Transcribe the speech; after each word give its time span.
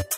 Hello 0.00 0.08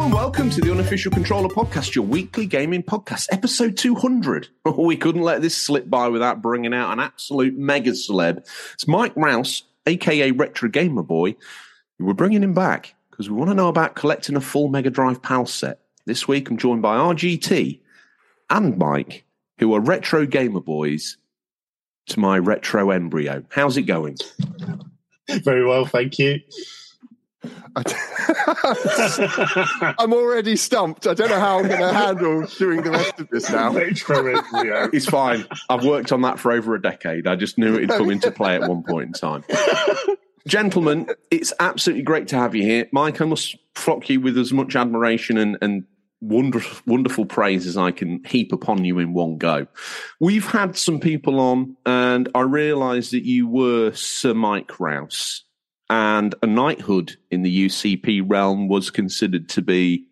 and 0.00 0.12
welcome 0.12 0.50
to 0.50 0.60
the 0.60 0.72
Unofficial 0.72 1.12
Controller 1.12 1.48
Podcast, 1.48 1.94
your 1.94 2.04
weekly 2.04 2.46
gaming 2.46 2.82
podcast, 2.82 3.28
episode 3.30 3.76
200. 3.76 4.48
we 4.76 4.96
couldn't 4.96 5.22
let 5.22 5.40
this 5.40 5.56
slip 5.56 5.88
by 5.88 6.08
without 6.08 6.42
bringing 6.42 6.74
out 6.74 6.92
an 6.92 6.98
absolute 6.98 7.56
mega 7.56 7.92
celeb. 7.92 8.38
It's 8.74 8.88
Mike 8.88 9.12
Rouse, 9.14 9.62
aka 9.86 10.30
Retro 10.32 10.68
Gamer 10.68 11.02
Boy. 11.02 11.36
We're 11.98 12.14
bringing 12.14 12.42
him 12.42 12.54
back 12.54 12.94
because 13.10 13.28
we 13.28 13.36
want 13.36 13.50
to 13.50 13.54
know 13.54 13.68
about 13.68 13.94
collecting 13.94 14.36
a 14.36 14.40
full 14.40 14.68
Mega 14.68 14.90
Drive 14.90 15.22
PAL 15.22 15.46
set. 15.46 15.80
This 16.06 16.26
week 16.26 16.48
I'm 16.50 16.56
joined 16.56 16.82
by 16.82 16.96
RGT 16.96 17.80
and 18.48 18.78
Mike, 18.78 19.24
who 19.58 19.74
are 19.74 19.80
Retro 19.80 20.26
Gamer 20.26 20.60
Boys 20.60 21.16
to 22.06 22.20
my 22.20 22.38
retro 22.38 22.90
embryo. 22.90 23.44
How's 23.50 23.76
it 23.76 23.82
going? 23.82 24.16
Very 25.28 25.64
well, 25.64 25.84
thank 25.84 26.18
you. 26.18 26.40
I'm 29.98 30.12
already 30.12 30.56
stumped. 30.56 31.06
I 31.06 31.14
don't 31.14 31.30
know 31.30 31.40
how 31.40 31.58
I'm 31.58 31.68
going 31.68 31.80
to 31.80 31.92
handle 31.92 32.46
doing 32.46 32.82
the 32.82 32.90
rest 32.90 33.20
of 33.20 33.28
this 33.28 33.50
now. 33.50 33.72
Retro 33.72 34.26
embryo. 34.26 34.90
It's 34.92 35.06
fine. 35.06 35.46
I've 35.68 35.84
worked 35.84 36.12
on 36.12 36.22
that 36.22 36.38
for 36.38 36.52
over 36.52 36.74
a 36.74 36.82
decade. 36.82 37.26
I 37.26 37.36
just 37.36 37.58
knew 37.58 37.76
it'd 37.76 37.90
come 37.90 38.10
into 38.10 38.30
play 38.30 38.56
at 38.56 38.68
one 38.68 38.82
point 38.82 39.08
in 39.08 39.12
time. 39.12 39.44
Gentlemen, 40.46 41.06
it's 41.30 41.52
absolutely 41.60 42.02
great 42.02 42.28
to 42.28 42.36
have 42.36 42.54
you 42.54 42.62
here. 42.62 42.88
Mike, 42.92 43.20
I 43.20 43.26
must 43.26 43.56
flock 43.74 44.08
you 44.08 44.20
with 44.20 44.38
as 44.38 44.52
much 44.52 44.74
admiration 44.74 45.36
and, 45.36 45.58
and 45.60 45.84
wonderful, 46.20 46.78
wonderful 46.86 47.26
praise 47.26 47.66
as 47.66 47.76
I 47.76 47.90
can 47.90 48.22
heap 48.24 48.52
upon 48.52 48.84
you 48.84 48.98
in 48.98 49.12
one 49.12 49.38
go. 49.38 49.66
We've 50.18 50.46
had 50.46 50.76
some 50.76 51.00
people 51.00 51.40
on, 51.40 51.76
and 51.86 52.28
I 52.34 52.42
realised 52.42 53.12
that 53.12 53.24
you 53.24 53.48
were 53.48 53.92
Sir 53.92 54.34
Mike 54.34 54.78
Rouse, 54.78 55.44
and 55.90 56.36
a 56.40 56.46
knighthood 56.46 57.16
in 57.32 57.42
the 57.42 57.66
UCP 57.66 58.22
realm 58.24 58.68
was 58.68 58.90
considered 58.90 59.48
to 59.50 59.60
be 59.60 60.06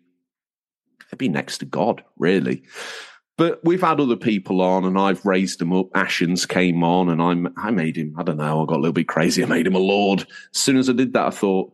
maybe 1.11 1.29
next 1.29 1.59
to 1.59 1.65
God, 1.65 2.03
really. 2.17 2.63
But 3.37 3.61
we've 3.63 3.81
had 3.81 4.01
other 4.01 4.17
people 4.17 4.61
on, 4.61 4.83
and 4.83 4.99
I've 4.99 5.25
raised 5.25 5.59
them 5.59 5.71
up. 5.71 5.89
Ashens 5.91 6.45
came 6.45 6.83
on, 6.83 7.07
and 7.07 7.21
I'm 7.21 7.53
I 7.57 7.71
made 7.71 7.95
him. 7.95 8.13
I 8.17 8.23
don't 8.23 8.35
know. 8.37 8.61
I 8.61 8.65
got 8.65 8.75
a 8.75 8.81
little 8.81 8.91
bit 8.91 9.07
crazy. 9.07 9.41
I 9.41 9.47
made 9.47 9.65
him 9.65 9.75
a 9.75 9.79
lord. 9.79 10.27
As 10.53 10.59
soon 10.59 10.75
as 10.75 10.89
I 10.89 10.93
did 10.93 11.13
that, 11.13 11.27
I 11.27 11.29
thought, 11.29 11.71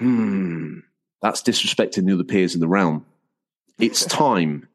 hmm, 0.00 0.80
that's 1.22 1.40
disrespecting 1.40 2.06
the 2.06 2.14
other 2.14 2.24
peers 2.24 2.54
in 2.54 2.60
the 2.60 2.66
realm. 2.66 3.06
It's 3.78 4.04
time. 4.06 4.68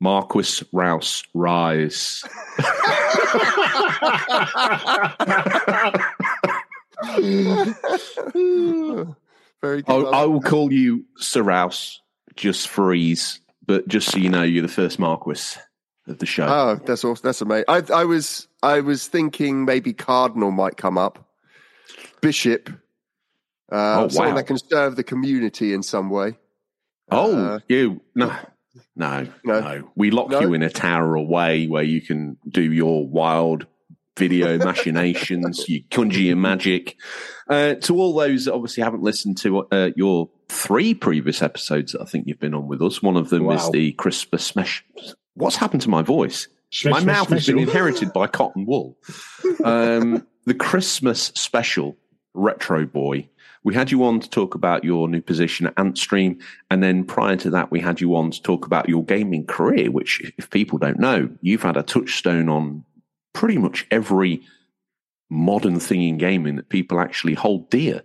Marquis 0.00 0.64
Rouse, 0.72 1.24
rise. 1.34 2.24
Very 9.62 9.82
good. 9.82 9.88
I, 9.88 10.22
I 10.22 10.24
will 10.24 10.40
call 10.40 10.72
you 10.72 11.04
Sir 11.16 11.42
Rouse, 11.42 12.00
just 12.36 12.68
freeze. 12.68 13.40
But 13.66 13.86
just 13.86 14.10
so 14.10 14.18
you 14.18 14.28
know, 14.30 14.42
you're 14.42 14.62
the 14.62 14.68
first 14.68 14.98
Marquis 14.98 15.58
of 16.08 16.18
the 16.18 16.26
show. 16.26 16.46
Oh, 16.48 16.80
that's 16.84 17.04
awesome. 17.04 17.22
That's 17.22 17.40
amazing. 17.40 17.66
I, 17.68 17.82
I 17.94 18.04
was 18.04 18.48
I 18.62 18.80
was 18.80 19.06
thinking 19.06 19.64
maybe 19.64 19.92
Cardinal 19.92 20.50
might 20.50 20.76
come 20.76 20.98
up, 20.98 21.30
Bishop, 22.20 22.68
uh, 23.70 24.02
Oh, 24.04 24.08
someone 24.08 24.30
wow. 24.32 24.36
that 24.38 24.46
can 24.46 24.58
serve 24.58 24.96
the 24.96 25.04
community 25.04 25.72
in 25.72 25.82
some 25.84 26.10
way. 26.10 26.36
oh, 27.10 27.36
uh, 27.36 27.58
you 27.68 28.00
no. 28.14 28.34
No, 28.96 29.26
No. 29.44 29.60
no, 29.60 29.90
We 29.96 30.10
lock 30.10 30.30
No? 30.30 30.40
you 30.40 30.54
in 30.54 30.62
a 30.62 30.70
tower 30.70 31.14
away 31.14 31.66
where 31.66 31.82
you 31.82 32.00
can 32.00 32.36
do 32.48 32.62
your 32.62 33.06
wild 33.06 33.66
video 34.16 34.58
machinations, 34.64 35.68
you 35.68 35.82
conjure 35.90 36.20
your 36.20 36.36
magic. 36.36 36.96
Uh, 37.48 37.74
to 37.74 37.96
all 37.96 38.14
those 38.14 38.44
that 38.44 38.54
obviously 38.54 38.82
haven't 38.82 39.02
listened 39.02 39.38
to 39.38 39.66
uh, 39.72 39.90
your 39.96 40.28
three 40.48 40.94
previous 40.94 41.42
episodes 41.42 41.92
that 41.92 42.02
I 42.02 42.04
think 42.04 42.26
you've 42.26 42.38
been 42.40 42.54
on 42.54 42.66
with 42.68 42.82
us, 42.82 43.02
one 43.02 43.16
of 43.16 43.30
them 43.30 43.50
is 43.50 43.70
the 43.70 43.92
Christmas 43.92 44.44
smash. 44.44 44.84
What's 45.34 45.56
happened 45.56 45.82
to 45.82 45.90
my 45.90 46.02
voice? 46.02 46.48
My 46.84 47.02
mouth 47.02 47.28
has 47.30 47.46
been 47.46 47.58
inherited 47.58 48.12
by 48.12 48.26
cotton 48.28 48.66
wool. 48.66 48.96
Um, 49.64 50.26
the 50.46 50.54
Christmas 50.54 51.32
special, 51.34 51.96
Retro 52.32 52.86
Boy. 52.86 53.28
We 53.62 53.74
had 53.74 53.90
you 53.90 54.04
on 54.04 54.20
to 54.20 54.30
talk 54.30 54.54
about 54.54 54.84
your 54.84 55.08
new 55.08 55.20
position 55.20 55.66
at 55.66 55.74
Antstream, 55.74 56.40
and 56.70 56.82
then 56.82 57.04
prior 57.04 57.36
to 57.36 57.50
that, 57.50 57.70
we 57.70 57.80
had 57.80 58.00
you 58.00 58.16
on 58.16 58.30
to 58.30 58.42
talk 58.42 58.64
about 58.64 58.88
your 58.88 59.04
gaming 59.04 59.46
career. 59.46 59.90
Which, 59.90 60.32
if 60.38 60.48
people 60.50 60.78
don't 60.78 60.98
know, 60.98 61.28
you've 61.42 61.62
had 61.62 61.76
a 61.76 61.82
touchstone 61.82 62.48
on 62.48 62.84
pretty 63.32 63.58
much 63.58 63.86
every 63.90 64.42
modern 65.28 65.78
thing 65.78 66.02
in 66.02 66.18
gaming 66.18 66.56
that 66.56 66.68
people 66.68 67.00
actually 67.00 67.34
hold 67.34 67.70
dear. 67.70 68.02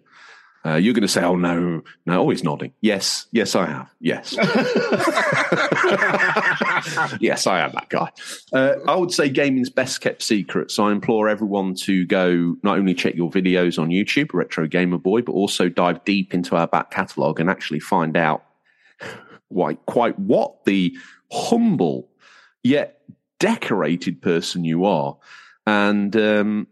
Uh, 0.65 0.75
you're 0.75 0.93
going 0.93 1.03
to 1.03 1.07
say, 1.07 1.23
"Oh 1.23 1.35
no, 1.35 1.83
no!" 2.05 2.25
Oh, 2.25 2.29
he's 2.29 2.43
nodding. 2.43 2.73
Yes, 2.81 3.27
yes, 3.31 3.55
I 3.55 3.67
have. 3.67 3.93
Yes. 3.99 4.33
yes, 7.21 7.45
I 7.45 7.59
am 7.59 7.71
that 7.73 7.89
guy. 7.89 8.09
Uh, 8.51 8.73
I 8.87 8.95
would 8.95 9.11
say 9.11 9.29
gaming's 9.29 9.69
best 9.69 10.01
kept 10.01 10.23
secret. 10.23 10.71
So 10.71 10.87
I 10.87 10.91
implore 10.91 11.29
everyone 11.29 11.75
to 11.75 12.05
go 12.07 12.57
not 12.63 12.79
only 12.79 12.95
check 12.95 13.15
your 13.15 13.29
videos 13.29 13.77
on 13.77 13.89
YouTube, 13.89 14.33
Retro 14.33 14.67
Gamer 14.67 14.97
Boy, 14.97 15.21
but 15.21 15.33
also 15.33 15.69
dive 15.69 16.03
deep 16.03 16.33
into 16.33 16.55
our 16.55 16.67
back 16.67 16.89
catalogue 16.89 17.39
and 17.39 17.49
actually 17.49 17.79
find 17.79 18.17
out 18.17 18.43
why, 19.49 19.75
quite 19.85 20.17
what 20.17 20.65
the 20.65 20.97
humble 21.31 22.09
yet 22.63 23.01
decorated 23.39 24.21
person 24.21 24.63
you 24.63 24.85
are. 24.85 25.17
And 25.67 26.15
um, 26.15 26.67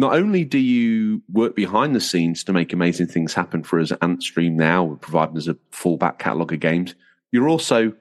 not 0.00 0.14
only 0.14 0.44
do 0.44 0.58
you 0.58 1.22
work 1.30 1.54
behind 1.54 1.94
the 1.94 2.00
scenes 2.00 2.42
to 2.44 2.54
make 2.54 2.72
amazing 2.72 3.06
things 3.06 3.34
happen 3.34 3.62
for 3.62 3.78
us 3.78 3.92
at 3.92 4.00
Antstream 4.00 4.52
now, 4.52 4.98
providing 5.02 5.36
us 5.36 5.46
a 5.46 5.58
full 5.70 5.98
back 5.98 6.18
catalogue 6.18 6.54
of 6.54 6.60
games, 6.60 6.94
you're 7.30 7.48
also 7.48 7.92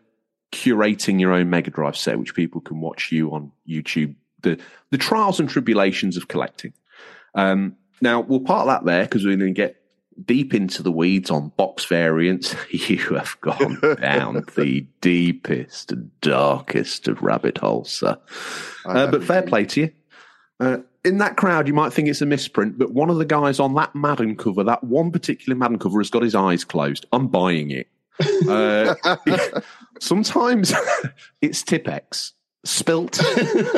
curating 0.53 1.19
your 1.19 1.33
own 1.33 1.49
Mega 1.49 1.71
Drive 1.71 1.97
set, 1.97 2.17
which 2.17 2.33
people 2.33 2.61
can 2.61 2.79
watch 2.79 3.11
you 3.11 3.31
on 3.31 3.51
YouTube. 3.67 4.15
The 4.41 4.57
the 4.91 4.97
trials 4.97 5.41
and 5.41 5.49
tribulations 5.49 6.15
of 6.15 6.29
collecting. 6.29 6.73
Um, 7.35 7.75
now 8.01 8.21
we'll 8.21 8.39
part 8.39 8.67
that 8.67 8.85
there 8.85 9.03
because 9.03 9.25
we're 9.25 9.35
going 9.35 9.53
to 9.53 9.61
get 9.61 9.75
deep 10.25 10.53
into 10.53 10.81
the 10.81 10.91
weeds 10.93 11.29
on 11.29 11.49
box 11.49 11.83
variants. 11.83 12.55
you 12.71 13.15
have 13.15 13.35
gone 13.41 13.77
down 14.01 14.45
the 14.55 14.87
deepest 15.01 15.91
and 15.91 16.11
darkest 16.21 17.09
of 17.09 17.21
rabbit 17.21 17.57
holes, 17.57 17.91
sir. 17.91 18.17
Uh, 18.85 19.07
but 19.07 19.23
fair 19.23 19.41
play 19.41 19.65
to 19.65 19.81
you. 19.81 19.91
Uh, 20.61 20.77
in 21.05 21.17
that 21.19 21.37
crowd, 21.37 21.67
you 21.67 21.73
might 21.73 21.93
think 21.93 22.07
it's 22.07 22.21
a 22.21 22.25
misprint, 22.25 22.77
but 22.77 22.91
one 22.91 23.09
of 23.09 23.17
the 23.17 23.25
guys 23.25 23.59
on 23.59 23.73
that 23.75 23.95
Madden 23.95 24.35
cover, 24.35 24.63
that 24.63 24.83
one 24.83 25.11
particular 25.11 25.57
Madden 25.57 25.79
cover, 25.79 25.99
has 25.99 26.09
got 26.09 26.23
his 26.23 26.35
eyes 26.35 26.63
closed. 26.63 27.05
I'm 27.11 27.27
buying 27.27 27.71
it. 27.71 27.87
Uh, 28.49 28.95
sometimes 30.01 30.73
it's 31.41 31.63
Tipp-Ex 31.63 32.33
spilt 32.65 33.23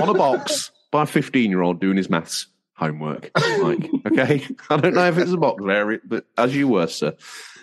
on 0.02 0.10
a 0.10 0.14
box 0.16 0.72
by 0.90 1.04
a 1.04 1.06
15 1.06 1.50
year 1.50 1.62
old 1.62 1.80
doing 1.80 1.98
his 1.98 2.10
maths 2.10 2.48
homework. 2.74 3.30
Like, 3.62 3.88
okay, 4.08 4.44
I 4.72 4.78
don't 4.78 4.96
know 4.96 5.08
if 5.08 5.18
it's 5.20 5.32
a 5.32 5.38
box 5.38 5.64
variant, 5.64 6.10
but 6.10 6.26
as 6.38 6.56
you 6.56 6.68
were, 6.68 6.88
sir. 6.88 7.16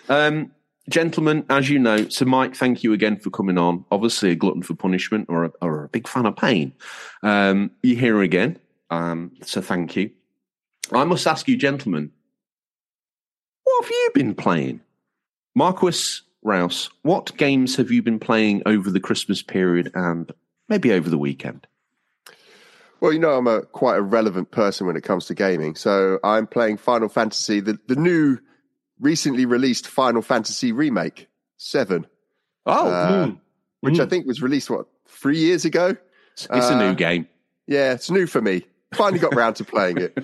Um, 0.07 0.51
gentlemen, 0.89 1.45
as 1.49 1.69
you 1.69 1.79
know, 1.79 2.07
so 2.09 2.25
Mike, 2.25 2.55
thank 2.55 2.83
you 2.83 2.93
again 2.93 3.19
for 3.19 3.29
coming 3.29 3.57
on. 3.57 3.85
Obviously, 3.91 4.31
a 4.31 4.35
glutton 4.35 4.63
for 4.63 4.73
punishment 4.73 5.27
or 5.29 5.45
a, 5.45 5.51
or 5.61 5.83
a 5.83 5.89
big 5.89 6.07
fan 6.07 6.25
of 6.25 6.35
pain. 6.35 6.73
Um, 7.23 7.71
you're 7.83 7.99
here 7.99 8.21
again, 8.21 8.57
um, 8.89 9.31
so 9.43 9.61
thank 9.61 9.95
you. 9.95 10.11
I 10.91 11.03
must 11.03 11.27
ask 11.27 11.47
you, 11.47 11.57
gentlemen, 11.57 12.11
what 13.63 13.83
have 13.85 13.91
you 13.91 14.09
been 14.13 14.33
playing? 14.35 14.81
Marquis 15.55 16.21
Rouse, 16.41 16.89
what 17.03 17.35
games 17.37 17.75
have 17.75 17.91
you 17.91 18.01
been 18.01 18.19
playing 18.19 18.63
over 18.65 18.89
the 18.89 18.99
Christmas 18.99 19.41
period 19.41 19.91
and 19.93 20.31
maybe 20.67 20.91
over 20.91 21.09
the 21.09 21.17
weekend? 21.17 21.67
Well, 23.01 23.13
you 23.13 23.19
know, 23.19 23.31
I'm 23.37 23.47
a 23.47 23.61
quite 23.61 23.97
a 23.97 24.01
relevant 24.01 24.51
person 24.51 24.85
when 24.87 24.95
it 24.97 25.03
comes 25.03 25.25
to 25.27 25.33
gaming. 25.33 25.75
So 25.75 26.19
I'm 26.23 26.47
playing 26.47 26.77
Final 26.77 27.07
Fantasy, 27.09 27.59
the, 27.59 27.77
the 27.87 27.95
new, 27.95 28.39
recently 28.99 29.45
released 29.45 29.87
Final 29.87 30.21
Fantasy 30.21 30.71
remake, 30.71 31.27
Seven, 31.57 32.05
Oh, 32.65 32.89
Uh, 32.89 33.25
Mm. 33.27 33.39
which 33.81 33.99
I 33.99 34.05
Mm. 34.05 34.09
think 34.09 34.27
was 34.27 34.41
released, 34.41 34.69
what, 34.69 34.87
three 35.07 35.37
years 35.37 35.63
ago? 35.65 35.95
it's, 36.33 36.45
it's 36.51 36.69
a 36.69 36.73
uh, 36.73 36.77
new 36.77 36.95
game. 36.95 37.27
Yeah, 37.67 37.93
it's 37.93 38.09
new 38.11 38.27
for 38.27 38.41
me. 38.41 38.65
Finally 38.93 39.19
got 39.19 39.35
round 39.35 39.55
to 39.57 39.63
playing 39.63 39.97
it. 39.97 40.17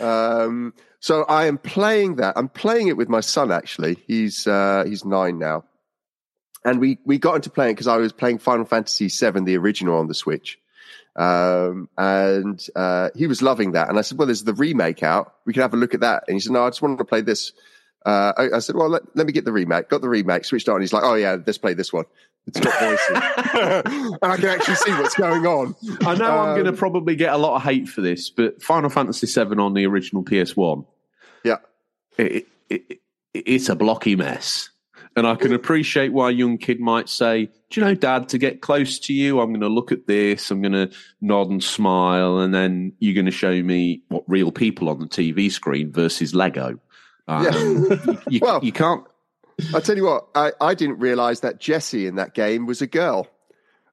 Um, 0.00 0.74
so 1.00 1.24
I 1.24 1.46
am 1.46 1.58
playing 1.58 2.16
that. 2.16 2.36
I'm 2.36 2.48
playing 2.48 2.88
it 2.88 2.96
with 2.96 3.08
my 3.08 3.20
son. 3.20 3.52
Actually, 3.52 3.98
he's 4.06 4.46
uh, 4.46 4.84
he's 4.86 5.04
nine 5.04 5.38
now, 5.38 5.64
and 6.64 6.80
we 6.80 6.98
we 7.04 7.18
got 7.18 7.36
into 7.36 7.50
playing 7.50 7.74
because 7.74 7.88
I 7.88 7.96
was 7.96 8.12
playing 8.12 8.38
Final 8.38 8.64
Fantasy 8.64 9.08
VII, 9.08 9.40
the 9.40 9.56
original, 9.56 9.98
on 9.98 10.06
the 10.06 10.14
Switch, 10.14 10.58
Um, 11.16 11.88
and 11.98 12.64
uh, 12.74 13.10
he 13.14 13.26
was 13.26 13.42
loving 13.42 13.72
that. 13.72 13.88
And 13.88 13.98
I 13.98 14.02
said, 14.02 14.18
"Well, 14.18 14.26
there's 14.26 14.44
the 14.44 14.54
remake 14.54 15.02
out. 15.02 15.34
We 15.44 15.52
can 15.52 15.62
have 15.62 15.74
a 15.74 15.76
look 15.76 15.94
at 15.94 16.00
that." 16.00 16.24
And 16.26 16.34
he 16.34 16.40
said, 16.40 16.52
"No, 16.52 16.64
I 16.64 16.70
just 16.70 16.82
wanted 16.82 16.98
to 16.98 17.04
play 17.04 17.20
this." 17.20 17.52
Uh, 18.06 18.32
I, 18.36 18.56
I, 18.56 18.58
said, 18.58 18.76
"Well, 18.76 18.88
let, 18.88 19.02
let, 19.14 19.26
me 19.26 19.32
get 19.32 19.44
the 19.44 19.52
remake." 19.52 19.88
Got 19.88 20.02
the 20.02 20.08
remake, 20.08 20.44
switched 20.44 20.68
on. 20.68 20.80
He's 20.80 20.92
like, 20.92 21.04
"Oh 21.04 21.14
yeah, 21.14 21.36
let's 21.46 21.58
play 21.58 21.74
this 21.74 21.92
one." 21.92 22.04
It's 22.46 22.60
got 22.60 22.78
voices, 22.78 24.18
and 24.22 24.32
I 24.32 24.36
can 24.36 24.46
actually 24.46 24.74
see 24.74 24.92
what's 24.92 25.14
going 25.14 25.46
on. 25.46 25.74
I 26.02 26.14
know 26.14 26.30
um, 26.30 26.48
I'm 26.48 26.54
going 26.54 26.66
to 26.66 26.74
probably 26.74 27.16
get 27.16 27.32
a 27.32 27.38
lot 27.38 27.56
of 27.56 27.62
hate 27.62 27.88
for 27.88 28.02
this, 28.02 28.28
but 28.28 28.62
Final 28.62 28.90
Fantasy 28.90 29.26
VII 29.26 29.56
on 29.56 29.72
the 29.72 29.86
original 29.86 30.22
PS1, 30.22 30.84
yeah, 31.42 31.56
it, 32.18 32.46
it, 32.68 32.84
it, 32.90 33.00
it's 33.32 33.68
a 33.68 33.74
blocky 33.74 34.14
mess. 34.14 34.70
And 35.16 35.26
I 35.28 35.36
can 35.36 35.52
appreciate 35.52 36.12
why 36.12 36.30
a 36.30 36.32
young 36.32 36.58
kid 36.58 36.80
might 36.80 37.08
say, 37.08 37.46
Do 37.70 37.80
you 37.80 37.86
know, 37.86 37.94
dad, 37.94 38.28
to 38.30 38.38
get 38.38 38.62
close 38.62 38.98
to 39.00 39.14
you, 39.14 39.40
I'm 39.40 39.50
going 39.50 39.60
to 39.60 39.68
look 39.68 39.92
at 39.92 40.06
this, 40.08 40.50
I'm 40.50 40.60
going 40.60 40.72
to 40.72 40.90
nod 41.20 41.50
and 41.50 41.62
smile, 41.62 42.38
and 42.38 42.52
then 42.52 42.92
you're 42.98 43.14
going 43.14 43.26
to 43.26 43.30
show 43.30 43.62
me 43.62 44.02
what 44.08 44.24
real 44.26 44.50
people 44.50 44.88
on 44.88 44.98
the 44.98 45.06
TV 45.06 45.52
screen 45.52 45.92
versus 45.92 46.34
Lego. 46.34 46.80
Um, 47.28 47.44
yeah. 47.44 47.58
you, 47.58 48.18
you, 48.28 48.40
well, 48.42 48.64
you 48.64 48.72
can't. 48.72 49.04
I'll 49.72 49.80
tell 49.80 49.96
you 49.96 50.04
what, 50.04 50.28
I, 50.34 50.52
I 50.60 50.74
didn't 50.74 50.98
realize 50.98 51.40
that 51.40 51.60
Jessie 51.60 52.06
in 52.06 52.16
that 52.16 52.34
game 52.34 52.66
was 52.66 52.82
a 52.82 52.86
girl. 52.86 53.28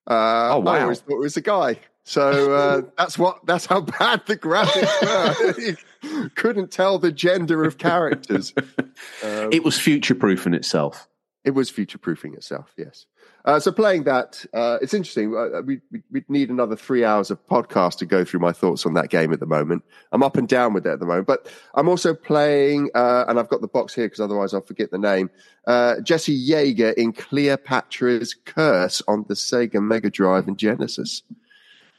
Uh, 0.08 0.56
oh, 0.56 0.60
wow. 0.60 0.74
I 0.74 0.82
always 0.82 1.02
thought 1.02 1.16
it 1.16 1.20
was 1.20 1.38
a 1.38 1.42
guy. 1.42 1.80
So 2.04 2.54
uh, 2.54 2.82
that's 2.98 3.18
what 3.18 3.46
that's 3.46 3.66
how 3.66 3.82
bad 3.82 4.26
the 4.26 4.38
graphics 4.38 5.76
were. 6.04 6.30
couldn't 6.36 6.72
tell 6.72 6.98
the 6.98 7.12
gender 7.12 7.64
of 7.64 7.78
characters. 7.78 8.54
Um, 8.58 8.94
it 9.52 9.64
was 9.64 9.80
future 9.80 10.16
proofing 10.16 10.54
itself. 10.54 11.08
It 11.44 11.52
was 11.52 11.70
future 11.70 11.98
proofing 11.98 12.34
itself, 12.34 12.74
yes. 12.78 13.06
Uh, 13.46 13.60
so 13.60 13.72
playing 13.72 14.04
that, 14.04 14.46
uh, 14.54 14.78
it's 14.82 14.94
interesting. 14.94 15.36
Uh, 15.36 15.62
we, 15.62 15.82
we 15.92 16.02
would 16.12 16.30
need 16.30 16.50
another 16.50 16.76
three 16.76 17.04
hours 17.04 17.32
of 17.32 17.46
podcast 17.48 17.98
to 17.98 18.06
go 18.06 18.24
through 18.24 18.40
my 18.40 18.52
thoughts 18.52 18.86
on 18.86 18.94
that 18.94 19.10
game 19.10 19.34
at 19.34 19.40
the 19.40 19.46
moment. 19.46 19.84
I'm 20.12 20.22
up 20.24 20.38
and 20.38 20.48
down 20.48 20.74
with 20.74 20.86
it 20.86 20.92
at 20.92 21.00
the 21.00 21.06
moment, 21.06 21.28
but 21.28 21.52
I'm 21.74 21.90
also 21.90 22.14
playing, 22.14 22.90
uh, 22.94 23.26
and 23.28 23.40
I've 23.40 23.50
got 23.50 23.62
the 23.62 23.68
box 23.68 23.96
here 23.96 24.06
because 24.06 24.20
otherwise 24.20 24.54
I'll 24.54 24.62
forget 24.62 24.92
the 24.92 25.00
name. 25.00 25.30
Uh, 25.66 26.02
Jesse 26.02 26.38
Yeager 26.38 26.94
in 26.96 27.14
Cleopatra's 27.14 28.36
Curse 28.46 29.02
on 29.08 29.26
the 29.28 29.34
Sega 29.34 29.82
Mega 29.82 30.10
Drive 30.10 30.48
and 30.48 30.58
Genesis. 30.58 31.24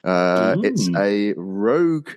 Uh, 0.04 0.56
it's 0.62 0.88
a 0.96 1.32
rogue. 1.34 2.10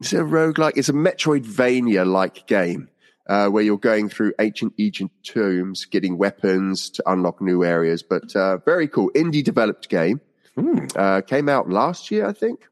It's 0.00 0.12
a 0.12 0.24
rogue 0.24 0.58
like. 0.58 0.76
It's 0.76 0.88
a 0.88 0.94
Metroidvania 0.94 2.06
like 2.06 2.46
game 2.46 2.88
uh, 3.28 3.48
where 3.48 3.62
you're 3.62 3.78
going 3.78 4.08
through 4.08 4.32
ancient 4.40 4.72
Egypt 4.76 5.12
tombs, 5.22 5.84
getting 5.84 6.16
weapons 6.18 6.90
to 6.90 7.02
unlock 7.06 7.40
new 7.40 7.64
areas. 7.64 8.02
But 8.02 8.34
uh, 8.34 8.58
very 8.58 8.88
cool, 8.88 9.10
indie 9.14 9.44
developed 9.44 9.88
game. 9.88 10.20
Mm. 10.56 10.96
Uh, 10.96 11.20
came 11.22 11.48
out 11.48 11.68
last 11.68 12.10
year, 12.10 12.26
I 12.26 12.32
think. 12.32 12.66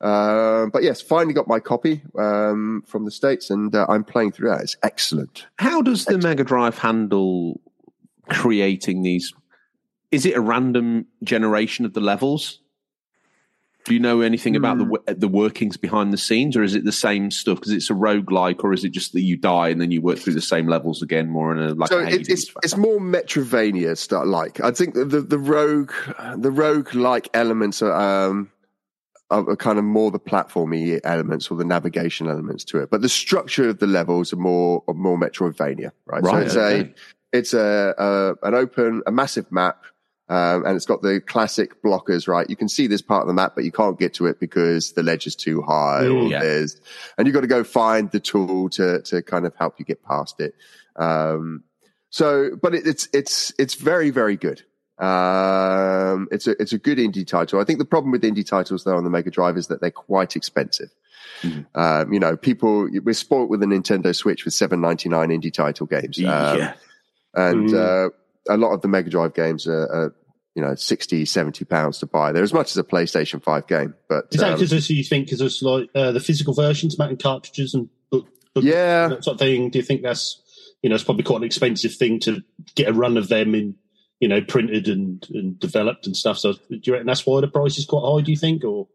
Uh, 0.00 0.66
but 0.72 0.82
yes, 0.82 1.02
finally 1.02 1.34
got 1.34 1.46
my 1.46 1.60
copy 1.60 2.02
um, 2.18 2.82
from 2.86 3.04
the 3.04 3.10
states, 3.10 3.50
and 3.50 3.74
uh, 3.74 3.84
I'm 3.88 4.04
playing 4.04 4.32
through 4.32 4.48
that. 4.48 4.62
It's 4.62 4.76
excellent. 4.82 5.46
How 5.58 5.82
does 5.82 6.06
the 6.06 6.14
excellent. 6.14 6.24
Mega 6.24 6.44
Drive 6.44 6.78
handle 6.78 7.60
creating 8.30 9.02
these? 9.02 9.34
Is 10.10 10.24
it 10.24 10.36
a 10.36 10.40
random 10.40 11.06
generation 11.22 11.84
of 11.84 11.92
the 11.92 12.00
levels? 12.00 12.60
Do 13.90 13.94
you 13.94 14.00
know 14.00 14.20
anything 14.20 14.54
about 14.54 14.78
the 14.78 14.84
hmm. 14.84 15.18
the 15.18 15.26
workings 15.26 15.76
behind 15.76 16.12
the 16.12 16.16
scenes, 16.16 16.56
or 16.56 16.62
is 16.62 16.76
it 16.76 16.84
the 16.84 16.92
same 16.92 17.32
stuff? 17.32 17.58
Because 17.58 17.72
it's 17.72 17.90
a 17.90 17.94
rogue-like, 17.94 18.62
or 18.62 18.72
is 18.72 18.84
it 18.84 18.90
just 18.90 19.14
that 19.14 19.22
you 19.22 19.36
die 19.36 19.70
and 19.70 19.80
then 19.80 19.90
you 19.90 20.00
work 20.00 20.20
through 20.20 20.34
the 20.34 20.40
same 20.40 20.68
levels 20.68 21.02
again, 21.02 21.28
more 21.28 21.50
in 21.50 21.58
a 21.58 21.74
like? 21.74 21.88
So 21.88 21.98
it, 21.98 22.28
it's 22.28 22.54
it's 22.62 22.76
more 22.76 23.00
Metroidvania 23.00 23.98
stuff. 23.98 24.26
Like 24.26 24.60
I 24.60 24.70
think 24.70 24.94
the 24.94 25.04
the 25.06 25.40
rogue 25.40 25.90
the 26.36 26.52
rogue-like 26.52 27.30
elements 27.34 27.82
are. 27.82 28.28
Um, 28.28 28.52
are 29.32 29.54
kind 29.54 29.78
of 29.78 29.84
more 29.84 30.10
the 30.10 30.18
platformy 30.18 30.98
elements 31.04 31.52
or 31.52 31.56
the 31.56 31.64
navigation 31.64 32.26
elements 32.26 32.64
to 32.64 32.78
it, 32.78 32.90
but 32.90 33.00
the 33.00 33.08
structure 33.08 33.68
of 33.68 33.78
the 33.78 33.86
levels 33.86 34.32
are 34.32 34.36
more 34.36 34.82
are 34.88 34.94
more 34.94 35.16
Metroidvania, 35.16 35.92
right? 36.06 36.22
right 36.22 36.32
so 36.32 36.36
it's 36.38 36.56
okay. 36.56 36.90
a 36.90 37.38
it's 37.38 37.54
a, 37.54 37.94
a 37.96 38.46
an 38.46 38.54
open 38.54 39.02
a 39.06 39.12
massive 39.12 39.50
map 39.52 39.84
um, 40.30 40.64
and 40.64 40.76
it's 40.76 40.86
got 40.86 41.02
the 41.02 41.20
classic 41.20 41.82
blockers, 41.82 42.28
right? 42.28 42.48
You 42.48 42.54
can 42.54 42.68
see 42.68 42.86
this 42.86 43.02
part 43.02 43.22
of 43.22 43.26
the 43.26 43.34
map, 43.34 43.56
but 43.56 43.64
you 43.64 43.72
can't 43.72 43.98
get 43.98 44.14
to 44.14 44.26
it 44.26 44.38
because 44.38 44.92
the 44.92 45.02
ledge 45.02 45.26
is 45.26 45.34
too 45.34 45.60
high. 45.60 46.02
Mm, 46.04 46.30
yeah. 46.30 46.38
there's, 46.38 46.80
and 47.18 47.26
you've 47.26 47.34
got 47.34 47.40
to 47.40 47.48
go 47.48 47.64
find 47.64 48.12
the 48.12 48.20
tool 48.20 48.70
to 48.70 49.02
to 49.02 49.22
kind 49.22 49.44
of 49.44 49.56
help 49.56 49.80
you 49.80 49.84
get 49.84 50.04
past 50.04 50.40
it. 50.40 50.54
Um, 50.94 51.64
so, 52.10 52.56
but 52.62 52.76
it, 52.76 52.86
it's 52.86 53.08
it's 53.12 53.52
it's 53.58 53.74
very 53.74 54.10
very 54.10 54.36
good. 54.36 54.62
Um, 54.98 56.28
it's 56.30 56.46
a 56.46 56.52
it's 56.62 56.72
a 56.72 56.78
good 56.78 56.98
indie 56.98 57.26
title. 57.26 57.60
I 57.60 57.64
think 57.64 57.80
the 57.80 57.84
problem 57.84 58.12
with 58.12 58.22
indie 58.22 58.46
titles 58.46 58.84
though 58.84 58.96
on 58.96 59.02
the 59.02 59.10
Mega 59.10 59.32
Drive 59.32 59.56
is 59.56 59.66
that 59.66 59.80
they're 59.80 59.90
quite 59.90 60.36
expensive. 60.36 60.90
Mm. 61.42 61.66
Um, 61.74 62.12
you 62.12 62.20
know, 62.20 62.36
people 62.36 62.88
we're 63.02 63.14
spoiled 63.14 63.50
with 63.50 63.64
a 63.64 63.66
Nintendo 63.66 64.14
Switch 64.14 64.44
with 64.44 64.54
seven 64.54 64.80
ninety 64.80 65.08
nine 65.08 65.30
indie 65.30 65.52
title 65.52 65.86
games. 65.86 66.18
Um, 66.20 66.24
yeah, 66.58 66.74
and 67.34 67.70
mm. 67.70 68.06
uh, 68.06 68.10
a 68.48 68.56
lot 68.56 68.72
of 68.72 68.82
the 68.82 68.88
Mega 68.88 69.10
Drive 69.10 69.34
games 69.34 69.66
are, 69.66 69.84
are, 69.84 70.14
you 70.60 70.66
know 70.66 70.74
60 70.74 71.24
70 71.24 71.64
pounds 71.64 71.98
to 72.00 72.06
buy 72.06 72.32
they're 72.32 72.42
as 72.42 72.52
much 72.52 72.70
as 72.70 72.76
a 72.76 72.84
playstation 72.84 73.42
5 73.42 73.66
game 73.66 73.94
but 74.08 74.26
is 74.30 74.40
that 74.40 74.58
because 74.58 74.90
um, 74.90 74.94
you 74.94 75.02
think 75.02 75.26
because 75.26 75.40
it's 75.40 75.62
like 75.62 75.88
uh, 75.94 76.12
the 76.12 76.20
physical 76.20 76.52
versions 76.52 76.98
mounting 76.98 77.16
cartridges 77.16 77.72
and 77.72 77.88
book, 78.10 78.28
book, 78.54 78.62
yeah 78.62 79.08
that 79.08 79.24
sort 79.24 79.36
of 79.36 79.38
thing 79.38 79.70
do 79.70 79.78
you 79.78 79.82
think 79.82 80.02
that's 80.02 80.42
you 80.82 80.90
know 80.90 80.94
it's 80.94 81.04
probably 81.04 81.24
quite 81.24 81.38
an 81.38 81.44
expensive 81.44 81.94
thing 81.94 82.20
to 82.20 82.42
get 82.74 82.88
a 82.88 82.92
run 82.92 83.16
of 83.16 83.28
them 83.28 83.54
in 83.54 83.74
you 84.20 84.28
know 84.28 84.42
printed 84.42 84.86
and, 84.86 85.26
and 85.30 85.58
developed 85.58 86.06
and 86.06 86.14
stuff 86.14 86.36
so 86.36 86.52
do 86.52 86.80
you 86.82 86.92
reckon 86.92 87.06
that's 87.06 87.24
why 87.24 87.40
the 87.40 87.48
price 87.48 87.78
is 87.78 87.86
quite 87.86 88.04
high 88.04 88.20
do 88.20 88.30
you 88.30 88.36
think 88.36 88.62
or 88.62 88.86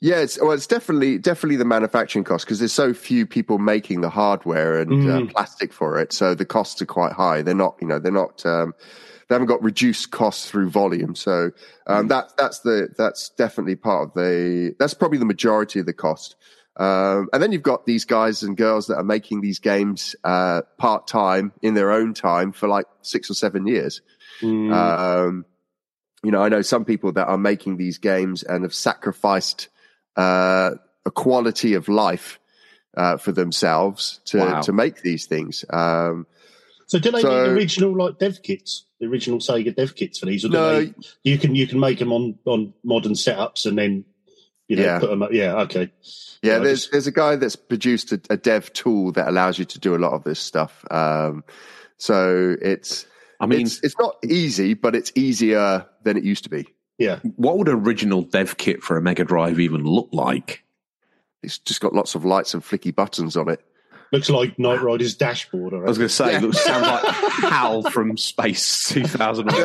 yeah, 0.00 0.18
it's, 0.20 0.40
well, 0.40 0.52
it's 0.52 0.68
definitely 0.68 1.18
definitely 1.18 1.56
the 1.56 1.64
manufacturing 1.64 2.24
cost 2.24 2.44
because 2.44 2.60
there's 2.60 2.72
so 2.72 2.94
few 2.94 3.26
people 3.26 3.58
making 3.58 4.00
the 4.00 4.08
hardware 4.08 4.78
and 4.80 4.92
uh, 4.92 4.94
mm. 4.94 5.28
uh, 5.28 5.32
plastic 5.32 5.72
for 5.72 5.98
it, 5.98 6.12
so 6.12 6.36
the 6.36 6.44
costs 6.44 6.80
are 6.80 6.86
quite 6.86 7.14
high. 7.14 7.42
They're 7.42 7.52
not, 7.52 7.76
you 7.80 7.88
know, 7.88 7.98
they're 7.98 8.12
not 8.12 8.46
um, 8.46 8.74
they 9.28 9.34
haven't 9.34 9.48
got 9.48 9.62
reduced 9.62 10.10
costs 10.10 10.50
through 10.50 10.70
volume. 10.70 11.14
So 11.14 11.50
um, 11.86 12.06
mm. 12.06 12.08
that 12.08 12.32
that's 12.36 12.60
the 12.60 12.88
that's 12.96 13.30
definitely 13.30 13.76
part 13.76 14.08
of 14.08 14.14
the 14.14 14.74
that's 14.78 14.94
probably 14.94 15.18
the 15.18 15.26
majority 15.26 15.80
of 15.80 15.86
the 15.86 15.92
cost. 15.92 16.36
Um, 16.76 17.28
and 17.32 17.42
then 17.42 17.50
you've 17.50 17.62
got 17.62 17.86
these 17.86 18.04
guys 18.04 18.42
and 18.44 18.56
girls 18.56 18.86
that 18.86 18.96
are 18.96 19.04
making 19.04 19.40
these 19.40 19.58
games 19.58 20.14
uh, 20.22 20.62
part 20.78 21.08
time 21.08 21.52
in 21.60 21.74
their 21.74 21.90
own 21.90 22.14
time 22.14 22.52
for 22.52 22.68
like 22.68 22.86
six 23.02 23.30
or 23.30 23.34
seven 23.34 23.66
years. 23.66 24.00
Mm. 24.40 24.72
Um, 24.72 25.44
you 26.22 26.30
know, 26.30 26.40
I 26.40 26.48
know 26.48 26.62
some 26.62 26.84
people 26.84 27.12
that 27.12 27.26
are 27.26 27.38
making 27.38 27.76
these 27.76 27.98
games 27.98 28.44
and 28.44 28.62
have 28.62 28.74
sacrificed 28.74 29.68
uh, 30.16 30.70
a 31.04 31.10
quality 31.10 31.74
of 31.74 31.88
life 31.88 32.38
uh, 32.96 33.16
for 33.16 33.32
themselves 33.32 34.20
to 34.26 34.38
wow. 34.38 34.60
to 34.62 34.72
make 34.72 35.02
these 35.02 35.26
things. 35.26 35.64
Um, 35.70 36.26
so, 36.88 36.98
do 36.98 37.12
they 37.12 37.20
so, 37.20 37.28
need 37.28 37.52
original 37.52 37.96
like 37.96 38.18
dev 38.18 38.42
kits? 38.42 38.84
the 39.00 39.06
original 39.06 39.38
Sega 39.38 39.74
dev 39.74 39.94
kits 39.94 40.18
for 40.18 40.26
these? 40.26 40.44
Or 40.44 40.48
no, 40.48 40.80
they, 40.80 40.94
you 41.22 41.38
can 41.38 41.54
you 41.54 41.66
can 41.66 41.80
make 41.80 41.98
them 41.98 42.12
on 42.12 42.38
on 42.44 42.74
modern 42.84 43.12
setups 43.12 43.66
and 43.66 43.78
then 43.78 44.04
you 44.66 44.76
know 44.76 44.84
yeah. 44.84 44.98
put 44.98 45.10
them. 45.10 45.22
Up. 45.22 45.32
Yeah, 45.32 45.56
okay. 45.62 45.90
Yeah, 46.42 46.58
there's 46.58 46.82
just... 46.82 46.92
there's 46.92 47.06
a 47.06 47.12
guy 47.12 47.36
that's 47.36 47.56
produced 47.56 48.12
a, 48.12 48.20
a, 48.30 48.36
dev 48.36 48.72
tool 48.72 49.12
that 49.12 49.28
allows 49.28 49.58
you 49.58 49.64
to 49.64 49.78
do 49.78 49.94
a 49.94 49.98
lot 49.98 50.12
of 50.12 50.24
this 50.24 50.38
stuff. 50.38 50.84
Um, 50.90 51.44
so 51.96 52.56
it's 52.60 53.06
I 53.40 53.46
mean 53.46 53.62
it's, 53.62 53.80
it's 53.82 53.98
not 53.98 54.16
easy, 54.24 54.74
but 54.74 54.94
it's 54.94 55.12
easier 55.14 55.86
than 56.02 56.16
it 56.16 56.24
used 56.24 56.44
to 56.44 56.50
be. 56.50 56.66
Yeah. 56.98 57.20
What 57.36 57.58
would 57.58 57.68
original 57.68 58.22
dev 58.22 58.56
kit 58.56 58.82
for 58.82 58.96
a 58.96 59.02
Mega 59.02 59.24
Drive 59.24 59.60
even 59.60 59.84
look 59.84 60.08
like? 60.12 60.64
It's 61.44 61.58
just 61.58 61.80
got 61.80 61.94
lots 61.94 62.16
of 62.16 62.24
lights 62.24 62.54
and 62.54 62.62
flicky 62.62 62.92
buttons 62.92 63.36
on 63.36 63.48
it. 63.48 63.64
Looks 64.10 64.30
like 64.30 64.58
Knight 64.58 64.80
Rider's 64.80 65.14
dashboard. 65.14 65.74
I, 65.74 65.78
I 65.78 65.80
was 65.80 65.98
going 65.98 66.08
to 66.08 66.14
say, 66.14 66.32
yeah. 66.32 66.38
looks 66.38 66.64
sounds 66.64 66.86
like 66.86 67.04
Hal 67.14 67.82
from 67.90 68.16
Space 68.16 68.88
2001 68.88 69.56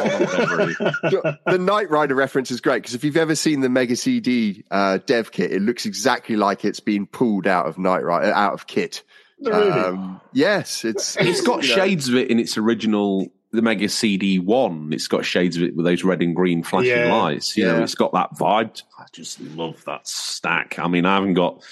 The 1.45 1.57
Knight 1.59 1.89
Rider 1.89 2.15
reference 2.15 2.51
is 2.51 2.59
great 2.59 2.83
because 2.83 2.93
if 2.93 3.03
you've 3.03 3.17
ever 3.17 3.35
seen 3.35 3.61
the 3.61 3.69
Mega 3.69 3.95
CD 3.95 4.65
uh, 4.69 4.99
dev 5.05 5.31
KITT, 5.31 5.51
it 5.51 5.61
looks 5.61 5.85
exactly 5.85 6.35
like 6.35 6.65
it's 6.65 6.81
been 6.81 7.05
pulled 7.05 7.47
out 7.47 7.67
of 7.67 7.77
Knight 7.77 8.03
Rider, 8.03 8.33
out 8.33 8.53
of 8.53 8.67
kit. 8.67 9.03
Really? 9.41 9.71
Um, 9.71 10.21
yes, 10.31 10.85
it's 10.85 11.17
it's 11.17 11.41
got 11.41 11.63
shades 11.63 12.09
know. 12.09 12.17
of 12.17 12.23
it 12.23 12.31
in 12.31 12.39
its 12.39 12.57
original 12.57 13.31
the 13.51 13.61
Mega 13.61 13.87
CD 13.87 14.39
one. 14.39 14.91
It's 14.91 15.07
got 15.07 15.25
shades 15.25 15.57
of 15.57 15.63
it 15.63 15.75
with 15.75 15.85
those 15.85 16.03
red 16.03 16.21
and 16.21 16.35
green 16.35 16.63
flashing 16.63 16.91
yeah. 16.91 17.13
lights. 17.13 17.55
You 17.55 17.65
yeah. 17.65 17.73
know, 17.73 17.83
it's 17.83 17.95
got 17.95 18.13
that 18.13 18.31
vibe. 18.35 18.81
I 18.97 19.05
just 19.11 19.39
love 19.39 19.83
that 19.85 20.07
stack. 20.07 20.79
I 20.79 20.87
mean, 20.87 21.05
I 21.05 21.15
haven't 21.15 21.35
got 21.35 21.63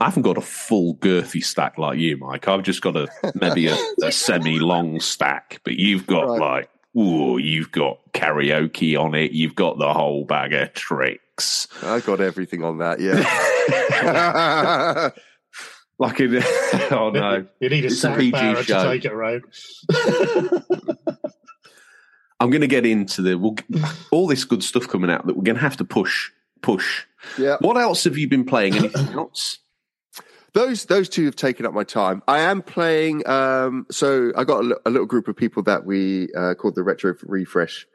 I 0.00 0.06
haven't 0.06 0.22
got 0.22 0.36
a 0.36 0.42
full 0.42 0.96
girthy 0.96 1.42
stack 1.44 1.78
like 1.78 1.98
you, 1.98 2.16
Mike. 2.16 2.48
I've 2.48 2.62
just 2.62 2.82
got 2.82 2.96
a 2.96 3.08
maybe 3.34 3.68
a, 3.68 3.76
a 4.02 4.12
semi 4.12 4.58
long 4.58 5.00
stack, 5.00 5.60
but 5.64 5.74
you've 5.74 6.06
got 6.06 6.26
right. 6.26 6.40
like, 6.40 6.70
ooh, 6.96 7.38
you've 7.38 7.70
got 7.72 8.00
karaoke 8.12 8.98
on 8.98 9.14
it. 9.14 9.32
You've 9.32 9.54
got 9.54 9.78
the 9.78 9.92
whole 9.92 10.24
bag 10.24 10.52
of 10.52 10.72
tricks. 10.74 11.68
I 11.82 12.00
got 12.00 12.20
everything 12.20 12.64
on 12.64 12.78
that, 12.78 13.00
yeah. 13.00 13.20
like 15.98 16.20
in, 16.20 16.36
oh 16.90 17.10
no, 17.10 17.46
you 17.60 17.68
need 17.68 17.84
a, 17.84 17.86
it's 17.86 18.04
a 18.04 18.14
PG 18.16 18.64
show. 18.64 18.82
to 18.82 18.88
take 18.90 19.04
it 19.04 19.12
around. 19.12 19.44
I'm 22.40 22.50
going 22.50 22.60
to 22.60 22.66
get 22.66 22.84
into 22.84 23.22
the 23.22 23.38
we'll, 23.38 23.56
all 24.10 24.26
this 24.26 24.44
good 24.44 24.62
stuff 24.62 24.88
coming 24.88 25.10
out 25.10 25.26
that 25.26 25.36
we're 25.36 25.44
going 25.44 25.56
to 25.56 25.62
have 25.62 25.76
to 25.78 25.84
push 25.84 26.30
push 26.60 27.04
Yeah. 27.38 27.56
What 27.60 27.76
else 27.76 28.04
have 28.04 28.18
you 28.18 28.28
been 28.28 28.44
playing? 28.44 28.74
Anything 28.74 29.08
else? 29.14 29.58
Those 30.54 30.84
those 30.86 31.08
two 31.08 31.24
have 31.24 31.34
taken 31.34 31.66
up 31.66 31.74
my 31.74 31.82
time. 31.82 32.22
I 32.28 32.40
am 32.40 32.62
playing. 32.62 33.26
Um, 33.26 33.86
so 33.90 34.32
I 34.36 34.44
got 34.44 34.64
a, 34.64 34.80
a 34.86 34.90
little 34.90 35.06
group 35.06 35.26
of 35.26 35.36
people 35.36 35.64
that 35.64 35.84
we 35.84 36.28
uh, 36.32 36.54
called 36.54 36.76
the 36.76 36.84
Retro 36.84 37.14
Refresh, 37.24 37.88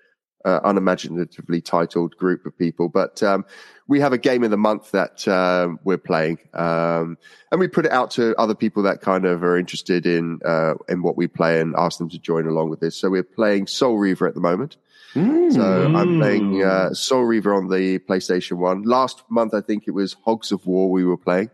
uh, 0.44 0.60
unimaginatively 0.66 1.62
titled 1.62 2.18
group 2.18 2.46
of 2.46 2.58
people. 2.58 2.90
But 2.90 3.24
um, 3.24 3.46
we 3.88 4.02
have 4.02 4.12
a 4.12 4.18
game 4.18 4.44
of 4.44 4.52
the 4.52 4.58
month 4.58 4.92
that 4.92 5.26
um, 5.26 5.80
we're 5.86 5.98
playing, 5.98 6.40
um, 6.54 7.18
and 7.50 7.62
we 7.62 7.70
put 7.70 7.86
it 7.86 7.94
out 7.94 8.12
to 8.12 8.36
other 8.38 8.56
people 8.56 8.84
that 8.84 9.00
kind 9.00 9.24
of 9.24 9.42
are 9.42 9.58
interested 9.58 10.06
in 10.06 10.40
uh, 10.44 10.74
in 10.90 11.02
what 11.02 11.16
we 11.16 11.28
play 11.28 11.62
and 11.62 11.74
ask 11.78 11.98
them 11.98 12.10
to 12.10 12.20
join 12.20 12.46
along 12.46 12.70
with 12.70 12.82
this. 12.82 12.98
So 12.98 13.10
we're 13.10 13.24
playing 13.24 13.68
Soul 13.68 13.98
Reaver 13.98 14.28
at 14.28 14.34
the 14.34 14.42
moment. 14.42 14.76
So 15.14 15.96
I'm 15.96 16.20
playing 16.20 16.62
uh, 16.62 16.94
Soul 16.94 17.24
Reaver 17.24 17.54
on 17.54 17.70
the 17.70 18.00
PlayStation 18.00 18.58
One. 18.58 18.84
Last 18.84 19.24
month, 19.30 19.54
I 19.54 19.62
think 19.62 19.86
it 19.88 19.92
was 19.92 20.18
Hogs 20.26 20.52
of 20.52 20.68
War. 20.68 20.92
We 20.92 21.06
were 21.06 21.18
playing. 21.18 21.50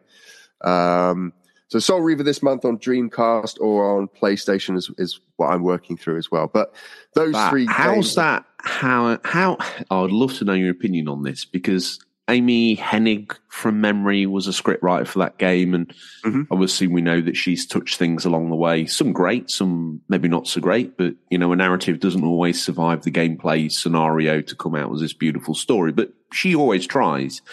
Um, 0.62 1.34
so 1.68 1.80
Soul 1.80 2.02
Reaver 2.02 2.24
this 2.24 2.44
month 2.44 2.64
on 2.64 2.78
Dreamcast 2.78 3.60
or 3.60 3.98
on 3.98 4.08
PlayStation 4.08 4.78
is, 4.78 4.90
is 4.98 5.20
what 5.38 5.48
I'm 5.48 5.64
working 5.64 5.98
through 5.98 6.18
as 6.18 6.30
well. 6.32 6.48
But 6.48 6.74
those 7.16 7.34
That- 7.34 7.50
three, 7.50 7.66
how's 7.66 7.94
games- 7.96 8.16
that? 8.16 8.46
How 8.60 9.20
how? 9.24 9.58
I 9.92 10.02
would 10.02 10.12
love 10.12 10.34
to 10.36 10.46
know 10.46 10.54
your 10.54 10.72
opinion 10.72 11.08
on 11.08 11.22
this 11.24 11.46
because 11.46 12.00
Amy 12.28 12.76
Hennig, 12.76 13.36
from 13.50 13.80
memory, 13.80 14.26
was 14.26 14.48
a 14.48 14.52
scriptwriter 14.52 15.06
for 15.06 15.20
that 15.20 15.38
game, 15.38 15.76
and 15.76 15.94
Mhm. 16.26 16.48
obviously 16.50 16.88
we 16.88 17.02
know 17.02 17.22
that 17.22 17.38
she's 17.38 17.68
touched 17.68 17.98
things 18.00 18.26
along 18.26 18.50
the 18.50 18.56
way. 18.56 18.88
Some 18.88 19.14
great, 19.14 19.52
some 19.52 20.02
maybe 20.10 20.28
not 20.28 20.48
so 20.48 20.60
great, 20.62 20.98
but 20.98 21.14
you 21.30 21.38
know, 21.38 21.52
a 21.52 21.56
narrative 21.56 22.00
doesn't 22.00 22.24
always 22.24 22.60
survive 22.64 23.04
the 23.04 23.12
gameplay 23.12 23.72
scenario 23.72 24.42
to 24.42 24.56
come 24.56 24.74
out 24.74 24.92
as 24.94 25.02
this 25.02 25.14
beautiful 25.14 25.54
story. 25.54 25.92
But 25.92 26.12
she 26.34 26.56
always 26.56 26.88
tries. 26.88 27.44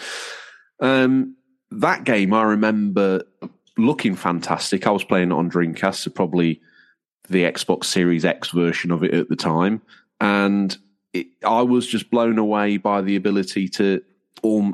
Um, 0.79 1.35
that 1.81 2.03
game, 2.03 2.33
I 2.33 2.43
remember 2.43 3.23
looking 3.77 4.15
fantastic. 4.15 4.85
I 4.87 4.91
was 4.91 5.03
playing 5.03 5.31
it 5.31 5.35
on 5.35 5.49
Dreamcast, 5.49 5.95
so 5.95 6.11
probably 6.11 6.61
the 7.29 7.43
Xbox 7.43 7.85
Series 7.85 8.25
X 8.25 8.49
version 8.49 8.91
of 8.91 9.03
it 9.03 9.13
at 9.13 9.29
the 9.29 9.35
time, 9.35 9.81
and 10.19 10.77
it, 11.13 11.27
I 11.45 11.61
was 11.61 11.87
just 11.87 12.09
blown 12.09 12.37
away 12.37 12.77
by 12.77 13.01
the 13.01 13.15
ability 13.15 13.69
to 13.69 14.01
al- 14.43 14.73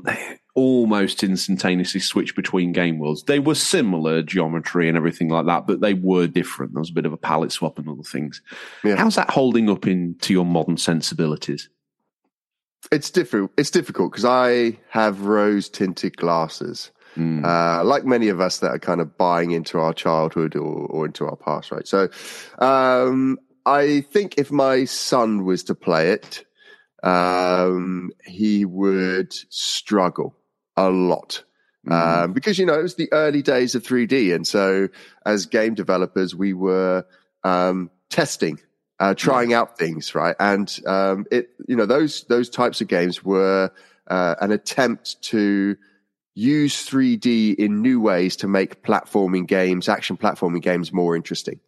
almost 0.56 1.24
instantaneously 1.24 2.02
switch 2.02 2.36
between 2.36 2.72
game 2.72 3.00
worlds. 3.00 3.24
They 3.24 3.40
were 3.40 3.56
similar 3.56 4.22
geometry 4.22 4.88
and 4.88 4.98
everything 4.98 5.30
like 5.30 5.46
that, 5.46 5.68
but 5.68 5.82
they 5.82 5.94
were 5.94 6.28
different. 6.28 6.74
There 6.74 6.82
was 6.82 6.90
a 6.90 6.94
bit 6.94 7.06
of 7.06 7.14
a 7.14 7.18
palette 7.18 7.52
swap 7.52 7.78
and 7.78 7.88
other 7.88 8.04
things. 8.04 8.42
Yeah. 8.84 8.96
How's 8.96 9.16
that 9.16 9.30
holding 9.30 9.70
up 9.70 9.88
into 9.88 10.34
your 10.34 10.46
modern 10.46 10.78
sensibilities? 10.78 11.70
It's 12.92 13.12
different. 13.12 13.52
It's 13.58 13.72
difficult 13.72 14.12
because 14.12 14.26
I 14.26 14.80
have 14.90 15.22
rose 15.22 15.70
tinted 15.70 16.18
glasses. 16.18 16.92
Mm. 17.16 17.44
Uh, 17.44 17.84
like 17.84 18.06
many 18.06 18.30
of 18.30 18.40
us 18.40 18.60
that 18.60 18.72
are 18.72 18.80
kind 18.80 19.02
of 19.02 19.18
buying 19.18 19.52
into 19.52 19.80
our 19.80 19.94
childhood 19.94 20.56
or, 20.56 20.86
or 20.88 21.06
into 21.06 21.26
our 21.26 21.36
past, 21.36 21.72
right? 21.72 21.88
So, 21.88 22.10
um, 22.60 23.40
I 23.66 24.02
think 24.02 24.38
if 24.38 24.52
my 24.52 24.86
son 24.86 25.44
was 25.44 25.64
to 25.66 25.76
play 25.76 26.12
it, 26.12 26.46
um, 27.04 28.12
he 28.26 28.66
would 28.66 29.34
struggle 29.50 30.36
a 30.78 30.90
lot. 30.90 31.44
Mm. 31.88 32.24
Um, 32.24 32.34
because 32.34 32.60
you 32.60 32.66
know 32.66 32.78
it 32.78 32.84
was 32.84 32.96
the 32.96 33.12
early 33.12 33.42
days 33.42 33.76
of 33.76 33.84
3D, 33.84 34.34
and 34.34 34.46
so 34.46 34.90
as 35.26 35.46
game 35.46 35.76
developers, 35.76 36.36
we 36.36 36.54
were 36.54 37.06
um, 37.44 37.90
testing, 38.10 38.60
uh, 39.00 39.14
trying 39.14 39.54
out 39.54 39.78
things, 39.78 40.14
right? 40.14 40.36
And 40.40 40.78
um, 40.86 41.26
it, 41.32 41.52
you 41.68 41.76
know, 41.76 41.86
those 41.86 42.24
those 42.26 42.50
types 42.50 42.82
of 42.82 42.88
games 42.88 43.24
were 43.24 43.72
uh, 44.08 44.36
an 44.42 44.52
attempt 44.52 45.22
to 45.24 45.78
use 46.36 46.86
3D 46.86 47.56
in 47.56 47.82
new 47.82 48.00
ways 48.00 48.36
to 48.38 48.48
make 48.48 48.84
platforming 48.84 49.48
games, 49.48 49.90
action 49.90 50.18
platforming 50.18 50.62
games, 50.62 50.94
more 50.94 51.16
interesting. 51.16 51.60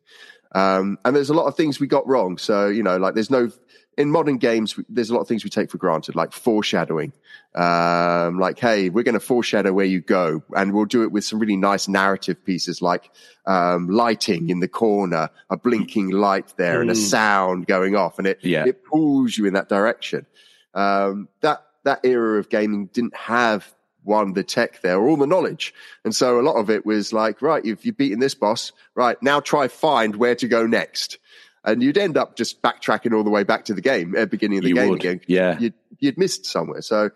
Um, 0.54 0.98
and 1.06 1.16
there's 1.16 1.30
a 1.30 1.34
lot 1.34 1.46
of 1.46 1.56
things 1.56 1.80
we 1.80 1.88
got 1.88 2.08
wrong. 2.08 2.38
So 2.38 2.68
you 2.68 2.84
know, 2.84 2.98
like 2.98 3.14
there's 3.14 3.32
no 3.32 3.52
in 3.98 4.10
modern 4.10 4.38
games, 4.38 4.80
there's 4.90 5.10
a 5.10 5.14
lot 5.14 5.22
of 5.22 5.28
things 5.28 5.44
we 5.44 5.50
take 5.50 5.70
for 5.70 5.78
granted, 5.78 6.16
like 6.16 6.32
foreshadowing. 6.32 7.12
Um, 7.56 8.40
like, 8.40 8.58
hey, 8.58 8.90
we're 8.90 9.04
going 9.04 9.14
to 9.14 9.20
foreshadow 9.20 9.74
where 9.74 9.86
you 9.86 10.00
go, 10.00 10.42
and 10.56 10.74
we'll 10.74 10.86
do 10.86 11.04
it 11.04 11.12
with 11.12 11.26
some 11.26 11.40
really 11.40 11.58
nice 11.58 11.88
narrative 11.88 12.44
pieces, 12.46 12.82
like 12.82 13.12
um, 13.46 13.90
lighting 13.90 14.50
in 14.50 14.62
the 14.62 14.68
corner, 14.70 15.30
a 15.50 15.58
blinking 15.58 16.12
light 16.12 16.54
there, 16.58 16.80
and 16.82 16.90
a 16.90 16.94
Mm. 16.94 17.10
sound 17.10 17.68
going 17.68 17.96
off, 17.96 18.18
and 18.18 18.28
it 18.28 18.40
Yeah. 18.42 18.66
it 18.66 18.86
pulls 18.86 19.38
you 19.38 19.46
in 19.46 19.54
that 19.54 19.68
direction. 19.68 20.26
Um, 20.74 21.28
that 21.42 21.64
that 21.84 22.00
era 22.06 22.40
of 22.40 22.48
gaming 22.50 22.86
didn't 22.94 23.16
have 23.16 23.74
one 24.04 24.34
the 24.34 24.44
tech 24.44 24.82
there 24.82 24.98
or 24.98 25.10
all 25.10 25.18
the 25.18 25.28
knowledge, 25.28 25.74
and 26.06 26.16
so 26.16 26.40
a 26.40 26.42
lot 26.44 26.56
of 26.56 26.70
it 26.70 26.86
was 26.86 27.12
like, 27.12 27.42
right, 27.42 27.66
if 27.66 27.86
you've 27.86 27.98
beaten 27.98 28.20
this 28.20 28.36
boss, 28.36 28.72
right 28.96 29.22
now 29.22 29.40
try 29.42 29.68
find 29.68 30.16
where 30.16 30.36
to 30.36 30.48
go 30.48 30.66
next 30.66 31.18
and 31.64 31.82
you'd 31.84 31.98
end 31.98 32.18
up 32.18 32.36
just 32.36 32.62
backtracking 32.62 33.16
all 33.16 33.24
the 33.24 33.30
way 33.30 33.44
back 33.44 33.66
to 33.66 33.74
the 33.74 33.82
game 33.82 34.16
at 34.16 34.22
the 34.22 34.28
beginning 34.28 34.60
of 34.60 34.64
the 34.64 34.70
You 34.70 34.76
game 34.76 34.90
would, 34.90 35.00
again. 35.00 35.22
yeah. 35.28 35.60
you'd, 35.60 35.74
you'd 36.00 36.18
missed 36.18 36.46
somewhere. 36.46 36.82
So 36.82 37.10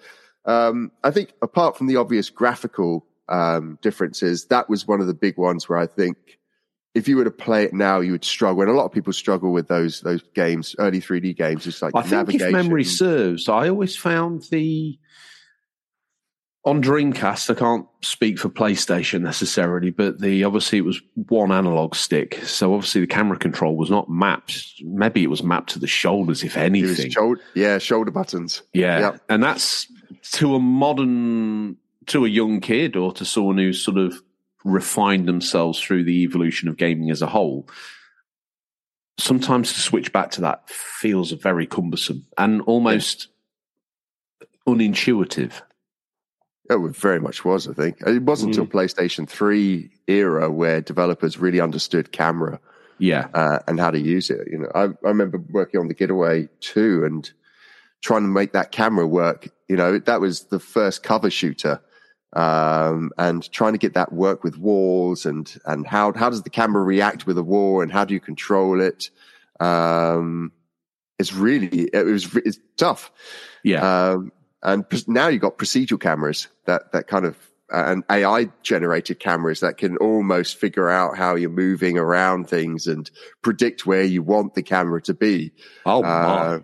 um, 0.46 0.92
I 1.04 1.12
think 1.12 1.34
apart 1.42 1.78
from 1.78 1.88
the 1.88 1.96
obvious 1.96 2.30
graphical 2.30 3.06
um, 3.28 3.80
differences, 3.82 4.46
that 4.46 4.70
was 4.70 4.88
one 4.88 5.02
of 5.02 5.08
the 5.08 5.14
big 5.14 5.38
ones 5.38 5.68
where 5.68 5.80
I 5.80 5.88
think 5.88 6.18
if 6.94 7.08
you 7.08 7.18
were 7.18 7.24
to 7.26 7.32
play 7.32 7.64
it 7.64 7.74
now, 7.74 8.00
you 8.00 8.12
would 8.14 8.24
struggle. 8.24 8.62
And 8.62 8.72
a 8.72 8.74
lot 8.74 8.86
of 8.86 8.92
people 8.92 9.12
struggle 9.12 9.52
with 9.52 9.68
those 9.68 10.02
those 10.02 10.22
games, 10.34 10.76
early 10.80 11.02
3D 11.02 11.36
games. 11.36 11.68
It's 11.68 11.82
like 11.82 11.94
I 11.96 12.02
think 12.04 12.12
navigation. 12.12 12.48
if 12.48 12.54
memory 12.54 12.84
serves, 12.86 13.50
I 13.50 13.68
always 13.68 13.96
found 13.98 14.44
the 14.52 14.98
on 16.66 16.82
Dreamcast. 16.82 17.50
I 17.50 17.54
can't 17.54 17.86
speak 18.02 18.40
for 18.40 18.50
PlayStation 18.50 19.22
necessarily, 19.22 19.92
but 19.92 20.20
the 20.20 20.44
obviously 20.44 20.80
it 20.80 20.86
was 20.86 21.02
one 21.28 21.52
analog 21.52 21.96
stick, 21.96 22.40
so 22.44 22.74
obviously 22.74 23.02
the 23.02 23.08
camera 23.08 23.38
control 23.38 23.76
was 23.78 23.90
not 23.92 24.10
mapped. 24.10 24.82
Maybe 24.84 25.24
it 25.24 25.30
was 25.30 25.44
mapped 25.44 25.70
to 25.72 25.80
the 25.80 25.88
shoulders, 25.88 26.44
if 26.44 26.58
anything. 26.58 27.12
shoulder, 27.12 27.42
yeah, 27.54 27.78
shoulder 27.78 28.12
buttons. 28.12 28.64
Yeah, 28.74 29.00
Yep. 29.00 29.22
and 29.30 29.44
that's 29.44 29.88
to 30.34 30.56
a 30.56 30.60
modern, 30.60 31.78
to 32.08 32.26
a 32.26 32.30
young 32.30 32.60
kid, 32.62 32.96
or 32.96 33.12
to 33.14 33.26
someone 33.26 33.58
who's 33.58 33.82
sort 33.84 33.98
of 33.98 34.22
refined 34.64 35.28
themselves 35.28 35.80
through 35.80 36.04
the 36.04 36.24
evolution 36.24 36.68
of 36.68 36.78
gaming 36.78 37.12
as 37.12 37.22
a 37.22 37.28
whole. 37.28 37.70
Sometimes 39.20 39.72
to 39.74 39.80
switch 39.80 40.12
back 40.12 40.32
to 40.32 40.42
that 40.42 40.68
feels 40.70 41.32
very 41.32 41.66
cumbersome 41.68 42.26
and 42.38 42.62
almost 42.64 43.28
unintuitive. 44.68 45.62
It 46.70 46.96
very 46.96 47.20
much 47.20 47.46
was, 47.46 47.68
I 47.68 47.74
think. 47.74 48.02
It 48.02 48.24
wasn't 48.24 48.56
until 48.58 48.66
PlayStation 48.66 49.28
3 49.30 49.90
era 50.08 50.52
where 50.52 50.82
developers 50.82 51.38
really 51.38 51.62
understood 51.62 52.12
camera 52.12 52.60
Yeah, 52.98 53.28
uh, 53.34 53.60
and 53.68 53.80
how 53.80 53.92
to 53.92 54.00
use 54.00 54.30
it. 54.30 54.48
You 54.52 54.60
know, 54.60 54.72
I, 54.74 54.84
I 54.86 55.10
remember 55.10 55.38
working 55.50 55.80
on 55.80 55.88
the 55.88 55.94
Getaway 55.94 56.50
2 56.62 57.06
and 57.06 57.30
trying 58.02 58.22
to 58.22 58.28
make 58.28 58.54
that 58.54 58.72
camera 58.72 59.08
work. 59.08 59.50
You 59.68 59.76
know, 59.76 60.00
that 60.00 60.22
was 60.22 60.46
the 60.46 60.60
first 60.60 61.04
cover 61.04 61.30
shooter. 61.30 61.82
Um, 62.34 63.12
and 63.18 63.50
trying 63.52 63.74
to 63.74 63.80
get 63.80 63.94
that 63.94 64.12
work 64.12 64.44
with 64.44 64.58
walls 64.58 65.26
and, 65.26 65.56
and 65.66 65.88
how, 65.88 66.12
how 66.12 66.30
does 66.30 66.44
the 66.44 66.50
camera 66.50 66.84
react 66.84 67.26
with 67.26 67.38
a 67.38 67.44
wall 67.44 67.80
and 67.82 67.90
how 67.90 68.04
do 68.04 68.14
you 68.14 68.20
control 68.20 68.82
it? 68.82 69.10
Um, 69.62 70.52
it's 71.18 71.32
really, 71.32 71.84
it 71.94 72.06
was, 72.06 72.36
it's 72.36 72.60
tough. 72.76 73.10
yeah, 73.64 74.10
Um, 74.10 74.34
and 74.66 74.86
now 75.08 75.28
you've 75.28 75.42
got 75.42 75.58
procedural 75.58 76.00
cameras 76.00 76.48
that, 76.66 76.92
that 76.92 77.08
kind 77.08 77.26
of, 77.26 77.38
and 77.70 78.04
AI 78.12 78.50
generated 78.64 79.20
cameras 79.20 79.60
that 79.62 79.78
can 79.78 79.98
almost 79.98 80.58
figure 80.58 80.90
out 80.90 81.18
how 81.18 81.36
you're 81.36 81.50
moving 81.50 81.98
around 81.98 82.50
things 82.50 82.88
and 82.88 83.10
predict 83.42 83.86
where 83.86 84.04
you 84.04 84.22
want 84.22 84.56
the 84.56 84.64
camera 84.64 85.02
to 85.04 85.14
be. 85.14 85.52
oh 85.86 86.04
Uh, 86.04 86.60
my. 86.60 86.64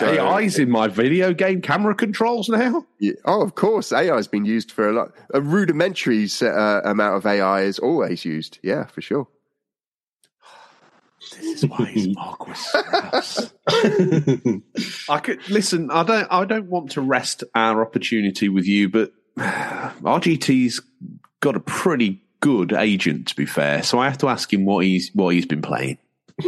AI's 0.00 0.58
in 0.58 0.70
my 0.70 0.88
video 0.88 1.32
game 1.32 1.60
camera 1.60 1.94
controls 1.94 2.48
now. 2.48 2.84
Yeah. 2.98 3.12
Oh, 3.26 3.42
of 3.42 3.54
course, 3.54 3.92
AI 3.92 4.16
has 4.16 4.26
been 4.26 4.44
used 4.44 4.72
for 4.72 4.88
a 4.88 4.92
lot. 4.92 5.12
A 5.32 5.40
rudimentary 5.40 6.26
uh, 6.42 6.80
amount 6.84 7.16
of 7.16 7.26
AI 7.26 7.62
is 7.62 7.78
always 7.78 8.24
used. 8.24 8.58
Yeah, 8.62 8.86
for 8.86 9.00
sure. 9.00 9.28
This 11.44 11.62
is 11.62 11.70
why 11.70 11.84
he's 11.86 12.14
Marquis. 12.14 12.54
I 15.08 15.18
could 15.20 15.48
listen. 15.50 15.90
I 15.90 16.02
don't. 16.02 16.26
I 16.30 16.44
don't 16.44 16.68
want 16.68 16.92
to 16.92 17.00
rest 17.00 17.44
our 17.54 17.82
opportunity 17.82 18.48
with 18.48 18.66
you, 18.66 18.88
but 18.88 19.12
RGT's 19.38 20.80
got 21.40 21.56
a 21.56 21.60
pretty 21.60 22.22
good 22.40 22.72
agent, 22.72 23.28
to 23.28 23.36
be 23.36 23.46
fair. 23.46 23.82
So 23.82 23.98
I 23.98 24.06
have 24.06 24.18
to 24.18 24.28
ask 24.28 24.52
him 24.52 24.64
what 24.64 24.84
he's 24.84 25.10
what 25.14 25.34
he's 25.34 25.46
been 25.46 25.62
playing. 25.62 25.98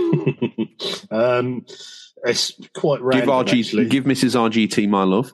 um, 1.11 1.65
it's 2.25 2.53
quite 2.75 2.99
Give 2.99 3.05
random. 3.05 3.29
RG, 3.29 3.61
actually. 3.61 3.88
give 3.88 4.05
Mrs. 4.05 4.35
RGT 4.35 4.88
my 4.88 5.05
love. 5.05 5.33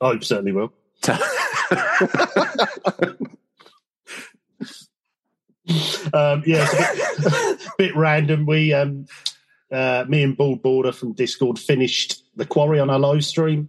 I 0.00 0.18
certainly 0.20 0.52
will. 0.52 0.72
Um, 6.12 6.42
yeah, 6.46 6.66
it's 6.70 7.26
a 7.26 7.30
bit, 7.30 7.68
bit 7.78 7.96
random. 7.96 8.46
We, 8.46 8.72
um, 8.72 9.06
uh, 9.72 10.04
me 10.08 10.22
and 10.22 10.36
Bald 10.36 10.62
Border 10.62 10.92
from 10.92 11.12
Discord 11.12 11.58
finished 11.58 12.24
the 12.36 12.46
Quarry 12.46 12.78
on 12.78 12.90
our 12.90 12.98
live 12.98 13.24
stream 13.24 13.68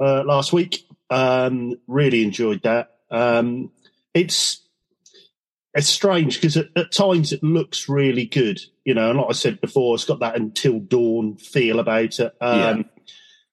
uh, 0.00 0.22
last 0.24 0.52
week. 0.52 0.86
Um, 1.10 1.78
really 1.86 2.24
enjoyed 2.24 2.62
that. 2.62 2.96
Um, 3.10 3.70
it's 4.14 4.62
it's 5.74 5.88
strange 5.88 6.36
because 6.36 6.56
at, 6.56 6.68
at, 6.76 6.92
times 6.92 7.32
it 7.32 7.42
looks 7.42 7.88
really 7.88 8.26
good, 8.26 8.60
you 8.84 8.94
know. 8.94 9.10
And 9.10 9.18
like 9.18 9.30
I 9.30 9.32
said 9.32 9.60
before, 9.60 9.94
it's 9.94 10.04
got 10.04 10.20
that 10.20 10.36
until 10.36 10.78
dawn 10.78 11.36
feel 11.36 11.80
about 11.80 12.18
it. 12.20 12.34
Um, 12.40 12.58
yeah. 12.58 12.82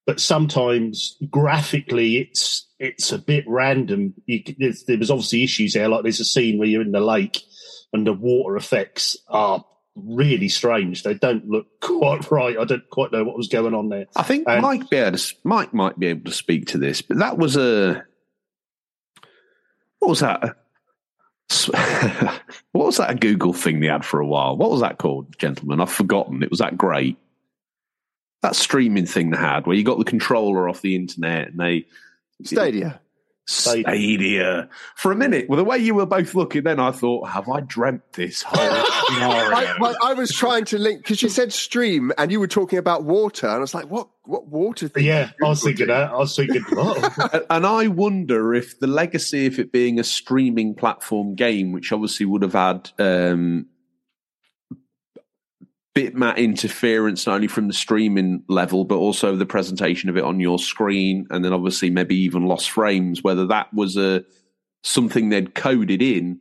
But 0.06 0.20
sometimes 0.20 1.16
graphically, 1.30 2.16
it's 2.18 2.66
it's 2.78 3.12
a 3.12 3.18
bit 3.18 3.44
random. 3.46 4.14
You, 4.26 4.42
there 4.86 4.98
was 4.98 5.10
obviously 5.10 5.44
issues 5.44 5.74
there, 5.74 5.88
like 5.88 6.02
there's 6.02 6.20
a 6.20 6.24
scene 6.24 6.58
where 6.58 6.68
you're 6.68 6.82
in 6.82 6.92
the 6.92 7.00
lake 7.00 7.40
and 7.92 8.06
the 8.06 8.12
water 8.12 8.56
effects 8.56 9.16
are 9.28 9.64
really 9.94 10.48
strange. 10.48 11.02
They 11.02 11.14
don't 11.14 11.46
look 11.48 11.66
quite 11.80 12.30
right. 12.30 12.58
I 12.58 12.64
don't 12.64 12.88
quite 12.90 13.12
know 13.12 13.24
what 13.24 13.36
was 13.36 13.48
going 13.48 13.74
on 13.74 13.88
there. 13.88 14.06
I 14.16 14.22
think 14.22 14.48
and, 14.48 14.62
Mike, 14.62 14.90
be 14.90 14.96
able 14.96 15.18
to, 15.18 15.34
Mike 15.44 15.72
might 15.72 15.98
be 15.98 16.06
able 16.08 16.30
to 16.30 16.36
speak 16.36 16.66
to 16.68 16.78
this, 16.78 17.02
but 17.02 17.18
that 17.18 17.38
was 17.38 17.56
a 17.56 18.04
what 20.00 20.08
was 20.08 20.20
that? 20.20 20.56
what 22.72 22.86
was 22.86 22.96
that 22.96 23.10
a 23.10 23.14
Google 23.14 23.52
thing 23.52 23.78
they 23.78 23.86
had 23.86 24.04
for 24.04 24.18
a 24.18 24.26
while? 24.26 24.56
What 24.56 24.70
was 24.70 24.80
that 24.80 24.98
called, 24.98 25.38
gentlemen? 25.38 25.80
I've 25.80 25.92
forgotten. 25.92 26.42
It 26.42 26.50
was 26.50 26.58
that 26.58 26.76
great. 26.76 27.18
That 28.42 28.56
streaming 28.56 29.06
thing 29.06 29.30
they 29.30 29.38
had 29.38 29.66
where 29.66 29.76
you 29.76 29.84
got 29.84 29.98
the 29.98 30.04
controller 30.04 30.68
off 30.68 30.82
the 30.82 30.96
internet 30.96 31.48
and 31.48 31.60
they 31.60 31.86
Stadia. 32.44 33.00
Stadia. 33.46 34.68
For 34.94 35.10
a 35.10 35.16
minute, 35.16 35.48
well, 35.48 35.56
the 35.56 35.64
way 35.64 35.78
you 35.78 35.94
were 35.94 36.06
both 36.06 36.34
looking, 36.34 36.62
then 36.62 36.78
I 36.78 36.92
thought, 36.92 37.28
have 37.28 37.48
I 37.48 37.60
dreamt 37.60 38.12
this 38.12 38.42
whole 38.42 38.58
I, 38.60 39.76
well, 39.80 39.96
I, 40.02 40.14
was 40.14 40.30
trying 40.30 40.64
to 40.66 40.78
link 40.78 41.02
because 41.02 41.22
you 41.22 41.28
said 41.28 41.52
stream 41.52 42.12
and 42.18 42.30
you 42.30 42.38
were 42.38 42.46
talking 42.46 42.78
about 42.78 43.04
water, 43.04 43.48
and 43.48 43.56
I 43.56 43.58
was 43.58 43.74
like, 43.74 43.86
what? 43.86 44.08
What 44.24 44.46
water? 44.46 44.86
Thing 44.86 45.04
yeah, 45.04 45.32
I 45.42 45.48
was 45.48 45.64
thinking 45.64 45.88
that. 45.88 46.12
I 46.12 46.16
was 46.16 46.36
thinking, 46.36 46.62
what? 46.68 47.46
and 47.50 47.66
I 47.66 47.88
wonder 47.88 48.54
if 48.54 48.78
the 48.78 48.86
legacy 48.86 49.46
of 49.46 49.58
it 49.58 49.72
being 49.72 49.98
a 49.98 50.04
streaming 50.04 50.76
platform 50.76 51.34
game, 51.34 51.72
which 51.72 51.90
obviously 51.90 52.26
would 52.26 52.42
have 52.42 52.52
had 52.52 52.90
um, 53.00 53.66
bitmap 55.94 56.36
interference 56.36 57.26
not 57.26 57.34
only 57.34 57.48
from 57.48 57.68
the 57.68 57.74
streaming 57.74 58.42
level 58.48 58.84
but 58.84 58.96
also 58.96 59.36
the 59.36 59.44
presentation 59.44 60.08
of 60.08 60.16
it 60.16 60.24
on 60.24 60.40
your 60.40 60.58
screen 60.58 61.26
and 61.30 61.44
then 61.44 61.52
obviously 61.52 61.90
maybe 61.90 62.16
even 62.16 62.46
lost 62.46 62.70
frames 62.70 63.22
whether 63.22 63.46
that 63.46 63.72
was 63.74 63.96
a 63.96 64.24
something 64.82 65.28
they'd 65.28 65.54
coded 65.54 66.00
in 66.00 66.40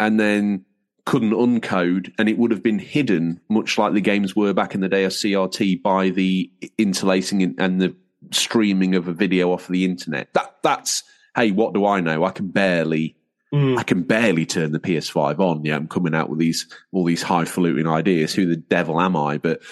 and 0.00 0.18
then 0.18 0.64
couldn't 1.08 1.30
uncode 1.30 2.12
and 2.18 2.28
it 2.28 2.36
would 2.36 2.50
have 2.50 2.62
been 2.62 2.78
hidden 2.78 3.40
much 3.48 3.78
like 3.78 3.94
the 3.94 4.00
games 4.00 4.36
were 4.36 4.52
back 4.52 4.74
in 4.74 4.82
the 4.82 4.90
day 4.90 5.04
of 5.04 5.12
CRT 5.12 5.80
by 5.80 6.10
the 6.10 6.50
interlacing 6.76 7.54
and 7.58 7.80
the 7.80 7.96
streaming 8.30 8.94
of 8.94 9.08
a 9.08 9.12
video 9.12 9.52
off 9.52 9.68
the 9.68 9.86
internet. 9.86 10.34
That 10.34 10.56
that's 10.62 11.04
hey 11.34 11.50
what 11.50 11.72
do 11.72 11.86
I 11.86 12.00
know? 12.00 12.24
I 12.24 12.30
can 12.30 12.48
barely 12.48 13.16
Mm. 13.52 13.78
I 13.78 13.82
can 13.82 14.02
barely 14.02 14.44
turn 14.44 14.72
the 14.72 14.80
PS5 14.80 15.38
on. 15.38 15.64
Yeah, 15.64 15.76
I'm 15.76 15.88
coming 15.88 16.14
out 16.14 16.28
with 16.28 16.38
these 16.38 16.66
all 16.92 17.04
these 17.04 17.22
highfalutin 17.22 17.86
ideas. 17.86 18.34
Who 18.34 18.46
the 18.46 18.56
devil 18.56 19.00
am 19.00 19.16
I? 19.16 19.38
But 19.38 19.62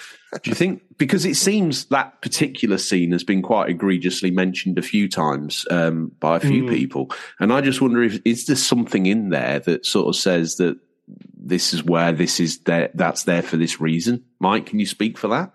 do 0.43 0.51
you 0.51 0.55
think 0.55 0.83
because 0.97 1.27
it 1.27 1.37
seems 1.37 1.87
that 1.87 2.23
particular 2.23 2.79
scene 2.79 3.13
has 3.13 3.23
been 3.23 3.43
quite 3.43 3.69
egregiously 3.69 4.31
mentioned 4.31 4.79
a 4.79 4.83
few 4.83 5.09
times 5.09 5.67
um, 5.71 6.13
by 6.21 6.37
a 6.37 6.41
few 6.41 6.65
mm. 6.65 6.71
people, 6.71 7.11
and 7.39 7.53
I 7.53 7.61
just 7.61 7.83
wonder 7.83 8.03
if 8.03 8.19
is 8.25 8.47
there 8.47 8.57
something 8.57 9.05
in 9.05 9.29
there 9.29 9.61
that 9.61 9.85
sort 9.85 10.09
of 10.09 10.17
says 10.17 10.57
that 10.57 10.79
this 11.37 11.75
is 11.75 11.85
where 11.85 12.13
this 12.13 12.41
is 12.41 12.61
there 12.61 12.91
that's 12.95 13.25
there 13.25 13.43
for 13.43 13.59
this 13.59 13.81
reason. 13.81 14.25
Mike, 14.41 14.67
can 14.67 14.79
you 14.79 14.87
speak 14.87 15.19
for 15.19 15.29
that? 15.29 15.53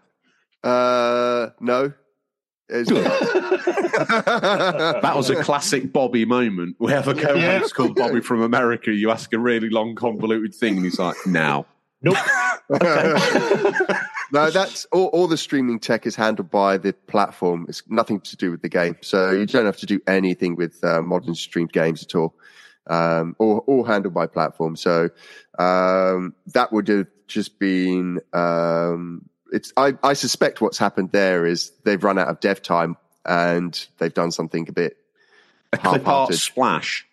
Uh, 0.63 1.49
no, 1.59 1.91
that 4.11 4.21
was 5.15 5.29
a 5.29 5.43
classic 5.43 5.91
Bobby 5.91 6.25
moment. 6.25 6.77
We 6.79 6.91
have 6.91 7.07
a 7.07 7.13
co-host 7.13 7.37
yeah. 7.37 7.61
called 7.73 7.95
Bobby 7.95 8.21
from 8.21 8.41
America. 8.41 8.91
You 8.91 9.11
ask 9.11 9.31
a 9.33 9.39
really 9.39 9.69
long, 9.69 9.95
convoluted 9.95 10.55
thing, 10.55 10.77
and 10.77 10.85
he's 10.85 10.97
like, 10.97 11.17
"Now, 11.25 11.65
nope." 12.01 12.15
no, 12.71 14.49
that's 14.49 14.85
all, 14.85 15.07
all. 15.07 15.27
The 15.27 15.37
streaming 15.37 15.79
tech 15.79 16.05
is 16.05 16.15
handled 16.15 16.49
by 16.49 16.77
the 16.77 16.93
platform. 16.93 17.65
It's 17.67 17.83
nothing 17.89 18.21
to 18.21 18.37
do 18.37 18.51
with 18.51 18.61
the 18.61 18.69
game, 18.69 18.95
so 19.01 19.31
you 19.31 19.45
don't 19.45 19.65
have 19.65 19.77
to 19.77 19.85
do 19.85 19.99
anything 20.07 20.55
with 20.55 20.81
uh, 20.83 21.01
modern 21.01 21.35
streamed 21.35 21.73
games 21.73 22.03
at 22.03 22.15
all. 22.15 22.35
Um, 22.87 23.35
all, 23.37 23.59
all 23.67 23.83
handled 23.83 24.13
by 24.13 24.27
platform. 24.27 24.75
So 24.75 25.09
um, 25.59 26.33
that 26.47 26.71
would 26.71 26.87
have 26.87 27.07
just 27.27 27.59
been 27.59 28.19
um, 28.33 29.29
it's 29.51 29.73
I, 29.77 29.93
I 30.03 30.13
suspect 30.13 30.61
what's 30.61 30.77
happened 30.77 31.11
there 31.11 31.45
is 31.45 31.71
they've 31.83 32.03
run 32.03 32.17
out 32.17 32.27
of 32.27 32.39
dev 32.39 32.61
time 32.61 32.97
and 33.25 33.87
they've 33.97 34.13
done 34.13 34.31
something 34.31 34.67
a 34.69 34.71
bit 34.71 34.97
a 35.73 35.77
clip 35.77 36.07
art 36.07 36.33
splash 36.33 37.05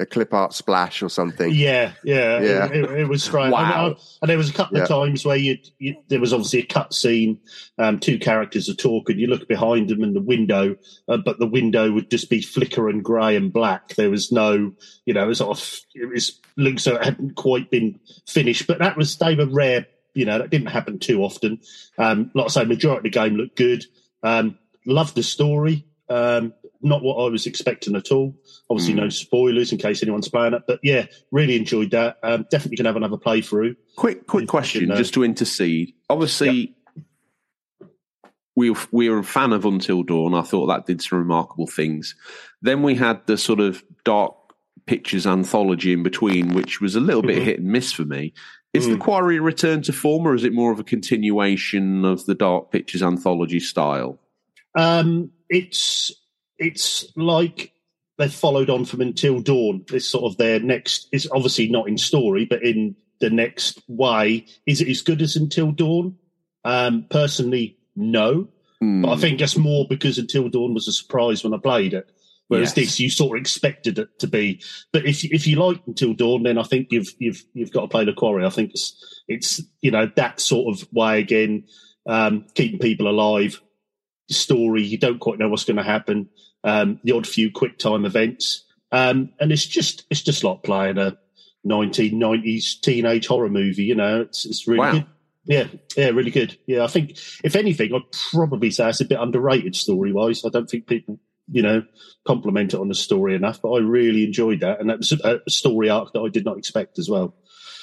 a 0.00 0.06
clip 0.06 0.32
art 0.32 0.54
splash 0.54 1.02
or 1.02 1.08
something. 1.08 1.52
Yeah, 1.54 1.92
yeah, 2.02 2.40
yeah. 2.40 2.66
It, 2.66 2.72
it, 2.72 2.90
it 3.00 3.08
was 3.08 3.22
strange. 3.22 3.52
Wow. 3.52 3.88
And, 3.88 3.96
and, 4.22 4.30
there 4.30 4.38
was 4.38 4.48
a 4.48 4.52
couple 4.52 4.78
yeah. 4.78 4.84
of 4.84 4.88
times 4.88 5.24
where 5.24 5.36
you, 5.36 5.58
you, 5.78 5.96
there 6.08 6.20
was 6.20 6.32
obviously 6.32 6.60
a 6.60 6.66
cut 6.66 6.94
scene, 6.94 7.38
um, 7.78 7.98
two 7.98 8.18
characters 8.18 8.68
are 8.68 8.74
talking. 8.74 9.18
You 9.18 9.26
look 9.26 9.46
behind 9.46 9.88
them 9.88 10.02
in 10.02 10.14
the 10.14 10.20
window, 10.20 10.76
uh, 11.08 11.18
but 11.18 11.38
the 11.38 11.46
window 11.46 11.92
would 11.92 12.10
just 12.10 12.30
be 12.30 12.40
flicker 12.40 12.88
and 12.88 13.04
grey 13.04 13.36
and 13.36 13.52
black. 13.52 13.94
There 13.94 14.10
was 14.10 14.32
no, 14.32 14.72
you 15.04 15.14
know, 15.14 15.24
it 15.24 15.28
was 15.28 15.38
sort 15.38 15.58
of 15.58 15.80
it 15.94 16.08
was 16.08 16.40
looked 16.56 16.80
so 16.80 16.96
it 16.96 17.04
hadn't 17.04 17.36
quite 17.36 17.70
been 17.70 18.00
finished. 18.26 18.66
But 18.66 18.78
that 18.78 18.96
was 18.96 19.16
they 19.18 19.34
were 19.34 19.46
rare 19.46 19.86
you 20.14 20.24
know, 20.24 20.38
that 20.38 20.50
didn't 20.50 20.68
happen 20.68 20.98
too 20.98 21.22
often. 21.22 21.60
Um, 21.98 22.30
like 22.34 22.46
I 22.46 22.48
say, 22.48 22.64
majority 22.64 23.08
of 23.08 23.12
the 23.12 23.18
game 23.18 23.36
looked 23.36 23.56
good. 23.56 23.84
Um, 24.22 24.58
loved 24.86 25.14
the 25.14 25.22
story. 25.22 25.86
Um, 26.08 26.54
not 26.82 27.02
what 27.02 27.24
I 27.24 27.28
was 27.28 27.46
expecting 27.46 27.94
at 27.94 28.10
all. 28.10 28.34
Obviously, 28.68 28.94
mm. 28.94 28.98
no 28.98 29.08
spoilers 29.10 29.70
in 29.70 29.78
case 29.78 30.02
anyone's 30.02 30.28
playing 30.28 30.54
it. 30.54 30.62
But 30.66 30.80
yeah, 30.82 31.06
really 31.30 31.56
enjoyed 31.56 31.90
that. 31.92 32.18
Um, 32.22 32.46
definitely 32.50 32.78
can 32.78 32.86
have 32.86 32.96
another 32.96 33.16
playthrough. 33.16 33.76
Quick, 33.96 34.26
quick 34.26 34.48
question, 34.48 34.88
just 34.96 35.14
to 35.14 35.24
intercede. 35.24 35.94
Obviously, 36.08 36.74
yep. 37.80 37.90
we 38.56 38.74
we 38.90 39.08
were 39.08 39.18
a 39.18 39.24
fan 39.24 39.52
of 39.52 39.64
Until 39.64 40.02
Dawn. 40.02 40.34
I 40.34 40.42
thought 40.42 40.66
that 40.66 40.86
did 40.86 41.02
some 41.02 41.18
remarkable 41.18 41.66
things. 41.66 42.16
Then 42.62 42.82
we 42.82 42.94
had 42.94 43.24
the 43.26 43.36
sort 43.36 43.60
of 43.60 43.84
dark 44.04 44.34
pictures 44.86 45.26
anthology 45.26 45.92
in 45.92 46.02
between, 46.02 46.54
which 46.54 46.80
was 46.80 46.96
a 46.96 47.00
little 47.00 47.22
bit 47.22 47.36
mm-hmm. 47.36 47.44
hit 47.44 47.60
and 47.60 47.70
miss 47.70 47.92
for 47.92 48.04
me. 48.04 48.32
Is 48.72 48.86
mm. 48.86 48.92
the 48.92 48.98
Quarry 48.98 49.38
a 49.38 49.42
return 49.42 49.82
to 49.82 49.92
form, 49.92 50.26
or 50.26 50.34
is 50.34 50.44
it 50.44 50.52
more 50.52 50.72
of 50.72 50.78
a 50.78 50.84
continuation 50.84 52.04
of 52.04 52.24
the 52.26 52.34
Dark 52.34 52.70
Pictures 52.70 53.02
anthology 53.02 53.60
style? 53.60 54.18
Um, 54.76 55.32
it's 55.48 56.12
it's 56.58 57.06
like 57.16 57.72
they've 58.18 58.32
followed 58.32 58.70
on 58.70 58.84
from 58.84 59.00
Until 59.00 59.40
Dawn. 59.40 59.84
It's 59.92 60.06
sort 60.06 60.30
of 60.30 60.36
their 60.38 60.60
next. 60.60 61.08
It's 61.10 61.28
obviously 61.32 61.68
not 61.68 61.88
in 61.88 61.98
story, 61.98 62.44
but 62.44 62.62
in 62.62 62.94
the 63.20 63.30
next 63.30 63.82
way. 63.88 64.46
Is 64.66 64.80
it 64.80 64.88
as 64.88 65.02
good 65.02 65.20
as 65.22 65.36
Until 65.36 65.72
Dawn? 65.72 66.16
Um, 66.64 67.06
personally, 67.10 67.78
no. 67.96 68.48
Mm. 68.82 69.02
But 69.02 69.12
I 69.12 69.16
think 69.16 69.38
just 69.38 69.58
more 69.58 69.86
because 69.88 70.18
Until 70.18 70.48
Dawn 70.48 70.74
was 70.74 70.86
a 70.86 70.92
surprise 70.92 71.42
when 71.42 71.54
I 71.54 71.58
played 71.58 71.94
it. 71.94 72.08
Whereas 72.50 72.70
yes. 72.70 72.74
this, 72.74 73.00
you 73.00 73.10
sort 73.10 73.38
of 73.38 73.42
expected 73.42 73.96
it 74.00 74.18
to 74.18 74.26
be. 74.26 74.60
But 74.92 75.06
if 75.06 75.22
if 75.24 75.46
you 75.46 75.54
like 75.54 75.80
Until 75.86 76.14
Dawn, 76.14 76.42
then 76.42 76.58
I 76.58 76.64
think 76.64 76.88
you've 76.90 77.14
you've 77.20 77.44
you've 77.54 77.70
got 77.70 77.82
to 77.82 77.86
play 77.86 78.04
the 78.04 78.12
Quarry. 78.12 78.44
I 78.44 78.50
think 78.50 78.70
it's 78.70 79.22
it's 79.28 79.62
you 79.82 79.92
know 79.92 80.10
that 80.16 80.40
sort 80.40 80.74
of 80.74 80.92
way 80.92 81.20
again, 81.20 81.68
um, 82.08 82.46
keeping 82.56 82.80
people 82.80 83.06
alive. 83.06 83.60
Story, 84.30 84.82
you 84.82 84.98
don't 84.98 85.20
quite 85.20 85.38
know 85.38 85.48
what's 85.48 85.62
going 85.62 85.76
to 85.76 85.84
happen. 85.84 86.28
Um, 86.64 86.98
the 87.04 87.12
odd 87.12 87.24
few 87.24 87.52
quick 87.52 87.78
time 87.78 88.04
events, 88.04 88.64
um, 88.90 89.30
and 89.38 89.52
it's 89.52 89.64
just 89.64 90.04
it's 90.10 90.22
just 90.22 90.42
like 90.42 90.64
playing 90.64 90.98
a 90.98 91.16
1990s 91.64 92.80
teenage 92.80 93.28
horror 93.28 93.48
movie. 93.48 93.84
You 93.84 93.94
know, 93.94 94.22
it's 94.22 94.44
it's 94.44 94.66
really 94.66 94.80
wow. 94.80 94.92
good. 94.92 95.06
Yeah, 95.44 95.66
yeah, 95.96 96.08
really 96.08 96.32
good. 96.32 96.58
Yeah, 96.66 96.82
I 96.82 96.88
think 96.88 97.16
if 97.44 97.54
anything, 97.54 97.94
I'd 97.94 98.10
probably 98.32 98.72
say 98.72 98.88
it's 98.88 99.00
a 99.00 99.04
bit 99.04 99.20
underrated 99.20 99.76
story 99.76 100.12
wise. 100.12 100.44
I 100.44 100.48
don't 100.48 100.68
think 100.68 100.88
people 100.88 101.20
you 101.50 101.62
know, 101.62 101.82
compliment 102.26 102.74
it 102.74 102.80
on 102.80 102.88
the 102.88 102.94
story 102.94 103.34
enough. 103.34 103.60
But 103.62 103.72
I 103.72 103.78
really 103.80 104.24
enjoyed 104.24 104.60
that, 104.60 104.80
and 104.80 104.90
that 104.90 104.98
was 104.98 105.12
a 105.12 105.40
story 105.48 105.88
arc 105.90 106.12
that 106.12 106.20
I 106.20 106.28
did 106.28 106.44
not 106.44 106.58
expect 106.58 106.98
as 106.98 107.08
well. 107.08 107.34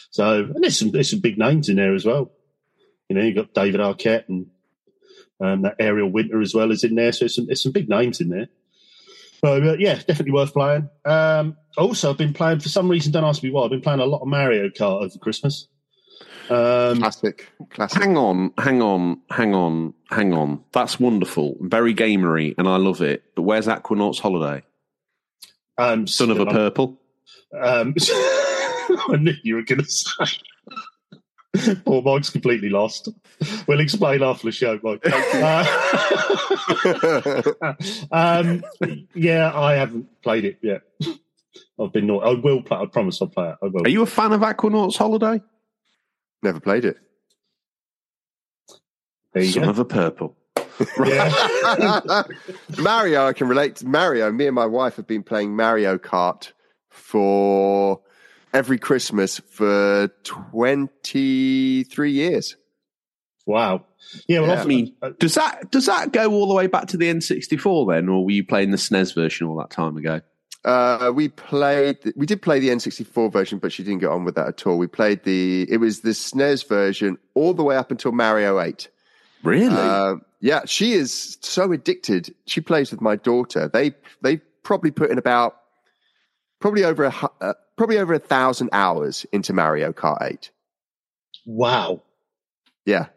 So, 0.09 0.43
and 0.43 0.63
there's 0.63 0.79
some 0.79 0.91
there's 0.91 1.09
some 1.09 1.19
big 1.19 1.37
names 1.37 1.69
in 1.69 1.75
there 1.75 1.93
as 1.93 2.05
well. 2.05 2.31
You 3.09 3.15
know, 3.15 3.21
you 3.21 3.35
have 3.35 3.53
got 3.53 3.53
David 3.53 3.79
Arquette 3.79 4.27
and 4.27 4.47
um, 5.39 5.61
that 5.63 5.75
Ariel 5.79 6.11
Winter 6.11 6.41
as 6.41 6.53
well 6.53 6.71
is 6.71 6.83
in 6.83 6.95
there. 6.95 7.11
So 7.11 7.19
there's 7.25 7.35
some 7.35 7.45
there's 7.45 7.63
some 7.63 7.71
big 7.71 7.89
names 7.89 8.21
in 8.21 8.29
there. 8.29 8.47
So 9.43 9.53
uh, 9.53 9.75
yeah, 9.77 9.95
definitely 9.95 10.31
worth 10.31 10.53
playing. 10.53 10.89
Um, 11.05 11.57
also, 11.77 12.09
I've 12.09 12.17
been 12.17 12.33
playing 12.33 12.59
for 12.59 12.69
some 12.69 12.89
reason. 12.89 13.11
Don't 13.11 13.23
ask 13.23 13.43
me 13.43 13.51
why. 13.51 13.63
I've 13.63 13.69
been 13.69 13.81
playing 13.81 13.99
a 13.99 14.05
lot 14.05 14.21
of 14.21 14.27
Mario 14.27 14.69
Kart 14.69 15.03
over 15.03 15.17
Christmas. 15.19 15.67
Um, 16.49 16.99
classic, 16.99 17.49
classic. 17.69 18.01
Hang 18.01 18.17
on, 18.17 18.53
hang 18.57 18.81
on, 18.81 19.19
hang 19.29 19.53
on, 19.53 19.93
hang 20.09 20.33
on. 20.33 20.63
That's 20.71 20.99
wonderful, 20.99 21.57
very 21.59 21.93
gamery, 21.93 22.55
and 22.57 22.67
I 22.67 22.77
love 22.77 23.01
it. 23.01 23.23
But 23.35 23.41
where's 23.43 23.67
Aquanaut's 23.67 24.19
holiday? 24.19 24.63
Um, 25.77 26.07
Son 26.07 26.31
of 26.31 26.39
a 26.39 26.45
purple. 26.45 26.99
Um, 27.53 27.95
I 29.09 29.17
knew 29.19 29.33
you 29.43 29.55
were 29.55 29.63
going 29.63 29.83
to 29.83 29.89
say. 29.89 30.39
Poor 31.85 32.01
Mike's 32.01 32.29
completely 32.29 32.69
lost. 32.69 33.09
We'll 33.67 33.79
explain 33.79 34.23
after 34.23 34.47
the 34.47 34.51
show, 34.51 34.79
Mike. 34.83 35.03
Uh, 36.67 37.53
um, 38.11 38.63
yeah, 39.13 39.57
I 39.57 39.75
haven't 39.75 40.21
played 40.21 40.43
it 40.43 40.57
yet. 40.61 40.81
I've 41.79 41.93
been 41.93 42.07
naughty. 42.07 42.25
I 42.25 42.39
will 42.41 42.61
play. 42.61 42.77
I 42.77 42.85
promise 42.85 43.21
I'll 43.21 43.29
play 43.29 43.49
it. 43.49 43.55
I 43.61 43.67
will. 43.67 43.85
Are 43.85 43.89
you 43.89 44.01
a 44.01 44.05
fan 44.05 44.33
of 44.33 44.41
Aquanauts 44.41 44.97
Holiday? 44.97 45.41
Never 46.47 46.61
played 46.61 46.85
it. 46.85 46.95
there 49.33 49.43
you 49.43 49.51
Son 49.51 49.63
go. 49.63 49.69
of 49.69 49.79
a 49.79 49.85
purple. 49.85 50.33
Mario, 52.81 53.25
I 53.25 53.33
can 53.33 53.49
relate 53.49 53.75
to 53.77 53.85
Mario. 53.85 54.31
Me 54.31 54.45
and 54.47 54.55
my 54.55 54.65
wife 54.65 54.95
have 54.95 55.07
been 55.07 55.23
playing 55.23 55.57
Mario 55.57 55.97
Kart 55.97 56.53
for 56.89 57.99
every 58.53 58.77
Christmas 58.77 59.39
for 59.49 60.09
23 60.23 62.11
years. 62.11 62.55
wow. 63.45 63.83
Yeah, 64.29 64.39
well, 64.39 64.51
Yeah. 64.55 64.61
I 64.61 64.65
mean, 64.65 64.95
uh, 65.01 65.09
does 65.19 65.33
that 65.35 65.69
does 65.69 65.87
that 65.87 66.13
go 66.13 66.31
all 66.31 66.47
the 66.47 66.53
way 66.53 66.67
back 66.67 66.87
to 66.87 66.97
the 66.97 67.07
N64 67.13 67.93
then, 67.93 68.07
or 68.07 68.23
were 68.23 68.31
you 68.31 68.45
playing 68.45 68.71
the 68.71 68.77
SNES 68.77 69.13
version 69.13 69.47
all 69.47 69.57
that 69.57 69.69
time 69.69 69.97
ago? 69.97 70.21
Uh, 70.65 71.11
we 71.13 71.29
played, 71.29 71.97
we 72.15 72.25
did 72.25 72.41
play 72.41 72.59
the 72.59 72.69
N64 72.69 73.31
version, 73.31 73.59
but 73.59 73.71
she 73.71 73.83
didn't 73.83 73.99
get 73.99 74.09
on 74.09 74.25
with 74.25 74.35
that 74.35 74.47
at 74.47 74.67
all. 74.67 74.77
We 74.77 74.87
played 74.87 75.23
the, 75.23 75.65
it 75.71 75.77
was 75.77 76.01
the 76.01 76.09
SNES 76.09 76.67
version 76.67 77.17
all 77.35 77.53
the 77.53 77.63
way 77.63 77.77
up 77.77 77.91
until 77.91 78.11
Mario 78.11 78.59
8. 78.59 78.89
Really? 79.43 79.75
Uh, 79.75 80.15
yeah, 80.39 80.61
she 80.65 80.93
is 80.93 81.37
so 81.41 81.71
addicted. 81.71 82.33
She 82.45 82.61
plays 82.61 82.91
with 82.91 83.01
my 83.01 83.15
daughter. 83.15 83.67
They 83.67 83.93
they 84.21 84.37
probably 84.63 84.91
put 84.91 85.09
in 85.09 85.17
about 85.17 85.57
probably 86.59 86.83
over 86.83 87.05
a 87.05 87.11
hu- 87.11 87.27
uh, 87.41 87.53
probably 87.75 87.97
over 87.97 88.13
a 88.13 88.19
thousand 88.19 88.69
hours 88.71 89.25
into 89.31 89.53
Mario 89.53 89.91
Kart 89.91 90.21
Eight. 90.21 90.51
wow. 91.45 92.01
Yeah, 92.85 93.07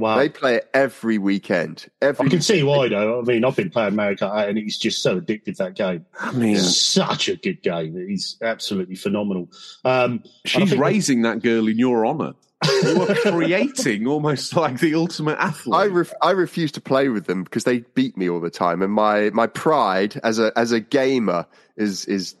Wow. 0.00 0.18
they 0.18 0.28
play 0.28 0.56
it 0.56 0.68
every 0.74 1.18
weekend. 1.18 1.88
Every 2.02 2.26
I 2.26 2.28
can 2.30 2.40
see 2.40 2.62
why, 2.62 2.88
though. 2.88 3.20
I 3.20 3.22
mean, 3.22 3.44
I've 3.44 3.56
been 3.56 3.70
playing 3.70 3.94
Mario 3.94 4.16
Kart 4.16 4.44
8 4.44 4.48
and 4.48 4.58
it's 4.58 4.78
just 4.78 5.02
so 5.02 5.20
addictive, 5.20 5.56
that 5.58 5.74
game. 5.74 6.06
I 6.18 6.32
mean, 6.32 6.56
It's 6.56 6.80
such 6.80 7.28
a 7.28 7.36
good 7.36 7.62
game. 7.62 7.94
It's 7.96 8.36
absolutely 8.42 8.96
phenomenal. 8.96 9.48
Um, 9.84 10.24
she's 10.44 10.76
raising 10.76 11.22
that 11.22 11.42
girl 11.42 11.68
in 11.68 11.78
your 11.78 12.06
honour. 12.06 12.34
You 12.82 13.02
are 13.02 13.14
creating 13.14 14.06
almost 14.06 14.54
like 14.54 14.80
the 14.80 14.94
ultimate 14.94 15.38
athlete. 15.38 15.74
I 15.74 15.86
ref- 15.86 16.12
I 16.20 16.32
refuse 16.32 16.72
to 16.72 16.80
play 16.80 17.08
with 17.08 17.26
them 17.26 17.42
because 17.42 17.64
they 17.64 17.80
beat 17.94 18.18
me 18.18 18.28
all 18.28 18.40
the 18.40 18.50
time, 18.50 18.82
and 18.82 18.92
my 18.92 19.30
my 19.30 19.46
pride 19.46 20.20
as 20.22 20.38
a 20.38 20.52
as 20.56 20.70
a 20.72 20.80
gamer 20.80 21.46
is 21.78 22.04
is 22.04 22.34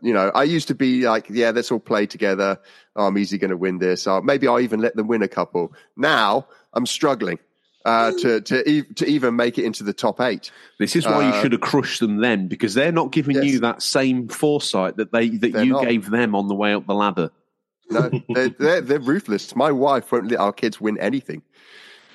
you 0.00 0.14
know 0.14 0.30
I 0.34 0.44
used 0.44 0.68
to 0.68 0.74
be 0.74 1.06
like 1.06 1.26
yeah 1.28 1.50
let's 1.50 1.70
all 1.70 1.78
play 1.78 2.06
together. 2.06 2.58
Oh, 2.96 3.06
I'm 3.06 3.18
easily 3.18 3.38
going 3.38 3.50
to 3.50 3.56
win 3.58 3.78
this. 3.78 4.06
Or 4.06 4.22
maybe 4.22 4.48
I'll 4.48 4.60
even 4.60 4.80
let 4.80 4.96
them 4.96 5.06
win 5.08 5.22
a 5.22 5.28
couple. 5.28 5.74
Now 5.94 6.46
I'm 6.72 6.86
struggling 6.86 7.38
uh, 7.84 8.12
to 8.20 8.40
to 8.42 8.68
e- 8.68 8.82
to 8.96 9.06
even 9.06 9.36
make 9.36 9.58
it 9.58 9.64
into 9.64 9.82
the 9.84 9.92
top 9.92 10.20
eight. 10.20 10.50
this 10.78 10.94
is 10.96 11.04
why 11.06 11.22
you 11.22 11.30
uh, 11.34 11.40
should 11.42 11.52
have 11.52 11.60
crushed 11.60 12.00
them 12.00 12.18
then, 12.18 12.46
because 12.48 12.74
they're 12.74 12.92
not 12.92 13.10
giving 13.12 13.36
Yes. 13.36 13.44
you 13.46 13.60
that 13.60 13.82
same 13.82 14.28
foresight 14.28 14.96
that 14.98 15.12
they 15.12 15.28
that 15.30 15.52
They're 15.52 15.64
you 15.64 15.72
not. 15.72 15.84
gave 15.84 16.10
them 16.10 16.34
on 16.34 16.48
the 16.48 16.54
way 16.54 16.74
up 16.74 16.86
the 16.86 16.94
ladder. 16.94 17.30
No, 17.90 18.08
they're, 18.28 18.48
they're 18.50 18.80
they're 18.82 19.00
ruthless. 19.00 19.56
My 19.56 19.72
wife 19.72 20.12
won't 20.12 20.30
let 20.30 20.38
our 20.40 20.52
kids 20.52 20.80
win 20.80 20.98
anything. 20.98 21.42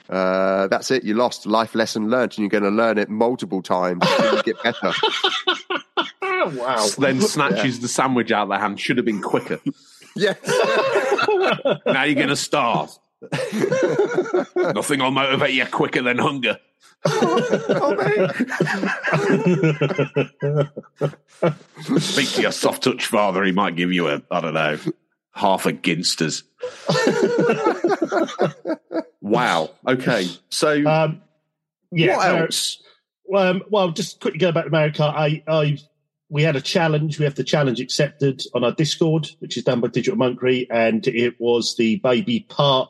Uh, 0.07 0.67
that's 0.67 0.91
it. 0.91 1.03
You 1.03 1.15
lost. 1.15 1.47
Life 1.47 1.73
lesson 1.73 2.09
learned, 2.11 2.33
and 2.33 2.39
you're 2.39 2.49
going 2.49 2.63
to 2.63 2.69
learn 2.69 2.97
it 2.99 3.09
multiple 3.09 3.63
times 3.63 4.03
until 4.05 4.35
you 4.35 4.43
get 4.43 4.61
better. 4.63 4.93
wow. 6.55 6.87
Then 6.97 7.19
snatches 7.21 7.79
the 7.79 7.87
sandwich 7.87 8.31
out 8.31 8.43
of 8.43 8.49
their 8.49 8.59
hand. 8.59 8.79
Should 8.79 8.97
have 8.97 9.05
been 9.05 9.21
quicker. 9.21 9.59
Yes. 10.17 10.37
now 11.85 12.03
you're 12.03 12.15
going 12.15 12.29
to 12.29 12.37
starve. 12.37 12.89
Nothing 14.73 14.99
will 14.99 15.11
motivate 15.11 15.53
you 15.53 15.65
quicker 15.65 16.01
than 16.01 16.17
hunger. 16.17 16.57
Speak 21.99 22.29
to 22.29 22.41
your 22.41 22.51
soft 22.51 22.83
touch 22.83 23.05
father. 23.05 23.43
He 23.43 23.51
might 23.51 23.75
give 23.75 23.91
you 23.91 24.07
a, 24.07 24.21
I 24.31 24.41
don't 24.41 24.53
know, 24.53 24.79
half 25.33 25.65
a 25.65 25.73
ginsters. 25.73 26.43
wow. 29.21 29.69
Okay. 29.87 30.27
So 30.49 30.85
um, 30.87 31.21
yeah. 31.91 32.17
what 32.17 32.27
else? 32.27 32.81
Um, 33.33 33.63
well, 33.69 33.91
just 33.91 34.19
quickly 34.19 34.39
go 34.39 34.51
back 34.51 34.65
to 34.65 34.71
Mario 34.71 34.91
Kart. 34.91 35.13
I, 35.15 35.43
I, 35.47 35.77
we 36.35 36.43
had 36.43 36.57
a 36.57 36.61
challenge. 36.61 37.17
We 37.17 37.23
have 37.23 37.35
the 37.35 37.45
challenge 37.45 37.79
accepted 37.79 38.43
on 38.53 38.65
our 38.65 38.73
Discord, 38.73 39.29
which 39.39 39.55
is 39.55 39.63
done 39.63 39.79
by 39.79 39.87
Digital 39.87 40.19
Monkery, 40.19 40.67
and 40.69 41.07
it 41.07 41.35
was 41.39 41.77
the 41.77 41.95
Baby 41.99 42.45
Park 42.49 42.89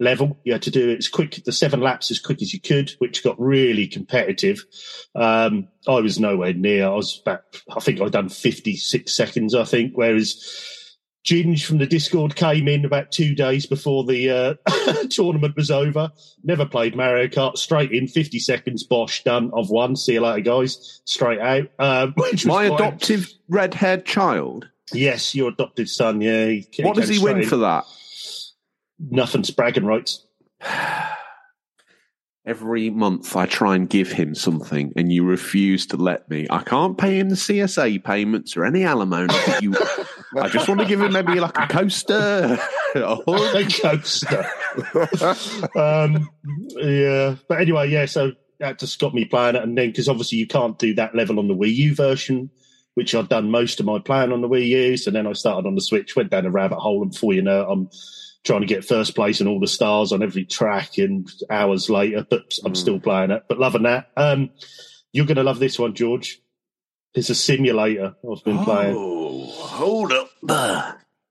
level. 0.00 0.36
You 0.42 0.54
had 0.54 0.62
to 0.62 0.72
do 0.72 0.90
it 0.90 0.98
as 0.98 1.06
quick, 1.06 1.40
the 1.44 1.52
seven 1.52 1.80
laps 1.80 2.10
as 2.10 2.18
quick 2.18 2.42
as 2.42 2.52
you 2.52 2.60
could, 2.60 2.90
which 2.98 3.22
got 3.22 3.40
really 3.40 3.86
competitive. 3.86 4.64
Um, 5.14 5.68
I 5.86 6.00
was 6.00 6.18
nowhere 6.18 6.54
near. 6.54 6.86
I 6.86 6.94
was 6.94 7.20
about, 7.24 7.42
I 7.70 7.78
think 7.78 8.00
I'd 8.00 8.10
done 8.10 8.30
56 8.30 9.14
seconds, 9.14 9.54
I 9.54 9.62
think, 9.62 9.92
whereas 9.94 10.75
Ginge 11.26 11.64
from 11.64 11.78
the 11.78 11.86
Discord 11.86 12.36
came 12.36 12.68
in 12.68 12.84
about 12.84 13.10
two 13.10 13.34
days 13.34 13.66
before 13.66 14.04
the 14.04 14.30
uh, 14.30 14.54
tournament 15.10 15.56
was 15.56 15.72
over. 15.72 16.10
Never 16.44 16.64
played 16.64 16.94
Mario 16.94 17.26
Kart. 17.26 17.58
Straight 17.58 17.90
in, 17.90 18.06
50 18.06 18.38
seconds, 18.38 18.84
bosh, 18.84 19.24
done. 19.24 19.50
I've 19.58 19.68
won. 19.68 19.96
See 19.96 20.12
you 20.12 20.20
later, 20.20 20.40
guys. 20.40 21.00
Straight 21.04 21.40
out. 21.40 21.68
Um, 21.80 22.14
My 22.44 22.68
quite- 22.68 22.74
adoptive 22.74 23.32
red 23.48 23.74
haired 23.74 24.06
child. 24.06 24.68
Yes, 24.92 25.34
your 25.34 25.48
adopted 25.48 25.88
son. 25.88 26.20
Yeah. 26.20 26.46
He, 26.46 26.68
What 26.82 26.94
does 26.94 27.08
he 27.08 27.18
win 27.18 27.44
for 27.44 27.56
that? 27.56 27.84
Nothing's 29.00 29.50
bragging 29.50 29.84
rights. 29.84 30.24
Every 32.46 32.90
month 32.90 33.34
I 33.34 33.46
try 33.46 33.74
and 33.74 33.90
give 33.90 34.12
him 34.12 34.36
something 34.36 34.92
and 34.94 35.12
you 35.12 35.24
refuse 35.24 35.84
to 35.88 35.96
let 35.96 36.30
me. 36.30 36.46
I 36.48 36.62
can't 36.62 36.96
pay 36.96 37.18
him 37.18 37.28
the 37.28 37.34
CSA 37.34 38.04
payments 38.04 38.56
or 38.56 38.64
any 38.64 38.84
alimony. 38.84 39.34
You, 39.60 39.74
I 40.40 40.48
just 40.48 40.68
want 40.68 40.80
to 40.80 40.86
give 40.86 41.00
him 41.00 41.12
maybe 41.12 41.40
like 41.40 41.58
a 41.58 41.66
coaster. 41.66 42.56
a 42.94 43.18
coaster. 43.82 44.46
um, 45.76 46.30
yeah, 46.76 47.34
but 47.48 47.60
anyway, 47.60 47.90
yeah. 47.90 48.06
So 48.06 48.30
that 48.60 48.78
just 48.78 49.00
got 49.00 49.12
me 49.12 49.24
playing 49.24 49.56
it, 49.56 49.62
and 49.62 49.76
then 49.76 49.88
because 49.88 50.08
obviously 50.08 50.38
you 50.38 50.46
can't 50.46 50.78
do 50.78 50.94
that 50.94 51.16
level 51.16 51.40
on 51.40 51.48
the 51.48 51.54
Wii 51.54 51.74
U 51.74 51.94
version, 51.96 52.50
which 52.94 53.14
I've 53.14 53.28
done 53.28 53.50
most 53.50 53.80
of 53.80 53.86
my 53.86 53.98
playing 53.98 54.30
on 54.30 54.40
the 54.40 54.48
Wii 54.48 54.68
U. 54.68 54.96
So 54.96 55.10
then 55.10 55.26
I 55.26 55.32
started 55.32 55.66
on 55.66 55.74
the 55.74 55.80
Switch, 55.80 56.14
went 56.14 56.30
down 56.30 56.46
a 56.46 56.50
rabbit 56.50 56.78
hole, 56.78 57.02
and 57.02 57.10
before 57.10 57.32
you 57.32 57.42
know, 57.42 57.62
it, 57.62 57.72
I'm 57.72 57.90
trying 58.46 58.60
to 58.62 58.66
get 58.66 58.84
first 58.84 59.14
place 59.14 59.40
and 59.40 59.48
all 59.48 59.60
the 59.60 59.66
stars 59.66 60.12
on 60.12 60.22
every 60.22 60.44
track. 60.46 60.96
And 60.98 61.28
hours 61.50 61.90
later, 61.90 62.24
but 62.30 62.44
I'm 62.64 62.72
Mm. 62.72 62.76
still 62.76 62.98
playing 63.00 63.32
it. 63.32 63.42
But 63.48 63.58
loving 63.58 63.82
that. 63.82 64.10
Um, 64.16 64.50
you're 65.12 65.26
going 65.26 65.36
to 65.36 65.42
love 65.42 65.58
this 65.58 65.78
one, 65.78 65.94
George. 65.94 66.40
It's 67.14 67.28
a 67.30 67.34
simulator 67.34 68.14
I've 68.30 68.44
been 68.44 68.62
playing. 68.64 68.94
Oh, 68.96 69.44
hold 69.50 70.12
up. 70.12 70.30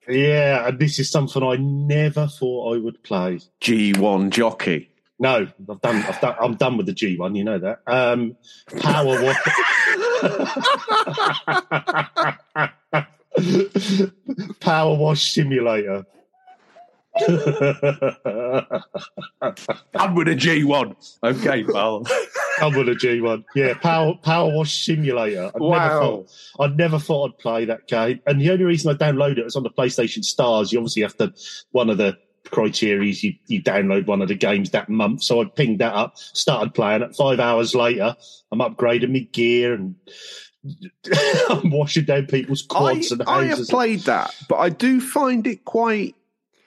Yeah, 0.08 0.68
and 0.68 0.78
this 0.78 1.00
is 1.00 1.10
something 1.10 1.42
I 1.42 1.56
never 1.56 2.28
thought 2.28 2.76
I 2.76 2.80
would 2.80 3.02
play. 3.04 3.40
G1 3.62 4.30
jockey. 4.32 4.90
No, 5.18 5.48
I've 5.70 5.82
done. 5.82 5.96
I've 6.04 6.20
done. 6.20 6.36
I'm 6.42 6.56
done 6.56 6.76
with 6.78 6.88
the 6.88 6.94
G 6.94 7.16
one. 7.18 7.36
You 7.36 7.46
know 7.46 7.58
that. 7.60 7.80
Um, 7.88 8.36
Power 8.82 9.24
Wash. 9.24 9.38
Power 14.60 14.96
Wash 14.98 15.34
Simulator. 15.34 16.06
I'm 19.96 20.16
with 20.16 20.28
a 20.28 20.36
G1. 20.36 20.96
Okay, 21.24 21.64
pal. 21.64 22.06
I'm 22.62 22.74
with 22.76 22.90
a 22.90 22.96
G 22.96 23.22
one. 23.22 23.46
Yeah, 23.56 23.74
Power 23.76 24.16
Power 24.22 24.54
Wash 24.54 24.86
Simulator. 24.86 25.46
I 25.56 25.60
never 25.60 25.66
Wow. 25.66 26.00
thought 26.00 26.30
I 26.60 26.68
never 26.68 27.00
thought 27.00 27.32
I'd 27.32 27.38
play 27.40 27.66
that 27.66 27.88
game. 27.88 28.20
And 28.26 28.42
the 28.42 28.50
only 28.52 28.66
reason 28.66 28.92
I 28.92 28.96
downloaded 28.96 29.38
it 29.40 29.46
was 29.46 29.56
on 29.56 29.64
the 29.64 29.70
PlayStation 29.70 30.24
Stars. 30.24 30.72
You 30.72 30.80
obviously 30.80 31.04
have 31.04 31.18
to 31.18 31.34
one 31.72 31.90
of 31.90 31.98
the 31.98 32.18
criteria 32.52 33.10
is 33.10 33.24
you, 33.24 33.34
you 33.48 33.62
download 33.62 34.06
one 34.06 34.22
of 34.22 34.28
the 34.28 34.36
games 34.36 34.70
that 34.72 34.88
month. 34.90 35.24
So 35.24 35.42
I 35.42 35.46
pinged 35.46 35.80
that 35.80 35.94
up, 35.94 36.18
started 36.18 36.74
playing 36.74 37.02
it. 37.02 37.16
Five 37.16 37.40
hours 37.40 37.74
later, 37.76 38.16
I'm 38.52 38.60
upgrading 38.60 39.12
my 39.12 39.20
gear 39.32 39.74
and 39.74 39.96
I'm 41.50 41.70
washing 41.72 42.06
down 42.06 42.26
people's 42.28 42.66
I, 42.70 42.74
quads 42.74 43.12
and 43.12 43.24
I 43.24 43.46
have 43.46 43.68
played 43.68 44.02
that, 44.02 44.34
but 44.50 44.58
I 44.58 44.70
do 44.70 45.00
find 45.02 45.46
it 45.48 45.66
quite. 45.66 46.15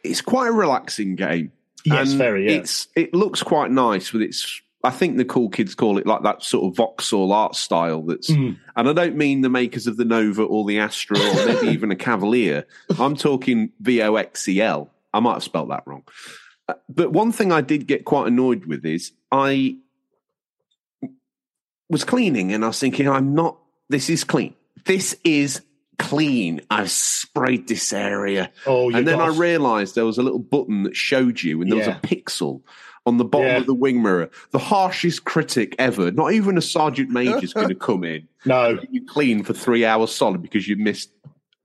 It's 0.05 0.21
quite 0.21 0.49
a 0.49 0.53
relaxing 0.53 1.17
game. 1.17 1.53
yes, 1.85 2.11
And 2.11 2.19
very. 2.19 2.47
Yeah. 2.47 2.59
It's 2.61 2.89
it 2.97 3.15
looks 3.15 3.43
quite 3.43 3.71
nice 3.71 4.13
with 4.13 4.23
its. 4.23 4.61
I 4.85 4.91
think 4.91 5.17
the 5.17 5.25
cool 5.25 5.49
kids 5.49 5.75
call 5.75 5.99
it 5.99 6.07
like 6.07 6.23
that 6.23 6.43
sort 6.45 6.65
of 6.73 6.79
voxel 6.79 7.33
art 7.33 7.57
style. 7.57 8.03
That's 8.03 8.31
Mm. 8.31 8.59
and 8.77 8.89
I 8.89 8.93
don't 8.93 9.17
mean 9.17 9.41
the 9.41 9.49
makers 9.49 9.89
of 9.89 9.97
the 9.97 10.05
Nova 10.05 10.43
or 10.45 10.65
the 10.65 10.79
Astra 10.79 11.19
or 11.19 11.47
maybe 11.47 11.69
even 11.73 11.91
a 11.91 11.97
Cavalier. 11.97 12.65
I'm 12.99 13.17
talking 13.17 13.73
VOXEL. 13.83 14.89
I 15.13 15.21
might 15.21 15.33
have 15.35 15.43
spelled 15.43 15.71
that 15.71 15.83
wrong. 15.85 16.05
Uh, 16.69 16.75
But 16.89 17.11
one 17.13 17.33
thing 17.33 17.51
I 17.51 17.61
did 17.61 17.89
get 17.89 18.05
quite 18.05 18.29
annoyed 18.29 18.67
with 18.67 18.85
is 18.87 19.11
I 19.33 19.79
was 21.91 22.05
cleaning 22.05 22.53
and 22.53 22.65
I 22.65 22.69
was 22.69 22.79
thinking, 22.79 23.09
I'm 23.09 23.35
not. 23.35 23.59
This 23.89 24.09
is 24.11 24.23
clean. 24.23 24.55
This 24.85 25.17
is 25.25 25.63
clean. 25.99 26.61
I've 26.71 26.91
sprayed 26.91 27.69
this 27.69 27.93
area. 27.93 28.51
Oh, 28.67 28.91
and 28.95 29.07
then 29.07 29.21
I 29.21 29.29
realized 29.29 29.95
there 29.95 30.05
was 30.07 30.19
a 30.19 30.23
little 30.23 30.39
button 30.39 30.85
that 30.85 30.97
showed 30.97 31.43
you, 31.43 31.61
and 31.63 31.71
there 31.71 31.79
Yeah. 31.79 31.89
was 31.89 31.97
a 31.97 32.07
pixel 32.07 32.63
on 33.07 33.17
the 33.17 33.25
bottom 33.25 33.47
Yeah. 33.49 33.57
of 33.59 33.67
the 33.67 33.75
wing 33.75 34.03
mirror. 34.03 34.31
The 34.51 34.59
harshest 34.59 35.25
critic 35.25 35.75
ever. 35.79 36.11
Not 36.11 36.33
even 36.33 36.59
a 36.59 36.63
sergeant 36.63 37.11
major 37.11 37.43
is 37.43 37.53
going 37.55 37.69
to 37.69 37.75
come 37.75 38.05
in. 38.05 38.29
no, 38.45 38.79
You 38.91 39.05
clean 39.07 39.43
for 39.45 39.53
three 39.55 39.85
hours 39.85 40.11
solid 40.13 40.43
because 40.43 40.69
you 40.69 40.77
missed 40.77 41.11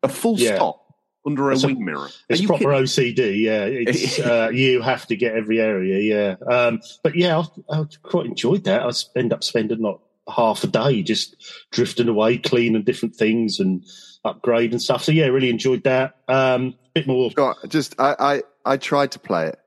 a 0.04 0.08
full 0.10 0.40
Yeah. 0.40 0.56
stop 0.56 0.80
under 1.26 1.50
a 1.50 1.54
It's 1.54 1.66
wing 1.66 1.84
mirror. 1.86 2.10
It's 2.30 2.42
proper 2.46 2.64
kidding? 2.66 2.84
OCD, 2.84 3.42
yeah. 3.42 3.64
It's 3.66 4.20
uh, 4.20 4.50
you 4.54 4.82
have 4.82 5.06
to 5.08 5.16
get 5.16 5.36
every 5.36 5.60
area, 5.60 6.00
yeah. 6.00 6.54
Um, 6.54 6.82
but 7.04 7.16
yeah, 7.16 7.44
I, 7.70 7.80
I 7.82 7.86
quite 8.04 8.26
enjoyed 8.26 8.64
that. 8.66 8.84
I 8.84 8.92
end 9.20 9.32
up 9.34 9.44
spending 9.44 9.80
like 9.82 9.98
half 10.30 10.64
a 10.64 10.68
day 10.68 11.04
just 11.04 11.36
drifting 11.72 12.08
away, 12.08 12.38
cleaning 12.38 12.84
different 12.84 13.16
things 13.16 13.60
and 13.60 13.86
upgrade 14.26 14.72
and 14.72 14.82
stuff. 14.82 15.04
So 15.04 15.12
yeah, 15.12 15.26
really 15.28 15.50
enjoyed 15.50 15.84
that. 15.84 16.16
Um, 16.28 16.76
bit 16.94 17.08
more. 17.08 17.30
God, 17.32 17.56
just 17.68 18.00
I, 18.00 18.16
I, 18.20 18.74
I 18.74 18.78
tried 18.78 19.12
to 19.12 19.20
play 19.20 19.48
it. 19.48 19.60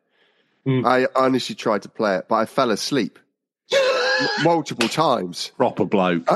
Hmm. 0.64 0.86
I 0.86 1.06
honestly 1.14 1.54
tried 1.54 1.82
to 1.82 1.88
play 1.88 2.16
it, 2.16 2.26
but 2.28 2.36
I 2.36 2.46
fell 2.46 2.70
asleep 2.70 3.18
multiple 4.42 4.88
times. 4.88 5.52
proper 5.56 5.84
bloke. 5.84 6.28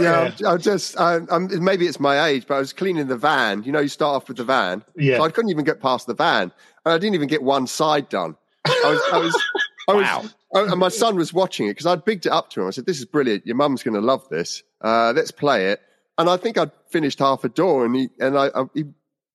Yeah, 0.00 0.32
I, 0.44 0.52
I 0.52 0.56
just 0.56 0.98
I, 0.98 1.20
I'm, 1.30 1.64
maybe 1.64 1.86
it's 1.86 2.00
my 2.00 2.26
age, 2.26 2.46
but 2.46 2.56
I 2.56 2.58
was 2.58 2.72
cleaning 2.72 3.06
the 3.06 3.16
van. 3.16 3.62
You 3.62 3.72
know, 3.72 3.80
you 3.80 3.88
start 3.88 4.16
off 4.16 4.28
with 4.28 4.36
the 4.36 4.44
van. 4.44 4.84
Yeah. 4.96 5.18
So 5.18 5.24
I 5.24 5.30
couldn't 5.30 5.50
even 5.50 5.64
get 5.64 5.80
past 5.80 6.06
the 6.06 6.14
van, 6.14 6.52
and 6.84 6.94
I 6.94 6.98
didn't 6.98 7.14
even 7.14 7.28
get 7.28 7.42
one 7.42 7.66
side 7.66 8.08
done. 8.08 8.36
I 8.66 8.70
was, 8.84 9.00
I 9.12 9.18
was, 9.18 9.42
I 9.88 9.92
was, 9.94 10.04
Wow. 10.04 10.24
And 10.52 10.78
my 10.80 10.88
son 10.88 11.16
was 11.16 11.32
watching 11.32 11.66
it 11.66 11.70
because 11.70 11.86
I'd 11.86 12.04
bigged 12.04 12.26
it 12.26 12.32
up 12.32 12.50
to 12.50 12.62
him. 12.62 12.68
I 12.68 12.70
said, 12.70 12.86
"This 12.86 12.98
is 12.98 13.04
brilliant. 13.04 13.46
Your 13.46 13.56
mum's 13.56 13.82
going 13.82 13.94
to 13.94 14.00
love 14.00 14.26
this. 14.30 14.62
Uh, 14.80 15.12
let's 15.14 15.30
play 15.30 15.66
it." 15.66 15.80
And 16.16 16.28
I 16.28 16.36
think 16.36 16.56
I'd 16.58 16.72
finished 16.90 17.18
half 17.18 17.44
a 17.44 17.48
door, 17.48 17.84
and 17.84 17.94
he 17.94 18.08
and 18.18 18.38
I, 18.38 18.50
I 18.54 18.64
he, 18.74 18.84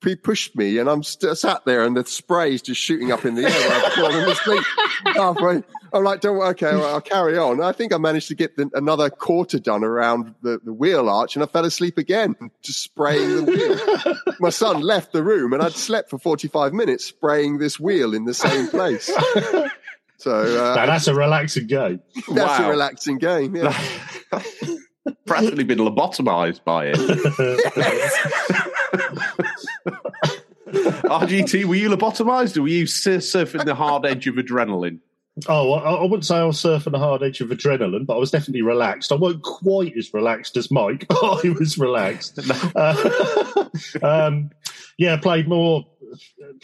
he 0.03 0.15
pushed 0.15 0.55
me, 0.55 0.79
and 0.79 0.89
I'm 0.89 1.03
st- 1.03 1.37
sat 1.37 1.63
there, 1.65 1.83
and 1.83 1.95
the 1.95 2.05
spray's 2.05 2.61
just 2.61 2.81
shooting 2.81 3.11
up 3.11 3.25
in 3.25 3.35
the 3.35 3.45
air. 3.45 3.89
Fallen 3.91 4.27
asleep 4.29 4.63
halfway. 5.05 5.63
I'm 5.93 6.03
like, 6.03 6.21
"Don't 6.21 6.37
worry, 6.37 6.49
okay, 6.49 6.75
well, 6.75 6.95
I'll 6.95 7.01
carry 7.01 7.37
on." 7.37 7.61
I 7.61 7.71
think 7.73 7.93
I 7.93 7.97
managed 7.97 8.27
to 8.29 8.35
get 8.35 8.57
the, 8.57 8.71
another 8.73 9.11
quarter 9.11 9.59
done 9.59 9.83
around 9.83 10.33
the, 10.41 10.59
the 10.63 10.73
wheel 10.73 11.09
arch, 11.09 11.35
and 11.35 11.43
I 11.43 11.45
fell 11.45 11.63
asleep 11.65 11.99
again, 11.99 12.35
just 12.63 12.81
spraying 12.81 13.35
the 13.35 13.43
wheel. 13.43 14.35
My 14.39 14.49
son 14.49 14.81
left 14.81 15.13
the 15.13 15.23
room, 15.23 15.53
and 15.53 15.61
I'd 15.61 15.73
slept 15.73 16.09
for 16.09 16.17
45 16.17 16.73
minutes 16.73 17.05
spraying 17.05 17.59
this 17.59 17.79
wheel 17.79 18.15
in 18.15 18.25
the 18.25 18.33
same 18.33 18.67
place. 18.67 19.11
So 20.23 20.31
uh, 20.41 20.75
Now, 20.75 20.85
that's 20.85 21.07
a 21.07 21.13
relaxing 21.13 21.67
game. 21.67 21.99
that's 22.15 22.29
Wow. 22.59 22.67
a 22.67 22.69
relaxing 22.69 23.17
game. 23.17 23.57
Yeah. 23.57 23.77
Practically 25.25 25.65
been 25.65 25.79
lobotomized 25.79 26.63
by 26.63 26.85
it. 26.93 26.97
RGT, 30.73 31.65
were 31.65 31.75
you 31.75 31.89
lobotomized 31.89 32.57
or 32.57 32.63
were 32.63 32.67
you 32.69 32.85
surfing 32.85 33.65
the 33.65 33.75
hard 33.75 34.05
edge 34.05 34.27
of 34.27 34.35
adrenaline? 34.35 34.99
Oh, 35.47 35.73
I, 35.73 35.93
I 35.95 36.01
wouldn't 36.03 36.25
say 36.25 36.37
I 36.37 36.43
was 36.45 36.57
surfing 36.61 36.91
the 36.91 36.99
hard 36.99 37.23
edge 37.23 37.41
of 37.41 37.49
adrenaline, 37.49 38.05
but 38.05 38.15
I 38.15 38.19
was 38.19 38.31
definitely 38.31 38.61
relaxed. 38.61 39.11
I 39.11 39.15
wasn't 39.15 39.43
quite 39.43 39.93
as 39.97 40.13
relaxed 40.13 40.57
as 40.57 40.71
Mike, 40.71 41.05
but 41.09 41.45
I 41.45 41.49
was 41.49 41.77
relaxed. 41.77 42.39
Uh, 42.75 43.65
um, 44.01 44.51
yeah, 44.97 45.17
played 45.17 45.47
more, 45.47 45.85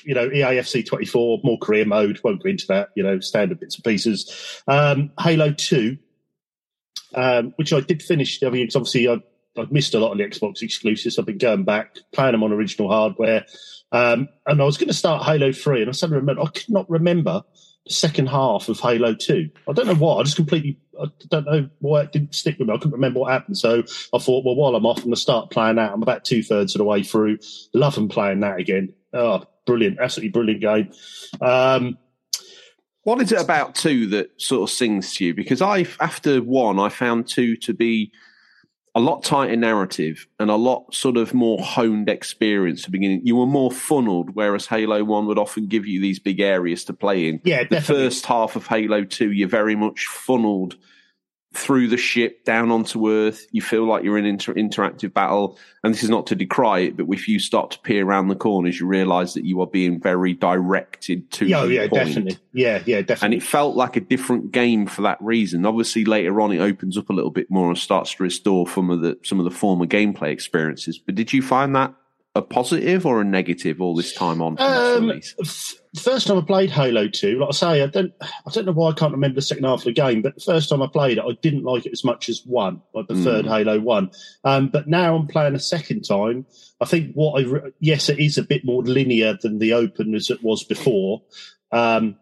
you 0.03 0.13
know, 0.13 0.29
EAFC 0.29 0.85
24, 0.85 1.41
more 1.43 1.57
career 1.59 1.85
mode. 1.85 2.19
Won't 2.23 2.43
go 2.43 2.49
into 2.49 2.67
that, 2.67 2.89
you 2.95 3.03
know, 3.03 3.19
standard 3.19 3.59
bits 3.59 3.75
and 3.75 3.83
pieces. 3.83 4.61
Um, 4.67 5.11
Halo 5.19 5.51
2, 5.51 5.97
um, 7.15 7.53
which 7.57 7.73
I 7.73 7.81
did 7.81 8.01
finish. 8.01 8.41
I 8.43 8.49
mean, 8.49 8.65
it's 8.65 8.75
obviously, 8.75 9.07
I, 9.07 9.17
I've 9.57 9.71
missed 9.71 9.93
a 9.93 9.99
lot 9.99 10.11
of 10.11 10.17
the 10.17 10.23
Xbox 10.23 10.61
exclusives. 10.61 11.17
I've 11.17 11.25
been 11.25 11.37
going 11.37 11.63
back, 11.63 11.97
playing 12.13 12.33
them 12.33 12.43
on 12.43 12.51
original 12.51 12.89
hardware. 12.89 13.45
Um, 13.91 14.29
and 14.45 14.61
I 14.61 14.65
was 14.65 14.77
going 14.77 14.89
to 14.89 14.93
start 14.93 15.23
Halo 15.23 15.51
3, 15.51 15.81
and 15.81 15.89
I 15.89 15.93
suddenly 15.93 16.19
remember, 16.19 16.43
I 16.43 16.47
could 16.47 16.69
not 16.69 16.89
remember 16.89 17.43
the 17.85 17.93
second 17.93 18.27
half 18.27 18.69
of 18.69 18.79
Halo 18.79 19.15
2. 19.15 19.49
I 19.67 19.73
don't 19.73 19.87
know 19.87 19.95
why. 19.95 20.19
I 20.19 20.23
just 20.23 20.35
completely, 20.35 20.77
I 21.01 21.05
don't 21.27 21.45
know 21.45 21.69
why 21.79 22.01
it 22.01 22.11
didn't 22.11 22.35
stick 22.35 22.59
with 22.59 22.67
me. 22.67 22.73
I 22.73 22.77
couldn't 22.77 22.93
remember 22.93 23.19
what 23.19 23.31
happened. 23.31 23.57
So 23.57 23.83
I 24.13 24.19
thought, 24.19 24.45
well, 24.45 24.55
while 24.55 24.75
I'm 24.75 24.85
off, 24.85 24.97
I'm 24.97 25.05
going 25.05 25.15
to 25.15 25.19
start 25.19 25.49
playing 25.49 25.77
that. 25.77 25.91
I'm 25.91 26.03
about 26.03 26.23
two 26.23 26.43
thirds 26.43 26.75
of 26.75 26.79
the 26.79 26.85
way 26.85 27.03
through. 27.03 27.39
Loving 27.73 28.09
playing 28.09 28.41
that 28.41 28.59
again. 28.59 28.93
Oh, 29.13 29.43
brilliant. 29.65 29.99
Absolutely 29.99 30.31
brilliant 30.31 30.61
game. 30.61 30.91
Um, 31.41 31.97
What 33.03 33.21
is 33.21 33.31
it 33.31 33.41
about 33.41 33.75
two 33.75 34.07
that 34.07 34.39
sort 34.39 34.69
of 34.69 34.75
sings 34.75 35.15
to 35.15 35.25
you? 35.25 35.33
Because 35.33 35.61
I, 35.61 35.85
after 35.99 36.41
one, 36.41 36.79
I 36.79 36.89
found 36.89 37.27
two 37.27 37.55
to 37.57 37.73
be 37.73 38.11
a 38.95 38.99
lot 38.99 39.23
tighter 39.23 39.55
narrative 39.55 40.27
and 40.39 40.49
a 40.49 40.55
lot 40.55 40.93
sort 40.93 41.15
of 41.15 41.33
more 41.33 41.59
honed 41.61 42.09
experience. 42.09 42.81
At 42.81 42.85
the 42.87 42.91
beginning, 42.91 43.21
you 43.23 43.35
were 43.35 43.45
more 43.45 43.71
funneled, 43.71 44.31
whereas 44.35 44.65
Halo 44.67 45.03
One 45.03 45.25
would 45.27 45.39
often 45.39 45.67
give 45.67 45.85
you 45.85 46.01
these 46.01 46.19
big 46.19 46.39
areas 46.39 46.83
to 46.85 46.93
play 46.93 47.29
in. 47.29 47.39
yeah, 47.43 47.63
the 47.63 47.81
first 47.81 48.25
half 48.25 48.55
of 48.55 48.67
Halo 48.67 49.03
2, 49.03 49.31
you're 49.31 49.47
very 49.47 49.75
much 49.75 50.05
funneled 50.07 50.75
through 51.53 51.87
the 51.87 51.97
ship 51.97 52.45
down 52.45 52.69
onto 52.69 53.09
Earth. 53.09 53.47
You 53.51 53.61
feel 53.61 53.85
like 53.85 54.03
you're 54.03 54.17
in 54.17 54.25
inter- 54.25 54.53
interactive 54.53 55.13
battle. 55.13 55.57
And 55.83 55.93
this 55.93 56.03
is 56.03 56.09
not 56.09 56.27
to 56.27 56.35
decry 56.35 56.79
it, 56.79 56.97
but 56.97 57.07
if 57.09 57.27
you 57.27 57.39
start 57.39 57.71
to 57.71 57.79
peer 57.79 58.05
around 58.05 58.27
the 58.27 58.35
corners, 58.35 58.79
you 58.79 58.85
realize 58.85 59.33
that 59.33 59.45
you 59.45 59.59
are 59.61 59.67
being 59.67 59.99
very 59.99 60.33
directed 60.33 61.31
to 61.31 61.51
oh, 61.53 61.67
the 61.67 61.75
yeah, 61.75 61.87
point. 61.87 61.93
definitely. 61.93 62.37
Yeah, 62.53 62.83
yeah, 62.85 63.01
definitely. 63.01 63.25
And 63.25 63.33
it 63.33 63.43
felt 63.43 63.75
like 63.75 63.95
a 63.95 64.01
different 64.01 64.51
game 64.51 64.85
for 64.85 65.01
that 65.03 65.17
reason. 65.21 65.65
Obviously, 65.65 66.05
later 66.05 66.39
on, 66.41 66.51
it 66.51 66.59
opens 66.59 66.97
up 66.97 67.09
a 67.09 67.13
little 67.13 67.31
bit 67.31 67.49
more 67.49 67.69
and 67.69 67.77
starts 67.77 68.13
to 68.15 68.23
restore 68.23 68.67
some 68.69 68.89
of 68.89 69.01
the 69.01 69.17
some 69.23 69.39
of 69.39 69.45
the 69.45 69.51
former 69.51 69.85
gameplay 69.85 70.31
experiences. 70.31 70.99
But 70.99 71.15
did 71.15 71.33
you 71.33 71.41
find 71.41 71.75
that 71.75 71.93
a 72.35 72.41
positive 72.41 73.05
or 73.05 73.21
a 73.21 73.25
negative 73.25 73.81
all 73.81 73.95
this 73.95 74.13
time 74.13 74.41
on 74.41 74.55
Um, 74.59 75.11
f- 75.41 75.73
first 75.99 76.27
time 76.27 76.37
I 76.37 76.41
played 76.41 76.69
Halo 76.69 77.07
2, 77.07 77.39
like 77.39 77.49
I 77.49 77.51
say, 77.51 77.81
I 77.81 77.87
don't, 77.87 78.13
I 78.21 78.51
don't 78.51 78.65
know 78.65 78.71
why 78.71 78.89
I 78.89 78.93
can't 78.93 79.11
remember 79.11 79.35
the 79.35 79.41
second 79.41 79.63
half 79.63 79.79
of 79.79 79.85
the 79.85 79.91
game, 79.93 80.21
but 80.21 80.35
the 80.35 80.41
first 80.41 80.69
time 80.69 80.81
I 80.83 80.87
played 80.87 81.17
it, 81.17 81.23
I 81.27 81.31
didn't 81.41 81.63
like 81.63 81.87
it 81.87 81.91
as 81.91 82.03
much 82.03 82.29
as 82.29 82.43
one. 82.45 82.81
I 82.95 83.01
preferred 83.01 83.45
Mm. 83.45 83.49
Halo 83.49 83.79
1. 83.79 84.11
Um, 84.43 84.67
but 84.69 84.87
now 84.87 85.15
I'm 85.15 85.25
playing 85.27 85.55
a 85.55 85.59
second 85.59 86.03
time. 86.03 86.45
I 86.79 86.85
think 86.85 87.13
what 87.13 87.41
I, 87.41 87.45
re- 87.47 87.71
yes, 87.79 88.09
it 88.09 88.19
is 88.19 88.37
a 88.37 88.43
bit 88.43 88.63
more 88.63 88.83
linear 88.83 89.35
than 89.41 89.57
the 89.57 89.73
open 89.73 90.13
as 90.13 90.29
it 90.29 90.43
was 90.43 90.63
before. 90.63 91.23
Um, 91.71 92.15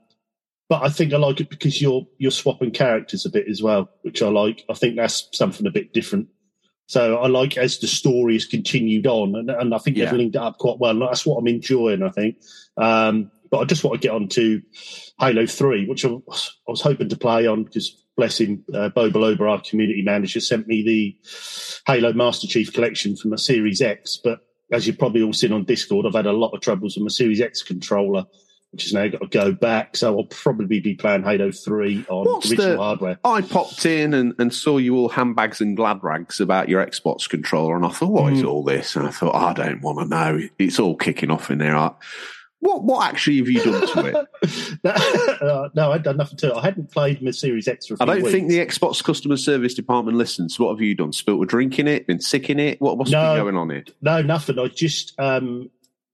but 0.69 0.83
I 0.83 0.89
think 0.89 1.13
I 1.13 1.17
like 1.17 1.41
it 1.41 1.49
because 1.49 1.81
you're, 1.81 2.07
you're 2.17 2.31
swapping 2.31 2.71
characters 2.71 3.25
a 3.25 3.29
bit 3.29 3.47
as 3.49 3.61
well, 3.61 3.89
which 4.03 4.21
I 4.21 4.29
like. 4.29 4.63
I 4.69 4.73
think 4.73 4.95
that's 4.95 5.27
something 5.33 5.67
a 5.67 5.71
bit 5.71 5.93
different. 5.93 6.29
So 6.87 7.17
I 7.17 7.27
like 7.27 7.57
as 7.57 7.79
the 7.79 7.87
story 7.87 8.33
has 8.33 8.45
continued 8.45 9.05
on, 9.07 9.35
and, 9.35 9.49
and 9.49 9.75
I 9.75 9.77
think 9.77 9.97
Yeah. 9.97 10.05
they've 10.05 10.15
linked 10.19 10.35
it 10.35 10.41
up 10.41 10.57
quite 10.57 10.79
well. 10.79 10.91
And 10.91 11.01
that's 11.01 11.25
what 11.25 11.37
I'm 11.37 11.47
enjoying. 11.47 12.01
I 12.01 12.09
think. 12.09 12.37
Um, 12.77 13.31
but 13.51 13.59
I 13.59 13.65
just 13.65 13.83
want 13.83 14.01
to 14.01 14.07
get 14.07 14.15
on 14.15 14.27
to 14.29 14.61
Halo 15.19 15.45
Three, 15.45 15.85
which 15.87 16.03
I 16.05 16.09
was, 16.09 16.57
I 16.67 16.71
was 16.71 16.81
hoping 16.81 17.09
to 17.09 17.17
play 17.17 17.45
on 17.47 17.63
because 17.63 18.03
bless 18.17 18.39
him, 18.39 18.63
uh, 18.73 18.89
Bo 18.89 19.09
Beloba, 19.11 19.41
our 19.47 19.61
community 19.61 20.01
manager, 20.01 20.39
sent 20.39 20.67
me 20.67 20.81
the 20.83 21.15
Halo 21.85 22.13
Master 22.13 22.47
Chief 22.47 22.73
collection 22.73 23.15
from 23.15 23.29
my 23.31 23.37
Series 23.37 23.79
X. 23.81 24.19
But 24.23 24.39
as 24.71 24.87
you've 24.87 24.97
probably 24.97 25.21
all 25.21 25.33
seen 25.33 25.53
on 25.53 25.65
Discord, 25.65 26.05
I've 26.05 26.15
had 26.15 26.25
a 26.25 26.33
lot 26.33 26.51
of 26.53 26.61
troubles 26.61 26.95
with 26.95 27.03
my 27.03 27.09
Series 27.09 27.39
X 27.41 27.61
controller, 27.63 28.25
which 28.71 28.83
has 28.83 28.93
now 28.93 29.07
got 29.07 29.21
to 29.21 29.27
go 29.27 29.51
back. 29.51 29.95
So 29.95 30.17
I'll 30.17 30.25
probably 30.25 30.79
be 30.79 30.93
playing 30.95 31.23
Halo 31.23 31.51
Three 31.51 32.05
on 32.09 32.25
What's 32.25 32.51
original 32.51 32.71
the- 32.71 32.77
hardware. 32.77 33.19
I 33.23 33.41
popped 33.41 33.85
in 33.85 34.13
and, 34.13 34.33
and 34.39 34.53
saw 34.53 34.77
you 34.77 34.95
all 34.97 35.09
handbags 35.09 35.61
and 35.61 35.75
glad 35.77 36.03
rags 36.03 36.39
about 36.39 36.69
your 36.69 36.85
Xbox 36.85 37.29
controller, 37.29 37.75
and 37.75 37.85
I 37.85 37.89
thought, 37.89 38.11
what 38.11 38.33
is 38.33 38.43
Mm. 38.43 38.47
all 38.49 38.63
this? 38.63 38.95
And 38.95 39.07
I 39.07 39.11
thought, 39.11 39.35
I 39.35 39.53
don't 39.53 39.81
want 39.81 39.99
to 39.99 40.05
know. 40.05 40.39
It's 40.59 40.79
all 40.79 40.95
kicking 40.95 41.31
off 41.31 41.49
in 41.49 41.59
there. 41.59 41.75
I- 41.75 41.91
What 42.59 42.83
what 42.83 43.07
actually 43.07 43.37
have 43.37 43.47
you 43.49 43.63
done 43.63 43.87
to 43.87 44.05
it? 44.07 44.81
uh, 44.83 45.69
no, 45.75 45.91
I'd 45.91 46.01
done 46.03 46.17
nothing 46.17 46.37
to 46.39 46.47
it. 46.47 46.53
I 46.57 46.61
hadn't 46.61 46.91
played 46.91 47.21
my 47.21 47.29
Series 47.31 47.67
X 47.67 47.85
for 47.87 47.93
a 47.93 47.97
I 48.01 48.05
don't 48.05 48.17
weeks. 48.23 48.31
think 48.31 48.49
the 48.49 48.57
Xbox 48.65 49.03
customer 49.03 49.37
service 49.37 49.75
department 49.75 50.17
listens. 50.17 50.59
What 50.59 50.71
have 50.71 50.81
you 50.81 50.95
done? 50.95 51.13
Spilt 51.13 51.43
a 51.43 51.45
drink 51.45 51.77
in 51.77 51.87
it? 51.87 52.07
Been 52.07 52.19
sick 52.19 52.49
in 52.49 52.59
it? 52.59 52.81
What, 52.81 52.97
what's 52.97 53.11
No. 53.11 53.35
been 53.35 53.43
going 53.43 53.57
on 53.57 53.69
here? 53.69 53.83
No, 54.01 54.21
nothing. 54.23 54.57
I 54.57 54.67
just 54.69 55.13
um, 55.19 55.69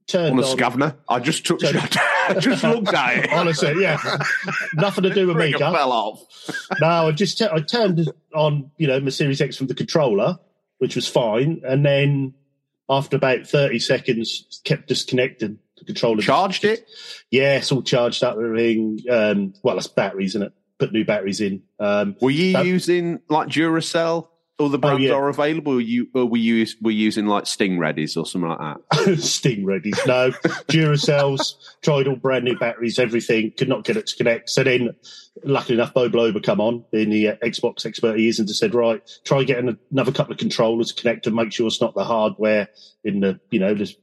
turned 0.07 0.37
On 0.37 0.43
a 0.43 0.47
on. 0.47 0.57
scavner? 0.57 0.95
I 1.09 1.19
just 1.19 1.45
took, 1.45 1.61
Sorry. 1.61 1.77
I 2.29 2.35
just 2.39 2.63
looked 2.63 2.93
at 2.93 3.25
it. 3.25 3.29
Honestly, 3.33 3.73
yeah, 3.81 3.97
nothing 4.75 5.03
to 5.03 5.13
do 5.13 5.27
with 5.27 5.37
me. 5.37 5.53
Fell 5.53 5.91
off. 5.91 6.23
No, 6.79 7.07
I 7.07 7.11
just 7.11 7.41
I 7.41 7.59
turned 7.59 8.11
on, 8.33 8.71
you 8.77 8.87
know, 8.87 8.99
my 8.99 9.09
Series 9.09 9.41
X 9.41 9.57
from 9.57 9.67
the 9.67 9.75
controller, 9.75 10.39
which 10.77 10.95
was 10.95 11.07
fine, 11.07 11.61
and 11.65 11.85
then 11.85 12.33
after 12.89 13.15
about 13.17 13.45
thirty 13.47 13.79
seconds, 13.79 14.61
kept 14.63 14.87
disconnecting 14.87 15.59
the 15.77 15.85
controller. 15.85 16.21
Charged 16.21 16.63
it? 16.65 16.87
Yeah, 17.31 17.57
it's 17.57 17.71
all 17.71 17.81
charged 17.81 18.23
up. 18.23 18.35
Everything. 18.37 18.99
Um, 19.09 19.53
well, 19.63 19.75
that's 19.75 19.87
batteries, 19.87 20.31
isn't 20.31 20.43
it? 20.43 20.53
Put 20.79 20.91
new 20.91 21.05
batteries 21.05 21.39
in. 21.41 21.63
Um, 21.79 22.15
Were 22.19 22.31
you 22.31 22.53
That- 22.53 22.65
using 22.65 23.19
like 23.29 23.47
Duracell 23.49 24.27
other 24.59 24.77
brands 24.77 25.03
yeah. 25.03 25.13
are 25.13 25.29
available? 25.29 25.73
Or 25.73 25.81
you 25.81 26.07
or 26.13 26.25
we 26.25 26.39
use 26.39 26.75
we're 26.81 26.91
using 26.91 27.25
like 27.25 27.47
Sting 27.47 27.77
Readies 27.77 28.15
or 28.15 28.25
something 28.25 28.49
like 28.49 28.77
that. 28.91 29.17
Sting 29.21 29.65
ready. 29.65 29.91
No, 30.05 30.31
Duracells, 30.69 31.55
tried 31.81 32.07
all 32.07 32.15
brand 32.15 32.45
new 32.45 32.57
batteries, 32.57 32.99
everything, 32.99 33.51
could 33.57 33.69
not 33.69 33.83
get 33.83 33.97
it 33.97 34.07
to 34.07 34.15
connect. 34.15 34.49
So 34.49 34.63
then, 34.63 34.95
luckily 35.43 35.75
enough, 35.75 35.93
Bo 35.93 36.09
Blober 36.09 36.41
come 36.43 36.61
on, 36.61 36.85
in 36.91 37.09
the 37.09 37.29
uh, 37.29 37.35
Xbox 37.37 37.85
expert 37.85 38.17
he 38.17 38.27
is, 38.27 38.39
and 38.39 38.47
just 38.47 38.59
said, 38.59 38.75
right, 38.75 39.01
try 39.23 39.43
getting 39.43 39.77
another 39.91 40.11
couple 40.11 40.33
of 40.33 40.39
controllers 40.39 40.91
to 40.91 41.01
connect 41.01 41.25
and 41.27 41.35
make 41.35 41.51
sure 41.51 41.67
it's 41.67 41.81
not 41.81 41.95
the 41.95 42.03
hardware 42.05 42.67
in 43.03 43.19
the, 43.21 43.39
you 43.49 43.59
know, 43.59 43.73
this. 43.73 43.95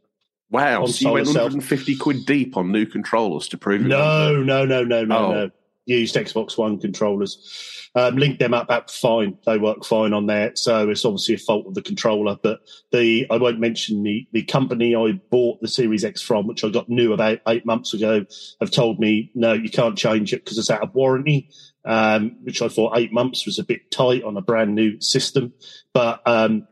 Wow, 0.50 0.86
so 0.86 1.08
you 1.08 1.14
went 1.14 1.28
itself. 1.28 1.52
150 1.52 1.96
quid 1.96 2.26
deep 2.26 2.56
on 2.56 2.72
new 2.72 2.84
controllers 2.84 3.46
to 3.48 3.58
prove 3.58 3.82
it. 3.82 3.88
No, 3.88 4.42
no, 4.42 4.64
no, 4.64 4.82
no, 4.82 5.04
no, 5.04 5.16
Oh. 5.16 5.32
no. 5.32 5.50
Used 5.86 6.14
Xbox 6.14 6.58
One 6.58 6.78
controllers. 6.78 7.79
Um, 7.94 8.16
linked 8.16 8.38
them 8.38 8.54
up, 8.54 8.70
up 8.70 8.88
fine. 8.88 9.36
They 9.44 9.58
work 9.58 9.84
fine 9.84 10.12
on 10.12 10.26
there. 10.26 10.52
So 10.54 10.88
it's 10.90 11.04
obviously 11.04 11.34
a 11.34 11.38
fault 11.38 11.66
of 11.66 11.74
the 11.74 11.82
controller. 11.82 12.36
But 12.40 12.60
the 12.92 13.26
I 13.30 13.36
won't 13.36 13.58
mention 13.58 14.02
the 14.04 14.28
the 14.32 14.42
company 14.44 14.94
I 14.94 15.20
bought 15.30 15.60
the 15.60 15.68
Series 15.68 16.04
X 16.04 16.22
from, 16.22 16.46
which 16.46 16.62
I 16.62 16.68
got 16.68 16.88
new 16.88 17.12
about 17.12 17.40
eight 17.48 17.66
months 17.66 17.92
ago, 17.92 18.24
have 18.60 18.70
told 18.70 19.00
me 19.00 19.32
no, 19.34 19.54
you 19.54 19.70
can't 19.70 19.98
change 19.98 20.32
it 20.32 20.44
because 20.44 20.58
it's 20.58 20.70
out 20.70 20.82
of 20.82 20.94
warranty. 20.94 21.50
Um, 21.84 22.36
which 22.42 22.60
I 22.60 22.68
thought 22.68 22.98
eight 22.98 23.12
months 23.12 23.46
was 23.46 23.58
a 23.58 23.64
bit 23.64 23.90
tight 23.90 24.22
on 24.22 24.36
a 24.36 24.42
brand 24.42 24.74
new 24.74 25.00
system. 25.00 25.54
But 25.94 26.20
um, 26.26 26.68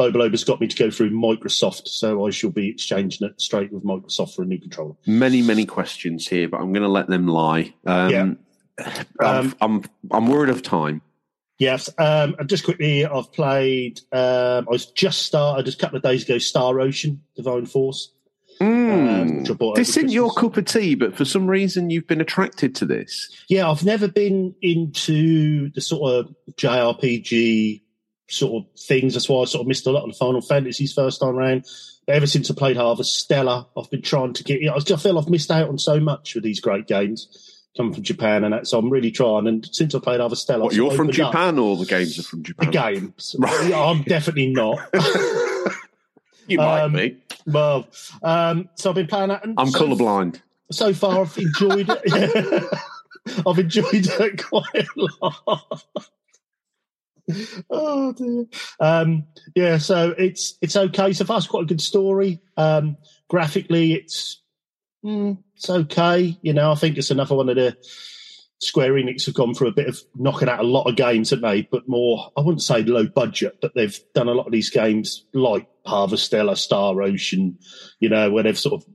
Bo 0.00 0.10
Blober's 0.12 0.44
got 0.44 0.60
me 0.62 0.66
to 0.66 0.76
go 0.76 0.90
through 0.90 1.10
Microsoft, 1.10 1.88
so 1.88 2.26
I 2.26 2.30
shall 2.30 2.48
be 2.48 2.70
exchanging 2.70 3.26
it 3.28 3.38
straight 3.38 3.70
with 3.70 3.84
Microsoft 3.84 4.34
for 4.34 4.42
a 4.42 4.46
new 4.46 4.58
controller. 4.58 4.94
Many, 5.06 5.42
many 5.42 5.66
questions 5.66 6.26
here, 6.26 6.48
but 6.48 6.58
I'm 6.58 6.72
going 6.72 6.84
to 6.84 6.88
let 6.88 7.08
them 7.08 7.26
lie. 7.26 7.74
Um, 7.86 8.10
Yeah. 8.10 8.30
I'm, 9.20 9.26
Um, 9.26 9.54
I'm 9.60 9.82
I'm 10.10 10.28
worried 10.28 10.50
of 10.50 10.62
time. 10.62 11.02
Yes. 11.60 11.90
Um, 11.98 12.36
and 12.38 12.48
just 12.48 12.64
quickly, 12.64 13.04
I've 13.04 13.32
played. 13.32 14.00
Um, 14.12 14.66
I 14.66 14.70
was 14.70 14.86
just 14.86 15.22
started 15.22 15.66
just 15.66 15.78
a 15.78 15.80
couple 15.80 15.98
of 15.98 16.02
days 16.02 16.24
ago. 16.24 16.38
Star 16.38 16.80
Ocean, 16.80 17.22
Divine 17.36 17.66
Force. 17.66 18.12
Mm. 18.60 19.48
I 19.48 19.54
bought 19.54 19.76
this 19.76 19.96
isn't 19.96 20.10
your 20.10 20.32
cup 20.32 20.56
of 20.56 20.66
tea, 20.66 20.94
but 20.94 21.16
for 21.16 21.24
some 21.24 21.46
reason 21.46 21.88
you've 21.88 22.06
been 22.06 22.20
attracted 22.20 22.74
to 22.76 22.86
this. 22.86 23.30
Yeah, 23.48 23.70
I've 23.70 23.84
never 23.84 24.08
been 24.08 24.54
into 24.60 25.70
the 25.70 25.80
sort 25.80 26.12
of 26.12 26.34
JRPG 26.52 27.82
sort 28.28 28.64
of 28.64 28.80
things. 28.80 29.14
That's 29.14 29.28
why 29.28 29.42
I 29.42 29.44
sort 29.46 29.62
of 29.62 29.68
missed 29.68 29.86
a 29.86 29.90
lot 29.90 30.04
of 30.04 30.10
the 30.10 30.16
Final 30.16 30.42
Fantasies 30.42 30.92
first 30.92 31.20
time 31.20 31.36
round. 31.36 31.64
But 32.06 32.16
ever 32.16 32.26
since 32.26 32.50
I 32.50 32.54
played 32.54 32.76
Harvestella, 32.76 33.66
I've 33.76 33.90
been 33.90 34.02
trying 34.02 34.34
to 34.34 34.44
get. 34.44 34.60
you 34.60 34.72
I 34.72 34.78
just 34.78 35.02
feel 35.02 35.18
I've 35.18 35.28
missed 35.28 35.50
out 35.50 35.68
on 35.68 35.78
so 35.78 35.98
much 36.00 36.34
with 36.34 36.44
these 36.44 36.60
great 36.60 36.86
games 36.86 37.49
coming 37.76 37.92
from 37.94 38.02
Japan, 38.02 38.44
and 38.44 38.52
that. 38.52 38.66
So 38.66 38.78
I'm 38.78 38.90
really 38.90 39.10
trying. 39.10 39.46
And 39.46 39.68
since 39.72 39.94
I 39.94 39.98
played 39.98 40.20
Harvestella, 40.20 40.64
What, 40.64 40.74
you're 40.74 40.90
from 40.90 41.08
opened 41.08 41.20
up 41.20 41.32
Japan 41.32 41.58
or 41.58 41.76
the 41.76 41.86
games 41.86 42.18
are 42.18 42.22
from 42.22 42.42
Japan? 42.42 42.66
The 42.66 42.72
games. 42.72 43.36
Right. 43.40 43.72
I'm 43.72 44.02
definitely 44.02 44.48
not. 44.52 44.78
you 46.46 46.58
might 46.58 46.82
Um, 46.82 46.92
be. 46.94 47.16
Well, 47.46 47.88
um, 48.22 48.68
so 48.74 48.90
I've 48.90 48.96
been 48.96 49.06
playing 49.06 49.28
that. 49.28 49.44
And 49.44 49.54
I'm 49.58 49.68
so, 49.70 49.80
colourblind. 49.86 50.40
So 50.72 50.92
far, 50.94 51.20
I've 51.22 51.36
enjoyed 51.38 51.86
it. 51.88 52.78
I've 53.46 53.58
enjoyed 53.58 53.86
it 53.94 54.42
quite 54.44 54.66
a 54.74 54.86
lot. 55.22 55.84
oh 57.70 58.12
dear. 58.12 58.44
Um, 58.80 59.24
yeah, 59.54 59.78
so 59.78 60.14
it's 60.18 60.58
it's 60.60 60.76
okay. 60.76 61.12
So 61.12 61.24
far, 61.24 61.38
it's 61.38 61.46
quite 61.46 61.62
a 61.64 61.66
good 61.66 61.80
story. 61.80 62.40
Um, 62.56 62.96
graphically, 63.28 63.92
it's 63.94 64.39
mm, 65.04 65.38
it's 65.56 65.70
okay. 65.70 66.38
You 66.42 66.52
know, 66.52 66.72
I 66.72 66.74
think 66.74 66.96
it's 66.96 67.10
another 67.10 67.34
one 67.34 67.48
of 67.48 67.56
the 67.56 67.76
Square 68.58 68.92
Enix 68.92 69.24
have 69.24 69.34
gone 69.34 69.54
for 69.54 69.64
a 69.64 69.72
bit 69.72 69.88
of 69.88 69.98
knocking 70.14 70.48
out 70.48 70.60
a 70.60 70.64
lot 70.64 70.84
of 70.84 70.94
games, 70.94 71.30
haven't 71.30 71.48
they? 71.48 71.62
But 71.62 71.88
more, 71.88 72.30
I 72.36 72.42
wouldn't 72.42 72.62
say 72.62 72.82
low 72.82 73.06
budget, 73.06 73.58
but 73.62 73.74
they've 73.74 73.98
done 74.14 74.28
a 74.28 74.34
lot 74.34 74.46
of 74.46 74.52
these 74.52 74.68
games 74.68 75.24
like 75.32 75.66
Harvestella, 75.86 76.58
Star 76.58 77.00
Ocean, 77.00 77.58
you 78.00 78.10
know, 78.10 78.30
where 78.30 78.42
they've 78.42 78.58
sort 78.58 78.82
of 78.82 78.88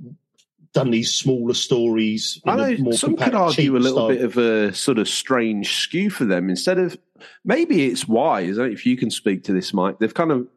done 0.76 0.92
these 0.92 1.12
smaller 1.12 1.56
stories. 1.56 2.40
I 2.46 2.54
a 2.54 2.58
know 2.58 2.84
more 2.84 2.94
some 2.94 3.16
could 3.16 3.34
argue 3.34 3.76
a 3.76 3.80
little 3.80 3.98
style. 3.98 4.08
bit 4.10 4.22
of 4.22 4.38
a 4.38 4.74
sort 4.74 5.00
of 5.00 5.10
strange 5.10 5.78
skew 5.78 6.12
for 6.12 6.26
them. 6.26 6.50
Instead 6.50 6.78
of 6.78 6.96
maybe 7.44 7.88
it's 7.88 8.08
wise. 8.08 8.60
I 8.60 8.62
don't 8.62 8.68
know 8.68 8.74
if 8.74 8.86
you 8.86 8.98
can 8.98 9.10
speak 9.10 9.46
to 9.46 9.54
this, 9.54 9.74
Mike. 9.74 9.98
They've 9.98 10.14
kind 10.14 10.32
of 10.32 10.48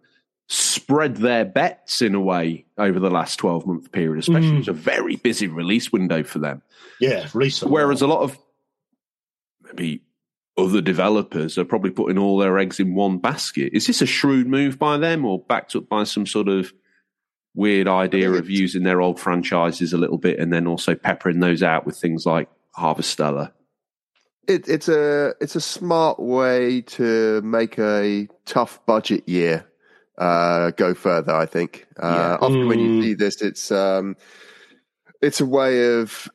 spread 0.49 1.17
their 1.19 1.45
bets 1.45 2.01
in 2.01 2.15
a 2.15 2.21
way 2.21 2.65
over 2.79 2.99
the 2.99 3.11
last 3.11 3.37
twelve 3.39 3.67
month 3.67 3.93
period, 3.93 4.19
especially 4.19 4.53
Mm. 4.53 4.59
it's 4.61 4.69
a 4.69 4.73
very 4.73 5.17
busy 5.17 5.47
release 5.47 5.93
window 5.93 6.23
for 6.23 6.39
them. 6.39 6.63
yeah, 7.01 7.29
recently. 7.35 7.73
Whereas 7.73 8.03
a 8.03 8.07
lot 8.07 8.23
of 8.23 8.39
maybe 9.63 10.03
other 10.57 10.81
developers 10.81 11.57
are 11.59 11.65
probably 11.65 11.91
putting 11.91 12.19
all 12.19 12.39
their 12.39 12.59
eggs 12.59 12.81
in 12.81 12.95
one 12.95 13.19
basket. 13.19 13.73
Is 13.73 13.87
this 13.87 14.03
a 14.03 14.07
shrewd 14.07 14.49
move 14.49 14.79
by 14.79 14.97
them, 14.97 15.25
or 15.25 15.39
backed 15.39 15.77
up 15.77 15.89
by 15.89 16.05
some 16.05 16.27
sort 16.27 16.49
of 16.49 16.73
weird 17.55 17.87
idea 17.89 18.31
think 18.31 18.41
of 18.41 18.51
using 18.51 18.83
their 18.85 19.01
old 19.01 19.21
franchises 19.21 19.93
a 19.93 19.99
little 19.99 20.19
bit 20.19 20.39
and 20.39 20.53
then 20.53 20.67
also 20.67 20.95
peppering 20.95 21.41
those 21.41 21.63
out 21.63 21.85
with 21.87 21.97
things 21.97 22.25
like 22.27 22.49
Harvestella? 22.77 23.53
It, 24.49 24.67
it's 24.67 24.89
a 24.89 25.35
it's 25.43 25.57
a 25.57 25.61
smart 25.61 26.19
way 26.19 26.81
to 26.83 27.43
make 27.43 27.79
a 27.79 28.27
tough 28.47 28.85
budget 28.87 29.29
year 29.29 29.67
uh, 30.19 30.71
go 30.73 30.95
further. 30.95 31.33
I 31.35 31.47
think. 31.47 31.87
Uh, 31.99 32.37
Often 32.41 32.69
when 32.69 32.81
you 32.81 32.91
Mm. 32.91 33.03
see 33.03 33.15
this, 33.15 33.41
it's 33.41 33.71
um, 33.71 34.17
it's 35.23 35.41
a 35.41 35.47
way 35.47 36.01
of 36.01 36.29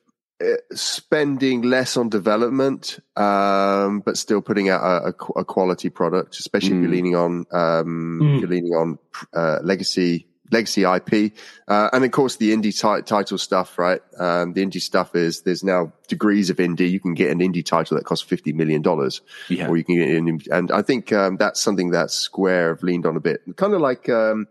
uh, 0.44 0.56
spending 0.74 1.62
less 1.62 1.96
on 1.98 2.10
development, 2.10 3.00
um, 3.16 4.00
but 4.02 4.18
still 4.18 4.42
putting 4.42 4.70
out 4.70 4.82
a, 4.82 5.08
a 5.10 5.40
a 5.42 5.46
quality 5.46 5.90
product. 5.90 6.40
Especially 6.40 6.72
if 6.72 6.78
Mm. 6.78 6.82
you're 6.82 6.92
leaning 6.92 7.16
on 7.16 7.46
um, 7.52 8.22
Mm. 8.24 8.36
if 8.36 8.42
you're 8.42 8.50
leaning 8.50 8.74
on 8.74 8.98
uh, 9.34 9.60
legacy 9.64 10.28
legacy 10.52 10.84
IP, 10.84 11.34
uh, 11.68 11.90
and 11.94 12.04
of 12.06 12.12
course 12.12 12.36
the 12.36 12.54
indie 12.54 12.74
ti- 12.74 13.04
title 13.04 13.38
stuff. 13.38 13.78
Right, 13.80 14.02
um, 14.20 14.54
the 14.54 14.66
indie 14.66 14.82
stuff 14.82 15.16
is 15.16 15.42
there's 15.42 15.64
now 15.64 15.92
degrees 16.08 16.50
of 16.50 16.58
indie. 16.58 16.90
You 16.92 17.00
can 17.00 17.14
get 17.14 17.32
an 17.32 17.40
indie 17.40 17.66
title 17.66 17.98
that 17.98 18.06
costs 18.06 18.26
fifty 18.28 18.54
million 18.54 18.82
dollars 18.82 19.22
Yeah. 19.50 19.68
or 19.68 19.78
you 19.78 19.84
can 19.84 19.96
get 19.96 20.10
in. 20.10 20.42
And 20.52 20.72
I 20.72 20.82
think 20.82 21.12
um, 21.14 21.38
that's 21.38 21.62
something 21.62 21.92
that 21.92 22.12
Square 22.12 22.76
have 22.76 22.84
leaned 22.84 23.06
on 23.06 23.16
a 23.16 23.20
bit, 23.22 23.42
kind 23.56 23.74
of 23.74 23.82
like 23.82 24.10
um, 24.10 24.48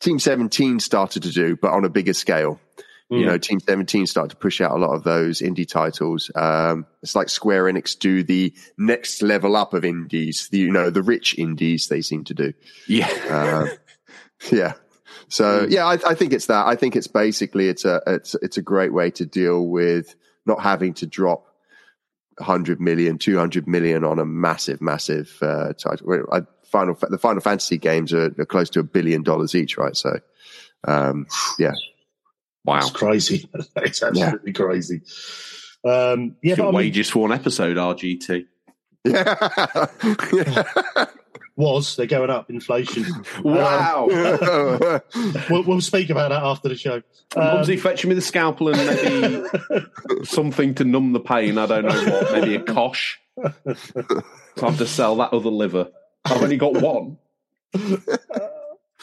Team 0.00 0.18
17 0.18 0.78
started 0.80 1.22
to 1.22 1.30
do, 1.32 1.56
but 1.56 1.72
on 1.72 1.84
a 1.84 1.88
bigger 1.88 2.12
scale. 2.12 2.60
You 3.08 3.24
know, 3.24 3.38
Team 3.38 3.60
17 3.60 4.06
started 4.06 4.30
to 4.30 4.36
push 4.36 4.60
out 4.60 4.72
a 4.72 4.78
lot 4.78 4.90
of 4.90 5.04
those 5.04 5.40
indie 5.40 5.66
titles. 5.66 6.28
Um, 6.34 6.86
it's 7.04 7.14
like 7.14 7.28
Square 7.28 7.66
Enix 7.66 7.96
do 7.96 8.24
the 8.24 8.52
next 8.78 9.22
level 9.22 9.54
up 9.54 9.74
of 9.74 9.84
indies, 9.84 10.48
the, 10.50 10.58
you 10.58 10.72
know, 10.72 10.90
the 10.90 11.04
rich 11.04 11.38
indies 11.38 11.86
they 11.86 12.00
seem 12.00 12.24
to 12.24 12.34
do. 12.34 12.52
Yeah. 12.88 13.06
Uh, 13.30 13.66
yeah. 14.52 14.72
So 15.28 15.66
yeah, 15.68 15.86
I, 15.86 15.98
I 16.06 16.14
think 16.14 16.32
it's 16.32 16.46
that. 16.46 16.66
I 16.66 16.76
think 16.76 16.96
it's 16.96 17.06
basically 17.06 17.68
it's 17.68 17.84
a 17.84 18.00
it's 18.06 18.34
it's 18.36 18.56
a 18.56 18.62
great 18.62 18.92
way 18.92 19.10
to 19.12 19.26
deal 19.26 19.66
with 19.66 20.14
not 20.44 20.62
having 20.62 20.94
to 20.94 21.06
drop 21.06 21.46
100 22.38 22.80
million, 22.80 23.18
200 23.18 23.66
million 23.66 24.04
on 24.04 24.18
a 24.18 24.24
massive, 24.24 24.80
massive 24.80 25.36
uh, 25.42 25.72
title. 25.72 26.26
I, 26.32 26.42
Final 26.64 26.98
the 27.08 27.18
Final 27.18 27.40
Fantasy 27.40 27.78
games 27.78 28.12
are, 28.12 28.34
are 28.38 28.46
close 28.46 28.68
to 28.70 28.80
a 28.80 28.82
billion 28.82 29.22
dollars 29.22 29.54
each, 29.54 29.78
right? 29.78 29.96
So 29.96 30.18
um, 30.84 31.26
yeah, 31.58 31.74
wow. 32.64 32.78
It's 32.78 32.90
crazy. 32.90 33.48
it's 33.76 34.02
absolutely 34.02 34.52
crazy. 34.52 35.02
Um, 35.84 36.36
yeah, 36.42 36.54
Your 36.54 36.56
but 36.56 36.62
I 36.62 36.66
mean, 36.66 36.74
wages 36.74 37.10
for 37.10 37.26
an 37.26 37.32
episode, 37.32 37.76
RGT. 37.76 38.46
Yeah. 39.06 39.86
yeah. 40.32 41.06
was 41.56 41.96
they're 41.96 42.06
going 42.06 42.30
up 42.30 42.50
inflation. 42.50 43.04
Wow. 43.42 44.08
We'll, 45.48 45.62
we'll 45.62 45.80
speak 45.80 46.10
about 46.10 46.30
that 46.30 46.42
after 46.42 46.68
the 46.68 46.76
show. 46.76 47.02
Um, 47.36 47.56
Mumsy 47.56 47.76
fetching 47.76 48.08
me 48.08 48.14
the 48.14 48.20
scalpel 48.20 48.68
and 48.68 48.78
maybe 48.78 49.44
something 50.24 50.74
to 50.74 50.84
numb 50.84 51.12
the 51.12 51.20
pain. 51.20 51.56
I 51.56 51.66
don't 51.66 51.84
know 51.84 52.04
what. 52.10 52.32
Maybe 52.32 52.56
a 52.56 52.62
kosh. 52.62 53.20
So 53.36 53.44
I 54.62 54.70
have 54.70 54.78
to 54.78 54.86
sell 54.86 55.16
that 55.16 55.32
other 55.32 55.50
liver. 55.50 55.88
I've 56.24 56.42
only 56.42 56.56
got 56.56 56.80
one. 56.80 57.18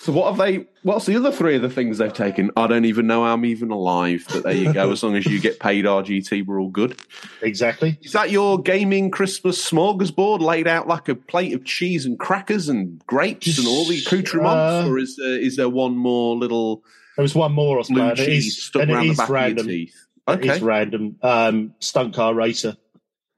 So 0.04 0.12
what 0.12 0.28
have 0.28 0.38
they? 0.38 0.66
What's 0.82 1.06
the 1.06 1.16
other 1.16 1.32
three 1.32 1.56
of 1.56 1.62
the 1.62 1.70
things 1.70 1.98
they've 1.98 2.12
taken? 2.12 2.52
I 2.58 2.68
don't 2.68 2.84
even 2.84 3.08
know 3.08 3.24
how 3.24 3.36
I'm 3.36 3.46
even 3.46 3.72
alive. 3.72 4.26
But 4.28 4.44
there 4.44 4.52
you 4.52 4.74
go. 4.74 4.92
As 4.92 5.02
long 5.02 5.16
as 5.16 5.26
you 5.26 5.40
get 5.40 5.62
paid 5.62 5.86
RGT, 5.86 6.46
we're 6.46 6.60
all 6.60 6.68
good. 6.68 7.00
exactly. 7.42 7.98
Is 8.02 8.12
that 8.12 8.30
your 8.30 8.62
gaming 8.62 9.12
Christmas 9.12 9.66
smorgasbord 9.72 10.42
laid 10.42 10.68
out 10.68 10.90
like 10.90 11.08
a 11.08 11.16
plate 11.16 11.54
of 11.54 11.64
cheese 11.64 12.06
and 12.06 12.20
crackers 12.20 12.68
and 12.68 13.02
grapes 13.08 13.58
and 13.58 13.66
all 13.66 13.86
the 13.86 13.98
accoutrements, 14.00 14.86
Uh, 14.86 14.90
or 14.90 15.00
is 15.00 15.16
there, 15.16 15.40
is 15.40 15.56
there 15.56 15.70
one 15.70 15.96
more 15.96 16.36
little 16.36 16.84
There 17.16 17.24
was 17.24 17.34
one 17.34 17.54
more 17.54 17.80
I 17.80 17.84
blue. 17.84 18.10
It 18.10 18.16
cheese 18.18 18.48
is, 18.48 18.64
stuck 18.64 18.90
around 18.90 19.08
the 19.08 19.14
back 19.14 19.30
random. 19.30 19.66
of 19.68 19.72
your 19.72 19.86
teeth? 19.86 20.06
Okay. 20.28 20.50
is 20.50 20.62
random. 20.62 21.16
Um, 21.22 21.76
stunt 21.80 22.14
car 22.14 22.34
racer, 22.34 22.76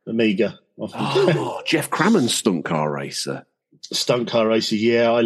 Amiga. 0.08 0.58
Oh, 0.80 1.62
Geoff 1.65 1.91
Crammond's 1.91 2.34
stunt 2.34 2.65
car 2.65 2.91
racer. 2.91 3.45
Stunt 3.93 4.29
car 4.29 4.47
racer. 4.47 4.75
Yeah, 4.75 5.11
I 5.11 5.21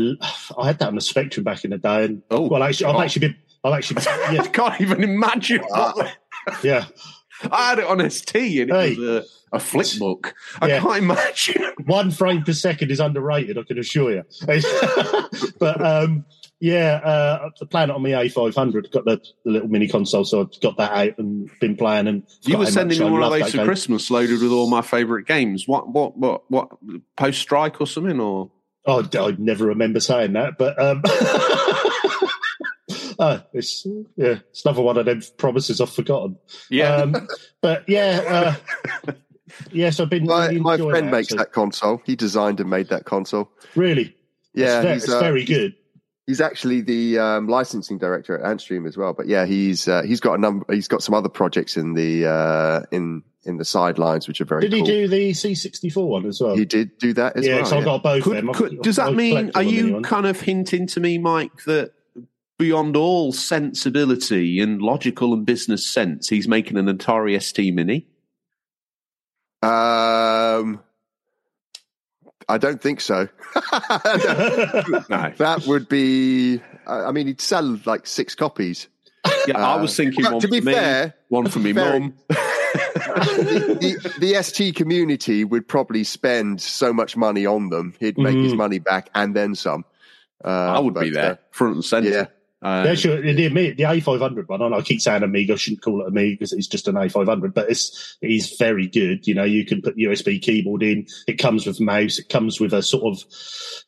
I 0.58 0.68
had 0.68 0.80
that 0.80 0.88
on 0.90 0.96
the 0.96 1.02
Spectrum 1.02 1.44
back 1.44 1.64
in 1.64 1.72
the 1.72 1.78
day. 1.78 2.06
And 2.06 2.22
Oh, 2.32 2.48
well, 2.48 2.64
actually, 2.64 2.88
I've 2.94 3.04
actually 3.06 3.28
been. 3.28 3.36
I've 3.64 3.74
actually 3.74 3.96
been. 4.02 4.40
I 4.42 4.48
can't 4.48 4.82
even 4.82 5.04
imagine. 5.04 5.62
what 5.68 5.96
the- 5.96 6.12
yeah. 6.68 6.86
I 7.52 7.70
had 7.70 7.80
it 7.80 7.86
on 7.86 8.10
ST 8.10 8.36
and 8.62 8.70
it 8.72 8.76
Hey. 8.76 8.96
was 8.96 9.00
a, 9.52 9.56
a 9.56 9.60
flip 9.60 9.88
book. 9.98 10.34
I 10.62 10.68
Yeah. 10.68 10.80
can't 10.82 10.98
imagine. 10.98 11.64
One 11.86 12.12
frame 12.12 12.44
per 12.44 12.52
second 12.54 12.92
is 12.92 13.00
underrated, 13.00 13.58
I 13.58 13.64
can 13.64 13.80
assure 13.80 14.12
you. 14.12 14.24
but 15.60 15.82
um, 15.86 16.26
yeah, 16.60 17.00
uh, 17.04 17.50
the 17.60 17.66
plan 17.66 17.90
on 17.92 18.02
my 18.02 18.10
A500 18.10 18.92
got 18.92 19.06
the, 19.06 19.22
the 19.46 19.52
little 19.52 19.68
mini 19.70 19.88
console, 19.88 20.26
so 20.26 20.42
I've 20.42 20.62
got 20.62 20.78
that 20.78 20.92
out 20.92 21.18
and 21.18 21.50
been 21.60 21.78
playing. 21.78 22.08
And 22.08 22.24
You 22.44 22.58
were 22.58 22.66
sending 22.66 23.00
me 23.00 23.10
one 23.10 23.24
of 23.24 23.32
those 23.32 23.52
for 23.52 23.58
game. 23.58 23.66
Christmas, 23.66 24.12
loaded 24.12 24.42
with 24.42 24.52
all 24.52 24.70
my 24.70 24.82
favourite 24.82 25.26
games. 25.26 25.68
What, 25.68 25.90
what, 25.90 26.18
what, 26.18 26.50
what? 26.52 26.70
Post 27.16 27.40
strike 27.42 27.80
or 27.80 27.88
something? 27.88 28.20
Or 28.20 28.52
Oh, 28.86 29.08
I 29.14 29.36
never 29.38 29.66
remember 29.68 30.00
saying 30.00 30.34
that, 30.34 30.58
but 30.58 30.82
um, 30.82 31.02
uh, 33.20 33.40
it's 33.54 33.86
yeah, 34.16 34.40
it's 34.50 34.66
another 34.66 34.82
one 34.82 34.98
of 34.98 35.06
them 35.06 35.22
promises 35.38 35.80
I've 35.80 35.92
forgotten. 35.92 36.38
Um, 36.84 37.28
but 37.62 37.88
yeah, 37.88 38.56
uh, 39.06 39.12
yes, 39.72 40.00
I've 40.00 40.10
been. 40.10 40.26
My, 40.26 40.48
really 40.48 40.60
my 40.62 40.78
friend 40.78 41.08
that, 41.08 41.12
makes 41.12 41.30
so- 41.30 41.36
that 41.36 41.52
console. 41.52 42.02
He 42.06 42.16
designed 42.16 42.60
and 42.60 42.70
made 42.70 42.90
that 42.90 43.06
console. 43.06 43.52
Really, 43.76 44.16
Yeah, 44.54 44.82
it's, 44.82 45.04
it's 45.04 45.14
uh, 45.14 45.20
very 45.20 45.44
good. 45.46 45.76
He's 46.30 46.42
actually 46.42 46.82
the 46.82 47.18
um, 47.18 47.48
licensing 47.48 47.98
director 47.98 48.38
at 48.38 48.44
Antstream 48.46 48.88
as 48.88 48.96
well. 48.96 49.14
But 49.14 49.28
yeah, 49.28 49.48
he's 49.48 49.88
uh, 49.88 50.04
he's 50.04 50.20
got 50.20 50.36
a 50.36 50.38
number. 50.38 50.64
He's 50.72 50.88
got 50.88 51.02
some 51.02 51.16
other 51.16 51.28
projects 51.28 51.76
in 51.76 51.96
the 51.96 52.28
uh, 52.28 52.82
in 52.92 53.24
in 53.46 53.58
the 53.58 53.66
sidelines, 53.66 54.28
which 54.28 54.40
are 54.40 54.46
very. 54.46 54.62
Did 54.62 54.74
he 54.74 54.80
cool. 54.82 54.86
do 54.86 55.08
the 55.08 55.32
C64 55.32 56.08
one 56.08 56.28
as 56.28 56.40
well? 56.40 56.56
He 56.56 56.66
did 56.66 56.96
do 57.00 57.14
that 57.14 57.36
as 57.36 57.48
well. 57.48 57.50
yeah, 57.50 57.62
well. 57.64 57.66
so 57.66 57.78
I've 57.80 57.86
got 57.86 58.04
both. 58.04 58.24
could, 58.26 58.38
them. 58.38 58.54
Could, 58.54 58.80
does 58.84 58.98
that 58.98 59.16
mean? 59.16 59.50
Are 59.56 59.64
you 59.64 59.86
anyway. 59.86 60.02
kind 60.04 60.28
of 60.28 60.40
hinting 60.40 60.86
to 60.86 61.00
me, 61.00 61.18
Mike, 61.18 61.64
that 61.64 61.94
beyond 62.60 62.96
all 62.96 63.34
sensibility 63.34 64.60
and 64.60 64.84
logical 64.84 65.34
and 65.34 65.48
business 65.48 65.92
sense, 65.92 66.30
he's 66.30 66.48
making 66.48 66.78
an 66.78 66.86
Atari 66.86 67.42
ST 67.42 67.74
Mini? 67.74 68.06
Um, 69.64 70.80
I 72.50 72.58
don't 72.58 72.82
think 72.82 73.00
so. 73.02 73.28
No. 75.10 75.32
that 75.38 75.64
would 75.68 75.88
be. 75.90 76.62
I 76.88 77.06
I 77.06 77.12
mean, 77.12 77.28
he'd 77.28 77.42
sell 77.42 77.80
like 77.86 78.06
six 78.08 78.36
copies. 78.36 78.88
Yeah, 79.48 79.58
I 79.58 79.74
Uh, 79.76 79.82
was 79.82 79.96
thinking 79.96 80.26
one 80.26 80.40
to 80.42 80.48
be 80.48 80.60
for 80.60 80.66
me, 80.68 80.74
fair, 80.74 81.14
one 81.30 81.50
for 81.50 81.60
me 81.60 81.74
mum. 81.74 82.14
the, 82.30 83.78
the, 83.82 84.14
the 84.20 84.44
ST 84.44 84.76
community 84.76 85.44
would 85.44 85.68
probably 85.68 86.04
spend 86.04 86.62
so 86.62 86.94
much 86.94 87.16
money 87.18 87.46
on 87.46 87.70
them, 87.70 87.94
he'd 88.00 88.18
make 88.18 88.38
his 88.38 88.54
Mm. 88.54 88.58
money 88.58 88.80
back 88.80 89.10
and 89.16 89.36
then 89.36 89.56
some. 89.56 89.86
Uh, 90.44 90.48
I 90.48 90.80
would 90.80 90.94
be 90.94 91.10
there, 91.10 91.34
uh, 91.34 91.36
front 91.52 91.76
and 91.76 91.86
centre. 91.86 92.10
yeah. 92.10 92.26
Uh, 92.62 92.84
Yeah, 92.88 92.96
sure. 92.96 93.22
The, 93.22 93.34
the, 93.34 93.48
the 93.48 93.84
A500 93.84 94.48
one, 94.48 94.62
and 94.62 94.76
I 94.76 94.82
keep 94.82 95.02
saying 95.02 95.24
Amiga, 95.24 95.54
I 95.54 95.56
shouldn't 95.56 95.82
call 95.82 96.02
it 96.02 96.08
Amiga 96.08 96.36
because 96.36 96.54
it's 96.54 96.68
just 96.68 96.88
an 96.88 96.96
A500, 96.96 97.54
but 97.54 97.70
it's, 97.70 98.18
it's 98.22 98.58
very 98.58 98.88
good. 98.88 99.26
You 99.28 99.36
know, 99.36 99.44
you 99.46 99.66
can 99.66 99.82
put 99.82 99.98
USB 99.98 100.42
keyboard 100.42 100.84
in. 100.84 101.08
It 101.28 101.40
comes 101.40 101.66
with 101.66 101.80
mouse. 101.80 102.20
It 102.20 102.30
comes 102.30 102.60
with 102.60 102.74
a 102.74 102.82
sort 102.82 103.18
of 103.18 103.24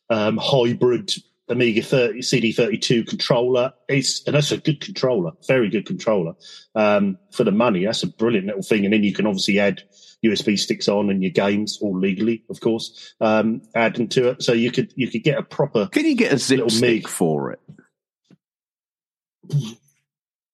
um, 0.09 0.37
hybrid 0.41 1.11
Amiga 1.49 1.81
30, 1.81 2.19
CD32 2.19 3.07
controller. 3.07 3.73
It's, 3.89 4.25
and 4.25 4.35
that's 4.35 4.51
a 4.53 4.57
good 4.57 4.79
controller, 4.79 5.31
very 5.47 5.69
good 5.69 5.85
controller. 5.85 6.33
Um, 6.75 7.17
for 7.31 7.43
the 7.43 7.51
money, 7.51 7.83
that's 7.85 8.03
a 8.03 8.07
brilliant 8.07 8.47
little 8.47 8.63
thing. 8.63 8.85
And 8.85 8.93
then 8.93 9.03
you 9.03 9.13
can 9.13 9.27
obviously 9.27 9.59
add 9.59 9.83
USB 10.23 10.57
sticks 10.57 10.87
on 10.87 11.09
and 11.09 11.21
your 11.21 11.31
games, 11.31 11.79
all 11.81 11.97
legally, 11.97 12.45
of 12.49 12.61
course, 12.61 13.13
um, 13.19 13.61
add 13.75 13.95
them 13.95 14.07
to 14.09 14.29
it. 14.29 14.43
So 14.43 14.53
you 14.53 14.71
could, 14.71 14.93
you 14.95 15.09
could 15.11 15.23
get 15.23 15.37
a 15.37 15.43
proper 15.43 15.87
Can 15.87 16.05
you 16.05 16.15
get 16.15 16.31
a 16.31 16.37
zip 16.37 16.57
Little 16.57 16.69
stick 16.69 17.03
Mig. 17.03 17.07
for 17.09 17.51
it? 17.51 17.59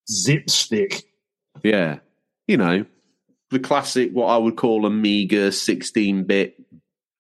Zip 0.09 0.49
stick. 0.49 1.03
Yeah. 1.63 1.99
You 2.47 2.57
know, 2.57 2.85
the 3.51 3.59
classic, 3.59 4.11
what 4.11 4.27
I 4.27 4.37
would 4.37 4.55
call 4.55 4.85
Amiga 4.85 5.51
16 5.51 6.23
bit 6.23 6.59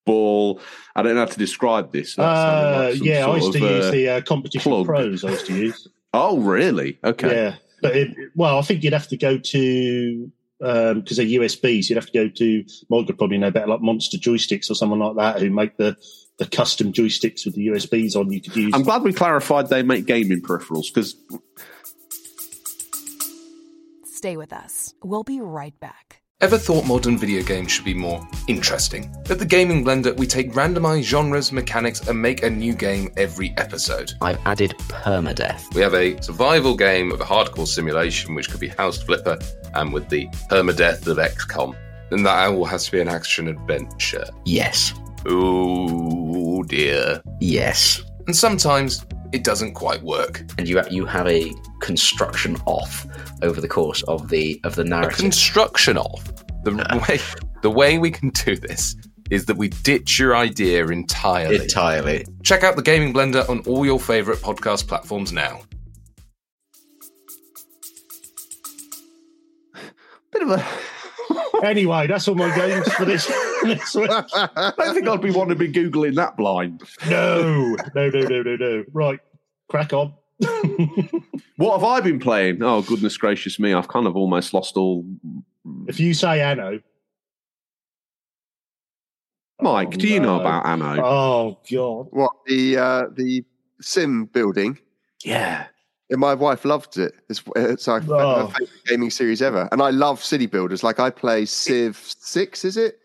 ball. 0.05 0.59
I 0.95 1.03
don't 1.03 1.13
know 1.13 1.21
how 1.21 1.25
to 1.27 1.37
describe 1.37 1.91
this. 1.91 2.17
Uh, 2.17 2.91
like 2.91 3.03
yeah, 3.03 3.27
I 3.27 3.35
used 3.35 3.53
to 3.53 3.59
use 3.59 3.85
uh, 3.85 3.91
the 3.91 4.09
uh, 4.09 4.21
competition 4.21 4.71
plug. 4.71 4.87
pros. 4.87 5.23
I 5.23 5.31
used 5.31 5.45
to 5.45 5.55
use. 5.55 5.87
Oh, 6.13 6.39
really? 6.39 6.97
Okay. 7.03 7.35
Yeah, 7.35 7.55
but 7.81 7.95
it, 7.95 8.15
well, 8.35 8.57
I 8.57 8.61
think 8.63 8.83
you'd 8.83 8.93
have 8.93 9.09
to 9.09 9.17
go 9.17 9.37
to 9.37 10.31
because 10.59 11.17
they're 11.17 11.25
USBs. 11.25 11.89
You'd 11.89 11.97
have 11.97 12.07
to 12.07 12.11
go 12.11 12.29
to 12.29 12.63
would 12.89 13.17
probably 13.17 13.37
know 13.37 13.51
better, 13.51 13.67
like 13.67 13.81
Monster 13.81 14.17
Joysticks 14.17 14.71
or 14.71 14.73
someone 14.73 14.99
like 14.99 15.15
that, 15.17 15.41
who 15.41 15.51
make 15.51 15.77
the 15.77 15.95
the 16.37 16.45
custom 16.45 16.93
joysticks 16.93 17.45
with 17.45 17.55
the 17.55 17.67
USBs 17.67 18.15
on. 18.15 18.31
You 18.31 18.41
could 18.41 18.55
use. 18.55 18.73
I'm 18.73 18.83
glad 18.83 19.03
we 19.03 19.13
clarified 19.13 19.69
they 19.69 19.83
make 19.83 20.05
gaming 20.05 20.41
peripherals 20.41 20.93
because 20.93 21.15
Stay 24.17 24.35
with 24.35 24.51
us. 24.51 24.95
We'll 25.03 25.23
be 25.23 25.39
right 25.39 25.79
back. 25.79 26.21
Ever 26.41 26.57
thought 26.57 26.87
modern 26.87 27.19
video 27.19 27.43
games 27.43 27.71
should 27.71 27.85
be 27.85 27.93
more 27.93 28.27
interesting? 28.47 29.15
At 29.29 29.37
the 29.37 29.45
Gaming 29.45 29.85
Blender, 29.85 30.17
we 30.17 30.25
take 30.25 30.53
randomized 30.53 31.03
genres, 31.03 31.51
mechanics, 31.51 32.07
and 32.07 32.19
make 32.19 32.41
a 32.41 32.49
new 32.49 32.73
game 32.73 33.11
every 33.15 33.53
episode. 33.57 34.13
I've 34.21 34.39
added 34.45 34.71
permadeath. 34.87 35.71
We 35.75 35.81
have 35.81 35.93
a 35.93 36.19
survival 36.21 36.75
game 36.75 37.11
of 37.11 37.21
a 37.21 37.25
hardcore 37.25 37.67
simulation, 37.67 38.33
which 38.33 38.49
could 38.49 38.59
be 38.59 38.69
House 38.69 39.01
Flipper, 39.01 39.37
and 39.75 39.93
with 39.93 40.09
the 40.09 40.27
permadeath 40.49 41.05
of 41.05 41.17
XCOM. 41.17 41.75
And 42.09 42.25
that 42.25 42.49
all 42.49 42.65
has 42.65 42.85
to 42.85 42.91
be 42.91 43.01
an 43.01 43.07
action 43.07 43.47
adventure. 43.47 44.25
Yes. 44.45 44.95
Oh 45.27 46.63
dear. 46.63 47.21
Yes. 47.39 48.01
And 48.27 48.35
sometimes 48.35 49.05
it 49.33 49.43
doesn't 49.43 49.73
quite 49.73 50.01
work. 50.03 50.43
And 50.57 50.67
you 50.67 50.81
you 50.89 51.05
have 51.05 51.27
a 51.27 51.53
construction 51.81 52.57
off 52.65 53.05
over 53.41 53.59
the 53.61 53.67
course 53.67 54.03
of 54.03 54.29
the 54.29 54.59
of 54.63 54.75
the 54.75 54.83
A 54.83 54.85
narrative. 54.85 55.17
construction 55.19 55.97
of 55.97 56.33
the 56.63 56.71
way 57.09 57.19
the 57.61 57.71
way 57.71 57.97
we 57.97 58.11
can 58.11 58.29
do 58.29 58.55
this 58.55 58.95
is 59.29 59.45
that 59.45 59.57
we 59.57 59.67
ditch 59.67 60.19
your 60.19 60.35
idea 60.35 60.87
entirely. 60.87 61.55
Entirely. 61.57 62.25
Check 62.43 62.63
out 62.63 62.77
the 62.77 62.81
Gaming 62.81 63.13
Blender 63.13 63.47
on 63.49 63.59
all 63.61 63.85
your 63.85 63.99
favorite 63.99 64.39
podcast 64.39 64.87
platforms 64.87 65.33
now. 65.33 65.59
bit 70.31 70.41
of 70.43 70.49
a. 70.51 70.65
anyway, 71.63 72.07
that's 72.07 72.27
all 72.27 72.35
my 72.35 72.55
games 72.55 72.91
for 72.93 73.05
this. 73.05 73.25
this 73.63 73.95
week. 73.95 74.09
I 74.11 74.73
don't 74.77 74.93
think 74.93 75.07
I'd 75.07 75.21
be 75.21 75.31
wanting 75.31 75.57
to 75.57 75.59
be 75.59 75.71
googling 75.71 76.15
that 76.15 76.37
blind. 76.37 76.83
No, 77.09 77.75
no, 77.95 78.09
no, 78.09 78.21
no, 78.21 78.41
no, 78.43 78.55
no. 78.55 78.83
Right, 78.93 79.19
crack 79.69 79.93
on. 79.93 80.13
What 81.57 81.79
have 81.79 81.83
I 81.83 81.99
been 82.01 82.19
playing? 82.19 82.61
Oh 82.61 82.81
goodness 82.83 83.17
gracious 83.17 83.59
me! 83.59 83.73
I've 83.73 83.87
kind 83.87 84.05
of 84.05 84.15
almost 84.15 84.53
lost 84.53 84.77
all. 84.77 85.03
if 85.87 85.99
you 85.99 86.13
say 86.13 86.41
Anno, 86.41 86.79
Mike, 89.59 89.89
Oh, 89.93 89.97
do 89.97 90.07
you 90.07 90.19
know 90.19 90.39
about 90.39 90.65
Anno? 90.67 91.01
oh 91.03 91.59
god, 91.71 92.07
what 92.11 92.33
the 92.45 92.77
uh, 92.77 93.03
the 93.15 93.43
sim 93.81 94.25
building? 94.25 94.77
yeah, 95.23 95.65
And 96.09 96.19
my 96.21 96.33
wife 96.33 96.63
loved 96.63 96.97
it. 96.97 97.13
It's, 97.29 97.43
it's 97.55 97.87
our, 97.87 98.01
Oh. 98.09 98.47
favorite 98.47 98.69
gaming 98.85 99.09
series 99.09 99.41
ever. 99.41 99.67
And 99.71 99.81
I 99.81 99.89
love 99.89 100.23
city 100.23 100.45
builders. 100.45 100.81
Like 100.83 100.99
I 100.99 101.09
play 101.09 101.45
Civ 101.45 101.97
Six, 101.97 102.63
is 102.63 102.77
it? 102.77 102.99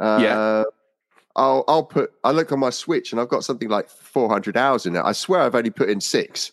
Uh, 0.00 0.18
Yeah. 0.20 0.64
I'll 1.36 1.64
I'll 1.66 1.82
put. 1.84 2.12
I 2.22 2.30
look 2.30 2.52
on 2.52 2.60
my 2.60 2.70
Switch 2.70 3.10
and 3.12 3.20
I've 3.20 3.28
got 3.28 3.42
something 3.44 3.68
like 3.68 3.88
400 3.88 4.56
hours 4.56 4.86
in 4.86 4.94
it. 4.94 5.02
I 5.04 5.10
swear 5.12 5.40
I've 5.40 5.56
only 5.56 5.70
put 5.70 5.88
in 5.90 6.00
six, 6.00 6.52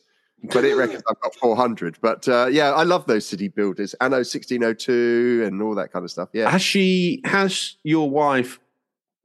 but 0.52 0.66
it 0.66 0.76
reckons 0.76 1.04
I've 1.08 1.20
got 1.22 1.36
400. 1.36 2.00
But 2.02 2.28
uh, 2.28 2.48
yeah, 2.52 2.72
I 2.74 2.82
love 2.82 3.06
those 3.06 3.28
city 3.28 3.48
builders. 3.48 3.94
Anno 4.02 4.18
1602 4.18 5.44
and 5.46 5.62
all 5.62 5.76
that 5.76 5.92
kind 5.94 6.04
of 6.04 6.10
stuff. 6.10 6.30
Yeah. 6.34 6.50
Has 6.50 6.64
she? 6.64 7.22
Has 7.26 7.76
your 7.84 8.10
wife, 8.10 8.60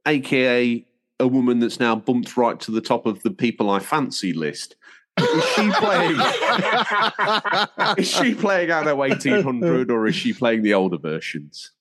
aka 0.07 0.85
a 1.19 1.27
woman 1.27 1.57
that's 1.59 1.79
now 1.79 1.95
bumped 1.95 2.37
right 2.37 2.59
to 2.59 2.69
the 2.69 2.81
top 2.81 3.07
of 3.07 3.23
the 3.23 3.31
people 3.31 3.71
I 3.71 3.79
fancy 3.79 4.33
list? 4.33 4.75
Is 5.17 5.45
she 5.55 5.71
playing? 5.71 6.19
is 7.97 8.09
she 8.09 8.35
playing 8.35 8.71
Anno 8.71 9.03
eighteen 9.03 9.41
hundred 9.43 9.91
or 9.91 10.07
is 10.07 10.15
she 10.15 10.33
playing 10.33 10.61
the 10.63 10.73
older 10.73 10.97
versions? 10.97 11.71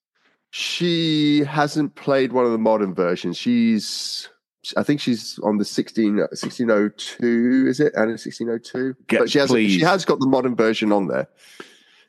She 0.50 1.44
hasn't 1.44 1.96
played 1.96 2.32
one 2.32 2.46
of 2.46 2.52
the 2.52 2.58
modern 2.58 2.94
versions. 2.94 3.36
She's, 3.36 4.28
I 4.74 4.82
think 4.82 5.00
she's 5.00 5.38
on 5.40 5.58
the 5.58 5.66
16, 5.66 6.16
1602, 6.16 7.66
is 7.68 7.78
it? 7.78 7.92
Anno 7.94 8.12
1602. 8.12 8.96
But 9.18 9.30
she 9.30 9.38
has, 9.38 9.50
please. 9.50 9.72
she 9.72 9.80
has 9.80 10.06
got 10.06 10.18
the 10.18 10.26
modern 10.26 10.56
version 10.56 10.92
on 10.92 11.08
there. 11.08 11.28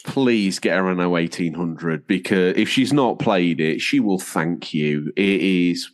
Please 0.06 0.60
get 0.60 0.78
her 0.78 0.90
Anno 0.90 1.18
eighteen 1.18 1.54
hundred 1.54 2.08
because 2.08 2.56
if 2.56 2.70
she's 2.70 2.94
not 2.94 3.20
played 3.20 3.60
it, 3.60 3.82
she 3.82 4.00
will 4.00 4.20
thank 4.20 4.74
you. 4.74 5.12
It 5.18 5.42
is. 5.42 5.92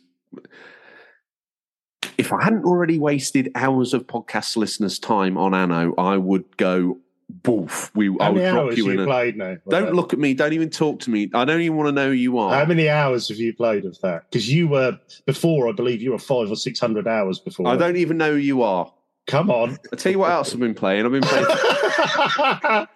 If 2.18 2.32
I 2.32 2.42
hadn't 2.42 2.64
already 2.64 2.98
wasted 2.98 3.50
hours 3.54 3.94
of 3.94 4.06
podcast 4.06 4.56
listeners' 4.56 4.98
time 4.98 5.36
on 5.36 5.54
Anno, 5.54 5.94
I 5.96 6.16
would 6.16 6.56
go 6.56 6.98
boof. 7.28 7.90
We, 7.94 8.08
I 8.20 8.24
how 8.24 8.32
would 8.32 8.42
many 8.42 8.52
drop 8.52 8.64
hours 8.66 8.78
you 8.78 8.90
in 8.90 8.98
you 8.98 9.04
played 9.04 9.36
now? 9.36 9.56
Don't 9.68 9.94
look 9.94 10.12
at 10.12 10.18
me. 10.18 10.34
Don't 10.34 10.52
even 10.52 10.70
talk 10.70 11.00
to 11.00 11.10
me. 11.10 11.30
I 11.34 11.44
don't 11.44 11.60
even 11.60 11.76
want 11.76 11.88
to 11.88 11.92
know 11.92 12.08
who 12.08 12.14
you 12.14 12.38
are. 12.38 12.54
How 12.54 12.64
many 12.64 12.88
hours 12.88 13.28
have 13.28 13.38
you 13.38 13.54
played 13.54 13.84
of 13.84 14.00
that? 14.00 14.30
Because 14.30 14.52
you 14.52 14.68
were 14.68 14.98
before, 15.26 15.68
I 15.68 15.72
believe 15.72 16.02
you 16.02 16.12
were 16.12 16.18
five 16.18 16.50
or 16.50 16.56
six 16.56 16.78
hundred 16.78 17.08
hours 17.08 17.38
before. 17.38 17.66
I 17.66 17.76
don't 17.76 17.96
even 17.96 18.16
know 18.16 18.32
who 18.32 18.38
you 18.38 18.62
are. 18.62 18.92
come 19.26 19.50
on. 19.50 19.78
I 19.92 19.96
tell 19.96 20.12
you 20.12 20.18
what 20.18 20.30
else 20.30 20.52
I've 20.52 20.60
been 20.60 20.74
playing. 20.74 21.06
I've 21.06 21.12
been 21.12 21.22
playing. 21.22 21.46
I 21.48 22.86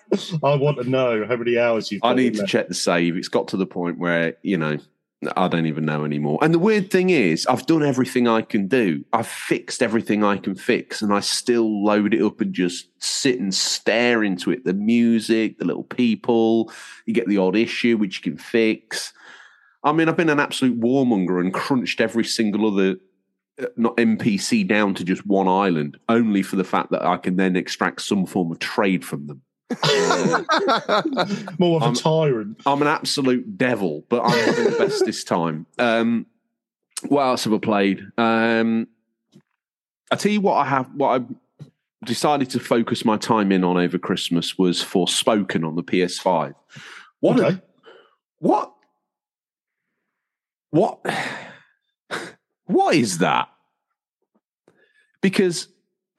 want 0.43 0.79
to 0.79 0.89
know 0.89 1.27
how 1.27 1.37
many 1.37 1.59
hours 1.59 1.91
you've. 1.91 2.03
I 2.05 2.15
need 2.15 2.35
to 2.35 2.39
there. 2.41 2.47
check 2.47 2.69
the 2.69 2.75
save. 2.75 3.17
It's 3.17 3.29
got 3.29 3.49
to 3.49 3.57
the 3.57 3.67
point 3.67 3.99
where 3.99 4.37
you 4.43 4.59
know 4.59 4.79
I 5.37 5.49
don't 5.49 5.67
even 5.67 5.85
know 5.85 6.05
anymore. 6.05 6.39
And 6.43 6.55
the 6.55 6.61
weird 6.61 6.93
thing 6.93 7.11
is, 7.11 7.45
I've 7.47 7.67
done 7.67 7.83
everything 7.83 8.29
I 8.29 8.41
can 8.43 8.69
do. 8.69 9.05
I've 9.13 9.27
fixed 9.27 9.83
everything 9.83 10.23
I 10.23 10.37
can 10.37 10.55
fix, 10.55 11.03
and 11.03 11.13
I 11.13 11.19
still 11.21 11.85
load 11.85 12.15
it 12.15 12.23
up 12.23 12.41
and 12.41 12.55
just 12.55 12.89
sit 13.03 13.41
and 13.41 13.53
stare 13.53 14.23
into 14.23 14.53
it. 14.53 14.65
The 14.65 14.75
music, 14.75 15.59
the 15.59 15.65
little 15.65 15.83
people. 15.83 16.73
You 17.05 17.15
get 17.15 17.27
the 17.27 17.39
odd 17.39 17.57
issue 17.57 17.97
which 17.97 18.19
you 18.19 18.31
can 18.31 18.39
fix. 18.39 19.13
I 19.83 19.93
mean, 19.93 20.09
I've 20.09 20.17
been 20.17 20.29
an 20.29 20.41
absolute 20.41 20.81
warmonger 20.81 21.41
and 21.41 21.53
crunched 21.53 22.01
every 22.01 22.25
single 22.25 22.73
other. 22.73 22.97
uh, 23.61 23.67
Not 23.77 23.97
NPC 23.97 24.69
down 24.69 24.95
to 24.95 25.05
just 25.05 25.27
one 25.27 25.49
island, 25.49 25.97
only 26.09 26.43
for 26.43 26.55
the 26.55 26.65
fact 26.65 26.93
that 26.93 27.05
I 27.05 27.17
can 27.17 27.35
then 27.37 27.57
extract 27.57 28.03
some 28.03 28.25
form 28.25 28.53
of 28.53 28.61
trade 28.61 29.05
from 29.05 29.27
them. 29.27 29.43
More 31.59 31.77
of 31.77 31.83
a 31.83 31.87
I'm- 31.87 31.95
tyrant. 31.95 32.61
I'm 32.67 32.81
an 32.83 32.89
absolute 32.89 33.59
devil, 33.59 34.05
but 34.09 34.23
I'm 34.23 34.39
having 34.47 34.65
the 34.73 34.79
best 34.79 35.05
this 35.05 35.25
time. 35.25 35.67
Um, 35.79 36.27
what 37.09 37.23
else 37.23 37.45
have 37.45 37.53
I 37.53 37.59
played? 37.59 38.01
Um, 38.17 38.89
I 40.11 40.17
tell 40.17 40.33
you 40.33 40.41
what, 40.41 40.55
I 40.55 40.65
have. 40.65 40.89
What 40.95 41.21
I 41.21 41.25
decided 42.05 42.49
to 42.51 42.61
focus 42.61 43.05
my 43.05 43.17
time 43.17 43.53
in 43.53 43.63
on 43.63 43.77
over 43.77 43.99
Christmas 43.99 44.57
was 44.57 44.83
Forspoken 44.83 45.67
on 45.67 45.77
the 45.77 45.83
PS5. 45.83 46.55
What? 47.21 47.39
a- 47.41 47.63
what? 48.39 48.73
What? 50.71 51.01
What 52.67 52.95
is 52.95 53.19
that? 53.19 53.49
Because 55.21 55.69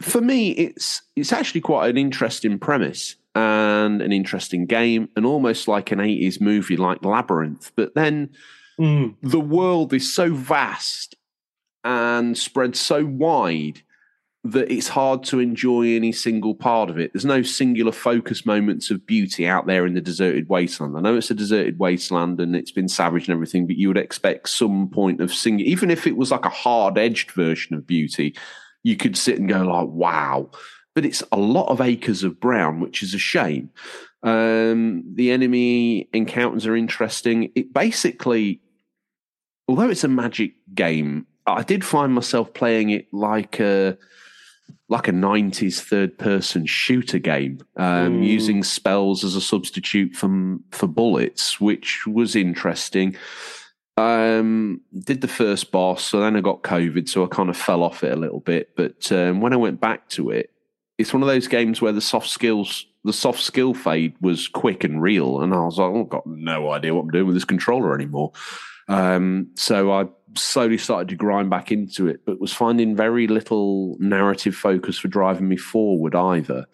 for 0.02 0.20
me, 0.22 0.52
it's 0.52 1.02
it's 1.16 1.32
actually 1.32 1.62
quite 1.62 1.90
an 1.90 1.98
interesting 1.98 2.58
premise 2.60 3.16
and 3.36 4.02
an 4.02 4.12
interesting 4.12 4.66
game, 4.66 5.10
and 5.16 5.26
almost 5.26 5.68
like 5.68 5.92
an 5.92 6.00
eighties 6.00 6.42
movie 6.42 6.78
like 6.78 7.04
Labyrinth. 7.06 7.72
But 7.76 7.96
then 7.96 8.30
Mm. 8.80 9.16
the 9.22 9.42
world 9.42 9.94
is 9.94 10.14
so 10.14 10.34
vast 10.34 11.16
and 11.84 12.38
spread 12.38 12.78
so 12.78 13.06
wide 13.06 13.82
that 14.46 14.72
it's 14.72 14.88
hard 14.88 15.22
to 15.26 15.40
enjoy 15.40 15.96
any 15.98 16.14
single 16.14 16.56
part 16.56 16.90
of 16.90 16.98
it. 16.98 17.12
There's 17.12 17.26
no 17.26 17.42
singular 17.42 17.92
focus 17.92 18.46
moments 18.46 18.90
of 18.90 19.06
beauty 19.06 19.46
out 19.46 19.68
there 19.68 19.86
in 19.86 19.96
the 19.96 20.02
deserted 20.02 20.48
wasteland. 20.48 20.96
I 20.96 21.02
know 21.02 21.18
it's 21.18 21.30
a 21.30 21.36
deserted 21.36 21.78
wasteland 21.78 22.40
and 22.40 22.56
it's 22.56 22.72
been 22.72 22.88
savage 22.88 23.28
and 23.28 23.34
everything, 23.34 23.68
but 23.68 23.76
you 23.76 23.90
would 23.90 23.98
expect 23.98 24.48
some 24.48 24.88
point 24.90 25.20
of 25.20 25.34
singing, 25.34 25.66
even 25.66 25.92
if 25.92 26.08
it 26.08 26.16
was 26.16 26.32
like 26.32 26.46
a 26.46 26.50
hard 26.50 26.98
edged 26.98 27.32
version 27.32 27.76
of 27.76 27.86
beauty, 27.86 28.34
you 28.84 28.96
could 28.96 29.18
sit 29.18 29.38
and 29.38 29.50
go 29.50 29.64
like, 29.64 29.90
wow. 29.90 30.50
But 31.00 31.06
it's 31.06 31.24
a 31.32 31.38
lot 31.38 31.70
of 31.70 31.80
acres 31.80 32.26
of 32.26 32.42
brown, 32.42 32.82
which 32.82 33.02
is 33.02 33.14
a 33.14 33.18
shame. 33.18 33.70
Um, 34.22 35.02
the 35.16 35.32
enemy 35.32 36.10
encounters 36.12 36.68
are 36.68 36.76
interesting. 36.76 37.54
It 37.56 37.72
basically, 37.74 38.60
although 39.70 39.88
it's 39.90 40.04
a 40.04 40.10
magic 40.10 40.56
game, 40.76 41.26
I 41.48 41.64
did 41.64 41.86
find 41.86 42.14
myself 42.14 42.54
playing 42.54 42.90
it 42.90 43.08
like 43.14 43.62
a 43.62 43.98
like 44.90 45.08
a 45.08 45.14
90s 45.14 45.80
third 45.80 46.18
person 46.18 46.66
shooter 46.66 47.18
game 47.18 47.60
um, 47.78 48.20
Mm. 48.20 48.28
using 48.28 48.62
spells 48.62 49.24
as 49.24 49.36
a 49.38 49.42
substitute 49.42 50.14
for 50.18 50.58
for 50.72 50.88
bullets 50.88 51.62
which 51.62 52.06
was 52.06 52.36
interesting 52.36 53.16
um 53.96 54.82
did 55.06 55.22
the 55.22 55.28
first 55.30 55.72
boss 55.72 56.04
so 56.04 56.20
then 56.20 56.36
i 56.36 56.42
got 56.42 56.62
covid 56.64 57.08
so 57.10 57.24
i 57.24 57.28
kind 57.28 57.50
of 57.50 57.58
fell 57.58 57.84
off 57.84 58.04
it 58.04 58.12
a 58.12 58.16
little 58.20 58.40
bit 58.42 58.76
but 58.76 59.12
um, 59.12 59.40
when 59.42 59.54
i 59.54 59.58
went 59.58 59.80
back 59.80 60.10
to 60.10 60.30
it 60.30 60.52
it's 61.00 61.14
one 61.14 61.24
of 61.24 61.28
those 61.28 61.48
games 61.48 61.82
where 61.82 61.92
the 61.92 62.02
soft 62.02 62.30
skills 62.30 62.86
the 63.04 63.14
soft 63.14 63.42
skill 63.42 63.74
fade 63.74 64.14
was 64.22 64.48
quick 64.48 64.84
and 64.84 65.02
real 65.02 65.42
and 65.42 65.54
i 65.54 65.60
was 65.60 65.80
like 65.80 65.90
oh, 65.90 66.04
i've 66.04 66.10
got 66.10 66.28
no 66.28 66.72
idea 66.72 66.94
what 66.94 67.02
i'm 67.02 67.10
doing 67.10 67.26
with 67.26 67.36
this 67.36 67.46
controller 67.46 67.96
anymore 67.96 68.32
um, 68.90 69.52
so 69.54 69.92
I 69.92 70.08
slowly 70.36 70.80
started 70.80 71.10
to 71.10 71.16
grind 71.16 71.50
back 71.50 71.72
into 71.72 72.08
it, 72.08 72.26
but 72.26 72.42
was 72.42 72.52
finding 72.52 72.96
very 72.96 73.28
little 73.28 73.96
narrative 74.00 74.56
focus 74.56 74.98
for 74.98 75.08
driving 75.08 75.48
me 75.48 75.58
forward 75.58 76.16
either. 76.16 76.66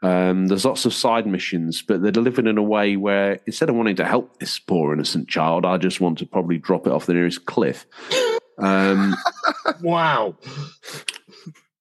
Um, 0.00 0.46
there's 0.46 0.64
lots 0.64 0.84
of 0.84 0.94
side 0.94 1.26
missions, 1.26 1.82
but 1.82 2.00
they're 2.00 2.12
delivered 2.12 2.46
in 2.46 2.58
a 2.58 2.62
way 2.62 2.96
where 2.96 3.40
instead 3.46 3.68
of 3.68 3.74
wanting 3.74 3.96
to 3.96 4.04
help 4.04 4.38
this 4.38 4.60
poor 4.60 4.94
innocent 4.94 5.28
child, 5.28 5.64
I 5.64 5.78
just 5.78 6.00
want 6.00 6.18
to 6.18 6.26
probably 6.26 6.58
drop 6.58 6.86
it 6.86 6.92
off 6.92 7.06
the 7.06 7.14
nearest 7.14 7.44
cliff. 7.46 7.86
Um, 8.58 9.16
Wow. 9.82 10.36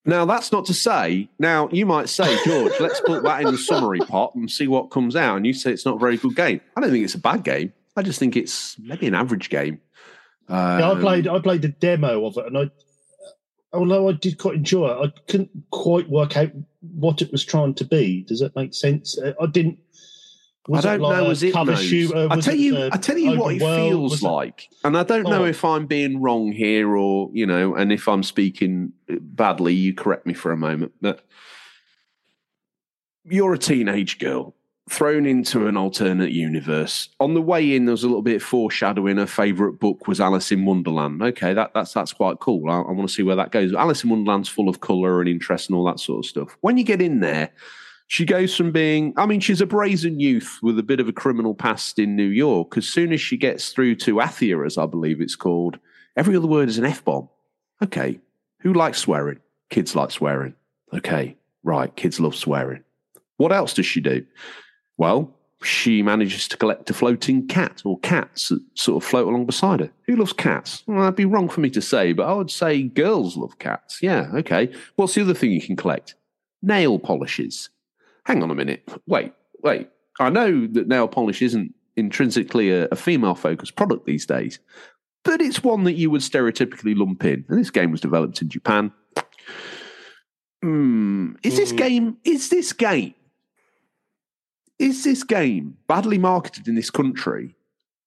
Now, 0.07 0.25
that's 0.25 0.51
not 0.51 0.65
to 0.65 0.73
say, 0.73 1.29
now 1.37 1.67
you 1.71 1.85
might 1.85 2.07
say, 2.09 2.37
George, 2.45 2.71
let's 2.79 3.01
put 3.01 3.23
that 3.23 3.41
in 3.41 3.51
the 3.51 3.57
summary 3.57 3.99
pot 3.99 4.33
and 4.35 4.49
see 4.49 4.67
what 4.67 4.89
comes 4.89 5.15
out. 5.15 5.35
And 5.35 5.45
you 5.45 5.53
say 5.53 5.71
it's 5.71 5.85
not 5.85 5.97
a 5.97 5.99
very 5.99 6.17
good 6.17 6.35
game. 6.35 6.61
I 6.75 6.81
don't 6.81 6.91
think 6.91 7.03
it's 7.03 7.13
a 7.13 7.19
bad 7.19 7.43
game. 7.43 7.73
I 7.95 8.03
just 8.03 8.17
think 8.17 8.35
it's 8.35 8.79
maybe 8.79 9.07
an 9.07 9.15
average 9.15 9.49
game. 9.49 9.81
Um, 10.47 10.79
Yeah, 10.79 10.91
I 10.91 10.99
played. 10.99 11.27
I 11.27 11.39
played 11.39 11.61
the 11.61 11.69
demo 11.69 12.25
of 12.25 12.37
it, 12.37 12.45
and 12.45 12.57
I, 12.57 12.71
although 13.73 14.07
I 14.07 14.13
did 14.13 14.37
quite 14.37 14.55
enjoy 14.55 14.87
it, 14.87 15.07
I 15.07 15.21
couldn't 15.29 15.51
quite 15.71 16.09
work 16.09 16.37
out 16.37 16.51
what 16.79 17.21
it 17.21 17.31
was 17.31 17.43
trying 17.43 17.73
to 17.75 17.83
be. 17.83 18.23
Does 18.23 18.39
that 18.39 18.55
make 18.55 18.73
sense? 18.73 19.19
I 19.41 19.45
didn't. 19.47 19.79
Was 20.67 20.85
I 20.85 20.97
don't 20.97 21.01
like 21.09 21.17
know 21.17 21.29
as 21.31 21.43
it 21.43 21.53
cover 21.53 21.71
knows. 21.71 21.83
shooter? 21.83 22.27
I 22.29 22.39
tell 22.41 22.55
you, 22.55 22.89
I 22.91 22.97
tell 22.97 23.17
you 23.17 23.39
what 23.39 23.55
it 23.55 23.61
world? 23.61 23.89
feels 23.89 24.11
Was 24.11 24.23
it- 24.23 24.27
like, 24.27 24.69
and 24.83 24.97
I 24.97 25.03
don't 25.03 25.23
know 25.23 25.43
Oh. 25.43 25.45
if 25.45 25.63
I'm 25.63 25.85
being 25.85 26.19
wrong 26.21 26.51
here 26.51 26.95
or 26.95 27.29
you 27.33 27.45
know, 27.45 27.75
and 27.75 27.91
if 27.91 28.07
I'm 28.07 28.21
speaking 28.23 28.91
badly, 29.07 29.73
you 29.73 29.93
correct 29.93 30.25
me 30.25 30.33
for 30.33 30.51
a 30.51 30.57
moment. 30.57 30.91
But 31.01 31.25
you're 33.25 33.53
a 33.53 33.57
teenage 33.57 34.19
girl 34.19 34.53
thrown 34.89 35.25
into 35.25 35.67
an 35.67 35.75
alternate 35.75 36.31
universe. 36.31 37.09
On 37.19 37.33
the 37.33 37.41
way 37.41 37.75
in, 37.75 37.85
there 37.85 37.91
was 37.91 38.03
a 38.05 38.07
little 38.07 38.21
bit 38.21 38.37
of 38.37 38.43
foreshadowing. 38.43 39.17
Her 39.17 39.25
favourite 39.25 39.79
book 39.79 40.07
was 40.07 40.21
Alice 40.21 40.49
in 40.51 40.63
Wonderland. 40.65 41.21
Okay, 41.21 41.53
that, 41.53 41.73
that's 41.73 41.93
that's 41.93 42.13
quite 42.13 42.39
cool. 42.39 42.69
I, 42.69 42.77
I 42.79 42.91
want 42.91 43.07
to 43.07 43.13
see 43.13 43.23
where 43.23 43.35
that 43.35 43.51
goes. 43.51 43.73
Alice 43.73 44.03
in 44.03 44.09
Wonderland's 44.09 44.47
full 44.49 44.69
of 44.69 44.79
colour 44.79 45.19
and 45.19 45.27
interest 45.29 45.69
and 45.69 45.77
all 45.77 45.83
that 45.85 45.99
sort 45.99 46.25
of 46.25 46.29
stuff. 46.29 46.57
When 46.61 46.77
you 46.77 46.85
get 46.85 47.01
in 47.01 47.19
there, 47.19 47.49
she 48.07 48.25
goes 48.25 48.55
from 48.55 48.71
being, 48.71 49.13
I 49.17 49.25
mean, 49.25 49.41
she's 49.41 49.61
a 49.61 49.65
brazen 49.65 50.19
youth 50.19 50.59
with 50.63 50.79
a 50.79 50.83
bit 50.83 50.99
of 50.99 51.09
a 51.09 51.13
criminal 51.13 51.53
past 51.53 51.99
in 51.99 52.15
New 52.15 52.27
York. 52.27 52.77
As 52.77 52.87
soon 52.87 53.11
as 53.11 53.19
she 53.19 53.35
gets 53.37 53.69
through 53.69 53.95
to 53.95 54.15
Athia, 54.15 54.65
as 54.65 54.77
I 54.77 54.85
believe 54.85 55.21
it's 55.21 55.35
called, 55.35 55.77
every 56.15 56.35
other 56.35 56.47
word 56.47 56.69
is 56.69 56.77
an 56.77 56.85
F 56.85 57.03
bomb. 57.03 57.29
Okay, 57.83 58.19
who 58.59 58.73
likes 58.73 58.97
swearing? 58.97 59.39
Kids 59.69 59.95
like 59.95 60.11
swearing. 60.11 60.55
Okay, 60.93 61.35
right, 61.63 61.93
kids 61.95 62.19
love 62.19 62.35
swearing. 62.35 62.83
What 63.35 63.51
else 63.51 63.73
does 63.73 63.85
she 63.85 63.99
do? 63.99 64.25
Well, 64.97 65.33
she 65.61 66.01
manages 66.01 66.47
to 66.47 66.57
collect 66.57 66.89
a 66.89 66.93
floating 66.93 67.47
cat 67.47 67.81
or 67.83 67.99
cats 67.99 68.49
that 68.49 68.61
sort 68.75 69.03
of 69.03 69.07
float 69.07 69.27
along 69.27 69.45
beside 69.45 69.81
her. 69.81 69.91
Who 70.05 70.15
loves 70.15 70.33
cats? 70.33 70.83
Well, 70.87 71.01
that'd 71.01 71.15
be 71.15 71.25
wrong 71.25 71.49
for 71.49 71.59
me 71.59 71.69
to 71.71 71.81
say, 71.81 72.13
but 72.13 72.27
I 72.27 72.33
would 72.33 72.51
say 72.51 72.83
girls 72.83 73.35
love 73.35 73.59
cats. 73.59 73.99
Yeah, 74.01 74.29
okay. 74.35 74.71
What's 74.95 75.15
the 75.15 75.21
other 75.21 75.33
thing 75.33 75.51
you 75.51 75.61
can 75.61 75.75
collect? 75.75 76.15
Nail 76.61 76.99
polishes. 76.99 77.69
Hang 78.27 78.43
on 78.43 78.51
a 78.51 78.55
minute. 78.55 78.83
Wait, 79.07 79.31
wait. 79.63 79.87
I 80.19 80.29
know 80.29 80.67
that 80.67 80.89
nail 80.89 81.07
polish 81.07 81.41
isn't 81.41 81.73
intrinsically 81.95 82.71
a, 82.71 82.85
a 82.91 82.95
female 82.97 83.35
focused 83.35 83.77
product 83.77 84.05
these 84.05 84.25
days, 84.25 84.59
but 85.23 85.41
it's 85.41 85.63
one 85.63 85.85
that 85.85 85.93
you 85.93 86.09
would 86.11 86.19
stereotypically 86.19 86.93
lump 86.97 87.23
in. 87.23 87.45
And 87.47 87.57
this 87.57 87.69
game 87.71 87.89
was 87.89 88.01
developed 88.01 88.41
in 88.41 88.49
Japan. 88.49 88.91
Hmm. 90.61 91.35
Is 91.41 91.55
this 91.55 91.71
Mm. 91.71 91.77
game? 91.77 92.17
Is 92.25 92.49
this 92.49 92.73
game? 92.73 93.13
Is 94.77 95.05
this 95.05 95.23
game 95.23 95.77
badly 95.87 96.17
marketed 96.17 96.67
in 96.67 96.75
this 96.75 96.89
country, 96.89 97.55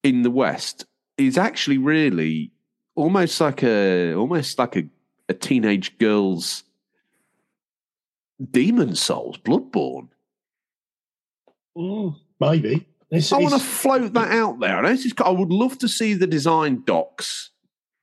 in 0.03 0.21
the 0.23 0.31
West? 0.31 0.85
Is 1.16 1.39
actually 1.39 1.79
really 1.79 2.53
almost 2.95 3.41
like 3.41 3.62
a 3.62 4.12
almost 4.14 4.59
like 4.59 4.77
a, 4.77 4.85
a 5.31 5.35
teenage 5.35 5.97
girl's 5.99 6.64
Demon 8.51 8.95
Souls, 8.95 9.38
Bloodborne. 9.38 10.09
Mm, 11.76 12.16
maybe. 12.41 12.86
It's, 13.11 13.32
I 13.32 13.38
want 13.38 13.55
to 13.55 13.61
float 13.61 14.12
that 14.14 14.30
out 14.30 14.61
there. 14.61 14.84
I, 14.84 14.95
just, 14.97 15.20
I 15.20 15.30
would 15.30 15.51
love 15.51 15.78
to 15.78 15.88
see 15.88 16.14
the 16.14 16.28
design 16.28 16.82
docs 16.84 17.51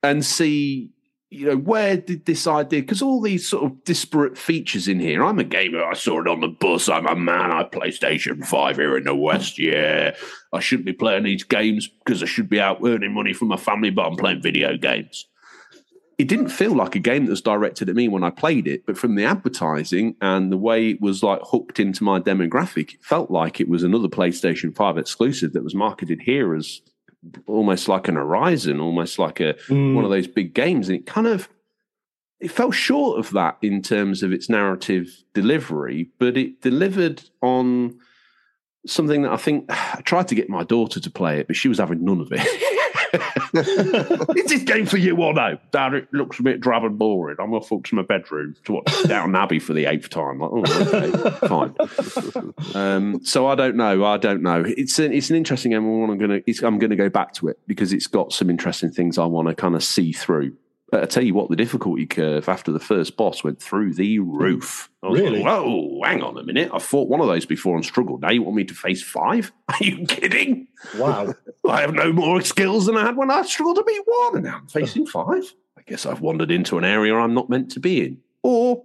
and 0.02 0.24
see, 0.24 0.90
you 1.30 1.46
know, 1.46 1.56
where 1.56 1.96
did 1.96 2.26
this 2.26 2.46
idea? 2.46 2.82
Because 2.82 3.00
all 3.00 3.20
these 3.22 3.48
sort 3.48 3.64
of 3.64 3.84
disparate 3.84 4.36
features 4.36 4.86
in 4.86 5.00
here. 5.00 5.24
I'm 5.24 5.38
a 5.38 5.44
gamer. 5.44 5.82
I 5.82 5.94
saw 5.94 6.20
it 6.20 6.28
on 6.28 6.40
the 6.40 6.48
bus. 6.48 6.88
I'm 6.88 7.06
a 7.06 7.16
man. 7.16 7.50
I 7.52 7.64
play 7.64 7.88
PlayStation 7.88 8.46
Five 8.46 8.76
here 8.76 8.98
in 8.98 9.04
the 9.04 9.14
West. 9.14 9.58
Yeah, 9.58 10.14
I 10.52 10.60
shouldn't 10.60 10.86
be 10.86 10.92
playing 10.92 11.24
these 11.24 11.44
games 11.44 11.88
because 11.88 12.22
I 12.22 12.26
should 12.26 12.50
be 12.50 12.60
out 12.60 12.80
earning 12.84 13.14
money 13.14 13.32
for 13.32 13.46
my 13.46 13.56
family, 13.56 13.90
but 13.90 14.06
I'm 14.06 14.16
playing 14.16 14.42
video 14.42 14.76
games. 14.76 15.26
It 16.18 16.26
didn't 16.26 16.48
feel 16.48 16.74
like 16.74 16.96
a 16.96 16.98
game 16.98 17.26
that 17.26 17.30
was 17.30 17.40
directed 17.40 17.88
at 17.88 17.94
me 17.94 18.08
when 18.08 18.24
I 18.24 18.30
played 18.30 18.66
it, 18.66 18.84
but 18.86 18.98
from 18.98 19.14
the 19.14 19.24
advertising 19.24 20.16
and 20.20 20.50
the 20.50 20.56
way 20.56 20.90
it 20.90 21.00
was 21.00 21.22
like 21.22 21.38
hooked 21.44 21.78
into 21.78 22.02
my 22.02 22.18
demographic, 22.18 22.94
it 22.94 23.04
felt 23.04 23.30
like 23.30 23.60
it 23.60 23.68
was 23.68 23.84
another 23.84 24.08
PlayStation 24.08 24.74
5 24.74 24.98
exclusive 24.98 25.52
that 25.52 25.62
was 25.62 25.76
marketed 25.76 26.20
here 26.22 26.56
as 26.56 26.80
almost 27.46 27.86
like 27.88 28.08
an 28.08 28.16
Horizon, 28.16 28.80
almost 28.80 29.18
like 29.18 29.38
a 29.38 29.54
Mm. 29.68 29.94
one 29.94 30.04
of 30.04 30.10
those 30.10 30.26
big 30.26 30.54
games. 30.54 30.88
And 30.88 30.98
it 30.98 31.06
kind 31.06 31.26
of 31.28 31.48
it 32.40 32.50
fell 32.52 32.70
short 32.70 33.18
of 33.18 33.30
that 33.32 33.56
in 33.62 33.82
terms 33.82 34.22
of 34.22 34.32
its 34.32 34.48
narrative 34.48 35.24
delivery, 35.34 36.10
but 36.18 36.36
it 36.36 36.60
delivered 36.60 37.22
on 37.42 37.98
something 38.86 39.22
that 39.22 39.32
I 39.32 39.36
think 39.36 39.66
I 39.68 40.00
tried 40.04 40.26
to 40.28 40.34
get 40.34 40.48
my 40.48 40.64
daughter 40.64 40.98
to 40.98 41.10
play 41.10 41.38
it, 41.40 41.46
but 41.46 41.56
she 41.56 41.68
was 41.68 41.78
having 41.78 42.04
none 42.04 42.20
of 42.20 42.28
it. 42.32 42.40
Is 43.14 44.46
this 44.46 44.62
game 44.62 44.86
for 44.86 44.96
you 44.96 45.16
or 45.16 45.32
no? 45.32 45.58
Dad, 45.70 45.94
it 45.94 46.08
looks 46.12 46.38
a 46.38 46.42
bit 46.42 46.60
drab 46.60 46.84
and 46.84 46.98
boring. 46.98 47.36
I'm 47.38 47.54
off 47.54 47.72
up 47.72 47.84
to 47.84 47.94
my 47.94 48.02
bedroom 48.02 48.56
to 48.64 48.72
watch 48.72 49.02
Down 49.04 49.34
Abbey 49.34 49.58
for 49.58 49.72
the 49.72 49.86
eighth 49.86 50.10
time. 50.10 50.40
Like, 50.40 50.50
oh, 50.52 50.64
okay, 50.86 51.46
fine. 51.46 51.74
Um, 52.74 53.24
so 53.24 53.46
I 53.46 53.54
don't 53.54 53.76
know. 53.76 54.04
I 54.04 54.16
don't 54.16 54.42
know. 54.42 54.64
It's 54.66 54.98
an, 54.98 55.12
it's 55.12 55.30
an 55.30 55.36
interesting 55.36 55.72
game. 55.72 55.84
I'm 55.84 56.18
to 56.42 56.66
I'm 56.66 56.78
to 56.78 56.96
go 56.96 57.08
back 57.08 57.32
to 57.34 57.48
it 57.48 57.58
because 57.66 57.92
it's 57.92 58.06
got 58.06 58.32
some 58.32 58.50
interesting 58.50 58.90
things 58.90 59.18
I 59.18 59.24
want 59.24 59.48
to 59.48 59.54
kind 59.54 59.74
of 59.74 59.84
see 59.84 60.12
through. 60.12 60.56
But 60.90 61.02
I 61.02 61.06
tell 61.06 61.22
you 61.22 61.34
what, 61.34 61.50
the 61.50 61.56
difficulty 61.56 62.06
curve 62.06 62.48
after 62.48 62.72
the 62.72 62.80
first 62.80 63.16
boss 63.16 63.44
went 63.44 63.60
through 63.60 63.94
the 63.94 64.20
roof. 64.20 64.88
Really? 65.02 65.42
Like, 65.42 65.44
Whoa, 65.44 66.00
hang 66.02 66.22
on 66.22 66.38
a 66.38 66.42
minute. 66.42 66.70
I 66.72 66.78
fought 66.78 67.08
one 67.08 67.20
of 67.20 67.26
those 67.26 67.44
before 67.44 67.76
and 67.76 67.84
struggled. 67.84 68.22
Now 68.22 68.30
you 68.30 68.42
want 68.42 68.56
me 68.56 68.64
to 68.64 68.74
face 68.74 69.02
five? 69.02 69.52
Are 69.68 69.76
you 69.80 70.06
kidding? 70.06 70.66
Wow. 70.96 71.34
I 71.68 71.82
have 71.82 71.92
no 71.92 72.12
more 72.12 72.40
skills 72.40 72.86
than 72.86 72.96
I 72.96 73.04
had 73.04 73.16
when 73.16 73.30
I 73.30 73.42
struggled 73.42 73.76
to 73.76 73.84
beat 73.84 74.02
one, 74.04 74.36
and 74.36 74.44
now 74.44 74.56
I'm 74.56 74.66
facing 74.66 75.06
five. 75.06 75.52
I 75.76 75.82
guess 75.82 76.06
I've 76.06 76.22
wandered 76.22 76.50
into 76.50 76.78
an 76.78 76.84
area 76.84 77.14
I'm 77.14 77.34
not 77.34 77.50
meant 77.50 77.70
to 77.72 77.80
be 77.80 78.04
in. 78.04 78.18
Or 78.42 78.84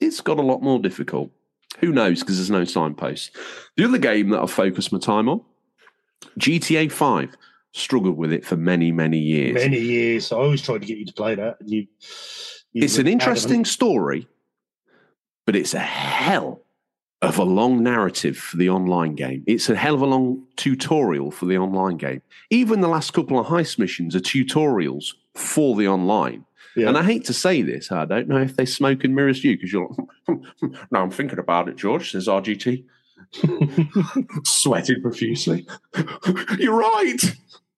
it's 0.00 0.20
got 0.20 0.38
a 0.38 0.42
lot 0.42 0.60
more 0.60 0.80
difficult. 0.80 1.30
Who 1.78 1.92
knows? 1.92 2.20
Because 2.20 2.38
there's 2.38 2.50
no 2.50 2.64
signpost. 2.64 3.36
The 3.76 3.84
other 3.84 3.98
game 3.98 4.30
that 4.30 4.40
I've 4.40 4.50
focused 4.50 4.92
my 4.92 4.98
time 4.98 5.28
on, 5.28 5.42
GTA 6.38 6.90
5, 6.90 7.36
struggled 7.72 8.16
with 8.16 8.32
it 8.32 8.44
for 8.44 8.56
many, 8.56 8.92
many 8.92 9.18
years. 9.18 9.54
Many 9.54 9.80
years. 9.80 10.32
I 10.32 10.36
always 10.36 10.62
tried 10.62 10.82
to 10.82 10.86
get 10.86 10.98
you 10.98 11.06
to 11.06 11.12
play 11.12 11.34
that. 11.34 11.60
And 11.60 11.70
you, 11.70 11.86
you 12.72 12.84
it's 12.84 12.98
an 12.98 13.06
interesting 13.06 13.64
story, 13.64 14.28
but 15.46 15.56
it's 15.56 15.74
a 15.74 15.80
hell 15.80 16.62
of 17.20 17.38
a 17.38 17.44
long 17.44 17.82
narrative 17.82 18.36
for 18.36 18.56
the 18.56 18.70
online 18.70 19.14
game. 19.14 19.42
It's 19.46 19.68
a 19.68 19.76
hell 19.76 19.94
of 19.94 20.02
a 20.02 20.06
long 20.06 20.46
tutorial 20.56 21.30
for 21.30 21.46
the 21.46 21.58
online 21.58 21.96
game. 21.96 22.22
Even 22.50 22.80
the 22.80 22.88
last 22.88 23.12
couple 23.12 23.38
of 23.38 23.46
heist 23.46 23.78
missions 23.78 24.14
are 24.14 24.20
tutorials 24.20 25.14
for 25.34 25.76
the 25.76 25.88
online. 25.88 26.44
Yeah. 26.76 26.88
And 26.88 26.96
I 26.96 27.02
hate 27.02 27.24
to 27.24 27.32
say 27.32 27.62
this, 27.62 27.90
I 27.90 28.04
don't 28.04 28.28
know 28.28 28.38
if 28.38 28.54
they 28.54 28.64
smoke 28.64 29.02
and 29.02 29.14
mirrors 29.14 29.42
you 29.42 29.56
because 29.56 29.72
you're 29.72 29.88
like, 29.88 29.98
hmm, 30.26 30.34
hmm, 30.34 30.66
hmm, 30.66 30.74
no, 30.92 31.00
I'm 31.00 31.10
thinking 31.10 31.40
about 31.40 31.68
it, 31.68 31.76
George, 31.76 32.12
says 32.12 32.28
RGT. 32.28 32.84
Sweating 34.44 35.02
profusely. 35.02 35.66
you're 36.58 36.78
right. 36.78 37.22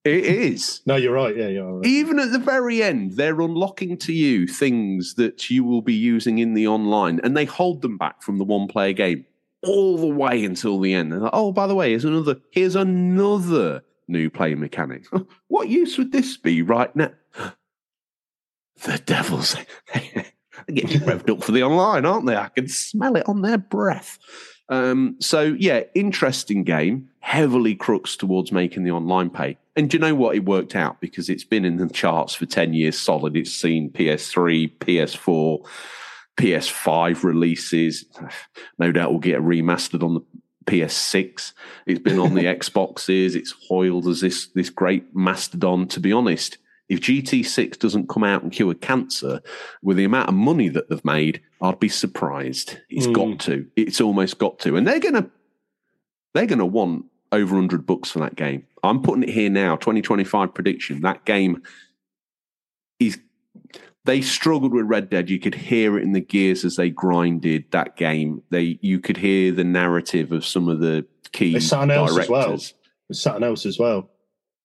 It 0.03 0.25
is 0.25 0.81
no, 0.87 0.95
you're 0.95 1.13
right. 1.13 1.35
Yeah, 1.37 1.47
you're 1.47 1.75
right. 1.75 1.85
even 1.85 2.19
at 2.19 2.31
the 2.31 2.39
very 2.39 2.81
end, 2.81 3.17
they're 3.17 3.39
unlocking 3.39 3.97
to 3.97 4.13
you 4.13 4.47
things 4.47 5.13
that 5.15 5.51
you 5.51 5.63
will 5.63 5.83
be 5.83 5.93
using 5.93 6.39
in 6.39 6.55
the 6.55 6.67
online, 6.67 7.19
and 7.23 7.37
they 7.37 7.45
hold 7.45 7.83
them 7.83 7.97
back 7.97 8.23
from 8.23 8.39
the 8.39 8.43
one 8.43 8.67
player 8.67 8.93
game 8.93 9.25
all 9.63 9.97
the 9.97 10.07
way 10.07 10.43
until 10.43 10.79
the 10.79 10.93
end. 10.93 11.19
Like, 11.19 11.29
oh, 11.33 11.51
by 11.51 11.67
the 11.67 11.75
way, 11.75 11.91
here's 11.91 12.05
another 12.05 12.37
here's 12.51 12.75
another 12.75 13.83
new 14.07 14.29
play 14.29 14.55
mechanic. 14.55 15.05
what 15.47 15.69
use 15.69 15.97
would 15.97 16.11
this 16.11 16.37
be 16.37 16.61
right 16.61 16.95
now? 16.95 17.11
The 18.83 18.97
devils. 18.97 19.55
They're 19.93 20.25
getting 20.73 21.01
revved 21.01 21.29
up 21.29 21.43
for 21.43 21.51
the 21.51 21.61
online, 21.61 22.03
aren't 22.03 22.25
they? 22.25 22.35
I 22.35 22.49
can 22.49 22.67
smell 22.67 23.15
it 23.15 23.29
on 23.29 23.43
their 23.43 23.59
breath. 23.59 24.17
Um, 24.71 25.17
so 25.19 25.41
yeah, 25.59 25.81
interesting 25.93 26.63
game, 26.63 27.09
heavily 27.19 27.75
crooks 27.75 28.15
towards 28.15 28.53
making 28.53 28.83
the 28.83 28.91
online 28.91 29.29
pay. 29.29 29.57
And 29.75 29.89
do 29.89 29.97
you 29.97 30.01
know 30.01 30.15
what? 30.15 30.35
It 30.35 30.45
worked 30.45 30.75
out 30.75 31.01
because 31.01 31.29
it's 31.29 31.43
been 31.43 31.65
in 31.65 31.75
the 31.75 31.89
charts 31.89 32.33
for 32.33 32.45
10 32.45 32.73
years 32.73 32.97
solid. 32.97 33.35
It's 33.35 33.51
seen 33.51 33.91
PS3, 33.91 34.77
PS4, 34.77 35.67
PS5 36.37 37.23
releases. 37.23 38.05
No 38.79 38.91
doubt 38.91 39.11
we'll 39.11 39.19
get 39.19 39.41
remastered 39.41 40.03
on 40.03 40.15
the 40.15 40.21
PS6. 40.65 41.53
It's 41.85 41.99
been 41.99 42.17
on 42.17 42.33
the 42.33 42.43
Xboxes. 42.55 43.35
It's 43.35 43.53
hoiled 43.67 44.07
as 44.07 44.21
this, 44.21 44.47
this 44.55 44.69
great 44.71 45.15
mastodon. 45.15 45.87
To 45.89 45.99
be 45.99 46.11
honest, 46.11 46.57
if 46.91 46.99
GT6 46.99 47.79
doesn't 47.79 48.09
come 48.09 48.23
out 48.23 48.43
and 48.43 48.51
cure 48.51 48.73
cancer 48.73 49.41
with 49.81 49.95
the 49.95 50.03
amount 50.03 50.27
of 50.27 50.35
money 50.35 50.67
that 50.67 50.89
they've 50.89 51.05
made, 51.05 51.41
I'd 51.61 51.79
be 51.79 51.87
surprised. 51.87 52.79
It's 52.89 53.07
Mm. 53.07 53.13
got 53.13 53.39
to. 53.45 53.65
It's 53.77 54.01
almost 54.01 54.37
got 54.37 54.59
to. 54.59 54.75
And 54.75 54.85
they're 54.85 54.99
gonna 54.99 55.29
they're 56.33 56.45
gonna 56.45 56.65
want 56.65 57.05
over 57.31 57.55
100 57.55 57.85
bucks 57.85 58.11
for 58.11 58.19
that 58.19 58.35
game. 58.35 58.65
I'm 58.83 59.01
putting 59.01 59.23
it 59.23 59.29
here 59.29 59.49
now, 59.49 59.77
2025 59.77 60.53
prediction. 60.53 60.99
That 61.01 61.23
game 61.23 61.61
is 62.99 63.19
they 64.03 64.21
struggled 64.21 64.73
with 64.73 64.85
Red 64.85 65.09
Dead. 65.09 65.29
You 65.29 65.39
could 65.39 65.55
hear 65.55 65.97
it 65.97 66.03
in 66.03 66.11
the 66.11 66.19
gears 66.19 66.65
as 66.65 66.75
they 66.75 66.89
grinded 66.89 67.65
that 67.71 67.95
game. 67.95 68.43
They 68.49 68.79
you 68.81 68.99
could 68.99 69.17
hear 69.17 69.53
the 69.53 69.63
narrative 69.63 70.31
of 70.33 70.45
some 70.45 70.67
of 70.67 70.79
the 70.79 71.05
key 71.31 71.53
There's 71.53 71.67
something 71.67 71.91
else 71.91 72.11
directors. 72.13 72.25
as 72.25 72.29
well. 72.29 72.57
There's 73.07 73.21
something 73.21 73.43
else 73.43 73.65
as 73.65 73.79
well. 73.79 74.09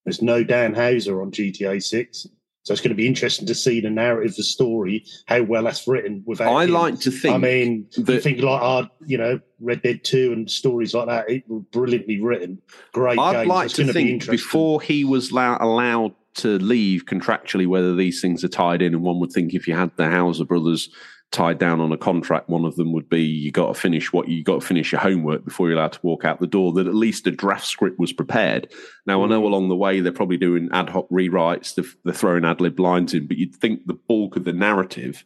There's 0.07 0.23
no 0.23 0.43
Dan 0.43 0.73
Houser 0.73 1.21
on 1.21 1.33
GTA 1.33 1.83
6. 1.83 2.27
So 2.63 2.73
it's 2.73 2.81
going 2.81 2.91
to 2.91 2.97
be 2.97 3.07
interesting 3.07 3.47
to 3.47 3.55
see 3.55 3.81
the 3.81 3.91
narrative, 3.91 4.35
the 4.37 4.43
story, 4.43 5.05
how 5.27 5.43
well 5.43 5.65
that's 5.65 5.87
written 5.87 6.23
without 6.27 6.53
I 6.53 6.65
him. 6.65 6.71
like 6.71 6.99
to 7.01 7.11
think 7.13 7.35
I 7.35 7.39
mean, 7.39 7.87
you 7.97 8.21
think 8.21 8.41
like, 8.41 8.61
uh, 8.63 8.89
you 9.07 9.19
know, 9.19 9.39
Red 9.61 9.83
Dead 9.83 10.03
2 10.03 10.33
and 10.33 10.51
stories 10.51 10.93
like 10.95 11.07
that, 11.07 11.31
it 11.31 11.45
were 11.49 11.61
brilliantly 11.61 12.21
written. 12.21 12.61
Great 12.93 13.19
I'd 13.21 13.33
games. 13.35 13.49
like 13.49 13.65
it's 13.67 13.75
to 13.75 13.83
to 13.85 13.93
be 13.93 13.93
think 13.93 14.31
before 14.31 14.81
he 14.81 15.05
was 15.05 15.31
allow- 15.31 15.59
allowed 15.61 16.15
to 16.37 16.59
leave 16.59 17.05
contractually, 17.05 17.67
whether 17.69 17.95
these 17.95 18.21
things 18.21 18.43
are 18.43 18.49
tied 18.49 18.83
in, 18.83 18.95
and 18.95 19.03
one 19.03 19.21
would 19.21 19.31
think 19.33 19.55
if 19.55 19.69
you 19.69 19.75
had 19.75 19.91
the 19.97 20.11
Houser 20.11 20.45
brothers 20.45 20.89
tied 21.37 21.59
down 21.59 21.81
on 21.81 21.93
a 21.93 21.97
contract, 21.99 22.49
one 22.49 22.65
of 22.65 22.77
them 22.77 22.93
would 22.93 23.09
be 23.09 23.23
you 23.23 23.51
got 23.53 23.69
to 23.69 23.81
finish 23.81 24.13
what 24.13 24.29
you 24.29 24.43
got 24.43 24.61
to 24.61 24.67
finish 24.67 24.91
your 24.91 25.01
homework 25.01 25.45
before 25.45 25.69
you're 25.69 25.77
allowed 25.77 25.93
to 25.93 26.01
walk 26.03 26.25
out 26.25 26.41
the 26.41 26.47
door. 26.47 26.73
That 26.73 26.87
at 26.87 26.95
least 26.95 27.27
a 27.27 27.31
draft 27.31 27.67
script 27.67 27.99
was 27.99 28.13
prepared. 28.13 28.73
Now 29.07 29.23
I 29.23 29.29
know 29.29 29.43
Mm. 29.43 29.45
along 29.45 29.69
the 29.69 29.77
way 29.77 30.01
they're 30.01 30.13
probably 30.13 30.39
doing 30.39 30.69
ad 30.73 30.89
hoc 30.89 31.09
rewrites, 31.11 31.75
they're, 31.75 31.85
they're 32.05 32.15
throwing 32.15 32.45
ad 32.45 32.61
lib 32.61 32.81
lines 32.81 33.13
in, 33.15 33.27
but 33.27 33.37
you'd 33.37 33.55
think 33.55 33.87
the 33.87 33.95
bulk 34.09 34.37
of 34.37 34.45
the 34.45 34.53
narrative, 34.53 35.25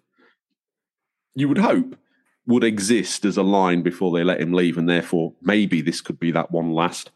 you 1.35 1.49
would 1.49 1.59
hope, 1.59 1.97
would 2.47 2.65
exist 2.65 3.25
as 3.25 3.37
a 3.37 3.43
line 3.43 3.83
before 3.83 4.11
they 4.11 4.25
let 4.25 4.41
him 4.41 4.53
leave, 4.53 4.77
and 4.77 4.89
therefore 4.89 5.35
maybe 5.43 5.81
this 5.81 6.01
could 6.01 6.19
be 6.19 6.33
that 6.33 6.51
one 6.51 6.73
last 6.73 7.11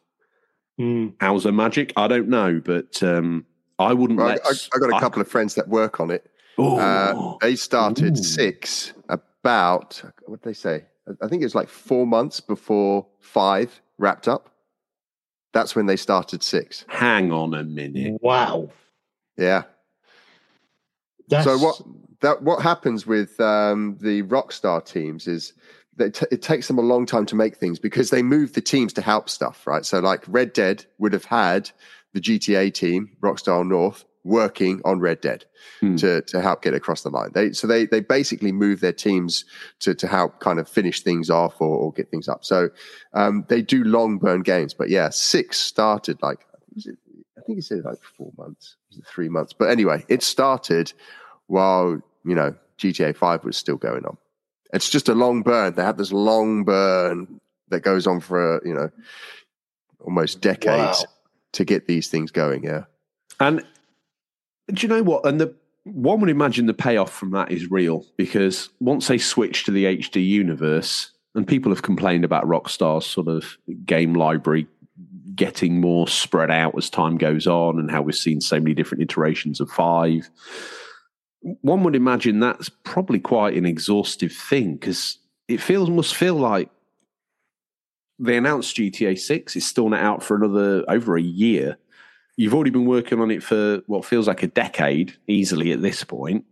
Mm. 0.81 1.15
Houser 1.21 1.53
magic. 1.53 1.93
I 1.97 2.09
don't 2.09 2.29
know, 2.29 2.61
but 2.65 3.01
um, 3.01 3.47
I 3.79 3.93
wouldn't 3.93 4.19
I, 4.19 4.25
let. 4.25 4.41
I, 4.45 4.51
I 4.75 4.79
got 4.81 4.97
a 4.97 5.01
couple 5.01 5.23
of 5.23 5.29
friends 5.29 5.55
that 5.55 5.69
work 5.69 6.01
on 6.01 6.11
it. 6.11 6.29
Uh, 6.59 7.35
they 7.41 7.57
started 7.57 8.19
Ooh. 8.19 8.23
six 8.23 8.93
about 9.09 10.03
what 10.27 10.41
did 10.43 10.49
they 10.49 10.55
say? 10.55 10.85
I- 11.09 11.25
I 11.25 11.29
think 11.29 11.43
it 11.43 11.47
was 11.47 11.55
like 11.55 11.69
four 11.69 12.07
months 12.07 12.41
before 12.41 13.07
five 13.21 13.81
wrapped 13.99 14.29
up. 14.29 14.51
That's 15.53 15.77
when 15.77 15.87
they 15.87 15.97
started 15.97 16.43
six. 16.43 16.85
hang 16.89 17.31
on 17.33 17.55
a 17.55 17.63
minute. 17.65 18.21
Wow. 18.23 18.71
Yeah. 19.37 19.63
That's, 21.29 21.45
So 21.45 21.59
what 21.59 21.81
that 22.21 22.43
what 22.43 22.63
happens 22.63 23.07
with 23.07 23.39
um, 23.41 23.97
the 24.01 24.23
Rockstar 24.25 24.85
teams 24.85 25.27
is 25.27 25.53
that 25.97 26.15
t- 26.15 26.27
it 26.33 26.43
takes 26.43 26.67
them 26.67 26.79
a 26.79 26.83
long 26.83 27.07
time 27.07 27.25
to 27.27 27.37
make 27.37 27.57
things 27.57 27.79
because 27.79 28.11
they 28.11 28.23
move 28.23 28.53
the 28.55 28.61
teams 28.61 28.93
to 28.95 29.01
help 29.03 29.29
stuff, 29.29 29.67
right? 29.67 29.85
So 29.85 30.01
like 30.01 30.25
Red 30.27 30.53
Dead 30.53 30.85
would 30.99 31.13
have 31.13 31.25
had 31.25 31.71
the 32.15 32.21
GTA 32.21 32.73
team, 32.75 33.11
Rockstar 33.23 33.67
North, 33.67 34.05
working 34.25 34.81
on 34.85 35.01
Red 35.01 35.21
Dead 35.21 35.45
Hmm. 35.81 35.97
to 35.97 36.21
to 36.23 36.41
help 36.43 36.63
get 36.63 36.75
across 36.75 37.03
the 37.03 37.11
line. 37.11 37.31
They 37.35 37.53
so 37.53 37.67
they 37.67 37.87
they 37.87 38.01
basically 38.01 38.53
move 38.53 38.81
their 38.81 38.93
teams 38.93 39.45
to 39.81 39.95
to 39.95 40.07
help 40.07 40.41
kind 40.41 40.59
of 40.59 40.69
finish 40.69 41.03
things 41.03 41.31
off 41.31 41.61
or, 41.61 41.77
or 41.77 41.93
get 41.93 42.11
things 42.11 42.29
up. 42.29 42.45
So 42.45 42.69
um, 43.15 43.45
they 43.49 43.63
do 43.63 43.83
long 43.85 44.19
burn 44.19 44.43
games, 44.43 44.75
but 44.75 44.89
yeah, 44.91 45.09
six 45.11 45.59
started 45.61 46.21
like 46.23 46.47
was 46.75 46.87
it, 46.87 46.97
I 47.39 47.41
think 47.47 47.59
it 47.59 47.63
said 47.65 47.85
like 47.85 47.99
four 48.17 48.33
months, 48.37 48.77
was 48.91 48.99
it 48.99 49.07
three 49.07 49.29
months? 49.29 49.53
But 49.53 49.71
anyway, 49.71 50.05
it 50.09 50.23
started 50.23 50.93
while 51.47 52.01
you 52.25 52.35
know 52.35 52.55
GTA 52.79 53.17
Five 53.17 53.45
was 53.45 53.57
still 53.57 53.77
going 53.77 54.05
on. 54.05 54.17
It's 54.73 54.91
just 54.91 55.09
a 55.09 55.15
long 55.15 55.43
burn. 55.43 55.75
They 55.75 55.83
have 55.83 55.97
this 55.99 56.13
long 56.13 56.65
burn 56.65 57.41
that 57.69 57.81
goes 57.81 58.07
on 58.07 58.21
for 58.21 58.61
you 58.67 58.75
know 58.75 58.91
almost 60.01 60.41
decades 60.41 61.01
Wow. 61.01 61.13
to 61.53 61.65
get 61.65 61.87
these 61.87 62.09
things 62.09 62.31
going. 62.31 62.65
Yeah, 62.65 62.85
And 63.41 63.65
do 64.73 64.83
you 64.83 64.89
know 64.89 65.03
what? 65.03 65.27
And 65.27 65.41
the 65.41 65.55
one 65.85 66.21
would 66.21 66.31
imagine 66.31 66.67
the 66.67 66.75
payoff 66.75 67.13
from 67.13 67.31
that 67.33 67.53
is 67.53 67.71
real 67.71 68.07
because 68.17 68.71
once 68.81 69.09
they 69.09 69.19
switch 69.19 69.65
to 69.65 69.71
the 69.71 69.85
HD 69.85 70.27
universe, 70.27 71.11
and 71.35 71.47
people 71.47 71.73
have 71.73 71.83
complained 71.83 72.25
about 72.25 72.45
Rockstar's 72.45 73.07
sort 73.07 73.29
of 73.29 73.59
game 73.85 74.15
library 74.15 74.67
getting 75.35 75.81
more 75.81 76.07
spread 76.07 76.51
out 76.51 76.75
as 76.77 76.89
time 76.89 77.19
goes 77.19 77.47
on, 77.47 77.79
and 77.79 77.91
how 77.91 78.03
we've 78.03 78.15
seen 78.15 78.41
so 78.41 78.59
many 78.59 78.73
different 78.73 79.03
iterations 79.03 79.61
of 79.61 79.69
five. 79.69 80.31
One 81.41 81.83
would 81.83 81.97
imagine 81.97 82.41
that's 82.41 82.71
probably 82.85 83.19
quite 83.19 83.57
an 83.57 83.67
exhaustive 83.67 84.33
thing 84.33 84.77
because 84.77 85.19
it 85.49 85.61
feels 85.61 85.91
must 85.91 86.15
feel 86.15 86.37
like 86.37 86.71
they 88.19 88.37
announced 88.37 88.77
GTA 88.77 89.19
Six 89.19 89.57
is 89.57 89.67
still 89.67 89.89
not 89.89 90.01
out 90.01 90.23
for 90.23 90.37
another 90.37 90.85
over 90.89 91.17
a 91.17 91.23
year 91.23 91.77
you've 92.37 92.55
already 92.55 92.71
been 92.71 92.87
working 92.87 93.21
on 93.21 93.31
it 93.31 93.43
for 93.43 93.83
what 93.87 94.05
feels 94.05 94.29
like 94.29 94.43
a 94.43 94.47
decade, 94.47 95.17
easily 95.27 95.73
at 95.73 95.83
this 95.83 96.05
point. 96.05 96.45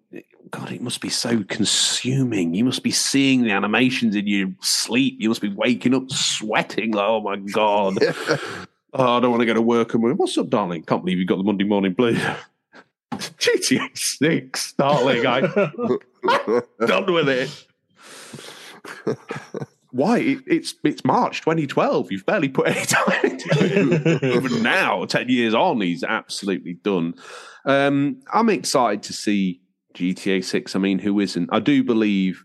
God, 0.50 0.72
it 0.72 0.82
must 0.82 1.00
be 1.00 1.08
so 1.08 1.42
consuming. 1.44 2.54
You 2.54 2.64
must 2.64 2.82
be 2.82 2.90
seeing 2.90 3.42
the 3.42 3.52
animations 3.52 4.14
in 4.14 4.26
your 4.26 4.48
sleep. 4.60 5.16
You 5.18 5.28
must 5.28 5.40
be 5.40 5.48
waking 5.48 5.94
up 5.94 6.10
sweating. 6.10 6.92
Like, 6.92 7.08
oh 7.08 7.20
my 7.20 7.36
God. 7.36 7.96
oh, 8.92 9.16
I 9.16 9.20
don't 9.20 9.30
want 9.30 9.40
to 9.40 9.46
go 9.46 9.54
to 9.54 9.62
work. 9.62 9.94
And 9.94 10.18
what's 10.18 10.36
up, 10.36 10.50
darling? 10.50 10.82
Can't 10.82 11.02
believe 11.04 11.18
you've 11.18 11.28
got 11.28 11.38
the 11.38 11.44
Monday 11.44 11.64
morning 11.64 11.94
blues. 11.94 12.20
GTA 13.12 13.96
6, 13.96 14.72
darling. 14.74 15.26
I'm 15.26 16.86
done 16.86 17.12
with 17.12 17.28
it. 17.28 17.66
Why? 19.92 20.18
It, 20.18 20.38
it's 20.46 20.74
it's 20.84 21.04
March 21.04 21.40
2012. 21.40 22.10
You've 22.10 22.26
barely 22.26 22.48
put 22.48 22.68
any 22.68 22.84
time 22.86 23.24
into 23.24 23.48
it. 23.50 24.22
Even 24.24 24.62
now, 24.62 25.04
10 25.04 25.28
years 25.28 25.54
on, 25.54 25.80
he's 25.80 26.02
absolutely 26.02 26.74
done. 26.74 27.14
Um, 27.64 28.20
I'm 28.32 28.48
excited 28.48 29.02
to 29.04 29.12
see 29.12 29.60
GTA 29.94 30.42
6. 30.42 30.74
I 30.74 30.78
mean, 30.78 30.98
who 30.98 31.20
isn't? 31.20 31.50
I 31.52 31.60
do 31.60 31.84
believe 31.84 32.44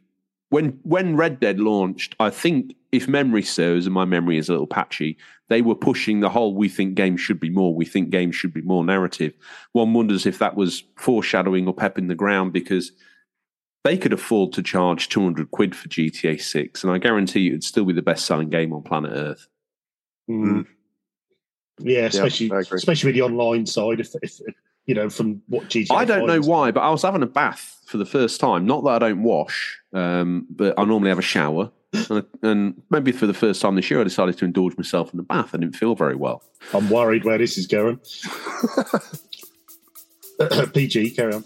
when 0.50 0.80
when 0.84 1.16
Red 1.16 1.40
Dead 1.40 1.60
launched, 1.60 2.16
I 2.20 2.30
think 2.30 2.74
if 2.92 3.08
memory 3.08 3.44
serves, 3.44 3.86
and 3.86 3.94
my 3.94 4.06
memory 4.06 4.38
is 4.38 4.50
a 4.50 4.54
little 4.54 4.68
patchy, 4.68 5.18
they 5.50 5.62
were 5.62 5.76
pushing 5.76 6.20
the 6.20 6.30
whole 6.30 6.56
we 6.56 6.70
think 6.70 6.96
games 6.96 7.22
should 7.22 7.40
be 7.40 7.50
more, 7.50 7.74
we 7.74 7.86
think 7.86 8.10
games 8.10 8.36
should 8.36 8.54
be 8.54 8.62
more 8.62 8.84
narrative. 8.84 9.34
One 9.74 9.94
wonders 9.94 10.26
if 10.26 10.40
that 10.40 10.56
was 10.56 10.84
foreshadowing 10.98 11.68
or 11.68 11.74
pep 11.74 11.98
in 11.98 12.08
the 12.08 12.16
ground 12.16 12.54
because 12.54 12.92
they 13.88 13.98
could 13.98 14.12
afford 14.12 14.52
to 14.52 14.62
charge 14.62 15.08
200 15.08 15.50
quid 15.52 15.74
for 15.74 15.88
GTA 15.88 16.42
6, 16.42 16.84
and 16.84 16.92
I 16.92 16.98
guarantee 16.98 17.40
you 17.40 17.52
it'd 17.52 17.64
still 17.64 17.86
be 17.86 17.94
the 17.94 18.02
best 18.02 18.26
selling 18.26 18.50
game 18.50 18.74
on 18.74 18.84
planet 18.84 19.14
Earth. 19.14 19.48
Mm. 20.30 20.68
Yeah, 21.80 22.08
especially 22.08 22.52
I 22.52 22.60
agree. 22.60 22.76
especially 22.76 23.08
with 23.08 23.16
the 23.16 23.22
online 23.22 23.66
side. 23.66 24.02
If, 24.02 24.14
if 24.22 24.42
you 24.88 24.94
know 24.94 25.10
from 25.10 25.42
what 25.48 25.70
GTA, 25.70 25.92
I 25.92 26.04
don't 26.04 26.28
know 26.28 26.34
finds- 26.34 26.48
why, 26.48 26.72
but 26.72 26.82
I 26.82 26.90
was 26.90 27.02
having 27.04 27.24
a 27.24 27.28
bath 27.28 27.80
for 27.86 27.96
the 27.96 28.06
first 28.06 28.42
time. 28.42 28.66
Not 28.66 28.84
that 28.84 28.90
I 28.90 29.00
don't 29.00 29.24
wash, 29.24 29.80
um, 29.94 30.48
but 30.50 30.78
I 30.78 30.84
normally 30.84 31.10
have 31.10 31.20
a 31.20 31.24
shower. 31.24 31.72
And, 32.10 32.26
and 32.44 32.82
maybe 32.90 33.14
for 33.14 33.26
the 33.26 33.34
first 33.34 33.62
time 33.62 33.76
this 33.76 33.90
year, 33.90 34.02
I 34.02 34.04
decided 34.04 34.38
to 34.40 34.46
indulge 34.46 34.78
myself 34.78 35.12
in 35.14 35.18
the 35.18 35.24
bath. 35.24 35.56
I 35.56 35.58
didn't 35.58 35.78
feel 35.78 35.96
very 35.96 36.16
well. 36.16 36.44
I'm 36.74 36.90
worried 36.90 37.24
where 37.24 37.38
this 37.38 37.58
is 37.58 37.66
going. 37.66 38.00
PG, 40.74 41.12
carry 41.12 41.34
on. 41.34 41.46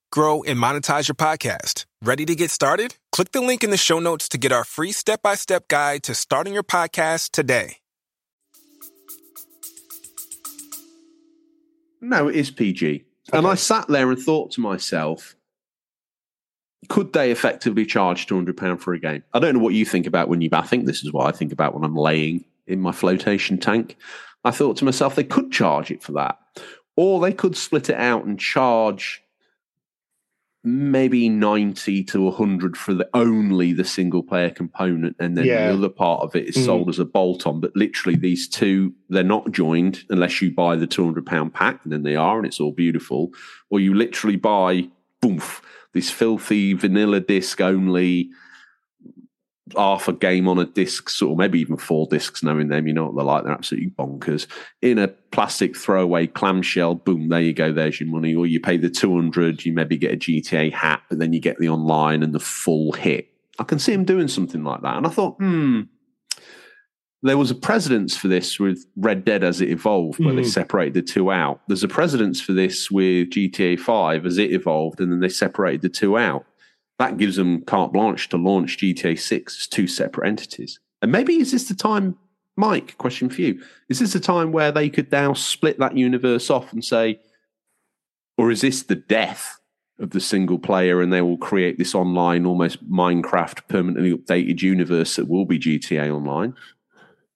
grow, 0.11 0.43
and 0.43 0.59
monetize 0.59 1.07
your 1.07 1.15
podcast. 1.15 1.85
Ready 2.03 2.25
to 2.25 2.35
get 2.35 2.51
started? 2.51 2.95
Click 3.11 3.31
the 3.31 3.41
link 3.41 3.63
in 3.63 3.69
the 3.69 3.77
show 3.77 3.99
notes 3.99 4.29
to 4.29 4.37
get 4.37 4.51
our 4.51 4.63
free 4.63 4.91
step 4.91 5.21
by 5.21 5.35
step 5.35 5.67
guide 5.67 6.03
to 6.03 6.13
starting 6.13 6.53
your 6.53 6.63
podcast 6.63 7.31
today. 7.31 7.77
No, 12.01 12.27
it 12.27 12.35
is 12.35 12.51
PG. 12.51 13.05
And 13.31 13.45
I 13.45 13.55
sat 13.55 13.87
there 13.87 14.09
and 14.09 14.19
thought 14.19 14.51
to 14.51 14.61
myself, 14.61 15.35
could 16.89 17.13
they 17.13 17.31
effectively 17.31 17.85
charge 17.85 18.25
£200 18.25 18.79
for 18.79 18.93
a 18.93 18.99
game? 18.99 19.23
I 19.33 19.39
don't 19.39 19.53
know 19.53 19.61
what 19.61 19.75
you 19.75 19.85
think 19.85 20.07
about 20.07 20.27
when 20.27 20.41
you, 20.41 20.49
I 20.51 20.63
think 20.63 20.85
this 20.85 21.03
is 21.03 21.13
what 21.13 21.27
I 21.27 21.37
think 21.37 21.51
about 21.51 21.75
when 21.75 21.83
I'm 21.83 21.95
laying 21.95 22.43
in 22.65 22.81
my 22.81 22.91
flotation 22.91 23.59
tank. 23.59 23.97
I 24.43 24.51
thought 24.51 24.77
to 24.77 24.85
myself, 24.85 25.15
they 25.15 25.23
could 25.23 25.51
charge 25.51 25.91
it 25.91 26.01
for 26.01 26.13
that. 26.13 26.39
Or 26.97 27.21
they 27.21 27.31
could 27.31 27.55
split 27.55 27.89
it 27.89 27.97
out 27.97 28.25
and 28.25 28.39
charge 28.39 29.20
maybe 30.63 31.27
90 31.27 32.03
to 32.03 32.21
100 32.25 32.77
for 32.77 32.93
the 32.93 33.09
only 33.15 33.73
the 33.73 33.83
single 33.83 34.21
player 34.21 34.51
component 34.51 35.15
and 35.19 35.35
then 35.35 35.45
Yeah. 35.45 35.67
the 35.71 35.73
other 35.77 35.89
part 35.89 36.21
of 36.21 36.35
it 36.35 36.47
is 36.49 36.55
Mm. 36.55 36.65
sold 36.65 36.89
as 36.89 36.99
a 36.99 37.05
bolt 37.05 37.47
on 37.47 37.59
but 37.59 37.75
literally 37.75 38.15
these 38.15 38.47
two 38.47 38.93
they're 39.09 39.23
not 39.23 39.51
joined 39.51 40.03
unless 40.11 40.39
you 40.41 40.51
buy 40.51 40.75
the 40.75 40.85
200 40.85 41.25
pound 41.25 41.53
pack 41.53 41.79
and 41.83 41.91
then 41.91 42.03
they 42.03 42.15
are 42.15 42.37
and 42.37 42.45
it's 42.45 42.59
all 42.59 42.71
beautiful 42.71 43.31
or 43.71 43.79
you 43.79 43.93
literally 43.95 44.35
buy 44.35 44.87
boomf 45.23 45.61
this 45.93 46.11
filthy 46.11 46.73
vanilla 46.73 47.19
disc 47.19 47.59
only 47.59 48.29
half 49.75 50.07
a 50.07 50.13
game 50.13 50.47
on 50.47 50.59
a 50.59 50.65
disc, 50.65 51.09
sort 51.09 51.31
of 51.33 51.37
maybe 51.37 51.59
even 51.59 51.77
four 51.77 52.07
discs, 52.07 52.43
knowing 52.43 52.67
them, 52.69 52.87
you 52.87 52.93
know 52.93 53.05
what 53.05 53.15
they're 53.15 53.25
like. 53.25 53.43
They're 53.43 53.53
absolutely 53.53 53.91
bonkers. 53.91 54.47
In 54.81 54.97
a 54.99 55.07
plastic 55.07 55.75
throwaway 55.75 56.27
clamshell, 56.27 56.95
boom, 56.95 57.29
there 57.29 57.41
you 57.41 57.53
go, 57.53 57.71
there's 57.71 57.99
your 57.99 58.09
money. 58.09 58.33
Or 58.35 58.45
you 58.45 58.59
pay 58.59 58.77
the 58.77 58.89
200, 58.89 59.65
you 59.65 59.73
maybe 59.73 59.97
get 59.97 60.13
a 60.13 60.17
GTA 60.17 60.71
hat, 60.73 61.01
but 61.09 61.19
then 61.19 61.33
you 61.33 61.39
get 61.39 61.57
the 61.59 61.69
online 61.69 62.23
and 62.23 62.33
the 62.33 62.39
full 62.39 62.91
hit. 62.93 63.27
I 63.59 63.63
can 63.63 63.79
see 63.79 63.93
him 63.93 64.05
doing 64.05 64.27
something 64.27 64.63
like 64.63 64.81
that. 64.81 64.97
And 64.97 65.05
I 65.05 65.09
thought, 65.09 65.35
hmm, 65.37 65.81
there 67.23 67.37
was 67.37 67.51
a 67.51 67.55
precedence 67.55 68.17
for 68.17 68.27
this 68.27 68.59
with 68.59 68.85
Red 68.95 69.23
Dead 69.25 69.43
as 69.43 69.61
it 69.61 69.69
evolved, 69.69 70.23
where 70.23 70.33
they 70.33 70.41
Mm. 70.41 70.47
separated 70.47 70.93
the 70.95 71.01
two 71.03 71.31
out. 71.31 71.61
There's 71.67 71.83
a 71.83 71.87
precedence 71.87 72.41
for 72.41 72.53
this 72.53 72.89
with 72.89 73.29
GTA 73.29 73.75
5 73.77 74.25
as 74.25 74.39
it 74.39 74.51
evolved, 74.51 74.99
and 74.99 75.11
then 75.11 75.19
they 75.19 75.29
separated 75.29 75.81
the 75.83 75.89
two 75.89 76.17
out. 76.17 76.45
That 77.01 77.17
gives 77.17 77.35
them 77.35 77.63
carte 77.63 77.91
blanche 77.91 78.29
to 78.29 78.37
launch 78.37 78.77
GTA 78.77 79.19
6 79.19 79.57
as 79.59 79.67
two 79.67 79.87
separate 79.87 80.27
entities. 80.27 80.79
And 81.01 81.11
maybe 81.11 81.37
is 81.37 81.51
this 81.51 81.67
the 81.67 81.73
time, 81.73 82.15
Mike, 82.57 82.95
question 82.99 83.27
for 83.27 83.41
you, 83.41 83.59
is 83.89 83.97
this 83.97 84.13
the 84.13 84.19
time 84.19 84.51
where 84.51 84.71
they 84.71 84.87
could 84.87 85.11
now 85.11 85.33
split 85.33 85.79
that 85.79 85.97
universe 85.97 86.51
off 86.51 86.71
and 86.71 86.85
say, 86.85 87.19
or 88.37 88.51
is 88.51 88.61
this 88.61 88.83
the 88.83 88.97
death 88.97 89.59
of 89.97 90.11
the 90.11 90.19
single 90.19 90.59
player 90.59 91.01
and 91.01 91.11
they 91.11 91.23
will 91.23 91.39
create 91.39 91.79
this 91.79 91.95
online, 91.95 92.45
almost 92.45 92.87
Minecraft 92.87 93.67
permanently 93.67 94.15
updated 94.15 94.61
universe 94.61 95.15
that 95.15 95.27
will 95.27 95.45
be 95.45 95.57
GTA 95.57 96.13
Online? 96.13 96.53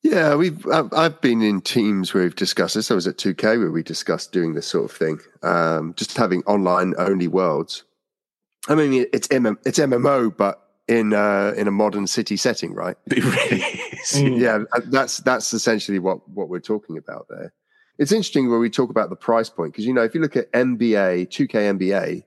Yeah, 0.03 0.36
we've. 0.36 0.63
I've, 0.68 1.20
been 1.22 1.41
in 1.41 1.61
teams 1.61 2.13
where 2.13 2.22
we've 2.22 2.36
discussed 2.36 2.76
this. 2.76 2.91
I 2.91 2.93
was 2.93 3.07
at 3.07 3.18
2K 3.18 3.57
where 3.57 3.72
we 3.72 3.82
discussed 3.82 4.32
doing 4.32 4.53
this 4.53 4.68
sort 4.68 4.91
of 4.91 4.95
thing, 4.95 5.20
um, 5.41 5.95
just 5.97 6.16
having 6.16 6.43
online 6.43 6.93
only 6.99 7.28
worlds. 7.28 7.84
I 8.68 8.76
mean, 8.76 9.05
it's 9.13 9.28
MM, 9.30 9.57
it's 9.66 9.80
MMO, 9.80 10.36
but 10.36 10.61
in 10.88 11.13
uh, 11.13 11.53
in 11.57 11.68
a 11.68 11.72
modern 11.72 12.07
city 12.07 12.38
setting, 12.38 12.74
right? 12.74 12.97
It 13.07 13.24
really 13.24 13.61
is. 13.93 14.11
Mm. 14.13 14.39
Yeah, 14.39 14.59
uh, 14.74 14.82
that's 14.86 15.18
that's 15.18 15.53
essentially 15.53 15.99
what 15.99 16.28
what 16.30 16.49
we're 16.49 16.59
talking 16.59 16.97
about 16.97 17.28
there. 17.30 17.53
It's 17.97 18.11
interesting 18.11 18.49
when 18.49 18.59
we 18.59 18.70
talk 18.70 18.89
about 18.89 19.09
the 19.09 19.16
price 19.16 19.49
point 19.49 19.72
because 19.74 19.86
you 19.86 19.93
know 19.93 20.03
if 20.03 20.13
you 20.13 20.22
look 20.22 20.36
at 20.36 20.51
NBA 20.51 21.28
2K 21.30 22.24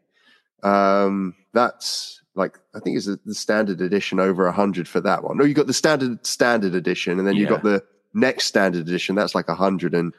NBA, 0.62 0.68
um, 0.68 1.34
that's 1.52 2.22
like 2.34 2.58
I 2.74 2.80
think 2.80 2.96
it's 2.96 3.06
the, 3.06 3.18
the 3.24 3.34
standard 3.34 3.80
edition 3.80 4.20
over 4.20 4.46
a 4.46 4.52
hundred 4.52 4.88
for 4.88 5.00
that 5.00 5.24
one. 5.24 5.36
No, 5.36 5.44
you 5.44 5.54
got 5.54 5.66
the 5.66 5.74
standard 5.74 6.24
standard 6.26 6.74
edition, 6.74 7.18
and 7.18 7.26
then 7.26 7.36
you 7.36 7.44
Yeah. 7.44 7.50
got 7.50 7.62
the 7.62 7.84
next 8.14 8.46
standard 8.46 8.80
edition. 8.88 9.14
That's 9.14 9.34
like 9.34 9.48
a 9.48 9.54
hundred 9.54 9.94
and 9.94 10.14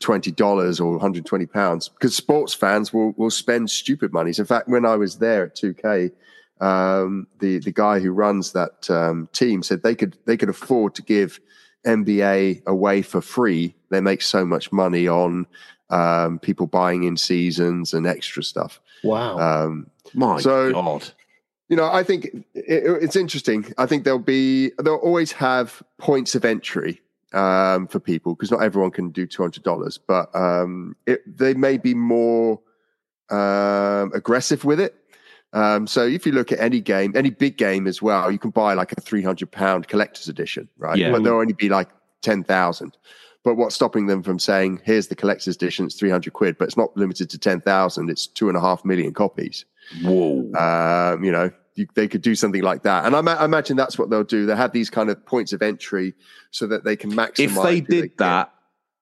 twenty 0.00 0.30
dollars 0.30 0.80
or 0.80 0.92
120 0.92 1.46
pounds 1.46 1.88
because 1.88 2.14
sports 2.16 2.52
fans 2.54 2.92
will 2.92 3.12
will 3.16 3.30
spend 3.30 3.70
stupid 3.70 4.12
monies. 4.12 4.38
In 4.38 4.46
fact, 4.46 4.68
when 4.68 4.84
I 4.86 4.96
was 4.96 5.18
there 5.18 5.44
at 5.44 5.54
2K, 5.56 6.10
um, 6.60 7.26
the 7.38 7.58
the 7.58 7.72
guy 7.72 8.00
who 8.00 8.10
runs 8.10 8.52
that 8.52 8.90
um, 8.90 9.28
team 9.32 9.62
said 9.62 9.82
they 9.82 9.94
could 9.94 10.16
they 10.26 10.36
could 10.36 10.48
afford 10.48 10.94
to 10.96 11.02
give 11.02 11.38
NBA 11.86 12.64
away 12.66 13.02
for 13.02 13.20
free. 13.20 13.74
They 13.90 14.00
make 14.00 14.22
so 14.22 14.44
much 14.44 14.72
money 14.72 15.08
on 15.08 15.46
um, 15.90 16.38
people 16.38 16.66
buying 16.66 17.04
in 17.04 17.16
seasons 17.16 17.94
and 17.94 18.06
extra 18.06 18.42
stuff. 18.42 18.80
Wow. 19.02 19.38
Um, 19.38 19.86
My 20.14 20.40
So- 20.40 20.72
God. 20.72 21.10
you 21.68 21.76
know, 21.76 21.90
I 21.90 22.02
think 22.04 22.26
it, 22.26 22.44
it's 22.54 23.16
interesting. 23.16 23.72
I 23.78 23.86
think 23.86 24.04
there'll 24.04 24.18
be 24.18 24.70
they'll 24.82 24.96
always 24.96 25.32
have 25.32 25.82
points 25.98 26.34
of 26.34 26.44
entry 26.44 27.00
um, 27.32 27.86
for 27.86 28.00
people 28.00 28.34
because 28.34 28.50
not 28.50 28.62
everyone 28.62 28.90
can 28.90 29.10
do 29.10 29.26
two 29.26 29.42
hundred 29.42 29.62
dollars, 29.62 29.98
but 29.98 30.34
um, 30.34 30.96
it, 31.06 31.20
they 31.26 31.54
may 31.54 31.76
be 31.76 31.94
more 31.94 32.60
um, 33.30 34.12
aggressive 34.14 34.64
with 34.64 34.80
it. 34.80 34.94
Um, 35.52 35.86
so 35.86 36.06
if 36.06 36.26
you 36.26 36.32
look 36.32 36.52
at 36.52 36.60
any 36.60 36.80
game, 36.80 37.12
any 37.16 37.30
big 37.30 37.56
game 37.56 37.86
as 37.86 38.00
well, 38.00 38.30
you 38.30 38.38
can 38.38 38.50
buy 38.50 38.74
like 38.74 38.92
a 38.92 39.00
three 39.00 39.22
hundred 39.22 39.50
pound 39.50 39.88
collector's 39.88 40.28
edition, 40.28 40.68
right? 40.78 40.98
Yeah. 40.98 41.10
But 41.12 41.24
there'll 41.24 41.40
only 41.40 41.54
be 41.54 41.68
like 41.68 41.88
ten 42.22 42.44
thousand. 42.44 42.96
But 43.42 43.54
what's 43.54 43.74
stopping 43.74 44.06
them 44.06 44.22
from 44.22 44.38
saying, 44.38 44.82
"Here's 44.84 45.08
the 45.08 45.16
collector's 45.16 45.56
edition; 45.56 45.86
it's 45.86 45.94
three 45.94 46.10
hundred 46.10 46.34
quid," 46.34 46.58
but 46.58 46.66
it's 46.66 46.76
not 46.76 46.96
limited 46.96 47.30
to 47.30 47.38
ten 47.38 47.60
thousand; 47.60 48.10
it's 48.10 48.26
two 48.26 48.48
and 48.48 48.56
a 48.56 48.60
half 48.60 48.84
million 48.84 49.14
copies 49.14 49.64
Whoa. 50.02 50.52
um, 50.54 51.24
you 51.24 51.32
know, 51.32 51.50
you, 51.74 51.86
they 51.94 52.08
could 52.08 52.22
do 52.22 52.34
something 52.34 52.62
like 52.62 52.82
that. 52.82 53.04
And 53.04 53.14
I, 53.16 53.20
ma- 53.20 53.34
I 53.34 53.44
imagine 53.44 53.76
that's 53.76 53.98
what 53.98 54.10
they'll 54.10 54.24
do. 54.24 54.46
They 54.46 54.56
have 54.56 54.72
these 54.72 54.90
kind 54.90 55.10
of 55.10 55.24
points 55.24 55.52
of 55.52 55.62
entry 55.62 56.14
so 56.50 56.66
that 56.66 56.84
they 56.84 56.96
can 56.96 57.10
maximize. 57.12 57.38
if 57.38 57.62
they 57.62 57.80
did 57.80 58.02
get. 58.02 58.18
that, 58.18 58.52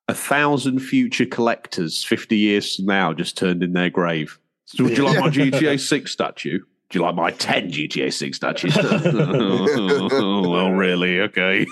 a 0.08 0.14
thousand 0.14 0.80
future 0.80 1.26
collectors 1.26 2.02
50 2.04 2.36
years 2.36 2.76
from 2.76 2.86
now 2.86 3.12
just 3.12 3.36
turned 3.36 3.62
in 3.62 3.74
their 3.74 3.90
grave. 3.90 4.38
So 4.64 4.84
would 4.84 4.96
you 4.96 5.04
like 5.04 5.18
my 5.20 5.28
GTA 5.28 5.78
6 5.88 6.10
statue? 6.10 6.60
Do 6.90 6.98
you 6.98 7.04
like 7.04 7.14
my 7.14 7.30
10 7.32 7.70
GTA 7.70 8.10
6 8.12 8.36
statues? 8.36 8.74
oh, 8.78 10.48
well, 10.50 10.70
really? 10.72 11.20
Okay. 11.20 11.66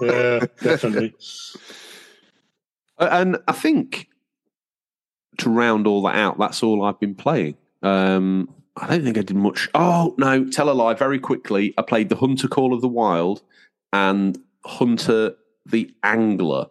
Yeah, 0.00 0.40
definitely. 0.60 1.14
And 2.98 3.38
I 3.46 3.52
think 3.52 4.08
to 5.38 5.50
round 5.50 5.86
all 5.86 6.02
that 6.02 6.16
out, 6.16 6.38
that's 6.38 6.62
all 6.64 6.84
I've 6.84 6.98
been 6.98 7.14
playing. 7.14 7.56
Um, 7.82 8.52
I 8.80 8.86
don't 8.86 9.04
think 9.04 9.18
I 9.18 9.22
did 9.22 9.36
much. 9.36 9.68
Oh, 9.74 10.14
no, 10.18 10.44
tell 10.44 10.70
a 10.70 10.72
lie 10.72 10.94
very 10.94 11.18
quickly. 11.18 11.74
I 11.76 11.82
played 11.82 12.08
the 12.08 12.16
Hunter 12.16 12.48
Call 12.48 12.72
of 12.72 12.80
the 12.80 12.88
Wild 12.88 13.42
and 13.92 14.38
Hunter 14.64 15.34
the 15.66 15.92
Angler. 16.02 16.66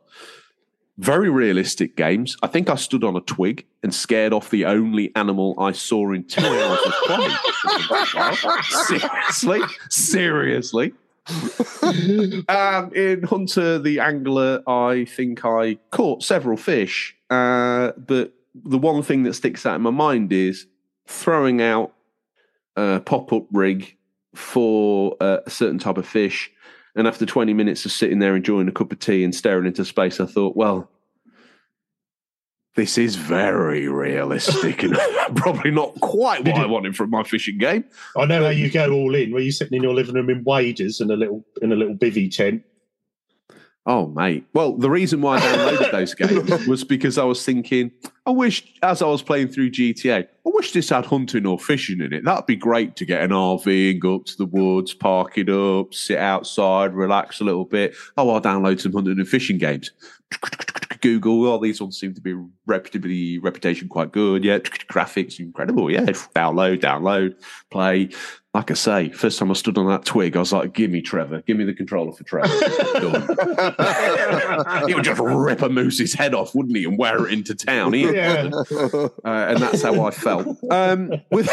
Very 0.97 1.29
realistic 1.29 1.95
games. 1.95 2.35
I 2.41 2.47
think 2.47 2.69
I 2.69 2.75
stood 2.75 3.03
on 3.03 3.15
a 3.15 3.21
twig 3.21 3.65
and 3.83 3.93
scared 3.93 4.33
off 4.33 4.49
the 4.49 4.65
only 4.65 5.15
animal 5.15 5.55
I 5.59 5.71
saw 5.71 6.11
in 6.11 6.23
two 6.23 6.45
hours 6.45 6.79
of 6.85 6.93
play. 7.03 7.29
seriously, 8.87 9.61
seriously. 9.89 10.93
um, 12.49 12.93
in 12.93 13.23
Hunter 13.23 13.77
the 13.79 13.99
Angler, 13.99 14.63
I 14.65 15.05
think 15.05 15.45
I 15.45 15.75
caught 15.91 16.23
several 16.23 16.57
fish, 16.57 17.15
uh, 17.29 17.91
but 17.97 18.33
the 18.55 18.77
one 18.77 19.03
thing 19.03 19.23
that 19.23 19.33
sticks 19.33 19.65
out 19.65 19.75
in 19.75 19.81
my 19.81 19.89
mind 19.91 20.31
is 20.31 20.65
throwing 21.05 21.61
out 21.61 21.93
a 22.77 23.01
pop 23.01 23.33
up 23.33 23.45
rig 23.51 23.97
for 24.33 25.17
uh, 25.19 25.39
a 25.45 25.49
certain 25.49 25.79
type 25.79 25.97
of 25.97 26.07
fish 26.07 26.51
and 26.97 27.07
after 27.07 27.27
20 27.27 27.53
minutes 27.53 27.85
of 27.85 27.91
sitting 27.91 28.17
there 28.17 28.35
enjoying 28.35 28.67
a 28.67 28.71
cup 28.71 28.91
of 28.91 28.97
tea 28.97 29.23
and 29.23 29.33
staring 29.33 29.67
into 29.67 29.85
space, 29.85 30.19
I 30.19 30.25
thought, 30.25 30.57
well, 30.57 30.89
this 32.75 32.97
is 32.97 33.15
very 33.15 33.87
realistic 33.87 34.81
and 34.81 34.97
probably 35.35 35.69
not 35.69 35.93
quite 36.01 36.43
what 36.43 36.55
I 36.55 36.65
wanted 36.65 36.95
from 36.95 37.11
my 37.11 37.21
fishing 37.21 37.59
game. 37.59 37.85
I 38.17 38.25
know 38.25 38.43
how 38.43 38.49
you 38.49 38.71
go 38.71 38.91
all 38.91 39.13
in. 39.13 39.31
Were 39.31 39.39
you 39.39 39.51
sitting 39.51 39.75
in 39.75 39.83
your 39.83 39.93
living 39.93 40.15
room 40.15 40.31
in 40.31 40.43
waders 40.43 40.99
and 40.99 41.11
a 41.11 41.15
little 41.15 41.45
in 41.61 41.71
a 41.71 41.75
little 41.75 41.95
bivy 41.95 42.35
tent. 42.35 42.63
Oh, 43.85 44.07
mate. 44.07 44.45
Well, 44.53 44.75
the 44.75 44.89
reason 44.89 45.21
why 45.21 45.37
I 45.37 45.39
downloaded 45.39 45.91
those 45.91 46.15
games 46.15 46.67
was 46.67 46.83
because 46.83 47.19
I 47.19 47.23
was 47.23 47.45
thinking, 47.45 47.91
I 48.27 48.31
wish, 48.31 48.73
as 48.83 49.01
I 49.01 49.05
was 49.07 49.21
playing 49.21 49.47
through 49.47 49.71
GTA, 49.71 50.23
I 50.23 50.27
wish 50.43 50.73
this 50.73 50.89
had 50.89 51.05
hunting 51.05 51.45
or 51.45 51.57
fishing 51.57 52.01
in 52.01 52.11
it. 52.11 52.25
That'd 52.25 52.45
be 52.45 52.57
great 52.57 52.97
to 52.97 53.05
get 53.05 53.21
an 53.21 53.29
RV 53.31 53.91
and 53.91 54.01
go 54.01 54.15
up 54.15 54.25
to 54.25 54.35
the 54.35 54.45
woods, 54.45 54.93
park 54.93 55.37
it 55.37 55.47
up, 55.47 55.93
sit 55.93 56.17
outside, 56.17 56.93
relax 56.93 57.39
a 57.39 57.45
little 57.45 57.63
bit. 57.63 57.95
Oh, 58.17 58.29
I'll 58.29 58.41
download 58.41 58.81
some 58.81 58.91
hunting 58.91 59.17
and 59.17 59.27
fishing 59.27 59.57
games. 59.57 59.91
Google, 61.01 61.45
all 61.45 61.59
these 61.59 61.79
ones 61.79 61.99
seem 61.99 62.13
to 62.13 62.21
be 62.21 62.35
reputably 62.65 63.39
reputation 63.39 63.87
quite 63.87 64.11
good. 64.11 64.43
Yeah, 64.43 64.59
graphics 64.59 65.39
incredible. 65.39 65.91
Yeah, 65.91 66.01
download, 66.01 66.79
download, 66.79 67.35
play. 67.71 68.09
Like 68.53 68.71
I 68.71 68.73
say, 68.73 69.09
first 69.11 69.37
time 69.37 69.51
I 69.51 69.53
stood 69.53 69.77
on 69.77 69.87
that 69.87 70.05
twig, 70.05 70.35
I 70.35 70.39
was 70.39 70.51
like, 70.51 70.73
"Give 70.73 70.89
me 70.89 71.01
Trevor, 71.01 71.43
give 71.45 71.57
me 71.57 71.63
the 71.63 71.73
controller 71.73 72.11
for 72.11 72.23
Trevor." 72.23 72.47
he 74.87 74.95
would 74.95 75.03
just 75.03 75.21
rip 75.21 75.61
a 75.61 75.69
moose's 75.69 76.13
head 76.13 76.33
off, 76.33 76.55
wouldn't 76.55 76.75
he, 76.75 76.85
and 76.85 76.97
wear 76.97 77.27
it 77.27 77.33
into 77.33 77.53
town. 77.53 77.93
He, 77.93 78.11
Yeah. 78.11 78.49
uh, 78.83 79.09
and 79.23 79.59
that's 79.59 79.83
how 79.83 80.03
I 80.03 80.11
felt. 80.11 80.57
Um, 80.71 81.11
with 81.29 81.49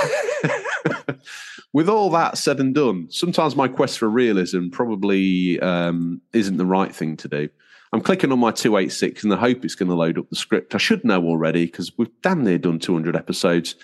with 1.75 1.89
all 1.89 2.09
that 2.11 2.39
said 2.39 2.61
and 2.61 2.75
done, 2.75 3.11
sometimes 3.11 3.55
my 3.55 3.68
quest 3.68 3.99
for 3.99 4.09
realism 4.09 4.70
probably 4.70 5.61
um, 5.61 6.22
isn't 6.33 6.57
the 6.57 6.66
right 6.66 6.95
thing 6.95 7.16
to 7.18 7.29
do. 7.29 7.49
I'm 7.95 8.01
clicking 8.01 8.32
on 8.32 8.40
my 8.40 8.51
286 8.51 9.22
and 9.22 9.32
I 9.32 9.36
hope 9.36 9.64
it's 9.64 9.76
going 9.76 9.88
to 9.88 9.95
load 9.95 10.18
up 10.18 10.28
the 10.28 10.34
script. 10.34 10.74
I 10.74 10.78
should 10.78 11.05
know 11.05 11.22
already 11.22 11.66
because 11.66 11.97
we've 11.97 12.11
damn 12.22 12.42
near 12.42 12.59
done 12.59 12.80
200 12.80 13.14
episodes. 13.14 13.76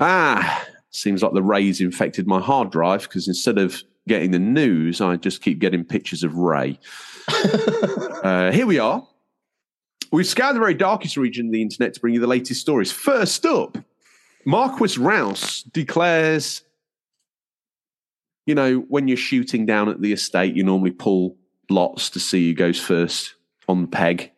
Ah, 0.00 0.66
seems 0.90 1.22
like 1.22 1.32
the 1.32 1.40
rays 1.40 1.80
infected 1.80 2.26
my 2.26 2.40
hard 2.40 2.72
drive 2.72 3.02
because 3.02 3.28
instead 3.28 3.56
of 3.56 3.84
getting 4.08 4.32
the 4.32 4.40
news, 4.40 5.00
I 5.00 5.14
just 5.14 5.42
keep 5.42 5.60
getting 5.60 5.84
pictures 5.84 6.24
of 6.24 6.34
Ray. 6.34 6.80
uh, 8.24 8.50
here 8.50 8.66
we 8.66 8.80
are. 8.80 9.06
We've 10.10 10.26
scoured 10.26 10.56
the 10.56 10.60
very 10.60 10.74
darkest 10.74 11.16
region 11.16 11.46
of 11.46 11.52
the 11.52 11.62
internet 11.62 11.94
to 11.94 12.00
bring 12.00 12.14
you 12.14 12.20
the 12.20 12.26
latest 12.26 12.60
stories. 12.60 12.90
First 12.90 13.46
up, 13.46 13.78
Marquis 14.44 14.98
Rouse 14.98 15.62
declares, 15.62 16.62
you 18.44 18.56
know, 18.56 18.80
when 18.88 19.06
you're 19.06 19.16
shooting 19.16 19.66
down 19.66 19.88
at 19.88 20.00
the 20.00 20.12
estate, 20.12 20.56
you 20.56 20.64
normally 20.64 20.90
pull 20.90 21.36
lots 21.70 22.10
to 22.10 22.20
see 22.20 22.48
who 22.48 22.54
goes 22.54 22.80
first 22.80 23.34
on 23.68 23.82
the 23.82 23.88
peg. 23.88 24.32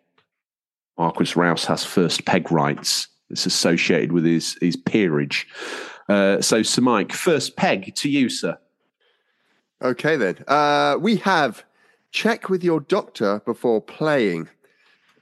Marquis 0.99 1.33
Rouse 1.35 1.65
has 1.65 1.85
first 1.85 2.25
peg 2.25 2.51
rights. 2.53 3.09
It's 3.31 3.47
associated 3.47 4.13
with 4.13 4.25
his, 4.25 4.59
his 4.61 4.77
peerage. 4.77 5.47
Uh, 6.09 6.41
so, 6.41 6.63
Sir 6.63 6.83
Mike, 6.83 7.13
first 7.13 7.57
peg 7.57 7.95
to 7.95 8.09
you, 8.11 8.29
sir. 8.29 8.59
Okay, 9.83 10.17
then. 10.17 10.37
Uh, 10.49 10.97
we 11.01 11.17
have 11.17 11.65
check 12.11 12.51
with 12.51 12.65
your 12.65 12.81
doctor 12.81 13.41
before 13.47 13.81
playing. 13.81 14.49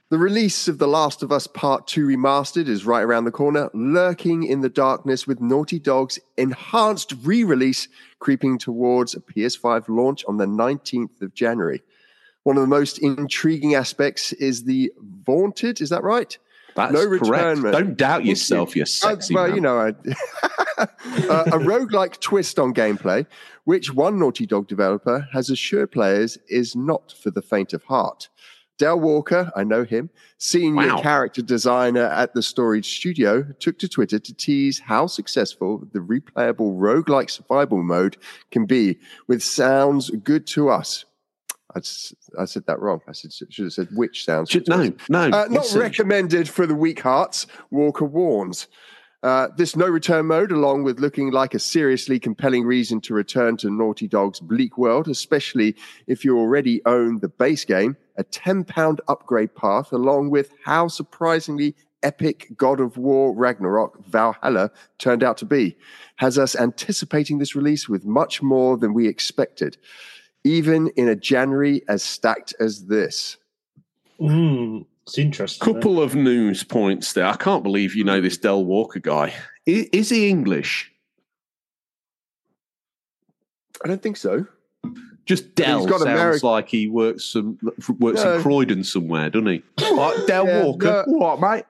The 0.09 0.17
release 0.17 0.67
of 0.67 0.79
The 0.79 0.87
Last 0.87 1.21
of 1.21 1.31
Us 1.31 1.45
Part 1.45 1.85
2 1.85 2.07
Remastered 2.07 2.67
is 2.67 2.83
right 2.83 3.03
around 3.03 3.25
the 3.25 3.31
corner, 3.31 3.69
lurking 3.75 4.41
in 4.43 4.61
the 4.61 4.69
darkness 4.69 5.27
with 5.27 5.39
Naughty 5.39 5.77
Dog's 5.77 6.17
enhanced 6.35 7.13
re 7.21 7.43
release 7.43 7.87
creeping 8.17 8.57
towards 8.57 9.13
a 9.13 9.19
PS5 9.19 9.87
launch 9.87 10.25
on 10.27 10.37
the 10.37 10.47
19th 10.47 11.21
of 11.21 11.35
January. 11.35 11.83
One 12.43 12.57
of 12.57 12.61
the 12.61 12.67
most 12.67 12.99
intriguing 12.99 13.75
aspects 13.75 14.33
is 14.33 14.63
the 14.63 14.91
vaunted, 15.25 15.81
is 15.81 15.89
that 15.89 16.03
right? 16.03 16.37
That's 16.75 16.93
No 16.93 17.05
correct. 17.07 17.23
return, 17.23 17.61
mate. 17.61 17.71
Don't 17.71 17.97
doubt 17.97 18.23
you. 18.23 18.29
yourself, 18.29 18.75
you 18.75 18.83
Uh, 18.83 18.85
sexy 18.85 19.33
well, 19.35 19.47
man. 19.47 19.55
you 19.55 19.61
know, 19.61 19.77
I, 19.79 19.89
uh, 20.79 21.45
a 21.47 21.59
roguelike 21.59 22.19
twist 22.19 22.57
on 22.59 22.73
gameplay, 22.73 23.25
which 23.65 23.93
one 23.93 24.17
Naughty 24.19 24.45
Dog 24.45 24.67
developer 24.67 25.27
has 25.33 25.49
assured 25.49 25.91
players 25.91 26.37
is 26.47 26.75
not 26.75 27.13
for 27.21 27.31
the 27.31 27.41
faint 27.41 27.73
of 27.73 27.83
heart. 27.83 28.29
Dale 28.77 28.97
Walker, 28.99 29.51
I 29.57 29.65
know 29.65 29.83
him, 29.83 30.09
senior 30.37 30.87
Wow. 30.87 31.01
character 31.01 31.41
designer 31.41 32.03
at 32.05 32.33
the 32.33 32.41
Storage 32.41 32.95
Studio, 32.97 33.43
took 33.59 33.77
to 33.79 33.89
Twitter 33.89 34.19
to 34.19 34.33
tease 34.33 34.79
how 34.79 35.05
successful 35.07 35.85
the 35.91 35.99
replayable 35.99 36.77
roguelike 36.79 37.29
survival 37.29 37.83
mode 37.83 38.15
can 38.51 38.65
be 38.65 38.97
with 39.27 39.43
sounds 39.43 40.09
good 40.11 40.47
to 40.47 40.69
us. 40.69 41.03
I, 41.75 42.45
said 42.45 42.65
that 42.65 42.79
wrong. 42.79 43.01
I 43.07 43.11
said, 43.11 43.31
should 43.33 43.65
have 43.65 43.73
said 43.73 43.89
which 43.93 44.25
sounds 44.25 44.49
Should- 44.49 44.67
no, 44.67 44.91
no. 45.09 45.25
Uh, 45.25 45.47
not 45.49 45.71
recommended 45.73 46.49
for 46.49 46.65
the 46.65 46.75
weak 46.75 47.01
hearts, 47.01 47.45
Walker 47.69 48.05
warns. 48.05 48.67
Uh, 49.21 49.49
this 49.57 49.75
no 49.75 49.85
return 49.85 50.27
mode, 50.27 50.51
along 50.51 50.83
with 50.83 50.99
looking 50.99 51.29
like 51.31 51.53
a 51.53 51.59
seriously 51.59 52.19
compelling 52.19 52.63
reason 52.63 53.01
to 53.01 53.13
return 53.13 53.57
to 53.57 53.69
Naughty 53.69 54.07
Dog's 54.07 54.39
bleak 54.39 54.77
world, 54.77 55.09
especially 55.09 55.75
if 56.07 56.23
you 56.23 56.37
already 56.37 56.81
own 56.85 57.19
the 57.19 57.27
base 57.27 57.65
game, 57.65 57.97
a 58.17 58.23
£10 58.23 58.99
upgrade 59.09 59.53
path, 59.55 59.91
along 59.91 60.29
with 60.29 60.53
how 60.63 60.87
surprisingly 60.87 61.75
epic 62.01 62.47
God 62.55 62.79
of 62.79 62.97
War 62.97 63.33
Ragnarok 63.35 64.05
Valhalla 64.05 64.71
turned 64.99 65.21
out 65.21 65.35
to 65.37 65.45
be, 65.45 65.75
has 66.15 66.37
us 66.37 66.55
anticipating 66.55 67.39
this 67.39 67.55
release 67.55 67.89
with 67.89 68.05
much 68.05 68.41
more 68.41 68.77
than 68.77 68.93
we 68.93 69.07
expected, 69.07 69.77
even 70.43 70.87
in 70.95 71.07
a 71.07 71.15
January 71.15 71.81
as 71.87 72.03
stacked 72.03 72.53
as 72.59 72.85
this. 72.85 73.37
Mm, 74.19 74.85
it's 75.03 75.17
interesting. 75.17 75.73
Couple 75.73 76.01
of 76.01 76.15
news 76.15 76.63
points 76.63 77.13
there. 77.13 77.25
I 77.25 77.35
can't 77.35 77.63
believe 77.63 77.95
you 77.95 78.03
know 78.03 78.21
this 78.21 78.37
Del 78.37 78.63
Walker 78.65 78.99
guy. 78.99 79.33
Is, 79.65 79.87
is 79.91 80.09
he 80.09 80.29
English? 80.29 80.91
I 83.83 83.87
don't 83.87 84.01
think 84.01 84.17
so. 84.17 84.45
Just 85.25 85.55
Del 85.55 85.85
got 85.85 86.01
sounds 86.01 86.41
Ameri- 86.41 86.43
like 86.43 86.69
he 86.69 86.87
works 86.87 87.23
some 87.25 87.57
works 87.99 88.23
No. 88.23 88.35
in 88.35 88.41
Croydon 88.41 88.83
somewhere, 88.83 89.29
doesn't 89.29 89.47
he? 89.47 89.63
What, 89.95 90.27
Del 90.27 90.47
Yeah, 90.47 90.63
Walker? 90.63 91.03
no. 91.07 91.17
What, 91.17 91.39
mate? 91.39 91.65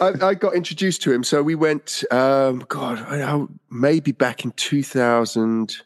I, 0.00 0.12
I 0.28 0.34
got 0.34 0.54
introduced 0.54 1.00
to 1.02 1.12
him. 1.12 1.24
So 1.24 1.42
we 1.42 1.54
went, 1.54 2.04
um, 2.10 2.64
God, 2.68 2.98
I, 3.08 3.22
I, 3.22 3.46
maybe 3.70 4.12
back 4.12 4.44
in 4.44 4.50
2000. 4.52 5.76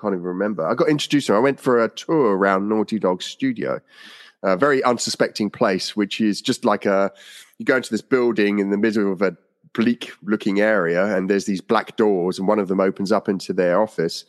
Can't 0.00 0.14
even 0.14 0.24
remember. 0.24 0.66
I 0.66 0.74
got 0.74 0.88
introduced 0.88 1.26
to 1.26 1.32
him. 1.32 1.38
I 1.38 1.40
went 1.40 1.58
for 1.58 1.82
a 1.82 1.88
tour 1.88 2.36
around 2.36 2.68
Naughty 2.68 2.98
Dog 2.98 3.22
Studio, 3.22 3.80
a 4.42 4.56
very 4.56 4.82
unsuspecting 4.84 5.50
place, 5.50 5.96
which 5.96 6.20
is 6.20 6.40
just 6.40 6.64
like 6.64 6.86
a 6.86 7.12
you 7.58 7.64
go 7.64 7.76
into 7.76 7.90
this 7.90 8.02
building 8.02 8.60
in 8.60 8.70
the 8.70 8.78
middle 8.78 9.12
of 9.12 9.22
a 9.22 9.36
bleak 9.72 10.12
looking 10.22 10.60
area, 10.60 11.16
and 11.16 11.28
there's 11.28 11.46
these 11.46 11.60
black 11.60 11.96
doors, 11.96 12.38
and 12.38 12.46
one 12.46 12.60
of 12.60 12.68
them 12.68 12.80
opens 12.80 13.10
up 13.10 13.28
into 13.28 13.52
their 13.52 13.80
office. 13.80 14.24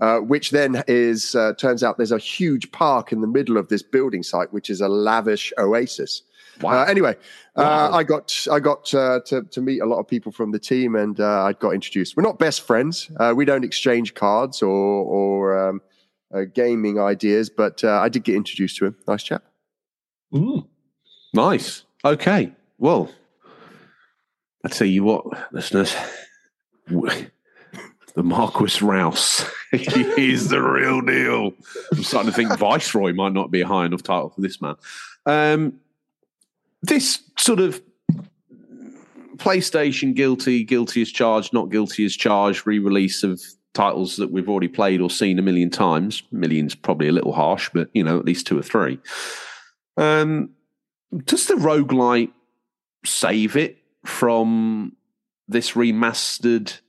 Uh, 0.00 0.18
which 0.18 0.50
then 0.50 0.82
is 0.88 1.36
uh, 1.36 1.52
turns 1.56 1.84
out 1.84 1.96
there's 1.96 2.10
a 2.10 2.18
huge 2.18 2.72
park 2.72 3.12
in 3.12 3.20
the 3.20 3.28
middle 3.28 3.56
of 3.56 3.68
this 3.68 3.82
building 3.82 4.24
site, 4.24 4.52
which 4.52 4.68
is 4.68 4.80
a 4.80 4.88
lavish 4.88 5.52
oasis. 5.56 6.22
Wow. 6.60 6.82
Uh, 6.82 6.84
anyway, 6.86 7.16
Wow. 7.56 7.92
uh, 7.92 7.96
I 7.96 8.02
got 8.04 8.46
I 8.50 8.60
got 8.60 8.92
uh, 8.94 9.20
to 9.26 9.42
to 9.42 9.60
meet 9.60 9.80
a 9.80 9.86
lot 9.86 9.98
of 9.98 10.06
people 10.08 10.32
from 10.32 10.52
the 10.52 10.58
team, 10.58 10.94
and 10.96 11.18
uh, 11.20 11.44
I 11.44 11.52
got 11.52 11.70
introduced. 11.74 12.16
We're 12.16 12.22
not 12.22 12.38
best 12.38 12.62
friends. 12.62 13.10
Uh, 13.18 13.32
we 13.36 13.44
don't 13.44 13.64
exchange 13.64 14.14
cards 14.14 14.62
or 14.62 14.68
or 14.70 15.68
um, 15.68 15.80
uh, 16.34 16.42
gaming 16.52 16.98
ideas, 17.00 17.50
but 17.50 17.82
uh, 17.84 18.00
I 18.00 18.08
did 18.08 18.24
get 18.24 18.34
introduced 18.36 18.76
to 18.78 18.86
him. 18.86 18.96
Nice 19.06 19.22
chap. 19.22 19.44
Mm. 20.32 20.66
Nice. 21.32 21.84
Okay. 22.04 22.52
Well, 22.78 23.10
I 24.64 24.68
tell 24.68 24.86
you 24.86 25.04
what, 25.04 25.24
listeners, 25.52 25.94
the 26.88 28.22
Marquis 28.22 28.84
Rouse 28.84 29.44
he 29.72 30.30
is 30.32 30.48
the 30.48 30.60
real 30.62 31.00
deal. 31.00 31.52
I'm 31.92 32.02
starting 32.02 32.30
to 32.30 32.36
think 32.36 32.56
Viceroy 32.58 33.12
might 33.12 33.32
not 33.32 33.50
be 33.50 33.60
a 33.62 33.66
high 33.66 33.86
enough 33.86 34.02
title 34.02 34.30
for 34.30 34.40
this 34.40 34.60
man. 34.60 34.76
Um, 35.26 35.80
this 36.86 37.22
sort 37.38 37.60
of 37.60 37.82
PlayStation 39.36 40.14
guilty, 40.14 40.64
guilty 40.64 41.02
as 41.02 41.10
charged, 41.10 41.52
not 41.52 41.70
guilty 41.70 42.04
as 42.04 42.14
charged 42.14 42.66
re-release 42.66 43.22
of 43.22 43.40
titles 43.72 44.16
that 44.16 44.30
we've 44.30 44.48
already 44.48 44.68
played 44.68 45.00
or 45.00 45.10
seen 45.10 45.38
a 45.38 45.42
million 45.42 45.70
times. 45.70 46.22
Millions 46.30 46.74
probably 46.74 47.08
a 47.08 47.12
little 47.12 47.32
harsh, 47.32 47.70
but 47.74 47.88
you 47.92 48.04
know, 48.04 48.18
at 48.18 48.24
least 48.24 48.46
two 48.46 48.58
or 48.58 48.62
three. 48.62 48.98
Um, 49.96 50.50
does 51.24 51.46
the 51.46 51.54
roguelite 51.54 52.32
save 53.04 53.56
it 53.56 53.78
from 54.04 54.96
this 55.48 55.72
remastered 55.72 56.80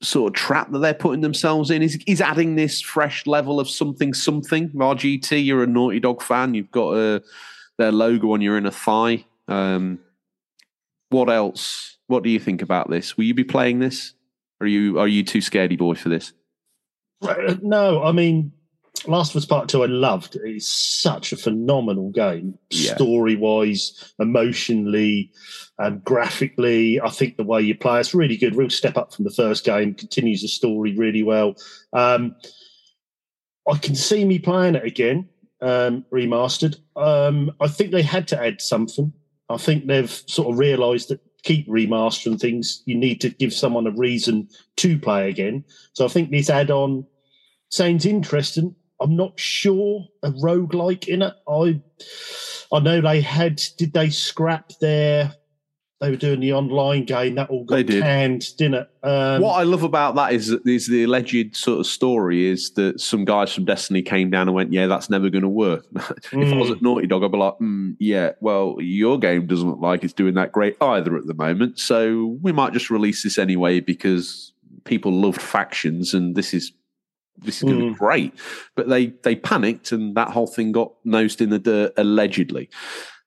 sort 0.00 0.28
of 0.28 0.34
trap 0.34 0.70
that 0.70 0.78
they're 0.78 0.94
putting 0.94 1.20
themselves 1.20 1.70
in? 1.70 1.82
Is 1.82 1.98
is 2.06 2.20
adding 2.20 2.56
this 2.56 2.80
fresh 2.80 3.26
level 3.26 3.60
of 3.60 3.68
something 3.68 4.14
something? 4.14 4.70
RGT, 4.70 5.44
you're 5.44 5.62
a 5.62 5.66
Naughty 5.66 6.00
Dog 6.00 6.22
fan. 6.22 6.54
You've 6.54 6.70
got 6.70 6.96
a, 6.96 7.22
their 7.78 7.92
logo 7.92 8.32
on 8.32 8.40
your 8.40 8.58
inner 8.58 8.70
thigh. 8.70 9.24
Um, 9.46 10.00
what 11.10 11.30
else? 11.30 11.96
What 12.08 12.22
do 12.22 12.30
you 12.30 12.40
think 12.40 12.60
about 12.62 12.90
this? 12.90 13.16
Will 13.16 13.24
you 13.24 13.34
be 13.34 13.44
playing 13.44 13.78
this? 13.78 14.12
Are 14.60 14.66
you 14.66 14.98
are 14.98 15.08
you 15.08 15.22
too 15.24 15.38
scaredy 15.38 15.78
boy 15.78 15.94
for 15.94 16.08
this? 16.08 16.32
Uh, 17.22 17.56
No, 17.62 18.02
I 18.02 18.12
mean, 18.12 18.52
Last 19.06 19.30
of 19.30 19.36
Us 19.36 19.46
Part 19.46 19.68
Two, 19.68 19.82
I 19.84 19.86
loved. 19.86 20.36
It. 20.36 20.42
It's 20.44 20.68
such 20.68 21.32
a 21.32 21.36
phenomenal 21.36 22.10
game, 22.10 22.58
Yeah. 22.70 22.94
story 22.96 23.36
wise, 23.36 24.12
emotionally, 24.18 25.30
and 25.78 26.02
graphically. 26.04 27.00
I 27.00 27.10
think 27.10 27.36
the 27.36 27.44
way 27.44 27.62
you 27.62 27.76
play 27.76 28.00
it's 28.00 28.14
really 28.14 28.36
good. 28.36 28.56
Real 28.56 28.70
step 28.70 28.96
up 28.96 29.14
from 29.14 29.24
the 29.24 29.30
first 29.30 29.64
game. 29.64 29.94
Continues 29.94 30.42
the 30.42 30.48
story 30.48 30.96
really 30.96 31.22
well. 31.22 31.54
Um, 31.92 32.34
I 33.70 33.76
can 33.78 33.94
see 33.94 34.24
me 34.24 34.38
playing 34.38 34.74
it 34.74 34.84
again, 34.84 35.28
um, 35.60 36.04
remastered. 36.12 36.78
Um, 36.96 37.52
I 37.60 37.68
think 37.68 37.90
they 37.90 38.02
had 38.02 38.28
to 38.28 38.42
add 38.42 38.60
something. 38.60 39.12
I 39.48 39.56
think 39.56 39.86
they've 39.86 40.10
sort 40.26 40.52
of 40.52 40.58
realised 40.58 41.08
that 41.08 41.20
keep 41.42 41.68
remastering 41.68 42.40
things, 42.40 42.82
you 42.84 42.94
need 42.96 43.20
to 43.20 43.30
give 43.30 43.52
someone 43.52 43.86
a 43.86 43.92
reason 43.92 44.48
to 44.76 44.98
play 44.98 45.28
again. 45.28 45.64
So 45.92 46.04
I 46.04 46.08
think 46.08 46.30
this 46.30 46.50
add-on 46.50 47.06
sounds 47.70 48.04
interesting. 48.04 48.74
I'm 49.00 49.16
not 49.16 49.38
sure 49.38 50.06
a 50.22 50.30
roguelike 50.32 51.06
in 51.06 51.22
it. 51.22 51.34
I 51.48 51.80
I 52.72 52.80
know 52.80 53.00
they 53.00 53.20
had 53.20 53.62
did 53.78 53.92
they 53.92 54.10
scrap 54.10 54.72
their 54.80 55.32
they 56.00 56.10
were 56.10 56.16
doing 56.16 56.38
the 56.38 56.52
online 56.52 57.04
game 57.04 57.34
that 57.34 57.50
all 57.50 57.64
They 57.64 57.82
got 57.82 57.90
did. 57.92 58.02
canned, 58.02 58.56
didn't 58.56 58.74
it? 58.74 58.90
Um, 59.02 59.42
what 59.42 59.54
I 59.58 59.64
love 59.64 59.82
about 59.82 60.14
that 60.14 60.32
is 60.32 60.46
that 60.48 60.64
is 60.64 60.86
the 60.86 61.02
alleged 61.04 61.56
sort 61.56 61.80
of 61.80 61.86
story 61.86 62.46
is 62.46 62.70
that 62.74 63.00
some 63.00 63.24
guys 63.24 63.52
from 63.52 63.64
Destiny 63.64 64.02
came 64.02 64.30
down 64.30 64.46
and 64.48 64.54
went, 64.54 64.72
"Yeah, 64.72 64.86
that's 64.86 65.10
never 65.10 65.28
going 65.28 65.42
to 65.42 65.48
work." 65.48 65.86
if 65.96 66.32
I 66.52 66.56
was 66.56 66.68
Mm. 66.70 66.76
at 66.76 66.82
Naughty 66.82 67.06
Dog, 67.08 67.24
I'd 67.24 67.32
be 67.32 67.38
like, 67.38 67.54
mm, 67.60 67.96
"Yeah, 67.98 68.32
well, 68.40 68.76
your 68.78 69.18
game 69.18 69.46
doesn't 69.46 69.68
look 69.68 69.80
like 69.80 70.04
it's 70.04 70.12
doing 70.12 70.34
that 70.34 70.52
great 70.52 70.76
either 70.80 71.16
at 71.16 71.26
the 71.26 71.34
moment, 71.34 71.78
so 71.80 72.38
we 72.42 72.52
might 72.52 72.72
just 72.72 72.90
release 72.90 73.22
this 73.24 73.36
anyway 73.38 73.80
because 73.80 74.52
people 74.84 75.10
loved 75.12 75.42
factions, 75.42 76.14
and 76.14 76.36
this 76.36 76.54
is 76.54 76.72
this 77.40 77.58
is 77.58 77.62
going 77.64 77.78
to 77.78 77.84
be 77.86 77.90
Mm. 77.90 77.98
great." 77.98 78.34
But 78.76 78.88
they 78.88 79.06
they 79.24 79.34
panicked, 79.34 79.90
and 79.90 80.14
that 80.16 80.30
whole 80.30 80.46
thing 80.46 80.70
got 80.70 80.92
nosed 81.04 81.40
in 81.40 81.50
the 81.50 81.58
dirt 81.58 81.92
allegedly. 81.96 82.68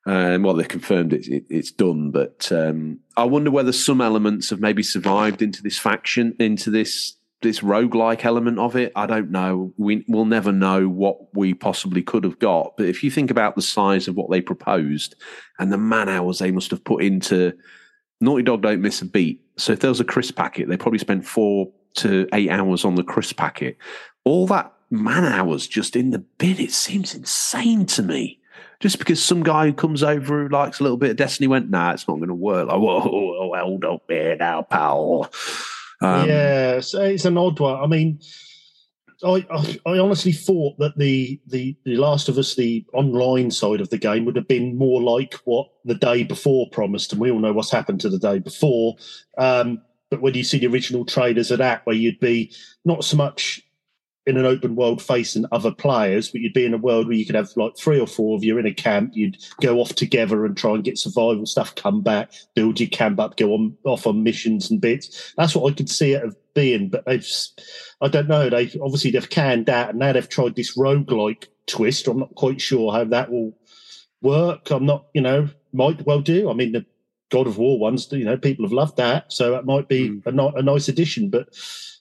Um, 0.06 0.44
well, 0.44 0.56
they 0.56 0.64
confirmed 0.64 1.14
it, 1.14 1.28
it, 1.28 1.46
it's 1.50 1.72
done, 1.72 2.10
but 2.10 2.52
um, 2.52 3.00
I 3.16 3.24
wonder 3.24 3.52
whether 3.52 3.72
some 3.72 4.02
elements 4.02 4.50
have 4.50 4.60
maybe 4.60 4.82
survived 4.82 5.42
into 5.44 5.62
this 5.62 5.78
faction, 5.78 6.36
into 6.40 6.72
this 6.72 7.18
this 7.42 7.62
roguelike 7.62 8.24
element 8.24 8.60
of 8.60 8.76
it. 8.76 8.92
I 8.96 9.08
don't 9.08 9.32
know. 9.32 9.74
We, 9.78 10.06
we'll 10.08 10.26
never 10.26 10.52
know 10.52 10.88
what 10.88 11.34
we 11.34 11.54
possibly 11.54 12.04
could 12.04 12.24
have 12.24 12.40
got. 12.40 12.78
But 12.78 12.86
if 12.86 13.04
you 13.04 13.10
think 13.10 13.32
about 13.32 13.56
the 13.56 13.64
size 13.64 14.08
of 14.08 14.16
what 14.16 14.30
they 14.30 14.42
proposed 14.42 15.16
and 15.58 15.72
the 15.72 15.78
man 15.78 16.08
hours 16.08 16.40
they 16.40 16.52
must 16.52 16.72
have 16.72 16.84
put 16.84 17.04
into 17.04 17.54
Naughty 18.20 18.44
Dog, 18.44 18.62
don't 18.62 18.82
miss 18.82 19.02
a 19.02 19.06
beat. 19.06 19.44
So 19.58 19.74
if 19.74 19.80
there 19.80 19.90
was 19.90 20.00
a 20.00 20.06
crisp 20.06 20.36
packet, 20.36 20.70
they 20.70 20.78
probably 20.78 21.00
spent 21.00 21.26
four 21.26 21.72
to 21.96 22.28
eight 22.34 22.50
hours 22.50 22.86
on 22.86 22.96
the 22.96 23.04
crisp 23.04 23.38
packet. 23.38 23.78
All 24.24 24.46
that 24.48 24.72
man 24.92 25.26
hours 25.26 25.68
just 25.68 25.96
in 25.96 26.12
the 26.12 26.20
bin, 26.20 26.60
it 26.60 26.72
seems 26.72 27.16
insane 27.16 27.88
to 27.88 28.04
me 28.04 28.40
just 28.82 29.00
because 29.00 29.24
some 29.24 29.44
guy 29.44 29.68
who 29.68 29.74
comes 29.74 30.04
over 30.04 30.44
who 30.44 30.50
likes 30.50 30.80
a 30.80 30.84
little 30.84 30.98
bit 30.98 31.12
of 31.12 31.18
Destiny 31.18 31.48
went, 31.48 31.70
nah, 31.70 31.94
it's 31.94 32.08
not 32.08 32.18
going 32.18 32.28
to 32.28 32.34
work. 32.34 32.68
Like, 32.68 32.78
whoa, 32.80 33.00
whoa, 33.00 33.58
hold 33.58 33.86
up 33.86 34.08
there 34.08 34.36
now, 34.36 34.64
pal. 34.64 35.32
Um, 36.02 36.28
yeah, 36.28 36.80
so 36.80 37.04
it's 37.04 37.26
an 37.26 37.38
odd 37.38 37.60
one. 37.60 37.82
I 37.82 37.86
mean, 37.86 38.20
I, 39.24 39.46
I 39.52 39.80
I 39.86 40.00
honestly 40.00 40.32
thought 40.32 40.80
that 40.80 40.98
the, 40.98 41.40
the 41.46 41.78
the 41.86 41.96
Last 41.96 42.28
of 42.28 42.40
Us, 42.40 42.56
the 42.56 42.84
online 42.94 43.52
side 43.52 43.82
of 43.82 43.90
the 43.90 44.00
game, 44.00 44.26
would 44.26 44.36
have 44.36 44.48
been 44.48 44.76
more 44.76 45.00
like 45.00 45.36
what 45.46 45.68
the 45.86 45.94
day 45.94 46.24
before 46.24 46.68
promised, 46.72 47.12
and 47.12 47.22
we 47.22 47.30
all 47.30 47.40
know 47.40 47.54
what's 47.54 47.72
happened 47.72 48.02
to 48.02 48.10
the 48.10 48.18
day 48.18 48.40
before. 48.40 48.96
Um, 49.38 49.84
but 50.10 50.22
when 50.22 50.34
you 50.34 50.44
see 50.44 50.58
the 50.58 50.68
original 50.68 51.06
trailers 51.06 51.52
of 51.52 51.60
that, 51.60 51.86
where 51.86 51.96
you'd 51.96 52.20
be 52.20 52.52
not 52.84 53.04
so 53.04 53.16
much 53.16 53.62
in 54.28 54.38
an 54.38 54.46
open 54.46 54.76
world 54.76 55.02
facing 55.02 55.46
other 55.52 55.72
players, 55.72 56.30
but 56.30 56.42
you'd 56.42 56.54
be 56.54 56.66
in 56.66 56.76
a 56.76 56.78
world 56.78 57.08
where 57.08 57.16
you 57.16 57.26
could 57.26 57.36
have 57.36 57.50
like 57.56 57.76
three 57.76 58.00
or 58.00 58.06
four 58.06 58.36
of 58.38 58.44
you 58.44 58.58
in 58.60 58.68
a 58.68 58.74
camp. 58.74 59.14
You'd 59.16 59.38
go 59.62 59.80
off 59.80 59.96
together 59.96 60.46
and 60.46 60.56
try 60.56 60.76
and 60.76 60.84
get 60.84 61.00
survival 61.00 61.46
stuff, 61.48 61.74
come 61.74 62.02
back, 62.04 62.32
build 62.54 62.80
your 62.80 62.90
camp 62.90 63.20
up, 63.20 63.36
go 63.36 63.54
on 63.54 63.76
off 63.84 64.06
on 64.06 64.22
missions 64.24 64.70
and 64.70 64.80
bits. 64.80 65.34
That's 65.38 65.56
what 65.56 65.72
I 65.72 65.76
could 65.76 65.90
see 65.90 66.14
it 66.14 66.24
of 66.24 66.36
being. 66.54 66.90
But 66.90 67.06
they've, 67.06 67.28
I 68.02 68.10
don't 68.10 68.28
know. 68.28 68.50
They've 68.50 68.76
obviously 68.82 69.10
they've 69.12 69.30
canned 69.30 69.66
that, 69.66 69.90
and 69.90 70.00
now 70.00 70.14
they've 70.14 70.30
tried 70.30 70.56
this 70.56 70.78
roguelike 70.78 71.48
twist. 71.66 72.08
I'm 72.08 72.20
not 72.20 72.36
quite 72.36 72.62
sure 72.62 72.92
how 72.92 73.06
that 73.06 73.32
will 73.32 73.58
work. 74.22 74.70
I'm 74.70 74.86
not, 74.86 75.08
you 75.16 75.22
know, 75.22 75.50
might 75.74 76.06
well 76.06 76.22
do. 76.22 76.50
I 76.50 76.54
mean, 76.54 76.74
the 76.74 76.86
God 77.32 77.48
of 77.48 77.58
War 77.58 77.80
ones, 77.80 78.08
you 78.12 78.26
know, 78.26 78.38
people 78.38 78.66
have 78.66 78.74
loved 78.74 78.98
that, 78.98 79.34
so 79.34 79.52
that 79.52 79.66
might 79.66 79.88
be 79.88 80.10
Mm. 80.10 80.54
a, 80.56 80.58
a 80.60 80.62
nice 80.62 80.90
addition. 80.90 81.30
But 81.30 81.48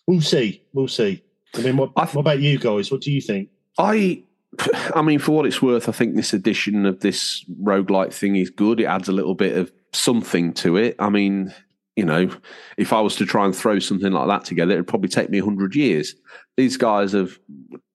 we'll 0.06 0.20
see. 0.20 0.64
We'll 0.74 0.88
see. 0.88 1.22
I 1.56 1.62
mean, 1.62 1.76
what, 1.76 1.90
I 1.96 2.04
th- 2.04 2.14
what 2.14 2.20
about 2.22 2.40
you 2.40 2.58
guys? 2.58 2.90
What 2.90 3.00
do 3.00 3.10
you 3.12 3.20
think? 3.20 3.48
I, 3.78 4.22
I 4.94 5.02
mean, 5.02 5.18
for 5.18 5.32
what 5.32 5.46
it's 5.46 5.62
worth, 5.62 5.88
I 5.88 5.92
think 5.92 6.14
this 6.16 6.32
edition 6.32 6.86
of 6.86 7.00
this 7.00 7.44
roguelike 7.62 8.12
thing 8.12 8.36
is 8.36 8.50
good. 8.50 8.80
It 8.80 8.84
adds 8.84 9.08
a 9.08 9.12
little 9.12 9.34
bit 9.34 9.56
of 9.56 9.72
something 9.92 10.52
to 10.54 10.76
it. 10.76 10.96
I 10.98 11.08
mean, 11.10 11.52
you 11.96 12.04
know, 12.04 12.30
if 12.76 12.92
I 12.92 13.00
was 13.00 13.16
to 13.16 13.26
try 13.26 13.44
and 13.44 13.54
throw 13.54 13.78
something 13.78 14.12
like 14.12 14.28
that 14.28 14.44
together, 14.44 14.72
it'd 14.72 14.86
probably 14.86 15.08
take 15.08 15.30
me 15.30 15.40
100 15.40 15.74
years. 15.74 16.14
These 16.56 16.76
guys 16.76 17.12
have 17.12 17.38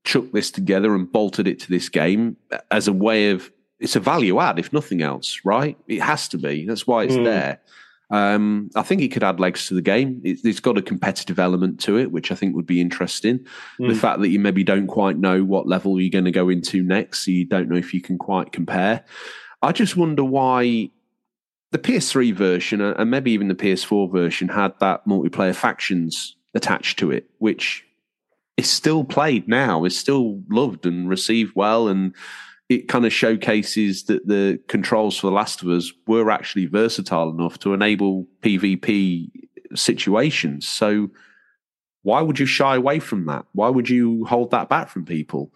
chucked 0.03 0.33
this 0.33 0.51
together 0.51 0.93
and 0.93 1.11
bolted 1.11 1.47
it 1.47 1.59
to 1.61 1.69
this 1.69 1.89
game 1.89 2.37
as 2.71 2.87
a 2.87 2.93
way 2.93 3.31
of, 3.31 3.51
it's 3.79 3.95
a 3.95 3.99
value 3.99 4.39
add, 4.39 4.59
if 4.59 4.71
nothing 4.71 5.01
else, 5.01 5.39
right? 5.43 5.77
It 5.87 6.01
has 6.01 6.27
to 6.29 6.37
be. 6.37 6.65
That's 6.65 6.85
why 6.85 7.03
it's 7.03 7.15
Mm. 7.15 7.23
there. 7.25 7.61
Um, 8.11 8.69
I 8.75 8.83
think 8.83 9.01
it 9.01 9.09
could 9.09 9.23
add 9.23 9.39
legs 9.39 9.67
to 9.67 9.73
the 9.73 9.81
game. 9.81 10.21
It, 10.23 10.39
it's 10.43 10.59
got 10.59 10.77
a 10.77 10.81
competitive 10.81 11.39
element 11.39 11.79
to 11.81 11.97
it, 11.97 12.11
which 12.11 12.31
I 12.31 12.35
think 12.35 12.55
would 12.55 12.65
be 12.67 12.79
interesting. 12.81 13.45
The 13.79 13.85
Mm. 13.85 13.97
fact 13.97 14.19
that 14.21 14.29
you 14.29 14.39
maybe 14.39 14.63
don't 14.63 14.87
quite 14.87 15.17
know 15.17 15.43
what 15.43 15.67
level 15.67 15.99
you're 15.99 16.09
going 16.11 16.25
to 16.25 16.31
go 16.31 16.49
into 16.49 16.83
next, 16.83 17.25
so 17.25 17.31
you 17.31 17.45
don't 17.45 17.67
know 17.69 17.75
if 17.77 17.93
you 17.93 18.01
can 18.01 18.17
quite 18.17 18.51
compare. 18.51 19.03
I 19.61 19.71
just 19.71 19.97
wonder 19.97 20.23
why 20.23 20.91
the 21.71 21.79
PS3 21.79 22.31
version 22.33 22.79
uh, 22.81 22.93
and 22.97 23.09
maybe 23.09 23.31
even 23.31 23.47
the 23.47 23.55
PS4 23.55 24.11
version 24.11 24.47
had 24.49 24.73
that 24.79 25.05
multiplayer 25.07 25.55
factions 25.55 26.35
attached 26.53 26.99
to 26.99 27.11
it, 27.11 27.29
which 27.39 27.83
is 28.55 28.69
still 28.69 29.03
played 29.03 29.47
now, 29.47 29.83
is 29.83 29.97
still 29.97 30.41
loved 30.49 30.85
and 30.85 31.09
received 31.09 31.53
well, 31.55 31.87
and 31.87 32.13
it 32.69 32.87
kind 32.87 33.05
of 33.05 33.13
showcases 33.13 34.03
that 34.05 34.27
the 34.27 34.59
controls 34.67 35.17
for 35.17 35.27
The 35.27 35.33
Last 35.33 35.61
of 35.61 35.69
Us 35.69 35.91
were 36.07 36.31
actually 36.31 36.65
versatile 36.65 37.29
enough 37.29 37.59
to 37.59 37.73
enable 37.73 38.25
PvP 38.41 39.29
situations. 39.75 40.67
So 40.67 41.09
why 42.01 42.21
would 42.21 42.39
you 42.39 42.45
shy 42.45 42.75
away 42.75 42.99
from 42.99 43.25
that? 43.25 43.45
Why 43.53 43.69
would 43.69 43.89
you 43.89 44.25
hold 44.25 44.51
that 44.51 44.69
back 44.69 44.89
from 44.89 45.05
people? 45.05 45.51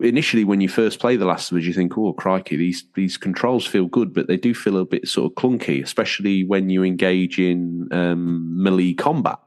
Initially, 0.00 0.44
when 0.44 0.60
you 0.60 0.68
first 0.68 1.00
play 1.00 1.16
The 1.16 1.24
Last 1.24 1.50
of 1.50 1.58
Us, 1.58 1.64
you 1.64 1.72
think, 1.72 1.98
"Oh, 1.98 2.12
crikey, 2.12 2.56
these 2.56 2.84
these 2.94 3.16
controls 3.16 3.66
feel 3.66 3.86
good," 3.86 4.14
but 4.14 4.28
they 4.28 4.36
do 4.36 4.54
feel 4.54 4.78
a 4.78 4.84
bit 4.84 5.08
sort 5.08 5.32
of 5.32 5.34
clunky, 5.34 5.82
especially 5.82 6.44
when 6.44 6.70
you 6.70 6.84
engage 6.84 7.38
in 7.38 7.88
um, 7.90 8.62
melee 8.62 8.94
combat. 8.94 9.38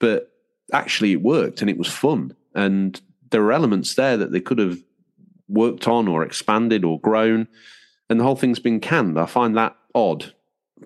But 0.00 0.30
actually, 0.72 1.12
it 1.12 1.22
worked 1.22 1.60
and 1.60 1.68
it 1.68 1.76
was 1.76 1.88
fun, 1.88 2.34
and 2.54 2.98
there 3.30 3.42
were 3.42 3.52
elements 3.52 3.94
there 3.94 4.16
that 4.16 4.32
they 4.32 4.40
could 4.40 4.58
have 4.58 4.78
worked 5.48 5.88
on 5.88 6.08
or 6.08 6.22
expanded 6.22 6.84
or 6.84 7.00
grown, 7.00 7.48
and 8.08 8.20
the 8.20 8.24
whole 8.24 8.36
thing's 8.36 8.58
been 8.58 8.80
canned. 8.80 9.18
I 9.18 9.26
find 9.26 9.56
that 9.56 9.76
odd 9.94 10.32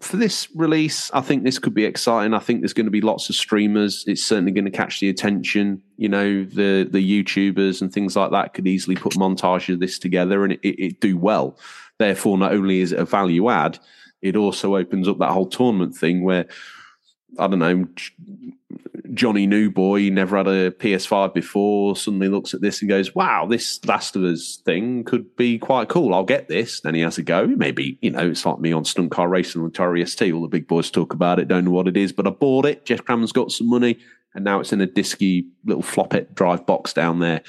for 0.00 0.16
this 0.16 0.48
release, 0.54 1.10
I 1.12 1.20
think 1.20 1.44
this 1.44 1.58
could 1.58 1.74
be 1.74 1.84
exciting. 1.84 2.34
I 2.34 2.38
think 2.38 2.60
there's 2.60 2.72
going 2.72 2.86
to 2.86 2.90
be 2.90 3.00
lots 3.00 3.28
of 3.28 3.36
streamers. 3.36 4.04
It's 4.06 4.24
certainly 4.24 4.52
going 4.52 4.64
to 4.64 4.70
catch 4.70 5.00
the 5.00 5.08
attention. 5.08 5.82
You 5.96 6.08
know, 6.08 6.44
the 6.44 6.88
the 6.90 7.24
YouTubers 7.24 7.82
and 7.82 7.92
things 7.92 8.16
like 8.16 8.30
that 8.30 8.54
could 8.54 8.66
easily 8.66 8.96
put 8.96 9.12
montage 9.14 9.72
of 9.72 9.80
this 9.80 9.98
together 9.98 10.44
and 10.44 10.54
it, 10.54 10.60
it, 10.62 10.82
it 10.82 11.00
do 11.00 11.16
well. 11.16 11.58
Therefore, 11.98 12.38
not 12.38 12.52
only 12.52 12.80
is 12.80 12.92
it 12.92 12.98
a 12.98 13.04
value 13.04 13.50
add, 13.50 13.78
it 14.22 14.36
also 14.36 14.76
opens 14.76 15.08
up 15.08 15.18
that 15.18 15.30
whole 15.30 15.48
tournament 15.48 15.94
thing 15.94 16.22
where 16.22 16.46
I 17.38 17.46
don't 17.46 17.58
know. 17.58 17.86
Johnny 19.14 19.46
New 19.46 19.70
Boy 19.70 20.08
never 20.10 20.36
had 20.36 20.46
a 20.46 20.70
PS5 20.70 21.34
before. 21.34 21.96
Suddenly 21.96 22.28
looks 22.28 22.54
at 22.54 22.60
this 22.60 22.80
and 22.80 22.88
goes, 22.88 23.14
"Wow, 23.14 23.46
this 23.46 23.84
Last 23.84 24.16
of 24.16 24.22
Us 24.22 24.60
thing 24.64 25.04
could 25.04 25.36
be 25.36 25.58
quite 25.58 25.88
cool. 25.88 26.14
I'll 26.14 26.24
get 26.24 26.48
this." 26.48 26.80
Then 26.80 26.94
he 26.94 27.00
has 27.00 27.18
a 27.18 27.22
go. 27.22 27.46
Maybe 27.46 27.98
you 28.00 28.10
know, 28.10 28.30
it's 28.30 28.46
like 28.46 28.60
me 28.60 28.72
on 28.72 28.84
stunt 28.84 29.10
car 29.10 29.28
racing 29.28 29.62
with 29.62 29.72
Atari 29.72 30.06
ST. 30.08 30.32
All 30.32 30.42
the 30.42 30.48
big 30.48 30.68
boys 30.68 30.90
talk 30.90 31.12
about 31.12 31.38
it, 31.38 31.48
don't 31.48 31.64
know 31.64 31.70
what 31.70 31.88
it 31.88 31.96
is, 31.96 32.12
but 32.12 32.26
I 32.26 32.30
bought 32.30 32.66
it. 32.66 32.84
Geoff 32.84 33.04
Crammond's 33.04 33.32
got 33.32 33.52
some 33.52 33.68
money, 33.68 33.98
and 34.34 34.44
now 34.44 34.60
it's 34.60 34.72
in 34.72 34.80
a 34.80 34.86
disky 34.86 35.46
little 35.64 35.82
floppet 35.82 36.34
drive 36.34 36.64
box 36.66 36.92
down 36.92 37.18
there. 37.18 37.42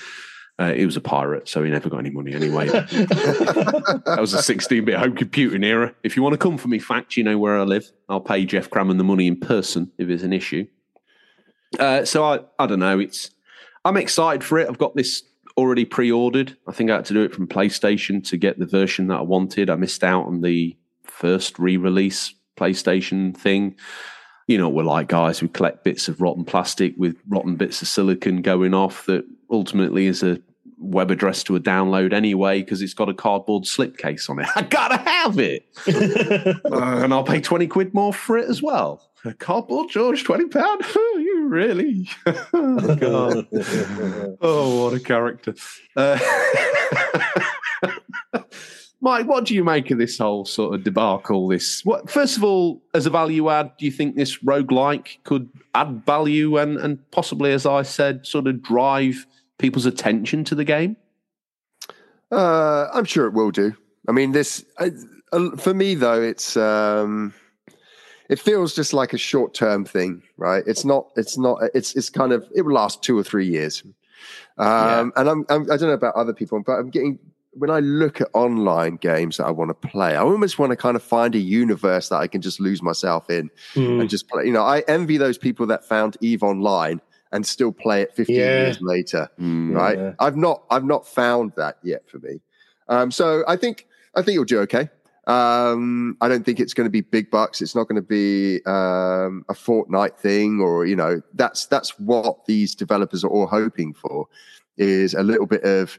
Uh, 0.59 0.71
he 0.71 0.85
was 0.85 0.95
a 0.95 1.01
pirate, 1.01 1.47
so 1.49 1.63
he 1.63 1.71
never 1.71 1.89
got 1.89 1.97
any 1.97 2.11
money 2.11 2.33
anyway. 2.33 2.67
that 2.67 4.17
was 4.19 4.35
a 4.35 4.41
16 4.41 4.85
bit 4.85 4.95
home 4.95 5.15
computing 5.15 5.63
era. 5.63 5.95
If 6.03 6.15
you 6.15 6.21
want 6.21 6.33
to 6.33 6.37
come 6.37 6.59
for 6.59 6.67
me, 6.67 6.77
fact, 6.77 7.17
you 7.17 7.23
know 7.23 7.39
where 7.39 7.57
I 7.59 7.63
live. 7.63 7.91
I'll 8.07 8.21
pay 8.21 8.45
Geoff 8.45 8.69
Crammond 8.69 8.99
the 8.99 9.03
money 9.03 9.25
in 9.25 9.39
person 9.39 9.91
if 9.97 10.07
there's 10.07 10.23
an 10.23 10.31
issue. 10.31 10.67
Uh, 11.79 12.05
so 12.05 12.23
I, 12.23 12.39
I 12.59 12.67
don't 12.67 12.79
know. 12.79 12.99
It's 12.99 13.31
I'm 13.85 13.97
excited 13.97 14.43
for 14.43 14.59
it. 14.59 14.69
I've 14.69 14.77
got 14.77 14.95
this 14.95 15.23
already 15.57 15.85
pre-ordered. 15.85 16.57
I 16.67 16.71
think 16.71 16.89
I 16.89 16.95
had 16.95 17.05
to 17.05 17.13
do 17.13 17.23
it 17.23 17.33
from 17.33 17.47
PlayStation 17.47 18.25
to 18.27 18.37
get 18.37 18.59
the 18.59 18.65
version 18.65 19.07
that 19.07 19.19
I 19.19 19.21
wanted. 19.21 19.69
I 19.69 19.75
missed 19.75 20.03
out 20.03 20.25
on 20.25 20.41
the 20.41 20.75
first 21.03 21.59
re-release 21.59 22.33
PlayStation 22.57 23.35
thing. 23.35 23.75
You 24.47 24.57
know, 24.57 24.69
we're 24.69 24.83
like 24.83 25.07
guys 25.07 25.39
who 25.39 25.47
collect 25.47 25.83
bits 25.83 26.07
of 26.07 26.21
rotten 26.21 26.43
plastic 26.43 26.93
with 26.97 27.17
rotten 27.27 27.55
bits 27.55 27.81
of 27.81 27.87
silicon 27.87 28.41
going 28.41 28.73
off 28.73 29.05
that 29.05 29.25
ultimately 29.49 30.07
is 30.07 30.23
a 30.23 30.39
web 30.83 31.09
address 31.11 31.43
to 31.43 31.55
a 31.55 31.59
download 31.59 32.13
anyway 32.13 32.61
because 32.61 32.81
it's 32.81 32.93
got 32.93 33.09
a 33.09 33.13
cardboard 33.13 33.63
slipcase 33.63 34.29
on 34.29 34.39
it. 34.39 34.47
I 34.55 34.63
gotta 34.63 34.97
have 34.97 35.39
it, 35.39 35.65
uh, 35.87 37.03
and 37.03 37.13
I'll 37.13 37.23
pay 37.23 37.41
twenty 37.41 37.67
quid 37.67 37.93
more 37.93 38.13
for 38.13 38.37
it 38.37 38.49
as 38.49 38.61
well. 38.61 39.09
A 39.25 39.33
cardboard 39.33 39.89
George, 39.89 40.23
twenty 40.23 40.47
pound. 40.47 40.83
you 40.95 41.47
really? 41.47 42.09
oh, 42.25 43.43
oh, 44.41 44.83
what 44.83 44.93
a 44.93 44.99
character! 44.99 45.55
Uh, 45.95 46.19
Mike, 49.03 49.27
what 49.27 49.43
do 49.43 49.53
you 49.53 49.65
make 49.65 49.91
of 49.91 49.97
this 49.97 50.17
whole 50.17 50.45
sort 50.45 50.73
of 50.73 50.83
debacle? 50.85 51.49
This 51.49 51.83
what? 51.83 52.09
First 52.09 52.37
of 52.37 52.43
all, 52.45 52.81
as 52.93 53.05
a 53.05 53.09
value 53.09 53.49
add, 53.49 53.75
do 53.77 53.83
you 53.85 53.91
think 53.91 54.15
this 54.15 54.37
roguelike 54.37 55.17
could 55.25 55.49
add 55.75 56.05
value 56.05 56.57
and 56.57 56.77
and 56.77 57.11
possibly, 57.11 57.51
as 57.51 57.65
I 57.65 57.81
said, 57.81 58.25
sort 58.25 58.47
of 58.47 58.61
drive 58.61 59.25
people's 59.63 59.85
attention 59.85 60.43
to 60.43 60.55
the 60.55 60.65
game? 60.65 60.97
Uh, 62.29 62.89
I'm 62.93 63.05
sure 63.05 63.27
it 63.27 63.33
will 63.33 63.49
do. 63.49 63.73
I 64.09 64.11
mean, 64.11 64.33
this 64.33 64.65
I, 64.77 64.91
uh, 65.31 65.55
for 65.55 65.73
me 65.73 65.95
though, 65.95 66.21
it's 66.21 66.57
um, 66.57 67.33
it 68.29 68.39
feels 68.39 68.75
just 68.75 68.91
like 68.91 69.13
a 69.13 69.17
short 69.17 69.53
term 69.53 69.85
thing, 69.85 70.21
right? 70.35 70.63
It's 70.67 70.83
not. 70.83 71.11
It's 71.15 71.37
not. 71.37 71.59
It's 71.73 71.95
it's 71.95 72.09
kind 72.09 72.33
of 72.33 72.45
it 72.53 72.63
will 72.63 72.73
last 72.73 73.03
two 73.03 73.17
or 73.17 73.23
three 73.23 73.47
years. 73.47 73.83
Um, 74.57 74.67
yeah. 74.67 75.09
And 75.15 75.29
I'm, 75.29 75.45
I'm 75.47 75.63
I 75.71 75.77
don't 75.77 75.87
know 75.87 75.93
about 75.93 76.15
other 76.15 76.33
people, 76.33 76.61
but 76.61 76.73
I'm 76.73 76.89
getting 76.89 77.17
when 77.53 77.69
I 77.69 77.79
look 77.79 78.19
at 78.19 78.27
online 78.33 78.97
games 78.97 79.37
that 79.37 79.45
I 79.45 79.51
want 79.51 79.69
to 79.69 79.87
play, 79.87 80.17
I 80.17 80.23
almost 80.23 80.59
want 80.59 80.71
to 80.71 80.75
kind 80.75 80.97
of 80.97 81.03
find 81.03 81.35
a 81.35 81.39
universe 81.39 82.09
that 82.09 82.17
I 82.17 82.27
can 82.27 82.41
just 82.41 82.59
lose 82.59 82.81
myself 82.81 83.29
in 83.29 83.49
mm. 83.75 84.01
and 84.01 84.09
just 84.09 84.27
play. 84.27 84.45
You 84.45 84.51
know, 84.51 84.63
I 84.63 84.79
envy 84.89 85.15
those 85.15 85.37
people 85.37 85.67
that 85.67 85.85
found 85.85 86.17
Eve 86.19 86.43
Online 86.43 86.99
and 87.33 87.45
still 87.45 87.71
play 87.71 88.01
it 88.03 88.15
15 88.15 88.35
yeah. 88.35 88.41
years 88.41 88.81
later, 88.81 89.27
mm, 89.39 89.75
right? 89.75 89.97
Yeah. 89.97 90.13
I've 90.19 90.37
not, 90.37 90.63
I've 90.69 90.85
not 90.85 91.05
found 91.05 91.51
that 91.57 91.77
yet 91.83 92.07
for 92.07 92.19
me. 92.19 92.39
Um, 92.87 93.11
so 93.11 93.43
I 93.47 93.57
think, 93.57 93.87
I 94.15 94.21
think 94.21 94.35
you'll 94.35 94.45
do 94.45 94.59
okay. 94.59 94.89
Um, 95.25 96.17
I 96.21 96.27
don't 96.27 96.45
think 96.45 96.59
it's 96.59 96.73
going 96.73 96.85
to 96.85 96.91
be 96.91 97.01
big 97.01 97.31
bucks. 97.31 97.61
It's 97.61 97.75
not 97.75 97.87
going 97.87 97.95
to 97.95 98.01
be 98.01 98.57
um, 98.65 99.45
a 99.49 99.53
Fortnite 99.53 100.17
thing, 100.17 100.59
or 100.59 100.85
you 100.85 100.97
know, 100.97 101.21
that's 101.33 101.65
that's 101.65 101.97
what 101.97 102.45
these 102.45 102.75
developers 102.75 103.23
are 103.23 103.29
all 103.29 103.47
hoping 103.47 103.93
for, 103.93 104.27
is 104.77 105.13
a 105.13 105.23
little 105.23 105.45
bit 105.45 105.63
of 105.63 105.97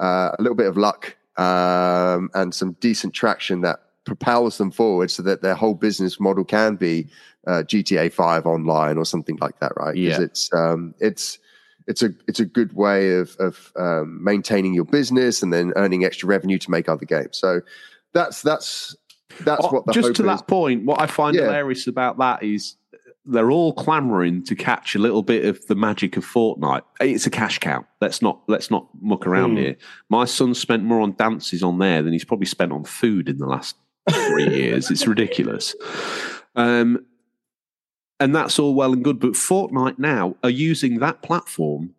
uh, 0.00 0.32
a 0.38 0.42
little 0.42 0.56
bit 0.56 0.66
of 0.66 0.76
luck 0.76 1.16
um, 1.36 2.30
and 2.34 2.52
some 2.52 2.72
decent 2.80 3.14
traction 3.14 3.60
that 3.60 3.80
propels 4.04 4.58
them 4.58 4.70
forward 4.70 5.10
so 5.10 5.22
that 5.22 5.42
their 5.42 5.54
whole 5.54 5.74
business 5.74 6.20
model 6.20 6.44
can 6.44 6.76
be 6.76 7.08
uh, 7.46 7.62
GTA 7.66 8.12
Five 8.12 8.46
online 8.46 8.98
or 8.98 9.04
something 9.04 9.36
like 9.40 9.58
that, 9.60 9.72
right? 9.76 9.96
Yeah, 9.96 10.20
it's 10.20 10.52
um, 10.52 10.94
it's 11.00 11.38
it's 11.86 12.02
a 12.02 12.10
it's 12.26 12.40
a 12.40 12.44
good 12.44 12.74
way 12.74 13.12
of 13.12 13.36
of 13.38 13.72
um, 13.76 14.22
maintaining 14.22 14.74
your 14.74 14.84
business 14.84 15.42
and 15.42 15.52
then 15.52 15.72
earning 15.76 16.04
extra 16.04 16.28
revenue 16.28 16.58
to 16.58 16.70
make 16.70 16.88
other 16.88 17.04
games. 17.04 17.38
So 17.38 17.60
that's 18.12 18.42
that's 18.42 18.96
that's 19.40 19.64
oh, 19.64 19.68
what 19.68 19.92
just 19.92 20.14
to 20.14 20.22
is. 20.22 20.38
that 20.38 20.46
point. 20.46 20.84
What 20.84 21.00
I 21.00 21.06
find 21.06 21.34
yeah. 21.34 21.42
hilarious 21.42 21.86
about 21.86 22.18
that 22.18 22.42
is 22.42 22.76
they're 23.26 23.50
all 23.50 23.72
clamoring 23.72 24.44
to 24.44 24.54
catch 24.54 24.94
a 24.94 24.98
little 24.98 25.22
bit 25.22 25.46
of 25.46 25.66
the 25.66 25.74
magic 25.74 26.16
of 26.16 26.24
Fortnite. 26.24 26.82
It's 27.00 27.26
a 27.26 27.30
cash 27.30 27.58
cow. 27.58 27.84
Let's 28.00 28.20
not 28.20 28.40
let's 28.48 28.70
not 28.70 28.88
muck 29.00 29.26
around 29.26 29.56
mm. 29.56 29.60
here. 29.60 29.76
My 30.08 30.24
son 30.24 30.54
spent 30.54 30.84
more 30.84 31.00
on 31.00 31.14
dances 31.16 31.62
on 31.62 31.78
there 31.78 32.02
than 32.02 32.12
he's 32.12 32.24
probably 32.24 32.46
spent 32.46 32.72
on 32.72 32.84
food 32.84 33.28
in 33.28 33.38
the 33.38 33.46
last 33.46 33.76
three 34.10 34.48
years. 34.48 34.90
It's 34.90 35.06
ridiculous. 35.06 35.74
Um, 36.56 37.04
and 38.20 38.34
that's 38.34 38.58
all 38.58 38.74
well 38.74 38.92
and 38.92 39.04
good, 39.04 39.18
but 39.18 39.32
Fortnite 39.32 39.98
now 39.98 40.36
are 40.42 40.50
using 40.50 41.00
that 41.00 41.22
platform 41.22 41.94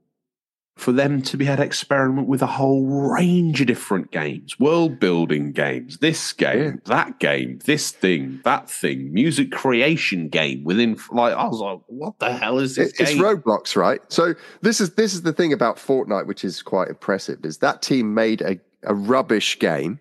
for 0.77 0.91
them 0.91 1.21
to 1.21 1.37
be 1.37 1.45
able 1.47 1.57
to 1.57 1.63
experiment 1.63 2.27
with 2.27 2.41
a 2.41 2.47
whole 2.47 2.85
range 2.85 3.61
of 3.61 3.67
different 3.67 4.11
games, 4.11 4.59
world 4.59 4.99
building 4.99 5.53
games, 5.53 5.99
this 5.99 6.33
game, 6.33 6.63
yeah. 6.63 6.71
that 6.85 7.19
game, 7.19 7.59
this 7.65 7.91
thing, 7.91 8.41
that 8.43 8.69
thing, 8.69 9.13
music 9.13 9.51
creation 9.51 10.27
game 10.27 10.63
within 10.65 10.97
like 11.11 11.33
I 11.33 11.47
was 11.47 11.59
like, 11.59 11.79
what 11.87 12.19
the 12.19 12.33
hell 12.33 12.59
is 12.59 12.75
this? 12.75 12.91
It's 12.99 13.11
Roblox, 13.11 13.75
right? 13.77 14.01
So 14.09 14.35
this 14.61 14.81
is 14.81 14.95
this 14.95 15.13
is 15.13 15.21
the 15.21 15.33
thing 15.33 15.53
about 15.53 15.77
Fortnite, 15.77 16.27
which 16.27 16.43
is 16.43 16.61
quite 16.61 16.89
impressive, 16.89 17.45
is 17.45 17.59
that 17.59 17.81
team 17.81 18.13
made 18.13 18.41
a, 18.41 18.59
a 18.83 18.93
rubbish 18.93 19.59
game. 19.59 19.99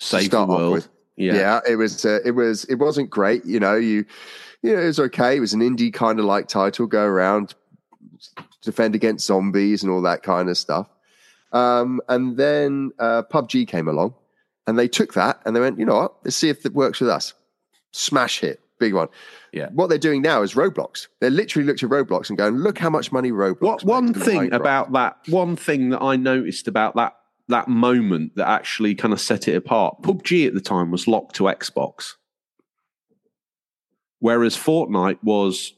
Save 0.00 0.30
the 0.30 0.46
world. 0.46 0.88
Yeah. 1.16 1.34
yeah, 1.34 1.60
it 1.68 1.76
was 1.76 2.04
uh, 2.04 2.18
it 2.24 2.32
was 2.32 2.64
it 2.64 2.76
wasn't 2.76 3.10
great. 3.10 3.44
You 3.44 3.60
know, 3.60 3.76
you 3.76 4.04
you 4.62 4.74
know, 4.74 4.82
it 4.82 4.86
was 4.86 4.98
okay. 4.98 5.36
It 5.36 5.40
was 5.40 5.52
an 5.52 5.60
indie 5.60 5.92
kind 5.92 6.18
of 6.18 6.24
like 6.24 6.48
title, 6.48 6.86
go 6.86 7.04
around, 7.04 7.54
defend 8.62 8.94
against 8.94 9.26
zombies 9.26 9.82
and 9.82 9.92
all 9.92 10.02
that 10.02 10.22
kind 10.22 10.48
of 10.48 10.56
stuff. 10.56 10.88
Um, 11.52 12.00
and 12.08 12.36
then 12.36 12.90
uh, 12.98 13.22
PUBG 13.30 13.68
came 13.68 13.86
along 13.86 14.14
and 14.66 14.78
they 14.78 14.88
took 14.88 15.14
that 15.14 15.40
and 15.44 15.54
they 15.54 15.60
went, 15.60 15.78
you 15.78 15.84
know 15.84 15.94
what, 15.94 16.14
let's 16.24 16.36
see 16.36 16.48
if 16.48 16.66
it 16.66 16.74
works 16.74 17.00
with 17.00 17.10
us. 17.10 17.34
Smash 17.92 18.40
hit, 18.40 18.60
big 18.80 18.94
one. 18.94 19.08
Yeah. 19.52 19.68
What 19.72 19.88
they're 19.88 19.98
doing 19.98 20.20
now 20.20 20.42
is 20.42 20.54
Roblox. 20.54 21.06
They 21.20 21.30
literally 21.30 21.64
looked 21.64 21.82
at 21.84 21.90
Roblox 21.90 22.28
and 22.28 22.36
going, 22.36 22.56
look 22.56 22.78
how 22.78 22.90
much 22.90 23.12
money 23.12 23.30
Roblox. 23.30 23.60
What 23.60 23.84
one 23.84 24.12
thing 24.12 24.52
about 24.52 24.92
that? 24.92 25.18
One 25.28 25.54
thing 25.54 25.90
that 25.90 26.02
I 26.02 26.16
noticed 26.16 26.66
about 26.66 26.96
that 26.96 27.14
that 27.48 27.68
moment 27.68 28.36
that 28.36 28.48
actually 28.48 28.94
kind 28.94 29.12
of 29.12 29.20
set 29.20 29.48
it 29.48 29.56
apart. 29.56 30.02
PUBG 30.02 30.46
at 30.46 30.54
the 30.54 30.60
time 30.60 30.90
was 30.90 31.06
locked 31.06 31.36
to 31.36 31.44
Xbox, 31.44 32.14
whereas 34.18 34.56
Fortnite 34.56 35.18
was 35.22 35.74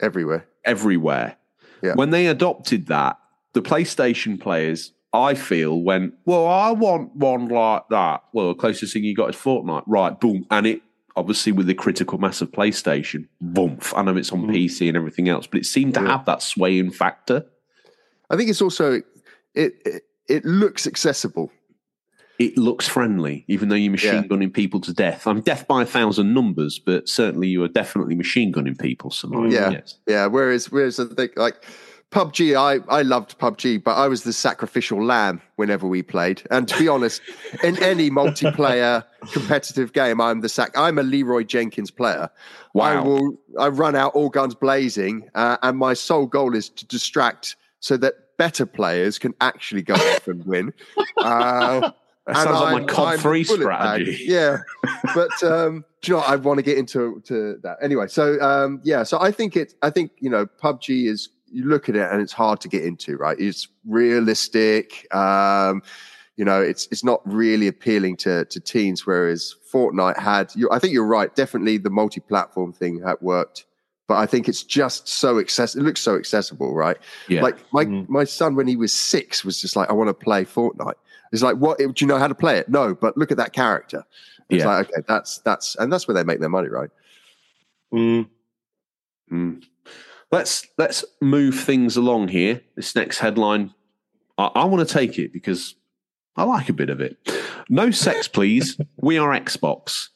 everywhere. 0.00 0.46
Everywhere. 0.64 1.36
Yeah. 1.82 1.94
When 1.94 2.10
they 2.10 2.26
adopted 2.26 2.86
that, 2.86 3.18
the 3.52 3.62
PlayStation 3.62 4.40
players, 4.40 4.92
I 5.12 5.34
feel, 5.34 5.80
went, 5.80 6.14
well, 6.24 6.46
I 6.46 6.70
want 6.70 7.16
one 7.16 7.48
like 7.48 7.82
that. 7.90 8.22
Well, 8.32 8.48
the 8.48 8.54
closest 8.54 8.92
thing 8.92 9.04
you 9.04 9.14
got 9.14 9.30
is 9.30 9.36
Fortnite. 9.36 9.84
Right, 9.86 10.18
boom. 10.18 10.46
And 10.50 10.66
it, 10.66 10.82
obviously, 11.16 11.52
with 11.52 11.66
the 11.66 11.74
critical 11.74 12.18
mass 12.18 12.40
of 12.40 12.50
PlayStation, 12.50 13.26
boom. 13.40 13.78
I 13.96 14.02
know 14.02 14.16
it's 14.16 14.32
on 14.32 14.42
mm. 14.42 14.50
PC 14.50 14.88
and 14.88 14.96
everything 14.96 15.28
else, 15.28 15.46
but 15.46 15.60
it 15.60 15.66
seemed 15.66 15.94
to 15.94 16.02
yeah. 16.02 16.08
have 16.08 16.26
that 16.26 16.42
swaying 16.42 16.92
factor. 16.92 17.44
I 18.28 18.36
think 18.36 18.50
it's 18.50 18.62
also, 18.62 19.02
it, 19.54 19.74
it, 19.84 20.02
it 20.30 20.44
looks 20.44 20.86
accessible 20.86 21.50
it 22.40 22.56
looks 22.56 22.88
friendly, 22.88 23.44
even 23.48 23.68
though 23.68 23.74
you're 23.74 23.90
machine 23.92 24.14
yeah. 24.14 24.26
gunning 24.26 24.50
people 24.50 24.80
to 24.80 24.94
death. 24.94 25.26
I'm 25.26 25.42
death 25.42 25.68
by 25.68 25.82
a 25.82 25.86
thousand 25.86 26.32
numbers, 26.32 26.78
but 26.78 27.06
certainly 27.06 27.48
you 27.48 27.62
are 27.62 27.68
definitely 27.68 28.14
machine 28.14 28.50
gunning 28.50 28.74
people. 28.74 29.10
Somewhere. 29.10 29.48
Yeah, 29.48 29.68
yes. 29.68 29.98
yeah. 30.06 30.24
Whereas, 30.24 30.72
whereas 30.72 30.98
I 30.98 31.04
think 31.04 31.32
like 31.36 31.62
PUBG, 32.10 32.56
I 32.56 32.82
I 32.88 33.02
loved 33.02 33.38
PUBG, 33.38 33.84
but 33.84 33.92
I 33.92 34.08
was 34.08 34.22
the 34.22 34.32
sacrificial 34.32 35.04
lamb 35.04 35.42
whenever 35.56 35.86
we 35.86 36.02
played. 36.02 36.42
And 36.50 36.66
to 36.66 36.78
be 36.78 36.88
honest, 36.88 37.20
in 37.62 37.80
any 37.82 38.08
multiplayer 38.20 39.04
competitive 39.32 39.92
game, 39.92 40.18
I'm 40.18 40.40
the 40.40 40.48
sac. 40.48 40.70
I'm 40.78 40.98
a 40.98 41.02
Leeroy 41.02 41.44
Jenkins 41.44 41.90
player. 41.90 42.30
Wow. 42.72 42.86
I 42.86 43.00
will. 43.00 43.38
I 43.58 43.68
run 43.68 43.94
out 43.94 44.14
all 44.14 44.30
guns 44.30 44.54
blazing, 44.54 45.28
uh, 45.34 45.58
and 45.62 45.76
my 45.76 45.92
sole 45.92 46.24
goal 46.24 46.56
is 46.56 46.70
to 46.70 46.86
distract 46.86 47.56
so 47.80 47.98
that 47.98 48.14
better 48.40 48.64
players 48.64 49.18
can 49.18 49.34
actually 49.42 49.82
go 49.82 49.92
off 49.94 50.26
and 50.26 50.44
win. 50.46 50.72
Uh, 51.18 51.90
that 52.26 52.36
sounds 52.36 52.60
like 52.60 52.74
I'm, 52.74 52.86
my 52.86 52.92
COD 52.92 53.20
3 53.20 53.44
strategy. 53.44 54.12
Bag. 54.12 54.20
Yeah. 54.20 54.58
but 55.14 55.42
um, 55.42 55.84
you 56.04 56.14
know, 56.14 56.20
I 56.20 56.36
want 56.36 56.58
to 56.58 56.62
get 56.62 56.78
into 56.78 57.20
to 57.26 57.58
that. 57.62 57.76
Anyway, 57.82 58.06
so 58.08 58.40
um, 58.40 58.80
yeah, 58.84 59.02
so 59.02 59.20
I 59.20 59.30
think 59.30 59.56
it 59.56 59.74
I 59.82 59.90
think, 59.90 60.12
you 60.18 60.30
know, 60.30 60.46
PUBG 60.46 61.06
is 61.08 61.28
you 61.52 61.64
look 61.64 61.88
at 61.90 61.96
it 61.96 62.10
and 62.10 62.22
it's 62.22 62.32
hard 62.32 62.60
to 62.62 62.68
get 62.68 62.84
into, 62.84 63.16
right? 63.16 63.38
It's 63.38 63.68
realistic. 63.86 65.12
Um, 65.14 65.82
You 66.36 66.46
know, 66.46 66.62
it's 66.62 66.88
it's 66.90 67.04
not 67.04 67.20
really 67.26 67.68
appealing 67.68 68.16
to 68.24 68.46
to 68.46 68.60
teens. 68.60 69.06
Whereas 69.06 69.54
Fortnite 69.70 70.18
had, 70.18 70.46
you, 70.56 70.70
I 70.70 70.78
think 70.78 70.94
you're 70.94 71.12
right. 71.18 71.34
Definitely 71.34 71.76
the 71.78 71.90
multi-platform 71.90 72.72
thing 72.72 73.02
had 73.04 73.16
worked, 73.20 73.66
but 74.10 74.16
I 74.16 74.26
think 74.26 74.48
it's 74.48 74.64
just 74.64 75.06
so 75.06 75.38
accessible. 75.38 75.84
It 75.84 75.86
looks 75.86 76.00
so 76.00 76.16
accessible, 76.16 76.74
right? 76.74 76.96
Yeah. 77.28 77.42
Like 77.42 77.58
my 77.72 77.84
Mm. 77.84 78.08
my 78.08 78.24
son 78.24 78.56
when 78.56 78.66
he 78.66 78.74
was 78.74 78.92
six 78.92 79.44
was 79.44 79.60
just 79.60 79.76
like, 79.76 79.88
I 79.88 79.92
want 79.92 80.08
to 80.08 80.14
play 80.14 80.44
Fortnite. 80.44 80.94
It's 81.32 81.42
like, 81.42 81.54
what? 81.58 81.78
Do 81.78 81.92
you 81.96 82.08
know 82.08 82.18
how 82.18 82.26
to 82.26 82.34
play 82.34 82.58
it? 82.58 82.68
No, 82.68 82.92
but 82.92 83.16
look 83.16 83.30
at 83.30 83.36
that 83.36 83.52
character. 83.52 84.02
It's 84.48 84.64
Yeah. 84.64 84.66
like, 84.68 84.90
okay, 84.90 85.02
that's 85.06 85.38
that's 85.38 85.76
and 85.76 85.92
that's 85.92 86.08
where 86.08 86.14
they 86.16 86.24
make 86.24 86.40
their 86.40 86.48
money, 86.48 86.68
right? 86.68 86.90
Mm. 87.94 88.28
Mm. 89.30 89.62
Let's 90.32 90.66
let's 90.76 91.04
move 91.20 91.54
things 91.54 91.96
along 91.96 92.28
here. 92.28 92.62
This 92.74 92.96
next 92.96 93.18
headline, 93.18 93.72
I, 94.38 94.46
I 94.56 94.64
want 94.64 94.86
to 94.88 94.92
take 94.92 95.20
it 95.20 95.32
because 95.32 95.76
I 96.34 96.42
like 96.42 96.68
a 96.68 96.72
bit 96.72 96.90
of 96.90 97.00
it. 97.00 97.16
No 97.68 97.92
sex, 97.92 98.26
please. 98.26 98.76
we 98.96 99.18
are 99.18 99.30
Xbox. 99.30 100.08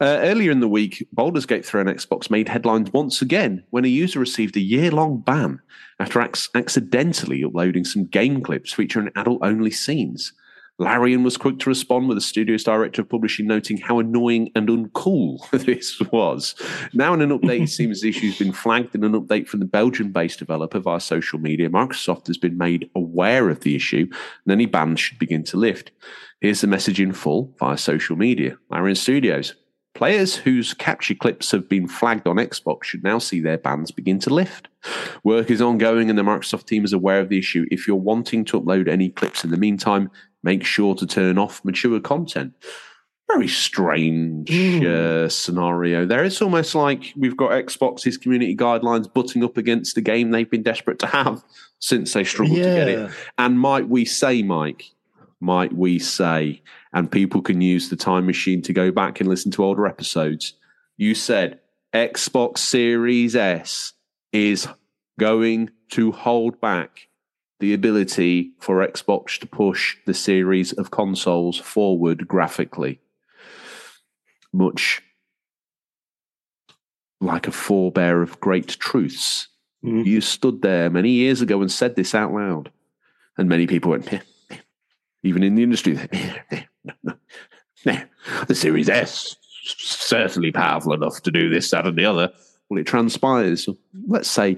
Uh, 0.00 0.18
earlier 0.22 0.50
in 0.50 0.60
the 0.60 0.68
week, 0.68 1.06
Baldur's 1.12 1.46
Gate 1.46 1.64
3 1.64 1.82
on 1.82 1.86
Xbox 1.86 2.30
made 2.30 2.48
headlines 2.48 2.92
once 2.92 3.20
again 3.22 3.64
when 3.70 3.84
a 3.84 3.88
user 3.88 4.18
received 4.18 4.56
a 4.56 4.60
year 4.60 4.90
long 4.90 5.18
ban 5.18 5.60
after 6.00 6.20
ac- 6.20 6.48
accidentally 6.54 7.44
uploading 7.44 7.84
some 7.84 8.06
game 8.06 8.42
clips 8.42 8.72
featuring 8.72 9.10
adult 9.16 9.40
only 9.42 9.70
scenes. 9.70 10.32
Larian 10.80 11.24
was 11.24 11.36
quick 11.36 11.58
to 11.58 11.70
respond 11.70 12.06
with 12.06 12.16
the 12.16 12.22
studio's 12.22 12.62
director 12.62 13.02
of 13.02 13.08
publishing 13.08 13.48
noting 13.48 13.78
how 13.78 13.98
annoying 13.98 14.50
and 14.54 14.68
uncool 14.68 15.38
this 15.64 16.00
was. 16.12 16.54
Now, 16.94 17.14
in 17.14 17.20
an 17.20 17.36
update, 17.36 17.64
it 17.64 17.68
seems 17.68 18.00
the 18.00 18.10
issue's 18.10 18.38
been 18.38 18.52
flagged 18.52 18.94
in 18.94 19.02
an 19.02 19.12
update 19.12 19.48
from 19.48 19.58
the 19.58 19.66
Belgian 19.66 20.12
based 20.12 20.38
developer 20.38 20.78
via 20.78 21.00
social 21.00 21.40
media. 21.40 21.68
Microsoft 21.68 22.28
has 22.28 22.38
been 22.38 22.56
made 22.56 22.88
aware 22.94 23.50
of 23.50 23.60
the 23.60 23.74
issue, 23.74 24.08
and 24.44 24.52
any 24.52 24.66
bans 24.66 25.00
should 25.00 25.18
begin 25.18 25.42
to 25.44 25.56
lift. 25.56 25.90
Here's 26.40 26.60
the 26.60 26.68
message 26.68 27.00
in 27.00 27.12
full 27.12 27.52
via 27.58 27.76
social 27.76 28.16
media. 28.16 28.56
Larian 28.70 28.94
Studios. 28.94 29.54
Players 29.94 30.36
whose 30.36 30.74
capture 30.74 31.16
clips 31.16 31.50
have 31.50 31.68
been 31.68 31.88
flagged 31.88 32.28
on 32.28 32.36
Xbox 32.36 32.84
should 32.84 33.02
now 33.02 33.18
see 33.18 33.40
their 33.40 33.58
bans 33.58 33.90
begin 33.90 34.20
to 34.20 34.32
lift. 34.32 34.68
Work 35.24 35.50
is 35.50 35.60
ongoing 35.60 36.08
and 36.08 36.16
the 36.16 36.22
Microsoft 36.22 36.66
team 36.66 36.84
is 36.84 36.92
aware 36.92 37.18
of 37.18 37.30
the 37.30 37.38
issue. 37.38 37.66
If 37.72 37.88
you're 37.88 37.96
wanting 37.96 38.44
to 38.44 38.60
upload 38.60 38.86
any 38.86 39.08
clips 39.08 39.42
in 39.42 39.50
the 39.50 39.56
meantime, 39.56 40.08
make 40.42 40.64
sure 40.64 40.94
to 40.94 41.06
turn 41.06 41.38
off 41.38 41.64
mature 41.64 42.00
content. 42.00 42.54
Very 43.28 43.48
strange 43.48 44.50
uh, 44.50 45.28
scenario 45.28 46.06
there. 46.06 46.24
It's 46.24 46.40
almost 46.40 46.74
like 46.74 47.12
we've 47.14 47.36
got 47.36 47.50
Xbox's 47.50 48.16
community 48.16 48.56
guidelines 48.56 49.12
butting 49.12 49.44
up 49.44 49.58
against 49.58 49.98
a 49.98 50.00
game 50.00 50.30
they've 50.30 50.50
been 50.50 50.62
desperate 50.62 50.98
to 51.00 51.06
have 51.06 51.44
since 51.78 52.14
they 52.14 52.24
struggled 52.24 52.56
to 52.56 52.62
get 52.62 52.88
it. 52.88 53.10
And 53.36 53.60
might 53.60 53.88
we 53.88 54.06
say, 54.06 54.42
Mike, 54.42 54.92
might 55.40 55.74
we 55.74 55.98
say, 55.98 56.62
and 56.94 57.12
people 57.12 57.42
can 57.42 57.60
use 57.60 57.90
the 57.90 57.96
time 57.96 58.24
machine 58.24 58.62
to 58.62 58.72
go 58.72 58.90
back 58.90 59.20
and 59.20 59.28
listen 59.28 59.50
to 59.52 59.64
older 59.64 59.86
episodes. 59.86 60.54
You 60.96 61.14
said 61.14 61.60
Xbox 61.92 62.58
Series 62.58 63.36
S 63.36 63.92
is 64.32 64.68
going 65.18 65.70
to 65.90 66.12
hold 66.12 66.60
back 66.60 67.07
the 67.60 67.74
ability 67.74 68.52
for 68.60 68.86
Xbox 68.86 69.38
to 69.40 69.46
push 69.46 69.96
the 70.06 70.14
series 70.14 70.72
of 70.72 70.90
consoles 70.90 71.58
forward 71.58 72.28
graphically. 72.28 73.00
Much 74.52 75.02
like 77.20 77.48
a 77.48 77.52
forebear 77.52 78.22
of 78.22 78.40
great 78.40 78.68
truths. 78.68 79.48
Mm. 79.84 80.06
You 80.06 80.20
stood 80.20 80.62
there 80.62 80.88
many 80.88 81.10
years 81.10 81.40
ago 81.40 81.60
and 81.60 81.70
said 81.70 81.96
this 81.96 82.14
out 82.14 82.32
loud. 82.32 82.70
And 83.36 83.48
many 83.48 83.66
people 83.66 83.90
went, 83.90 84.10
"Meh, 84.10 84.20
meh." 84.50 84.58
even 85.22 85.42
in 85.42 85.54
the 85.54 85.62
industry, 85.62 85.94
"Meh, 85.94 86.40
meh, 86.50 86.62
no, 86.84 86.94
no, 87.02 87.14
no. 87.84 88.00
the 88.46 88.54
Series 88.54 88.88
S 88.88 89.36
certainly 89.76 90.52
powerful 90.52 90.92
enough 90.92 91.22
to 91.22 91.30
do 91.30 91.48
this, 91.48 91.70
that, 91.70 91.86
and 91.86 91.96
the 91.96 92.04
other. 92.04 92.32
Well, 92.68 92.80
it 92.80 92.86
transpires, 92.86 93.68
let's 94.06 94.30
say, 94.30 94.56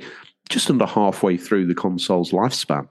just 0.50 0.68
under 0.68 0.84
halfway 0.84 1.38
through 1.38 1.66
the 1.66 1.74
console's 1.74 2.32
lifespan. 2.32 2.86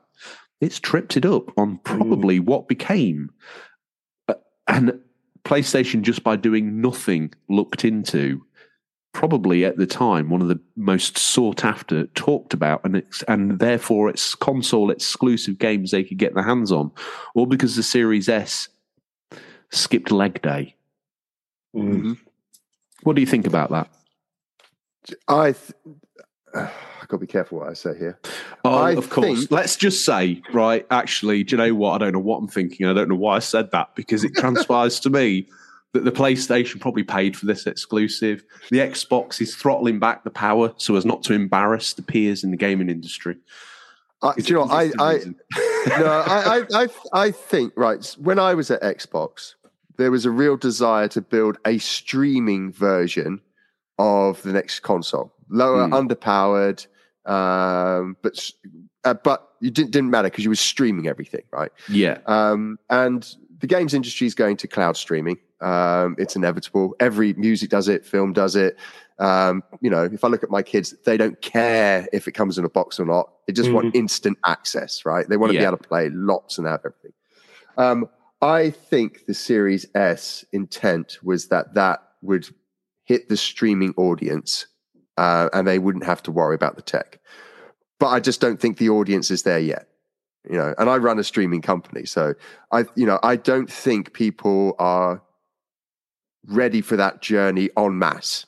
It's 0.61 0.79
tripped 0.79 1.15
it 1.15 1.25
up 1.25 1.55
on 1.57 1.77
probably 1.83 2.39
what 2.39 2.67
became, 2.67 3.29
uh, 4.27 4.33
and 4.67 4.99
PlayStation 5.45 6.01
just 6.01 6.23
by 6.23 6.35
doing 6.35 6.81
nothing 6.81 7.33
looked 7.47 7.85
into 7.85 8.41
probably 9.13 9.65
at 9.65 9.77
the 9.77 9.87
time 9.87 10.29
one 10.29 10.41
of 10.41 10.47
the 10.47 10.59
most 10.75 11.17
sought 11.17 11.65
after, 11.65 12.07
talked 12.07 12.53
about, 12.53 12.81
and 12.83 12.97
ex- 12.97 13.23
and 13.23 13.59
therefore 13.59 14.09
it's 14.09 14.35
console 14.35 14.91
exclusive 14.91 15.57
games 15.57 15.91
they 15.91 16.03
could 16.03 16.17
get 16.17 16.33
their 16.33 16.43
hands 16.43 16.71
on, 16.71 16.91
all 17.35 17.45
because 17.45 17.75
the 17.75 17.83
Series 17.83 18.29
S 18.29 18.69
skipped 19.71 20.11
leg 20.11 20.41
day. 20.41 20.75
Mm. 21.75 22.17
What 23.03 23.15
do 23.15 23.21
you 23.21 23.27
think 23.27 23.47
about 23.47 23.69
that? 23.71 23.89
I 25.27 25.53
th- 25.53 25.71
I 26.53 27.05
got 27.07 27.17
to 27.17 27.17
be 27.17 27.27
careful 27.27 27.59
what 27.59 27.69
I 27.69 27.73
say 27.73 27.97
here. 27.97 28.19
Oh, 28.63 28.75
I 28.77 28.91
of 28.93 29.09
course. 29.09 29.39
think- 29.39 29.51
Let's 29.51 29.75
just 29.75 30.05
say, 30.05 30.41
right, 30.53 30.85
actually, 30.91 31.43
do 31.43 31.55
you 31.55 31.57
know 31.57 31.73
what? 31.75 31.93
I 32.01 32.05
don't 32.05 32.13
know 32.13 32.19
what 32.19 32.37
I'm 32.37 32.47
thinking. 32.47 32.85
I 32.87 32.93
don't 32.93 33.09
know 33.09 33.15
why 33.15 33.35
I 33.37 33.39
said 33.39 33.71
that 33.71 33.95
because 33.95 34.23
it 34.23 34.33
transpires 34.35 34.99
to 35.01 35.09
me 35.09 35.47
that 35.93 36.03
the 36.05 36.11
PlayStation 36.11 36.79
probably 36.79 37.03
paid 37.03 37.35
for 37.35 37.45
this 37.47 37.65
exclusive. 37.65 38.43
The 38.69 38.77
Xbox 38.79 39.41
is 39.41 39.55
throttling 39.55 39.99
back 39.99 40.23
the 40.23 40.29
power 40.29 40.73
so 40.77 40.95
as 40.95 41.05
not 41.05 41.23
to 41.23 41.33
embarrass 41.33 41.93
the 41.93 42.03
peers 42.03 42.43
in 42.43 42.51
the 42.51 42.57
gaming 42.57 42.89
industry. 42.89 43.37
I, 44.21 44.33
Is 44.37 44.45
do 44.45 44.53
you 44.53 44.59
know? 44.59 44.65
I 44.65 44.83
is 44.83 44.91
this 44.91 45.23
the 45.25 45.35
I, 45.87 45.99
no, 45.99 46.05
I, 46.05 46.57
I, 46.73 46.83
I, 46.83 46.87
I 47.13 47.31
think 47.31 47.73
right 47.75 48.05
when 48.19 48.37
I 48.37 48.53
was 48.53 48.69
at 48.69 48.81
Xbox, 48.81 49.55
there 49.97 50.11
was 50.11 50.25
a 50.25 50.31
real 50.31 50.57
desire 50.57 51.07
to 51.09 51.21
build 51.21 51.57
a 51.65 51.77
streaming 51.77 52.71
version 52.71 53.41
of 53.97 54.41
the 54.43 54.51
next 54.53 54.81
console, 54.81 55.33
lower, 55.49 55.87
Hmm. 55.87 55.93
underpowered, 55.93 56.85
um, 57.25 58.17
but 58.21 58.49
uh, 59.03 59.13
but 59.13 59.49
you 59.59 59.71
didn't 59.71 59.91
didn't 59.91 60.09
matter 60.09 60.27
because 60.29 60.43
you 60.43 60.49
were 60.49 60.55
streaming 60.55 61.07
everything, 61.07 61.43
right? 61.51 61.71
yeah. 61.89 62.19
Um, 62.25 62.79
and 62.89 63.35
the 63.59 63.67
games 63.67 63.93
industry 63.93 64.25
is 64.27 64.35
going 64.35 64.57
to 64.57 64.67
cloud 64.67 64.95
streaming. 64.97 65.37
Um, 65.61 66.15
it's 66.17 66.35
inevitable. 66.35 66.95
Every 67.01 67.33
music 67.33 67.69
does 67.69 67.87
it, 67.89 68.05
film 68.05 68.31
does 68.31 68.55
it. 68.55 68.77
Um, 69.19 69.63
you 69.81 69.89
know, 69.89 70.03
if 70.05 70.23
I 70.23 70.29
look 70.29 70.43
at 70.43 70.49
my 70.49 70.63
kids, 70.63 70.95
they 71.05 71.17
don't 71.17 71.41
care 71.41 72.07
if 72.13 72.25
it 72.29 72.31
comes 72.31 72.57
in 72.57 72.63
a 72.63 72.69
box 72.69 72.97
or 73.01 73.05
not. 73.05 73.29
They 73.47 73.51
just 73.53 73.69
want 73.73 73.93
instant 73.93 74.37
access, 74.45 75.03
right? 75.05 75.27
They 75.27 75.35
want 75.35 75.49
to 75.49 75.55
Yeah. 75.55 75.61
be 75.63 75.65
able 75.67 75.77
to 75.79 75.87
play 75.89 76.09
lots 76.11 76.57
and 76.57 76.65
have 76.67 76.79
everything. 76.85 77.11
Um, 77.77 78.07
I 78.41 78.69
think 78.69 79.25
the 79.25 79.33
Series 79.33 79.85
S 79.93 80.45
intent 80.53 81.19
was 81.21 81.49
that 81.49 81.73
that 81.73 82.01
would 82.21 82.47
hit 83.03 83.27
the 83.27 83.35
streaming 83.35 83.93
audience, 83.97 84.67
uh, 85.19 85.49
and 85.53 85.67
they 85.67 85.79
wouldn't 85.79 86.05
have 86.05 86.21
to 86.23 86.31
worry 86.31 86.55
about 86.55 86.75
the 86.75 86.81
tech. 86.81 87.19
But 87.99 88.07
I 88.07 88.19
just 88.19 88.39
don't 88.41 88.59
think 88.59 88.77
the 88.77 88.89
audience 88.89 89.29
is 89.31 89.43
there 89.43 89.59
yet 89.59 89.89
you 90.49 90.57
know 90.57 90.73
and 90.77 90.89
i 90.89 90.97
run 90.97 91.19
a 91.19 91.23
streaming 91.23 91.61
company 91.61 92.05
so 92.05 92.33
i 92.71 92.85
you 92.95 93.05
know 93.05 93.19
i 93.23 93.35
don't 93.35 93.71
think 93.71 94.13
people 94.13 94.75
are 94.79 95.21
ready 96.47 96.81
for 96.81 96.95
that 96.95 97.21
journey 97.21 97.69
en 97.77 97.97
masse 97.97 98.45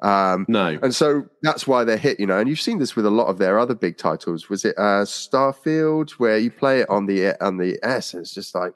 um 0.00 0.44
No. 0.48 0.78
and 0.82 0.94
so 0.94 1.26
that's 1.42 1.66
why 1.66 1.84
they're 1.84 1.96
hit 1.96 2.20
you 2.20 2.26
know 2.26 2.38
and 2.38 2.48
you've 2.48 2.60
seen 2.60 2.78
this 2.78 2.96
with 2.96 3.06
a 3.06 3.10
lot 3.10 3.28
of 3.28 3.38
their 3.38 3.58
other 3.58 3.74
big 3.74 3.96
titles 3.96 4.48
was 4.48 4.64
it 4.64 4.74
uh 4.78 5.04
starfield 5.04 6.10
where 6.12 6.38
you 6.38 6.50
play 6.50 6.80
it 6.80 6.90
on 6.90 7.06
the 7.06 7.42
on 7.44 7.56
the 7.56 7.78
s 7.82 8.12
and 8.12 8.20
it's 8.22 8.34
just 8.34 8.54
like 8.54 8.74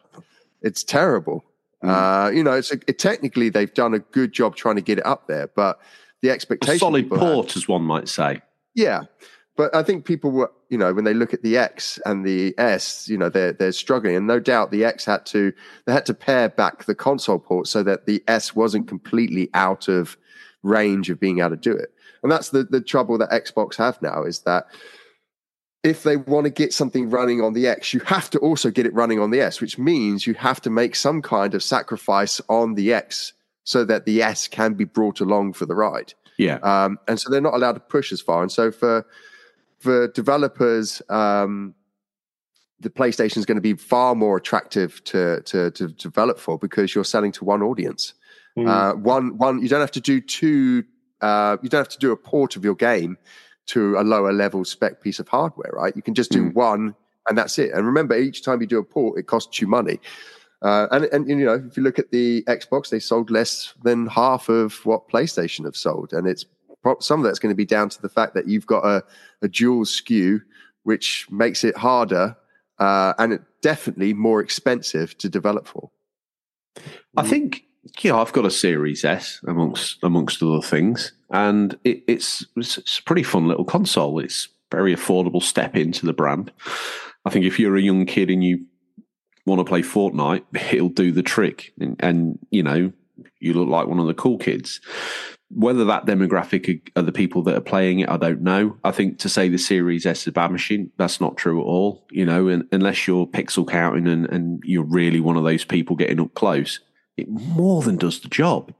it's 0.62 0.82
terrible 0.82 1.44
uh 1.82 2.30
you 2.32 2.42
know 2.42 2.52
it's 2.52 2.72
a, 2.72 2.78
it, 2.86 2.98
technically 2.98 3.48
they've 3.48 3.74
done 3.74 3.92
a 3.92 3.98
good 3.98 4.32
job 4.32 4.56
trying 4.56 4.76
to 4.76 4.80
get 4.80 4.98
it 4.98 5.06
up 5.06 5.26
there 5.26 5.48
but 5.48 5.78
the 6.22 6.28
A 6.28 6.32
expectation 6.32 6.78
solid 6.78 7.04
people 7.04 7.18
have- 7.18 7.32
port, 7.34 7.56
as 7.56 7.68
one 7.68 7.82
might 7.82 8.08
say. 8.08 8.40
yeah. 8.74 9.02
But 9.56 9.74
I 9.74 9.82
think 9.82 10.04
people 10.04 10.32
were, 10.32 10.52
you 10.68 10.76
know, 10.76 10.92
when 10.92 11.04
they 11.04 11.14
look 11.14 11.32
at 11.32 11.42
the 11.42 11.56
X 11.56 11.98
and 12.04 12.26
the 12.26 12.54
S, 12.58 13.08
you 13.08 13.16
know, 13.16 13.30
they're 13.30 13.54
they're 13.54 13.72
struggling, 13.72 14.14
and 14.14 14.26
no 14.26 14.38
doubt 14.38 14.70
the 14.70 14.84
X 14.84 15.06
had 15.06 15.24
to 15.26 15.50
they 15.86 15.94
had 15.94 16.04
to 16.06 16.12
pare 16.12 16.50
back 16.50 16.84
the 16.84 16.94
console 16.94 17.38
port 17.38 17.66
so 17.66 17.82
that 17.82 18.04
the 18.04 18.22
S 18.28 18.54
wasn't 18.54 18.86
completely 18.86 19.48
out 19.54 19.88
of 19.88 20.18
range 20.62 21.08
of 21.08 21.18
being 21.18 21.38
able 21.38 21.50
to 21.50 21.56
do 21.56 21.72
it. 21.72 21.90
And 22.22 22.30
that's 22.30 22.50
the 22.50 22.64
the 22.64 22.82
trouble 22.82 23.16
that 23.16 23.30
Xbox 23.30 23.76
have 23.76 24.00
now 24.02 24.24
is 24.24 24.40
that 24.40 24.66
if 25.82 26.02
they 26.02 26.18
want 26.18 26.44
to 26.44 26.50
get 26.50 26.74
something 26.74 27.08
running 27.08 27.40
on 27.40 27.54
the 27.54 27.66
X, 27.66 27.94
you 27.94 28.00
have 28.00 28.28
to 28.30 28.38
also 28.40 28.70
get 28.70 28.84
it 28.84 28.92
running 28.92 29.20
on 29.20 29.30
the 29.30 29.40
S, 29.40 29.62
which 29.62 29.78
means 29.78 30.26
you 30.26 30.34
have 30.34 30.60
to 30.62 30.68
make 30.68 30.96
some 30.96 31.22
kind 31.22 31.54
of 31.54 31.62
sacrifice 31.62 32.42
on 32.50 32.74
the 32.74 32.92
X 32.92 33.32
so 33.66 33.84
that 33.84 34.06
the 34.06 34.22
S 34.22 34.48
can 34.48 34.72
be 34.74 34.84
brought 34.84 35.20
along 35.20 35.52
for 35.52 35.66
the 35.66 35.74
ride 35.74 36.14
Yeah. 36.38 36.58
um, 36.62 36.98
and 37.06 37.20
so 37.20 37.28
they're 37.30 37.40
not 37.42 37.54
allowed 37.54 37.72
to 37.74 37.80
push 37.80 38.12
as 38.12 38.20
far. 38.22 38.40
And 38.42 38.50
so 38.50 38.70
for 38.70 39.04
for 39.78 40.08
developers, 40.08 41.02
um, 41.10 41.74
the 42.80 42.88
PlayStation 42.90 43.36
is 43.36 43.44
going 43.44 43.56
to 43.56 43.68
be 43.72 43.74
far 43.74 44.14
more 44.14 44.36
attractive 44.36 45.02
to, 45.04 45.42
to 45.42 45.70
to 45.72 45.88
develop 45.88 46.38
for 46.38 46.58
because 46.58 46.94
you're 46.94 47.04
selling 47.04 47.32
to 47.32 47.44
one 47.44 47.62
audience. 47.62 48.14
Mm. 48.56 48.68
Uh, 48.68 48.94
one 48.96 49.36
one 49.36 49.60
you 49.62 49.68
don't 49.68 49.80
have 49.80 49.90
to 49.92 50.00
do 50.00 50.20
two. 50.20 50.84
Uh, 51.20 51.56
you 51.62 51.68
don't 51.68 51.80
have 51.80 51.88
to 51.98 51.98
do 51.98 52.12
a 52.12 52.16
port 52.16 52.56
of 52.56 52.64
your 52.64 52.74
game 52.74 53.16
to 53.66 53.96
a 53.98 54.02
lower 54.02 54.32
level 54.32 54.64
spec 54.64 55.00
piece 55.02 55.18
of 55.18 55.28
hardware, 55.28 55.72
right? 55.72 55.94
You 55.96 56.02
can 56.02 56.14
just 56.14 56.30
do 56.30 56.50
one 56.50 56.94
and 57.28 57.36
that's 57.36 57.58
it. 57.58 57.72
And 57.72 57.84
remember, 57.86 58.16
each 58.16 58.42
time 58.44 58.60
you 58.60 58.66
do 58.66 58.78
a 58.78 58.84
port, 58.84 59.18
it 59.18 59.26
costs 59.26 59.60
you 59.60 59.66
money. 59.66 59.98
Uh, 60.62 60.86
and, 60.90 61.04
and 61.06 61.28
you 61.28 61.36
know, 61.36 61.62
if 61.68 61.76
you 61.76 61.82
look 61.82 61.98
at 61.98 62.10
the 62.10 62.42
Xbox, 62.44 62.88
they 62.88 62.98
sold 62.98 63.30
less 63.30 63.74
than 63.84 64.06
half 64.06 64.48
of 64.48 64.84
what 64.86 65.08
PlayStation 65.08 65.64
have 65.64 65.76
sold, 65.76 66.12
and 66.12 66.26
it's 66.26 66.46
some 67.00 67.20
of 67.20 67.24
that's 67.24 67.40
going 67.40 67.52
to 67.52 67.56
be 67.56 67.64
down 67.64 67.88
to 67.88 68.00
the 68.00 68.08
fact 68.08 68.34
that 68.34 68.46
you've 68.46 68.66
got 68.66 68.84
a, 68.84 69.02
a 69.42 69.48
dual 69.48 69.84
SKU, 69.84 70.40
which 70.84 71.26
makes 71.30 71.64
it 71.64 71.76
harder 71.76 72.36
uh, 72.78 73.14
and 73.18 73.32
it 73.32 73.42
definitely 73.62 74.12
more 74.12 74.40
expensive 74.40 75.16
to 75.18 75.28
develop 75.28 75.66
for. 75.66 75.90
I 77.16 77.26
think 77.26 77.64
yeah, 78.00 78.16
I've 78.16 78.32
got 78.32 78.44
a 78.44 78.50
Series 78.50 79.04
S 79.04 79.40
amongst 79.46 80.02
amongst 80.02 80.42
other 80.42 80.60
things, 80.60 81.12
and 81.30 81.78
it, 81.84 82.02
it's 82.06 82.44
it's 82.56 82.98
a 82.98 83.02
pretty 83.04 83.22
fun 83.22 83.48
little 83.48 83.64
console. 83.64 84.18
It's 84.18 84.48
very 84.70 84.94
affordable 84.94 85.42
step 85.42 85.76
into 85.76 86.04
the 86.04 86.12
brand. 86.12 86.52
I 87.24 87.30
think 87.30 87.44
if 87.44 87.58
you're 87.58 87.76
a 87.76 87.82
young 87.82 88.04
kid 88.06 88.30
and 88.30 88.44
you 88.44 88.64
want 89.46 89.60
to 89.60 89.64
play 89.64 89.80
Fortnite, 89.80 90.44
it'll 90.72 90.90
do 90.90 91.12
the 91.12 91.22
trick, 91.22 91.72
and, 91.80 91.96
and 92.00 92.38
you 92.50 92.62
know 92.62 92.92
you 93.38 93.54
look 93.54 93.68
like 93.68 93.86
one 93.86 93.98
of 93.98 94.06
the 94.06 94.14
cool 94.14 94.38
kids. 94.38 94.80
Whether 95.48 95.84
that 95.84 96.06
demographic 96.06 96.90
are 96.96 97.02
the 97.02 97.12
people 97.12 97.42
that 97.44 97.54
are 97.54 97.60
playing 97.60 98.00
it, 98.00 98.10
I 98.10 98.16
don't 98.16 98.42
know. 98.42 98.76
I 98.82 98.90
think 98.90 99.20
to 99.20 99.28
say 99.28 99.48
the 99.48 99.58
Series 99.58 100.04
S 100.04 100.22
is 100.22 100.26
a 100.26 100.32
bad 100.32 100.50
machine, 100.50 100.90
that's 100.98 101.20
not 101.20 101.36
true 101.36 101.60
at 101.60 101.64
all. 101.64 102.04
You 102.10 102.26
know, 102.26 102.48
and, 102.48 102.68
unless 102.72 103.06
you're 103.06 103.26
pixel 103.26 103.68
counting 103.68 104.08
and, 104.08 104.26
and 104.26 104.60
you're 104.64 104.82
really 104.82 105.20
one 105.20 105.36
of 105.36 105.44
those 105.44 105.64
people 105.64 105.94
getting 105.94 106.20
up 106.20 106.34
close, 106.34 106.80
it 107.16 107.28
more 107.28 107.82
than 107.82 107.96
does 107.96 108.20
the 108.20 108.28
job. 108.28 108.74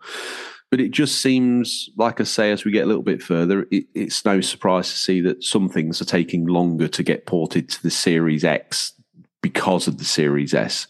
But 0.69 0.81
it 0.81 0.91
just 0.91 1.23
seems, 1.23 1.89
like 1.97 2.21
I 2.21 2.25
say, 2.25 2.51
as 2.51 2.65
we 2.65 2.73
get 2.73 2.83
a 2.83 2.89
little 2.89 3.05
bit 3.05 3.23
further, 3.23 3.67
it, 3.71 3.85
it's 3.95 4.25
no 4.25 4.41
surprise 4.41 4.91
to 4.91 4.97
see 4.97 5.21
that 5.21 5.45
some 5.45 5.69
things 5.69 6.03
are 6.03 6.07
taking 6.07 6.47
longer 6.47 6.89
to 6.89 7.03
get 7.05 7.27
ported 7.27 7.69
to 7.69 7.83
the 7.85 7.91
Series 7.91 8.45
X 8.45 8.93
because 9.43 9.87
of 9.87 9.99
the 9.99 10.05
Series 10.05 10.55
S, 10.55 10.87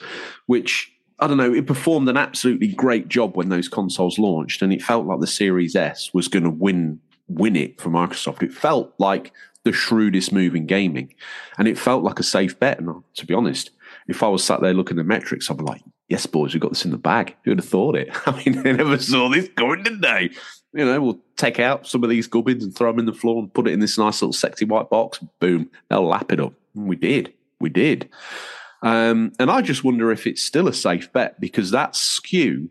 which 0.47 0.93
I 1.19 1.27
don't 1.27 1.39
know, 1.39 1.55
it 1.55 1.67
performed 1.67 2.09
an 2.09 2.17
absolutely 2.17 2.69
great 2.69 3.09
job 3.09 3.37
when 3.37 3.49
those 3.49 3.69
consoles 3.69 4.19
launched, 4.19 4.63
and 4.63 4.73
it 4.73 4.83
felt 4.83 5.07
like 5.07 5.21
the 5.21 5.27
Series 5.27 5.75
S 5.75 6.13
was 6.13 6.29
going 6.29 6.45
to 6.45 6.51
win 6.51 7.01
win 7.29 7.57
it 7.57 7.81
for 7.81 7.91
Microsoft. 7.91 8.43
It 8.43 8.53
felt 8.53 8.95
like 8.99 9.33
the 9.65 9.73
shrewdest 9.73 10.33
move 10.33 10.55
in 10.55 10.67
gaming, 10.67 11.15
and 11.59 11.67
it 11.67 11.79
felt 11.79 12.05
like 12.05 12.21
a 12.21 12.25
safe 12.25 12.59
bet. 12.59 12.79
And 12.79 12.89
uh, 12.89 12.95
to 13.15 13.27
be 13.27 13.35
honest, 13.35 13.71
if 14.09 14.23
I 14.23 14.29
was 14.29 14.45
sat 14.45 14.61
there 14.61 14.75
looking 14.75 14.99
at 14.99 15.07
metrics, 15.07 15.51
I'd 15.51 15.57
be 15.57 15.65
like, 15.65 15.83
"Yes, 16.09 16.27
boys, 16.27 16.55
we 16.55 16.61
got 16.61 16.71
this 16.71 16.85
in 16.85 16.91
the 16.91 16.99
bag." 16.99 17.35
Who 17.45 17.51
would 17.51 17.61
have 17.61 17.69
thought 17.69 17.97
it? 17.97 18.11
I 18.27 18.43
mean, 18.45 18.63
they 18.63 18.73
never 18.73 18.99
saw 18.99 19.29
this 19.29 19.49
coming, 19.57 19.83
did 19.83 20.03
they? 20.03 20.31
You 20.73 20.85
know, 20.85 21.01
we'll 21.01 21.21
take 21.37 21.59
out 21.59 21.87
some 21.87 22.05
of 22.05 22.11
these 22.11 22.27
gubbins 22.27 22.63
and 22.63 22.75
throw 22.75 22.93
them 22.93 22.99
in 22.99 23.07
the 23.07 23.13
floor 23.15 23.39
and 23.39 23.53
put 23.53 23.67
it 23.67 23.73
in 23.73 23.81
this 23.81 23.97
nice 23.97 24.21
little 24.21 24.33
sexy 24.33 24.67
white 24.67 24.91
box. 24.91 25.19
Boom, 25.41 25.71
they'll 25.89 26.07
lap 26.07 26.31
it 26.31 26.41
up. 26.41 26.53
And 26.75 26.87
we 26.87 26.97
did, 26.97 27.33
we 27.61 27.71
did. 27.71 28.09
Um, 28.83 29.33
and 29.39 29.51
I 29.51 29.63
just 29.63 29.85
wonder 29.85 30.13
if 30.13 30.27
it's 30.27 30.43
still 30.43 30.69
a 30.69 30.75
safe 30.75 31.13
bet 31.13 31.41
because 31.41 31.71
that 31.71 31.95
SKU 31.95 32.69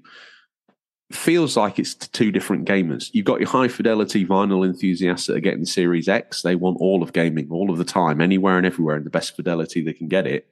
feels 1.12 1.56
like 1.56 1.80
it's 1.80 1.94
two 1.94 2.32
different 2.32 2.68
gamers. 2.68 3.10
You've 3.14 3.26
got 3.26 3.40
your 3.40 3.50
high 3.50 3.68
fidelity 3.68 4.26
vinyl 4.26 4.66
enthusiasts 4.66 5.28
that 5.28 5.38
are 5.38 5.42
getting 5.42 5.66
Series 5.66 6.08
X. 6.08 6.42
They 6.42 6.56
want 6.56 6.78
all 6.80 7.04
of 7.04 7.14
gaming 7.14 7.50
all 7.52 7.72
of 7.72 7.78
the 7.78 7.86
time, 7.86 8.22
anywhere 8.22 8.58
and 8.58 8.66
everywhere, 8.66 8.98
in 8.98 9.04
the 9.04 9.10
best 9.10 9.36
fidelity 9.36 9.82
they 9.82 9.94
can 9.94 10.08
get 10.08 10.28
it. 10.28 10.48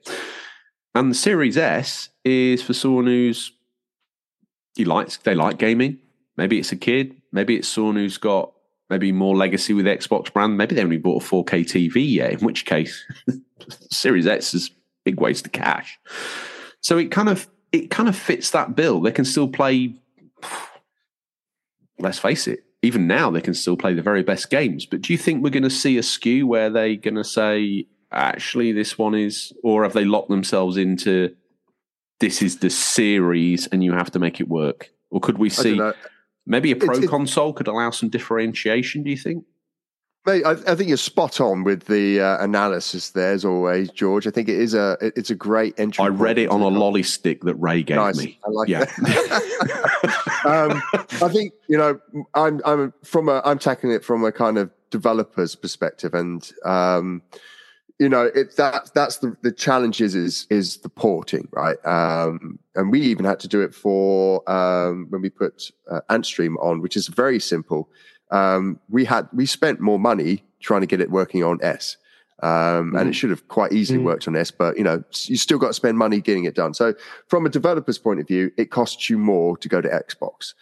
And 0.96 1.10
the 1.10 1.16
Series 1.16 1.58
S 1.58 2.10
is 2.24 2.62
for 2.62 2.74
someone 2.74 3.08
who's 3.08 3.52
he 4.76 4.86
likes 4.86 5.18
they 5.18 5.36
like 5.36 5.58
gaming. 5.58 6.00
Maybe 6.38 6.60
it's 6.60 6.72
a 6.72 6.78
kid. 6.78 7.22
Maybe 7.32 7.56
it's 7.56 7.68
someone 7.68 7.96
who's 7.96 8.18
got 8.18 8.54
maybe 8.94 9.12
more 9.12 9.36
legacy 9.36 9.74
with 9.74 9.86
the 9.86 9.98
Xbox 9.98 10.32
brand. 10.32 10.56
Maybe 10.56 10.76
they 10.76 10.84
only 10.84 10.98
bought 10.98 11.24
a 11.24 11.26
4K 11.26 11.66
TV 11.66 12.14
yet. 12.14 12.34
In 12.34 12.40
which 12.40 12.66
case, 12.66 13.04
Series 13.90 14.28
X 14.28 14.54
is 14.54 14.70
big 15.04 15.20
waste 15.20 15.48
of 15.48 15.52
cash. 15.52 16.00
So 16.82 17.00
it 17.00 17.10
kind 17.10 17.28
of 17.28 17.50
it 17.72 17.90
kind 17.90 18.08
of 18.08 18.16
fits 18.16 18.52
that 18.52 18.76
bill. 18.76 19.02
They 19.02 19.12
can 19.12 19.26
still 19.26 19.48
play. 19.48 19.96
Let's 22.00 22.20
face 22.20 22.48
it. 22.48 22.66
Even 22.84 23.08
now, 23.08 23.32
they 23.32 23.42
can 23.42 23.54
still 23.54 23.78
play 23.78 23.94
the 23.94 24.02
very 24.02 24.22
best 24.22 24.50
games. 24.50 24.86
But 24.86 25.02
do 25.02 25.14
you 25.14 25.18
think 25.18 25.42
we're 25.42 25.50
going 25.50 25.64
to 25.64 25.70
see 25.70 25.98
a 25.98 26.02
SKU 26.02 26.44
where 26.44 26.70
they're 26.70 26.96
going 26.96 27.16
to 27.16 27.24
say, 27.24 27.88
actually, 28.12 28.74
this 28.74 28.98
one 28.98 29.16
is, 29.16 29.54
or 29.64 29.84
have 29.84 29.94
they 29.94 30.04
locked 30.04 30.30
themselves 30.30 30.76
into 30.76 31.34
this 32.20 32.42
is 32.42 32.58
the 32.58 32.70
series 32.70 33.68
and 33.68 33.84
you 33.84 33.94
have 33.94 34.12
to 34.12 34.20
make 34.20 34.42
it 34.42 34.50
work? 34.50 34.92
Or 35.12 35.22
could 35.22 35.38
we 35.38 35.50
see 35.50 35.80
maybe 36.46 36.72
a 36.72 36.76
pro 36.76 37.08
console 37.08 37.54
could 37.54 37.68
allow 37.68 37.92
some 37.92 38.10
differentiation? 38.10 39.04
Do 39.04 39.10
you 39.10 39.18
think? 39.18 39.46
Mate, 40.26 40.46
I, 40.46 40.52
I, 40.52 40.76
think 40.76 40.88
you're 40.88 40.98
spot 40.98 41.42
on 41.42 41.66
with 41.66 41.88
the 41.88 42.22
uh, 42.22 42.42
analysis 42.42 43.10
there, 43.10 43.34
as 43.34 43.44
always, 43.44 43.90
George. 43.90 44.26
I 44.26 44.32
think 44.32 44.48
it 44.48 44.58
is 44.58 44.74
a 44.74 44.98
it's 45.02 45.30
a 45.30 45.36
great 45.36 45.78
entry. 45.78 46.06
I 46.06 46.08
read 46.08 46.38
it 46.38 46.50
on 46.50 46.62
a 46.62 46.70
lolly 46.70 47.04
stick 47.04 47.42
that 47.42 47.56
Ray 47.56 47.84
gave 47.84 47.98
nice. 47.98 48.18
me. 48.18 48.40
I 48.46 48.50
like 48.50 48.70
yeah. 48.70 48.80
um, 50.46 50.82
I 51.22 51.30
think 51.30 51.52
you 51.68 51.78
know 51.78 52.00
I'm 52.36 52.62
I'm 52.64 52.94
from 53.04 53.28
a 53.28 53.42
I'm 53.44 53.60
tackling 53.60 53.92
it 53.92 54.06
from 54.06 54.24
a 54.24 54.32
kind 54.32 54.58
of 54.58 54.72
developer's 54.92 55.56
perspective, 55.56 56.14
and 56.14 56.50
um, 56.64 57.22
you 58.00 58.10
know 58.10 58.24
it 58.24 58.56
that 58.58 58.92
that's 58.94 59.18
the 59.18 59.36
the 59.42 59.52
challenge 59.52 60.02
is 60.02 60.16
is, 60.16 60.78
the 60.78 60.90
porting, 60.90 61.48
right? 61.52 61.78
Um, 61.86 62.60
and 62.76 62.92
we 62.92 63.02
even 63.02 63.26
had 63.26 63.40
to 63.42 63.48
do 63.48 63.62
it 63.62 63.74
for 63.74 64.50
um, 64.50 65.08
when 65.10 65.22
we 65.22 65.30
put 65.30 65.72
uh, 65.90 66.02
Antstream 66.10 66.56
on, 66.62 66.82
which 66.82 66.98
is 66.98 67.08
very 67.08 67.40
simple 67.40 67.90
um, 68.34 68.80
we 68.90 69.06
had 69.06 69.30
we 69.32 69.46
spent 69.46 69.80
more 69.80 70.00
money 70.00 70.44
trying 70.60 70.82
to 70.82 70.88
get 70.88 71.00
it 71.00 71.12
working 71.12 71.44
on 71.44 71.60
S. 71.62 71.98
Um, 72.42 72.94
and 72.98 73.08
it 73.08 73.12
mm. 73.12 73.14
should 73.14 73.30
have 73.30 73.48
quite 73.48 73.72
easily 73.72 74.00
mm. 74.00 74.04
worked 74.04 74.28
on 74.28 74.36
S, 74.36 74.52
but 74.52 74.76
you 74.78 74.84
know, 74.84 75.02
you 75.26 75.38
still 75.38 75.58
got 75.58 75.68
to 75.68 75.74
spend 75.74 75.98
money 75.98 76.20
getting 76.20 76.44
it 76.44 76.56
done. 76.56 76.74
So, 76.74 76.94
from 77.28 77.46
a 77.46 77.50
developer's 77.50 77.98
point 77.98 78.20
of 78.20 78.28
view, 78.28 78.52
it 78.58 78.70
costs 78.70 79.10
you 79.10 79.18
more 79.18 79.56
to 79.58 79.70
go 79.70 79.80
to 79.80 79.88
Xbox. 79.88 80.54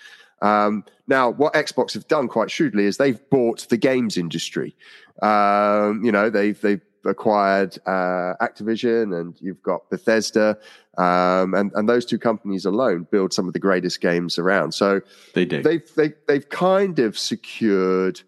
Um, 0.44 0.84
now, 1.08 1.32
what 1.32 1.54
Xbox 1.54 1.94
have 1.94 2.08
done 2.08 2.28
quite 2.28 2.52
shrewdly 2.52 2.86
is 2.86 2.98
they've 2.98 3.20
bought 3.32 3.68
the 3.70 3.78
games 3.78 4.16
industry. 4.16 4.76
Um, 5.24 6.04
you 6.04 6.12
know, 6.12 6.30
they've 6.30 6.60
they've 6.62 6.82
acquired 7.06 7.78
uh, 7.86 8.34
Activision, 8.42 9.20
and 9.20 9.36
you've 9.40 9.62
got 9.64 9.90
Bethesda, 9.90 10.58
um, 10.98 11.54
and 11.54 11.72
and 11.76 11.88
those 11.88 12.06
two 12.06 12.20
companies 12.20 12.66
alone 12.66 13.08
build 13.12 13.34
some 13.34 13.48
of 13.48 13.54
the 13.54 13.60
greatest 13.60 14.02
games 14.02 14.38
around. 14.38 14.74
So 14.74 15.02
they 15.34 15.46
do. 15.46 15.62
They've 15.62 15.96
they, 15.96 16.14
they've 16.28 16.48
kind 16.50 17.00
of 17.00 17.18
secured 17.18 18.22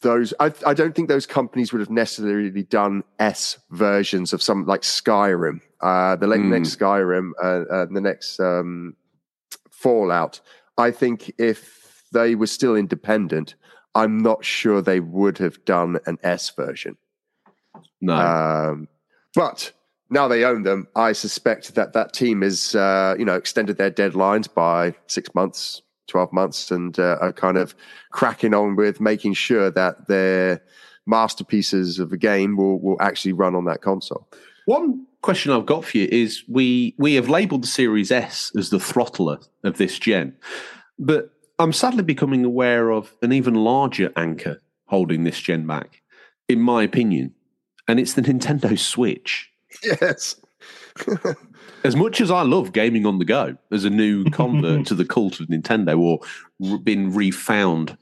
those. 0.00 0.32
I, 0.38 0.52
I 0.66 0.74
don't 0.74 0.94
think 0.94 1.08
those 1.08 1.26
companies 1.26 1.72
would 1.72 1.80
have 1.80 1.90
necessarily 1.90 2.62
done 2.62 3.02
S 3.18 3.58
versions 3.70 4.32
of 4.32 4.42
some 4.42 4.66
like 4.66 4.82
Skyrim, 4.82 5.60
uh, 5.80 6.16
the 6.16 6.26
mm. 6.26 6.48
next 6.48 6.78
Skyrim, 6.78 7.30
uh, 7.42 7.72
uh, 7.72 7.86
the 7.86 8.00
next 8.00 8.38
um, 8.40 8.94
Fallout. 9.70 10.40
I 10.76 10.90
think 10.90 11.32
if 11.38 12.04
they 12.12 12.34
were 12.34 12.46
still 12.46 12.76
independent, 12.76 13.54
I'm 13.94 14.18
not 14.18 14.44
sure 14.44 14.82
they 14.82 15.00
would 15.00 15.38
have 15.38 15.64
done 15.64 15.98
an 16.06 16.18
S 16.22 16.50
version. 16.50 16.96
No. 18.00 18.14
Um, 18.14 18.88
but 19.34 19.72
now 20.10 20.28
they 20.28 20.44
own 20.44 20.62
them, 20.62 20.88
I 20.96 21.12
suspect 21.12 21.74
that 21.74 21.92
that 21.92 22.12
team 22.12 22.42
is, 22.42 22.74
uh, 22.74 23.14
you 23.18 23.24
know, 23.24 23.34
extended 23.34 23.76
their 23.76 23.90
deadlines 23.90 24.52
by 24.52 24.94
six 25.06 25.34
months, 25.34 25.82
12 26.08 26.32
months, 26.32 26.70
and 26.70 26.98
uh, 26.98 27.18
are 27.20 27.32
kind 27.32 27.58
of 27.58 27.74
cracking 28.10 28.54
on 28.54 28.76
with 28.76 29.00
making 29.00 29.34
sure 29.34 29.70
that 29.70 30.08
their 30.08 30.62
masterpieces 31.06 31.98
of 31.98 32.12
a 32.12 32.16
game 32.16 32.56
will, 32.56 32.78
will 32.80 33.00
actually 33.00 33.32
run 33.32 33.54
on 33.54 33.64
that 33.66 33.82
console. 33.82 34.28
One 34.66 35.06
question 35.22 35.52
I've 35.52 35.66
got 35.66 35.84
for 35.84 35.98
you 35.98 36.08
is 36.10 36.44
we, 36.48 36.94
we 36.98 37.14
have 37.14 37.28
labeled 37.28 37.62
the 37.62 37.68
Series 37.68 38.10
S 38.10 38.52
as 38.56 38.70
the 38.70 38.78
throttler 38.78 39.38
of 39.64 39.78
this 39.78 39.98
gen, 39.98 40.36
but 40.98 41.32
I'm 41.58 41.72
sadly 41.72 42.02
becoming 42.02 42.44
aware 42.44 42.90
of 42.90 43.14
an 43.22 43.32
even 43.32 43.54
larger 43.54 44.12
anchor 44.16 44.60
holding 44.86 45.24
this 45.24 45.40
gen 45.40 45.66
back, 45.66 46.02
in 46.48 46.60
my 46.60 46.82
opinion, 46.82 47.34
and 47.88 47.98
it's 47.98 48.14
the 48.14 48.22
Nintendo 48.22 48.78
Switch. 48.78 49.50
Yes. 49.82 50.40
as 51.84 51.94
much 51.94 52.20
as 52.20 52.30
I 52.30 52.42
love 52.42 52.72
gaming 52.72 53.06
on 53.06 53.18
the 53.18 53.24
go 53.24 53.56
as 53.70 53.84
a 53.84 53.90
new 53.90 54.24
convert 54.30 54.86
to 54.88 54.94
the 54.94 55.04
cult 55.04 55.40
of 55.40 55.48
Nintendo 55.48 55.98
or 55.98 56.78
been 56.78 57.12
refound 57.14 57.96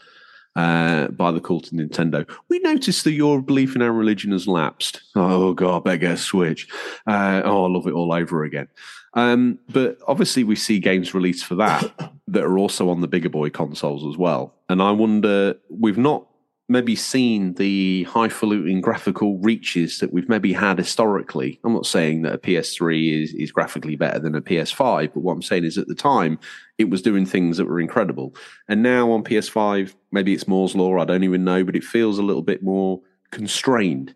uh, 0.56 1.08
by 1.08 1.30
the 1.30 1.40
cult 1.40 1.66
of 1.66 1.72
Nintendo, 1.74 2.28
we 2.48 2.58
noticed 2.60 3.04
that 3.04 3.12
your 3.12 3.40
belief 3.42 3.76
in 3.76 3.82
our 3.82 3.92
religion 3.92 4.32
has 4.32 4.48
lapsed. 4.48 5.02
Oh, 5.14 5.52
God, 5.52 5.84
better 5.84 5.98
get 5.98 6.12
a 6.12 6.16
Switch. 6.16 6.66
Uh, 7.06 7.42
oh, 7.44 7.66
I 7.66 7.68
love 7.68 7.86
it 7.86 7.92
all 7.92 8.12
over 8.12 8.42
again. 8.42 8.68
Um, 9.14 9.58
but 9.68 9.98
obviously, 10.06 10.44
we 10.44 10.56
see 10.56 10.78
games 10.78 11.14
released 11.14 11.46
for 11.46 11.54
that 11.56 12.12
that 12.28 12.42
are 12.42 12.58
also 12.58 12.90
on 12.90 13.00
the 13.00 13.08
bigger 13.08 13.28
boy 13.28 13.50
consoles 13.50 14.04
as 14.06 14.18
well. 14.18 14.54
And 14.68 14.82
I 14.82 14.90
wonder, 14.90 15.54
we've 15.70 15.96
not 15.96 16.25
maybe 16.68 16.96
seen 16.96 17.54
the 17.54 18.04
highfalutin 18.04 18.80
graphical 18.80 19.38
reaches 19.38 20.00
that 20.00 20.12
we've 20.12 20.28
maybe 20.28 20.52
had 20.52 20.78
historically. 20.78 21.60
I'm 21.62 21.72
not 21.72 21.86
saying 21.86 22.22
that 22.22 22.34
a 22.34 22.38
PS3 22.38 23.22
is, 23.22 23.32
is 23.34 23.52
graphically 23.52 23.94
better 23.94 24.18
than 24.18 24.34
a 24.34 24.42
PS5, 24.42 25.14
but 25.14 25.20
what 25.20 25.32
I'm 25.32 25.42
saying 25.42 25.64
is 25.64 25.78
at 25.78 25.86
the 25.86 25.94
time, 25.94 26.38
it 26.78 26.90
was 26.90 27.02
doing 27.02 27.24
things 27.24 27.56
that 27.56 27.66
were 27.66 27.80
incredible. 27.80 28.34
And 28.68 28.82
now 28.82 29.12
on 29.12 29.22
PS5, 29.22 29.94
maybe 30.10 30.34
it's 30.34 30.48
Moore's 30.48 30.74
Law, 30.74 30.98
I 30.98 31.04
don't 31.04 31.24
even 31.24 31.44
know, 31.44 31.62
but 31.62 31.76
it 31.76 31.84
feels 31.84 32.18
a 32.18 32.22
little 32.22 32.42
bit 32.42 32.62
more 32.62 33.00
constrained 33.30 34.14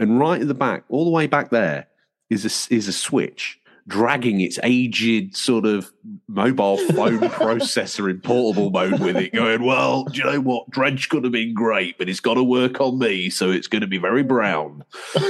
and 0.00 0.18
right 0.18 0.40
at 0.40 0.48
the 0.48 0.54
back, 0.54 0.84
all 0.88 1.04
the 1.04 1.10
way 1.10 1.26
back 1.26 1.50
there, 1.50 1.86
is 2.30 2.44
a, 2.44 2.74
is 2.74 2.88
a 2.88 2.92
switch 2.92 3.59
dragging 3.90 4.40
its 4.40 4.58
aged 4.62 5.36
sort 5.36 5.66
of 5.66 5.92
mobile 6.28 6.78
phone 6.94 7.18
processor 7.30 8.08
in 8.08 8.20
portable 8.20 8.70
mode 8.70 9.00
with 9.00 9.16
it, 9.16 9.34
going, 9.34 9.64
Well, 9.64 10.04
do 10.04 10.18
you 10.18 10.24
know 10.24 10.40
what? 10.40 10.70
Dredge 10.70 11.08
could 11.08 11.24
have 11.24 11.32
been 11.32 11.52
great, 11.52 11.98
but 11.98 12.08
it's 12.08 12.20
got 12.20 12.34
to 12.34 12.42
work 12.42 12.80
on 12.80 12.98
me, 12.98 13.28
so 13.28 13.50
it's 13.50 13.66
going 13.66 13.82
to 13.82 13.88
be 13.88 13.98
very 13.98 14.22
brown. 14.22 14.84
do 15.14 15.20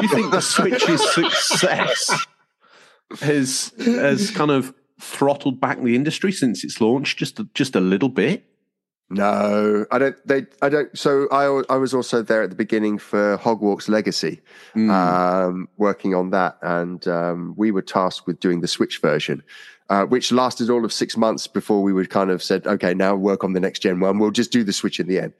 you 0.00 0.08
think 0.08 0.30
the 0.30 0.40
Switch's 0.40 1.12
success 1.14 2.26
has 3.20 3.72
has 3.78 4.30
kind 4.30 4.50
of 4.50 4.72
throttled 5.00 5.60
back 5.60 5.82
the 5.82 5.96
industry 5.96 6.32
since 6.32 6.64
its 6.64 6.80
launch 6.80 7.16
just 7.16 7.40
just 7.52 7.76
a 7.76 7.80
little 7.80 8.08
bit? 8.08 8.44
No, 9.10 9.84
I 9.90 9.98
don't. 9.98 10.16
They, 10.26 10.46
I 10.62 10.68
don't. 10.68 10.96
So 10.98 11.28
I, 11.30 11.62
I 11.72 11.76
was 11.76 11.92
also 11.94 12.22
there 12.22 12.42
at 12.42 12.50
the 12.50 12.56
beginning 12.56 12.98
for 12.98 13.36
Hogwarts 13.38 13.88
Legacy, 13.88 14.40
Mm. 14.74 14.90
um, 14.90 15.68
working 15.76 16.14
on 16.14 16.30
that, 16.30 16.58
and 16.62 17.06
um, 17.06 17.54
we 17.56 17.70
were 17.70 17.82
tasked 17.82 18.26
with 18.26 18.40
doing 18.40 18.60
the 18.60 18.66
Switch 18.68 19.00
version, 19.00 19.42
uh, 19.90 20.04
which 20.06 20.32
lasted 20.32 20.70
all 20.70 20.84
of 20.84 20.92
six 20.92 21.16
months 21.16 21.46
before 21.46 21.82
we 21.82 21.92
would 21.92 22.08
kind 22.10 22.30
of 22.30 22.42
said, 22.42 22.66
okay, 22.66 22.94
now 22.94 23.14
work 23.14 23.44
on 23.44 23.52
the 23.52 23.60
next 23.60 23.80
gen 23.80 24.00
one. 24.00 24.18
We'll 24.18 24.30
just 24.30 24.50
do 24.50 24.64
the 24.64 24.72
Switch 24.72 24.98
in 24.98 25.06
the 25.06 25.20
end. 25.20 25.32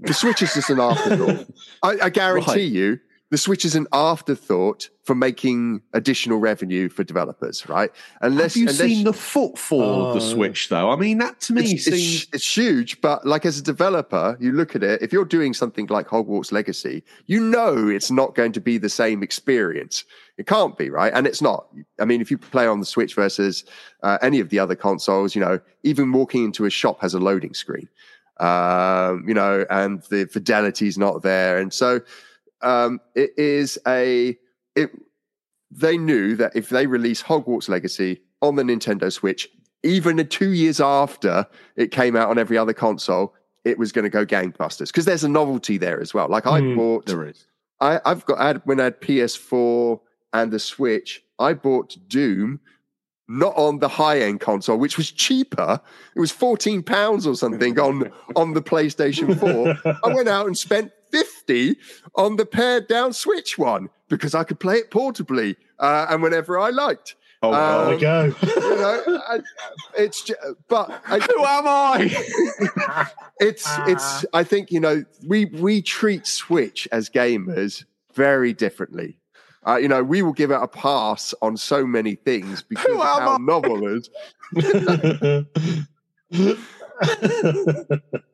The 0.00 0.12
Switch 0.12 0.42
is 0.42 0.52
just 0.52 0.68
an 0.70 0.80
afterthought. 0.80 1.46
I, 1.84 1.96
I 2.06 2.10
guarantee 2.10 2.50
Right. 2.50 2.60
you, 2.62 3.00
the 3.30 3.38
Switch 3.38 3.64
is 3.64 3.74
an 3.74 3.86
afterthought 3.92 4.88
for 5.02 5.14
making 5.14 5.82
additional 5.92 6.38
revenue 6.38 6.88
for 6.88 7.04
developers, 7.04 7.68
right? 7.68 7.90
Unless 8.20 8.54
Have 8.54 8.62
you 8.62 8.68
unless 8.68 8.78
seen 8.78 9.04
the 9.04 9.12
footfall 9.12 10.06
of 10.06 10.14
the 10.14 10.20
Oh. 10.20 10.32
Switch, 10.34 10.68
though? 10.68 10.90
I 10.90 10.96
mean, 10.96 11.18
that 11.18 11.40
to 11.42 11.52
me 11.54 11.62
it's, 11.72 11.84
seems. 11.84 12.22
it's, 12.22 12.34
it's 12.34 12.56
huge, 12.56 13.00
but 13.00 13.26
like 13.26 13.44
as 13.44 13.58
a 13.58 13.62
developer, 13.62 14.36
you 14.40 14.52
look 14.52 14.76
at 14.76 14.82
it. 14.82 15.02
If 15.02 15.12
you're 15.12 15.24
doing 15.24 15.52
something 15.54 15.86
like 15.86 16.06
Hogwarts 16.06 16.52
Legacy, 16.52 17.02
you 17.26 17.40
know 17.40 17.88
it's 17.88 18.10
not 18.10 18.34
going 18.34 18.52
to 18.52 18.60
be 18.60 18.78
the 18.78 18.88
same 18.88 19.22
experience. 19.22 20.04
It 20.38 20.46
can't 20.46 20.76
be, 20.76 20.90
right? 20.90 21.12
And 21.12 21.26
it's 21.26 21.42
not. 21.42 21.66
I 22.00 22.04
mean, 22.04 22.20
if 22.20 22.30
you 22.30 22.38
play 22.38 22.66
on 22.66 22.78
the 22.78 22.86
Switch 22.86 23.14
versus 23.14 23.64
uh, 24.02 24.18
any 24.22 24.38
of 24.38 24.50
the 24.50 24.58
other 24.58 24.76
consoles, 24.76 25.34
you 25.34 25.40
know, 25.40 25.58
even 25.82 26.12
walking 26.12 26.44
into 26.44 26.66
a 26.66 26.70
shop 26.70 27.00
has 27.00 27.14
a 27.14 27.18
loading 27.20 27.54
screen, 27.54 27.88
um, 28.40 29.24
you 29.26 29.34
know, 29.34 29.64
and 29.70 30.02
the 30.10 30.26
fidelity's 30.26 30.98
not 30.98 31.22
there, 31.22 31.58
and 31.58 31.72
so 31.72 32.00
um, 32.64 33.00
it 33.14 33.30
is 33.36 33.78
a. 33.86 34.36
It, 34.74 34.90
they 35.70 35.98
knew 35.98 36.36
that 36.36 36.54
if 36.54 36.68
they 36.68 36.86
release 36.86 37.22
Hogwarts 37.22 37.68
Legacy 37.68 38.22
on 38.42 38.56
the 38.56 38.62
Nintendo 38.62 39.12
Switch, 39.12 39.48
even 39.82 40.24
two 40.28 40.50
years 40.52 40.80
after 40.80 41.46
it 41.76 41.90
came 41.90 42.16
out 42.16 42.30
on 42.30 42.38
every 42.38 42.56
other 42.56 42.72
console, 42.72 43.34
it 43.64 43.78
was 43.78 43.92
going 43.92 44.04
to 44.04 44.08
go 44.10 44.24
gangbusters 44.24 44.86
because 44.88 45.04
there's 45.04 45.24
a 45.24 45.28
novelty 45.28 45.78
there 45.78 46.00
as 46.00 46.14
well. 46.14 46.28
Like 46.28 46.46
I 46.46 46.60
Hmm, 46.60 46.76
bought, 46.76 47.06
There 47.06 47.26
is. 47.26 47.46
I, 47.80 48.00
I've 48.04 48.24
got 48.26 48.38
I 48.38 48.46
had, 48.48 48.62
when 48.64 48.80
I 48.80 48.84
had 48.84 49.00
PS4 49.00 50.00
and 50.32 50.52
the 50.52 50.58
Switch, 50.58 51.22
I 51.38 51.54
bought 51.54 51.96
Doom. 52.08 52.60
Not 53.26 53.56
on 53.56 53.78
the 53.78 53.88
high 53.88 54.20
end 54.20 54.40
console, 54.40 54.76
which 54.76 54.98
was 54.98 55.10
cheaper. 55.10 55.80
It 56.14 56.20
was 56.20 56.30
fourteen 56.30 56.82
pounds 56.82 57.26
or 57.26 57.34
something 57.34 57.80
on 57.80 58.12
on 58.36 58.52
the 58.52 58.60
PlayStation 58.60 59.34
Four. 59.40 59.74
I 60.04 60.08
went 60.14 60.28
out 60.28 60.46
and 60.46 60.58
spent 60.58 60.92
50 61.14 61.76
on 62.16 62.36
the 62.36 62.44
pared 62.44 62.88
down 62.88 63.12
Switch 63.12 63.56
one 63.56 63.88
because 64.08 64.34
I 64.34 64.42
could 64.44 64.58
play 64.58 64.76
it 64.76 64.90
portably 64.90 65.56
uh, 65.78 66.06
and 66.10 66.22
whenever 66.22 66.58
I 66.58 66.70
liked. 66.70 67.14
Oh, 67.42 67.52
Um, 67.52 67.86
There 67.86 67.94
we 67.94 68.00
go. 68.00 68.24
You 68.42 68.76
know, 68.76 69.20
I, 69.28 69.40
it's 69.96 70.22
ju- 70.22 70.34
but 70.68 70.90
I, 71.06 71.18
Who 71.20 71.44
am 71.44 71.64
I? 71.68 73.08
it's 73.40 73.78
it's 73.86 74.24
I 74.32 74.42
think 74.42 74.70
you 74.72 74.80
know 74.80 75.04
we 75.26 75.44
we 75.46 75.82
treat 75.82 76.26
Switch 76.26 76.88
as 76.90 77.08
gamers 77.10 77.84
very 78.14 78.52
differently. 78.52 79.18
Uh, 79.66 79.76
you 79.76 79.88
know, 79.88 80.02
we 80.02 80.20
will 80.22 80.32
give 80.34 80.50
it 80.50 80.60
a 80.60 80.68
pass 80.68 81.32
on 81.40 81.56
so 81.56 81.86
many 81.86 82.14
things 82.16 82.62
because 82.62 82.84
Who 82.86 83.00
of 83.00 83.06
how 83.06 83.30
I? 83.32 83.36
novel 83.38 83.86
is. 83.96 84.10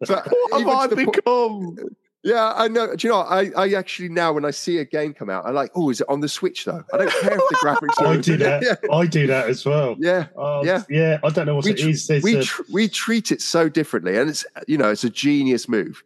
But 0.06 0.26
What 0.50 0.52
have 0.52 0.68
I 0.68 0.86
become? 0.94 1.76
Yeah, 2.22 2.52
I 2.54 2.68
know. 2.68 2.94
Do 2.94 3.06
you 3.06 3.12
know? 3.14 3.20
I, 3.20 3.50
I 3.56 3.72
actually 3.72 4.10
now 4.10 4.32
when 4.34 4.44
I 4.44 4.50
see 4.50 4.76
a 4.78 4.84
game 4.84 5.14
come 5.14 5.30
out, 5.30 5.46
I 5.46 5.50
like. 5.52 5.70
Oh, 5.74 5.88
is 5.88 6.02
it 6.02 6.08
on 6.10 6.20
the 6.20 6.28
Switch 6.28 6.66
though? 6.66 6.84
I 6.92 6.98
don't 6.98 7.10
care 7.10 7.32
if 7.32 7.38
the 7.48 7.56
graphics. 7.62 7.94
I 8.06 8.14
are 8.14 8.20
do 8.20 8.36
that. 8.36 8.62
Yeah, 8.82 8.94
I 8.94 9.06
do 9.06 9.26
that 9.26 9.48
as 9.48 9.64
well. 9.64 9.96
yeah. 9.98 10.26
Oh, 10.36 10.62
Yeah. 10.62 10.82
yeah. 10.90 11.18
I 11.24 11.30
don't 11.30 11.46
know 11.46 11.54
what 11.54 11.64
we, 11.64 11.70
it 11.70 11.80
is. 11.80 12.06
There's 12.06 12.22
we, 12.22 12.36
a- 12.36 12.42
tr- 12.42 12.62
we 12.70 12.88
treat 12.88 13.32
it 13.32 13.40
so 13.40 13.70
differently, 13.70 14.18
and 14.18 14.28
it's 14.28 14.44
you 14.68 14.76
know 14.76 14.90
it's 14.90 15.04
a 15.04 15.08
genius 15.10 15.66
move. 15.66 16.02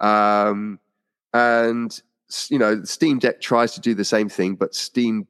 Um, 0.00 0.78
and 1.34 2.00
you 2.48 2.58
know, 2.60 2.82
Steam 2.84 3.18
Deck 3.18 3.40
tries 3.40 3.72
to 3.74 3.80
do 3.80 3.92
the 3.94 4.04
same 4.04 4.28
thing, 4.28 4.54
but 4.54 4.72
Steam 4.74 5.26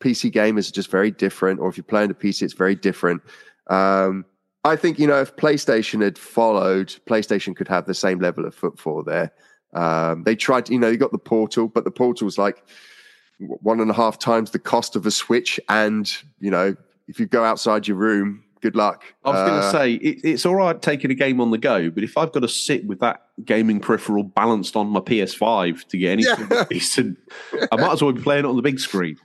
PC 0.00 0.30
gamers 0.32 0.68
are 0.68 0.72
just 0.74 0.90
very 0.92 1.10
different. 1.10 1.58
Or 1.58 1.68
if 1.68 1.76
you're 1.76 1.82
playing 1.84 2.10
a 2.10 2.14
PC, 2.14 2.42
it's 2.42 2.54
very 2.54 2.76
different. 2.76 3.20
Um, 3.68 4.24
I 4.64 4.76
think 4.76 5.00
you 5.00 5.08
know 5.08 5.20
if 5.20 5.34
PlayStation 5.34 6.02
had 6.02 6.16
followed, 6.18 6.94
PlayStation 7.08 7.56
could 7.56 7.66
have 7.66 7.86
the 7.86 7.94
same 7.94 8.20
level 8.20 8.44
of 8.44 8.54
footfall 8.54 9.02
there. 9.02 9.32
Um, 9.72 10.24
they 10.24 10.36
tried, 10.36 10.68
you 10.68 10.78
know, 10.78 10.88
you 10.88 10.96
got 10.96 11.12
the 11.12 11.18
Portal, 11.18 11.68
but 11.68 11.84
the 11.84 11.90
Portal's 11.90 12.38
like 12.38 12.62
one 13.38 13.80
and 13.80 13.90
a 13.90 13.94
half 13.94 14.18
times 14.18 14.50
the 14.50 14.58
cost 14.58 14.96
of 14.96 15.06
a 15.06 15.10
Switch, 15.10 15.58
and 15.68 16.12
you 16.40 16.50
know, 16.50 16.76
if 17.08 17.18
you 17.18 17.26
go 17.26 17.44
outside 17.44 17.88
your 17.88 17.96
room, 17.96 18.44
good 18.60 18.76
luck. 18.76 19.02
I 19.24 19.30
was 19.30 19.48
going 19.48 19.58
Uh, 19.60 19.72
to 19.72 19.78
say 19.78 19.92
it, 19.94 20.20
it's 20.24 20.46
all 20.46 20.54
right 20.54 20.80
taking 20.80 21.10
a 21.10 21.14
game 21.14 21.40
on 21.40 21.50
the 21.50 21.58
go, 21.58 21.90
but 21.90 22.04
if 22.04 22.16
I've 22.16 22.30
got 22.32 22.40
to 22.40 22.48
sit 22.48 22.86
with 22.86 23.00
that 23.00 23.22
gaming 23.44 23.80
peripheral 23.80 24.22
balanced 24.22 24.76
on 24.76 24.88
my 24.88 25.00
PS5 25.00 25.86
to 25.88 25.96
get 25.98 26.10
anything 26.12 26.46
Yeah. 26.50 26.64
decent, 26.70 27.18
I 27.72 27.76
might 27.76 27.92
as 27.92 28.02
well 28.02 28.12
be 28.12 28.22
playing 28.22 28.44
it 28.44 28.48
on 28.48 28.56
the 28.56 28.62
big 28.62 28.78
screen. 28.78 29.16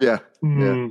yeah. 0.00 0.18
Hmm. 0.40 0.88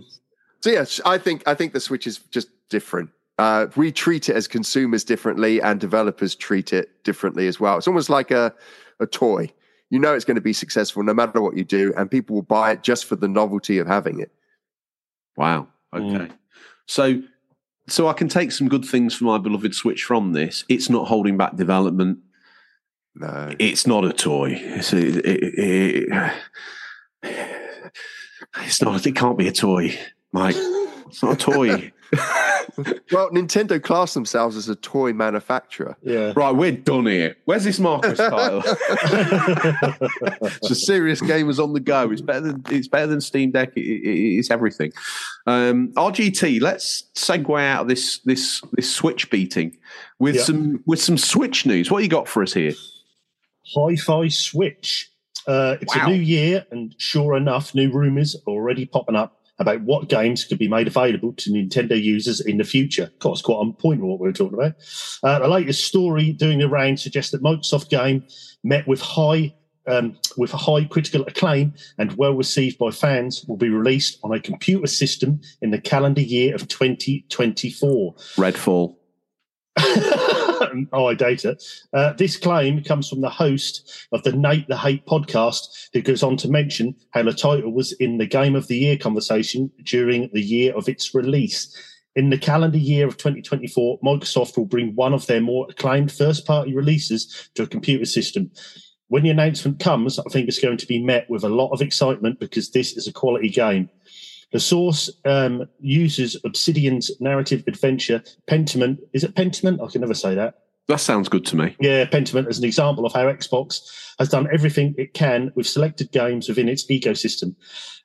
So 0.62 0.70
yes, 0.72 1.02
I 1.06 1.18
think 1.18 1.44
I 1.46 1.54
think 1.56 1.74
the 1.74 1.82
Switch 1.82 2.08
is 2.08 2.20
just 2.32 2.48
different. 2.70 3.10
Uh, 3.38 3.68
we 3.76 3.92
treat 3.92 4.30
it 4.30 4.36
as 4.36 4.48
consumers 4.48 5.04
differently, 5.04 5.62
and 5.62 5.80
developers 5.80 6.36
treat 6.36 6.72
it 6.72 7.04
differently 7.04 7.48
as 7.48 7.60
well. 7.60 7.78
It's 7.78 7.88
almost 7.88 8.10
like 8.10 8.32
a 8.32 8.54
a 9.00 9.06
toy. 9.06 9.52
You 9.90 10.00
know 10.00 10.14
it's 10.14 10.26
going 10.26 10.36
to 10.36 10.42
be 10.42 10.54
successful 10.54 11.04
no 11.04 11.14
matter 11.14 11.42
what 11.42 11.56
you 11.56 11.64
do, 11.64 11.94
and 11.96 12.10
people 12.10 12.36
will 12.36 12.42
buy 12.42 12.72
it 12.72 12.84
just 12.84 13.06
for 13.06 13.16
the 13.16 13.28
novelty 13.28 13.78
of 13.78 13.88
having 13.88 14.20
it. 14.20 14.32
Wow. 15.38 15.68
Mm. 15.94 16.22
Okay. 16.22 16.34
So, 16.88 17.22
so 17.88 18.08
I 18.08 18.14
can 18.14 18.28
take 18.28 18.52
some 18.52 18.68
good 18.68 18.86
things 18.86 19.14
for 19.16 19.26
my 19.26 19.38
beloved 19.38 19.76
Switch 19.76 20.04
from 20.04 20.34
this. 20.34 20.66
It's 20.70 20.90
not 20.90 21.08
holding 21.08 21.38
back 21.38 21.56
development. 21.56 22.20
No, 23.16 23.54
It's 23.60 23.86
not 23.86 24.06
a 24.06 24.12
toy. 24.12 24.56
It's, 24.58 24.92
a, 24.94 24.98
it, 24.98 26.10
it, 26.12 26.34
it's 28.62 28.82
not. 28.82 29.06
It 29.06 29.16
can't 29.16 29.38
be 29.38 29.48
a 29.48 29.52
toy, 29.52 29.98
Mike. 30.32 30.56
It's 31.08 31.22
not 31.22 31.34
a 31.34 31.52
toy. 31.52 31.92
well, 33.12 33.30
Nintendo 33.32 33.82
class 33.82 34.14
themselves 34.14 34.56
as 34.56 34.70
a 34.70 34.76
toy 34.76 35.14
manufacturer. 35.14 35.96
Yeah. 36.02 36.34
right, 36.36 36.52
we're 36.56 36.72
done 36.72 37.06
here. 37.06 37.36
Where's 37.46 37.64
this 37.64 37.80
Marcus 37.80 38.18
title? 38.18 38.62
it's 40.42 40.72
a 40.72 40.76
serious 40.76 41.22
gamers 41.22 41.62
on 41.64 41.74
the 41.74 41.80
go. 41.80 42.12
It's 42.12 42.22
better 42.22 42.42
than 42.42 42.64
it's 42.70 42.88
better 42.88 43.08
than 43.08 43.22
Steam 43.22 43.52
Deck. 43.52 43.74
It, 43.76 43.82
it, 43.82 44.38
it's 44.40 44.52
everything. 44.52 44.92
Um, 45.48 45.92
RGT. 45.94 46.62
Let's 46.62 47.04
segue 47.16 47.62
out 47.64 47.82
of 47.84 47.88
this 47.88 48.20
this 48.20 48.62
this 48.74 48.94
Switch 48.94 49.30
beating 49.30 49.78
with 50.20 50.36
Yeah. 50.36 50.44
some 50.44 50.84
with 50.86 51.02
some 51.02 51.18
Switch 51.18 51.66
news. 51.66 51.92
What 51.92 52.04
you 52.04 52.10
got 52.10 52.28
for 52.28 52.44
us 52.44 52.54
here? 52.54 52.74
Hi-Fi 53.76 54.28
Switch. 54.30 55.10
Uh, 55.48 55.76
it's 55.82 55.96
Wow. 55.96 56.06
a 56.06 56.10
new 56.10 56.22
year, 56.22 56.66
and 56.72 56.96
sure 56.98 57.36
enough, 57.36 57.76
new 57.76 57.92
rumours 57.92 58.36
are 58.36 58.52
already 58.54 58.86
popping 58.86 59.16
up 59.16 59.40
about 59.60 59.82
what 59.82 60.10
games 60.10 60.46
could 60.46 60.58
be 60.58 60.68
made 60.68 60.88
available 60.88 61.34
to 61.34 61.52
Nintendo 61.52 62.02
users 62.02 62.42
in 62.42 62.58
the 62.58 62.64
future. 62.64 63.04
Of 63.04 63.20
course, 63.20 63.42
quite 63.42 63.56
on 63.56 63.74
point 63.74 64.02
with 64.02 64.10
what 64.10 64.20
we 64.20 64.28
were 64.28 64.34
talking 64.34 64.58
about. 64.58 64.74
Uh, 65.22 65.40
the 65.40 65.48
latest 65.48 65.86
story 65.86 66.32
doing 66.34 66.60
the 66.60 66.68
round 66.68 67.00
suggests 67.00 67.32
that 67.32 67.44
Microsoft 67.44 67.90
game 67.90 68.26
met 68.64 68.88
with 68.88 69.02
high 69.02 69.54
um, 69.86 70.18
with 70.38 70.54
a 70.54 70.58
high 70.58 70.86
critical 70.86 71.26
acclaim 71.26 71.74
and 71.98 72.14
well 72.14 72.34
received 72.34 72.78
by 72.78 72.90
fans 72.90 73.44
will 73.48 73.58
be 73.58 73.70
released 73.70 74.18
on 74.24 74.34
a 74.34 74.40
computer 74.40 74.88
system 74.88 75.42
in 75.62 75.72
the 75.72 75.82
calendar 75.82 76.22
year 76.22 76.56
of 76.56 76.68
2024. 76.70 78.16
Redfall. 78.38 78.96
oh, 80.94 81.08
I 81.08 81.14
date 81.14 81.46
it. 81.46 81.64
Uh, 81.94 82.14
this 82.14 82.38
claim 82.38 82.84
comes 82.84 83.10
from 83.10 83.22
the 83.22 83.30
host 83.30 84.08
of 84.12 84.24
the 84.24 84.32
Nate 84.32 84.68
the 84.68 84.78
Hate 84.78 85.06
podcast, 85.06 85.90
who 85.94 86.02
goes 86.02 86.24
on 86.24 86.38
to 86.38 86.50
mention 86.50 86.96
how 87.12 87.24
the 87.24 87.34
title 87.34 87.72
was 87.72 87.92
in 87.94 88.18
the 88.18 88.26
Game 88.26 88.56
of 88.56 88.68
the 88.68 88.78
Year 88.78 88.98
conversation 88.98 89.72
during 89.84 90.30
the 90.34 90.42
year 90.42 90.74
of 90.76 90.90
its 90.90 91.14
release. 91.14 91.76
In 92.16 92.30
the 92.30 92.38
calendar 92.38 92.78
year 92.78 93.08
of 93.08 93.18
2024, 93.18 94.00
Microsoft 94.02 94.58
will 94.58 94.66
bring 94.66 94.94
one 94.96 95.14
of 95.14 95.26
their 95.26 95.42
more 95.42 95.68
acclaimed 95.70 96.12
first 96.12 96.46
party 96.46 96.76
releases 96.76 97.50
to 97.56 97.64
a 97.64 97.68
computer 97.68 98.06
system. 98.06 98.52
When 99.08 99.24
the 99.24 99.30
announcement 99.30 99.80
comes, 99.80 100.20
I 100.20 100.24
think 100.32 100.48
it's 100.48 100.60
going 100.60 100.78
to 100.78 100.88
be 100.88 101.04
met 101.04 101.30
with 101.30 101.44
a 101.44 101.50
lot 101.50 101.72
of 101.72 101.82
excitement 101.82 102.40
because 102.40 102.72
this 102.72 102.96
is 102.96 103.08
a 103.08 103.14
quality 103.14 103.50
game. 103.50 103.90
The 104.54 104.60
source 104.60 105.10
um, 105.26 105.68
uses 105.80 106.40
Obsidian's 106.46 107.12
narrative 107.20 107.64
adventure 107.68 108.24
Pentiment. 108.48 109.00
Is 109.12 109.24
it 109.24 109.36
Pentiment? 109.36 109.84
I 109.84 109.92
can 109.92 110.02
never 110.02 110.14
say 110.14 110.36
that. 110.36 110.60
That 110.88 111.00
sounds 111.00 111.28
good 111.28 111.46
to 111.48 111.56
me. 111.56 111.76
Yeah, 111.80 112.06
Pentiment 112.06 112.48
as 112.48 112.60
an 112.60 112.66
example 112.66 113.06
of 113.06 113.14
how 113.14 113.26
Xbox 113.26 113.82
has 114.20 114.30
done 114.30 114.48
everything 114.54 114.94
it 114.98 115.14
can 115.14 115.52
with 115.56 115.66
selected 115.66 116.12
games 116.12 116.48
within 116.48 116.70
its 116.70 116.86
ecosystem. 116.86 117.56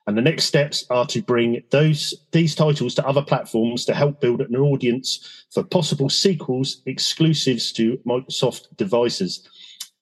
And 0.07 0.17
the 0.17 0.23
next 0.23 0.45
steps 0.45 0.85
are 0.89 1.05
to 1.07 1.21
bring 1.21 1.61
those 1.69 2.15
these 2.31 2.55
titles 2.55 2.95
to 2.95 3.07
other 3.07 3.21
platforms 3.21 3.85
to 3.85 3.93
help 3.93 4.19
build 4.19 4.41
an 4.41 4.55
audience 4.55 5.45
for 5.51 5.61
possible 5.61 6.09
sequels 6.09 6.81
exclusives 6.87 7.71
to 7.73 7.97
Microsoft 8.07 8.75
devices. 8.75 9.47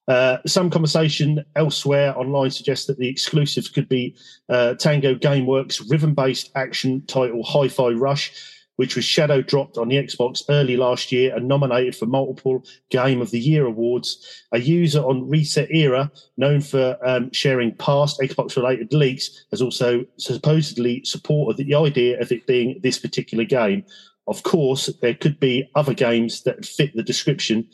Uh, 0.08 0.38
some 0.46 0.70
conversation 0.70 1.44
elsewhere 1.56 2.18
online 2.18 2.50
suggests 2.50 2.86
that 2.88 2.98
the 2.98 3.10
exclusives 3.10 3.68
could 3.68 3.90
be 3.90 4.16
uh, 4.50 4.74
Tango 4.76 5.16
Gameworks 5.16 5.90
rhythm-based 5.90 6.52
action 6.56 7.06
title 7.08 7.44
Hi-Fi 7.44 7.90
Rush, 7.90 8.32
which 8.78 8.96
was 8.96 9.04
shadow 9.04 9.42
dropped 9.42 9.78
on 9.78 9.90
the 9.90 9.96
Xbox 9.96 10.44
early 10.50 10.78
last 10.78 11.12
year 11.12 11.36
and 11.36 11.48
nominated 11.48 11.96
for 11.96 12.06
multiple 12.06 12.64
Game 12.90 13.22
of 13.22 13.32
the 13.32 13.40
Year 13.40 13.66
awards. 13.66 14.46
A 14.54 14.60
user 14.60 15.02
on 15.02 15.30
ResetEra, 15.30 16.10
known 16.38 16.62
for 16.62 16.98
um, 17.06 17.32
sharing 17.34 17.76
past 17.76 18.20
Xbox 18.22 18.56
related 18.56 18.94
leaks, 18.94 19.46
has 19.52 19.62
also 19.62 20.06
supposedly 20.18 21.04
supported 21.04 21.58
the 21.58 21.76
idea 21.76 22.22
of 22.22 22.32
it 22.32 22.48
being 22.48 22.80
this 22.82 23.00
particular 23.00 23.44
game. 23.44 23.84
Of 24.28 24.44
course, 24.44 24.88
there 25.02 25.16
could 25.16 25.40
be 25.40 25.70
other 25.76 25.94
games 25.94 26.44
that 26.44 26.66
fit 26.66 26.94
the 26.96 27.04
description, 27.04 27.68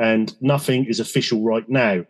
and 0.00 0.34
nothing 0.40 0.86
is 0.86 0.98
official 0.98 1.42
right 1.42 1.68
now. 1.68 2.04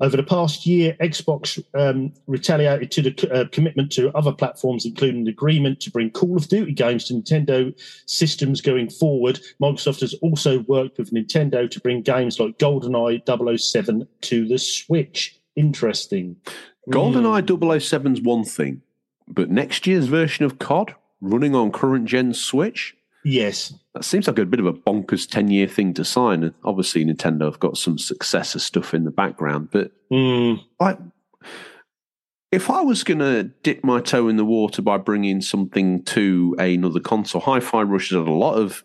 Over 0.00 0.16
the 0.16 0.22
past 0.22 0.64
year, 0.64 0.96
Xbox 1.00 1.62
um, 1.74 2.14
retaliated 2.28 2.90
to 2.92 3.02
the 3.02 3.32
uh, 3.32 3.48
commitment 3.48 3.90
to 3.92 4.16
other 4.16 4.32
platforms, 4.32 4.86
including 4.86 5.22
an 5.22 5.28
agreement 5.28 5.80
to 5.80 5.90
bring 5.90 6.10
Call 6.10 6.36
of 6.36 6.48
Duty 6.48 6.72
games 6.72 7.04
to 7.06 7.14
Nintendo 7.14 7.74
systems 8.06 8.60
going 8.60 8.88
forward. 8.88 9.40
Microsoft 9.60 10.00
has 10.00 10.14
also 10.22 10.60
worked 10.60 10.98
with 10.98 11.10
Nintendo 11.12 11.68
to 11.68 11.80
bring 11.80 12.00
games 12.02 12.38
like 12.38 12.58
GoldenEye 12.58 13.58
007 13.58 14.06
to 14.20 14.46
the 14.46 14.58
Switch. 14.58 15.36
Interesting. 15.56 16.36
GoldenEye 16.90 17.44
007's 17.44 18.20
one 18.20 18.44
thing, 18.44 18.82
but 19.26 19.50
next 19.50 19.86
year's 19.86 20.06
version 20.06 20.44
of 20.44 20.60
COD 20.60 20.94
running 21.20 21.54
on 21.54 21.72
current 21.72 22.06
gen 22.06 22.34
Switch, 22.34 22.96
Yes. 23.24 23.72
that 23.94 24.04
seems 24.04 24.26
like 24.26 24.38
a 24.38 24.44
bit 24.46 24.58
of 24.60 24.66
a 24.66 24.72
bonkers 24.72 25.28
10 25.28 25.48
year 25.48 25.66
thing 25.68 25.94
to 25.94 26.04
sign. 26.04 26.42
And 26.42 26.54
obviously, 26.64 27.04
Nintendo 27.04 27.44
have 27.44 27.60
got 27.60 27.76
some 27.76 27.98
successor 27.98 28.58
stuff 28.58 28.94
in 28.94 29.04
the 29.04 29.10
background, 29.10 29.68
but 29.70 29.92
Mm, 30.10 30.60
like, 30.80 30.98
if 32.50 32.68
I 32.68 32.82
was 32.82 33.02
going 33.04 33.20
to 33.20 33.44
dip 33.62 33.82
my 33.84 34.00
toe 34.00 34.28
in 34.28 34.36
the 34.36 34.44
water 34.44 34.82
by 34.82 34.98
bringing 34.98 35.40
something 35.40 36.02
to 36.04 36.54
another 36.58 37.00
console, 37.00 37.40
Hi 37.42 37.60
Fi 37.60 37.82
Rush 37.82 38.10
has 38.10 38.18
had 38.18 38.28
a 38.28 38.32
lot 38.32 38.54
of 38.56 38.84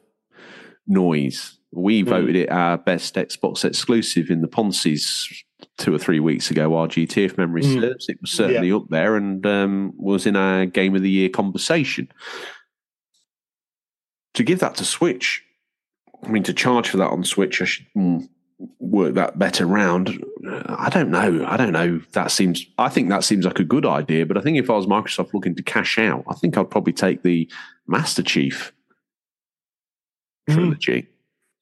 noise. 0.88 1.58
We 1.72 2.04
Mm. 2.04 2.08
voted 2.08 2.36
it 2.38 2.50
our 2.52 2.78
best 2.78 3.16
Xbox 3.16 3.66
exclusive 3.66 4.30
in 4.30 4.42
the 4.42 4.48
Ponzi's 4.48 5.28
two 5.78 5.94
or 5.94 5.98
three 5.98 6.20
weeks 6.20 6.50
ago, 6.50 6.70
RGT, 6.76 7.26
if 7.26 7.38
memory 7.38 7.62
Mm. 7.64 7.82
serves. 7.82 8.08
It 8.10 8.18
was 8.22 8.32
certainly 8.32 8.72
up 8.72 8.88
there 8.90 9.16
and 9.18 9.46
um, 9.46 9.94
was 9.98 10.26
in 10.26 10.36
our 10.36 10.66
Game 10.66 10.96
of 10.96 11.02
the 11.02 11.10
Year 11.10 11.30
conversation. 11.30 12.08
To 14.38 14.44
give 14.44 14.60
that 14.60 14.76
to 14.76 14.86
Switch, 14.86 15.44
I 16.24 16.30
mean, 16.30 16.44
to 16.44 16.54
charge 16.54 16.90
for 16.90 16.98
that 16.98 17.10
on 17.10 17.24
Switch, 17.24 17.60
I 17.60 17.66
should 17.66 17.88
mm, 17.98 18.30
work 18.78 19.16
that 19.16 19.40
better 19.40 19.66
round. 19.66 20.24
Uh, 20.48 20.76
I 20.78 20.90
don't 20.90 21.10
know. 21.10 21.44
I 21.44 21.58
don't 21.58 21.74
know. 21.74 22.02
That 22.12 22.30
seems. 22.30 22.64
I 22.78 22.88
think 22.88 23.10
that 23.10 23.24
seems 23.24 23.46
like 23.46 23.60
a 23.60 23.64
good 23.64 23.84
idea. 23.84 24.28
But 24.28 24.38
I 24.38 24.42
think 24.42 24.60
if 24.60 24.70
I 24.70 24.74
was 24.74 24.86
Microsoft 24.86 25.34
looking 25.34 25.56
to 25.56 25.64
cash 25.64 25.98
out, 25.98 26.24
I 26.28 26.36
think 26.36 26.56
I'd 26.56 26.70
probably 26.70 26.94
take 26.94 27.24
the 27.24 27.50
Master 27.88 28.22
Chief 28.22 28.72
hmm. 30.48 30.54
trilogy 30.54 31.08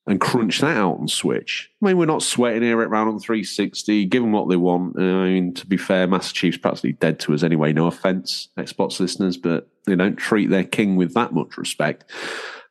and 0.06 0.19
crunch 0.19 0.60
that 0.60 0.76
out 0.76 0.99
on 0.99 1.07
Switch. 1.07 1.72
I 1.81 1.85
mean, 1.85 1.97
we're 1.97 2.06
not 2.07 2.23
sweating 2.23 2.61
here 2.61 2.81
at 2.81 2.89
round 2.89 3.07
on 3.07 3.19
360. 3.19 4.03
Give 4.03 4.22
them 4.22 4.34
what 4.34 4.49
they 4.49 4.57
want. 4.57 4.99
Uh, 4.99 5.02
I 5.02 5.30
mean, 5.30 5.53
to 5.53 5.65
be 5.65 5.77
fair, 5.77 6.07
Master 6.07 6.34
Chief's 6.34 6.57
practically 6.57 6.91
dead 6.91 7.19
to 7.22 7.34
us 7.34 7.41
anyway. 7.41 7.72
No 7.72 7.88
offense, 7.88 8.49
Xbox 8.57 8.99
listeners, 8.99 9.38
but 9.38 9.69
they 9.85 9.95
don't 9.95 10.18
treat 10.18 10.49
their 10.49 10.64
king 10.64 10.95
with 10.95 11.14
that 11.14 11.34
much 11.34 11.57
respect. 11.57 12.11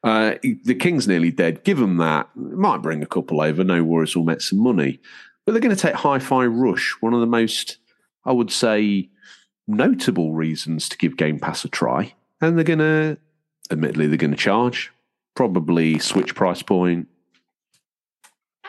Uh, 0.04 0.34
the 0.42 0.74
king's 0.74 1.08
nearly 1.08 1.30
dead. 1.30 1.64
Give 1.64 1.78
them 1.78 1.96
that. 1.96 2.28
Might 2.36 2.82
bring 2.82 3.02
a 3.02 3.06
couple 3.06 3.40
over. 3.40 3.64
No 3.64 3.82
worries. 3.82 4.14
We'll 4.14 4.26
make 4.26 4.42
some 4.42 4.58
money. 4.62 5.00
But 5.44 5.52
they're 5.52 5.62
going 5.62 5.74
to 5.74 5.80
take 5.80 5.94
Hi-Fi 5.94 6.44
Rush, 6.46 6.96
one 7.00 7.14
of 7.14 7.20
the 7.20 7.26
most, 7.26 7.78
I 8.24 8.32
would 8.32 8.52
say, 8.52 9.08
notable 9.66 10.34
reasons 10.34 10.90
to 10.90 10.98
give 10.98 11.16
Game 11.16 11.38
Pass 11.38 11.64
a 11.64 11.68
try. 11.68 12.14
And 12.42 12.58
they're 12.58 12.64
going 12.64 12.80
to, 12.80 13.16
admittedly, 13.70 14.06
they're 14.06 14.18
going 14.18 14.30
to 14.30 14.36
charge 14.36 14.92
probably 15.34 15.98
Switch 15.98 16.34
price 16.34 16.62
point. 16.62 17.08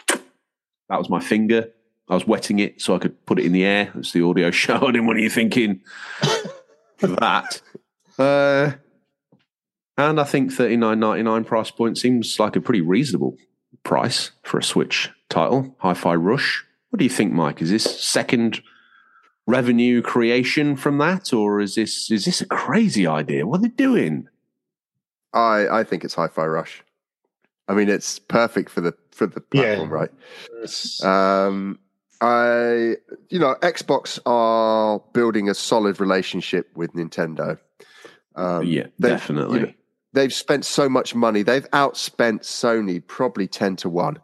That 0.08 1.00
was 1.00 1.10
my 1.10 1.20
finger. 1.20 1.72
I 2.08 2.14
was 2.14 2.28
wetting 2.28 2.60
it 2.60 2.82
so 2.82 2.96
I 2.96 3.00
could 3.00 3.26
put 3.26 3.40
it 3.40 3.46
in 3.46 3.52
the 3.52 3.66
air. 3.66 3.92
It's 3.96 4.14
the 4.14 4.24
audio 4.24 4.52
show. 4.52 4.76
I 4.76 4.92
didn't 4.92 5.08
want 5.08 5.20
you 5.20 5.30
thinking 5.30 5.82
that. 7.00 7.62
Uh, 8.18 8.72
and 9.98 10.20
I 10.20 10.24
think 10.24 10.52
thirty 10.52 10.78
nine 10.78 11.00
ninety 11.00 11.24
nine 11.24 11.44
price 11.44 11.72
point 11.72 11.98
seems 11.98 12.40
like 12.40 12.56
a 12.56 12.62
pretty 12.62 12.82
reasonable 12.82 13.38
price 13.84 14.32
for 14.44 14.58
a 14.58 14.64
Switch 14.64 15.10
title. 15.30 15.76
Hi-Fi 15.80 16.16
Rush. 16.16 16.64
What 16.90 17.00
do 17.00 17.04
you 17.06 17.10
think, 17.10 17.34
Mike? 17.34 17.62
Is 17.62 17.70
this 17.72 17.84
second 18.04 18.62
revenue 19.48 20.02
creation 20.02 20.76
from 20.76 20.98
that, 21.00 21.34
or 21.34 21.60
is 21.62 21.76
this 21.76 22.10
is 22.12 22.26
this 22.26 22.42
a 22.42 22.46
crazy 22.46 23.06
idea? 23.08 23.46
What 23.46 23.60
are 23.60 23.64
they 23.64 23.68
doing? 23.70 24.28
I 25.34 25.68
I 25.80 25.84
think 25.84 26.04
it's 26.04 26.16
Hi-Fi 26.16 26.46
Rush. 26.46 26.84
I 27.68 27.74
mean, 27.74 27.90
it's 27.90 28.20
perfect 28.20 28.70
for 28.70 28.82
the 28.82 28.94
for 29.12 29.28
the 29.28 29.42
platform, 29.42 29.90
Yeah. 29.90 29.96
right? 29.96 30.12
Um, 31.04 31.80
I, 32.22 32.96
you 33.30 33.40
know, 33.40 33.56
Xbox 33.62 34.20
are 34.26 35.02
building 35.14 35.50
a 35.50 35.54
solid 35.54 36.00
relationship 36.00 36.70
with 36.76 36.94
Nintendo. 36.94 37.58
Um, 38.36 38.66
yeah, 38.66 38.84
they've- 39.00 39.12
definitely. 39.12 39.60
you 39.60 39.66
know, 39.68 39.74
they've 40.16 40.34
spent 40.34 40.66
so 40.66 40.90
much 40.90 41.14
money. 41.14 41.44
They've 41.44 41.70
outspent 41.72 42.42
Sony 42.42 43.06
probably 43.06 43.48
ten 43.48 43.76
to 43.78 43.90
one, 43.90 44.18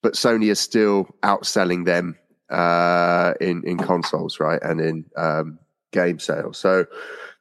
but 0.00 0.14
Sony 0.14 0.50
is 0.50 0.58
still 0.58 1.08
outselling 1.22 1.84
them 1.84 2.16
uh, 2.48 3.34
in 3.40 3.62
in 3.64 3.76
consoles, 3.76 4.40
right, 4.40 4.62
and 4.62 4.80
in 4.80 5.04
um, 5.16 5.58
game 5.90 6.18
sales. 6.18 6.58
So 6.58 6.86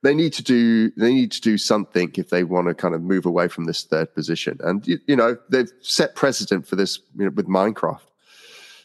they 0.03 0.13
need 0.13 0.33
to 0.33 0.43
do 0.43 0.91
they 0.97 1.13
need 1.13 1.31
to 1.31 1.41
do 1.41 1.57
something 1.57 2.11
if 2.15 2.29
they 2.29 2.43
want 2.43 2.67
to 2.67 2.73
kind 2.73 2.95
of 2.95 3.01
move 3.01 3.25
away 3.25 3.47
from 3.47 3.65
this 3.65 3.83
third 3.83 4.13
position. 4.13 4.59
And 4.63 4.85
you, 4.87 4.99
you 5.07 5.15
know 5.15 5.37
they've 5.49 5.71
set 5.81 6.15
precedent 6.15 6.67
for 6.67 6.75
this 6.75 6.99
you 7.17 7.25
know, 7.25 7.31
with 7.31 7.47
Minecraft. 7.47 8.01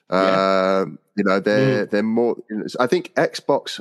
Um, 0.09 0.99
you 1.17 1.25
know 1.25 1.41
they're 1.41 1.87
they're 1.87 2.03
more. 2.03 2.37
You 2.51 2.59
know, 2.59 2.67
I 2.79 2.87
think 2.87 3.15
Xbox 3.15 3.81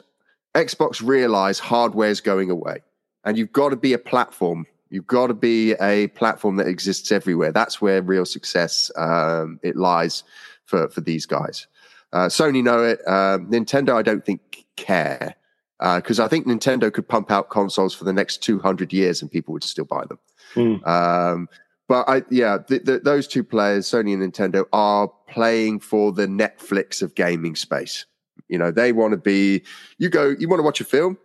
Xbox 0.53 1.05
realize 1.05 1.59
hardware 1.59 2.09
is 2.09 2.21
going 2.21 2.49
away, 2.49 2.77
and 3.23 3.37
you've 3.37 3.51
got 3.51 3.69
to 3.69 3.75
be 3.75 3.93
a 3.93 3.99
platform. 3.99 4.65
You've 4.95 5.07
got 5.07 5.27
to 5.27 5.33
be 5.33 5.73
a 5.73 6.07
platform 6.07 6.55
that 6.55 6.67
exists 6.67 7.11
everywhere. 7.11 7.51
That's 7.51 7.81
where 7.81 8.01
real 8.01 8.23
success 8.25 8.89
um, 8.95 9.59
it 9.61 9.75
lies 9.75 10.23
for 10.63 10.87
for 10.87 11.01
these 11.01 11.25
guys. 11.25 11.67
Uh, 12.13 12.27
Sony 12.27 12.63
know 12.63 12.81
it. 12.81 13.05
Um, 13.05 13.51
Nintendo, 13.51 13.93
I 13.93 14.01
don't 14.01 14.25
think 14.25 14.65
care 14.77 15.35
because 15.79 16.21
I 16.21 16.29
think 16.29 16.47
Nintendo 16.47 16.93
could 16.93 17.09
pump 17.09 17.29
out 17.29 17.49
consoles 17.49 17.93
for 17.93 18.05
the 18.05 18.13
next 18.13 18.41
two 18.41 18.57
hundred 18.57 18.93
years 18.93 19.21
and 19.21 19.29
people 19.29 19.51
would 19.51 19.65
still 19.65 19.83
buy 19.83 20.05
them. 20.05 20.19
Mm. 20.53 20.87
Um, 20.87 21.49
but 21.89 22.07
I, 22.07 22.23
yeah, 22.29 22.59
th 22.65 22.85
th 22.85 23.03
those 23.03 23.27
two 23.27 23.43
players, 23.43 23.85
Sony 23.87 24.13
and 24.13 24.23
Nintendo, 24.23 24.63
are 24.71 25.11
playing 25.27 25.81
for 25.81 26.13
the 26.13 26.25
Netflix 26.25 27.01
of 27.01 27.15
gaming 27.15 27.57
space. 27.57 28.05
You 28.47 28.57
know, 28.57 28.71
they 28.71 28.93
want 28.93 29.11
to 29.11 29.17
be. 29.17 29.61
You 29.97 30.09
go. 30.09 30.35
You 30.39 30.47
want 30.47 30.59
to 30.59 30.63
watch 30.63 30.79
a 30.79 30.85
film. 30.85 31.17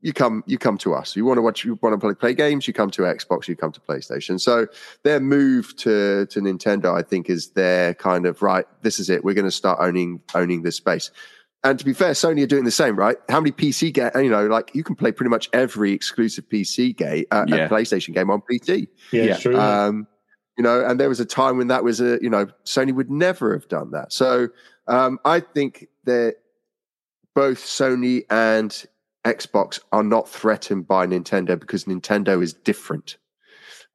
You 0.00 0.12
come. 0.12 0.44
You 0.46 0.58
come 0.58 0.78
to 0.78 0.94
us. 0.94 1.16
You 1.16 1.24
want 1.24 1.38
to 1.38 1.42
watch. 1.42 1.64
You 1.64 1.78
want 1.82 1.94
to 1.94 1.98
play, 1.98 2.14
play 2.14 2.34
games. 2.34 2.68
You 2.68 2.72
come 2.74 2.90
to 2.92 3.02
Xbox. 3.02 3.48
You 3.48 3.56
come 3.56 3.72
to 3.72 3.80
PlayStation. 3.80 4.40
So 4.40 4.66
their 5.02 5.18
move 5.18 5.74
to 5.78 6.26
to 6.26 6.40
Nintendo, 6.40 6.96
I 6.96 7.02
think, 7.02 7.28
is 7.28 7.50
their 7.50 7.94
kind 7.94 8.24
of 8.26 8.40
right. 8.42 8.64
This 8.82 9.00
is 9.00 9.10
it. 9.10 9.24
We're 9.24 9.34
going 9.34 9.44
to 9.44 9.50
start 9.50 9.78
owning 9.80 10.20
owning 10.34 10.62
this 10.62 10.76
space. 10.76 11.10
And 11.64 11.76
to 11.80 11.84
be 11.84 11.92
fair, 11.92 12.12
Sony 12.12 12.44
are 12.44 12.46
doing 12.46 12.62
the 12.64 12.70
same, 12.70 12.94
right? 12.94 13.16
How 13.28 13.40
many 13.40 13.50
PC 13.50 13.92
game? 13.92 14.10
You 14.14 14.30
know, 14.30 14.46
like 14.46 14.70
you 14.74 14.84
can 14.84 14.94
play 14.94 15.10
pretty 15.10 15.30
much 15.30 15.48
every 15.52 15.90
exclusive 15.92 16.48
PC 16.48 16.96
game, 16.96 17.24
uh, 17.32 17.46
Yeah. 17.48 17.66
PlayStation 17.66 18.14
game 18.14 18.30
on 18.30 18.40
PC. 18.48 18.86
Yeah, 19.10 19.24
Yeah. 19.24 19.36
true. 19.38 19.58
Um, 19.58 20.06
you 20.56 20.62
know, 20.62 20.84
and 20.84 21.00
there 21.00 21.08
was 21.08 21.18
a 21.18 21.24
time 21.24 21.56
when 21.56 21.66
that 21.68 21.82
was 21.82 22.00
a, 22.00 22.18
you 22.22 22.30
know, 22.30 22.46
Sony 22.64 22.94
would 22.94 23.10
never 23.10 23.52
have 23.52 23.66
done 23.68 23.90
that. 23.90 24.12
So 24.12 24.48
um, 24.86 25.18
I 25.24 25.40
think 25.40 25.88
that 26.04 26.36
both 27.34 27.58
Sony 27.58 28.22
and 28.30 28.84
Xbox 29.34 29.80
are 29.92 30.02
not 30.02 30.28
threatened 30.28 30.86
by 30.86 31.06
Nintendo 31.06 31.58
because 31.58 31.84
Nintendo 31.84 32.42
is 32.42 32.52
different. 32.52 33.16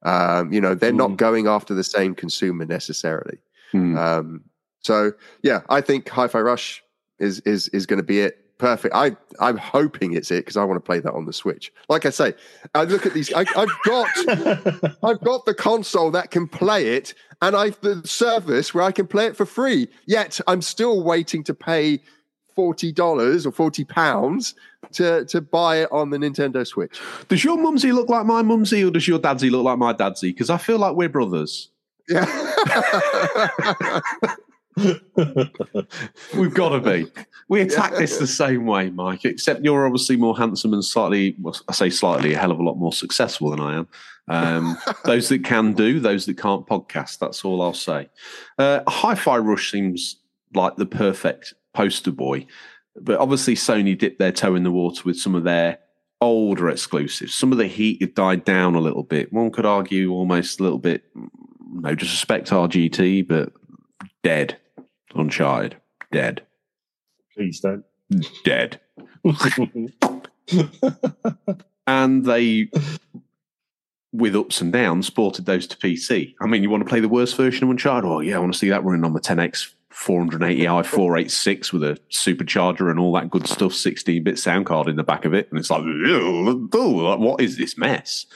Um, 0.02 0.52
you 0.52 0.60
know, 0.60 0.74
they're 0.74 0.92
not 0.92 1.10
Mm. 1.10 1.16
going 1.16 1.46
after 1.46 1.74
the 1.74 1.84
same 1.84 2.14
consumer 2.14 2.64
necessarily. 2.66 3.38
Hmm. 3.72 3.96
Um, 3.96 4.40
so 4.80 5.12
yeah, 5.42 5.60
I 5.68 5.80
think 5.80 6.08
Hi-Fi 6.08 6.40
Rush 6.40 6.82
is 7.18 7.40
is 7.40 7.68
is 7.68 7.86
going 7.86 7.98
to 7.98 8.04
be 8.14 8.20
it. 8.20 8.38
perfect. 8.58 8.94
I 8.94 9.16
I'm 9.40 9.56
hoping 9.56 10.12
it's 10.12 10.30
it 10.30 10.40
because 10.44 10.56
I 10.56 10.64
want 10.64 10.76
to 10.76 10.86
play 10.86 11.00
that 11.00 11.12
on 11.12 11.24
the 11.26 11.32
Switch. 11.32 11.72
Like 11.88 12.04
I 12.06 12.10
say, 12.10 12.34
I 12.74 12.84
look 12.84 13.04
at 13.06 13.12
these. 13.14 13.32
I, 13.32 13.44
I've 13.56 13.76
got 13.84 14.08
I've 15.02 15.20
got 15.30 15.44
the 15.46 15.54
console 15.56 16.10
that 16.12 16.30
can 16.30 16.46
play 16.46 16.94
it, 16.96 17.14
and 17.42 17.56
I've 17.56 17.80
the 17.80 18.06
service 18.06 18.72
where 18.74 18.84
I 18.84 18.92
can 18.92 19.06
play 19.06 19.26
it 19.26 19.36
for 19.36 19.46
free. 19.46 19.88
Yet 20.06 20.40
I'm 20.46 20.62
still 20.62 21.02
waiting 21.02 21.42
to 21.44 21.54
pay 21.54 22.00
forty 22.54 22.92
dollars 22.92 23.44
or 23.46 23.52
forty 23.52 23.84
pounds 23.84 24.54
to 24.94 25.24
to 25.26 25.40
buy 25.40 25.82
it 25.82 25.92
on 25.92 26.10
the 26.10 26.18
Nintendo 26.18 26.66
Switch. 26.66 27.00
Does 27.28 27.44
your 27.44 27.58
mumsy 27.58 27.92
look 27.92 28.08
like 28.08 28.26
my 28.26 28.42
mumsy, 28.42 28.84
or 28.84 28.90
does 28.90 29.06
your 29.06 29.18
dadsy 29.18 29.50
look 29.50 29.64
like 29.64 29.78
my 29.78 29.92
dadsy? 29.92 30.32
Because 30.32 30.50
I 30.50 30.58
feel 30.58 30.78
like 30.78 30.96
we're 30.96 31.08
brothers. 31.08 31.70
Yeah. 32.08 32.24
We've 34.76 36.52
got 36.52 36.70
to 36.70 36.80
be. 36.80 37.06
We 37.48 37.60
attack 37.60 37.92
this 37.92 38.18
the 38.18 38.26
same 38.26 38.66
way, 38.66 38.90
Mike. 38.90 39.24
Except 39.24 39.64
you're 39.64 39.86
obviously 39.86 40.16
more 40.16 40.36
handsome 40.36 40.72
and 40.74 40.84
slightly, 40.84 41.36
well, 41.40 41.56
I 41.68 41.72
say 41.72 41.90
slightly, 41.90 42.34
a 42.34 42.38
hell 42.38 42.50
of 42.50 42.58
a 42.58 42.62
lot 42.62 42.76
more 42.76 42.92
successful 42.92 43.50
than 43.50 43.60
I 43.60 43.76
am. 43.76 43.88
Um, 44.28 44.78
those 45.04 45.28
that 45.28 45.44
can 45.44 45.74
do, 45.74 46.00
those 46.00 46.26
that 46.26 46.36
can't 46.38 46.66
podcast. 46.66 47.18
That's 47.18 47.44
all 47.44 47.62
I'll 47.62 47.74
say. 47.74 48.08
Uh, 48.58 48.80
Hi-Fi 48.88 49.38
Rush 49.38 49.70
seems 49.70 50.16
like 50.54 50.76
the 50.76 50.86
perfect 50.86 51.54
poster 51.72 52.12
boy, 52.12 52.46
but 53.00 53.18
obviously 53.18 53.54
Sony 53.54 53.96
dipped 53.96 54.18
their 54.18 54.32
toe 54.32 54.54
in 54.54 54.62
the 54.62 54.70
water 54.70 55.02
with 55.04 55.18
some 55.18 55.34
of 55.34 55.44
their 55.44 55.78
older 56.20 56.70
exclusives. 56.70 57.34
Some 57.34 57.52
of 57.52 57.58
the 57.58 57.66
heat 57.66 58.00
had 58.00 58.14
died 58.14 58.44
down 58.44 58.74
a 58.74 58.80
little 58.80 59.02
bit. 59.02 59.32
One 59.32 59.50
could 59.50 59.66
argue 59.66 60.12
almost 60.12 60.60
a 60.60 60.62
little 60.62 60.78
bit. 60.78 61.04
No 61.72 61.94
disrespect 61.94 62.46
to 62.48 62.54
RGT, 62.54 63.26
but 63.26 63.52
dead. 64.22 64.58
Uncharted, 65.14 65.76
dead, 66.10 66.42
Please 67.36 67.60
don't. 67.60 67.84
dead. 68.44 68.80
and 71.86 72.24
they, 72.24 72.68
with 74.12 74.34
ups 74.36 74.60
and 74.60 74.72
downs, 74.72 75.10
ported 75.10 75.46
those 75.46 75.66
to 75.68 75.76
PC. 75.76 76.34
I 76.40 76.46
mean, 76.46 76.62
you 76.62 76.70
want 76.70 76.82
to 76.82 76.88
play 76.88 77.00
the 77.00 77.08
worst 77.08 77.36
version 77.36 77.64
of 77.64 77.70
Uncharted? 77.70 78.10
Oh, 78.10 78.20
yeah, 78.20 78.36
I 78.36 78.38
want 78.38 78.52
to 78.52 78.58
see 78.58 78.70
that 78.70 78.84
running 78.84 79.04
on 79.04 79.12
the 79.12 79.20
10X 79.20 79.72
480i 79.94 80.84
486 80.84 81.72
with 81.72 81.84
a 81.84 81.98
supercharger 82.10 82.90
and 82.90 82.98
all 82.98 83.12
that 83.14 83.30
good 83.30 83.46
stuff, 83.46 83.74
16 83.74 84.22
bit 84.22 84.38
sound 84.38 84.66
card 84.66 84.88
in 84.88 84.96
the 84.96 85.02
back 85.02 85.24
of 85.24 85.34
it. 85.34 85.48
And 85.50 85.58
it's 85.58 85.70
like, 85.70 85.82
"Ew, 85.82 86.68
oh, 86.72 87.16
what 87.16 87.40
is 87.40 87.56
this 87.56 87.78
mess? 87.78 88.26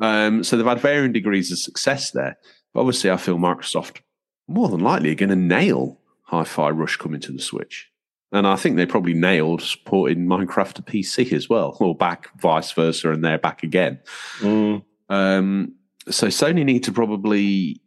Um, 0.00 0.42
so 0.42 0.56
they've 0.56 0.66
had 0.66 0.80
varying 0.80 1.12
degrees 1.12 1.52
of 1.52 1.58
success 1.58 2.10
there. 2.10 2.38
But 2.72 2.80
obviously, 2.80 3.10
I 3.10 3.16
feel 3.16 3.36
Microsoft 3.36 4.00
more 4.48 4.68
than 4.68 4.80
likely 4.80 5.10
are 5.10 5.16
going 5.16 5.30
to 5.30 5.36
nail 5.36 6.00
Hi 6.24 6.44
Fi 6.44 6.70
Rush 6.70 6.96
coming 6.96 7.20
to 7.20 7.32
the 7.32 7.40
Switch. 7.40 7.90
And 8.32 8.46
I 8.46 8.54
think 8.54 8.76
they 8.76 8.86
probably 8.86 9.14
nailed 9.14 9.60
supporting 9.60 10.26
Minecraft 10.26 10.74
to 10.74 10.82
PC 10.82 11.32
as 11.32 11.48
well, 11.48 11.76
or 11.80 11.96
back 11.96 12.28
vice 12.38 12.70
versa, 12.72 13.10
and 13.10 13.24
they're 13.24 13.38
back 13.38 13.64
again. 13.64 13.98
Mm. 14.38 14.84
Um, 15.08 15.74
so 16.08 16.28
Sony 16.28 16.64
need 16.64 16.84
to 16.84 16.92
probably, 16.92 17.80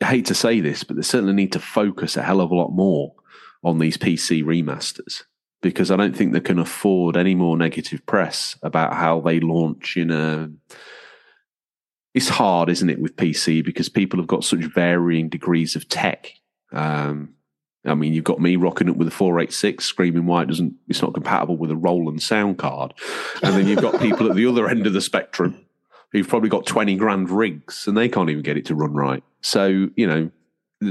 I 0.00 0.06
hate 0.06 0.26
to 0.26 0.34
say 0.34 0.60
this, 0.60 0.84
but 0.84 0.96
they 0.96 1.02
certainly 1.02 1.34
need 1.34 1.52
to 1.52 1.60
focus 1.60 2.16
a 2.16 2.22
hell 2.22 2.40
of 2.40 2.50
a 2.50 2.54
lot 2.54 2.72
more 2.72 3.14
on 3.62 3.78
these 3.78 3.96
PC 3.96 4.42
remasters 4.44 5.22
because 5.62 5.90
I 5.90 5.96
don't 5.96 6.14
think 6.14 6.32
they 6.32 6.40
can 6.40 6.58
afford 6.58 7.16
any 7.16 7.34
more 7.34 7.56
negative 7.56 8.04
press 8.04 8.56
about 8.62 8.94
how 8.94 9.20
they 9.20 9.40
launch 9.40 9.96
in 9.96 10.10
a. 10.10 10.50
It's 12.12 12.28
hard, 12.28 12.68
isn't 12.68 12.90
it, 12.90 13.00
with 13.00 13.16
PC 13.16 13.64
because 13.64 13.88
people 13.88 14.20
have 14.20 14.28
got 14.28 14.44
such 14.44 14.60
varying 14.60 15.28
degrees 15.28 15.74
of 15.74 15.88
tech. 15.88 16.32
Um, 16.72 17.34
I 17.86 17.94
mean, 17.94 18.12
you've 18.12 18.24
got 18.24 18.40
me 18.40 18.56
rocking 18.56 18.88
it 18.88 18.96
with 18.96 19.08
a 19.08 19.10
486, 19.10 19.84
screaming 19.84 20.26
why 20.26 20.42
it 20.42 20.48
doesn't, 20.48 20.74
it's 20.88 21.02
not 21.02 21.12
compatible 21.12 21.56
with 21.56 21.70
a 21.70 21.76
Roland 21.76 22.22
sound 22.22 22.58
card. 22.58 22.94
And 23.42 23.54
then 23.54 23.66
you've 23.66 23.82
got 23.82 24.00
people 24.00 24.28
at 24.28 24.36
the 24.36 24.46
other 24.46 24.68
end 24.68 24.86
of 24.86 24.92
the 24.92 25.00
spectrum 25.00 25.66
who've 26.12 26.28
probably 26.28 26.48
got 26.48 26.66
20 26.66 26.96
grand 26.96 27.30
rigs 27.30 27.86
and 27.86 27.96
they 27.96 28.08
can't 28.08 28.30
even 28.30 28.42
get 28.42 28.56
it 28.56 28.66
to 28.66 28.74
run 28.74 28.94
right. 28.94 29.22
So, 29.44 29.90
you 29.94 30.06
know, 30.06 30.30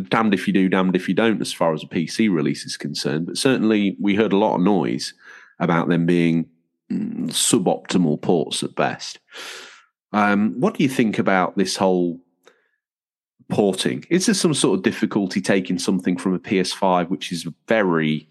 damned 0.10 0.34
if 0.34 0.48
you 0.48 0.54
do, 0.54 0.70
damned 0.70 0.96
if 0.96 1.10
you 1.10 1.16
don't, 1.16 1.42
as 1.42 1.52
far 1.52 1.74
as 1.74 1.84
a 1.84 1.88
PC 1.88 2.32
release 2.32 2.66
is 2.66 2.78
concerned. 2.78 3.26
But 3.26 3.38
certainly 3.38 3.98
we 4.00 4.16
heard 4.16 4.32
a 4.32 4.38
lot 4.38 4.56
of 4.56 4.62
noise 4.62 5.16
about 5.60 5.90
them 5.90 6.06
being 6.06 6.46
mm, 6.92 7.30
suboptimal 7.30 8.22
ports 8.22 8.62
at 8.62 8.76
best. 8.76 9.20
Um, 10.12 10.54
what 10.60 10.76
do 10.76 10.84
you 10.84 10.90
think 10.90 11.18
about 11.18 11.58
this 11.58 11.78
whole 11.78 12.20
porting? 13.50 14.06
Is 14.12 14.28
there 14.28 14.36
some 14.36 14.54
sort 14.54 14.78
of 14.78 14.84
difficulty 14.84 15.42
taking 15.42 15.80
something 15.80 16.16
from 16.16 16.36
a 16.36 16.40
PS5, 16.40 17.10
which 17.10 17.32
is 17.32 17.48
very, 17.68 18.30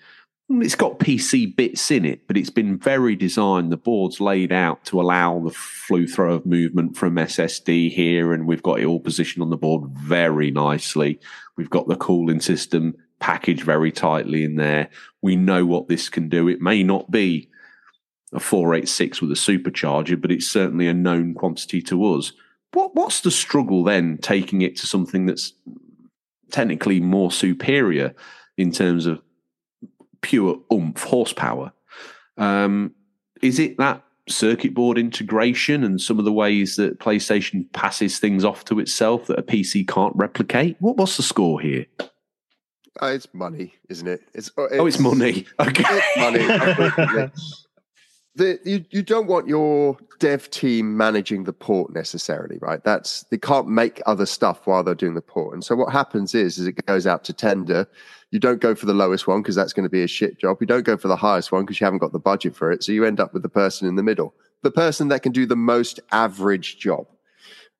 it's 0.60 0.74
got 0.74 0.98
PC 0.98 1.54
bits 1.56 1.90
in 1.90 2.04
it, 2.04 2.26
but 2.26 2.36
it's 2.36 2.50
been 2.50 2.78
very 2.78 3.16
designed. 3.16 3.72
The 3.72 3.76
board's 3.76 4.20
laid 4.20 4.52
out 4.52 4.84
to 4.86 5.00
allow 5.00 5.38
the 5.40 5.50
flew 5.50 6.06
throw 6.06 6.34
of 6.34 6.46
movement 6.46 6.96
from 6.96 7.14
SSD 7.14 7.90
here, 7.92 8.32
and 8.32 8.46
we've 8.46 8.62
got 8.62 8.80
it 8.80 8.84
all 8.84 9.00
positioned 9.00 9.42
on 9.42 9.50
the 9.50 9.56
board 9.56 9.90
very 9.90 10.50
nicely. 10.50 11.20
We've 11.56 11.70
got 11.70 11.88
the 11.88 11.96
cooling 11.96 12.40
system 12.40 12.94
packaged 13.20 13.62
very 13.62 13.92
tightly 13.92 14.44
in 14.44 14.56
there. 14.56 14.90
We 15.22 15.36
know 15.36 15.64
what 15.64 15.88
this 15.88 16.08
can 16.08 16.28
do. 16.28 16.48
It 16.48 16.60
may 16.60 16.82
not 16.82 17.10
be 17.10 17.48
a 18.32 18.40
486 18.40 19.22
with 19.22 19.30
a 19.30 19.34
supercharger, 19.34 20.20
but 20.20 20.32
it's 20.32 20.46
certainly 20.46 20.88
a 20.88 20.94
known 20.94 21.34
quantity 21.34 21.80
to 21.82 22.14
us. 22.14 22.32
What 22.72 22.94
what's 22.94 23.20
the 23.20 23.30
struggle 23.30 23.84
then 23.84 24.18
taking 24.18 24.62
it 24.62 24.76
to 24.78 24.86
something 24.86 25.26
that's 25.26 25.52
technically 26.50 27.00
more 27.00 27.30
superior 27.30 28.14
in 28.56 28.72
terms 28.72 29.06
of 29.06 29.22
pure 30.22 30.58
oomph 30.72 31.02
horsepower? 31.02 31.72
Um, 32.38 32.94
is 33.42 33.58
it 33.58 33.76
that 33.78 34.02
circuit 34.28 34.72
board 34.72 34.98
integration 34.98 35.84
and 35.84 36.00
some 36.00 36.18
of 36.18 36.24
the 36.24 36.32
ways 36.32 36.76
that 36.76 36.98
PlayStation 36.98 37.70
passes 37.72 38.18
things 38.18 38.44
off 38.44 38.64
to 38.66 38.78
itself 38.78 39.26
that 39.26 39.38
a 39.38 39.42
PC 39.42 39.86
can't 39.86 40.14
replicate? 40.16 40.76
What 40.80 40.96
what's 40.96 41.16
the 41.16 41.22
score 41.22 41.60
here? 41.60 41.86
Uh, 43.00 43.06
it's 43.06 43.26
money, 43.32 43.74
isn't 43.88 44.06
it? 44.06 44.20
It's, 44.34 44.50
oh, 44.56 44.86
it's 44.86 44.98
money. 44.98 45.46
Okay. 45.60 45.84
It's 45.88 46.16
money. 46.18 47.30
The, 48.34 48.58
you, 48.64 48.84
you 48.90 49.02
don't 49.02 49.26
want 49.26 49.46
your 49.46 49.98
dev 50.18 50.48
team 50.50 50.96
managing 50.96 51.44
the 51.44 51.52
port 51.52 51.92
necessarily, 51.92 52.58
right? 52.60 52.82
That's 52.82 53.24
they 53.24 53.36
can't 53.36 53.68
make 53.68 54.00
other 54.06 54.24
stuff 54.24 54.66
while 54.66 54.82
they're 54.82 54.94
doing 54.94 55.14
the 55.14 55.20
port. 55.20 55.52
And 55.54 55.62
so 55.62 55.76
what 55.76 55.92
happens 55.92 56.34
is, 56.34 56.58
is 56.58 56.66
it 56.66 56.86
goes 56.86 57.06
out 57.06 57.24
to 57.24 57.32
tender. 57.32 57.86
You 58.30 58.38
don't 58.38 58.60
go 58.60 58.74
for 58.74 58.86
the 58.86 58.94
lowest 58.94 59.26
one 59.26 59.42
because 59.42 59.54
that's 59.54 59.74
going 59.74 59.84
to 59.84 59.90
be 59.90 60.02
a 60.02 60.08
shit 60.08 60.38
job. 60.38 60.58
You 60.60 60.66
don't 60.66 60.84
go 60.84 60.96
for 60.96 61.08
the 61.08 61.16
highest 61.16 61.52
one 61.52 61.62
because 61.62 61.80
you 61.80 61.84
haven't 61.84 61.98
got 61.98 62.12
the 62.12 62.18
budget 62.18 62.56
for 62.56 62.72
it. 62.72 62.82
So 62.82 62.92
you 62.92 63.04
end 63.04 63.20
up 63.20 63.34
with 63.34 63.42
the 63.42 63.50
person 63.50 63.86
in 63.86 63.96
the 63.96 64.02
middle, 64.02 64.34
the 64.62 64.70
person 64.70 65.08
that 65.08 65.22
can 65.22 65.32
do 65.32 65.44
the 65.44 65.56
most 65.56 66.00
average 66.10 66.78
job 66.78 67.06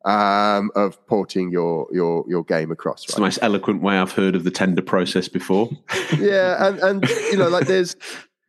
um, 0.05 0.71
of 0.75 1.05
porting 1.07 1.51
your 1.51 1.87
your 1.93 2.25
your 2.29 2.45
game 2.45 2.71
across. 2.71 3.05
It's 3.05 3.15
the 3.15 3.21
most 3.21 3.39
eloquent 3.41 3.83
way 3.83 3.97
I've 3.97 4.13
heard 4.13 4.35
of 4.35 4.45
the 4.45 4.51
tender 4.51 4.83
process 4.83 5.29
before. 5.29 5.71
yeah, 6.19 6.67
and 6.67 6.79
and 6.81 7.09
you 7.31 7.37
know, 7.37 7.49
like 7.49 7.67
there's 7.67 7.97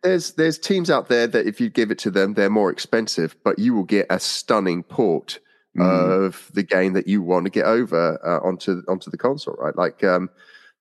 there's 0.03 0.33
there's 0.33 0.57
teams 0.59 0.89
out 0.89 1.07
there 1.09 1.27
that 1.27 1.47
if 1.47 1.59
you 1.59 1.69
give 1.69 1.89
it 1.91 1.99
to 1.99 2.11
them, 2.11 2.33
they're 2.33 2.49
more 2.49 2.69
expensive, 2.71 3.35
but 3.43 3.57
you 3.57 3.73
will 3.73 3.83
get 3.85 4.05
a 4.09 4.19
stunning 4.19 4.83
port 4.83 5.39
Mm. 5.75 6.25
of 6.27 6.51
the 6.53 6.61
game 6.61 6.93
that 6.93 7.07
you 7.07 7.23
want 7.23 7.45
to 7.45 7.49
get 7.49 7.65
over 7.65 8.19
uh, 8.23 8.47
onto 8.47 8.83
onto 8.87 9.09
the 9.09 9.17
console, 9.17 9.55
right? 9.55 9.75
Like 9.75 10.03
um, 10.03 10.29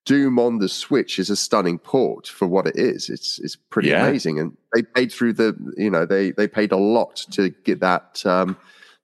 Doom 0.04 0.38
on 0.38 0.58
the 0.58 0.68
Switch 0.68 1.18
is 1.18 1.30
a 1.30 1.36
stunning 1.36 1.78
port 1.78 2.26
for 2.26 2.46
what 2.46 2.66
it 2.66 2.76
is. 2.76 3.08
It's 3.08 3.38
it's 3.38 3.56
pretty 3.56 3.88
Yeah. 3.88 4.06
amazing, 4.06 4.38
and 4.38 4.54
they 4.74 4.82
paid 4.82 5.10
through 5.10 5.32
the 5.32 5.56
you 5.78 5.88
know 5.88 6.04
they 6.04 6.32
they 6.32 6.46
paid 6.46 6.72
a 6.72 6.76
lot 6.76 7.16
to 7.30 7.48
get 7.64 7.80
that. 7.80 8.22
Um, 8.26 8.56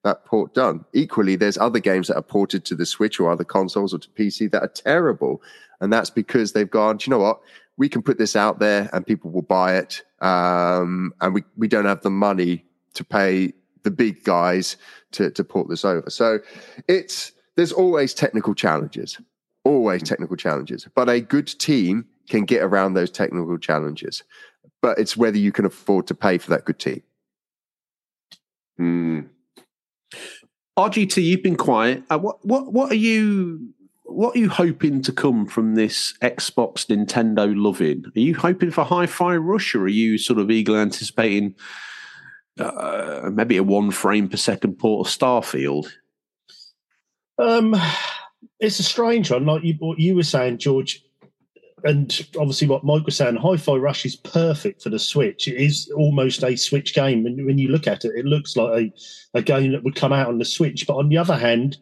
that 0.05 0.24
port 0.27 0.55
done. 0.55 0.85
Equally, 0.93 1.35
there's 1.36 1.59
other 1.59 1.81
games 1.81 2.07
that 2.07 2.16
are 2.16 2.23
ported 2.23 2.65
to 2.66 2.74
the 2.77 2.86
Switch 2.86 3.19
or 3.19 3.31
other 3.32 3.43
consoles 3.43 3.93
or 3.93 3.99
to 3.99 4.09
PC 4.11 4.49
that 4.53 4.62
are 4.62 4.69
terrible, 4.69 5.43
and 5.81 5.93
that's 5.93 6.09
because 6.11 6.53
they've 6.53 6.70
gone. 6.70 6.99
Do 6.99 7.07
you 7.07 7.11
know 7.11 7.19
what? 7.23 7.40
We 7.78 7.89
can 7.89 8.03
put 8.03 8.16
this 8.19 8.36
out 8.36 8.59
there, 8.61 8.89
and 8.93 9.05
people 9.07 9.31
will 9.32 9.43
buy 9.43 9.77
it, 9.77 10.05
um, 10.20 11.12
and 11.20 11.35
we 11.35 11.45
we 11.57 11.69
don't 11.69 11.85
have 11.85 12.03
the 12.03 12.11
money 12.11 12.65
to 12.95 13.05
pay 13.05 13.53
the 13.82 13.90
big 13.90 14.24
guys 14.24 14.77
to 15.12 15.31
to 15.31 15.45
port 15.45 15.69
this 15.69 15.85
over. 15.85 16.11
So 16.11 16.40
it's 16.89 17.32
there's 17.57 17.73
always 17.73 18.15
technical 18.15 18.55
challenges, 18.55 19.20
always 19.65 20.03
technical 20.03 20.36
challenges, 20.36 20.86
but 20.95 21.09
a 21.09 21.20
good 21.20 21.47
team 21.47 22.07
can 22.28 22.45
get 22.45 22.62
around 22.62 22.95
those 22.95 23.11
technical 23.11 23.59
challenges. 23.59 24.23
But 24.81 24.99
it's 24.99 25.16
whether 25.16 25.39
you 25.39 25.51
can 25.51 25.65
afford 25.65 26.07
to 26.09 26.15
pay 26.15 26.39
for 26.39 26.51
that 26.51 26.65
good 26.65 26.78
team. 26.78 27.03
Hmm. 28.77 29.20
RGT, 30.78 31.24
you've 31.24 31.43
been 31.43 31.57
quiet. 31.57 32.05
Uh, 32.09 32.19
what 32.19 32.45
what 32.45 32.73
what 32.73 32.93
are 32.93 32.97
you 32.97 33.74
what 34.09 34.35
are 34.35 34.39
you 34.39 34.48
hoping 34.48 35.02
to 35.02 35.12
come 35.12 35.47
from 35.47 35.74
this 35.74 36.14
Xbox 36.22 36.86
Nintendo 36.86 37.55
loving? 37.55 38.05
Are 38.16 38.20
you 38.20 38.35
hoping 38.35 38.70
for 38.70 38.82
Hi-Fi 38.82 39.36
Rush, 39.36 39.74
or 39.74 39.82
are 39.82 39.89
you 39.89 40.16
sort 40.16 40.39
of 40.39 40.51
eagerly 40.51 40.78
anticipating 40.80 41.55
uh, 42.59 43.30
maybe 43.32 43.59
a 43.59 43.62
one 43.62 43.90
frame 43.90 44.28
per 44.28 44.39
second 44.39 44.78
port 44.78 45.06
of 45.06 45.12
Starfield? 45.12 45.89
Um, 47.39 47.76
it's 48.59 48.78
a 48.80 48.82
strange 48.82 49.30
one. 49.30 49.44
Like 49.44 49.62
you, 49.62 49.74
what 49.78 49.98
you 49.98 50.16
were 50.16 50.22
saying, 50.22 50.59
George. 50.59 51.05
and 51.85 52.26
obviously 52.39 52.66
what 52.66 52.85
Mike 52.85 53.05
was 53.05 53.16
saying, 53.16 53.36
Hi-Fi 53.36 53.76
Rush 53.76 54.05
is 54.05 54.16
perfect 54.16 54.82
for 54.82 54.90
the 54.90 54.98
Switch. 54.98 55.47
It 55.47 55.56
is 55.56 55.90
almost 55.97 56.43
a 56.43 56.56
Switch 56.56 56.94
game, 56.94 57.26
and 57.26 57.44
when 57.47 57.59
you 57.59 57.68
look 57.68 57.86
at 57.86 58.05
it, 58.05 58.12
it 58.16 58.24
looks 58.24 58.56
like 58.56 58.93
a, 59.35 59.39
a 59.39 59.43
game 59.43 59.72
that 59.72 59.85
would 59.85 59.94
come 59.94 60.12
out 60.12 60.28
on 60.28 60.39
the 60.39 60.44
Switch. 60.44 60.86
But 60.86 60.97
on 60.97 61.09
the 61.09 61.18
other 61.18 61.36
hand, 61.36 61.76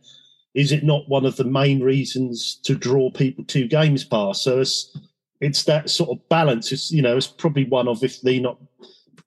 is 0.56 0.72
it 0.72 0.82
not 0.82 1.06
one 1.08 1.26
of 1.26 1.36
the 1.36 1.44
main 1.44 1.80
reasons 1.82 2.56
to 2.64 2.74
draw 2.74 3.10
people 3.10 3.44
to 3.44 3.68
Games 3.68 4.04
Pass? 4.04 4.42
So 4.42 4.60
it's 4.60 4.96
it's 5.40 5.64
that 5.64 5.90
sort 5.90 6.10
of 6.10 6.28
balance. 6.30 6.72
It's 6.72 6.90
you 6.90 7.02
know 7.02 7.16
it's 7.16 7.26
probably 7.26 7.64
one 7.66 7.86
of 7.86 8.02
if 8.02 8.20
the 8.22 8.40
not 8.40 8.58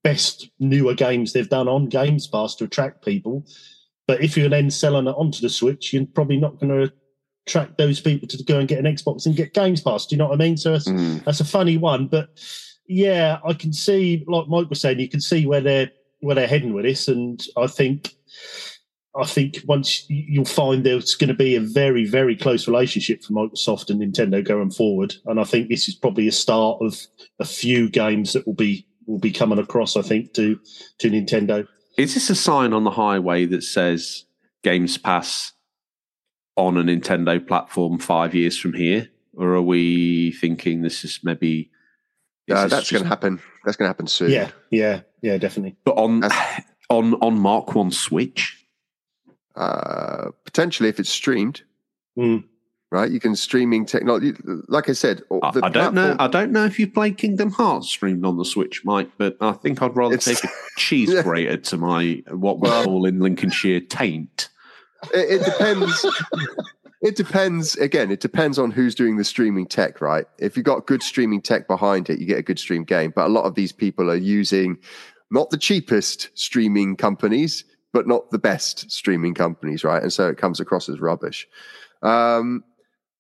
best 0.04 0.50
newer 0.60 0.96
games 0.96 1.32
they've 1.32 1.48
done 1.50 1.68
on 1.68 1.88
Games 1.88 2.26
Pass 2.28 2.56
to 2.56 2.64
attract 2.66 3.06
people. 3.06 3.46
But 4.08 4.22
if 4.24 4.36
you're 4.36 4.50
then 4.50 4.72
selling 4.72 5.08
it 5.08 5.12
onto 5.12 5.40
the 5.42 5.50
Switch, 5.50 5.94
you're 5.94 6.06
probably 6.08 6.38
not 6.38 6.60
going 6.60 6.70
to 6.88 6.92
attract 7.46 7.78
those 7.78 8.00
people 8.00 8.28
to 8.28 8.44
go 8.44 8.58
and 8.58 8.68
get 8.68 8.80
an 8.84 8.86
Xbox 8.92 9.28
and 9.28 9.36
get 9.36 9.54
Games 9.54 9.82
Pass. 9.82 10.08
Do 10.08 10.16
you 10.16 10.18
know 10.18 10.30
what 10.30 10.34
I 10.42 10.44
mean? 10.44 10.58
So 10.58 10.72
that's, 10.72 10.88
Mm. 10.88 11.24
that's 11.26 11.42
a 11.42 11.46
funny 11.46 11.78
one. 11.78 12.08
But 12.08 12.30
yeah, 12.88 13.38
I 13.46 13.54
can 13.54 13.72
see, 13.72 14.24
like 14.28 14.48
Mike 14.48 14.70
was 14.70 14.82
saying, 14.82 15.00
you 15.00 15.10
can 15.10 15.22
see 15.22 15.46
where 15.46 15.62
they're 15.62 15.92
where 16.22 16.34
they're 16.36 16.48
heading 16.48 16.74
with 16.74 16.86
this, 16.86 17.08
and 17.08 17.46
I 17.56 17.68
think. 17.68 18.16
I 19.20 19.26
think 19.26 19.60
once 19.66 20.06
you'll 20.08 20.46
find 20.46 20.86
there's 20.86 21.16
going 21.16 21.28
to 21.28 21.34
be 21.34 21.56
a 21.56 21.60
very, 21.62 22.06
very 22.06 22.36
close 22.36 22.68
relationship 22.68 23.24
for 23.24 23.34
Microsoft 23.34 23.90
and 23.90 24.02
Nintendo 24.02 24.44
going 24.44 24.72
forward, 24.72 25.16
and 25.26 25.40
I 25.40 25.44
think 25.44 25.70
this 25.70 25.88
is 25.88 25.96
probably 25.96 26.28
a 26.28 26.32
start 26.32 26.80
of 26.82 26.98
a 27.40 27.46
few 27.46 27.90
games 27.90 28.34
that 28.34 28.46
will 28.46 28.54
be 28.54 28.88
will 29.06 29.20
be 29.20 29.32
coming 29.32 29.60
across. 29.60 29.98
I 29.98 30.02
think 30.02 30.34
to 30.34 30.60
to 31.00 31.10
Nintendo. 31.10 31.68
Is 31.98 32.14
this 32.14 32.30
a 32.30 32.36
sign 32.36 32.72
on 32.72 32.86
the 32.86 32.92
highway 32.92 33.46
that 33.48 33.64
says 33.64 34.26
Games 34.64 34.98
Pass 34.98 35.52
on 36.56 36.78
a 36.78 36.84
Nintendo 36.84 37.46
platform 37.46 38.00
five 38.00 38.34
years 38.34 38.58
from 38.58 38.74
here? 38.74 39.10
Or 39.36 39.56
are 39.56 39.62
we 39.62 40.32
thinking 40.34 40.82
this 40.82 41.04
is 41.04 41.20
maybe. 41.24 41.72
is 42.48 42.56
Uh, 42.56 42.64
this 42.64 42.72
that's 42.72 42.92
going 42.92 43.04
to 43.04 43.10
happen. 43.10 43.42
That's 43.66 43.78
going 43.78 43.86
to 43.88 43.90
happen 43.90 44.08
soon. 44.08 44.32
Yeah, 44.32 44.52
yeah, 44.70 45.02
yeah, 45.22 45.38
definitely. 45.38 45.76
But 45.84 45.98
on, 45.98 46.22
That's- 46.22 46.64
on, 46.90 47.16
on 47.16 47.40
Mark 47.40 47.76
One 47.76 47.92
Switch? 47.92 48.59
Uh, 49.60 50.32
potentially, 50.46 50.90
if 50.90 51.00
it's 51.00 51.10
streamed, 51.10 51.62
Mm. 52.18 52.44
right? 52.92 53.12
You 53.12 53.20
can 53.20 53.36
streaming 53.36 53.86
technology. 53.86 54.34
Like 54.68 54.90
I 54.90 54.94
said, 54.94 55.22
I, 55.44 55.52
I 55.64 55.70
don't 55.70 55.94
know. 55.94 56.16
I 56.18 56.28
don't 56.28 56.52
know 56.52 56.66
if 56.66 56.80
you 56.80 56.88
played 56.90 57.18
Kingdom 57.18 57.52
Hearts 57.52 57.88
streamed 57.90 58.26
on 58.26 58.38
the 58.38 58.46
Switch, 58.46 58.84
Mike, 58.86 59.10
but 59.18 59.36
I 59.42 59.52
think 59.52 59.82
I'd 59.82 59.96
rather 59.96 60.18
take 60.18 60.44
a 60.44 60.48
cheese 60.78 61.14
grater 61.24 61.58
to 61.58 61.78
my 61.78 62.24
what 62.30 62.60
we 62.62 62.70
call 62.70 63.06
in 63.06 63.20
Lincolnshire 63.20 63.82
taint. 63.82 64.50
it, 65.14 65.42
it 65.42 65.46
depends. 65.46 66.06
it 67.02 67.16
depends. 67.16 67.76
Again, 67.78 68.12
it 68.12 68.22
depends 68.22 68.58
on 68.58 68.72
who's 68.72 68.96
doing 68.96 69.18
the 69.18 69.24
streaming 69.26 69.66
tech, 69.68 70.02
right? 70.02 70.26
If 70.40 70.56
you've 70.58 70.66
got 70.66 70.88
good 70.88 71.04
streaming 71.04 71.42
tech 71.42 71.68
behind 71.68 72.10
it, 72.10 72.20
you 72.20 72.26
get 72.26 72.38
a 72.40 72.44
good 72.44 72.60
stream 72.60 72.84
game. 72.86 73.12
But 73.16 73.28
a 73.28 73.30
lot 73.30 73.44
of 73.44 73.56
these 73.56 73.72
people 73.74 74.10
are 74.10 74.16
using 74.16 74.78
not 75.32 75.50
the 75.52 75.58
cheapest 75.58 76.30
streaming 76.34 76.96
companies, 76.96 77.64
but 77.94 78.08
not 78.08 78.30
the 78.32 78.40
best 78.40 78.90
streaming 78.92 79.34
companies, 79.34 79.84
right? 79.84 80.02
And 80.02 80.14
so 80.14 80.28
it 80.30 80.38
comes 80.38 80.60
across 80.60 80.90
as 80.90 81.00
rubbish. 81.00 81.48
Um, 82.02 82.64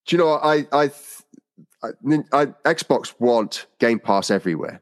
do 0.05 0.15
you 0.15 0.21
know? 0.21 0.33
I, 0.33 0.65
I, 0.71 0.91
I, 1.83 1.89
I 2.31 2.45
Xbox 2.65 3.13
want 3.19 3.65
Game 3.79 3.99
Pass 3.99 4.31
everywhere. 4.31 4.81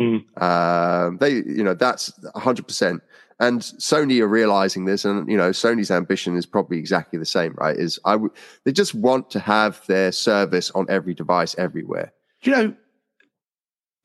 Mm. 0.00 0.42
Um, 0.42 1.18
they, 1.18 1.34
you 1.34 1.64
know, 1.64 1.74
that's 1.74 2.12
hundred 2.34 2.66
percent. 2.66 3.02
And 3.38 3.60
Sony 3.60 4.20
are 4.20 4.28
realizing 4.28 4.86
this, 4.86 5.04
and 5.04 5.28
you 5.28 5.36
know, 5.36 5.50
Sony's 5.50 5.90
ambition 5.90 6.36
is 6.36 6.46
probably 6.46 6.78
exactly 6.78 7.18
the 7.18 7.26
same, 7.26 7.54
right? 7.58 7.76
Is 7.76 7.98
I 8.04 8.12
w- 8.12 8.32
they 8.64 8.72
just 8.72 8.94
want 8.94 9.30
to 9.30 9.40
have 9.40 9.82
their 9.86 10.10
service 10.12 10.70
on 10.70 10.86
every 10.88 11.12
device 11.12 11.54
everywhere. 11.58 12.12
Do 12.42 12.50
you 12.50 12.56
know, 12.56 12.74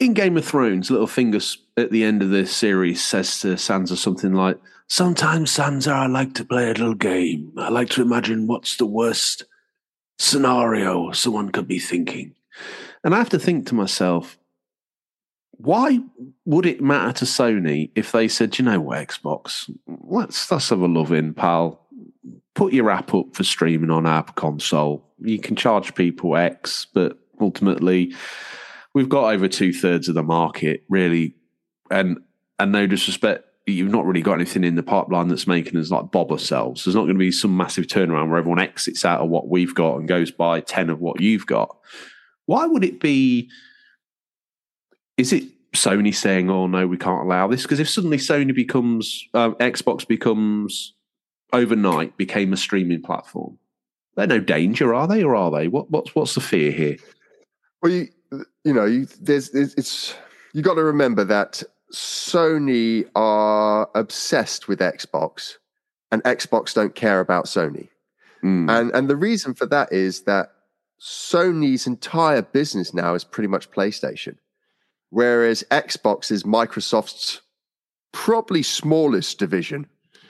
in 0.01 0.13
Game 0.13 0.35
of 0.35 0.43
Thrones, 0.43 0.89
Littlefinger 0.89 1.57
at 1.77 1.91
the 1.91 2.03
end 2.03 2.21
of 2.21 2.29
the 2.29 2.45
series 2.45 3.03
says 3.03 3.39
to 3.41 3.49
Sansa 3.49 3.95
something 3.95 4.33
like, 4.33 4.57
Sometimes, 4.91 5.55
Sansa, 5.55 5.93
I 5.93 6.07
like 6.07 6.33
to 6.33 6.43
play 6.43 6.65
a 6.65 6.73
little 6.73 6.95
game. 6.95 7.53
I 7.57 7.69
like 7.69 7.91
to 7.91 8.01
imagine 8.01 8.45
what's 8.45 8.75
the 8.75 8.85
worst 8.85 9.45
scenario 10.19 11.13
someone 11.13 11.49
could 11.49 11.65
be 11.65 11.79
thinking. 11.79 12.35
And 13.01 13.15
I 13.15 13.17
have 13.17 13.29
to 13.29 13.39
think 13.39 13.67
to 13.67 13.73
myself, 13.73 14.37
why 15.51 15.99
would 16.43 16.65
it 16.65 16.81
matter 16.81 17.13
to 17.19 17.25
Sony 17.25 17.91
if 17.95 18.11
they 18.11 18.27
said, 18.27 18.59
you 18.59 18.65
know 18.65 18.81
what, 18.81 19.07
Xbox, 19.07 19.73
let's, 19.87 20.51
let's 20.51 20.67
have 20.67 20.81
a 20.81 20.87
love 20.87 21.13
in, 21.13 21.33
pal. 21.33 21.87
Put 22.53 22.73
your 22.73 22.91
app 22.91 23.13
up 23.13 23.33
for 23.33 23.45
streaming 23.45 23.91
on 23.91 24.05
our 24.05 24.23
console. 24.23 25.07
You 25.19 25.39
can 25.39 25.55
charge 25.55 25.95
people 25.95 26.35
X, 26.35 26.85
but 26.93 27.17
ultimately, 27.39 28.13
we've 28.93 29.07
got 29.07 29.33
over 29.33 29.47
two 29.47 29.71
thirds 29.71 30.09
of 30.09 30.15
the 30.15 30.23
market, 30.23 30.83
really. 30.89 31.35
And 31.89 32.17
and 32.59 32.73
no 32.73 32.87
disrespect, 32.87 33.45
you've 33.65 33.91
not 33.91 34.05
really 34.05 34.21
got 34.21 34.33
anything 34.33 34.63
in 34.63 34.75
the 34.75 34.83
pipeline 34.83 35.27
that's 35.27 35.47
making 35.47 35.79
us 35.79 35.91
like 35.91 36.11
bob 36.11 36.31
ourselves. 36.31 36.83
There's 36.83 36.95
not 36.95 37.03
going 37.03 37.15
to 37.15 37.19
be 37.19 37.31
some 37.31 37.55
massive 37.55 37.87
turnaround 37.87 38.29
where 38.29 38.37
everyone 38.37 38.59
exits 38.59 39.05
out 39.05 39.21
of 39.21 39.29
what 39.29 39.47
we've 39.47 39.75
got 39.75 39.97
and 39.97 40.07
goes 40.07 40.31
by 40.31 40.61
10 40.61 40.89
of 40.89 40.99
what 40.99 41.21
you've 41.21 41.45
got. 41.45 41.75
Why 42.45 42.65
would 42.65 42.83
it 42.83 42.99
be? 42.99 43.49
Is 45.17 45.31
it 45.31 45.43
Sony 45.73 46.13
saying, 46.13 46.49
oh 46.49 46.67
no, 46.67 46.87
we 46.87 46.97
can't 46.97 47.21
allow 47.21 47.47
this? 47.47 47.61
Because 47.61 47.79
if 47.79 47.89
suddenly 47.89 48.17
Sony 48.17 48.53
becomes, 48.53 49.27
um, 49.33 49.55
Xbox 49.55 50.07
becomes 50.07 50.93
overnight, 51.53 52.17
became 52.17 52.53
a 52.53 52.57
streaming 52.57 53.01
platform, 53.01 53.59
they're 54.15 54.27
no 54.27 54.39
danger, 54.39 54.93
are 54.93 55.07
they? 55.07 55.23
Or 55.23 55.35
are 55.35 55.51
they? 55.51 55.67
What, 55.67 55.91
what's, 55.91 56.15
what's 56.15 56.33
the 56.33 56.41
fear 56.41 56.71
here? 56.71 56.97
Well, 57.81 57.91
you 57.91 58.07
you 58.63 58.73
know, 58.73 58.85
you, 58.85 59.07
there's, 59.19 59.49
there's 59.51 59.73
it's 59.75 60.15
you 60.53 60.61
got 60.61 60.75
to 60.75 60.83
remember 60.83 61.23
that 61.25 61.63
Sony 61.91 63.05
are 63.15 63.89
obsessed 63.95 64.67
with 64.67 64.79
Xbox, 64.79 65.55
and 66.11 66.23
Xbox 66.23 66.73
don't 66.73 66.95
care 66.95 67.19
about 67.19 67.45
Sony. 67.45 67.89
Mm. 68.43 68.69
And 68.69 68.91
and 68.91 69.09
the 69.09 69.15
reason 69.15 69.53
for 69.53 69.65
that 69.67 69.91
is 69.91 70.21
that 70.23 70.53
Sony's 70.99 71.87
entire 71.87 72.41
business 72.41 72.93
now 72.93 73.13
is 73.13 73.23
pretty 73.23 73.47
much 73.47 73.71
PlayStation, 73.71 74.37
whereas 75.09 75.63
Xbox 75.71 76.31
is 76.31 76.43
Microsoft's 76.43 77.41
probably 78.11 78.63
smallest 78.63 79.39
division. 79.39 79.87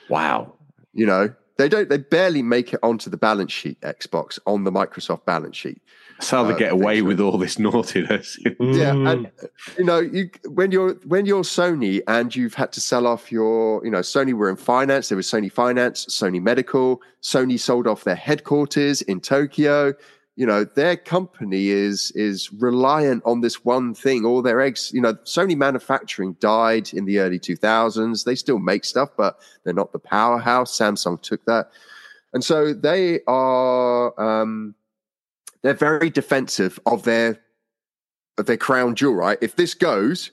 wow. 0.10 0.54
You 0.94 1.06
know, 1.06 1.34
they 1.58 1.70
don't 1.70 1.88
they 1.88 1.98
barely 1.98 2.42
make 2.42 2.74
it 2.74 2.80
onto 2.84 3.10
the 3.10 3.18
balance 3.18 3.54
sheet. 3.54 3.80
Xbox 3.82 4.40
on 4.46 4.66
the 4.66 4.72
Microsoft 4.72 5.26
balance 5.26 5.56
sheet. 5.56 5.82
That's 6.22 6.30
how 6.30 6.44
they 6.44 6.54
Uh, 6.54 6.58
get 6.58 6.72
away 6.72 7.02
with 7.02 7.20
all 7.20 7.40
this 7.40 7.58
naughtiness. 7.68 8.38
Yeah, 8.60 8.94
and 8.94 9.32
you 9.78 9.84
know, 9.84 10.00
you 10.00 10.30
when 10.48 10.72
you're 10.72 10.94
when 11.06 11.26
you're 11.26 11.42
Sony 11.42 12.02
and 12.08 12.34
you've 12.36 12.54
had 12.54 12.72
to 12.74 12.82
sell 12.82 13.08
off 13.08 13.32
your, 13.32 13.84
you 13.84 13.90
know, 13.90 14.02
Sony 14.02 14.34
were 14.34 14.48
in 14.50 14.56
finance. 14.56 15.10
There 15.10 15.16
was 15.16 15.26
Sony 15.26 15.52
Finance, 15.52 16.06
Sony 16.06 16.40
Medical. 16.40 17.02
Sony 17.24 17.60
sold 17.60 17.88
off 17.88 18.04
their 18.04 18.16
headquarters 18.16 19.02
in 19.02 19.20
Tokyo. 19.20 19.94
You 20.36 20.46
know, 20.46 20.64
their 20.64 20.96
company 20.96 21.70
is 21.70 22.12
is 22.12 22.54
reliant 22.54 23.24
on 23.26 23.42
this 23.42 23.66
one 23.66 23.96
thing. 23.96 24.24
All 24.24 24.44
their 24.44 24.62
eggs, 24.62 24.92
you 24.94 25.02
know, 25.02 25.16
Sony 25.26 25.58
manufacturing 25.58 26.34
died 26.40 26.94
in 26.94 27.06
the 27.06 27.18
early 27.20 27.40
2000s. 27.40 28.26
They 28.26 28.36
still 28.36 28.60
make 28.60 28.86
stuff, 28.86 29.10
but 29.18 29.40
they're 29.64 29.74
not 29.74 29.92
the 29.92 30.00
powerhouse. 30.00 30.78
Samsung 30.78 31.20
took 31.20 31.44
that, 31.46 31.72
and 32.32 32.44
so 32.44 32.74
they 32.74 33.22
are. 33.26 34.14
Um, 34.22 34.76
they're 35.64 35.74
very 35.74 36.10
defensive 36.10 36.80
of 36.86 37.04
their 37.04 37.40
of 38.38 38.46
their 38.46 38.58
crown 38.58 38.96
jewel, 38.96 39.16
right? 39.16 39.38
If 39.42 39.56
this 39.56 39.74
goes, 39.74 40.32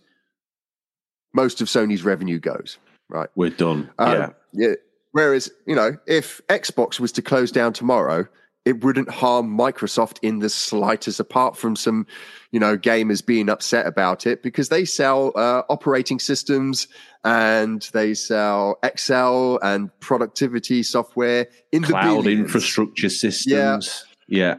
most 1.34 1.60
of 1.60 1.68
Sony's 1.68 2.04
revenue 2.04 2.38
goes, 2.38 2.78
right? 3.08 3.28
We're 3.34 3.50
done. 3.50 3.90
Um, 3.98 4.12
yeah. 4.12 4.30
yeah. 4.52 4.74
Whereas, 5.12 5.50
you 5.66 5.74
know, 5.74 5.96
if 6.06 6.40
Xbox 6.48 7.00
was 7.00 7.12
to 7.12 7.22
close 7.22 7.50
down 7.50 7.72
tomorrow, 7.72 8.26
it 8.64 8.84
wouldn't 8.84 9.08
harm 9.08 9.56
Microsoft 9.56 10.18
in 10.20 10.40
the 10.40 10.50
slightest, 10.50 11.18
apart 11.18 11.56
from 11.56 11.74
some, 11.74 12.06
you 12.52 12.60
know, 12.60 12.76
gamers 12.76 13.24
being 13.24 13.48
upset 13.48 13.86
about 13.86 14.26
it 14.26 14.42
because 14.42 14.68
they 14.68 14.84
sell 14.84 15.32
uh, 15.36 15.62
operating 15.70 16.18
systems 16.18 16.86
and 17.24 17.88
they 17.94 18.12
sell 18.12 18.78
Excel 18.82 19.58
and 19.62 19.90
productivity 20.00 20.82
software 20.82 21.48
in 21.72 21.82
the 21.82 21.88
Cloud 21.88 22.26
infrastructure 22.26 23.08
systems. 23.08 24.04
Yeah. 24.04 24.07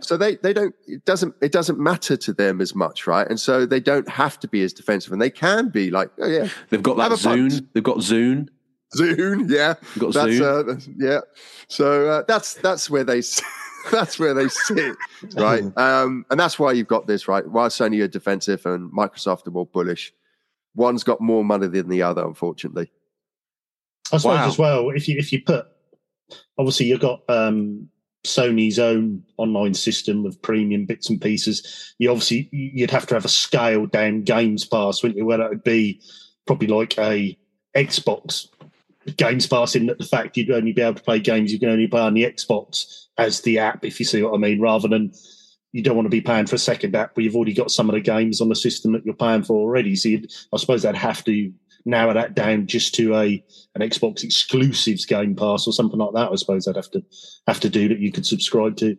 So 0.02 0.18
they 0.18 0.36
they 0.38 0.52
don't 0.54 0.74
it 0.88 1.06
doesn't 1.06 1.36
it 1.42 1.52
doesn't 1.52 1.80
matter 1.80 2.18
to 2.18 2.34
them 2.34 2.60
as 2.60 2.74
much, 2.76 3.06
right? 3.08 3.28
And 3.28 3.40
so 3.40 3.66
they 3.66 3.80
don't 3.80 4.10
have 4.10 4.40
to 4.40 4.48
be 4.48 4.64
as 4.64 4.74
defensive, 4.74 5.14
and 5.14 5.22
they 5.22 5.30
can 5.30 5.70
be 5.70 5.92
like, 5.92 6.10
oh 6.20 6.28
yeah, 6.28 6.50
They've 6.70 6.82
got 6.84 6.98
that 6.98 7.12
Have 7.12 7.20
a 7.20 7.24
punt. 7.24 7.74
They've 7.74 7.84
got 7.84 7.98
Zune. 7.98 8.50
Zune, 8.98 9.50
yeah, 9.50 9.76
They've 9.94 10.00
got 10.02 10.14
that's 10.14 10.32
Zune. 10.32 10.78
uh, 10.78 10.92
yeah. 10.98 11.20
So 11.68 12.10
uh, 12.10 12.24
that's 12.28 12.56
that's 12.56 12.90
where 12.90 13.04
they 13.04 13.22
that's 13.92 14.18
where 14.18 14.34
they 14.34 14.48
sit, 14.50 14.96
right? 15.36 15.64
Um, 15.78 16.26
and 16.32 16.40
that's 16.40 16.58
why 16.58 16.72
you've 16.72 16.88
got 16.88 17.06
this, 17.06 17.28
right? 17.28 17.48
While 17.48 17.70
Sony 17.70 18.02
are 18.04 18.08
defensive 18.08 18.66
and 18.66 18.92
Microsoft 18.92 19.46
are 19.48 19.52
more 19.52 19.68
bullish, 19.68 20.12
one's 20.74 21.04
got 21.04 21.22
more 21.22 21.44
money 21.46 21.68
than 21.68 21.90
the 21.90 22.02
other, 22.02 22.26
unfortunately. 22.26 22.92
I 24.12 24.18
suppose 24.18 24.38
Wow. 24.40 24.48
as 24.48 24.58
well, 24.58 24.90
if 24.90 25.08
you 25.08 25.18
if 25.20 25.32
you 25.32 25.44
put 25.44 25.68
obviously 26.58 26.88
you've 26.88 27.00
got 27.02 27.22
um 27.30 27.90
Sony's 28.26 28.80
own 28.80 29.24
online 29.38 29.74
system 29.74 30.26
of 30.26 30.42
premium 30.42 30.86
bits 30.86 31.10
and 31.10 31.22
pieces, 31.22 31.94
you 32.00 32.10
obviously 32.10 32.50
you'd 32.52 32.92
have 32.92 33.08
to 33.08 33.14
have 33.14 33.26
a 33.26 33.30
scaled 33.30 33.92
down 33.92 34.24
games 34.24 34.66
pass, 34.66 35.02
wouldn't 35.02 35.18
you? 35.18 35.26
Where 35.26 35.38
that 35.38 35.50
would 35.50 35.64
be 35.64 36.02
probably 36.46 36.68
like 36.68 36.98
a 36.98 37.38
Xbox 37.76 38.48
games 39.16 39.48
pass 39.48 39.76
in 39.76 39.86
that 39.88 39.98
the 39.98 40.06
fact 40.06 40.38
you'd 40.38 40.52
only 40.52 40.74
be 40.74 40.82
able 40.82 40.96
to 40.96 41.04
play 41.04 41.20
games 41.20 41.52
you 41.52 41.60
can 41.60 41.70
only 41.70 41.88
play 41.88 42.02
on 42.02 42.14
the 42.14 42.24
Xbox 42.24 43.06
as 43.18 43.42
the 43.42 43.60
app, 43.60 43.86
if 43.86 44.00
you 44.00 44.06
see 44.06 44.22
what 44.22 44.34
I 44.34 44.38
mean, 44.38 44.62
rather 44.62 44.88
than 44.88 45.12
you 45.72 45.84
don't 45.84 45.96
want 45.96 46.06
to 46.06 46.10
be 46.10 46.22
paying 46.22 46.48
for 46.48 46.56
a 46.56 46.60
second 46.60 46.96
app 46.96 47.16
where 47.16 47.24
you've 47.24 47.36
already 47.36 47.54
got 47.54 47.72
some 47.72 47.90
of 47.90 47.96
the 47.96 48.02
games 48.02 48.42
on 48.42 48.50
the 48.50 48.56
system 48.56 48.94
that 48.94 49.06
you're 49.06 49.14
paying 49.14 49.44
for 49.44 49.58
already. 49.58 49.96
So 49.96 50.10
I 50.54 50.58
suppose 50.58 50.82
they'd 50.82 50.96
have 50.96 51.24
to 51.26 51.52
narrow 51.86 52.14
that 52.14 52.36
down 52.36 52.68
just 52.68 52.96
to 52.96 53.16
a 53.16 53.44
an 53.76 53.82
Xbox 53.82 54.24
exclusives 54.24 55.06
game 55.06 55.36
pass 55.36 55.68
or 55.68 55.74
something 55.74 56.00
like 56.00 56.14
that. 56.14 56.32
I 56.32 56.36
suppose 56.36 56.68
I'd 56.68 56.76
have 56.76 56.92
to 56.92 57.04
have 57.48 57.60
to 57.62 57.70
do 57.70 57.88
that 57.90 58.00
you 58.00 58.12
could 58.12 58.26
subscribe 58.26 58.78
to. 58.78 58.98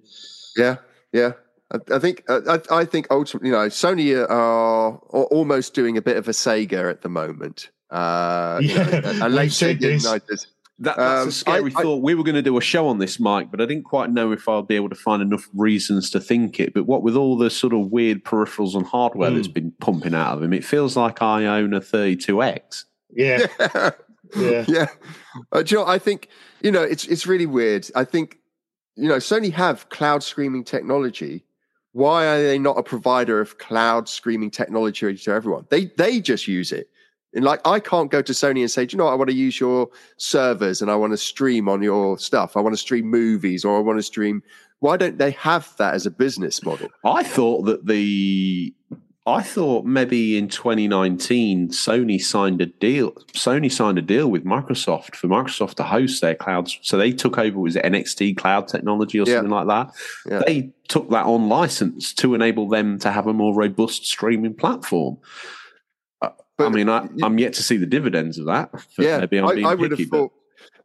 Yeah, 0.56 0.76
yeah. 1.12 1.32
I, 1.72 1.78
I 1.94 1.98
think 1.98 2.24
I, 2.28 2.60
I, 2.70 2.84
think 2.84 3.06
ultimately, 3.10 3.50
you 3.50 3.54
know, 3.54 3.66
Sony 3.66 4.28
are 4.28 4.96
almost 4.96 5.74
doing 5.74 5.96
a 5.96 6.02
bit 6.02 6.16
of 6.16 6.28
a 6.28 6.32
Sega 6.32 6.90
at 6.90 7.02
the 7.02 7.08
moment. 7.08 7.70
Uh, 7.90 8.58
yeah, 8.62 9.00
a, 9.04 9.26
a 9.26 9.28
late 9.28 9.50
Sega 9.50 10.02
United. 10.02 10.46
That, 10.80 10.96
that's 10.96 11.22
um, 11.22 11.28
a 11.28 11.32
scary 11.32 11.72
I, 11.76 11.82
thought. 11.82 11.96
I, 11.96 12.00
we 12.00 12.14
were 12.14 12.24
going 12.24 12.36
to 12.36 12.42
do 12.42 12.56
a 12.56 12.62
show 12.62 12.88
on 12.88 12.98
this, 12.98 13.20
Mike, 13.20 13.50
but 13.50 13.60
I 13.60 13.66
didn't 13.66 13.84
quite 13.84 14.10
know 14.10 14.32
if 14.32 14.48
I'd 14.48 14.66
be 14.66 14.76
able 14.76 14.88
to 14.88 14.94
find 14.94 15.20
enough 15.20 15.46
reasons 15.54 16.08
to 16.10 16.20
think 16.20 16.58
it. 16.58 16.72
But 16.72 16.86
what 16.86 17.02
with 17.02 17.16
all 17.16 17.36
the 17.36 17.50
sort 17.50 17.74
of 17.74 17.92
weird 17.92 18.24
peripherals 18.24 18.74
and 18.74 18.86
hardware 18.86 19.30
mm. 19.30 19.36
that's 19.36 19.48
been 19.48 19.72
pumping 19.80 20.14
out 20.14 20.38
of 20.38 20.42
him, 20.42 20.54
it 20.54 20.64
feels 20.64 20.96
like 20.96 21.20
I 21.20 21.44
own 21.44 21.74
a 21.74 21.80
32X. 21.80 22.84
Yeah. 23.10 23.46
Yeah. 23.58 23.90
Yeah. 24.36 24.64
yeah. 24.68 24.86
Uh, 25.52 25.64
you 25.66 25.76
know, 25.76 25.84
I 25.84 25.98
think, 25.98 26.28
you 26.62 26.70
know, 26.70 26.84
it's 26.84 27.04
it's 27.06 27.26
really 27.26 27.46
weird. 27.46 27.90
I 27.96 28.04
think, 28.04 28.38
you 28.94 29.08
know, 29.08 29.16
Sony 29.16 29.52
have 29.52 29.88
cloud 29.88 30.22
streaming 30.22 30.62
technology. 30.62 31.44
Why 31.90 32.26
are 32.26 32.40
they 32.40 32.56
not 32.56 32.78
a 32.78 32.84
provider 32.84 33.40
of 33.40 33.58
cloud 33.58 34.08
streaming 34.08 34.52
technology 34.52 35.16
to 35.16 35.32
everyone? 35.32 35.66
They 35.68 35.86
they 35.86 36.20
just 36.20 36.46
use 36.46 36.70
it. 36.70 36.90
And 37.34 37.44
like, 37.44 37.60
I 37.66 37.78
can't 37.78 38.10
go 38.10 38.22
to 38.22 38.32
Sony 38.32 38.60
and 38.60 38.70
say, 38.70 38.86
Do 38.86 38.94
you 38.94 38.98
know 38.98 39.04
what? 39.04 39.12
I 39.12 39.16
want 39.16 39.30
to 39.30 39.36
use 39.36 39.60
your 39.60 39.88
servers 40.16 40.82
and 40.82 40.90
I 40.90 40.96
want 40.96 41.12
to 41.12 41.16
stream 41.16 41.68
on 41.68 41.82
your 41.82 42.18
stuff. 42.18 42.56
I 42.56 42.60
want 42.60 42.72
to 42.72 42.78
stream 42.78 43.06
movies 43.06 43.64
or 43.64 43.76
I 43.76 43.80
want 43.80 43.98
to 43.98 44.02
stream. 44.02 44.42
Why 44.80 44.96
don't 44.96 45.18
they 45.18 45.32
have 45.32 45.76
that 45.76 45.94
as 45.94 46.06
a 46.06 46.10
business 46.10 46.64
model? 46.64 46.88
I 47.04 47.22
thought 47.22 47.66
that 47.66 47.86
the 47.86 48.74
I 49.26 49.42
thought 49.42 49.84
maybe 49.84 50.38
in 50.38 50.48
2019 50.48 51.68
Sony 51.68 52.20
signed 52.20 52.60
a 52.62 52.66
deal. 52.66 53.12
Sony 53.32 53.70
signed 53.70 53.98
a 53.98 54.02
deal 54.02 54.28
with 54.28 54.44
Microsoft 54.44 55.14
for 55.14 55.28
Microsoft 55.28 55.74
to 55.74 55.82
host 55.82 56.22
their 56.22 56.34
clouds. 56.34 56.78
So 56.82 56.96
they 56.96 57.12
took 57.12 57.38
over 57.38 57.58
was 57.60 57.76
it 57.76 57.84
NXT 57.84 58.38
cloud 58.38 58.66
technology 58.66 59.20
or 59.20 59.26
yeah. 59.26 59.36
something 59.36 59.52
like 59.52 59.68
that. 59.68 59.92
Yeah. 60.26 60.42
They 60.46 60.72
took 60.88 61.10
that 61.10 61.26
on 61.26 61.48
license 61.48 62.14
to 62.14 62.34
enable 62.34 62.68
them 62.68 62.98
to 63.00 63.12
have 63.12 63.26
a 63.26 63.34
more 63.34 63.54
robust 63.54 64.06
streaming 64.06 64.54
platform. 64.54 65.18
But, 66.60 66.66
I 66.66 66.70
mean, 66.70 66.88
I, 66.88 67.26
am 67.26 67.38
yet 67.38 67.54
to 67.54 67.62
see 67.62 67.76
the 67.76 67.86
dividends 67.86 68.38
of 68.38 68.46
that. 68.46 68.70
Yeah, 68.98 69.18
maybe 69.18 69.38
I'm 69.38 69.54
being 69.54 69.66
I, 69.66 69.70
I 69.70 69.74
would 69.74 69.90
picky, 69.90 70.04
have 70.04 70.10
thought. 70.10 70.32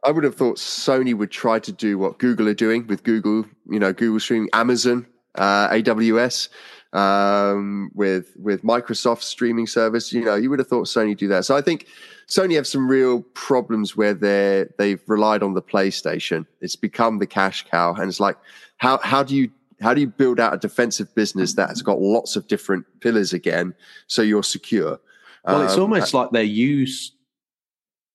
I 0.04 0.10
would 0.10 0.24
have 0.24 0.34
thought 0.34 0.56
Sony 0.56 1.16
would 1.16 1.30
try 1.30 1.58
to 1.58 1.72
do 1.72 1.98
what 1.98 2.18
Google 2.18 2.48
are 2.48 2.54
doing 2.54 2.86
with 2.86 3.02
Google, 3.02 3.44
you 3.68 3.78
know, 3.78 3.92
Google 3.92 4.20
streaming, 4.20 4.48
Amazon, 4.52 5.06
uh, 5.34 5.68
AWS, 5.70 6.48
um, 6.92 7.90
with 7.94 8.32
with 8.36 8.62
Microsoft 8.62 9.22
streaming 9.22 9.66
service. 9.66 10.12
You 10.12 10.24
know, 10.24 10.34
you 10.34 10.50
would 10.50 10.58
have 10.58 10.68
thought 10.68 10.86
Sony 10.86 11.16
do 11.16 11.28
that. 11.28 11.44
So 11.44 11.56
I 11.56 11.60
think 11.60 11.86
Sony 12.28 12.54
have 12.54 12.66
some 12.66 12.88
real 12.88 13.22
problems 13.34 13.96
where 13.96 14.14
they 14.14 14.66
they've 14.78 15.02
relied 15.06 15.42
on 15.42 15.54
the 15.54 15.62
PlayStation. 15.62 16.46
It's 16.60 16.76
become 16.76 17.18
the 17.18 17.26
cash 17.26 17.66
cow, 17.70 17.94
and 17.94 18.08
it's 18.08 18.20
like 18.20 18.36
how 18.78 18.98
how 18.98 19.22
do 19.22 19.34
you 19.34 19.50
how 19.80 19.92
do 19.92 20.00
you 20.00 20.06
build 20.06 20.40
out 20.40 20.54
a 20.54 20.58
defensive 20.58 21.14
business 21.14 21.54
that 21.54 21.68
has 21.68 21.82
got 21.82 22.00
lots 22.00 22.36
of 22.36 22.46
different 22.46 22.86
pillars 23.00 23.32
again, 23.32 23.74
so 24.06 24.22
you're 24.22 24.42
secure? 24.42 24.98
Well, 25.46 25.62
it's 25.62 25.74
um, 25.74 25.82
almost 25.82 26.14
like 26.14 26.30
they 26.30 26.44
use 26.44 27.12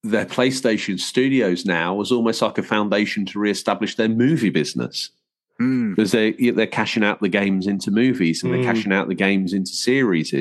their 0.03 0.25
PlayStation 0.25 0.99
studios 0.99 1.65
now 1.65 2.01
as 2.01 2.11
almost 2.11 2.41
like 2.41 2.57
a 2.57 2.63
foundation 2.63 3.25
to 3.27 3.39
reestablish 3.39 3.95
their 3.95 4.09
movie 4.09 4.49
business. 4.49 5.11
Mm. 5.59 5.95
Because 5.95 6.11
they 6.11 6.31
they're 6.31 6.65
cashing 6.65 7.03
out 7.03 7.21
the 7.21 7.29
games 7.29 7.67
into 7.67 7.91
movies 7.91 8.41
and 8.41 8.51
mm. 8.51 8.55
they're 8.55 8.73
cashing 8.73 8.91
out 8.91 9.07
the 9.07 9.15
games 9.15 9.53
into 9.53 9.71
series. 9.71 10.31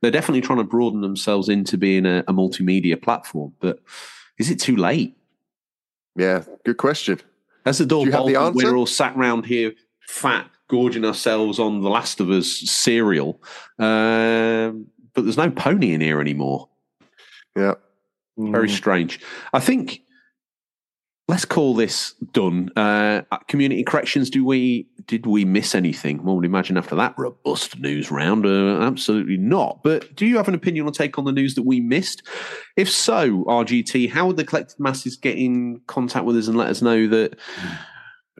They're 0.00 0.10
definitely 0.10 0.42
trying 0.42 0.58
to 0.58 0.64
broaden 0.64 1.00
themselves 1.00 1.48
into 1.48 1.78
being 1.78 2.04
a, 2.04 2.18
a 2.28 2.32
multimedia 2.32 3.00
platform. 3.00 3.54
But 3.60 3.80
is 4.38 4.50
it 4.50 4.60
too 4.60 4.76
late? 4.76 5.16
Yeah, 6.16 6.44
good 6.64 6.76
question. 6.76 7.20
As 7.64 7.78
the 7.78 7.86
door 7.86 8.06
bolted, 8.06 8.54
we're 8.54 8.76
all 8.76 8.86
sat 8.86 9.16
round 9.16 9.46
here, 9.46 9.72
fat, 10.00 10.50
gorging 10.68 11.04
ourselves 11.04 11.58
on 11.58 11.82
The 11.82 11.90
Last 11.90 12.20
of 12.20 12.30
Us 12.30 12.48
cereal. 12.48 13.40
Um, 13.78 14.86
but 15.20 15.24
there's 15.24 15.36
no 15.36 15.50
pony 15.50 15.92
in 15.92 16.00
here 16.00 16.20
anymore. 16.20 16.68
Yeah. 17.56 17.74
Very 18.38 18.68
mm. 18.68 18.76
strange. 18.76 19.20
I 19.52 19.60
think 19.60 20.00
let's 21.28 21.44
call 21.44 21.74
this 21.74 22.14
done. 22.32 22.70
Uh, 22.76 23.22
community 23.48 23.84
corrections. 23.84 24.30
Do 24.30 24.44
we 24.44 24.88
did 25.06 25.26
we 25.26 25.44
miss 25.44 25.74
anything? 25.74 26.24
One 26.24 26.36
would 26.36 26.44
imagine 26.44 26.76
after 26.76 26.96
that 26.96 27.14
robust 27.18 27.78
news 27.78 28.10
round, 28.10 28.46
uh, 28.46 28.80
absolutely 28.80 29.36
not. 29.36 29.82
But 29.82 30.14
do 30.16 30.26
you 30.26 30.36
have 30.38 30.48
an 30.48 30.54
opinion 30.54 30.86
or 30.86 30.92
take 30.92 31.18
on 31.18 31.24
the 31.24 31.32
news 31.32 31.54
that 31.54 31.62
we 31.62 31.80
missed? 31.80 32.22
If 32.76 32.90
so, 32.90 33.44
RGT, 33.44 34.10
how 34.10 34.26
would 34.26 34.36
the 34.36 34.44
collected 34.44 34.80
masses 34.80 35.16
get 35.16 35.36
in 35.36 35.80
contact 35.86 36.24
with 36.24 36.36
us 36.36 36.48
and 36.48 36.56
let 36.56 36.68
us 36.68 36.82
know 36.82 37.06
that? 37.08 37.38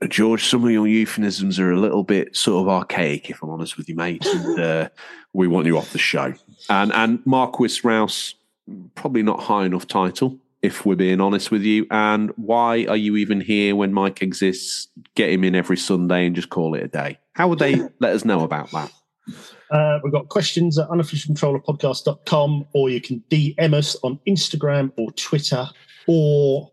George, 0.09 0.47
some 0.47 0.65
of 0.65 0.71
your 0.71 0.87
euphemisms 0.87 1.59
are 1.59 1.71
a 1.71 1.79
little 1.79 2.03
bit 2.03 2.35
sort 2.35 2.63
of 2.63 2.69
archaic, 2.69 3.29
if 3.29 3.43
I'm 3.43 3.51
honest 3.51 3.77
with 3.77 3.89
you, 3.89 3.95
mate. 3.95 4.25
And 4.25 4.61
uh, 4.61 4.89
we 5.33 5.47
want 5.47 5.67
you 5.67 5.77
off 5.77 5.93
the 5.93 5.99
show. 5.99 6.35
And 6.69 6.93
and 6.93 7.25
Marquis 7.27 7.81
Rouse, 7.85 8.35
probably 8.95 9.23
not 9.23 9.41
high 9.41 9.67
enough 9.67 9.87
title, 9.87 10.39
if 10.63 10.87
we're 10.87 10.97
being 10.97 11.21
honest 11.21 11.51
with 11.51 11.63
you. 11.63 11.87
And 11.91 12.31
why 12.37 12.87
are 12.87 12.97
you 12.97 13.17
even 13.17 13.41
here 13.41 13.77
when 13.77 13.93
Mike 13.93 14.23
exists? 14.23 14.89
Get 15.15 15.31
him 15.31 15.45
in 15.45 15.55
every 15.55 15.77
Sunday 15.77 16.27
and 16.27 16.35
just 16.35 16.51
call 16.51 16.75
it 16.75 16.83
a 16.83 16.89
day. 16.89 17.19
How 17.35 17.49
would 17.49 17.59
they 17.59 17.75
let 18.01 18.15
us 18.15 18.25
know 18.25 18.43
about 18.43 18.71
that? 18.71 18.91
Uh, 19.71 19.99
we've 20.03 20.13
got 20.13 20.29
questions 20.29 20.79
at 20.79 20.89
unofficialcontrollerpodcast.com, 20.89 22.67
or 22.73 22.91
you 22.91 23.01
can 23.01 23.23
DM 23.31 23.75
us 23.75 23.97
on 24.03 24.19
Instagram 24.27 24.93
or 24.97 25.13
Twitter, 25.13 25.69
or 26.09 26.73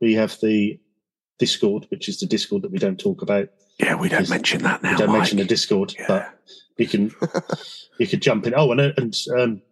we 0.00 0.14
have 0.14 0.36
the 0.40 0.80
Discord, 1.40 1.86
which 1.88 2.08
is 2.08 2.20
the 2.20 2.26
Discord 2.26 2.62
that 2.62 2.70
we 2.70 2.78
don't 2.78 3.00
talk 3.00 3.22
about. 3.22 3.48
Yeah, 3.80 3.96
we 3.96 4.08
don't 4.08 4.28
mention 4.28 4.62
that 4.62 4.82
now. 4.82 4.92
We 4.92 4.96
don't 4.98 5.08
Mike. 5.08 5.18
mention 5.18 5.38
the 5.38 5.44
Discord, 5.44 5.94
yeah. 5.98 6.06
but 6.06 6.38
you 6.76 6.86
can 6.86 7.10
you 7.98 8.06
could 8.06 8.22
jump 8.22 8.46
in. 8.46 8.54
Oh, 8.56 8.70
and, 8.70 8.80
and 8.80 9.16
um, 9.36 9.62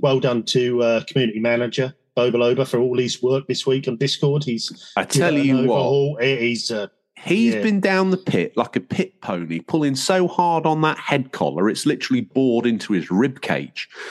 well 0.00 0.18
done 0.18 0.42
to 0.44 0.82
uh, 0.82 1.04
community 1.04 1.38
manager 1.38 1.94
Boba 2.16 2.66
for 2.66 2.80
all 2.80 2.98
his 2.98 3.22
work 3.22 3.46
this 3.46 3.66
week 3.66 3.86
on 3.86 3.96
Discord. 3.96 4.42
He's 4.44 4.92
I 4.96 5.04
tell 5.04 5.36
you 5.36 5.68
what, 5.68 6.24
he's 6.24 6.70
uh, 6.72 6.88
He's 7.22 7.54
yeah. 7.54 7.62
been 7.62 7.80
down 7.80 8.10
the 8.10 8.16
pit 8.16 8.56
like 8.56 8.76
a 8.76 8.80
pit 8.80 9.20
pony, 9.20 9.60
pulling 9.60 9.94
so 9.94 10.26
hard 10.26 10.64
on 10.64 10.80
that 10.82 10.98
head 10.98 11.32
collar, 11.32 11.68
it's 11.68 11.84
literally 11.84 12.22
bored 12.22 12.64
into 12.64 12.94
his 12.94 13.10
rib 13.10 13.42
cage. 13.42 13.90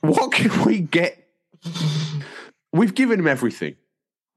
what 0.00 0.32
can 0.32 0.64
we 0.64 0.80
get? 0.80 1.28
We've 2.72 2.94
given 2.94 3.20
him 3.20 3.28
everything. 3.28 3.76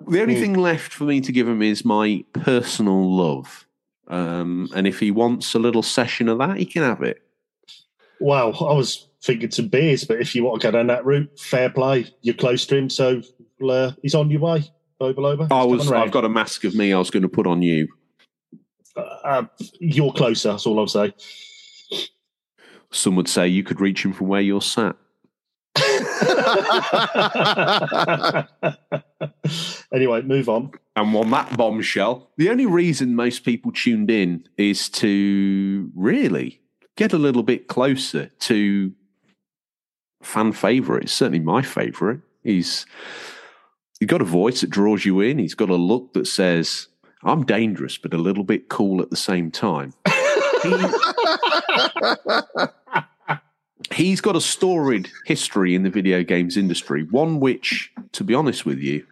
The 0.07 0.21
only 0.21 0.35
mm. 0.35 0.39
thing 0.39 0.53
left 0.53 0.93
for 0.93 1.05
me 1.05 1.21
to 1.21 1.31
give 1.31 1.47
him 1.47 1.61
is 1.61 1.85
my 1.85 2.23
personal 2.33 3.15
love. 3.15 3.65
Um, 4.07 4.69
and 4.75 4.85
if 4.85 4.99
he 4.99 5.11
wants 5.11 5.53
a 5.53 5.59
little 5.59 5.83
session 5.83 6.29
of 6.29 6.37
that, 6.39 6.57
he 6.57 6.65
can 6.65 6.83
have 6.83 7.01
it. 7.01 7.21
Well, 8.19 8.55
I 8.59 8.73
was 8.73 9.07
thinking 9.21 9.51
some 9.51 9.67
beers, 9.67 10.03
but 10.03 10.19
if 10.19 10.35
you 10.35 10.43
want 10.43 10.61
to 10.61 10.67
go 10.67 10.71
down 10.71 10.87
that 10.87 11.05
route, 11.05 11.39
fair 11.39 11.69
play. 11.69 12.13
You're 12.21 12.35
close 12.35 12.65
to 12.67 12.77
him, 12.77 12.89
so 12.89 13.21
uh, 13.67 13.91
he's 14.01 14.15
on 14.15 14.29
your 14.29 14.41
way. 14.41 14.63
Over, 14.99 15.21
over. 15.21 15.47
I 15.51 15.63
was. 15.63 15.91
I've 15.91 16.11
got 16.11 16.25
a 16.25 16.29
mask 16.29 16.63
of 16.63 16.75
me. 16.75 16.93
I 16.93 16.99
was 16.99 17.09
going 17.09 17.23
to 17.23 17.29
put 17.29 17.47
on 17.47 17.61
you. 17.61 17.87
Uh, 18.95 19.01
uh, 19.23 19.43
you're 19.79 20.13
closer. 20.13 20.51
That's 20.51 20.65
all 20.65 20.79
I'll 20.79 20.87
say. 20.87 21.13
Some 22.91 23.15
would 23.15 23.27
say 23.27 23.47
you 23.47 23.63
could 23.63 23.81
reach 23.81 24.05
him 24.05 24.13
from 24.13 24.27
where 24.27 24.41
you're 24.41 24.61
sat. 24.61 24.95
anyway, 29.93 30.21
move 30.21 30.49
on. 30.49 30.71
And 30.95 31.15
on 31.15 31.31
that 31.31 31.57
bombshell, 31.57 32.29
the 32.37 32.49
only 32.49 32.65
reason 32.65 33.15
most 33.15 33.43
people 33.43 33.71
tuned 33.71 34.11
in 34.11 34.47
is 34.57 34.89
to 34.89 35.91
really 35.95 36.61
get 36.95 37.13
a 37.13 37.17
little 37.17 37.43
bit 37.43 37.67
closer 37.67 38.31
to 38.39 38.91
fan 40.21 40.51
favorite. 40.51 41.03
It's 41.03 41.13
certainly 41.13 41.39
my 41.39 41.61
favorite. 41.61 42.21
He's 42.43 42.85
he's 43.99 44.07
got 44.07 44.21
a 44.21 44.25
voice 44.25 44.61
that 44.61 44.69
draws 44.69 45.05
you 45.05 45.21
in. 45.21 45.39
He's 45.39 45.55
got 45.55 45.69
a 45.69 45.75
look 45.75 46.13
that 46.13 46.27
says, 46.27 46.87
"I'm 47.23 47.45
dangerous, 47.45 47.97
but 47.97 48.13
a 48.13 48.17
little 48.17 48.43
bit 48.43 48.69
cool 48.69 49.01
at 49.01 49.09
the 49.09 49.15
same 49.15 49.51
time." 49.51 49.93
he, 50.63 50.69
he's 53.93 54.21
got 54.21 54.35
a 54.35 54.41
storied 54.41 55.09
history 55.25 55.75
in 55.75 55.83
the 55.83 55.89
video 55.89 56.23
games 56.23 56.57
industry, 56.57 57.03
one 57.03 57.39
which, 57.39 57.91
to 58.13 58.23
be 58.23 58.33
honest 58.33 58.65
with 58.65 58.79
you, 58.79 59.05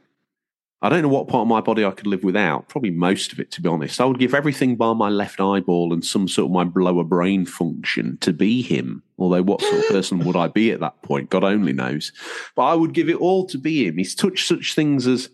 I 0.84 0.90
don't 0.90 1.04
know 1.04 1.10
what 1.10 1.28
part 1.28 1.44
of 1.44 1.48
my 1.48 1.62
body 1.62 1.86
I 1.86 1.92
could 1.92 2.08
live 2.08 2.24
without. 2.24 2.68
Probably 2.68 2.90
most 2.90 3.32
of 3.32 3.40
it, 3.40 3.52
to 3.52 3.62
be 3.62 3.70
honest. 3.70 4.02
I 4.02 4.06
would 4.06 4.18
give 4.18 4.34
everything 4.34 4.76
bar 4.76 4.96
my 4.96 5.10
left 5.10 5.40
eyeball 5.40 5.94
and 5.94 6.04
some 6.04 6.28
sort 6.28 6.48
of 6.48 6.52
my 6.52 6.64
blower 6.64 7.04
brain 7.04 7.46
function 7.46 8.18
to 8.22 8.34
be 8.34 8.64
him. 8.64 9.04
Although, 9.20 9.44
what 9.44 9.62
sort 9.62 9.76
of 9.76 9.88
person 9.90 10.26
would 10.26 10.36
I 10.36 10.48
be 10.48 10.72
at 10.72 10.80
that 10.80 11.00
point? 11.04 11.30
God 11.30 11.44
only 11.44 11.72
knows. 11.72 12.12
But 12.56 12.64
I 12.64 12.74
would 12.74 12.94
give 12.94 13.10
it 13.10 13.18
all 13.18 13.46
to 13.48 13.60
be 13.60 13.86
him. 13.86 13.98
He's 13.98 14.16
touched 14.16 14.48
such 14.48 14.74
things 14.74 15.06
as 15.06 15.30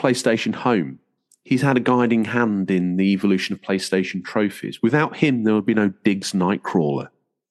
PlayStation 0.00 0.56
Home. 0.56 0.98
He's 1.44 1.62
had 1.62 1.76
a 1.76 1.80
guiding 1.80 2.24
hand 2.24 2.72
in 2.72 2.96
the 2.96 3.12
evolution 3.12 3.52
of 3.52 3.62
PlayStation 3.62 4.24
trophies. 4.24 4.82
Without 4.82 5.18
him, 5.18 5.44
there 5.44 5.54
would 5.54 5.66
be 5.66 5.74
no 5.74 5.90
Diggs 6.02 6.32
Nightcrawler, 6.32 7.10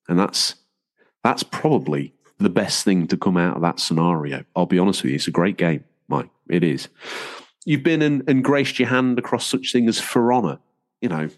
and 0.10 0.20
that's 0.20 0.56
that's 1.26 1.42
probably 1.42 2.14
the 2.38 2.52
best 2.52 2.86
thing 2.86 3.08
to 3.08 3.18
come 3.18 3.36
out 3.36 3.56
of 3.56 3.64
that 3.64 3.80
scenario. 3.80 4.46
I'll 4.56 4.68
be 4.68 4.78
honest 4.78 5.02
with 5.02 5.10
you; 5.10 5.16
it's 5.16 5.28
a 5.28 5.32
great 5.32 5.58
game, 5.58 5.84
Mike. 6.08 6.30
It 6.48 6.64
is. 6.64 6.88
You've 7.66 7.82
been 7.82 8.04
and, 8.04 8.22
and 8.30 8.44
graced 8.44 8.78
your 8.78 8.90
hand 8.90 9.18
across 9.18 9.48
such 9.48 9.72
things 9.72 9.98
as 9.98 10.00
For 10.00 10.32
Honor. 10.32 10.60
You 11.02 11.10
know, 11.10 11.30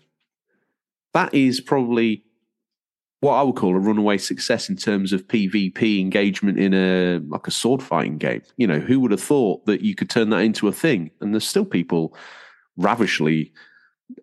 that 1.14 1.34
is 1.34 1.62
probably 1.62 2.26
what 3.22 3.36
I 3.36 3.44
would 3.44 3.56
call 3.56 3.78
a 3.78 3.80
runaway 3.80 4.18
success 4.18 4.68
in 4.68 4.76
terms 4.76 5.14
of 5.14 5.26
PvP 5.30 6.02
engagement 6.02 6.60
in 6.60 6.74
a 6.74 7.20
like 7.20 7.48
a 7.48 7.52
sword 7.52 7.82
fighting 7.82 8.18
game. 8.18 8.42
You 8.58 8.68
know, 8.68 8.80
who 8.80 9.00
would 9.00 9.12
have 9.12 9.24
thought 9.24 9.66
that 9.68 9.84
you 9.84 9.96
could 9.96 10.10
turn 10.10 10.32
that 10.32 10.40
into 10.40 10.68
a 10.68 10.74
thing? 10.74 11.12
And 11.22 11.34
there's 11.34 11.48
still 11.48 11.66
people 11.66 12.14
ravishly 12.76 13.54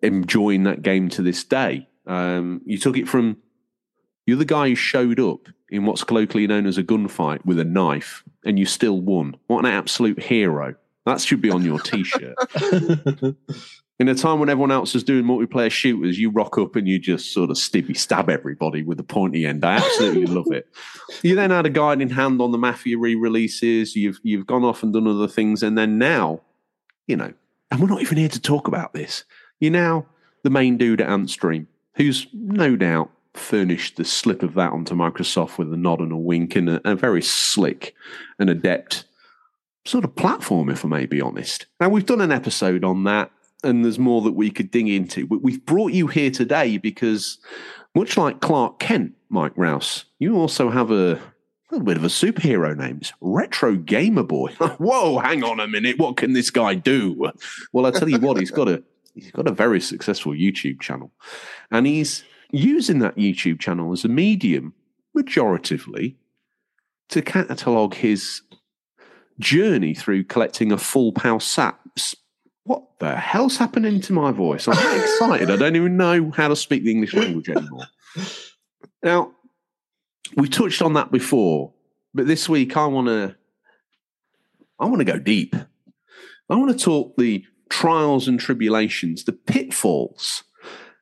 enjoying 0.03 0.63
that 0.65 0.83
game 0.83 1.09
to 1.09 1.23
this 1.23 1.43
day. 1.43 1.89
Um, 2.05 2.61
you 2.65 2.77
took 2.77 2.97
it 2.99 3.09
from 3.09 3.37
you're 4.25 4.37
the 4.37 4.45
guy 4.45 4.69
who 4.69 4.75
showed 4.75 5.19
up 5.19 5.47
in 5.69 5.85
what's 5.85 6.03
colloquially 6.03 6.47
known 6.47 6.65
as 6.65 6.77
a 6.77 6.83
gunfight 6.83 7.45
with 7.45 7.59
a 7.59 7.65
knife, 7.65 8.23
and 8.45 8.59
you 8.59 8.65
still 8.65 9.01
won. 9.01 9.35
What 9.47 9.65
an 9.65 9.71
absolute 9.71 10.21
hero! 10.21 10.75
That 11.05 11.21
should 11.21 11.41
be 11.41 11.51
on 11.51 11.63
your 11.63 11.79
t-shirt. 11.79 12.35
in 13.99 14.09
a 14.09 14.15
time 14.15 14.39
when 14.39 14.49
everyone 14.49 14.71
else 14.71 14.95
is 14.95 15.03
doing 15.03 15.23
multiplayer 15.23 15.71
shooters, 15.71 16.17
you 16.17 16.29
rock 16.29 16.57
up 16.57 16.75
and 16.75 16.87
you 16.87 16.99
just 16.99 17.31
sort 17.31 17.49
of 17.49 17.57
stibby 17.57 17.93
stab 17.93 18.29
everybody 18.29 18.81
with 18.81 18.97
the 18.97 19.03
pointy 19.03 19.45
end. 19.45 19.63
I 19.63 19.75
absolutely 19.75 20.25
love 20.35 20.51
it. 20.51 20.67
You 21.21 21.35
then 21.35 21.51
had 21.51 21.65
a 21.65 21.69
guiding 21.69 22.09
hand 22.09 22.41
on 22.41 22.51
the 22.51 22.57
Mafia 22.57 22.97
re-releases. 22.97 23.95
You've 23.95 24.19
you've 24.23 24.47
gone 24.47 24.63
off 24.63 24.83
and 24.83 24.93
done 24.93 25.07
other 25.07 25.27
things, 25.27 25.63
and 25.63 25.77
then 25.77 25.97
now, 25.97 26.41
you 27.07 27.15
know, 27.15 27.33
and 27.71 27.79
we're 27.79 27.87
not 27.87 28.01
even 28.01 28.17
here 28.17 28.29
to 28.29 28.41
talk 28.41 28.67
about 28.67 28.93
this. 28.93 29.23
You're 29.59 29.71
now 29.71 30.05
the 30.43 30.49
main 30.49 30.77
dude 30.77 31.01
at 31.01 31.07
Antstream, 31.07 31.67
who's 31.95 32.27
no 32.33 32.75
doubt 32.75 33.11
furnished 33.37 33.97
the 33.97 34.05
slip 34.05 34.43
of 34.43 34.53
that 34.55 34.71
onto 34.71 34.95
Microsoft 34.95 35.57
with 35.57 35.71
a 35.73 35.77
nod 35.77 35.99
and 35.99 36.11
a 36.11 36.17
wink 36.17 36.55
and 36.55 36.69
a, 36.69 36.81
a 36.89 36.95
very 36.95 37.21
slick 37.21 37.93
and 38.39 38.49
adept 38.49 39.05
sort 39.85 40.03
of 40.03 40.15
platform, 40.15 40.69
if 40.69 40.83
I 40.83 40.87
may 40.87 41.05
be 41.05 41.21
honest. 41.21 41.67
Now, 41.79 41.89
we've 41.89 42.05
done 42.05 42.21
an 42.21 42.31
episode 42.31 42.83
on 42.83 43.03
that, 43.03 43.31
and 43.63 43.85
there's 43.85 43.99
more 43.99 44.21
that 44.21 44.33
we 44.33 44.49
could 44.49 44.71
dig 44.71 44.89
into. 44.89 45.27
But 45.27 45.41
we've 45.41 45.63
brought 45.65 45.93
you 45.93 46.07
here 46.07 46.31
today 46.31 46.77
because, 46.77 47.37
much 47.93 48.17
like 48.17 48.41
Clark 48.41 48.79
Kent, 48.79 49.13
Mike 49.29 49.53
Rouse, 49.55 50.05
you 50.19 50.37
also 50.37 50.69
have 50.69 50.91
a 50.91 51.19
little 51.71 51.85
bit 51.85 51.97
of 51.97 52.03
a 52.03 52.07
superhero 52.07 52.75
name. 52.75 52.99
It's 53.01 53.13
Retro 53.21 53.75
Gamer 53.75 54.23
Boy. 54.23 54.51
Whoa, 54.77 55.19
hang 55.19 55.43
on 55.43 55.59
a 55.59 55.67
minute. 55.67 55.99
What 55.99 56.17
can 56.17 56.33
this 56.33 56.49
guy 56.49 56.75
do? 56.75 57.31
Well, 57.71 57.85
I 57.85 57.91
tell 57.91 58.09
you 58.09 58.19
what, 58.19 58.37
he's 58.37 58.51
got 58.51 58.67
a 58.67 58.83
he's 59.13 59.31
got 59.31 59.47
a 59.47 59.51
very 59.51 59.79
successful 59.79 60.33
YouTube 60.33 60.81
channel, 60.81 61.11
and 61.71 61.85
he's 61.85 62.23
using 62.55 62.99
that 62.99 63.15
YouTube 63.15 63.59
channel 63.59 63.91
as 63.91 64.05
a 64.05 64.07
medium, 64.07 64.73
majoritively, 65.15 66.15
to 67.09 67.21
catalogue 67.21 67.95
his 67.95 68.41
journey 69.39 69.93
through 69.93 70.23
collecting 70.23 70.71
a 70.71 70.77
full 70.77 71.11
PAL 71.11 71.39
sat. 71.39 71.77
What 72.63 72.83
the 72.99 73.15
hell's 73.15 73.57
happening 73.57 74.01
to 74.01 74.13
my 74.13 74.31
voice? 74.31 74.67
I'm 74.67 75.01
excited. 75.01 75.51
I 75.51 75.55
don't 75.55 75.75
even 75.75 75.97
know 75.97 76.31
how 76.31 76.47
to 76.47 76.55
speak 76.55 76.83
the 76.83 76.91
English 76.91 77.13
language 77.13 77.49
anymore. 77.49 77.85
Now, 79.03 79.33
we 80.35 80.49
touched 80.49 80.81
on 80.81 80.93
that 80.93 81.11
before, 81.11 81.73
but 82.13 82.25
this 82.25 82.49
week 82.49 82.75
I 82.75 82.87
want 82.87 83.07
to 83.07 83.35
I 84.79 84.85
want 84.85 84.99
to 84.99 85.05
go 85.05 85.19
deep. 85.19 85.55
I 86.49 86.55
want 86.55 86.77
to 86.77 86.83
talk 86.83 87.15
the 87.17 87.45
trials 87.69 88.27
and 88.27 88.39
tribulations, 88.39 89.23
the 89.23 89.31
pitfalls, 89.31 90.43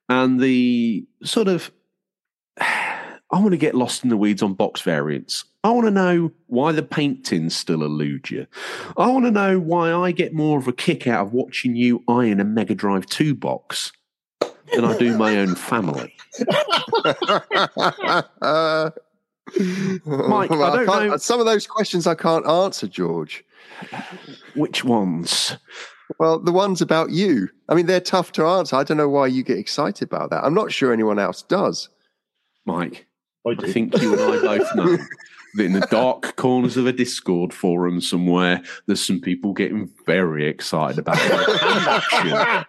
and 0.09 0.39
the 0.39 1.05
sort 1.23 1.47
of 1.47 1.71
I 2.59 3.39
want 3.39 3.51
to 3.51 3.57
get 3.57 3.73
lost 3.73 4.03
in 4.03 4.09
the 4.11 4.17
weeds 4.17 4.43
on 4.43 4.53
box 4.53 4.81
variants. 4.81 5.45
I 5.63 5.71
want 5.71 5.87
to 5.87 5.91
know 5.91 6.31
why 6.47 6.71
the 6.71 6.83
paintings 6.83 7.55
still 7.55 7.81
elude 7.83 8.29
you. 8.29 8.45
I 8.95 9.07
want 9.07 9.25
to 9.25 9.31
know 9.31 9.57
why 9.59 9.91
I 9.91 10.11
get 10.11 10.33
more 10.33 10.59
of 10.59 10.67
a 10.67 10.73
kick 10.73 11.07
out 11.07 11.25
of 11.27 11.33
watching 11.33 11.75
you 11.75 12.03
iron 12.07 12.39
a 12.39 12.43
Mega 12.43 12.75
Drive 12.75 13.07
2 13.07 13.33
box 13.33 13.91
than 14.73 14.85
I 14.85 14.95
do 14.97 15.17
my 15.17 15.37
own 15.39 15.55
family. 15.55 16.13
Uh, 18.41 18.91
Mike, 20.05 20.51
I 20.51 20.55
well, 20.55 20.75
don't 20.75 20.85
can't- 20.85 21.09
know- 21.09 21.17
Some 21.17 21.39
of 21.39 21.45
those 21.45 21.67
questions 21.67 22.07
I 22.07 22.15
can't 22.15 22.45
answer, 22.47 22.87
George. 22.87 23.43
Which 24.55 24.83
ones? 24.83 25.57
Well, 26.19 26.39
the 26.39 26.51
ones 26.51 26.81
about 26.81 27.11
you. 27.11 27.49
I 27.69 27.75
mean, 27.75 27.85
they're 27.85 27.99
tough 27.99 28.31
to 28.33 28.45
answer. 28.45 28.75
I 28.75 28.83
don't 28.83 28.97
know 28.97 29.09
why 29.09 29.27
you 29.27 29.43
get 29.43 29.57
excited 29.57 30.07
about 30.07 30.29
that. 30.29 30.43
I'm 30.43 30.53
not 30.53 30.71
sure 30.71 30.93
anyone 30.93 31.19
else 31.19 31.41
does. 31.41 31.89
Mike, 32.65 33.07
I 33.45 33.51
I 33.51 33.71
think 33.71 33.99
you 34.01 34.13
and 34.13 34.21
I 34.21 34.57
both 34.57 34.75
know 34.75 34.97
that 35.55 35.63
in 35.63 35.73
the 35.73 35.87
dark 35.91 36.35
corners 36.35 36.77
of 36.77 36.87
a 36.87 36.93
Discord 36.93 37.53
forum 37.53 38.01
somewhere, 38.01 38.61
there's 38.85 39.05
some 39.05 39.19
people 39.19 39.53
getting 39.53 39.89
very 40.05 40.47
excited 40.47 40.99
about 40.99 41.17
it. 41.19 41.87
Action 41.87 42.29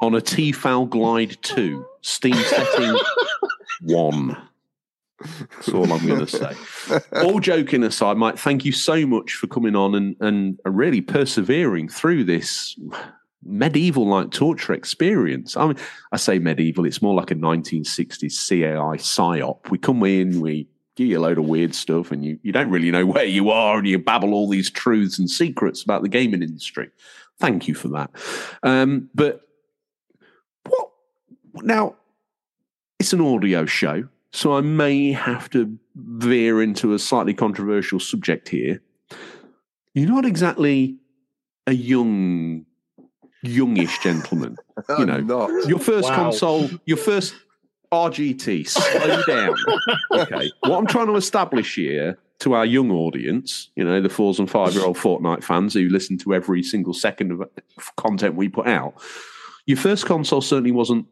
on 0.00 0.14
a 0.14 0.20
Tefal 0.20 0.88
Glide 0.88 1.36
2, 1.42 1.84
Steam 2.02 2.34
setting 2.34 2.96
1. 3.82 4.36
That's 5.50 5.68
all 5.70 5.92
I'm 5.92 6.06
going 6.06 6.24
to 6.24 6.26
say. 6.26 6.54
All 7.22 7.40
joking 7.40 7.84
aside, 7.84 8.16
Mike, 8.16 8.38
thank 8.38 8.64
you 8.64 8.72
so 8.72 9.06
much 9.06 9.32
for 9.32 9.46
coming 9.46 9.76
on 9.76 9.94
and, 9.94 10.16
and 10.20 10.58
really 10.64 11.00
persevering 11.00 11.88
through 11.88 12.24
this 12.24 12.78
medieval 13.44 14.06
like 14.06 14.30
torture 14.30 14.72
experience. 14.72 15.56
I 15.56 15.66
mean, 15.66 15.76
I 16.12 16.16
say 16.16 16.38
medieval, 16.38 16.86
it's 16.86 17.02
more 17.02 17.14
like 17.14 17.30
a 17.30 17.34
1960s 17.34 18.48
CAI 18.48 18.96
psyop. 18.98 19.70
We 19.70 19.78
come 19.78 20.02
in, 20.04 20.40
we 20.40 20.68
give 20.96 21.08
you 21.08 21.18
a 21.18 21.20
load 21.20 21.38
of 21.38 21.46
weird 21.46 21.74
stuff, 21.74 22.12
and 22.12 22.24
you, 22.24 22.38
you 22.42 22.52
don't 22.52 22.70
really 22.70 22.90
know 22.90 23.06
where 23.06 23.24
you 23.24 23.50
are, 23.50 23.78
and 23.78 23.86
you 23.86 23.98
babble 23.98 24.34
all 24.34 24.48
these 24.48 24.70
truths 24.70 25.18
and 25.18 25.28
secrets 25.28 25.82
about 25.82 26.02
the 26.02 26.08
gaming 26.08 26.42
industry. 26.42 26.90
Thank 27.38 27.66
you 27.66 27.74
for 27.74 27.88
that. 27.88 28.10
Um, 28.62 29.10
but 29.14 29.40
what 30.64 31.64
now? 31.64 31.96
It's 32.98 33.12
an 33.12 33.20
audio 33.20 33.66
show, 33.66 34.06
so 34.32 34.54
I 34.56 34.60
may 34.60 35.12
have 35.12 35.48
to 35.50 35.78
veer 35.94 36.62
into 36.62 36.94
a 36.94 36.98
slightly 36.98 37.34
controversial 37.34 38.00
subject 38.00 38.48
here. 38.48 38.82
You're 39.94 40.08
not 40.08 40.24
exactly 40.24 40.96
a 41.66 41.72
young, 41.72 42.64
youngish 43.42 43.98
gentleman. 44.00 44.56
You 44.98 45.04
know, 45.06 45.20
not. 45.20 45.68
your 45.68 45.78
first 45.78 46.08
Wow. 46.08 46.16
console, 46.16 46.68
your 46.86 46.96
first 46.96 47.34
RGT, 47.92 48.66
slow 48.66 49.22
down. 49.26 49.54
Okay. 50.12 50.50
What 50.60 50.78
I'm 50.78 50.86
trying 50.86 51.06
to 51.08 51.16
establish 51.16 51.74
here 51.76 52.18
to 52.40 52.54
our 52.54 52.64
young 52.66 52.90
audience, 52.90 53.68
you 53.76 53.84
know, 53.84 54.00
the 54.00 54.08
fours 54.08 54.38
and 54.38 54.50
five 54.50 54.72
year 54.74 54.84
old 54.84 54.96
Fortnite 54.96 55.44
fans 55.44 55.74
who 55.74 55.88
listen 55.90 56.16
to 56.18 56.34
every 56.34 56.62
single 56.62 56.94
second 56.94 57.32
of 57.32 57.48
content 57.96 58.34
we 58.34 58.48
put 58.48 58.66
out, 58.66 58.94
your 59.66 59.76
first 59.76 60.06
console 60.06 60.40
certainly 60.40 60.72
wasn't 60.72 61.06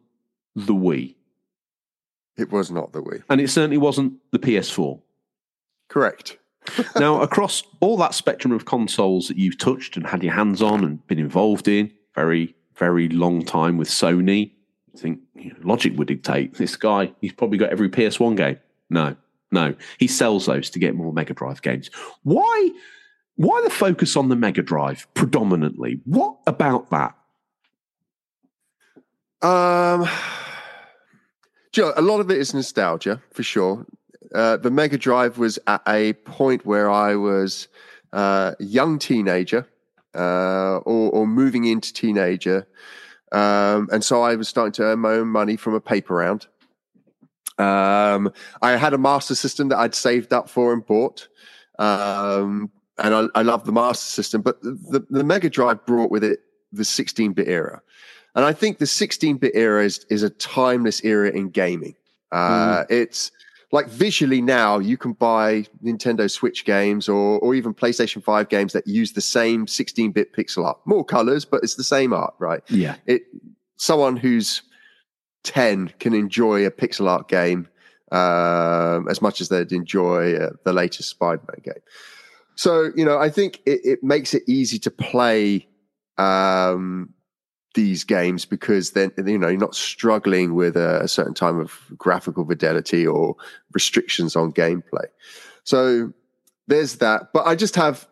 the 0.56 0.74
Wii, 0.74 1.14
It 2.41 2.51
was 2.51 2.71
not 2.71 2.93
the 2.93 3.03
Wii. 3.03 3.23
and 3.29 3.41
it 3.41 3.51
certainly 3.51 3.79
wasn't 3.79 4.15
the 4.31 4.39
PS4. 4.39 5.01
Correct. 5.89 6.39
now, 6.99 7.21
across 7.21 7.62
all 7.81 7.97
that 7.99 8.15
spectrum 8.15 8.53
of 8.53 8.65
consoles 8.65 9.29
that 9.29 9.37
you've 9.37 9.59
touched 9.59 9.97
and 9.97 10.07
had 10.07 10.23
your 10.23 10.35
hands 10.35 10.62
on 10.62 10.85
and 10.85 11.07
been 11.07 11.19
involved 11.19 11.69
in, 11.69 11.93
very, 12.15 12.55
very 12.77 13.09
long 13.09 13.45
time 13.45 13.77
with 13.77 13.89
Sony, 13.89 14.53
I 14.95 14.99
think 14.99 15.21
you 15.35 15.51
know, 15.51 15.57
logic 15.62 15.97
would 15.97 16.09
dictate 16.09 16.55
this 16.55 16.77
guy, 16.77 17.12
he's 17.21 17.33
probably 17.33 17.59
got 17.59 17.71
every 17.71 17.89
PS1 17.89 18.37
game. 18.37 18.59
No, 18.89 19.17
no. 19.51 19.75
He 19.99 20.07
sells 20.07 20.47
those 20.47 20.71
to 20.71 20.79
get 20.79 20.95
more 20.95 21.12
Mega 21.12 21.35
Drive 21.35 21.62
games. 21.62 21.91
Why? 22.23 22.71
Why 23.37 23.62
the 23.62 23.71
focus 23.71 24.17
on 24.17 24.29
the 24.29 24.37
Mega 24.37 24.62
Drive 24.62 25.07
predominantly? 25.15 26.01
What 26.05 26.37
about 26.47 26.91
that? 26.91 27.15
Um, 29.43 30.07
you 31.76 31.82
know, 31.82 31.92
a 31.97 32.02
lot 32.02 32.20
of 32.20 32.30
it 32.30 32.38
is 32.38 32.55
nostalgia 32.55 33.22
for 33.32 33.42
sure. 33.42 33.86
Uh, 34.34 34.56
the 34.56 34.70
Mega 34.70 34.98
Drive 34.98 35.38
was 35.38 35.59
at 35.66 35.82
a 35.86 36.12
point 36.12 36.64
where 36.64 36.90
I 36.90 37.16
was 37.16 37.68
uh, 38.12 38.52
a 38.59 38.64
young 38.64 38.98
teenager 38.98 39.66
uh, 40.14 40.78
or, 40.78 41.10
or 41.10 41.26
moving 41.26 41.64
into 41.64 41.92
teenager. 41.92 42.66
Um, 43.32 43.88
and 43.92 44.02
so 44.05 44.22
I 44.22 44.36
was 44.36 44.48
starting 44.48 44.72
to 44.72 44.82
earn 44.84 45.01
my 45.01 45.12
own 45.12 45.28
money 45.28 45.56
from 45.56 45.74
a 45.74 45.80
paper 45.80 46.14
round. 46.14 46.47
Um, 47.59 48.32
I 48.62 48.72
had 48.72 48.94
a 48.94 48.98
master 48.98 49.34
system 49.34 49.68
that 49.68 49.78
I'd 49.78 49.94
saved 49.94 50.32
up 50.32 50.48
for 50.48 50.72
and 50.72 50.84
bought. 50.84 51.28
Um, 51.78 52.70
and 52.98 53.14
I, 53.14 53.26
I 53.34 53.42
love 53.42 53.64
the 53.64 53.72
Master 53.72 54.06
System, 54.06 54.42
but 54.42 54.60
the, 54.62 55.05
the 55.09 55.24
Mega 55.24 55.48
Drive 55.48 55.84
brought 55.86 56.10
with 56.10 56.22
it 56.22 56.40
the 56.72 56.82
16-bit 56.82 57.48
era, 57.48 57.80
and 58.35 58.44
I 58.44 58.52
think 58.52 58.78
the 58.78 58.85
16-bit 58.85 59.52
era 59.55 59.85
is 59.85 60.07
is 60.11 60.23
a 60.23 60.31
timeless 60.31 61.05
era 61.05 61.31
in 61.31 61.51
gaming. 61.51 61.94
Uh, 62.32 62.85
It's 62.89 63.32
like 63.73 63.89
visually 63.89 64.40
now 64.40 64.78
you 64.78 64.97
can 64.97 65.12
buy 65.12 65.65
Nintendo 65.82 66.31
Switch 66.31 66.65
games 66.65 67.09
or 67.09 67.39
or 67.40 67.55
even 67.55 67.74
PlayStation 67.74 68.23
5 68.23 68.48
games 68.48 68.73
that 68.73 68.86
use 68.86 69.12
the 69.12 69.20
same 69.20 69.66
16-bit 69.66 70.32
pixel 70.32 70.65
art, 70.65 70.78
more 70.85 71.05
colors, 71.05 71.44
but 71.44 71.62
it's 71.62 71.77
the 71.77 71.85
same 71.85 72.12
art, 72.12 72.35
right? 72.39 72.62
Yeah. 72.69 72.97
It 73.07 73.23
someone 73.77 74.16
who's 74.16 74.62
10 75.44 75.94
can 75.98 76.12
enjoy 76.15 76.66
a 76.66 76.70
pixel 76.70 77.09
art 77.09 77.28
game 77.28 77.69
um, 78.12 79.09
as 79.09 79.23
much 79.23 79.40
as 79.40 79.48
they'd 79.48 79.73
enjoy 79.73 80.35
uh, 80.35 80.51
the 80.65 80.73
latest 80.73 81.09
Spider-Man 81.09 81.61
game. 81.65 81.82
So 82.57 82.90
you 82.94 83.05
know, 83.05 83.19
I 83.19 83.31
think 83.31 83.61
it, 83.66 83.81
it 83.85 84.02
makes 84.02 84.35
it 84.35 84.43
easy 84.47 84.78
to 84.81 84.90
play 84.90 85.66
um, 86.19 87.15
these 87.74 88.05
games 88.05 88.44
because 88.44 88.92
then 88.92 89.12
you 89.18 89.38
know 89.38 89.48
you're 89.48 89.59
not 89.59 89.74
struggling 89.74 90.55
with 90.55 90.76
a, 90.76 91.02
a 91.02 91.09
certain 91.09 91.34
time 91.34 91.59
of 91.59 91.78
graphical 91.97 92.44
fidelity 92.44 93.06
or 93.06 93.36
restrictions 93.72 94.36
on 94.36 94.52
gameplay. 94.52 95.06
So 95.64 96.12
there's 96.66 96.97
that. 96.97 97.32
But 97.32 97.47
I 97.47 97.55
just 97.55 97.76
have, 97.76 98.09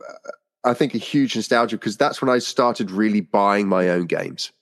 I 0.64 0.74
think, 0.74 0.94
a 0.94 0.98
huge 0.98 1.34
nostalgia 1.34 1.76
because 1.76 1.96
that's 1.96 2.22
when 2.22 2.28
I 2.28 2.38
started 2.38 2.90
really 2.90 3.20
buying 3.20 3.68
my 3.68 3.88
own 3.88 4.06
games. 4.06 4.52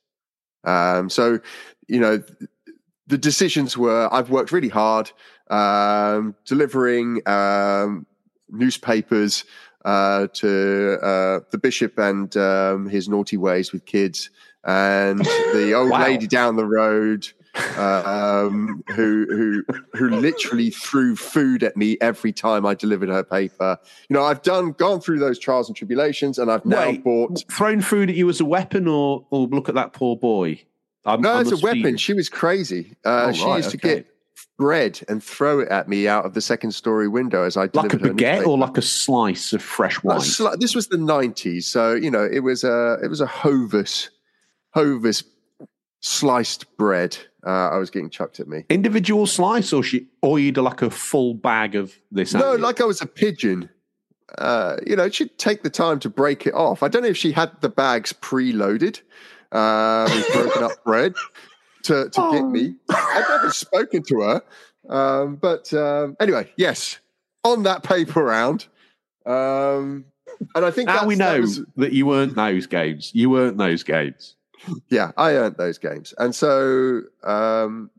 Um, 0.64 1.10
so 1.10 1.40
you 1.88 2.00
know, 2.00 2.22
the 3.06 3.18
decisions 3.18 3.76
were 3.76 4.08
I've 4.12 4.30
worked 4.30 4.52
really 4.52 4.68
hard 4.68 5.10
um, 5.50 6.34
delivering 6.44 7.26
um, 7.28 8.06
newspapers 8.48 9.44
uh, 9.84 10.26
to 10.34 10.98
uh, 11.02 11.40
the 11.50 11.58
bishop 11.58 11.98
and 11.98 12.36
um, 12.36 12.88
his 12.88 13.08
naughty 13.08 13.36
ways 13.36 13.72
with 13.72 13.86
kids, 13.86 14.30
and 14.66 15.20
the 15.20 15.72
old 15.76 15.90
Wow. 15.90 16.02
lady 16.02 16.26
down 16.26 16.56
the 16.56 16.66
road 16.66 17.26
um, 17.78 18.82
who 18.94 19.26
who 19.30 19.64
who 19.94 20.10
literally 20.10 20.70
threw 20.70 21.16
food 21.16 21.62
at 21.62 21.76
me 21.76 21.96
every 22.00 22.32
time 22.32 22.66
I 22.66 22.74
delivered 22.74 23.08
her 23.08 23.24
paper. 23.24 23.78
You 24.08 24.14
know, 24.14 24.24
I've 24.24 24.42
done 24.42 24.72
gone 24.72 25.00
through 25.00 25.18
those 25.20 25.38
trials 25.38 25.68
and 25.68 25.76
tribulations, 25.76 26.38
and 26.38 26.50
I've 26.50 26.64
now 26.66 26.86
Wait, 26.86 27.04
bought. 27.04 27.44
thrown 27.50 27.80
food 27.80 28.10
at 28.10 28.16
you 28.16 28.28
as 28.28 28.40
a 28.40 28.44
weapon, 28.44 28.86
or 28.86 29.24
or 29.30 29.46
look 29.46 29.68
at 29.68 29.74
that 29.74 29.92
poor 29.92 30.16
boy. 30.16 30.60
I'm, 31.04 31.20
No, 31.20 31.38
it's 31.38 31.52
a 31.52 31.56
be- 31.56 31.62
weapon. 31.62 31.96
She 31.96 32.12
was 32.12 32.28
crazy. 32.28 32.96
Uh, 33.04 33.26
Oh, 33.28 33.32
she 33.32 33.44
right, 33.44 33.56
used 33.58 33.70
to 33.70 33.76
okay. 33.78 33.94
get 33.96 34.06
bread 34.58 35.00
and 35.08 35.22
throw 35.22 35.60
it 35.60 35.68
at 35.68 35.88
me 35.88 36.08
out 36.08 36.24
of 36.26 36.34
the 36.34 36.40
second 36.40 36.72
story 36.72 37.08
window 37.08 37.44
as 37.44 37.56
I 37.56 37.62
like 37.72 37.92
a 37.92 37.96
delivered 37.96 38.20
her 38.20 38.38
baguette 38.40 38.46
or 38.46 38.58
like 38.58 38.76
a 38.76 38.82
slice 38.82 39.52
of 39.52 39.62
fresh 39.62 40.02
wine. 40.02 40.18
sli- 40.20 40.58
this 40.58 40.74
was 40.74 40.88
the 40.88 40.96
nineties, 40.98 41.66
so 41.66 41.94
you 41.94 42.10
know 42.10 42.24
it 42.30 42.40
was 42.40 42.64
a 42.64 42.98
it 43.02 43.08
was 43.08 43.20
a 43.20 43.26
Hovis 43.26 44.08
Hovis 44.76 45.24
sliced 46.00 46.76
bread. 46.76 47.16
Uh, 47.46 47.70
I 47.70 47.78
was 47.78 47.90
getting 47.90 48.10
chucked 48.10 48.40
at 48.40 48.48
me. 48.48 48.64
Individual 48.68 49.26
slice, 49.26 49.72
or 49.72 49.82
she, 49.82 50.06
or 50.20 50.38
you'd 50.38 50.56
like 50.58 50.82
a 50.82 50.90
full 50.90 51.34
bag 51.34 51.74
of 51.74 51.94
this. 52.10 52.34
No, 52.34 52.54
like 52.54 52.80
I 52.80 52.84
was 52.84 53.00
a 53.00 53.06
pigeon. 53.06 53.70
Uh, 54.38 54.76
you 54.86 54.96
know, 54.96 55.08
she'd 55.08 55.38
take 55.38 55.62
the 55.62 55.70
time 55.70 55.98
to 56.00 56.10
break 56.10 56.46
it 56.46 56.54
off. 56.54 56.82
I 56.82 56.88
don't 56.88 57.02
know 57.02 57.08
if 57.08 57.16
she 57.16 57.32
had 57.32 57.52
the 57.60 57.68
bags 57.68 58.12
preloaded 58.12 59.00
uh, 59.52 60.10
with 60.12 60.32
broken 60.32 60.64
up 60.64 60.84
bread 60.84 61.14
to, 61.84 62.10
to 62.10 62.30
get 62.32 62.44
me. 62.44 62.74
I've 62.90 63.28
never 63.28 63.50
spoken 63.52 64.02
to 64.08 64.20
her. 64.20 64.42
Um, 64.88 65.36
but 65.36 65.72
um, 65.72 66.16
anyway, 66.20 66.52
yes, 66.56 66.98
on 67.44 67.62
that 67.62 67.82
paper 67.84 68.22
round. 68.24 68.66
Um, 69.24 70.04
and 70.54 70.64
I 70.64 70.70
think 70.70 70.88
now 70.88 70.94
that's, 70.94 71.06
we 71.06 71.14
that 71.14 71.34
know 71.34 71.40
was- 71.40 71.62
that 71.76 71.92
you 71.92 72.06
weren't 72.06 72.34
those 72.34 72.66
games. 72.66 73.12
You 73.14 73.30
weren't 73.30 73.56
those 73.58 73.82
games. 73.82 74.35
Yeah, 74.88 75.12
I 75.16 75.32
earned 75.32 75.56
those 75.56 75.78
games, 75.78 76.14
and 76.18 76.34
so 76.34 77.02
um, 77.24 77.90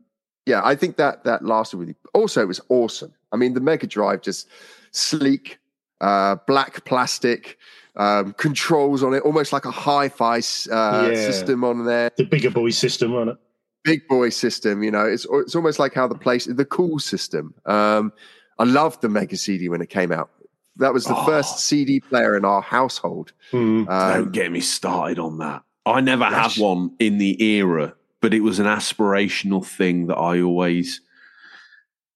yeah, 0.46 0.60
I 0.64 0.74
think 0.74 0.96
that 0.96 1.24
that 1.24 1.44
lasted 1.44 1.76
really. 1.78 1.94
Also, 2.14 2.40
it 2.42 2.48
was 2.48 2.60
awesome. 2.68 3.12
I 3.32 3.36
mean, 3.36 3.54
the 3.54 3.60
Mega 3.60 3.86
Drive 3.86 4.22
just 4.22 4.48
sleek, 4.92 5.58
uh, 6.00 6.36
black 6.46 6.84
plastic, 6.84 7.58
um, 7.96 8.32
controls 8.34 9.02
on 9.02 9.12
it, 9.14 9.22
almost 9.22 9.52
like 9.52 9.64
a 9.66 9.70
hi-fi 9.70 10.36
uh, 10.38 11.10
Yeah. 11.10 11.14
system 11.14 11.64
on 11.64 11.84
there. 11.84 12.10
The 12.16 12.24
bigger 12.24 12.50
boy 12.50 12.70
system 12.70 13.14
on 13.14 13.28
it. 13.28 13.36
Big 13.84 14.06
boy 14.08 14.30
system, 14.30 14.82
you 14.82 14.90
know. 14.90 15.04
It's 15.06 15.26
it's 15.30 15.54
almost 15.54 15.78
like 15.78 15.94
how 15.94 16.06
the 16.08 16.14
place 16.18 16.46
the 16.46 16.64
cool 16.64 16.98
system. 16.98 17.54
Um, 17.66 18.12
I 18.58 18.64
loved 18.64 19.02
the 19.02 19.08
Mega 19.08 19.36
CD 19.36 19.68
when 19.68 19.80
it 19.80 19.88
came 19.90 20.10
out. 20.12 20.30
That 20.76 20.92
was 20.94 21.04
the 21.06 21.14
Oh. 21.16 21.24
first 21.26 21.60
CD 21.60 22.00
player 22.00 22.36
in 22.36 22.44
our 22.44 22.62
household. 22.62 23.32
Hmm. 23.50 23.88
Um, 23.88 24.14
Don't 24.14 24.32
get 24.32 24.50
me 24.52 24.60
started 24.60 25.18
on 25.18 25.38
that. 25.38 25.62
I 25.90 26.00
never 26.00 26.28
Gosh. 26.28 26.56
had 26.56 26.62
one 26.62 26.94
in 26.98 27.18
the 27.18 27.42
era, 27.42 27.94
but 28.20 28.34
it 28.34 28.40
was 28.40 28.58
an 28.58 28.66
aspirational 28.66 29.64
thing 29.64 30.06
that 30.06 30.16
I 30.16 30.40
always. 30.40 31.00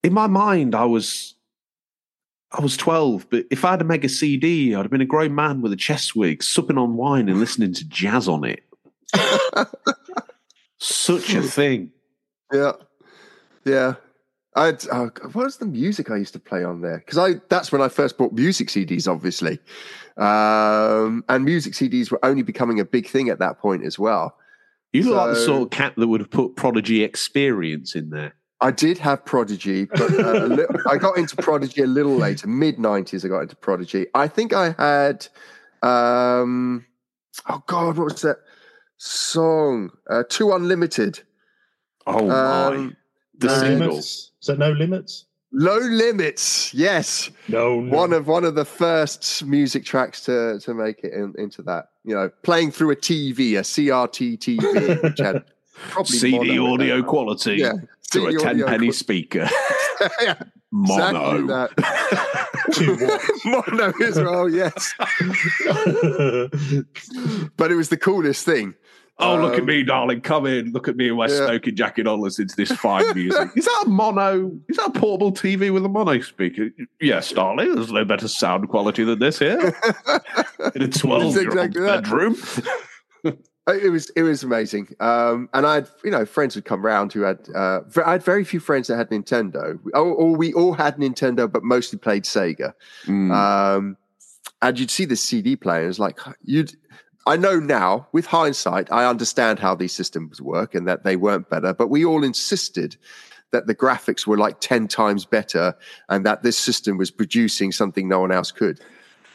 In 0.02 0.12
my 0.12 0.26
mind, 0.26 0.74
I 0.74 0.84
was. 0.84 1.34
I 2.54 2.60
was 2.60 2.76
12, 2.76 3.30
but 3.30 3.46
if 3.50 3.64
I 3.64 3.70
had 3.70 3.80
a 3.80 3.84
mega 3.84 4.10
CD, 4.10 4.74
I'd 4.74 4.82
have 4.82 4.90
been 4.90 5.00
a 5.00 5.06
grown 5.06 5.34
man 5.34 5.62
with 5.62 5.72
a 5.72 5.76
chest 5.76 6.14
wig, 6.14 6.42
supping 6.42 6.76
on 6.76 6.96
wine 6.96 7.30
and 7.30 7.40
listening 7.40 7.72
to 7.72 7.88
jazz 7.88 8.28
on 8.28 8.44
it. 8.44 8.62
Such 10.78 11.32
a 11.32 11.40
thing. 11.40 11.92
Yeah, 12.52 12.72
yeah. 13.64 13.94
I'd, 14.54 14.86
oh, 14.92 15.10
what 15.32 15.44
was 15.44 15.56
the 15.56 15.66
music 15.66 16.10
I 16.10 16.16
used 16.16 16.34
to 16.34 16.38
play 16.38 16.62
on 16.62 16.82
there? 16.82 16.98
Because 16.98 17.16
I 17.18 17.40
that's 17.48 17.72
when 17.72 17.80
I 17.80 17.88
first 17.88 18.18
bought 18.18 18.32
music 18.32 18.68
CDs, 18.68 19.08
obviously, 19.08 19.58
um, 20.18 21.24
and 21.28 21.44
music 21.44 21.72
CDs 21.72 22.10
were 22.10 22.22
only 22.24 22.42
becoming 22.42 22.78
a 22.78 22.84
big 22.84 23.06
thing 23.08 23.28
at 23.30 23.38
that 23.38 23.58
point 23.58 23.84
as 23.84 23.98
well. 23.98 24.36
You 24.92 25.04
look 25.04 25.14
like 25.14 25.34
the 25.34 25.40
sort 25.40 25.62
of 25.62 25.70
cat 25.70 25.94
that 25.96 26.06
would 26.06 26.20
have 26.20 26.30
put 26.30 26.54
Prodigy 26.54 27.02
Experience 27.02 27.94
in 27.94 28.10
there. 28.10 28.34
I 28.60 28.70
did 28.70 28.98
have 28.98 29.24
Prodigy, 29.24 29.86
but 29.86 30.12
uh, 30.12 30.44
a 30.44 30.46
li- 30.46 30.66
I 30.88 30.98
got 30.98 31.16
into 31.16 31.34
Prodigy 31.36 31.80
a 31.80 31.86
little 31.86 32.14
later, 32.14 32.46
mid 32.46 32.78
nineties. 32.78 33.24
I 33.24 33.28
got 33.28 33.40
into 33.40 33.56
Prodigy. 33.56 34.06
I 34.14 34.28
think 34.28 34.52
I 34.52 34.72
had, 34.78 35.26
um, 35.82 36.84
oh 37.48 37.62
God, 37.66 37.96
what 37.96 38.12
was 38.12 38.20
that 38.22 38.36
song? 38.98 39.90
Uh, 40.08 40.24
Two 40.28 40.52
Unlimited. 40.52 41.20
Oh, 42.06 42.26
my. 42.28 42.66
Um, 42.66 42.96
The 43.38 43.76
no 43.78 44.00
single. 44.42 44.42
Limits? 44.42 44.42
Is 44.42 44.46
that 44.48 44.58
no 44.58 44.70
limits? 44.72 45.24
Low 45.54 45.76
Limits. 45.78 46.72
Yes. 46.72 47.30
No, 47.48 47.78
no. 47.80 47.94
one 47.94 48.12
of 48.14 48.26
one 48.26 48.44
of 48.44 48.54
the 48.54 48.64
first 48.64 49.44
music 49.44 49.84
tracks 49.84 50.22
to 50.24 50.58
to 50.60 50.72
make 50.74 51.00
it 51.04 51.12
in, 51.12 51.34
into 51.36 51.60
that. 51.62 51.88
You 52.04 52.14
know, 52.14 52.30
playing 52.42 52.70
through 52.72 52.92
a 52.92 52.96
TV, 52.96 53.58
a 53.58 53.62
CRT 53.62 54.38
TV, 54.38 55.02
which 55.02 55.18
had 55.18 55.44
probably 55.90 56.16
CD 56.16 56.58
audio 56.58 56.96
that. 56.98 57.06
quality 57.06 57.56
Yeah, 57.56 57.72
through 58.10 58.28
a 58.28 58.32
CD 58.32 58.42
10 58.42 58.48
audio 58.50 58.66
penny 58.66 58.86
qual- 58.86 58.92
speaker. 58.94 59.48
yeah, 60.22 60.34
Mono. 60.70 61.34
exactly 61.42 61.46
that. 61.48 61.70
Mono 63.44 63.92
as 64.06 64.16
well. 64.16 64.48
Yes, 64.48 64.94
but 67.56 67.70
it 67.70 67.74
was 67.74 67.90
the 67.90 67.98
coolest 67.98 68.44
thing. 68.46 68.74
Oh, 69.18 69.36
look 69.36 69.54
at 69.54 69.60
Um, 69.60 69.66
me, 69.66 69.82
darling. 69.84 70.20
Come 70.22 70.46
in. 70.46 70.72
Look 70.72 70.88
at 70.88 70.96
me 70.96 71.08
in 71.08 71.16
my 71.16 71.26
Yeah. 71.28 71.46
smoking 71.46 71.76
jacket 71.76 72.06
on. 72.06 72.20
Listen 72.20 72.48
to 72.48 72.56
this 72.56 72.72
fine 72.72 73.04
music. 73.14 73.50
is 73.54 73.66
that 73.66 73.84
a 73.86 73.88
mono? 73.88 74.50
Is 74.68 74.78
that 74.78 74.88
a 74.88 74.98
portable 74.98 75.30
TV 75.32 75.70
with 75.72 75.84
a 75.84 75.88
mono 75.88 76.18
speaker? 76.20 76.70
Yes, 77.00 77.30
darling. 77.30 77.74
There's 77.74 77.92
no 77.92 78.04
better 78.04 78.26
sound 78.26 78.68
quality 78.68 79.04
than 79.04 79.18
this 79.18 79.38
here. 79.38 79.58
In 80.74 80.82
a 80.82 80.88
12 80.88 81.36
It's 81.36 81.42
year 81.42 81.58
old 81.58 81.74
bedroom. 81.74 82.36
It 83.68 83.92
was 83.92 84.10
it 84.16 84.24
was 84.24 84.42
amazing, 84.42 84.88
um, 84.98 85.48
and 85.54 85.64
I 85.64 85.74
had 85.76 85.88
you 86.02 86.10
know 86.10 86.26
friends 86.26 86.56
would 86.56 86.64
come 86.64 86.84
round 86.84 87.12
who 87.12 87.20
had 87.20 87.38
uh, 87.54 87.82
I 88.04 88.10
had 88.10 88.24
very 88.24 88.42
few 88.42 88.58
friends 88.58 88.88
that 88.88 88.96
had 88.96 89.08
Nintendo, 89.10 89.78
or, 89.94 90.00
or 90.02 90.34
we 90.34 90.52
all 90.52 90.72
had 90.72 90.96
Nintendo, 90.96 91.50
but 91.50 91.62
mostly 91.62 91.96
played 91.96 92.24
Sega. 92.24 92.72
Mm. 93.06 93.30
Um, 93.32 93.96
and 94.62 94.80
you'd 94.80 94.90
see 94.90 95.04
the 95.04 95.14
CD 95.14 95.54
player. 95.54 95.88
It's 95.88 96.00
like 96.00 96.18
you'd. 96.42 96.72
I 97.26 97.36
know 97.36 97.60
now, 97.60 98.08
with 98.12 98.26
hindsight, 98.26 98.90
I 98.90 99.06
understand 99.06 99.58
how 99.58 99.74
these 99.74 99.92
systems 99.92 100.40
work 100.40 100.74
and 100.74 100.88
that 100.88 101.04
they 101.04 101.16
weren't 101.16 101.48
better. 101.48 101.72
But 101.72 101.88
we 101.88 102.04
all 102.04 102.24
insisted 102.24 102.96
that 103.52 103.66
the 103.66 103.74
graphics 103.74 104.26
were 104.26 104.38
like 104.38 104.60
ten 104.60 104.88
times 104.88 105.24
better, 105.24 105.74
and 106.08 106.26
that 106.26 106.42
this 106.42 106.58
system 106.58 106.96
was 106.96 107.10
producing 107.10 107.70
something 107.70 108.08
no 108.08 108.20
one 108.20 108.32
else 108.32 108.50
could. 108.50 108.80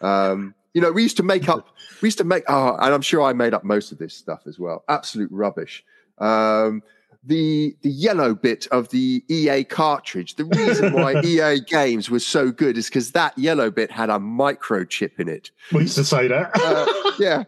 Um, 0.02 0.54
you 0.74 0.82
know, 0.82 0.92
we 0.92 1.04
used 1.04 1.18
to 1.18 1.24
make 1.24 1.48
up. 1.48 1.70
We 2.02 2.08
used 2.08 2.18
to 2.18 2.24
make. 2.24 2.44
Oh, 2.48 2.76
and 2.76 2.94
I'm 2.94 3.02
sure 3.02 3.22
I 3.22 3.34
made 3.34 3.54
up 3.54 3.64
most 3.64 3.92
of 3.92 3.98
this 3.98 4.14
stuff 4.14 4.42
as 4.48 4.60
well. 4.60 4.84
Absolute 4.90 5.32
rubbish. 5.32 5.84
Um, 6.18 6.84
the 7.24 7.76
the 7.82 7.90
yellow 7.90 8.34
bit 8.34 8.68
of 8.72 8.90
the 8.90 9.24
EA 9.30 9.64
cartridge. 9.64 10.36
The 10.36 10.46
reason 10.46 10.94
why 11.02 11.22
EA 11.22 11.60
games 11.60 12.10
was 12.10 12.26
so 12.26 12.52
good 12.52 12.78
is 12.78 12.88
because 12.88 13.12
that 13.12 13.38
yellow 13.38 13.72
bit 13.72 13.92
had 13.92 14.10
a 14.10 14.18
microchip 14.20 15.20
in 15.20 15.30
it. 15.30 15.52
we 15.72 15.82
used 15.82 15.96
to 15.96 16.04
say 16.04 16.28
that. 16.28 16.52
Uh, 16.54 17.12
yeah. 17.20 17.44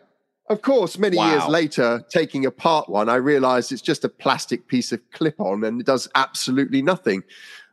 Of 0.49 0.63
course, 0.63 0.97
many 0.97 1.17
Wow. 1.17 1.31
years 1.31 1.47
later, 1.47 2.03
taking 2.09 2.45
apart 2.45 2.89
one, 2.89 3.07
I 3.07 3.15
realized 3.15 3.71
it's 3.71 3.83
just 3.83 4.03
a 4.03 4.09
plastic 4.09 4.67
piece 4.67 4.91
of 4.91 4.99
clip 5.11 5.39
on 5.39 5.63
and 5.63 5.79
it 5.79 5.85
does 5.85 6.07
absolutely 6.15 6.81
nothing. 6.81 7.23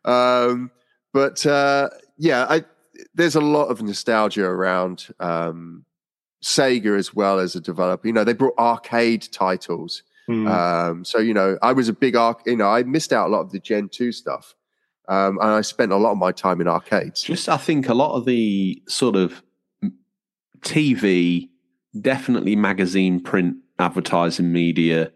Um, 0.04 0.70
but 1.14 1.44
uh, 1.46 1.88
yeah, 2.18 2.46
I, 2.48 2.64
there's 3.14 3.34
a 3.34 3.40
lot 3.40 3.68
of 3.68 3.80
nostalgia 3.80 4.44
around 4.44 5.08
um, 5.20 5.86
Sega 6.44 6.98
as 6.98 7.14
well 7.14 7.38
as 7.38 7.56
a 7.56 7.60
developer. 7.60 8.06
You 8.06 8.12
know, 8.12 8.24
they 8.24 8.34
brought 8.34 8.58
arcade 8.58 9.26
titles. 9.32 10.02
Mm. 10.28 10.50
Um, 10.50 11.04
so 11.04 11.18
you 11.18 11.32
know, 11.32 11.56
I 11.62 11.72
was 11.72 11.88
a 11.88 11.92
big 11.92 12.14
arc. 12.16 12.42
You 12.46 12.56
know, 12.56 12.68
I 12.68 12.82
missed 12.82 13.12
out 13.12 13.28
a 13.28 13.30
lot 13.30 13.40
of 13.40 13.52
the 13.52 13.60
Gen 13.60 13.88
two 13.88 14.10
stuff, 14.12 14.54
um, 15.08 15.38
and 15.40 15.50
I 15.50 15.60
spent 15.60 15.92
a 15.92 15.96
lot 15.96 16.12
of 16.12 16.18
my 16.18 16.32
time 16.32 16.60
in 16.60 16.66
arcades. 16.66 17.22
Just, 17.22 17.48
I 17.48 17.56
think 17.56 17.88
a 17.88 17.94
lot 17.94 18.16
of 18.16 18.24
the 18.24 18.82
sort 18.88 19.14
of 19.14 19.42
TV, 20.60 21.48
definitely 22.00 22.56
magazine, 22.56 23.20
print, 23.20 23.56
advertising 23.78 24.52
media 24.52 25.12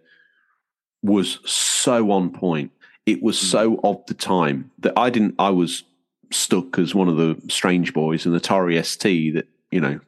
was 1.02 1.38
so 1.44 2.10
on 2.10 2.30
point. 2.30 2.72
It 3.06 3.22
was 3.22 3.40
hmm. 3.40 3.46
so 3.46 3.80
of 3.82 4.04
the 4.06 4.14
time 4.14 4.70
that 4.78 4.92
I 4.96 5.10
didn't, 5.10 5.34
I 5.38 5.50
was 5.50 5.84
stuck 6.32 6.78
as 6.78 6.94
one 6.94 7.08
of 7.08 7.16
the 7.16 7.40
strange 7.48 7.92
boys 7.92 8.26
in 8.26 8.32
the 8.32 8.40
Atari 8.40 8.82
ST 8.84 9.34
that, 9.34 9.48
you 9.70 9.80
know, 9.80 10.00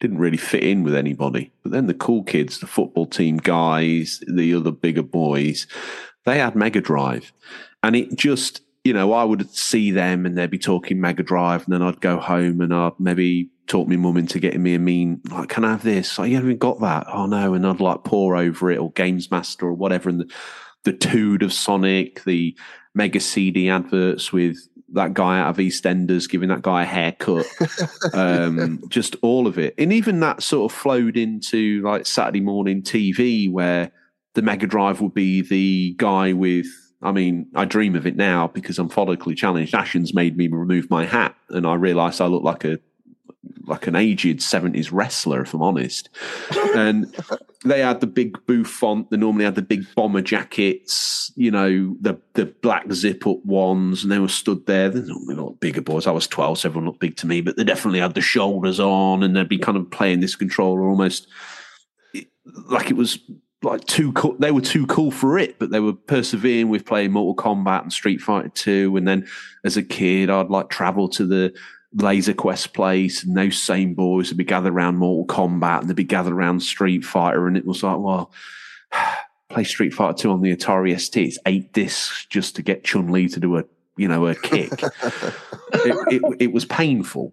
didn't 0.00 0.18
really 0.18 0.36
fit 0.36 0.62
in 0.62 0.82
with 0.82 0.94
anybody. 0.94 1.52
But 1.62 1.72
then 1.72 1.86
the 1.86 1.94
cool 1.94 2.22
kids, 2.22 2.58
the 2.58 2.66
football 2.66 3.06
team 3.06 3.38
guys, 3.38 4.22
the 4.26 4.54
other 4.54 4.70
bigger 4.70 5.02
boys, 5.02 5.66
they 6.24 6.38
had 6.38 6.54
Mega 6.54 6.80
Drive. 6.80 7.32
And 7.82 7.96
it 7.96 8.14
just, 8.14 8.60
you 8.86 8.92
know, 8.92 9.12
I 9.12 9.24
would 9.24 9.50
see 9.50 9.90
them 9.90 10.24
and 10.24 10.38
they'd 10.38 10.48
be 10.48 10.58
talking 10.58 11.00
Mega 11.00 11.24
Drive, 11.24 11.64
and 11.64 11.74
then 11.74 11.82
I'd 11.82 12.00
go 12.00 12.18
home 12.18 12.60
and 12.60 12.72
I'd 12.72 12.98
maybe 13.00 13.50
talk 13.66 13.88
my 13.88 13.96
mum 13.96 14.16
into 14.16 14.38
getting 14.38 14.62
me 14.62 14.74
a 14.74 14.78
mean, 14.78 15.20
like, 15.28 15.48
can 15.48 15.64
I 15.64 15.72
have 15.72 15.82
this? 15.82 16.18
Like, 16.18 16.30
you 16.30 16.36
haven't 16.36 16.60
got 16.60 16.80
that? 16.80 17.06
Oh 17.12 17.26
no. 17.26 17.54
And 17.54 17.66
I'd 17.66 17.80
like 17.80 18.04
pour 18.04 18.36
over 18.36 18.70
it 18.70 18.78
or 18.78 18.92
Games 18.92 19.28
Master 19.28 19.66
or 19.66 19.72
whatever. 19.72 20.08
And 20.08 20.20
the, 20.20 20.32
the 20.84 20.92
Tood 20.92 21.42
of 21.42 21.52
Sonic, 21.52 22.22
the 22.22 22.56
Mega 22.94 23.18
CD 23.18 23.68
adverts 23.68 24.32
with 24.32 24.56
that 24.92 25.14
guy 25.14 25.40
out 25.40 25.50
of 25.50 25.56
EastEnders 25.56 26.30
giving 26.30 26.48
that 26.50 26.62
guy 26.62 26.82
a 26.82 26.86
haircut, 26.86 27.44
um, 28.12 28.80
just 28.88 29.16
all 29.20 29.48
of 29.48 29.58
it, 29.58 29.74
and 29.78 29.92
even 29.92 30.20
that 30.20 30.44
sort 30.44 30.70
of 30.70 30.78
flowed 30.78 31.16
into 31.16 31.82
like 31.82 32.06
Saturday 32.06 32.40
morning 32.40 32.82
TV, 32.82 33.50
where 33.50 33.90
the 34.34 34.42
Mega 34.42 34.68
Drive 34.68 35.00
would 35.00 35.14
be 35.14 35.42
the 35.42 35.94
guy 35.98 36.32
with. 36.32 36.66
I 37.02 37.12
mean, 37.12 37.48
I 37.54 37.64
dream 37.64 37.94
of 37.94 38.06
it 38.06 38.16
now 38.16 38.48
because 38.48 38.78
I'm 38.78 38.88
follically 38.88 39.36
challenged. 39.36 39.74
Ashens 39.74 40.14
made 40.14 40.36
me 40.36 40.48
remove 40.48 40.90
my 40.90 41.04
hat, 41.04 41.34
and 41.50 41.66
I 41.66 41.74
realised 41.74 42.20
I 42.20 42.26
look 42.26 42.42
like 42.42 42.64
a 42.64 42.78
like 43.64 43.86
an 43.86 43.96
aged 43.96 44.38
70s 44.38 44.90
wrestler, 44.92 45.42
if 45.42 45.54
I'm 45.54 45.62
honest. 45.62 46.08
And 46.74 47.14
they 47.64 47.80
had 47.80 48.00
the 48.00 48.06
big 48.06 48.44
boo 48.44 48.64
font. 48.64 49.10
They 49.10 49.16
normally 49.16 49.46
had 49.46 49.54
the 49.54 49.62
big 49.62 49.86
bomber 49.94 50.20
jackets, 50.20 51.32
you 51.36 51.50
know, 51.50 51.96
the 52.00 52.20
the 52.34 52.46
black 52.46 52.92
zip 52.92 53.26
up 53.26 53.42
ones, 53.44 54.02
and 54.02 54.12
they 54.12 54.18
were 54.18 54.28
stood 54.28 54.66
there. 54.66 54.90
They're 54.90 55.02
normally 55.02 55.36
not 55.36 55.60
bigger 55.60 55.80
boys. 55.80 56.06
I 56.06 56.10
was 56.10 56.26
12, 56.26 56.58
so 56.58 56.68
everyone 56.68 56.86
looked 56.86 57.00
big 57.00 57.16
to 57.16 57.26
me, 57.26 57.40
but 57.40 57.56
they 57.56 57.64
definitely 57.64 58.00
had 58.00 58.14
the 58.14 58.20
shoulders 58.20 58.78
on, 58.78 59.22
and 59.22 59.34
they'd 59.34 59.48
be 59.48 59.58
kind 59.58 59.78
of 59.78 59.90
playing 59.90 60.20
this 60.20 60.36
controller 60.36 60.86
almost 60.86 61.28
like 62.68 62.90
it 62.90 62.96
was 62.96 63.18
like 63.66 63.84
too 63.84 64.12
cool. 64.12 64.36
They 64.38 64.50
were 64.50 64.60
too 64.60 64.86
cool 64.86 65.10
for 65.10 65.38
it, 65.38 65.58
but 65.58 65.70
they 65.70 65.80
were 65.80 65.92
persevering 65.92 66.68
with 66.68 66.86
playing 66.86 67.12
Mortal 67.12 67.42
Kombat 67.42 67.82
and 67.82 67.92
Street 67.92 68.20
Fighter 68.20 68.48
2. 68.48 68.96
And 68.96 69.06
then 69.06 69.26
as 69.64 69.76
a 69.76 69.82
kid, 69.82 70.30
I'd 70.30 70.48
like 70.48 70.70
travel 70.70 71.08
to 71.10 71.26
the 71.26 71.54
Laser 71.94 72.34
Quest 72.34 72.74
place, 72.74 73.24
and 73.24 73.36
those 73.36 73.62
same 73.62 73.94
boys 73.94 74.28
would 74.28 74.36
be 74.36 74.44
gathered 74.44 74.72
around 74.72 74.96
Mortal 74.96 75.26
Kombat 75.26 75.80
and 75.80 75.88
they'd 75.88 75.96
be 75.96 76.04
gathered 76.04 76.32
around 76.32 76.60
Street 76.60 77.04
Fighter, 77.04 77.46
and 77.46 77.56
it 77.56 77.66
was 77.66 77.82
like, 77.82 77.98
well, 77.98 78.32
play 79.48 79.64
Street 79.64 79.94
Fighter 79.94 80.18
Two 80.18 80.30
on 80.30 80.42
the 80.42 80.54
Atari 80.54 80.98
ST. 80.98 81.26
It's 81.26 81.38
eight 81.46 81.72
discs 81.72 82.26
just 82.26 82.56
to 82.56 82.62
get 82.62 82.84
Chun 82.84 83.10
Li 83.12 83.28
to 83.28 83.40
do 83.40 83.56
a 83.56 83.64
you 83.96 84.08
know 84.08 84.26
a 84.26 84.34
kick. 84.34 84.72
it, 84.82 86.12
it, 86.12 86.22
it 86.38 86.52
was 86.52 86.64
painful, 86.66 87.32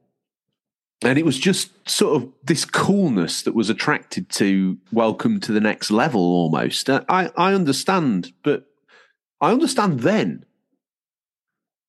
and 1.04 1.18
it 1.18 1.26
was 1.26 1.40
just 1.40 1.72
sort 1.90 2.16
of 2.22 2.30
this 2.44 2.66
coolness 2.66 3.44
that 3.44 3.56
was 3.56 3.70
attracted 3.70 4.30
to 4.30 4.78
welcome 4.92 5.40
to 5.42 5.52
the 5.52 5.62
next 5.62 5.92
level 5.92 6.22
almost. 6.22 6.90
Uh, 6.90 7.04
I 7.10 7.32
I 7.38 7.54
understand, 7.54 8.34
but 8.44 8.66
I 9.42 9.52
understand 9.52 10.02
then 10.02 10.46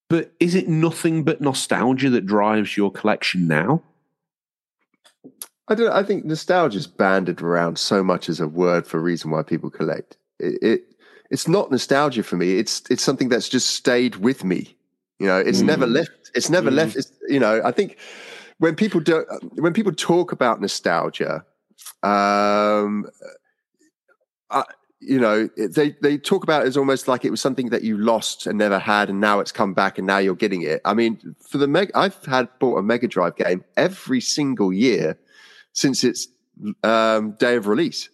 but 0.08 0.32
is 0.38 0.54
it 0.54 0.68
nothing 0.68 1.24
but 1.24 1.40
nostalgia 1.40 2.10
that 2.10 2.26
drives 2.26 2.76
your 2.76 2.92
collection 2.92 3.48
now? 3.48 3.82
I 5.66 5.74
don't. 5.74 5.90
I 5.90 6.02
think 6.02 6.24
nostalgia 6.24 6.78
is 6.78 6.86
banded 6.86 7.40
around 7.40 7.78
so 7.78 8.04
much 8.04 8.28
as 8.28 8.38
a 8.38 8.46
word 8.46 8.86
for 8.86 8.98
a 8.98 9.00
reason 9.00 9.30
why 9.30 9.42
people 9.42 9.70
collect. 9.70 10.16
It, 10.38 10.62
it 10.62 10.84
it's 11.30 11.48
not 11.48 11.70
nostalgia 11.70 12.22
for 12.22 12.36
me. 12.36 12.58
It's 12.58 12.82
it's 12.90 13.02
something 13.02 13.30
that's 13.30 13.48
just 13.48 13.70
stayed 13.70 14.16
with 14.16 14.44
me. 14.44 14.76
You 15.18 15.26
know, 15.26 15.38
it's 15.38 15.62
mm. 15.62 15.66
never 15.66 15.86
left. 15.86 16.30
It's 16.34 16.50
never 16.50 16.70
mm. 16.70 16.74
left. 16.74 16.96
It's, 16.96 17.10
you 17.28 17.40
know, 17.40 17.62
I 17.64 17.72
think 17.72 17.96
when 18.58 18.74
people 18.74 19.00
do 19.00 19.24
when 19.54 19.72
people 19.72 19.92
talk 19.92 20.32
about 20.32 20.60
nostalgia, 20.60 21.44
um, 22.02 23.06
I, 24.50 24.64
you 25.00 25.18
know 25.18 25.48
they 25.56 25.96
they 26.00 26.16
talk 26.16 26.42
about 26.42 26.64
it 26.64 26.68
as 26.68 26.76
almost 26.76 27.08
like 27.08 27.24
it 27.24 27.30
was 27.30 27.40
something 27.40 27.70
that 27.70 27.82
you 27.82 27.96
lost 27.96 28.46
and 28.46 28.58
never 28.58 28.78
had 28.78 29.10
and 29.10 29.20
now 29.20 29.40
it's 29.40 29.52
come 29.52 29.74
back 29.74 29.98
and 29.98 30.06
now 30.06 30.18
you're 30.18 30.34
getting 30.34 30.62
it. 30.62 30.80
I 30.84 30.94
mean 30.94 31.34
for 31.40 31.58
the 31.58 31.66
meg 31.66 31.90
i've 31.94 32.24
had 32.24 32.48
bought 32.58 32.78
a 32.78 32.82
mega 32.82 33.08
drive 33.08 33.36
game 33.36 33.64
every 33.76 34.20
single 34.20 34.72
year 34.72 35.18
since 35.72 36.04
its 36.04 36.28
um, 36.82 37.32
day 37.32 37.56
of 37.56 37.66
release. 37.66 38.08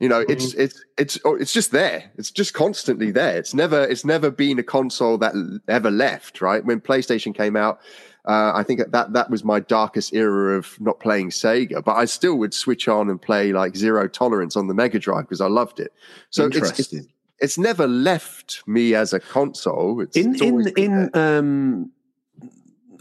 You 0.00 0.08
know 0.08 0.22
mm-hmm. 0.22 0.32
it's 0.32 0.54
it's 0.54 0.84
it's 0.98 1.18
oh, 1.24 1.36
it's 1.36 1.52
just 1.52 1.70
there. 1.70 2.10
It's 2.18 2.30
just 2.30 2.54
constantly 2.54 3.10
there. 3.10 3.38
It's 3.38 3.54
never 3.54 3.82
it's 3.82 4.04
never 4.04 4.30
been 4.30 4.58
a 4.58 4.64
console 4.64 5.16
that 5.18 5.34
ever 5.68 5.90
left 5.90 6.40
right? 6.40 6.64
When 6.64 6.80
playstation 6.80 7.34
came 7.34 7.56
out 7.56 7.80
uh, 8.24 8.52
I 8.54 8.62
think 8.62 8.80
that 8.92 9.12
that 9.12 9.30
was 9.30 9.42
my 9.42 9.58
darkest 9.58 10.14
era 10.14 10.56
of 10.56 10.80
not 10.80 11.00
playing 11.00 11.30
Sega, 11.30 11.82
but 11.82 11.96
I 11.96 12.04
still 12.04 12.36
would 12.36 12.54
switch 12.54 12.86
on 12.86 13.10
and 13.10 13.20
play 13.20 13.52
like 13.52 13.74
Zero 13.76 14.06
Tolerance 14.06 14.56
on 14.56 14.68
the 14.68 14.74
Mega 14.74 15.00
Drive 15.00 15.24
because 15.24 15.40
I 15.40 15.48
loved 15.48 15.80
it. 15.80 15.92
So 16.30 16.46
it's, 16.46 16.78
it's, 16.78 16.94
it's 17.40 17.58
never 17.58 17.88
left 17.88 18.62
me 18.66 18.94
as 18.94 19.12
a 19.12 19.18
console. 19.18 20.00
It's, 20.00 20.16
in 20.16 20.34
it's 20.34 20.42
in 20.42 20.68
in 20.76 21.16
um, 21.16 21.90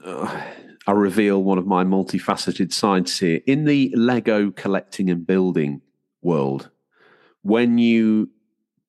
uh, 0.03 0.41
I 0.87 0.91
reveal 0.91 1.43
one 1.43 1.59
of 1.59 1.67
my 1.67 1.83
multifaceted 1.83 2.73
sides 2.73 3.19
here. 3.19 3.41
In 3.45 3.65
the 3.65 3.93
Lego 3.95 4.49
collecting 4.49 5.11
and 5.11 5.25
building 5.25 5.81
world, 6.23 6.71
when 7.43 7.77
you 7.77 8.31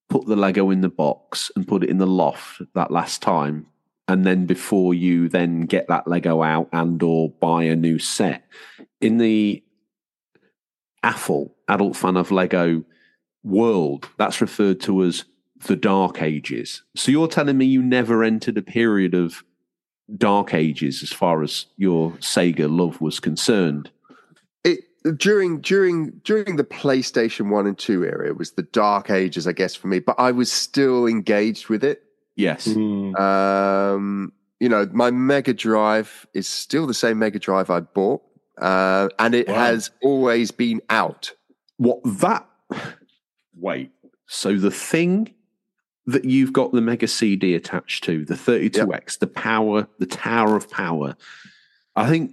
put 0.09 0.27
the 0.27 0.37
Lego 0.37 0.71
in 0.71 0.81
the 0.81 0.89
box 0.89 1.51
and 1.57 1.69
put 1.69 1.83
it 1.83 1.91
in 1.91 1.99
the 1.99 2.07
loft 2.07 2.63
that 2.75 2.91
last 2.91 3.21
time, 3.21 3.67
and 4.13 4.27
then 4.27 4.45
before 4.45 4.93
you 4.93 5.27
then 5.27 5.63
get 5.63 5.89
that 5.89 6.07
Lego 6.07 6.43
out 6.43 6.69
and 6.71 7.03
or 7.03 7.31
buy 7.31 7.63
a 7.63 7.75
new 7.75 7.99
set 7.99 8.45
in 9.01 9.17
the 9.17 9.65
AFOL 11.03 11.51
adult 11.67 11.97
fan 11.97 12.19
of 12.19 12.31
Lego 12.31 12.85
world, 13.43 14.11
that's 14.19 14.43
referred 14.43 14.81
to 14.83 15.03
as 15.03 15.25
the 15.65 15.77
Dark 15.77 16.21
Ages. 16.21 16.83
So 16.95 17.11
you're 17.11 17.27
telling 17.27 17.57
me 17.57 17.65
you 17.65 17.81
never 17.81 18.23
entered 18.23 18.59
a 18.59 18.63
period 18.63 19.15
of 19.15 19.43
Dark 20.15 20.53
Ages 20.53 21.03
as 21.03 21.11
far 21.11 21.43
as 21.43 21.65
your 21.79 22.11
Sega 22.19 22.69
love 22.69 23.01
was 23.01 23.19
concerned? 23.19 23.91
It 24.63 24.81
during 25.17 25.63
during 25.63 26.21
during 26.23 26.57
the 26.57 26.65
PlayStation 26.65 27.49
One 27.49 27.67
and 27.67 27.79
Two 27.79 28.05
era, 28.05 28.29
it 28.29 28.37
was 28.37 28.53
the 28.53 28.65
Dark 28.65 29.09
Ages, 29.09 29.47
I 29.47 29.53
guess, 29.53 29.75
for 29.75 29.87
me. 29.87 30.01
But 30.01 30.17
I 30.19 30.33
was 30.33 30.53
still 30.53 31.07
engaged 31.07 31.71
with 31.71 31.83
it. 31.83 32.05
Yes. 32.37 32.69
Mm. 32.69 33.19
Um, 33.19 34.33
you 34.61 34.69
know, 34.69 34.89
my 34.93 35.11
Mega 35.11 35.53
Drive 35.53 36.27
is 36.35 36.49
still 36.49 36.87
the 36.87 36.95
same 36.95 37.19
Mega 37.19 37.39
Drive 37.39 37.69
I 37.71 37.81
bought, 37.81 38.23
uh, 38.61 39.09
and 39.19 39.35
it 39.35 39.49
wow. 39.49 39.55
has 39.55 39.91
always 40.03 40.51
been 40.51 40.81
out. 40.89 41.33
What 41.79 42.01
that? 42.05 42.47
Wait. 43.57 43.91
So 44.27 44.57
the 44.57 44.71
thing 44.71 45.35
that 46.07 46.25
you've 46.25 46.53
got 46.53 46.73
the 46.73 46.81
Mega 46.81 47.07
CD 47.07 47.55
attached 47.55 48.05
to, 48.05 48.25
the 48.25 48.35
32X, 48.35 48.77
yep. 48.77 49.09
the 49.21 49.27
power, 49.27 49.89
the 49.99 50.07
Tower 50.07 50.57
of 50.57 50.71
Power. 50.71 51.17
I 51.95 52.09
think 52.09 52.33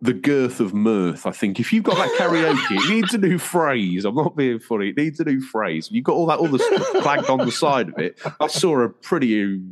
the 0.00 0.12
girth 0.12 0.60
of 0.60 0.74
mirth. 0.74 1.26
I 1.26 1.30
think 1.30 1.58
if 1.60 1.72
you've 1.72 1.84
got 1.84 1.96
that 1.96 2.10
karaoke, 2.18 2.76
it 2.76 2.90
needs 2.90 3.14
a 3.14 3.18
new 3.18 3.38
phrase. 3.38 4.04
I'm 4.04 4.14
not 4.14 4.36
being 4.36 4.58
funny. 4.58 4.90
It 4.90 4.96
needs 4.96 5.18
a 5.20 5.24
new 5.24 5.40
phrase. 5.40 5.88
You've 5.90 6.04
got 6.04 6.14
all 6.14 6.26
that 6.26 6.40
other 6.40 6.58
stuff 6.58 6.86
flagged 7.02 7.30
on 7.30 7.38
the 7.38 7.52
side 7.52 7.88
of 7.88 7.98
it. 7.98 8.20
I 8.40 8.48
saw 8.48 8.80
a 8.80 8.88
pretty. 8.88 9.62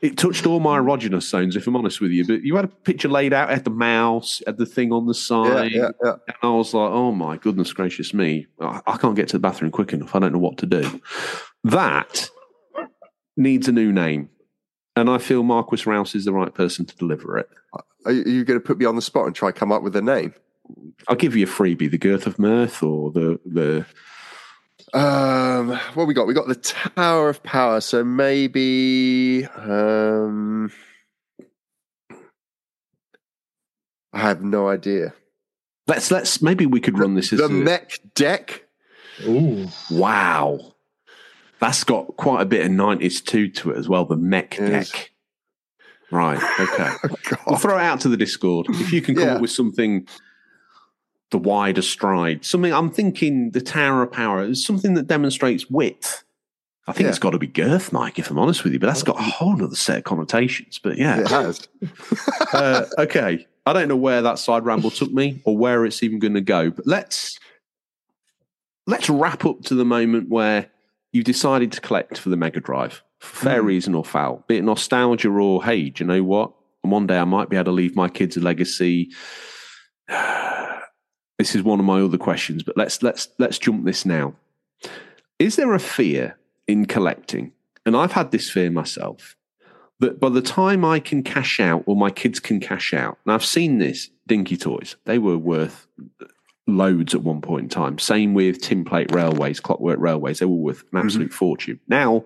It 0.00 0.16
touched 0.16 0.46
all 0.46 0.60
my 0.60 0.78
erogenous 0.78 1.24
zones, 1.24 1.56
if 1.56 1.66
I'm 1.66 1.74
honest 1.74 2.00
with 2.00 2.12
you. 2.12 2.24
But 2.24 2.42
you 2.42 2.54
had 2.54 2.66
a 2.66 2.68
picture 2.68 3.08
laid 3.08 3.32
out, 3.32 3.50
had 3.50 3.64
the 3.64 3.70
mouse, 3.70 4.40
had 4.46 4.56
the 4.56 4.66
thing 4.66 4.92
on 4.92 5.06
the 5.06 5.14
side. 5.14 5.72
Yeah, 5.72 5.80
yeah, 5.80 5.90
yeah. 6.04 6.12
And 6.28 6.36
I 6.44 6.50
was 6.50 6.72
like, 6.72 6.90
oh 6.90 7.10
my 7.10 7.36
goodness 7.36 7.72
gracious 7.72 8.14
me. 8.14 8.46
I, 8.60 8.80
I 8.86 8.96
can't 8.96 9.16
get 9.16 9.26
to 9.28 9.36
the 9.36 9.40
bathroom 9.40 9.72
quick 9.72 9.92
enough. 9.92 10.14
I 10.14 10.20
don't 10.20 10.32
know 10.32 10.38
what 10.38 10.58
to 10.58 10.66
do. 10.66 11.00
That 11.64 12.30
needs 13.36 13.66
a 13.66 13.72
new 13.72 13.92
name. 13.92 14.30
And 14.94 15.10
I 15.10 15.18
feel 15.18 15.42
Marquis 15.42 15.82
Rouse 15.84 16.14
is 16.14 16.24
the 16.24 16.32
right 16.32 16.54
person 16.54 16.84
to 16.86 16.96
deliver 16.96 17.38
it. 17.38 17.48
Are 18.04 18.12
you 18.12 18.44
going 18.44 18.58
to 18.58 18.64
put 18.64 18.78
me 18.78 18.84
on 18.86 18.96
the 18.96 19.02
spot 19.02 19.26
and 19.26 19.34
try 19.34 19.52
come 19.52 19.72
up 19.72 19.82
with 19.82 19.94
a 19.96 20.02
name? 20.02 20.32
I'll 21.08 21.16
give 21.16 21.36
you 21.36 21.44
a 21.46 21.48
freebie: 21.48 21.90
the 21.90 21.98
Girth 21.98 22.26
of 22.26 22.38
Mirth 22.38 22.82
or 22.82 23.10
the 23.10 23.38
the. 23.44 23.86
Um, 24.98 25.78
what 25.94 26.06
we 26.06 26.14
got? 26.14 26.26
We 26.26 26.32
got 26.34 26.48
the 26.48 26.54
Tower 26.54 27.28
of 27.28 27.42
Power. 27.42 27.80
So 27.80 28.02
maybe, 28.02 29.44
um, 29.56 30.72
I 34.12 34.20
have 34.20 34.42
no 34.42 34.68
idea. 34.68 35.12
Let's 35.86 36.10
let's 36.10 36.40
maybe 36.42 36.66
we 36.66 36.80
could 36.80 36.98
run 36.98 37.14
this 37.14 37.32
as 37.32 37.38
The 37.40 37.46
a- 37.46 37.48
mech 37.50 37.98
deck. 38.14 38.64
Ooh. 39.26 39.68
wow. 39.90 40.74
That's 41.60 41.82
got 41.82 42.16
quite 42.16 42.40
a 42.42 42.46
bit 42.46 42.64
of 42.64 42.70
nineties 42.70 43.20
two 43.20 43.48
to 43.50 43.70
it 43.72 43.78
as 43.78 43.88
well. 43.88 44.04
The 44.04 44.16
mech 44.16 44.56
Yes. 44.58 44.90
deck. 44.90 45.10
Right. 46.10 46.38
Okay. 46.60 46.90
God. 47.28 47.38
We'll 47.46 47.56
throw 47.56 47.76
it 47.78 47.82
out 47.82 48.00
to 48.00 48.08
the 48.08 48.16
Discord. 48.16 48.66
If 48.70 48.92
you 48.92 49.02
can 49.02 49.14
come 49.14 49.24
Yeah. 49.24 49.34
up 49.34 49.40
with 49.40 49.50
something 49.50 50.06
the 51.30 51.38
wider 51.38 51.82
stride, 51.82 52.44
something 52.44 52.72
I'm 52.72 52.90
thinking 52.90 53.50
the 53.50 53.60
Tower 53.60 54.02
of 54.02 54.12
Power 54.12 54.42
is 54.44 54.64
something 54.64 54.94
that 54.94 55.06
demonstrates 55.06 55.68
width. 55.68 56.24
I 56.86 56.92
think 56.92 57.04
Yeah. 57.04 57.10
it's 57.10 57.18
got 57.18 57.30
to 57.30 57.38
be 57.38 57.46
girth, 57.46 57.92
Mike, 57.92 58.18
if 58.18 58.30
I'm 58.30 58.38
honest 58.38 58.64
with 58.64 58.72
you, 58.72 58.78
but 58.78 58.86
that's 58.86 59.02
got 59.02 59.18
a 59.18 59.22
whole 59.22 59.62
other 59.62 59.76
set 59.76 59.98
of 59.98 60.04
connotations. 60.04 60.80
But 60.82 60.96
yeah. 60.96 61.20
It 61.20 61.28
has. 61.28 61.68
uh, 62.54 62.86
okay. 62.96 63.46
I 63.66 63.72
don't 63.74 63.88
know 63.88 63.96
where 63.96 64.22
that 64.22 64.38
side 64.38 64.64
ramble 64.64 64.90
took 64.90 65.12
me 65.12 65.42
or 65.44 65.54
where 65.58 65.84
it's 65.84 66.02
even 66.02 66.18
going 66.18 66.32
to 66.32 66.40
go, 66.40 66.70
but 66.70 66.86
let's 66.86 67.38
let's 68.86 69.10
wrap 69.10 69.44
up 69.44 69.60
to 69.64 69.74
the 69.74 69.84
moment 69.84 70.30
where 70.30 70.70
you 71.12 71.22
decided 71.22 71.72
to 71.72 71.80
collect 71.82 72.16
for 72.16 72.30
the 72.30 72.36
Mega 72.38 72.60
Drive, 72.60 73.02
fair 73.20 73.60
hmm. 73.60 73.66
reason 73.66 73.94
or 73.94 74.04
foul, 74.04 74.44
be 74.46 74.58
it 74.58 74.64
nostalgia 74.64 75.30
or 75.30 75.64
hey, 75.64 75.90
do 75.90 76.04
you 76.04 76.08
know 76.08 76.22
what? 76.22 76.52
And 76.82 76.92
one 76.92 77.06
day 77.06 77.18
I 77.18 77.24
might 77.24 77.48
be 77.48 77.56
able 77.56 77.66
to 77.66 77.72
leave 77.72 77.96
my 77.96 78.08
kids 78.08 78.36
a 78.36 78.40
legacy. 78.40 79.10
This 81.38 81.54
is 81.54 81.62
one 81.62 81.78
of 81.78 81.86
my 81.86 82.00
other 82.00 82.18
questions, 82.18 82.64
but 82.64 82.76
let's 82.76 83.00
let's 83.00 83.28
let's 83.38 83.60
jump 83.60 83.84
this 83.84 84.04
now. 84.04 84.34
Is 85.38 85.54
there 85.54 85.72
a 85.72 85.78
fear 85.78 86.36
in 86.66 86.86
collecting? 86.86 87.52
And 87.86 87.96
I've 87.96 88.10
had 88.10 88.32
this 88.32 88.50
fear 88.50 88.72
myself 88.72 89.36
that 90.00 90.18
by 90.18 90.30
the 90.30 90.42
time 90.42 90.84
I 90.84 90.98
can 90.98 91.22
cash 91.22 91.60
out 91.60 91.84
or 91.86 91.94
my 91.94 92.10
kids 92.10 92.40
can 92.40 92.58
cash 92.58 92.92
out, 92.92 93.18
and 93.24 93.32
I've 93.32 93.44
seen 93.44 93.78
this, 93.78 94.10
Dinky 94.26 94.56
Toys, 94.56 94.96
they 95.04 95.18
were 95.18 95.38
worth 95.38 95.86
loads 96.66 97.14
at 97.14 97.22
one 97.22 97.40
point 97.40 97.64
in 97.64 97.68
time. 97.68 97.98
Same 97.98 98.34
with 98.34 98.60
tin 98.60 98.84
plate 98.84 99.12
railways, 99.12 99.60
clockwork 99.60 99.98
railways, 99.98 100.40
they 100.40 100.46
were 100.46 100.54
worth 100.54 100.80
an 100.80 100.86
mm-hmm. 100.86 100.98
absolute 100.98 101.32
fortune. 101.32 101.80
Now, 101.88 102.24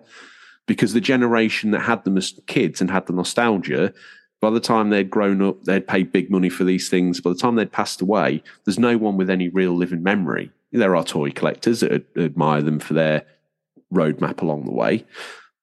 because 0.66 0.92
the 0.92 1.00
generation 1.00 1.70
that 1.72 1.80
had 1.80 2.04
them 2.04 2.16
as 2.16 2.38
kids 2.46 2.80
and 2.80 2.90
had 2.90 3.06
the 3.06 3.12
nostalgia, 3.12 3.92
by 4.40 4.50
the 4.50 4.60
time 4.60 4.90
they'd 4.90 5.10
grown 5.10 5.42
up, 5.42 5.64
they'd 5.64 5.86
paid 5.86 6.12
big 6.12 6.30
money 6.30 6.48
for 6.48 6.64
these 6.64 6.88
things. 6.88 7.20
By 7.20 7.30
the 7.30 7.38
time 7.38 7.54
they'd 7.54 7.72
passed 7.72 8.00
away, 8.00 8.42
there's 8.64 8.78
no 8.78 8.96
one 8.98 9.16
with 9.16 9.30
any 9.30 9.48
real 9.48 9.74
living 9.74 10.02
memory. 10.02 10.50
There 10.72 10.96
are 10.96 11.04
toy 11.04 11.30
collectors 11.30 11.80
that 11.80 11.92
ad- 11.92 12.04
admire 12.16 12.62
them 12.62 12.80
for 12.80 12.94
their 12.94 13.24
roadmap 13.92 14.40
along 14.40 14.64
the 14.64 14.72
way, 14.72 15.04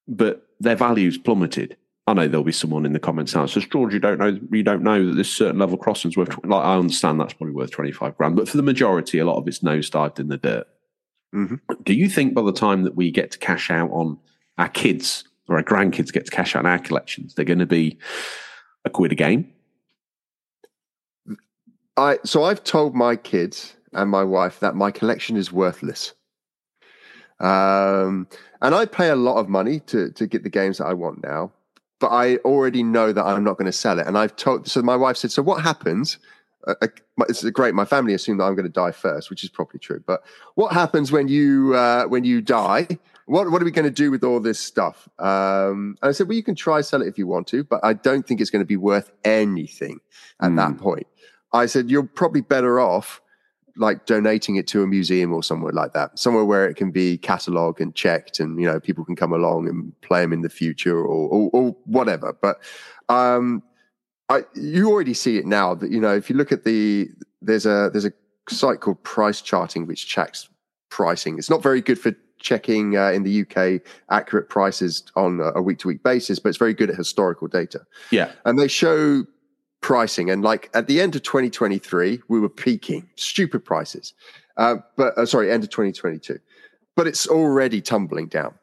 but 0.08 0.48
their 0.60 0.76
values 0.76 1.18
plummeted. 1.18 1.76
I 2.08 2.14
know 2.14 2.28
there'll 2.28 2.44
be 2.44 2.52
someone 2.52 2.86
in 2.86 2.94
the 2.94 3.00
comments 3.00 3.36
now 3.36 3.46
says, 3.46 3.66
George, 3.66 3.94
you 3.94 4.00
don't 4.00 4.18
know, 4.18 4.40
you 4.52 4.64
don't 4.64 4.82
know 4.82 5.06
that 5.06 5.14
this 5.16 5.36
certain 5.36 5.60
level 5.60 5.78
crossing's 5.78 6.18
worth, 6.18 6.30
tw-" 6.30 6.46
like, 6.46 6.66
I 6.66 6.76
understand 6.76 7.20
that's 7.20 7.34
probably 7.34 7.54
worth 7.54 7.72
25 7.72 8.18
grand, 8.18 8.36
but 8.36 8.50
for 8.50 8.58
the 8.58 8.64
majority, 8.64 9.20
a 9.20 9.26
lot 9.26 9.38
of 9.38 9.48
it's 9.48 9.60
nosedived 9.60 10.20
in 10.20 10.28
the 10.28 10.38
dirt. 10.38 10.68
Mhm. 11.36 11.60
Do 11.84 11.94
you 11.94 12.10
think 12.10 12.34
by 12.34 12.42
the 12.42 12.52
time 12.52 12.84
that 12.84 12.96
we 12.96 13.12
get 13.12 13.32
to 13.32 13.38
cash 13.40 13.70
out 13.70 13.92
on 13.92 14.18
our 14.60 14.70
kids 14.70 15.24
or 15.48 15.58
our 15.58 15.64
grandkids 15.64 16.14
get 16.14 16.26
to 16.26 16.32
cash 16.32 16.56
out 16.56 16.66
on 16.66 16.72
our 16.72 16.78
collections, 16.78 17.34
they're 17.34 17.46
going 17.46 17.60
to 17.60 17.66
be 17.66 17.98
a 18.86 18.90
quid 18.90 19.12
a 19.12 19.16
game? 19.16 19.52
I 21.98 22.20
so 22.24 22.44
I've 22.44 22.64
told 22.64 22.96
my 22.96 23.16
kids 23.16 23.76
and 23.94 24.10
my 24.10 24.24
wife 24.24 24.60
that 24.60 24.76
my 24.76 24.92
collection 24.92 25.36
is 25.36 25.52
worthless. 25.52 26.14
Um, 27.40 28.28
and 28.62 28.76
I 28.76 28.86
pay 28.86 29.10
a 29.10 29.16
lot 29.16 29.38
of 29.38 29.50
money 29.50 29.80
to 29.82 30.12
to 30.12 30.28
get 30.28 30.44
the 30.44 30.50
games 30.50 30.78
that 30.78 30.86
I 30.86 30.94
want 30.94 31.24
now, 31.24 31.52
but 32.00 32.08
I 32.08 32.38
already 32.38 32.84
know 32.84 33.12
that 33.12 33.26
I'm 33.26 33.44
not 33.44 33.58
going 33.58 33.66
to 33.66 33.72
sell 33.72 34.00
it. 34.00 34.08
And 34.08 34.18
I've 34.18 34.36
told 34.36 34.68
so 34.68 34.82
my 34.82 34.96
wife 34.96 35.18
said, 35.18 35.32
so 35.32 35.42
what 35.42 35.62
happens? 35.62 36.20
Uh, 36.68 36.76
uh, 36.82 36.88
it's 37.30 37.50
great. 37.52 37.74
My 37.74 37.86
family 37.86 38.14
assume 38.14 38.38
that 38.38 38.44
I'm 38.44 38.56
going 38.56 38.66
to 38.66 38.70
die 38.72 38.92
first, 38.92 39.30
which 39.30 39.44
is 39.44 39.50
probably 39.50 39.80
true. 39.80 40.04
But 40.06 40.22
what 40.56 40.74
happens 40.74 41.12
when 41.12 41.28
you 41.28 41.74
uh, 41.76 42.06
when 42.06 42.24
you 42.24 42.42
die? 42.42 42.88
What 43.30 43.52
what 43.52 43.62
are 43.62 43.66
we 43.66 43.70
going 43.70 43.86
to 43.86 43.92
do 43.92 44.10
with 44.10 44.24
all 44.24 44.40
this 44.40 44.60
stuff? 44.60 45.08
Um, 45.20 45.96
and 46.02 46.10
I 46.10 46.12
said, 46.14 46.28
well, 46.28 46.36
you 46.36 46.42
can 46.42 46.56
try 46.56 46.82
sell 46.82 47.04
it 47.04 47.08
if 47.08 47.20
you 47.20 47.28
want 47.28 47.46
to, 47.50 47.64
but 47.64 47.80
I 47.84 47.94
don't 47.94 48.26
think 48.26 48.42
it's 48.42 48.50
going 48.50 48.64
to 48.64 48.68
be 48.68 48.76
worth 48.76 49.12
anything 49.24 50.00
at 50.42 50.56
that 50.56 50.80
point. 50.80 51.06
I 51.54 51.68
said, 51.68 51.92
you're 51.92 52.04
probably 52.04 52.42
better 52.42 52.80
off 52.80 53.22
like 53.76 54.08
donating 54.08 54.56
it 54.56 54.66
to 54.68 54.82
a 54.82 54.88
museum 54.88 55.32
or 55.32 55.44
somewhere 55.44 55.72
like 55.72 55.94
that, 55.94 56.18
somewhere 56.18 56.44
where 56.44 56.68
it 56.68 56.76
can 56.76 56.90
be 56.90 57.20
catalogued 57.20 57.80
and 57.80 57.94
checked, 57.94 58.40
and 58.40 58.60
you 58.60 58.66
know 58.66 58.80
people 58.80 59.06
can 59.06 59.16
come 59.16 59.32
along 59.32 59.70
and 59.70 59.94
play 60.02 60.22
them 60.22 60.34
in 60.34 60.42
the 60.42 60.50
future 60.50 60.98
or 60.98 61.30
or, 61.30 61.50
or 61.54 61.76
whatever. 61.86 62.36
But 62.42 62.60
um, 63.10 63.62
I, 64.28 64.42
you 64.56 64.90
already 64.90 65.14
see 65.14 65.38
it 65.38 65.46
now 65.46 65.76
that 65.76 65.92
you 65.92 66.02
know 66.02 66.16
if 66.16 66.32
you 66.32 66.36
look 66.36 66.52
at 66.52 66.64
the 66.64 67.10
there's 67.44 67.68
a 67.68 67.92
there's 67.92 68.06
a 68.06 68.14
site 68.50 68.80
called 68.80 69.04
Price 69.04 69.40
Charting 69.42 69.86
which 69.86 70.08
checks 70.08 70.50
pricing. 70.90 71.38
It's 71.38 71.50
not 71.50 71.62
very 71.62 71.82
good 71.82 72.00
for 72.00 72.16
checking 72.40 72.98
uh, 72.98 73.12
in 73.12 73.24
the 73.24 73.42
UK 73.42 73.82
accurate 74.10 74.50
prices 74.50 75.04
on 75.16 75.40
a 75.56 75.62
week 75.62 75.80
to 75.80 75.88
week 75.88 76.04
basis, 76.04 76.40
but 76.40 76.50
it's 76.50 76.58
very 76.58 76.74
good 76.74 76.90
at 76.90 76.96
historical 76.96 77.48
data. 77.48 77.82
Yeah. 78.12 78.32
and 78.46 78.58
they 78.58 78.68
show 78.68 79.26
pricing 79.82 80.30
and 80.30 80.44
like 80.44 80.70
at 80.74 80.88
the 80.88 81.00
end 81.00 81.16
of 81.16 81.24
2023 81.24 82.22
we 82.28 82.40
were 82.40 82.50
peaking. 82.50 83.10
Stupid 83.16 83.64
prices. 83.64 84.14
Uh, 84.58 84.78
but 84.98 85.18
uh, 85.18 85.26
sorry 85.26 85.52
end 85.52 85.64
of 85.64 85.70
2022 85.70 86.40
but 86.96 87.08
it's 87.08 87.28
already 87.28 87.82
tumbling 87.82 88.28
down. 88.28 88.54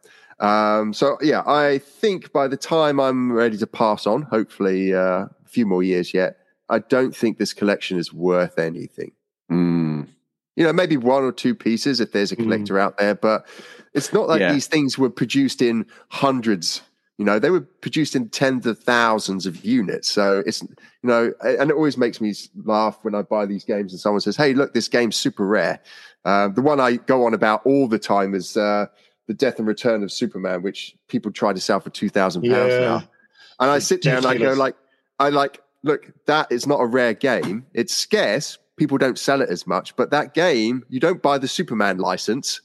Um, 0.41 0.93
so 0.93 1.17
yeah 1.23 1.43
i 1.47 1.79
think 1.79 2.31
by 2.31 2.47
the 2.47 2.59
time 2.59 3.01
i'm 3.01 3.33
ready 3.33 3.57
to 3.57 3.67
pass 3.67 4.07
on 4.07 4.21
hopefully 4.21 4.93
uh, 4.93 5.25
a 5.25 5.31
few 5.47 5.65
more 5.65 5.83
years 5.83 6.13
yet 6.13 6.37
i 6.69 6.79
don't 6.79 7.17
think 7.17 7.39
this 7.39 7.55
collection 7.55 7.97
is 7.97 8.13
worth 8.13 8.59
anything. 8.59 9.13
Mm. 9.51 10.09
You 10.57 10.65
know 10.65 10.73
maybe 10.73 10.97
one 10.97 11.23
or 11.23 11.33
two 11.33 11.55
pieces 11.55 12.01
if 12.01 12.13
there's 12.13 12.33
a 12.33 12.37
collector 12.37 12.79
out 12.79 12.99
there 12.99 13.15
but 13.15 13.47
it's 13.95 14.13
not 14.13 14.29
like 14.29 14.41
Yeah. 14.41 14.53
these 14.53 14.67
things 14.67 14.99
were 14.99 15.09
produced 15.11 15.63
in 15.63 15.87
hundreds. 16.09 16.83
You 17.19 17.25
know 17.25 17.39
they 17.39 17.49
were 17.51 17.63
produced 17.63 18.15
in 18.15 18.29
tens 18.29 18.67
of 18.67 18.79
thousands 18.79 19.47
of 19.47 19.65
units. 19.65 20.11
So 20.11 20.43
it's 20.47 20.61
you 20.63 20.69
know 21.03 21.33
and 21.41 21.71
it 21.71 21.75
always 21.75 21.97
makes 21.97 22.21
me 22.21 22.35
laugh 22.65 22.99
when 23.03 23.15
i 23.15 23.23
buy 23.23 23.47
these 23.47 23.65
games 23.65 23.93
and 23.93 24.01
someone 24.01 24.21
says 24.21 24.37
hey 24.37 24.53
look 24.53 24.75
this 24.75 24.89
game's 24.89 25.17
super 25.17 25.47
rare. 25.47 25.81
Uh, 26.27 26.49
the 26.49 26.61
one 26.61 26.79
i 26.81 26.97
go 26.97 27.25
on 27.25 27.33
about 27.33 27.65
all 27.65 27.89
the 27.89 27.99
time 27.99 28.35
is 28.35 28.57
uh, 28.57 28.85
the 29.29 29.35
death 29.35 29.59
and 29.59 29.67
return 29.67 30.03
of 30.03 30.13
superman 30.13 30.61
which 30.63 30.95
people 31.09 31.31
try 31.33 31.53
to 31.55 31.61
sell 31.61 31.81
for 31.81 31.91
2000 31.91 32.43
pounds 32.43 32.75
Yeah. 32.75 32.81
now. 32.81 33.09
And 33.61 33.71
i 33.71 33.79
sit 33.79 34.03
there 34.03 34.17
and 34.19 34.27
i 34.27 34.37
go 34.37 34.53
like 34.53 34.77
i 35.19 35.31
like 35.31 35.63
look 35.83 36.13
that 36.27 36.51
is 36.53 36.67
not 36.67 36.81
a 36.81 36.87
rare 36.87 37.15
game. 37.15 37.65
It's 37.73 37.95
scarce 37.95 38.59
people 38.77 38.99
don't 38.99 39.19
sell 39.19 39.41
it 39.41 39.49
as 39.49 39.67
much 39.67 39.95
but 39.97 40.11
that 40.11 40.35
game 40.35 40.85
you 40.89 41.01
don't 41.01 41.23
buy 41.23 41.39
the 41.39 41.49
superman 41.49 41.99
license 41.99 42.61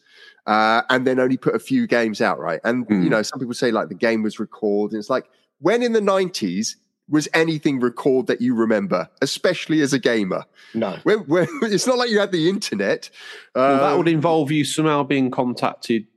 uh, 0.47 0.81
and 0.89 1.05
then 1.05 1.19
only 1.19 1.37
put 1.37 1.55
a 1.55 1.59
few 1.59 1.87
games 1.87 2.21
out 2.21 2.39
right 2.39 2.59
and 2.63 2.87
Mm. 2.87 3.03
you 3.03 3.09
know 3.09 3.21
some 3.21 3.39
people 3.39 3.53
say 3.53 3.71
like 3.71 3.89
the 3.89 3.95
game 3.95 4.23
was 4.23 4.39
recalled 4.39 4.91
and 4.91 4.99
it's 4.99 5.09
like 5.09 5.29
when 5.59 5.83
in 5.83 5.93
the 5.93 5.99
90s 6.01 6.75
was 7.09 7.27
anything 7.33 7.79
recalled 7.79 8.27
that 8.27 8.41
you 8.41 8.55
remember 8.55 9.07
especially 9.21 9.81
as 9.81 9.91
a 9.93 9.99
gamer 9.99 10.43
No. 10.73 10.97
when, 11.03 11.19
when, 11.19 11.47
it's 11.63 11.85
not 11.87 11.97
like 11.97 12.09
you 12.09 12.19
had 12.19 12.31
the 12.31 12.49
internet 12.49 13.09
Well, 13.55 13.77
that 13.79 13.91
Um, 13.91 13.97
would 13.97 14.07
involve 14.07 14.51
you 14.51 14.63
somehow 14.65 15.03
being 15.03 15.29
contacted 15.31 16.07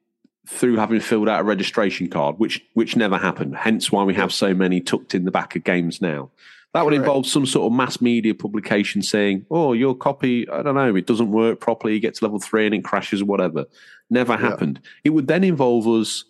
through 0.47 0.77
having 0.77 1.01
filled 1.01 1.27
out 1.29 1.41
a 1.41 1.43
registration 1.45 2.07
card, 2.09 2.39
which 2.39 2.63
which 2.75 2.97
never 2.97 3.17
happened. 3.17 3.57
Hence 3.57 3.91
why 3.91 4.05
we 4.05 4.13
have 4.15 4.31
so 4.31 4.53
many 4.53 4.79
tucked 4.79 5.15
in 5.15 5.25
the 5.25 5.31
back 5.31 5.57
of 5.57 5.65
games 5.65 6.03
now. 6.03 6.31
That 6.75 6.85
would 6.85 6.91
Correct. 6.91 7.07
involve 7.07 7.27
some 7.27 7.47
sort 7.47 7.73
of 7.73 7.77
mass 7.77 8.01
media 8.01 8.35
publication 8.35 9.01
saying, 9.01 9.47
"Oh, 9.49 9.73
your 9.73 9.95
copy, 9.95 10.49
I 10.51 10.61
don't 10.63 10.75
know, 10.75 10.97
it 10.97 11.07
doesn't 11.07 11.31
work 11.31 11.61
properly. 11.61 11.95
You 11.95 12.01
get 12.01 12.15
to 12.17 12.25
level 12.25 12.41
three 12.41 12.67
and 12.67 12.75
it 12.75 12.85
crashes 12.85 13.23
or 13.23 13.27
whatever." 13.27 13.65
Never 14.11 14.37
happened. 14.37 14.81
It 15.05 15.11
would 15.11 15.29
then 15.29 15.45
involve 15.45 15.87
us, 15.87 16.25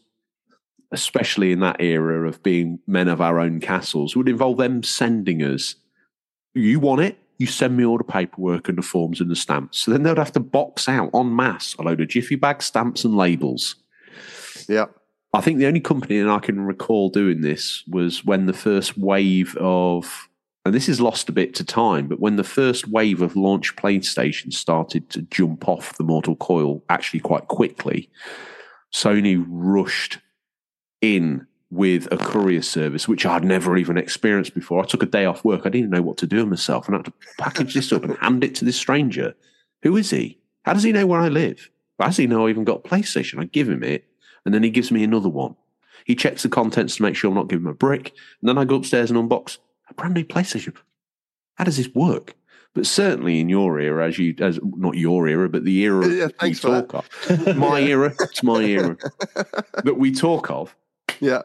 especially 0.93 1.51
in 1.51 1.61
that 1.61 1.81
era 1.81 2.29
of 2.29 2.43
being 2.43 2.79
men 2.87 3.09
of 3.09 3.21
our 3.21 3.41
own 3.41 3.59
castles, 3.59 4.13
it 4.13 4.19
would 4.19 4.29
involve 4.29 4.59
them 4.59 4.83
sending 4.83 5.43
us, 5.43 5.77
"You 6.55 6.79
want 6.79 7.01
it." 7.01 7.19
You 7.39 7.47
send 7.47 7.77
me 7.77 7.85
all 7.85 7.99
the 7.99 8.05
paperwork 8.05 8.69
and 8.69 8.79
the 8.79 8.83
forms 8.83 9.21
and 9.21 9.29
the 9.29 9.35
stamps. 9.35 9.81
So 9.81 9.91
then 9.91 10.05
they'd 10.05 10.19
have 10.19 10.33
to 10.33 10.41
box 10.41 10.89
out 10.89 11.11
en 11.15 11.35
masse 11.35 11.75
a 11.79 11.83
load 11.83 12.01
of 12.01 12.09
jiffy 12.09 12.37
bag 12.37 12.63
stamps 12.63 13.05
and 13.05 13.17
labels. 13.17 13.77
yeah 14.69 14.87
I 15.33 15.41
think 15.41 15.59
the 15.59 15.67
only 15.67 15.81
company 15.81 16.21
that 16.21 16.31
I 16.31 16.39
can 16.39 16.61
recall 16.61 17.09
doing 17.09 17.41
this 17.41 17.83
was 17.89 18.25
when 18.25 18.47
the 18.47 18.53
first 18.53 18.97
wave 18.97 19.57
of, 19.57 20.29
and 20.65 20.75
this 20.75 20.89
is 20.89 21.01
lost 21.01 21.29
a 21.29 21.33
bit 21.33 21.55
to 21.57 21.65
time, 21.65 22.09
but 22.09 22.21
when 22.21 22.37
the 22.37 22.45
first 22.45 22.89
wave 22.89 23.21
of 23.21 23.37
launch 23.37 23.77
PlayStation 23.77 24.53
started 24.53 25.11
to 25.11 25.23
jump 25.23 25.69
off 25.69 25.97
the 25.99 26.05
Mortal 26.05 26.37
Coil 26.37 26.83
actually 26.89 27.21
quite 27.21 27.49
quickly, 27.49 28.09
Sony 28.93 29.45
rushed 29.47 30.19
in 31.03 31.47
with 31.71 32.11
a 32.13 32.17
courier 32.17 32.63
service, 32.63 33.09
which 33.09 33.27
I'd 33.27 33.45
never 33.45 33.77
even 33.77 33.99
experienced 33.99 34.55
before. 34.55 34.83
I 34.83 34.87
took 34.87 35.03
a 35.03 35.07
day 35.07 35.25
off 35.25 35.45
work. 35.45 35.63
I 35.65 35.69
didn't 35.69 35.91
know 35.91 36.03
what 36.03 36.17
to 36.19 36.27
do 36.27 36.47
myself 36.47 36.87
and 36.87 36.95
I 36.95 36.99
had 36.99 37.07
to 37.07 37.13
package 37.39 37.75
this 37.75 37.93
up 37.93 38.05
and 38.05 38.17
hand 38.19 38.45
it 38.45 38.55
to 38.57 38.65
this 38.65 38.77
stranger. 38.77 39.35
Who 39.83 39.97
is 39.97 40.11
he? 40.11 40.39
How 40.63 40.73
does 40.73 40.85
he 40.85 40.93
know 40.93 41.07
where 41.07 41.21
I 41.21 41.29
live? 41.29 41.69
How 41.99 42.07
does 42.07 42.17
he 42.17 42.27
know 42.27 42.47
I 42.47 42.51
even 42.51 42.65
got 42.65 42.85
a 42.85 42.89
PlayStation? 42.89 43.41
I 43.41 43.45
give 43.45 43.69
him 43.69 43.83
it 43.83 44.07
and 44.45 44.55
then 44.55 44.63
he 44.63 44.71
gives 44.71 44.91
me 44.91 45.05
another 45.05 45.29
one. 45.29 45.57
He 46.07 46.15
checks 46.15 46.43
the 46.43 46.49
contents 46.49 46.97
to 46.97 47.03
make 47.03 47.17
sure 47.17 47.29
I'm 47.29 47.35
not 47.35 47.49
giving 47.49 47.65
him 47.65 47.71
a 47.73 47.75
brick. 47.75 48.13
And 48.41 48.49
then 48.49 48.57
I 48.57 48.65
go 48.65 48.77
upstairs 48.77 49.11
and 49.11 49.19
unbox 49.19 49.59
a 49.89 49.95
brand 49.95 50.15
new 50.15 50.25
PlayStation. 50.25 50.75
how 51.57 51.65
does 51.65 51.77
this 51.77 51.89
work? 51.95 52.35
But 52.75 52.87
certainly 52.87 53.39
in 53.39 53.49
your 53.49 53.79
era, 53.79 54.09
as 54.09 54.19
you 54.19 54.35
as 54.41 54.59
not 54.65 54.97
your 54.97 55.29
era, 55.29 55.49
but 55.49 55.65
the 55.65 55.83
era 55.85 56.07
Yeah, 56.09 56.25
you 56.25 56.29
thanks 56.41 56.59
for 56.59 56.83
talk 56.83 56.95
of, 57.29 57.57
my 57.57 57.81
era, 57.95 58.13
it's 58.21 58.43
my 58.43 58.63
era 58.63 58.97
that 59.85 59.95
we 59.97 60.11
talk 60.13 60.51
of, 60.51 60.75
Yeah. 61.21 61.43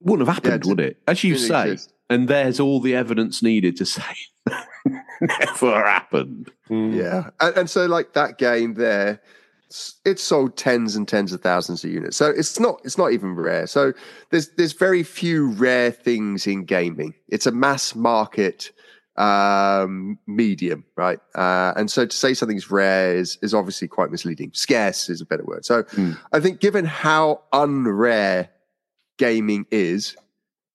wouldn't 0.00 0.26
have 0.26 0.36
happened, 0.36 0.64
Yeah, 0.64 0.68
would 0.70 0.80
it? 0.80 0.96
As 1.06 1.22
you 1.22 1.36
say, 1.36 1.72
exist. 1.72 1.92
and 2.08 2.28
there's 2.28 2.58
all 2.60 2.80
the 2.80 2.94
evidence 2.94 3.42
needed 3.42 3.76
to 3.76 3.84
say 3.84 4.14
never 5.20 5.84
happened. 5.84 6.50
Hmm. 6.68 6.92
Yeah, 6.94 7.30
and, 7.40 7.56
and 7.58 7.70
so 7.70 7.86
like 7.86 8.14
that 8.14 8.38
game 8.38 8.74
there, 8.74 9.20
s- 9.70 9.96
it 10.04 10.18
sold 10.18 10.56
tens 10.56 10.96
and 10.96 11.06
tens 11.08 11.32
of 11.32 11.40
thousands 11.40 11.84
of 11.84 11.90
units. 11.90 12.16
So 12.16 12.30
it's 12.30 12.58
not 12.60 12.80
it's 12.84 12.98
not 12.98 13.12
even 13.12 13.34
rare. 13.34 13.66
So 13.66 13.92
there's 14.30 14.48
there's 14.56 14.72
very 14.72 15.02
few 15.02 15.48
rare 15.52 15.90
things 15.90 16.46
in 16.46 16.64
gaming. 16.64 17.14
It's 17.28 17.46
a 17.46 17.52
mass 17.52 17.94
market 17.94 18.70
um 19.16 20.16
medium 20.28 20.84
right 20.96 21.18
uh 21.34 21.72
and 21.76 21.90
so 21.90 22.06
to 22.06 22.16
say 22.16 22.32
something's 22.34 22.70
rare 22.70 23.16
is 23.16 23.36
is 23.42 23.52
obviously 23.52 23.88
quite 23.88 24.12
misleading 24.12 24.48
scarce 24.54 25.08
is 25.08 25.20
a 25.20 25.26
better 25.26 25.42
word 25.44 25.64
so 25.64 25.82
Mm. 25.82 26.16
i 26.32 26.38
think 26.38 26.60
given 26.60 26.84
how 26.84 27.42
unrare 27.52 28.48
gaming 29.18 29.66
is 29.72 30.16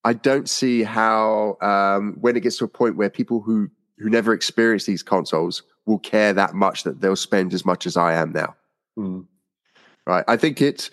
i 0.03 0.11
don't 0.11 0.49
see 0.49 0.83
how 0.83 1.55
um 1.61 2.17
when 2.19 2.35
it 2.35 2.41
gets 2.41 2.57
to 2.57 2.65
a 2.65 2.67
point 2.67 2.97
where 2.97 3.09
people 3.09 3.39
who 3.39 3.69
who 3.97 4.09
never 4.09 4.33
experience 4.33 4.83
these 4.83 5.03
consoles 5.03 5.63
will 5.85 5.99
care 5.99 6.33
that 6.33 6.53
much 6.53 6.83
that 6.83 6.99
they'll 6.99 7.15
spend 7.15 7.53
as 7.53 7.63
much 7.65 7.85
as 7.85 7.95
I 7.95 8.13
am 8.13 8.33
now. 8.33 8.55
Mm. 8.97 9.25
Right. 10.05 10.25
I 10.27 10.35
think 10.35 10.61
it's 10.61 10.91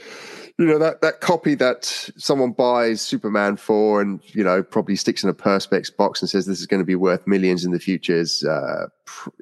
you 0.58 0.66
know 0.66 0.78
that 0.78 1.00
that 1.00 1.20
copy 1.20 1.54
that 1.56 1.84
someone 2.16 2.52
buys 2.52 3.00
Superman 3.00 3.56
for 3.56 4.00
and 4.00 4.20
you 4.34 4.44
know 4.44 4.62
probably 4.62 4.94
sticks 4.94 5.24
in 5.24 5.30
a 5.30 5.34
perspex 5.34 5.94
box 5.94 6.20
and 6.20 6.28
says 6.28 6.46
this 6.46 6.60
is 6.60 6.66
going 6.66 6.82
to 6.82 6.86
be 6.86 6.94
worth 6.94 7.26
millions 7.26 7.64
in 7.64 7.72
the 7.72 7.80
future 7.80 8.14
is 8.14 8.44
uh, 8.44 8.86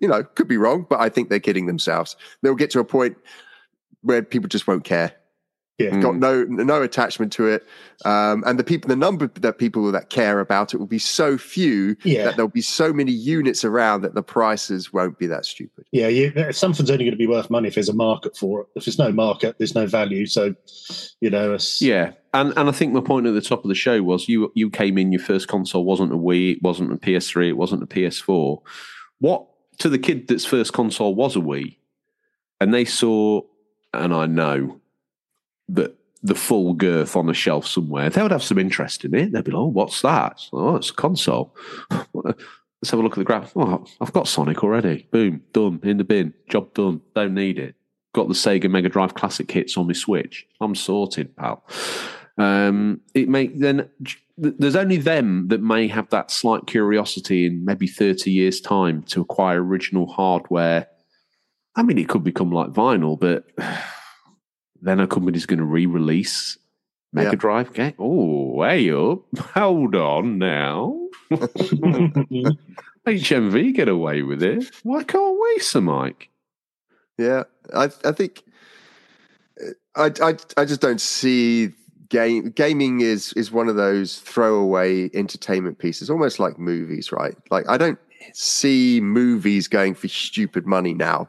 you 0.01 0.09
know 0.09 0.22
could 0.22 0.48
be 0.48 0.56
wrong, 0.56 0.86
but 0.89 1.01
I 1.01 1.09
think 1.09 1.28
they're 1.28 1.40
kidding 1.40 1.66
themselves. 1.66 2.16
They'll 2.43 2.55
get 2.55 2.70
to 2.70 2.80
a 2.80 2.85
point 2.85 3.16
where 4.02 4.22
people 4.22 4.48
just 4.48 4.66
won't 4.66 4.85
care. 4.85 5.12
Yeah. 5.78 5.90
Mm. 5.90 6.02
Got 6.02 6.16
no 6.16 6.42
no 6.44 6.82
attachment 6.82 7.32
to 7.34 7.46
it, 7.46 7.64
um, 8.05 8.42
and 8.46 8.59
the 8.59 8.64
people, 8.64 8.88
the 8.88 8.96
number 8.96 9.28
that 9.28 9.59
people 9.59 9.90
that 9.92 10.10
care 10.10 10.40
about 10.40 10.74
it 10.74 10.78
will 10.78 10.86
be 10.86 10.98
so 10.98 11.38
few 11.38 11.96
Yeah. 12.02 12.24
that 12.24 12.36
there'll 12.36 12.48
be 12.48 12.60
so 12.60 12.92
many 12.92 13.12
units 13.12 13.64
around 13.64 14.00
that 14.02 14.14
the 14.14 14.22
prices 14.22 14.92
won't 14.92 15.18
be 15.20 15.28
that 15.28 15.44
stupid. 15.46 15.84
Yeah, 15.92 16.09
you, 16.09 16.52
something's 16.52 16.90
only 16.90 17.05
going 17.05 17.12
to 17.12 17.16
be 17.16 17.28
worth 17.28 17.48
money 17.48 17.68
if 17.68 17.74
there's 17.74 17.88
a 17.88 17.94
market 17.94 18.36
for 18.36 18.62
it. 18.62 18.66
If 18.74 18.86
there's 18.86 18.98
no 18.98 19.12
market, 19.12 19.56
there's 19.59 19.76
no 19.76 19.86
value. 19.86 20.26
So, 20.26 20.52
you 21.20 21.30
know, 21.30 21.55
it's, 21.55 21.80
Yeah, 21.80 22.10
and 22.34 22.52
and 22.56 22.68
I 22.68 22.72
think 22.72 22.92
my 22.92 23.00
point 23.00 23.26
at 23.28 23.34
the 23.34 23.40
top 23.40 23.64
of 23.64 23.68
the 23.68 23.76
show 23.76 24.02
was 24.02 24.28
you 24.28 24.50
you 24.56 24.70
came 24.70 24.98
in 24.98 25.12
your 25.12 25.22
first 25.22 25.46
console 25.46 25.84
wasn't 25.84 26.12
a 26.12 26.16
Wii, 26.16 26.56
it 26.56 26.62
wasn't 26.62 26.92
a 26.92 26.96
PS3, 26.96 27.50
it 27.50 27.56
wasn't 27.56 27.84
a 27.84 27.86
PS4. 27.86 28.60
What 29.20 29.46
to 29.78 29.88
the 29.88 29.98
kid 30.00 30.26
that's 30.26 30.44
first 30.44 30.72
console 30.72 31.14
was 31.14 31.36
a 31.36 31.40
Wii, 31.40 31.76
and 32.60 32.74
they 32.74 32.84
saw, 32.84 33.42
and 33.94 34.12
I 34.12 34.26
know 34.26 34.77
that 35.69 35.97
the 36.23 36.35
full 36.35 36.74
girth 36.74 37.16
on 37.16 37.28
a 37.28 37.35
shelf 37.35 37.66
somewhere, 37.66 38.11
they 38.11 38.23
would 38.23 38.31
have 38.31 38.43
some 38.43 38.59
interest 38.59 39.05
in 39.05 39.15
it. 39.15 39.32
They'd 39.32 39.45
be 39.45 39.53
like, 39.53 39.61
"Oh, 39.61 39.66
what's 39.66 40.03
that? 40.03 40.43
Oh, 40.53 40.77
it's 40.77 40.90
a 40.90 40.95
console." 40.95 41.55
Let's 42.15 42.90
have 42.93 43.01
a 43.01 43.03
look 43.03 43.12
at 43.12 43.19
the 43.19 43.24
graph. 43.24 43.53
Oh, 43.57 43.85
I've 44.01 44.12
got 44.12 44.28
Sonic 44.28 44.62
already. 44.62 45.09
Boom, 45.11 45.43
done 45.53 45.81
in 45.82 45.97
the 45.97 46.05
bin. 46.05 46.32
Job 46.49 46.74
done. 46.74 47.01
Don't 47.15 47.35
need 47.35 47.59
it. 47.59 47.74
Got 48.15 48.28
the 48.28 48.35
Sega 48.35 48.70
Mega 48.70 48.89
Drive 48.89 49.15
Classic 49.15 49.51
hits 49.51 49.77
on 49.77 49.89
my 49.89 49.93
Switch. 49.95 50.47
I'm 50.61 50.77
sorted, 50.77 51.36
pal. 51.36 51.65
Um, 52.39 53.01
it 53.15 53.28
may 53.28 53.49
then 53.49 53.90
there's 54.39 54.77
only 54.77 54.97
them 54.97 55.49
that 55.49 55.61
may 55.61 55.89
have 55.89 56.09
that 56.11 56.31
slight 56.31 56.66
curiosity 56.69 57.47
in 57.47 57.65
maybe 57.65 57.89
30 57.89 58.31
years' 58.31 58.61
time 58.61 59.03
to 59.05 59.20
acquire 59.20 59.62
original 59.62 60.07
hardware. 60.07 60.86
I 61.74 61.82
mean, 61.82 61.99
it 61.99 62.09
could 62.09 62.23
become 62.23 62.53
like 62.53 62.70
vinyl, 62.70 63.19
but 63.19 63.45
then 64.82 65.00
a 65.00 65.06
company's 65.06 65.46
going 65.46 65.59
to 65.59 65.64
re-release 65.64 66.59
Mega 67.12 67.30
Yeah. 67.30 67.34
Drive 67.36 67.72
game. 67.72 67.94
Oh, 67.98 68.50
way 68.55 68.90
up! 68.92 69.20
Hold 69.55 69.94
on 69.96 70.38
now. 70.38 71.09
HMV 73.06 73.74
get 73.74 73.88
away 73.88 74.22
with 74.22 74.42
it. 74.42 74.70
Why 74.82 75.02
can't 75.02 75.38
we, 75.40 75.59
Sir 75.60 75.80
Mike? 75.80 76.28
Yeah, 77.16 77.44
I 77.74 77.84
I 78.05 78.12
think 78.12 78.42
uh, 79.60 79.70
I 79.96 80.12
I 80.30 80.36
I 80.56 80.64
just 80.64 80.80
don't 80.80 81.00
see 81.00 81.70
game 82.10 82.50
gaming 82.50 83.00
is 83.00 83.32
is 83.34 83.50
one 83.50 83.68
of 83.68 83.76
those 83.76 84.18
throwaway 84.20 85.10
entertainment 85.14 85.78
pieces, 85.78 86.10
almost 86.10 86.38
like 86.38 86.59
movies, 86.59 87.10
right? 87.10 87.34
Like 87.50 87.68
I 87.68 87.76
don't 87.78 87.98
see 88.34 89.00
movies 89.00 89.66
going 89.68 89.94
for 89.94 90.09
stupid 90.09 90.66
money 90.66 90.92
now 90.94 91.28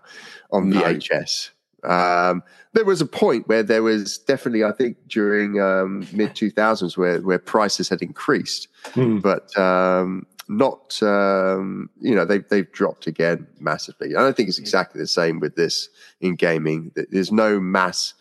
on 0.51 0.69
No. 0.69 0.81
VHS. 0.81 1.51
Um, 1.84 2.43
there 2.73 2.85
was 2.85 3.01
a 3.01 3.06
point 3.06 3.47
where 3.47 3.64
there 3.64 3.84
was 3.84 4.18
definitely, 4.18 4.64
I 4.64 4.72
think, 4.72 4.97
during 5.07 5.60
um, 5.61 6.07
mid 6.14 6.35
two 6.35 6.51
thousands, 6.51 6.97
where 6.97 7.19
where 7.22 7.39
prices 7.39 7.89
had 7.89 8.01
increased, 8.01 8.68
Mm. 8.93 9.22
but 9.22 9.57
um, 9.57 10.26
not 10.47 11.01
um, 11.03 11.89
you 12.01 12.14
know 12.15 12.26
they've 12.26 12.47
they've 12.49 12.72
dropped 12.72 13.07
again 13.07 13.47
massively. 13.60 14.15
I 14.15 14.22
don't 14.22 14.35
think 14.35 14.49
it's 14.49 14.60
exactly 14.60 14.99
the 15.01 15.07
same 15.07 15.39
with 15.39 15.56
this 15.56 15.89
in 16.22 16.35
gaming. 16.35 16.91
There's 17.11 17.31
no 17.31 17.60
mass 17.60 18.14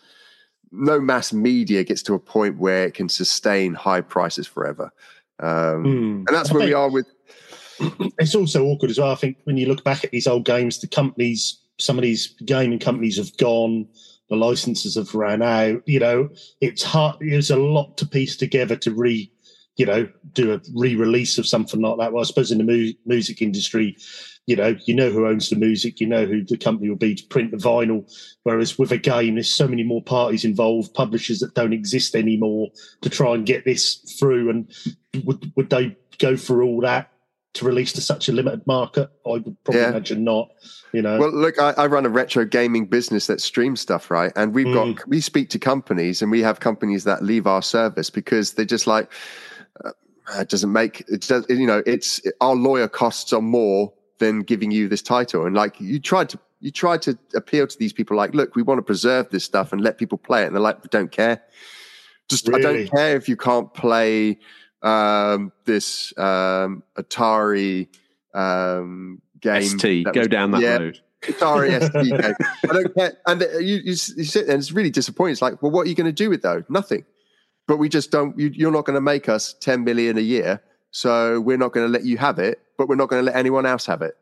no 0.70 1.00
mass 1.00 1.32
media 1.32 1.82
gets 1.82 2.02
to 2.02 2.14
a 2.14 2.18
point 2.18 2.58
where 2.58 2.84
it 2.84 2.92
can 2.94 3.08
sustain 3.08 3.72
high 3.74 4.02
prices 4.02 4.46
forever, 4.46 4.92
um, 5.40 5.84
Mm. 5.84 6.14
and 6.18 6.28
that's 6.28 6.50
I 6.50 6.54
where 6.54 6.66
we 6.66 6.74
are 6.74 6.90
with. 6.90 7.06
it's 8.18 8.34
also 8.34 8.64
awkward 8.64 8.90
as 8.90 8.98
well. 8.98 9.10
I 9.10 9.14
think 9.14 9.38
when 9.44 9.56
you 9.56 9.66
look 9.66 9.84
back 9.84 10.04
at 10.04 10.10
these 10.10 10.26
old 10.26 10.44
games, 10.44 10.78
the 10.80 10.88
companies, 10.88 11.58
some 11.78 11.98
of 11.98 12.02
these 12.02 12.34
gaming 12.44 12.78
companies 12.78 13.16
have 13.16 13.36
gone, 13.36 13.86
the 14.28 14.36
licenses 14.36 14.96
have 14.96 15.14
ran 15.14 15.42
out. 15.42 15.82
You 15.86 16.00
know, 16.00 16.28
it's 16.60 16.82
hard. 16.82 17.16
There's 17.20 17.50
a 17.50 17.56
lot 17.56 17.96
to 17.98 18.06
piece 18.06 18.36
together 18.36 18.76
to 18.76 18.92
re, 18.92 19.30
you 19.76 19.86
know, 19.86 20.08
do 20.32 20.52
a 20.52 20.60
re-release 20.74 21.38
of 21.38 21.46
something 21.46 21.80
like 21.80 21.98
that. 21.98 22.12
Well, 22.12 22.22
I 22.22 22.26
suppose 22.26 22.50
in 22.50 22.58
the 22.58 22.64
mu- 22.64 22.92
music 23.06 23.40
industry, 23.40 23.96
you 24.46 24.56
know, 24.56 24.76
you 24.86 24.94
know 24.94 25.10
who 25.10 25.26
owns 25.26 25.50
the 25.50 25.56
music, 25.56 26.00
you 26.00 26.06
know 26.06 26.26
who 26.26 26.44
the 26.44 26.56
company 26.56 26.88
will 26.88 26.96
be 26.96 27.14
to 27.14 27.26
print 27.26 27.50
the 27.50 27.58
vinyl. 27.58 28.10
Whereas 28.42 28.78
with 28.78 28.92
a 28.92 28.98
game, 28.98 29.34
there's 29.34 29.52
so 29.52 29.68
many 29.68 29.82
more 29.82 30.02
parties 30.02 30.44
involved, 30.44 30.94
publishers 30.94 31.38
that 31.40 31.54
don't 31.54 31.72
exist 31.72 32.14
anymore 32.14 32.68
to 33.02 33.10
try 33.10 33.34
and 33.34 33.46
get 33.46 33.64
this 33.64 33.96
through. 34.18 34.50
And 34.50 34.72
would 35.24 35.52
would 35.54 35.70
they 35.70 35.96
go 36.18 36.36
through 36.36 36.66
all 36.66 36.80
that 36.80 37.12
to 37.54 37.64
release 37.64 37.92
to 37.94 38.00
such 38.00 38.28
a 38.28 38.32
limited 38.32 38.66
market? 38.66 39.10
I 39.26 39.30
would 39.30 39.56
probably 39.64 39.80
Yeah. 39.80 39.88
imagine 39.90 40.24
not. 40.24 40.48
You 40.92 41.02
know, 41.02 41.18
Well, 41.18 41.32
look, 41.32 41.60
I, 41.60 41.70
I 41.76 41.86
run 41.86 42.06
a 42.06 42.08
retro 42.08 42.44
gaming 42.44 42.86
business 42.86 43.26
that 43.26 43.40
streams 43.40 43.80
stuff, 43.80 44.10
right? 44.10 44.32
And 44.36 44.54
we've 44.54 44.66
Mm. 44.66 44.96
got 44.96 45.08
we 45.08 45.20
speak 45.20 45.50
to 45.50 45.58
companies, 45.58 46.22
and 46.22 46.30
we 46.30 46.40
have 46.42 46.60
companies 46.60 47.04
that 47.04 47.22
leave 47.22 47.46
our 47.46 47.62
service 47.62 48.10
because 48.10 48.54
they're 48.54 48.64
just 48.64 48.86
like 48.86 49.10
uh, 49.84 49.90
it 50.40 50.48
doesn't 50.48 50.72
make 50.72 51.00
it 51.08 51.26
does 51.26 51.44
you 51.48 51.66
know 51.66 51.82
it's 51.86 52.20
our 52.40 52.54
lawyer 52.54 52.88
costs 52.88 53.32
are 53.32 53.42
more 53.42 53.92
than 54.18 54.40
giving 54.40 54.70
you 54.70 54.88
this 54.88 55.02
title, 55.02 55.46
and 55.46 55.54
like 55.54 55.80
you 55.80 56.00
tried 56.00 56.28
to 56.30 56.38
you 56.60 56.70
tried 56.72 57.02
to 57.02 57.16
appeal 57.34 57.66
to 57.68 57.78
these 57.78 57.92
people, 57.92 58.16
like, 58.16 58.34
look, 58.34 58.56
we 58.56 58.62
want 58.62 58.78
to 58.78 58.82
preserve 58.82 59.30
this 59.30 59.44
stuff 59.44 59.72
and 59.72 59.80
let 59.80 59.96
people 59.96 60.18
play 60.18 60.42
it, 60.42 60.46
and 60.46 60.54
they're 60.56 60.60
like, 60.60 60.82
we 60.82 60.88
don't 60.90 61.12
care. 61.12 61.40
Just 62.28 62.52
I 62.52 62.58
don't 62.58 62.90
care 62.90 63.16
if 63.16 63.28
you 63.28 63.36
can't 63.36 63.72
play 63.74 64.38
um, 64.82 65.52
this 65.64 66.16
um, 66.18 66.82
Atari 66.96 67.88
um, 68.34 69.20
game. 69.40 69.62
ST, 69.62 70.04
that 70.04 70.14
go 70.14 70.20
was- 70.20 70.28
down 70.28 70.50
that 70.52 70.60
yeah, 70.60 70.76
road. 70.78 71.00
Atari 71.22 71.82
ST 71.82 72.22
game. 72.22 72.34
I 72.70 72.72
don't 72.72 72.94
care. 72.94 73.12
And 73.26 73.40
you, 73.60 73.76
you, 73.76 73.82
you 73.84 73.94
sit 73.94 74.46
there 74.46 74.54
and 74.54 74.62
it's 74.62 74.72
really 74.72 74.90
disappointing. 74.90 75.32
It's 75.32 75.42
like, 75.42 75.60
well, 75.62 75.72
what 75.72 75.86
are 75.86 75.90
you 75.90 75.94
going 75.96 76.06
to 76.06 76.12
do 76.12 76.30
with 76.30 76.42
those? 76.42 76.62
Nothing. 76.68 77.04
But 77.66 77.78
we 77.78 77.88
just 77.88 78.10
don't, 78.10 78.38
you, 78.38 78.50
you're 78.54 78.70
not 78.72 78.84
going 78.84 78.94
to 78.94 79.00
make 79.00 79.28
us 79.28 79.54
10 79.60 79.84
million 79.84 80.16
a 80.16 80.22
year. 80.22 80.62
So 80.90 81.40
we're 81.40 81.58
not 81.58 81.72
going 81.72 81.86
to 81.86 81.92
let 81.92 82.04
you 82.04 82.16
have 82.18 82.38
it, 82.38 82.60
but 82.78 82.88
we're 82.88 82.94
not 82.96 83.08
going 83.08 83.20
to 83.20 83.26
let 83.30 83.36
anyone 83.36 83.66
else 83.66 83.84
have 83.86 84.00
it. 84.00 84.14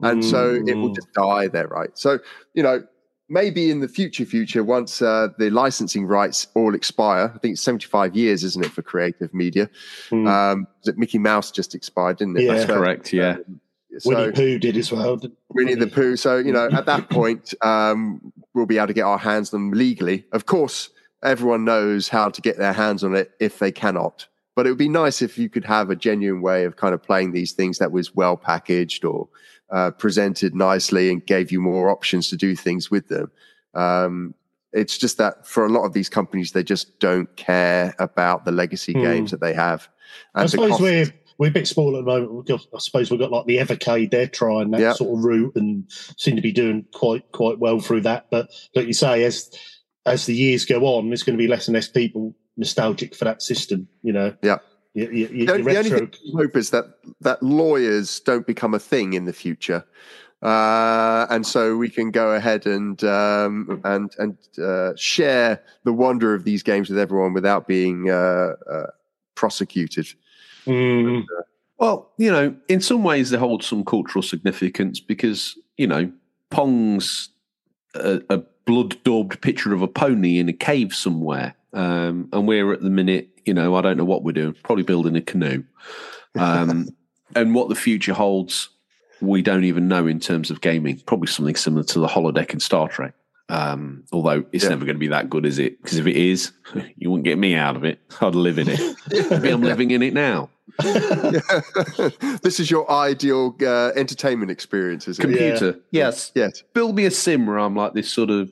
And 0.00 0.24
so 0.24 0.54
it 0.66 0.74
will 0.76 0.90
Mm. 0.90 0.94
just 0.96 1.12
die 1.12 1.46
there, 1.48 1.68
right? 1.68 1.90
So, 1.96 2.18
you 2.54 2.62
know, 2.64 2.82
maybe 3.32 3.70
in 3.70 3.80
the 3.80 3.88
future, 3.88 4.26
future, 4.26 4.62
once 4.62 5.00
uh, 5.00 5.28
the 5.38 5.48
licensing 5.48 6.04
rights 6.06 6.46
all 6.54 6.74
expire, 6.74 7.32
I 7.34 7.38
think 7.38 7.52
it's 7.52 7.62
75 7.62 8.14
years, 8.14 8.44
isn't 8.44 8.64
it, 8.64 8.70
for 8.70 8.82
creative 8.82 9.32
media? 9.32 9.70
Mm. 10.10 10.28
Um, 10.28 10.66
that 10.84 10.98
Mickey 10.98 11.18
Mouse 11.18 11.50
just 11.50 11.74
expired, 11.74 12.18
didn't 12.18 12.36
it? 12.36 12.42
Yeah. 12.42 12.54
That's 12.54 12.66
correct. 12.66 13.12
Yeah. 13.12 13.38
so- 13.98 14.10
Winnie 14.10 14.32
Pooh 14.32 14.58
did 14.58 14.76
as 14.76 14.92
well. 14.92 15.16
didn't- 15.16 15.38
Winnie 15.48 15.74
the 15.74 15.86
Pooh. 15.86 16.16
So, 16.16 16.36
you 16.36 16.52
know, 16.52 16.68
at 16.70 16.84
that 16.86 17.08
point, 17.18 17.54
um, 17.62 18.32
we'll 18.52 18.66
be 18.66 18.76
able 18.76 18.88
to 18.88 18.92
get 18.92 19.04
our 19.04 19.18
hands 19.18 19.52
on 19.54 19.70
them 19.70 19.78
legally. 19.78 20.26
Of 20.32 20.44
course, 20.44 20.90
everyone 21.24 21.64
knows 21.64 22.08
how 22.08 22.28
to 22.28 22.40
get 22.42 22.58
their 22.58 22.74
hands 22.74 23.02
on 23.02 23.14
it 23.16 23.32
if 23.40 23.58
they 23.58 23.72
cannot. 23.72 24.26
But 24.54 24.66
it 24.66 24.68
would 24.68 24.78
be 24.78 24.90
nice 24.90 25.22
if 25.22 25.38
you 25.38 25.48
could 25.48 25.64
have 25.64 25.88
a 25.88 25.96
genuine 25.96 26.42
way 26.42 26.64
of 26.64 26.76
kind 26.76 26.92
of 26.92 27.02
playing 27.02 27.32
these 27.32 27.52
things 27.52 27.78
that 27.78 27.92
was 27.92 28.14
well 28.14 28.36
packaged 28.36 29.06
or 29.06 29.30
uh, 29.72 29.90
presented 29.90 30.54
nicely 30.54 31.10
and 31.10 31.24
gave 31.26 31.50
you 31.50 31.60
more 31.60 31.88
options 31.90 32.28
to 32.28 32.36
do 32.36 32.54
things 32.54 32.90
with 32.90 33.08
them. 33.08 33.30
Um, 33.74 34.34
it's 34.72 34.96
just 34.98 35.18
that 35.18 35.46
for 35.46 35.64
a 35.66 35.68
lot 35.68 35.84
of 35.84 35.92
these 35.92 36.08
companies, 36.08 36.52
they 36.52 36.62
just 36.62 36.98
don't 37.00 37.34
care 37.36 37.94
about 37.98 38.44
the 38.44 38.52
legacy 38.52 38.92
Hmm. 38.92 39.02
games 39.02 39.30
that 39.30 39.40
they 39.40 39.54
have. 39.54 39.88
I 40.34 40.46
suppose 40.46 40.70
cost- 40.70 40.82
we're 40.82 41.06
we're 41.38 41.48
a 41.48 41.50
bit 41.50 41.66
small 41.66 41.96
at 41.96 42.04
the 42.04 42.10
moment. 42.10 42.32
We've 42.32 42.44
got, 42.44 42.60
I 42.74 42.78
suppose 42.78 43.10
we've 43.10 43.18
got 43.18 43.32
like 43.32 43.46
the 43.46 43.56
Evercade. 43.56 44.10
They're 44.10 44.26
trying 44.28 44.70
that 44.72 44.80
Yeah. 44.80 44.92
sort 44.92 45.18
of 45.18 45.24
route 45.24 45.56
and 45.56 45.84
seem 46.16 46.36
to 46.36 46.42
be 46.42 46.52
doing 46.52 46.84
quite 46.92 47.24
quite 47.32 47.58
well 47.58 47.80
through 47.80 48.02
that. 48.02 48.26
But 48.30 48.50
like 48.76 48.86
you 48.86 48.92
say, 48.92 49.24
as 49.24 49.50
as 50.06 50.26
the 50.26 50.34
years 50.34 50.64
go 50.66 50.84
on, 50.84 51.08
there's 51.08 51.22
going 51.22 51.36
to 51.36 51.42
be 51.42 51.48
less 51.48 51.66
and 51.68 51.74
less 51.74 51.88
people 51.88 52.34
nostalgic 52.56 53.14
for 53.14 53.24
that 53.24 53.42
system. 53.42 53.88
You 54.02 54.12
know. 54.12 54.34
Yeah. 54.42 54.58
You, 54.94 55.10
you, 55.10 55.28
you, 55.28 55.46
The, 55.46 55.52
only- 55.52 55.72
the 55.72 55.78
only 55.78 55.90
thing 55.90 56.10
I 56.34 56.42
hope 56.42 56.56
is 56.56 56.70
that 56.70 56.84
that 57.20 57.42
lawyers 57.42 58.20
don't 58.20 58.46
become 58.46 58.74
a 58.74 58.78
thing 58.78 59.14
in 59.14 59.24
the 59.24 59.32
future, 59.32 59.84
uh, 60.42 61.26
and 61.30 61.46
so 61.46 61.76
we 61.76 61.88
can 61.88 62.10
go 62.10 62.32
ahead 62.32 62.66
and 62.66 63.02
um, 63.04 63.80
and 63.84 64.14
and 64.18 64.36
uh, 64.62 64.92
share 64.96 65.62
the 65.84 65.92
wonder 65.92 66.34
of 66.34 66.44
these 66.44 66.62
games 66.62 66.90
with 66.90 66.98
everyone 66.98 67.32
without 67.32 67.66
being 67.66 68.10
uh, 68.10 68.54
uh, 68.70 68.86
prosecuted. 69.34 70.12
Mm. 70.66 71.24
Well, 71.78 72.12
you 72.18 72.30
know, 72.30 72.54
in 72.68 72.80
some 72.80 73.02
ways 73.02 73.30
they 73.30 73.38
hold 73.38 73.64
some 73.64 73.84
cultural 73.84 74.22
significance 74.22 75.00
because, 75.00 75.58
you 75.78 75.86
know, 75.86 76.12
Pong's 76.50 77.30
a, 77.94 78.22
a 78.30 78.38
blood 78.64 79.02
daubed 79.04 79.40
picture 79.40 79.72
of 79.72 79.82
a 79.82 79.88
pony 79.88 80.38
in 80.38 80.48
a 80.48 80.52
cave 80.52 80.94
somewhere. 80.94 81.54
Um, 81.72 82.28
and 82.32 82.46
we're 82.46 82.72
at 82.72 82.82
the 82.82 82.90
minute, 82.90 83.30
you 83.44 83.54
know, 83.54 83.74
I 83.74 83.80
don't 83.80 83.96
know 83.96 84.04
what 84.04 84.22
we're 84.22 84.32
doing, 84.32 84.54
probably 84.62 84.84
building 84.84 85.16
a 85.16 85.20
canoe. 85.20 85.64
Um, 86.38 86.88
and 87.34 87.54
what 87.54 87.68
the 87.68 87.74
future 87.74 88.12
holds, 88.12 88.68
we 89.20 89.42
don't 89.42 89.64
even 89.64 89.88
know 89.88 90.06
in 90.06 90.20
terms 90.20 90.50
of 90.50 90.60
gaming. 90.60 91.00
Probably 91.06 91.28
something 91.28 91.56
similar 91.56 91.84
to 91.84 92.00
the 92.00 92.08
holodeck 92.08 92.52
in 92.52 92.60
Star 92.60 92.88
Trek. 92.88 93.14
Um, 93.52 94.04
although 94.12 94.44
it's 94.50 94.64
Yeah. 94.64 94.70
never 94.70 94.86
going 94.86 94.94
to 94.96 95.00
be 95.00 95.08
that 95.08 95.28
good, 95.28 95.44
is 95.44 95.58
it? 95.58 95.80
Because 95.82 95.98
if 95.98 96.06
it 96.06 96.16
is, 96.16 96.52
you 96.96 97.10
wouldn't 97.10 97.24
get 97.24 97.36
me 97.36 97.54
out 97.54 97.76
of 97.76 97.84
it. 97.84 98.00
I'd 98.22 98.34
live 98.34 98.58
in 98.58 98.66
it. 98.70 98.80
Maybe 99.30 99.50
I'm 99.50 99.60
living 99.60 99.90
in 99.90 100.02
it 100.02 100.14
now. 100.14 100.48
this 102.42 102.58
is 102.58 102.70
your 102.70 102.90
ideal 102.90 103.54
uh, 103.62 103.90
entertainment 103.94 104.50
experience, 104.50 105.06
is 105.06 105.18
it? 105.18 105.22
Computer, 105.22 105.78
yes. 105.90 106.32
Yes. 106.34 106.62
Build 106.72 106.96
me 106.96 107.04
a 107.04 107.10
sim 107.10 107.46
where 107.46 107.58
I'm 107.58 107.76
like 107.76 107.92
this 107.92 108.10
sort 108.10 108.30
of 108.30 108.50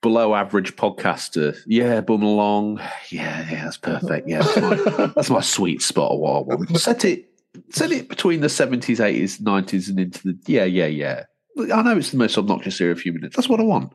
below 0.00 0.34
average 0.34 0.74
podcaster. 0.76 1.54
Yeah, 1.66 2.00
bum 2.00 2.22
along. 2.22 2.78
Yeah, 3.10 3.46
yeah, 3.50 3.64
that's 3.64 3.76
perfect. 3.76 4.26
Yeah, 4.26 4.40
that's 4.42 4.56
my, 4.96 5.06
that's 5.14 5.30
my 5.30 5.40
sweet 5.42 5.82
spot 5.82 6.12
of 6.12 6.18
what 6.18 6.30
I 6.36 6.40
want. 6.54 6.78
Set 6.80 7.04
it, 7.04 7.28
set 7.70 7.92
it 7.92 8.08
between 8.08 8.40
the 8.40 8.48
seventies, 8.48 9.00
eighties, 9.00 9.38
nineties, 9.40 9.90
and 9.90 10.00
into 10.00 10.32
the 10.32 10.38
yeah, 10.46 10.64
yeah, 10.64 10.86
yeah. 10.86 11.24
I 11.58 11.82
know 11.82 11.96
it's 11.96 12.10
the 12.10 12.16
most 12.16 12.38
obnoxious 12.38 12.80
era 12.80 12.92
of 12.92 13.00
human. 13.00 13.22
That's 13.22 13.48
what 13.48 13.60
I 13.60 13.64
want. 13.64 13.92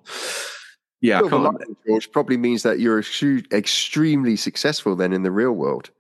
Yeah, 1.02 1.20
I 1.20 1.30
can't. 1.30 1.44
lining, 1.44 1.76
George 1.88 2.12
probably 2.12 2.38
means 2.38 2.64
that 2.64 2.80
you're 2.80 3.00
extremely 3.00 4.36
successful 4.36 4.96
then 4.96 5.14
in 5.14 5.24
the 5.24 5.32
real 5.32 5.52
world. 5.52 5.92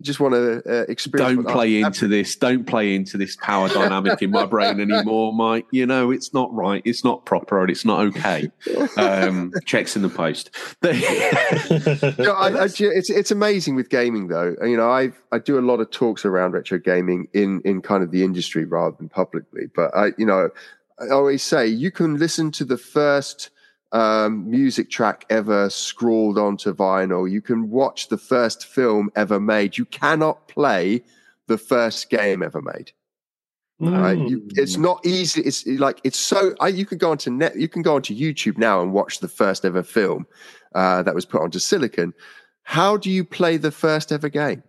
You 0.00 0.04
just 0.04 0.18
want 0.18 0.32
to 0.32 0.62
uh, 0.66 0.84
experience. 0.88 1.36
Don't 1.36 1.44
what 1.44 1.52
play 1.52 1.82
life- 1.82 1.88
into 1.88 2.08
this. 2.08 2.34
Don't 2.34 2.66
play 2.66 2.94
into 2.94 3.18
this 3.18 3.36
power 3.36 3.68
dynamic 3.68 4.22
in 4.22 4.30
my 4.30 4.46
brain 4.46 4.80
anymore, 4.80 5.34
Mike. 5.34 5.66
You 5.72 5.84
know 5.84 6.10
it's 6.10 6.32
not 6.32 6.52
right. 6.54 6.80
It's 6.86 7.04
not 7.04 7.26
proper, 7.26 7.60
and 7.60 7.70
it's 7.70 7.84
not 7.84 8.00
okay. 8.06 8.50
Um, 8.96 9.52
checks 9.66 9.96
in 9.96 10.02
the 10.02 10.08
post. 10.08 10.50
You 10.82 10.92
know, 12.24 12.32
I, 12.34 12.48
I, 12.48 12.64
it's 12.64 13.10
it's 13.10 13.30
amazing 13.30 13.74
with 13.74 13.90
gaming 13.90 14.28
though. 14.28 14.56
You 14.62 14.78
know, 14.78 14.90
I 14.90 15.10
I 15.32 15.38
do 15.38 15.58
a 15.58 15.60
lot 15.60 15.80
of 15.80 15.90
talks 15.90 16.24
around 16.24 16.52
retro 16.52 16.78
gaming 16.78 17.28
in 17.34 17.60
in 17.66 17.82
kind 17.82 18.02
of 18.02 18.10
the 18.10 18.24
industry 18.24 18.64
rather 18.64 18.96
than 18.96 19.10
publicly. 19.10 19.66
But 19.76 19.94
I, 19.94 20.12
you 20.16 20.24
know, 20.24 20.48
I 21.00 21.08
always 21.08 21.42
say 21.42 21.66
you 21.66 21.90
can 21.90 22.18
listen 22.18 22.50
to 22.52 22.64
the 22.64 22.76
first 22.76 23.50
um, 23.92 24.48
music 24.48 24.90
track 24.90 25.24
ever 25.30 25.70
scrawled 25.70 26.38
onto 26.38 26.74
vinyl. 26.74 27.30
You 27.30 27.40
can 27.40 27.70
watch 27.70 28.08
the 28.08 28.18
first 28.18 28.66
film 28.66 29.10
ever 29.16 29.40
made. 29.40 29.78
You 29.78 29.86
cannot 29.86 30.46
play 30.48 31.02
the 31.46 31.58
first 31.58 32.10
game 32.10 32.42
ever 32.42 32.60
made. 32.60 32.92
Right? 33.82 34.18
You, 34.18 34.46
it's 34.56 34.76
not 34.76 35.04
easy. 35.06 35.40
It's 35.40 35.66
like 35.66 36.02
it's 36.04 36.18
so. 36.18 36.54
I, 36.60 36.68
you 36.68 36.84
can 36.84 36.98
go 36.98 37.12
onto 37.12 37.30
net. 37.30 37.56
You 37.56 37.66
can 37.66 37.80
go 37.80 37.94
onto 37.94 38.14
YouTube 38.14 38.58
now 38.58 38.82
and 38.82 38.92
watch 38.92 39.20
the 39.20 39.28
first 39.28 39.64
ever 39.64 39.82
film 39.82 40.26
uh, 40.74 41.02
that 41.02 41.14
was 41.14 41.24
put 41.24 41.40
onto 41.40 41.58
Silicon. 41.58 42.12
How 42.62 42.98
do 42.98 43.10
you 43.10 43.24
play 43.24 43.56
the 43.56 43.70
first 43.70 44.12
ever 44.12 44.28
game? 44.28 44.62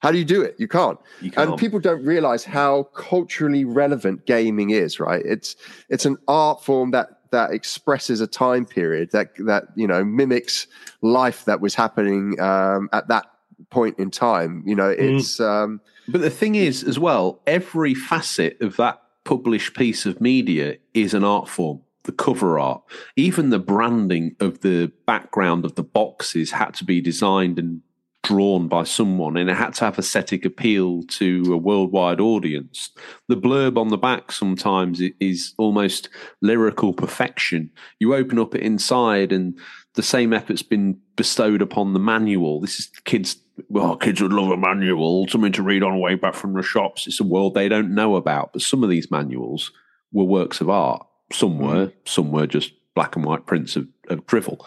How 0.00 0.12
do 0.12 0.18
you 0.18 0.24
do 0.24 0.42
it? 0.42 0.56
You 0.58 0.68
can't. 0.68 0.98
You 1.20 1.30
can't. 1.30 1.50
And 1.50 1.58
people 1.58 1.80
don't 1.80 2.04
realize 2.04 2.44
how 2.44 2.84
culturally 2.94 3.64
relevant 3.64 4.26
gaming 4.26 4.70
is. 4.70 5.00
Right? 5.00 5.24
It's 5.24 5.56
it's 5.88 6.04
an 6.04 6.16
art 6.28 6.62
form 6.62 6.90
that 6.92 7.08
that 7.30 7.52
expresses 7.52 8.20
a 8.20 8.26
time 8.26 8.66
period 8.66 9.10
that 9.12 9.32
that 9.46 9.64
you 9.74 9.86
know 9.86 10.04
mimics 10.04 10.66
life 11.02 11.44
that 11.46 11.60
was 11.60 11.74
happening 11.74 12.38
um, 12.40 12.88
at 12.92 13.08
that 13.08 13.26
point 13.70 13.98
in 13.98 14.10
time. 14.10 14.62
You 14.66 14.74
know, 14.74 14.90
it's. 14.90 15.40
Um, 15.40 15.80
But 16.08 16.20
the 16.20 16.30
thing 16.30 16.54
is, 16.54 16.84
as 16.84 16.98
well, 16.98 17.40
every 17.46 17.94
facet 17.94 18.60
of 18.60 18.76
that 18.76 19.02
published 19.24 19.74
piece 19.74 20.06
of 20.06 20.20
media 20.20 20.76
is 20.94 21.14
an 21.14 21.24
art 21.24 21.48
form. 21.48 21.80
The 22.04 22.12
cover 22.12 22.60
art, 22.60 22.82
even 23.16 23.50
the 23.50 23.58
branding 23.58 24.36
of 24.38 24.60
the 24.60 24.92
background 25.06 25.64
of 25.64 25.74
the 25.74 25.82
boxes 25.82 26.52
had 26.52 26.74
to 26.74 26.84
be 26.84 27.00
designed 27.00 27.58
and 27.58 27.80
drawn 28.26 28.66
by 28.66 28.82
someone, 28.82 29.36
and 29.36 29.48
it 29.48 29.56
had 29.56 29.72
to 29.74 29.84
have 29.84 30.00
aesthetic 30.00 30.44
appeal 30.44 31.04
to 31.04 31.44
a 31.52 31.56
worldwide 31.56 32.20
audience. 32.20 32.90
The 33.28 33.36
blurb 33.36 33.78
on 33.78 33.88
the 33.88 33.96
back 33.96 34.32
sometimes 34.32 35.00
is 35.20 35.54
almost 35.58 36.08
lyrical 36.42 36.92
perfection. 36.92 37.70
You 38.00 38.16
open 38.16 38.40
up 38.40 38.56
it 38.56 38.62
inside, 38.62 39.30
and 39.30 39.56
the 39.94 40.02
same 40.02 40.32
effort's 40.32 40.62
been 40.62 40.98
bestowed 41.14 41.62
upon 41.62 41.92
the 41.92 42.00
manual. 42.00 42.60
This 42.60 42.80
is 42.80 42.88
kids. 43.04 43.36
Well, 43.68 43.96
kids 43.96 44.20
would 44.20 44.32
love 44.32 44.50
a 44.50 44.56
manual, 44.56 45.28
something 45.28 45.52
to 45.52 45.62
read 45.62 45.84
on 45.84 45.92
the 45.92 46.00
way 46.00 46.16
back 46.16 46.34
from 46.34 46.54
the 46.54 46.62
shops. 46.62 47.06
It's 47.06 47.20
a 47.20 47.24
world 47.24 47.54
they 47.54 47.68
don't 47.68 47.94
know 47.94 48.16
about. 48.16 48.52
But 48.52 48.62
some 48.62 48.82
of 48.82 48.90
these 48.90 49.08
manuals 49.08 49.70
were 50.12 50.24
works 50.24 50.60
of 50.60 50.68
art. 50.68 51.06
Some 51.32 51.58
hmm. 51.58 51.64
were, 51.64 51.92
some 52.04 52.32
were 52.32 52.48
just 52.48 52.72
black 52.96 53.14
and 53.14 53.24
white 53.24 53.46
prints 53.46 53.76
of, 53.76 53.86
of 54.08 54.26
drivel. 54.26 54.66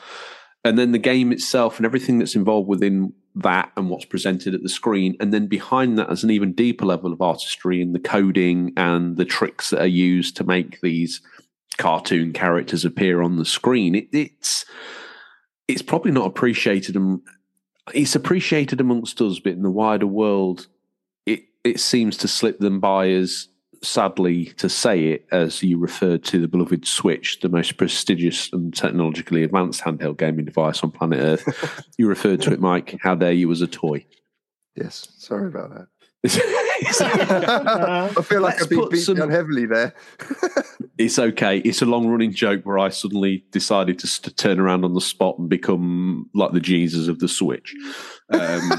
And 0.64 0.78
then 0.78 0.92
the 0.92 0.98
game 0.98 1.32
itself 1.32 1.78
and 1.78 1.86
everything 1.86 2.20
that's 2.20 2.36
involved 2.36 2.68
within 2.68 3.14
that 3.36 3.72
and 3.78 3.90
what's 3.90 4.06
presented 4.06 4.54
at 4.54 4.64
the 4.64 4.70
screen. 4.70 5.16
And 5.20 5.34
then 5.34 5.48
behind 5.48 5.98
that, 5.98 6.08
there's 6.08 6.24
an 6.24 6.32
even 6.32 6.54
deeper 6.54 6.86
level 6.86 7.14
of 7.14 7.22
artistry 7.22 7.82
in 7.82 7.94
the 7.94 8.00
coding 8.00 8.74
and 8.76 9.18
the 9.18 9.26
tricks 9.26 9.70
that 9.70 9.82
are 9.82 9.88
used 9.88 10.36
to 10.38 10.44
make 10.44 10.82
these 10.82 11.22
cartoon 11.78 12.34
characters 12.34 12.86
appear 12.86 13.22
on 13.22 13.38
the 13.38 13.46
screen. 13.46 13.96
It, 13.96 14.10
it's 14.12 14.66
it's 15.68 15.82
probably 15.82 16.12
not 16.12 16.26
appreciated 16.26 16.96
and 16.96 17.22
it's 17.94 18.16
appreciated 18.16 18.82
amongst 18.82 19.22
us, 19.22 19.40
but 19.40 19.54
in 19.54 19.62
the 19.62 19.70
wider 19.70 20.08
world, 20.08 20.68
it 21.26 21.44
it 21.64 21.80
seems 21.80 22.18
to 22.18 22.28
slip 22.28 22.60
them 22.60 22.80
by 22.80 23.10
as 23.10 23.48
sadly 23.82 24.46
to 24.58 24.70
say 24.70 25.06
it, 25.08 25.28
as 25.32 25.62
you 25.64 25.78
referred 25.78 26.24
to 26.26 26.40
the 26.40 26.48
beloved 26.48 26.86
Switch, 26.88 27.40
the 27.42 27.50
most 27.50 27.78
prestigious 27.78 28.52
and 28.54 28.74
technologically 28.76 29.44
advanced 29.44 29.82
handheld 29.82 30.18
gaming 30.18 30.46
device 30.46 30.84
on 30.84 30.92
planet 30.92 31.20
Earth. 31.20 31.86
you 31.98 32.08
referred 32.08 32.42
to 32.42 32.54
it, 32.54 32.60
Mike. 32.60 32.98
How 33.02 33.16
dare 33.16 33.32
you 33.34 33.52
as 33.52 33.62
a 33.62 33.68
toy? 33.68 34.06
yes. 34.76 35.08
Sorry 35.18 35.48
about 35.48 35.72
that. 35.72 35.88
I 38.18 38.22
feel 38.22 38.42
like 38.42 38.54
Let's 38.56 38.64
I've 38.64 38.70
been 38.70 38.80
beaten 38.80 38.92
beat 38.92 39.02
some- 39.02 39.18
down 39.18 39.30
heavily 39.32 39.66
there. 39.66 39.94
It's 41.00 41.18
okay. 41.18 41.60
It's 41.60 41.82
a 41.82 41.86
long 41.86 42.08
running 42.08 42.32
joke 42.34 42.66
where 42.66 42.78
I 42.78 42.90
suddenly 42.90 43.44
decided 43.52 43.98
to 44.00 44.08
st- 44.08 44.36
turn 44.38 44.60
around 44.60 44.84
on 44.86 44.94
the 44.94 45.02
spot 45.02 45.40
and 45.40 45.50
become 45.50 46.30
like 46.36 46.52
the 46.52 46.60
Jesus 46.60 47.08
of 47.08 47.18
the 47.20 47.28
Switch. 47.28 47.74
Um, 48.32 48.70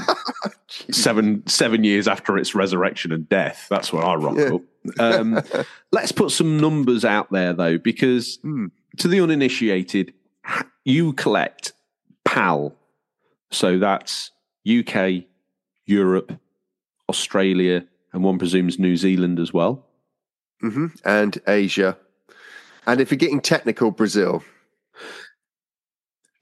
seven 0.91 1.45
seven 1.47 1.83
years 1.83 2.07
after 2.07 2.37
its 2.37 2.55
resurrection 2.55 3.11
and 3.11 3.27
death. 3.27 3.67
That's 3.69 3.91
where 3.91 4.05
I 4.05 4.13
rock 4.15 4.37
Yeah. 4.37 4.53
up. 4.55 4.61
Um, 4.99 5.41
let's 5.91 6.11
put 6.11 6.31
some 6.31 6.57
numbers 6.59 7.03
out 7.03 7.31
there 7.31 7.53
though, 7.53 7.77
because 7.77 8.37
Hmm. 8.41 8.67
to 8.97 9.07
the 9.07 9.19
uninitiated, 9.19 10.13
you 10.85 11.13
collect 11.13 11.73
PAL. 12.23 12.75
So 13.51 13.77
that's 13.79 14.31
UK, 14.65 15.25
Europe, 15.85 16.31
Australia, 17.09 17.85
and 18.13 18.23
one 18.23 18.37
presumes 18.37 18.77
New 18.79 18.95
Zealand 18.95 19.39
as 19.39 19.51
well. 19.51 19.87
hmm 20.61 20.87
And 21.03 21.41
Asia. 21.47 21.97
And 22.85 22.99
if 22.99 23.11
you're 23.11 23.17
getting 23.17 23.41
technical, 23.41 23.91
Brazil. 23.91 24.43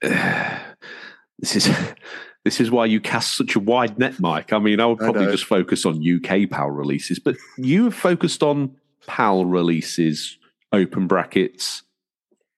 this 0.00 1.56
is 1.56 1.70
this 2.44 2.60
is 2.60 2.70
why 2.70 2.86
you 2.86 3.00
cast 3.00 3.36
such 3.36 3.54
a 3.56 3.60
wide 3.60 3.98
net, 3.98 4.18
Mike. 4.20 4.52
I 4.52 4.58
mean, 4.58 4.80
I 4.80 4.86
would 4.86 4.98
probably 4.98 5.26
know. 5.26 5.32
just 5.32 5.44
focus 5.44 5.84
on 5.84 6.02
UK 6.02 6.48
PAL 6.48 6.70
releases, 6.70 7.18
but 7.18 7.36
you 7.58 7.84
have 7.84 7.94
focused 7.94 8.42
on 8.42 8.76
PAL 9.06 9.44
releases, 9.44 10.38
open 10.72 11.06
brackets, 11.06 11.82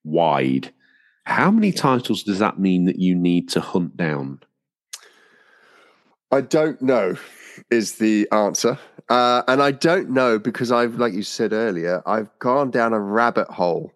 wide. 0.04 0.72
How 1.24 1.50
many 1.50 1.72
titles 1.72 2.22
does 2.22 2.38
that 2.40 2.58
mean 2.58 2.84
that 2.84 2.98
you 2.98 3.14
need 3.14 3.48
to 3.50 3.60
hunt 3.60 3.96
down? 3.96 4.40
I 6.30 6.40
don't 6.40 6.80
know 6.80 7.16
is 7.70 7.96
the 7.96 8.28
answer. 8.32 8.78
Uh, 9.12 9.42
and 9.46 9.62
I 9.62 9.72
don't 9.72 10.08
know 10.08 10.38
because 10.38 10.72
I've, 10.72 10.94
like 10.94 11.12
you 11.12 11.22
said 11.22 11.52
earlier, 11.52 12.02
I've 12.06 12.30
gone 12.38 12.70
down 12.70 12.94
a 12.94 12.98
rabbit 12.98 13.46
hole. 13.48 13.92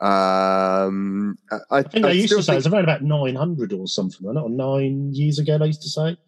Um, 0.00 1.38
I, 1.50 1.78
I 1.78 1.82
think 1.82 2.04
they 2.04 2.12
used 2.12 2.26
still 2.26 2.38
to 2.40 2.44
say 2.44 2.52
think- 2.52 2.66
it's 2.66 2.66
around 2.66 2.84
about 2.84 3.02
900 3.02 3.72
or 3.72 3.86
something? 3.86 4.26
Or 4.26 4.50
nine 4.50 5.14
years 5.14 5.38
ago, 5.38 5.56
they 5.56 5.68
used 5.68 5.80
to 5.80 5.88
say. 5.88 6.18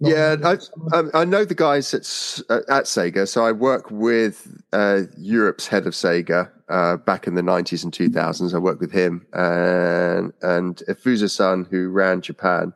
Yeah, 0.00 0.34
I, 0.42 0.58
um, 0.96 1.12
I 1.14 1.24
know 1.24 1.44
the 1.44 1.54
guys 1.54 1.94
at, 1.94 2.02
uh, 2.50 2.60
at 2.68 2.84
Sega. 2.84 3.28
So 3.28 3.46
I 3.46 3.52
work 3.52 3.88
with 3.90 4.60
uh, 4.72 5.02
Europe's 5.16 5.68
head 5.68 5.86
of 5.86 5.92
Sega 5.92 6.50
uh, 6.68 6.96
back 6.96 7.28
in 7.28 7.36
the 7.36 7.42
90s 7.42 7.84
and 7.84 7.92
2000s. 7.92 8.52
I 8.52 8.58
worked 8.58 8.80
with 8.80 8.92
him 8.92 9.24
and, 9.32 10.32
and 10.42 10.82
Ifuza-san, 10.88 11.68
who 11.70 11.88
ran 11.90 12.20
Japan. 12.20 12.72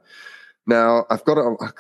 Now, 0.71 1.05
I've 1.11 1.25
got 1.25 1.37
it, 1.37 1.41
on- 1.41 1.57
I 1.61 1.71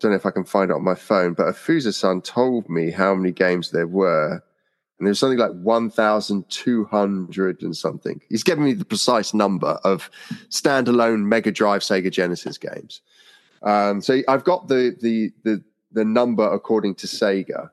don't 0.00 0.10
know 0.10 0.14
if 0.14 0.24
I 0.24 0.30
can 0.30 0.44
find 0.44 0.70
it 0.70 0.74
on 0.74 0.82
my 0.82 0.94
phone, 0.94 1.34
but 1.34 1.48
Ifuza-san 1.48 2.22
told 2.22 2.70
me 2.70 2.90
how 2.90 3.14
many 3.14 3.30
games 3.30 3.72
there 3.72 3.86
were. 3.86 4.42
And 4.98 5.06
there's 5.06 5.18
something 5.18 5.38
like 5.38 5.52
1,200 5.52 7.62
and 7.62 7.76
something. 7.76 8.22
He's 8.30 8.42
given 8.42 8.64
me 8.64 8.72
the 8.72 8.86
precise 8.86 9.34
number 9.34 9.78
of 9.84 10.10
standalone 10.48 11.26
Mega 11.26 11.52
Drive 11.52 11.82
Sega 11.82 12.10
Genesis 12.10 12.56
games. 12.56 13.02
Um, 13.62 14.00
so 14.00 14.22
I've 14.26 14.44
got 14.44 14.68
the 14.68 14.96
the 15.02 15.30
the 15.42 15.62
the 15.92 16.04
number 16.04 16.50
according 16.50 16.94
to 16.96 17.06
Sega, 17.06 17.70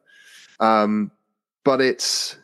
um, 0.59 1.11
but 1.63 1.79
it's 1.79 2.37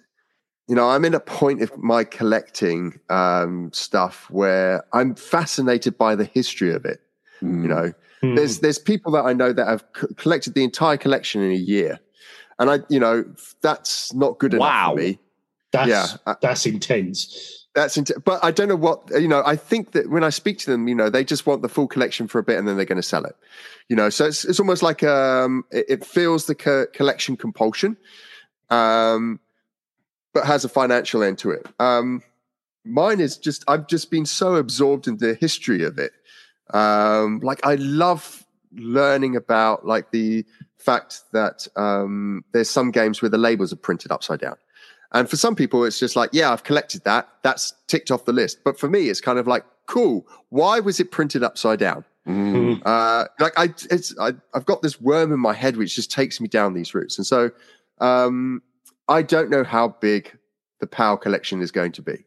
you 0.68 0.76
know 0.76 0.90
I'm 0.90 1.06
in 1.06 1.16
a 1.16 1.20
point 1.20 1.64
of 1.64 1.76
my 1.78 2.04
collecting 2.04 3.00
um, 3.10 3.72
stuff 3.74 4.30
where 4.30 4.86
I'm 4.94 5.16
fascinated 5.16 5.98
by 5.98 6.16
the 6.16 6.26
history 6.26 6.72
of 6.74 6.86
it. 6.86 7.02
Mm. 7.42 7.64
You 7.64 7.68
know, 7.68 7.94
Hmm. 8.22 8.36
there's 8.36 8.60
there's 8.60 8.78
people 8.80 9.12
that 9.14 9.26
I 9.26 9.34
know 9.34 9.52
that 9.54 9.68
have 9.68 9.84
c- 10.00 10.08
collected 10.16 10.54
the 10.54 10.64
entire 10.64 10.98
collection 10.98 11.42
in 11.42 11.52
a 11.52 11.56
year, 11.56 12.00
and 12.60 12.70
I 12.70 12.80
you 12.90 13.00
know 13.00 13.26
that's 13.62 14.14
not 14.14 14.38
good 14.40 14.54
enough 14.54 14.62
Wow. 14.68 14.92
for 14.92 14.98
me. 15.02 15.20
that's 15.72 15.90
yeah, 15.90 16.34
that's 16.42 16.66
intense. 16.66 17.58
That's 17.74 17.96
int- 17.96 18.12
but 18.26 18.44
I 18.44 18.52
don't 18.52 18.68
know 18.68 18.76
what 18.76 19.10
you 19.20 19.28
know. 19.30 19.42
I 19.46 19.56
think 19.56 19.92
that 19.94 20.10
when 20.10 20.24
I 20.24 20.30
speak 20.30 20.60
to 20.60 20.70
them, 20.72 20.88
you 20.90 20.94
know, 20.96 21.10
they 21.10 21.24
just 21.24 21.46
want 21.48 21.62
the 21.62 21.70
full 21.70 21.88
collection 21.88 22.28
for 22.28 22.38
a 22.38 22.44
bit 22.44 22.60
and 22.60 22.68
then 22.68 22.76
they're 22.76 22.86
going 22.86 22.98
to 23.02 23.02
sell 23.04 23.24
it. 23.26 23.36
You 23.88 23.96
know, 23.96 24.10
so 24.10 24.26
it's 24.26 24.44
it's 24.46 24.60
almost 24.60 24.84
like 24.84 25.04
um, 25.04 25.64
it, 25.72 25.86
it 25.88 26.06
feels 26.06 26.46
the 26.48 26.56
co- 26.56 26.88
collection 26.94 27.38
compulsion, 27.38 27.96
um, 28.70 29.40
but 30.34 30.46
has 30.46 30.66
a 30.66 30.70
financial 30.70 31.24
end 31.24 31.38
to 31.40 31.52
it. 31.52 31.66
Um, 31.80 32.22
mine 32.86 33.20
is 33.22 33.38
just 33.38 33.64
I've 33.68 33.88
just 33.88 34.12
been 34.12 34.26
so 34.26 34.56
absorbed 34.56 35.08
in 35.08 35.18
the 35.18 35.34
history 35.36 35.84
of 35.84 35.98
it. 35.98 36.12
Um, 36.74 37.40
like 37.42 37.66
I 37.66 37.76
love 37.76 38.46
learning 38.74 39.36
about 39.36 39.86
like 39.86 40.12
the 40.12 40.46
fact 40.78 41.22
that 41.34 41.68
um, 41.76 42.44
there's 42.54 42.70
some 42.70 42.92
games 42.92 43.22
where 43.22 43.30
the 43.30 43.38
labels 43.38 43.72
are 43.72 43.78
printed 43.78 44.12
upside 44.12 44.40
down. 44.40 44.56
And 45.14 45.30
for 45.30 45.36
some 45.36 45.56
people, 45.56 45.84
it's 45.84 46.00
just 46.00 46.16
like, 46.16 46.30
yeah, 46.34 46.52
I've 46.52 46.64
collected 46.64 47.04
that. 47.04 47.28
That's 47.44 47.74
ticked 47.88 48.12
off 48.12 48.26
the 48.26 48.34
list. 48.34 48.60
But 48.64 48.80
for 48.80 48.90
me, 48.90 49.10
it's 49.10 49.20
kind 49.20 49.38
of 49.38 49.46
like, 49.46 49.66
cool. 49.86 50.26
Why 50.50 50.80
was 50.80 51.00
it 51.00 51.12
printed 51.12 51.44
upside 51.44 51.80
down? 51.80 52.06
Mm. 52.26 52.82
Uh, 52.86 53.26
like 53.40 53.54
I, 53.58 53.74
it's, 53.90 54.18
I, 54.20 54.34
I've 54.54 54.66
got 54.66 54.82
this 54.82 55.02
worm 55.02 55.34
in 55.34 55.40
my 55.40 55.54
head 55.54 55.76
which 55.76 55.96
just 55.96 56.12
takes 56.12 56.40
me 56.40 56.48
down 56.48 56.74
these 56.74 56.94
routes. 56.94 57.18
And 57.18 57.28
so, 57.28 57.52
um, 58.00 58.62
I 59.10 59.22
don't 59.22 59.50
know 59.50 59.64
how 59.64 59.90
big 60.00 60.38
the 60.80 60.88
PAL 60.88 61.18
collection 61.18 61.62
is 61.62 61.72
going 61.72 61.92
to 61.94 62.02
be. 62.02 62.26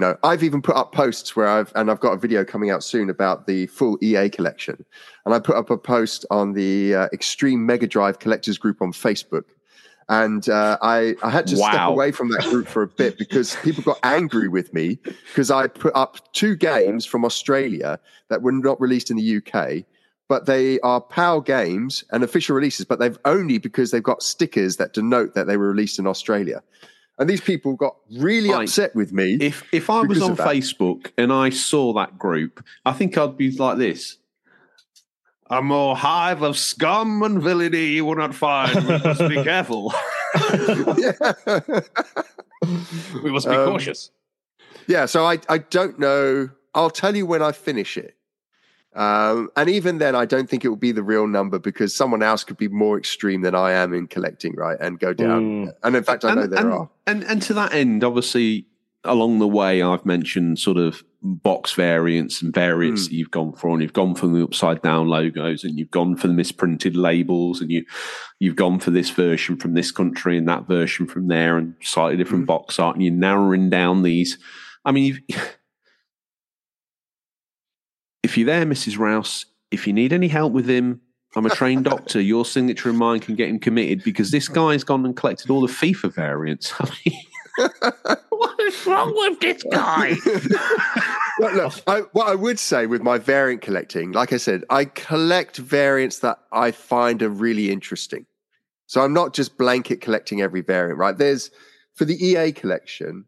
You 0.00 0.06
know, 0.06 0.16
I've 0.22 0.42
even 0.42 0.62
put 0.62 0.76
up 0.76 0.92
posts 0.92 1.36
where 1.36 1.46
I've, 1.46 1.70
and 1.74 1.90
I've 1.90 2.00
got 2.00 2.12
a 2.12 2.16
video 2.16 2.42
coming 2.42 2.70
out 2.70 2.82
soon 2.82 3.10
about 3.10 3.46
the 3.46 3.66
full 3.66 3.98
EA 4.00 4.30
collection. 4.30 4.82
And 5.26 5.34
I 5.34 5.40
put 5.40 5.56
up 5.56 5.68
a 5.68 5.76
post 5.76 6.24
on 6.30 6.54
the 6.54 6.94
uh, 6.94 7.08
Extreme 7.12 7.66
Mega 7.66 7.86
Drive 7.86 8.18
Collectors 8.18 8.56
Group 8.56 8.80
on 8.80 8.92
Facebook. 8.92 9.44
And 10.08 10.48
uh, 10.48 10.78
I, 10.80 11.16
I 11.22 11.28
had 11.28 11.46
to 11.48 11.56
step 11.58 11.86
away 11.86 12.12
from 12.12 12.30
that 12.30 12.44
group 12.44 12.66
for 12.66 12.80
a 12.80 12.86
bit 12.86 13.18
because 13.18 13.56
people 13.56 13.82
got 13.82 13.98
angry 14.02 14.48
with 14.48 14.72
me 14.72 14.96
because 15.26 15.50
I 15.50 15.66
put 15.66 15.94
up 15.94 16.32
two 16.32 16.56
games 16.56 17.04
from 17.04 17.22
Australia 17.22 18.00
that 18.30 18.40
were 18.40 18.52
not 18.52 18.80
released 18.80 19.10
in 19.10 19.18
the 19.18 19.36
UK, 19.36 19.84
but 20.30 20.46
they 20.46 20.80
are 20.80 21.02
PAL 21.02 21.42
games 21.42 22.04
and 22.10 22.24
official 22.24 22.56
releases, 22.56 22.86
but 22.86 23.00
they've 23.00 23.18
only 23.26 23.58
because 23.58 23.90
they've 23.90 24.02
got 24.02 24.22
stickers 24.22 24.78
that 24.78 24.94
denote 24.94 25.34
that 25.34 25.46
they 25.46 25.58
were 25.58 25.68
released 25.68 25.98
in 25.98 26.06
Australia. 26.06 26.62
And 27.20 27.28
these 27.30 27.40
people 27.42 27.74
got 27.74 27.96
really 28.18 28.50
Right. 28.50 28.62
upset 28.66 28.96
with 28.96 29.12
me. 29.12 29.36
If 29.40 29.62
if 29.72 29.88
I 29.90 30.00
was 30.00 30.20
on. 30.22 30.36
Facebook 30.36 31.12
and 31.18 31.32
I 31.32 31.50
saw 31.50 31.92
that 31.92 32.18
group, 32.18 32.64
I 32.84 32.92
think 32.92 33.16
I'd 33.18 33.36
be 33.36 33.50
like 33.52 33.76
this. 33.78 34.16
A 35.50 35.60
more 35.60 35.96
hive 35.96 36.42
of 36.42 36.56
scum 36.56 37.22
and 37.22 37.42
villainy 37.42 37.86
you 37.88 38.04
will 38.06 38.16
not 38.16 38.34
find. 38.34 38.74
We 38.86 38.98
must 38.98 39.20
be 39.28 39.42
careful. 39.52 39.92
We 43.24 43.30
must 43.30 43.48
be 43.48 43.54
Um, 43.54 43.70
cautious. 43.72 44.10
Yeah, 44.86 45.06
so 45.06 45.24
I, 45.24 45.38
I 45.48 45.58
don't 45.58 45.98
know. 45.98 46.50
I'll 46.74 46.90
tell 46.90 47.16
you 47.16 47.26
when 47.26 47.42
I 47.42 47.52
finish 47.52 47.96
it. 47.96 48.16
Um, 49.00 49.48
and 49.56 49.70
even 49.70 49.96
then, 49.96 50.14
I 50.14 50.26
don't 50.26 50.48
think 50.48 50.62
it 50.62 50.68
will 50.68 50.76
be 50.76 50.92
the 50.92 51.02
real 51.02 51.26
number 51.26 51.58
because 51.58 51.96
someone 51.96 52.22
else 52.22 52.44
could 52.44 52.58
be 52.58 52.68
more 52.68 52.98
extreme 52.98 53.40
than 53.40 53.54
I 53.54 53.72
am 53.72 53.94
in 53.94 54.06
collecting, 54.06 54.54
right? 54.56 54.76
And 54.78 54.98
go 54.98 55.14
down. 55.14 55.68
Mm. 55.68 55.72
And 55.82 55.96
in 55.96 56.04
fact, 56.04 56.24
I 56.24 56.34
know 56.34 56.42
and, 56.42 56.52
there 56.52 56.60
and, 56.60 56.72
are. 56.72 56.90
And, 57.06 57.24
and 57.24 57.40
to 57.42 57.54
that 57.54 57.72
end, 57.72 58.04
obviously, 58.04 58.66
along 59.04 59.38
the 59.38 59.48
way, 59.48 59.80
I've 59.80 60.04
mentioned 60.04 60.58
sort 60.58 60.76
of 60.76 61.02
box 61.22 61.72
variants 61.72 62.42
and 62.42 62.52
variants 62.52 63.06
Hmm. 63.06 63.10
that 63.10 63.16
you've 63.16 63.30
gone 63.30 63.52
for, 63.54 63.70
and 63.70 63.80
you've 63.80 63.94
gone 63.94 64.14
for 64.14 64.26
the 64.26 64.42
upside 64.42 64.82
down 64.82 65.08
logos, 65.08 65.64
and 65.64 65.78
you've 65.78 65.90
gone 65.90 66.16
for 66.16 66.28
the 66.28 66.34
misprinted 66.34 66.94
labels, 66.94 67.62
and 67.62 67.70
you 67.70 67.84
you've 68.38 68.56
gone 68.56 68.80
for 68.80 68.90
this 68.90 69.08
version 69.08 69.56
from 69.56 69.74
this 69.74 69.90
country 69.90 70.36
and 70.36 70.48
that 70.48 70.66
version 70.66 71.06
from 71.06 71.28
there, 71.28 71.56
and 71.56 71.74
slightly 71.80 72.16
different 72.18 72.42
Hmm. 72.42 72.46
box 72.54 72.78
art, 72.78 72.96
and 72.96 73.04
you're 73.04 73.14
narrowing 73.14 73.70
down 73.70 74.02
these. 74.02 74.36
I 74.84 74.92
mean, 74.92 75.04
you've, 75.04 75.20
if 78.22 78.36
you're 78.36 78.46
there, 78.46 78.64
Mrs. 78.64 78.98
Rouse, 78.98 79.46
if 79.70 79.86
you 79.86 79.92
need 79.92 80.12
any 80.12 80.28
help 80.28 80.52
with 80.52 80.68
him, 80.68 81.00
I'm 81.36 81.46
a 81.46 81.50
trained 81.50 81.84
doctor. 81.92 82.20
Your 82.20 82.44
signature 82.44 82.88
and 82.88 82.98
mine 82.98 83.20
can 83.20 83.36
get 83.36 83.48
him 83.48 83.58
committed 83.58 84.02
because 84.04 84.30
this 84.30 84.48
guy's 84.48 84.84
gone 84.84 85.04
and 85.04 85.16
collected 85.16 85.50
all 85.50 85.60
the 85.60 85.72
FIFA 85.72 86.12
variants. 86.12 86.72
I 86.80 86.90
mean, 87.06 87.20
what 88.30 88.60
is 88.60 88.86
wrong 88.86 89.12
with 89.14 89.40
this 89.40 89.62
guy? 89.70 90.14
Well, 91.38 91.54
look, 91.54 91.72
I, 91.86 92.00
what 92.12 92.28
I 92.28 92.34
would 92.34 92.58
say 92.58 92.86
with 92.86 93.02
my 93.02 93.18
variant 93.18 93.62
collecting, 93.62 94.12
like 94.12 94.32
I 94.32 94.36
said, 94.36 94.64
I 94.68 94.84
collect 94.84 95.56
variants 95.56 96.18
that 96.18 96.38
I 96.52 96.70
find 96.70 97.22
are 97.22 97.30
really 97.30 97.70
interesting. 97.70 98.26
So 98.86 99.02
I'm 99.02 99.12
not 99.12 99.34
just 99.34 99.56
blanket 99.56 100.00
collecting 100.00 100.42
every 100.42 100.60
variant, 100.60 100.98
right? 100.98 101.16
There's 101.16 101.50
for 101.94 102.04
the 102.04 102.22
EA 102.22 102.52
collection, 102.52 103.24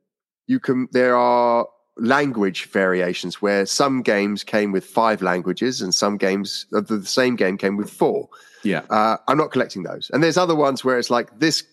you 0.47 0.61
can 0.61 0.89
there 0.93 1.17
are 1.17 1.67
language 1.97 2.67
variations 2.71 3.43
where 3.43 3.67
some 3.67 4.03
games 4.03 4.45
came 4.45 4.73
with 4.73 4.85
five 4.85 5.23
languages 5.23 5.83
and 5.83 5.95
some 5.95 6.17
games 6.17 6.67
of 6.73 6.87
the 6.89 7.05
same 7.05 7.37
game 7.37 7.59
came 7.59 7.77
with 7.77 7.91
four. 7.91 8.29
yeah. 8.63 8.83
Uh, 8.91 9.17
I'm 9.29 9.37
not 9.37 9.51
collecting 9.51 9.83
those. 9.83 10.11
And 10.13 10.23
there's 10.23 10.37
other 10.39 10.55
ones 10.55 10.85
where 10.85 10.99
it's 10.99 11.11
like 11.11 11.39
this, 11.39 11.65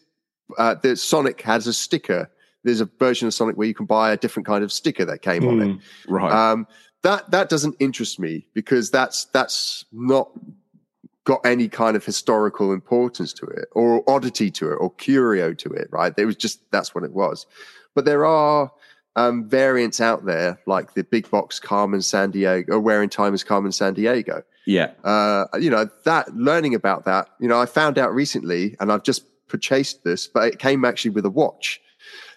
uh, 0.58 0.76
the 0.76 0.96
Sonic 0.96 1.42
has 1.42 1.68
a 1.68 1.74
sticker. 1.74 2.30
There's 2.64 2.82
a 2.82 2.90
version 3.00 3.28
of 3.28 3.34
Sonic 3.34 3.58
where 3.58 3.68
you 3.68 3.74
can 3.74 3.86
buy 3.86 4.12
a 4.12 4.18
different 4.18 4.46
kind 4.46 4.64
of 4.64 4.74
sticker 4.74 5.06
that 5.06 5.22
came 5.22 5.48
on 5.48 5.62
it. 5.62 5.78
Right. 6.08 6.32
Um, 6.32 6.68
that 7.02 7.32
that 7.32 7.48
doesn't 7.48 7.76
interest 7.80 8.20
me 8.20 8.46
because 8.54 8.92
that's 8.92 9.26
that's 9.26 9.86
not 9.94 10.30
got 11.24 11.40
any 11.46 11.70
kind 11.70 11.96
of 11.96 12.04
historical 12.04 12.74
importance 12.74 13.32
to 13.34 13.46
it 13.46 13.70
or 13.72 14.04
oddity 14.10 14.52
to 14.52 14.72
it 14.72 14.76
or 14.76 14.92
curio 14.96 15.54
to 15.54 15.70
it. 15.70 15.88
Right? 15.92 16.14
It 16.18 16.26
was 16.26 16.36
just 16.36 16.60
that's 16.72 16.94
what 16.94 17.06
it 17.06 17.14
was. 17.14 17.46
But 17.96 18.04
there 18.04 18.26
are 18.26 18.72
um, 19.16 19.48
variants 19.50 20.00
out 20.00 20.26
there 20.26 20.60
like 20.66 20.94
the 20.94 21.04
big 21.04 21.30
box 21.30 21.60
Carmen 21.60 22.00
Sandiego 22.00 22.70
or 22.70 22.80
Where 22.80 23.04
in 23.04 23.10
Time 23.10 23.34
is 23.34 23.44
Carmen 23.44 23.72
Sandiego. 23.72 24.44
Yeah. 24.66 24.92
uh, 25.04 25.46
you 25.60 25.70
know 25.70 25.90
that 26.06 26.36
learning 26.36 26.76
about 26.76 27.04
that 27.06 27.30
you 27.40 27.48
know 27.48 27.60
i 27.60 27.66
found 27.66 27.98
out 27.98 28.14
recently 28.14 28.76
and 28.80 28.92
i've 28.92 29.02
just 29.02 29.24
purchased 29.48 30.04
this 30.04 30.28
but 30.28 30.44
it 30.44 30.60
came 30.60 30.86
actually 30.86 31.10
with 31.12 31.26
a 31.26 31.30
watch. 31.30 31.82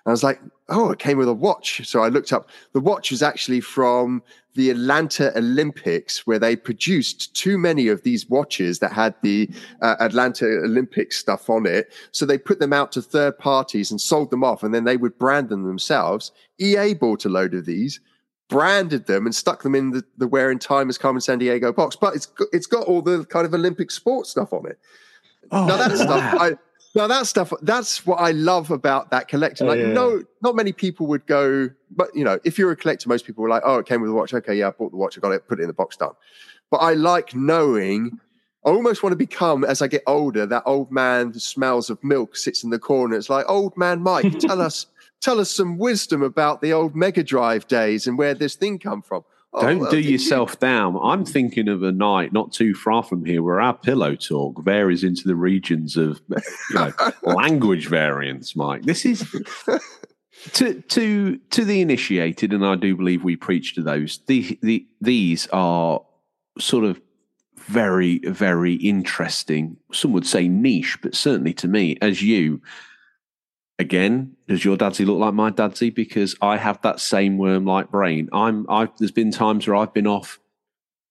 And 0.05 0.11
i 0.11 0.13
was 0.13 0.23
like 0.23 0.41
oh 0.71 0.91
it 0.91 0.99
came 0.99 1.19
with 1.19 1.29
a 1.29 1.35
watch. 1.35 1.87
So 1.87 2.03
i 2.03 2.09
looked 2.09 2.33
up 2.33 2.49
the 2.73 2.81
watch 2.81 3.13
is 3.13 3.23
actually 3.23 3.61
from 3.61 4.23
the 4.55 4.71
atlanta 4.71 5.37
olympics 5.37 6.27
where 6.27 6.39
they 6.39 6.55
produced 6.55 7.35
too 7.35 7.57
many 7.57 7.89
of 7.89 8.03
these 8.03 8.29
watches 8.29 8.79
that 8.79 8.93
had 8.93 9.15
the 9.23 9.49
uh, 9.81 9.97
atlanta 10.01 10.47
olympics 10.65 11.17
stuff 11.17 11.49
on 11.49 11.67
it 11.67 11.93
so 12.11 12.27
they 12.27 12.39
put 12.39 12.59
them 12.59 12.73
out 12.73 12.93
to 12.93 13.03
third 13.03 13.39
parties 13.39 13.91
and 13.91 14.01
sold 14.01 14.31
them 14.31 14.45
off 14.45 14.63
and 14.63 14.75
then 14.75 14.85
they 14.85 14.97
would 14.97 15.17
brand 15.19 15.49
them 15.49 15.65
themselves 15.65 16.33
ea 16.59 16.95
bought 16.95 17.25
a 17.25 17.29
load 17.29 17.55
of 17.55 17.67
these 17.67 18.01
branded 18.53 19.07
them 19.07 19.25
and 19.25 19.35
stuck 19.35 19.63
them 19.63 19.75
in 19.75 19.91
the, 19.91 20.05
the 20.19 20.29
Where 20.29 20.51
in 20.51 20.59
Time 20.59 20.91
as 20.91 20.99
Carmen 20.99 21.21
Sandiego 21.21 21.75
box, 21.75 21.97
but 21.97 22.15
it's 22.15 22.27
got, 22.27 22.49
it's 22.53 22.67
got 22.67 22.87
all 22.87 23.01
the 23.01 23.25
kind 23.25 23.47
of 23.47 23.55
Olympic 23.55 23.91
sports 23.91 24.31
stuff 24.31 24.53
on 24.53 24.67
it. 24.67 24.79
Oh, 25.51 25.67
now 25.67 25.77
that 25.77 25.97
stuff. 25.97 26.35
I, 26.41 26.51
now 26.95 27.07
that 27.07 27.27
stuff, 27.27 27.53
that's 27.63 28.07
what 28.07 28.17
I 28.17 28.33
love 28.33 28.71
about 28.71 29.11
that 29.11 29.27
collection. 29.27 29.67
Oh, 29.67 29.71
like, 29.71 29.81
yeah. 29.81 29.93
no, 29.93 30.23
not 30.43 30.55
many 30.55 30.73
people 30.73 31.07
would 31.07 31.27
go, 31.27 31.71
but 31.97 32.09
you 32.15 32.25
know, 32.25 32.39
if 32.45 32.59
you're 32.59 32.71
a 32.73 32.77
collector, 32.77 33.09
most 33.09 33.25
people 33.27 33.43
were 33.43 33.49
like, 33.49 33.63
"Oh, 33.65 33.79
it 33.79 33.87
came 33.87 34.01
with 34.01 34.11
a 34.11 34.15
watch. 34.15 34.33
Okay, 34.35 34.55
yeah, 34.55 34.69
I 34.69 34.71
bought 34.71 34.91
the 34.91 34.97
watch. 34.97 35.17
I 35.17 35.21
got 35.21 35.33
it, 35.33 35.47
put 35.49 35.59
it 35.59 35.63
in 35.63 35.69
the 35.69 35.75
box, 35.75 35.97
done." 35.97 36.13
But 36.71 36.79
I 36.79 36.95
like 36.95 37.35
knowing. 37.35 38.19
I 38.65 38.71
almost 38.71 39.03
want 39.03 39.13
to 39.13 39.17
become, 39.17 39.65
as 39.65 39.83
I 39.83 39.89
get 39.89 40.05
older, 40.07 40.47
that 40.47 40.63
old 40.67 40.93
man 40.93 41.35
smells 41.35 41.91
of 41.91 42.03
milk 42.05 42.37
sits 42.37 42.63
in 42.63 42.71
the 42.71 42.79
corner. 42.79 43.17
It's 43.17 43.29
like, 43.29 43.45
old 43.49 43.77
man 43.77 44.03
Mike, 44.03 44.39
tell 44.39 44.61
us, 44.69 44.87
tell 45.21 45.41
us 45.41 45.51
some 45.51 45.79
wisdom 45.79 46.23
about 46.23 46.61
the 46.63 46.73
old 46.73 46.95
Mega 46.95 47.25
Drive 47.25 47.67
days 47.67 48.07
and 48.07 48.17
where 48.17 48.35
this 48.35 48.55
thing 48.55 48.79
come 48.79 49.03
from. 49.03 49.25
Oh, 49.53 49.63
Don't 49.63 49.81
well, 49.81 49.91
do 49.91 49.97
did 49.97 50.05
you- 50.07 50.13
yourself 50.13 50.61
down. 50.61 50.97
I'm 51.03 51.25
thinking 51.25 51.67
of 51.69 51.83
a 51.83 51.91
night 51.91 52.33
not 52.33 52.53
too 52.53 52.73
far 52.73 53.03
from 53.03 53.25
here 53.25 53.43
where 53.43 53.61
our 53.61 53.75
pillow 53.77 54.15
talk 54.15 54.63
varies 54.65 55.03
into 55.03 55.27
the 55.27 55.35
regions 55.35 55.97
of 55.97 56.23
you 56.31 56.37
know, 56.77 56.93
language 57.25 57.89
variants, 57.89 58.55
Mike. 58.55 58.85
This 58.85 59.05
is 59.05 59.23
to 60.55 60.81
to 60.83 61.37
to 61.37 61.65
the 61.65 61.81
initiated, 61.81 62.53
and 62.53 62.65
I 62.65 62.77
do 62.77 62.97
believe 62.97 63.23
we 63.23 63.37
preach 63.37 63.75
to 63.75 63.83
those. 63.83 64.21
The, 64.27 64.59
the 64.63 64.87
these 65.01 65.47
are 65.53 66.03
sort 66.59 66.85
of 66.85 67.01
very 67.57 68.19
very 68.19 68.75
interesting. 68.75 69.77
Some 69.93 70.13
would 70.13 70.27
say 70.27 70.49
niche, 70.49 70.99
but 71.03 71.15
certainly 71.15 71.55
to 71.55 71.69
me, 71.69 71.97
as 72.01 72.23
you. 72.23 72.61
Again, 73.79 74.37
does 74.47 74.65
your 74.65 74.77
dadsy 74.77 75.05
look 75.05 75.19
like 75.19 75.35
my 75.35 75.51
dadsy? 75.51 75.91
Because 75.91 76.37
I 76.41 76.57
have 76.57 76.81
that 76.83 77.01
same 77.01 77.37
worm-like 77.37 77.91
brain. 77.91 78.29
I'm. 78.33 78.67
I 78.69 78.89
there's 78.99 79.11
been 79.11 79.33
times 79.33 79.67
where 79.67 79.75
I've 79.75 79.95
been 79.95 80.07
off. 80.07 80.39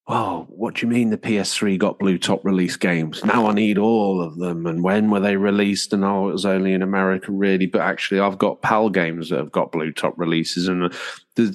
Oh, 0.07 0.45
what 0.49 0.75
do 0.75 0.85
you 0.85 0.91
mean 0.91 1.09
the 1.11 1.17
PS3 1.17 1.77
got 1.77 1.99
blue 1.99 2.17
top 2.17 2.43
release 2.43 2.75
games? 2.75 3.23
Now 3.23 3.45
I 3.47 3.53
need 3.53 3.77
all 3.77 4.21
of 4.21 4.37
them. 4.37 4.65
And 4.65 4.83
when 4.83 5.09
were 5.11 5.19
they 5.19 5.35
released? 5.37 5.93
And 5.93 6.03
oh, 6.03 6.29
it 6.29 6.33
was 6.33 6.45
only 6.45 6.73
in 6.73 6.81
America, 6.81 7.31
really. 7.31 7.67
But 7.67 7.81
actually, 7.81 8.19
I've 8.19 8.39
got 8.39 8.61
PAL 8.61 8.89
games 8.89 9.29
that 9.29 9.37
have 9.37 9.51
got 9.51 9.71
blue 9.71 9.91
top 9.91 10.15
releases, 10.17 10.67
and 10.67 10.85
uh, 10.85 11.51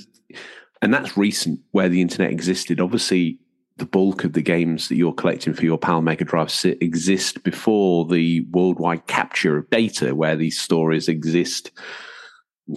and 0.80 0.94
that's 0.94 1.16
recent 1.16 1.60
where 1.72 1.88
the 1.88 2.00
internet 2.00 2.30
existed. 2.30 2.80
Obviously, 2.80 3.40
the 3.78 3.84
bulk 3.84 4.24
of 4.24 4.32
the 4.32 4.42
games 4.42 4.88
that 4.88 4.96
you're 4.96 5.12
collecting 5.12 5.52
for 5.52 5.64
your 5.64 5.76
PAL 5.76 6.00
Mega 6.00 6.24
Drive 6.24 6.50
sit, 6.50 6.80
exist 6.80 7.42
before 7.42 8.06
the 8.06 8.40
worldwide 8.52 9.06
capture 9.08 9.58
of 9.58 9.68
data, 9.70 10.14
where 10.14 10.36
these 10.36 10.58
stories 10.58 11.08
exist. 11.08 11.72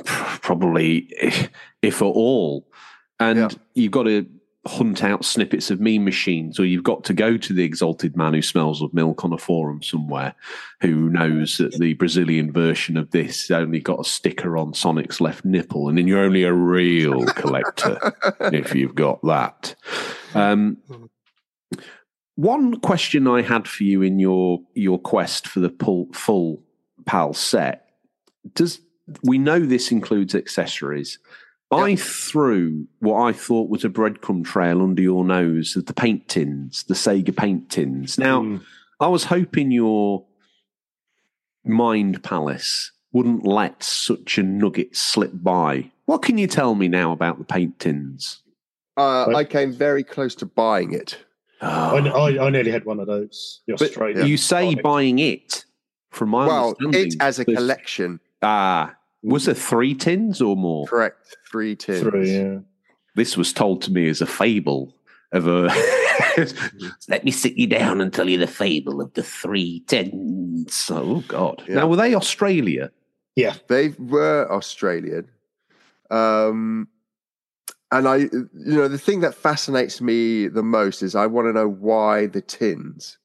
Probably, 0.06 1.08
if 1.82 2.02
at 2.02 2.06
all, 2.06 2.68
and 3.20 3.40
Yeah. 3.40 3.48
you've 3.76 3.92
got 3.92 4.04
to 4.04 4.26
hunt 4.70 5.04
out 5.04 5.26
snippets 5.26 5.72
of 5.72 5.80
meme 5.80 6.06
machines, 6.06 6.60
or 6.60 6.66
you've 6.66 6.84
got 6.84 7.04
to 7.06 7.14
go 7.14 7.38
to 7.38 7.54
the 7.54 7.64
exalted 7.64 8.16
man 8.16 8.34
who 8.34 8.42
smells 8.42 8.82
of 8.82 8.94
milk 8.94 9.26
on 9.26 9.34
a 9.34 9.38
forum 9.38 9.82
somewhere, 9.82 10.36
who 10.82 11.10
knows 11.10 11.58
that 11.58 11.74
the 11.74 11.94
Brazilian 11.96 12.52
version 12.52 12.96
of 12.96 13.12
this 13.12 13.50
only 13.52 13.80
got 13.80 14.00
a 14.00 14.10
sticker 14.10 14.58
on 14.58 14.74
Sonic's 14.74 15.20
left 15.20 15.44
nipple, 15.44 15.90
and 15.90 15.98
then 15.98 16.08
you're 16.08 16.24
only 16.24 16.44
a 16.44 16.54
real 16.54 17.26
collector 17.26 18.00
if 18.42 18.76
you've 18.76 18.96
got 18.96 19.22
that. 19.24 19.76
Um, 20.36 20.78
one 22.36 22.80
question 22.80 23.28
I 23.28 23.42
had 23.42 23.68
for 23.68 23.84
you 23.84 24.02
in 24.02 24.20
your 24.20 24.60
your 24.74 25.00
quest 25.00 25.48
for 25.48 25.60
the 25.60 25.70
pull, 25.70 26.08
full 26.14 26.64
PAL 27.06 27.34
set 27.34 27.90
does 28.54 28.80
we 29.24 29.38
know 29.38 29.60
this 29.60 29.92
includes 29.92 30.36
accessories? 30.36 31.20
I 31.72 31.96
threw 31.96 32.88
what 33.00 33.22
I 33.22 33.32
thought 33.32 33.70
was 33.70 33.86
a 33.86 33.90
breadcrumb 33.90 34.44
trail 34.44 34.82
under 34.82 35.02
your 35.02 35.24
nose 35.24 35.76
of 35.76 35.86
the 35.86 35.94
paint 35.94 36.28
tins, 36.28 36.84
the 36.84 36.96
Sega 36.96 37.36
paint 37.36 37.70
tins. 37.70 38.18
Now, 38.18 38.42
Mm. 38.42 38.62
I 39.00 39.08
was 39.08 39.26
hoping 39.26 39.72
your 39.72 40.26
mind 41.64 42.24
palace 42.24 42.92
wouldn't 43.12 43.46
let 43.46 43.84
such 43.84 44.38
a 44.38 44.44
nugget 44.44 44.96
slip 44.96 45.32
by. 45.34 45.92
What 46.06 46.22
can 46.22 46.38
you 46.38 46.48
tell 46.48 46.76
me 46.76 46.88
now 46.88 47.12
about 47.12 47.38
the 47.38 47.44
paint 47.46 47.80
tins? 47.80 48.42
Uh, 48.98 49.28
I 49.36 49.44
came 49.44 49.72
very 49.72 50.04
close 50.04 50.36
to 50.36 50.46
buying 50.46 50.94
it. 50.94 51.18
I, 51.62 51.98
I, 51.98 52.46
I 52.46 52.50
nearly 52.50 52.72
had 52.72 52.86
one 52.86 53.00
of 53.00 53.08
those. 53.08 53.62
The 53.68 53.74
But 53.74 53.82
Australian. 53.90 54.28
you 54.28 54.38
say 54.38 54.70
Sonic. 54.72 54.84
buying 54.84 55.20
it, 55.20 55.66
from 56.12 56.30
my 56.30 56.48
well, 56.48 56.76
understanding. 56.82 57.08
it 57.14 57.16
as 57.22 57.40
a 57.40 57.46
collection, 57.46 58.20
Ah, 58.42 58.96
was 59.22 59.46
there 59.46 59.54
three 59.56 59.94
tins 59.94 60.42
or 60.42 60.56
more? 60.56 60.88
correct? 60.88 61.36
Three 61.50 61.76
tins. 61.76 62.02
Three, 62.02 62.32
yeah. 62.32 62.60
This 63.16 63.36
was 63.36 63.54
told 63.54 63.82
to 63.84 63.92
me 63.92 64.08
as 64.08 64.22
a 64.22 64.26
fable 64.26 64.96
of 65.32 65.48
a. 65.48 65.70
Let 67.08 67.24
me 67.24 67.32
sit 67.32 67.56
you 67.56 67.68
down 67.68 68.02
and 68.02 68.14
tell 68.14 68.30
you 68.30 68.38
the 68.38 68.48
fable 68.48 69.02
of 69.02 69.14
the 69.14 69.24
three 69.24 69.84
tins. 69.88 70.90
Oh 70.90 71.24
God! 71.28 71.64
Yeah. 71.68 71.76
Now 71.76 71.88
were 71.88 71.96
they 71.96 72.16
Australia? 72.16 72.92
Yeah. 73.36 73.56
They 73.68 73.90
were 74.00 74.52
Australian. 74.52 75.30
Um, 76.10 76.88
and 77.92 78.08
I, 78.08 78.16
you 78.18 78.50
know, 78.54 78.88
the 78.88 78.98
thing 78.98 79.22
that 79.22 79.34
fascinates 79.34 80.02
me 80.02 80.48
the 80.48 80.64
most 80.64 81.02
is 81.02 81.16
I 81.16 81.28
want 81.28 81.48
to 81.48 81.54
know 81.54 81.70
why 81.70 82.26
the 82.26 82.42
tins. 82.42 83.18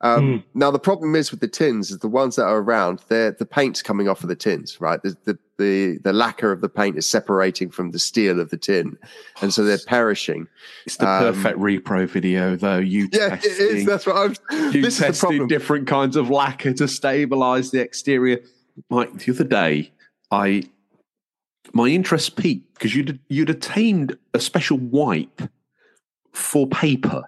Um, 0.00 0.44
Now 0.54 0.70
the 0.70 0.78
problem 0.78 1.16
is 1.16 1.32
with 1.32 1.40
the 1.40 1.48
tins 1.48 1.90
is 1.90 1.98
the 1.98 2.08
ones 2.08 2.36
that 2.36 2.44
are 2.44 2.58
around. 2.58 3.00
They're 3.08 3.32
the 3.32 3.44
paint's 3.44 3.82
coming 3.82 4.08
off 4.08 4.22
of 4.22 4.28
the 4.28 4.36
tins, 4.36 4.80
right? 4.80 5.02
The, 5.02 5.16
the 5.24 5.38
the 5.58 5.98
the 6.04 6.12
lacquer 6.12 6.52
of 6.52 6.60
the 6.60 6.68
paint 6.68 6.96
is 6.96 7.04
separating 7.04 7.68
from 7.68 7.90
the 7.90 7.98
steel 7.98 8.38
of 8.38 8.50
the 8.50 8.56
tin, 8.56 8.96
and 9.42 9.52
so 9.52 9.64
they're 9.64 9.78
perishing. 9.88 10.46
It's 10.86 10.96
the 10.98 11.08
Um, 11.08 11.34
perfect 11.34 11.58
repro 11.58 12.08
video, 12.08 12.54
though. 12.54 12.78
You 12.78 13.08
Yeah, 13.12 13.34
it 13.34 13.44
is. 13.44 13.84
That's 13.86 14.06
what 14.06 14.16
I'm. 14.16 14.36
you 14.72 14.82
This 14.82 14.98
testing 14.98 15.48
different 15.48 15.88
kinds 15.88 16.14
of 16.14 16.30
lacquer 16.30 16.72
to 16.74 16.86
stabilize 16.86 17.72
the 17.72 17.80
exterior. 17.80 18.38
Mike, 18.90 19.18
the 19.18 19.32
other 19.32 19.42
day, 19.42 19.90
I 20.30 20.62
my 21.72 21.88
interest 21.88 22.36
peaked 22.36 22.74
because 22.74 22.94
you'd 22.94 23.18
you'd 23.28 23.50
attained 23.50 24.16
a 24.32 24.38
special 24.38 24.78
wipe 24.78 25.42
for 26.32 26.68
paper. 26.68 27.24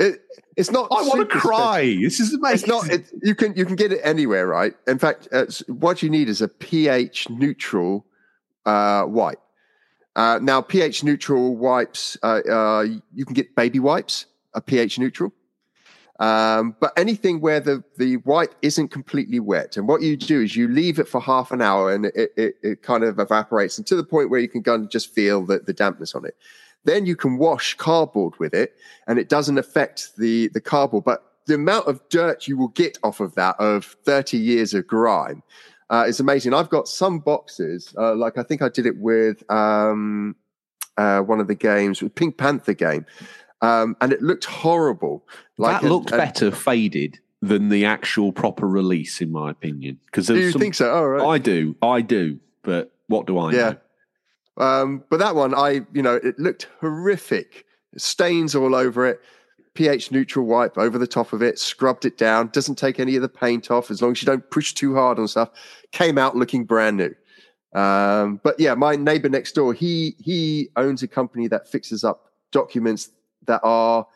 It, 0.00 0.22
it's 0.58 0.70
not. 0.70 0.88
I 0.90 1.02
want 1.02 1.20
to 1.20 1.38
cry. 1.38 1.96
This 2.00 2.20
is 2.20 2.34
amazing. 2.34 2.54
It's 2.54 2.66
not. 2.66 2.90
It, 2.90 3.10
you 3.22 3.34
can 3.34 3.54
you 3.54 3.64
can 3.64 3.76
get 3.76 3.92
it 3.92 4.00
anywhere, 4.02 4.46
right? 4.46 4.74
In 4.86 4.98
fact, 4.98 5.28
what 5.68 6.02
you 6.02 6.10
need 6.10 6.28
is 6.28 6.42
a 6.42 6.48
pH 6.48 7.30
neutral 7.30 8.04
uh, 8.66 9.04
wipe. 9.06 9.40
Uh, 10.16 10.40
now, 10.42 10.60
pH 10.60 11.04
neutral 11.04 11.56
wipes, 11.56 12.18
uh, 12.24 12.40
uh, 12.50 12.84
you 13.14 13.24
can 13.24 13.34
get 13.34 13.54
baby 13.54 13.78
wipes, 13.78 14.26
a 14.52 14.60
pH 14.60 14.98
neutral. 14.98 15.32
Um, 16.18 16.74
but 16.80 16.92
anything 16.96 17.40
where 17.40 17.60
the, 17.60 17.84
the 17.96 18.16
wipe 18.16 18.52
isn't 18.60 18.88
completely 18.88 19.38
wet, 19.38 19.76
and 19.76 19.86
what 19.86 20.02
you 20.02 20.16
do 20.16 20.40
is 20.42 20.56
you 20.56 20.66
leave 20.66 20.98
it 20.98 21.06
for 21.06 21.20
half 21.20 21.52
an 21.52 21.62
hour, 21.62 21.92
and 21.92 22.06
it, 22.06 22.32
it, 22.36 22.54
it 22.62 22.82
kind 22.82 23.04
of 23.04 23.20
evaporates, 23.20 23.78
and 23.78 23.86
to 23.86 23.94
the 23.94 24.02
point 24.02 24.28
where 24.28 24.40
you 24.40 24.48
can 24.48 24.60
go 24.60 24.74
and 24.74 24.90
just 24.90 25.14
feel 25.14 25.46
the, 25.46 25.60
the 25.60 25.72
dampness 25.72 26.16
on 26.16 26.26
it. 26.26 26.36
Then 26.84 27.06
you 27.06 27.16
can 27.16 27.36
wash 27.38 27.74
cardboard 27.74 28.38
with 28.38 28.54
it, 28.54 28.76
and 29.06 29.18
it 29.18 29.28
doesn't 29.28 29.58
affect 29.58 30.16
the 30.16 30.48
the 30.48 30.60
cardboard. 30.60 31.04
But 31.04 31.24
the 31.46 31.54
amount 31.54 31.86
of 31.88 32.00
dirt 32.08 32.46
you 32.46 32.56
will 32.56 32.68
get 32.68 32.98
off 33.02 33.20
of 33.20 33.34
that 33.34 33.56
of 33.58 33.84
30 34.04 34.36
years 34.36 34.74
of 34.74 34.86
grime 34.86 35.42
uh, 35.90 36.04
is 36.06 36.20
amazing. 36.20 36.52
I've 36.54 36.68
got 36.68 36.88
some 36.88 37.18
boxes, 37.20 37.94
uh, 37.96 38.14
like 38.14 38.36
I 38.38 38.42
think 38.42 38.60
I 38.62 38.68
did 38.68 38.84
it 38.86 38.98
with 38.98 39.50
um, 39.50 40.36
uh, 40.96 41.20
one 41.20 41.40
of 41.40 41.48
the 41.48 41.54
games, 41.54 42.02
with 42.02 42.14
Pink 42.14 42.36
Panther 42.36 42.74
game, 42.74 43.06
um, 43.62 43.96
and 44.00 44.12
it 44.12 44.22
looked 44.22 44.44
horrible. 44.44 45.26
that 45.58 45.82
and- 45.82 45.90
looked 45.90 46.10
and- 46.10 46.18
better 46.18 46.50
faded 46.50 47.18
than 47.40 47.68
the 47.68 47.84
actual 47.84 48.32
proper 48.32 48.66
release, 48.66 49.20
in 49.20 49.30
my 49.30 49.50
opinion. 49.50 49.98
Because 50.06 50.26
Do 50.26 50.34
there's 50.34 50.46
you 50.46 50.52
some, 50.52 50.60
think 50.60 50.74
so? 50.74 50.90
Oh, 50.92 51.04
right. 51.04 51.24
I 51.34 51.38
do, 51.38 51.76
I 51.80 52.00
do. 52.00 52.40
But 52.62 52.92
what 53.06 53.26
do 53.26 53.38
I 53.38 53.52
Yeah. 53.52 53.58
know? 53.70 53.76
Um, 54.58 55.04
but 55.08 55.18
that 55.20 55.34
one, 55.34 55.54
I 55.54 55.82
you 55.92 56.02
know, 56.02 56.16
it 56.16 56.38
looked 56.38 56.68
horrific. 56.80 57.64
Stains 57.96 58.54
all 58.54 58.74
over 58.74 59.06
it. 59.06 59.20
pH 59.74 60.10
neutral 60.10 60.44
wipe 60.44 60.76
over 60.76 60.98
the 60.98 61.06
top 61.06 61.32
of 61.32 61.42
it, 61.42 61.58
scrubbed 61.58 62.04
it 62.04 62.18
down. 62.18 62.48
Doesn't 62.52 62.76
take 62.76 63.00
any 63.00 63.16
of 63.16 63.22
the 63.22 63.28
paint 63.28 63.70
off 63.70 63.90
as 63.90 64.02
long 64.02 64.12
as 64.12 64.22
you 64.22 64.26
don't 64.26 64.48
push 64.50 64.74
too 64.74 64.94
hard 64.94 65.18
on 65.18 65.28
stuff. 65.28 65.50
Came 65.92 66.18
out 66.18 66.36
looking 66.36 66.64
brand 66.64 66.96
new. 66.96 67.14
Um, 67.74 68.40
but 68.42 68.58
yeah, 68.58 68.74
my 68.74 68.96
neighbor 68.96 69.28
next 69.28 69.52
door, 69.52 69.72
he 69.72 70.16
he 70.18 70.68
owns 70.76 71.02
a 71.02 71.08
company 71.08 71.48
that 71.48 71.68
fixes 71.68 72.04
up 72.04 72.32
documents 72.50 73.10
that 73.46 73.60
are 73.62 74.06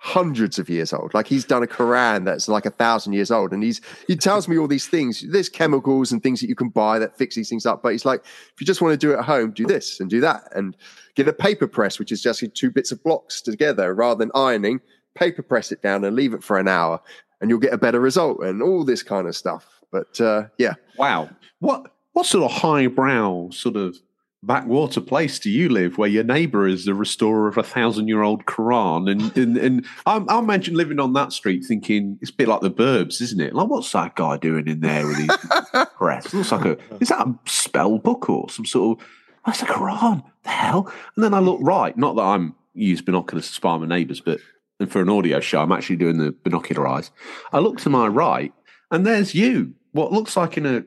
hundreds 0.00 0.58
of 0.58 0.68
years 0.68 0.92
old. 0.92 1.12
Like 1.14 1.26
he's 1.26 1.44
done 1.44 1.62
a 1.62 1.66
Quran 1.66 2.24
that's 2.24 2.48
like 2.48 2.66
a 2.66 2.70
thousand 2.70 3.14
years 3.14 3.30
old, 3.30 3.52
and 3.52 3.62
he's 3.62 3.80
he 4.06 4.16
tells 4.16 4.48
me 4.48 4.58
all 4.58 4.68
these 4.68 4.86
things. 4.86 5.24
There's 5.28 5.48
chemicals 5.48 6.12
and 6.12 6.22
things 6.22 6.40
that 6.40 6.48
you 6.48 6.54
can 6.54 6.68
buy 6.68 6.98
that 6.98 7.16
fix 7.16 7.34
these 7.34 7.48
things 7.48 7.66
up. 7.66 7.82
But 7.82 7.92
he's 7.92 8.04
like, 8.04 8.20
if 8.24 8.60
you 8.60 8.66
just 8.66 8.80
want 8.80 8.92
to 8.92 9.06
do 9.06 9.12
it 9.12 9.18
at 9.18 9.24
home, 9.24 9.50
do 9.50 9.66
this 9.66 10.00
and 10.00 10.08
do 10.08 10.20
that, 10.20 10.44
and 10.54 10.76
get 11.14 11.28
a 11.28 11.32
paper 11.32 11.66
press, 11.66 11.98
which 11.98 12.12
is 12.12 12.22
just 12.22 12.44
two 12.54 12.70
bits 12.70 12.92
of 12.92 13.02
blocks 13.02 13.40
together 13.40 13.94
rather 13.94 14.18
than 14.18 14.30
ironing. 14.34 14.80
Paper 15.14 15.42
press 15.42 15.72
it 15.72 15.82
down 15.82 16.04
and 16.04 16.14
leave 16.14 16.34
it 16.34 16.44
for 16.44 16.58
an 16.58 16.68
hour, 16.68 17.00
and 17.40 17.50
you'll 17.50 17.58
get 17.58 17.72
a 17.72 17.78
better 17.78 18.00
result, 18.00 18.42
and 18.42 18.62
all 18.62 18.84
this 18.84 19.02
kind 19.02 19.26
of 19.26 19.34
stuff. 19.34 19.66
But 19.90 20.20
uh, 20.20 20.44
yeah, 20.58 20.74
Wow. 20.98 21.30
What 21.60 21.90
what 22.12 22.26
sort 22.26 22.50
of 22.50 22.56
highbrow 22.56 23.50
sort 23.50 23.76
of 23.76 23.98
backwater 24.46 25.00
place 25.00 25.38
do 25.38 25.50
you 25.50 25.68
live 25.68 25.98
where 25.98 26.08
your 26.08 26.24
neighbour 26.24 26.66
is 26.66 26.84
the 26.84 26.94
restorer 26.94 27.48
of 27.48 27.58
a 27.58 27.62
thousand 27.62 28.08
year 28.08 28.22
old 28.22 28.46
Quran? 28.46 29.10
And 29.10 29.36
and, 29.36 29.56
and 29.56 29.86
I'm, 30.06 30.28
I 30.28 30.38
imagine 30.38 30.74
living 30.74 31.00
on 31.00 31.12
that 31.14 31.32
street 31.32 31.64
thinking 31.64 32.18
it's 32.20 32.30
a 32.30 32.34
bit 32.34 32.48
like 32.48 32.60
the 32.60 32.70
Burbs, 32.70 33.20
isn't 33.20 33.40
it? 33.40 33.54
Like 33.54 33.68
what's 33.68 33.90
that 33.92 34.14
guy 34.14 34.36
doing 34.36 34.68
in 34.68 34.80
there 34.80 35.06
with 35.06 35.18
his 35.18 35.86
press? 35.96 36.32
Looks 36.32 36.52
like 36.52 36.64
a 36.64 36.78
is 37.00 37.08
that 37.08 37.26
a 37.26 37.34
spell 37.46 37.98
book 37.98 38.30
or 38.30 38.48
some 38.48 38.64
sort 38.64 38.98
of 38.98 39.06
what's 39.44 39.60
the 39.60 39.66
Quran? 39.66 40.24
The 40.44 40.50
hell? 40.50 40.92
And 41.14 41.24
then 41.24 41.34
I 41.34 41.40
look 41.40 41.58
right, 41.60 41.96
not 41.96 42.16
that 42.16 42.22
I'm 42.22 42.54
use 42.74 43.00
binoculars 43.00 43.48
to 43.48 43.52
spy 43.52 43.76
my 43.78 43.86
neighbours, 43.86 44.20
but 44.20 44.40
and 44.78 44.90
for 44.90 45.00
an 45.00 45.08
audio 45.08 45.40
show, 45.40 45.62
I'm 45.62 45.72
actually 45.72 45.96
doing 45.96 46.18
the 46.18 46.32
binocular 46.32 46.86
eyes. 46.86 47.10
I 47.52 47.60
look 47.60 47.78
to 47.80 47.90
my 47.90 48.06
right, 48.06 48.52
and 48.90 49.06
there's 49.06 49.34
you. 49.34 49.74
What 49.92 50.12
looks 50.12 50.36
like 50.36 50.58
in 50.58 50.66
a 50.66 50.84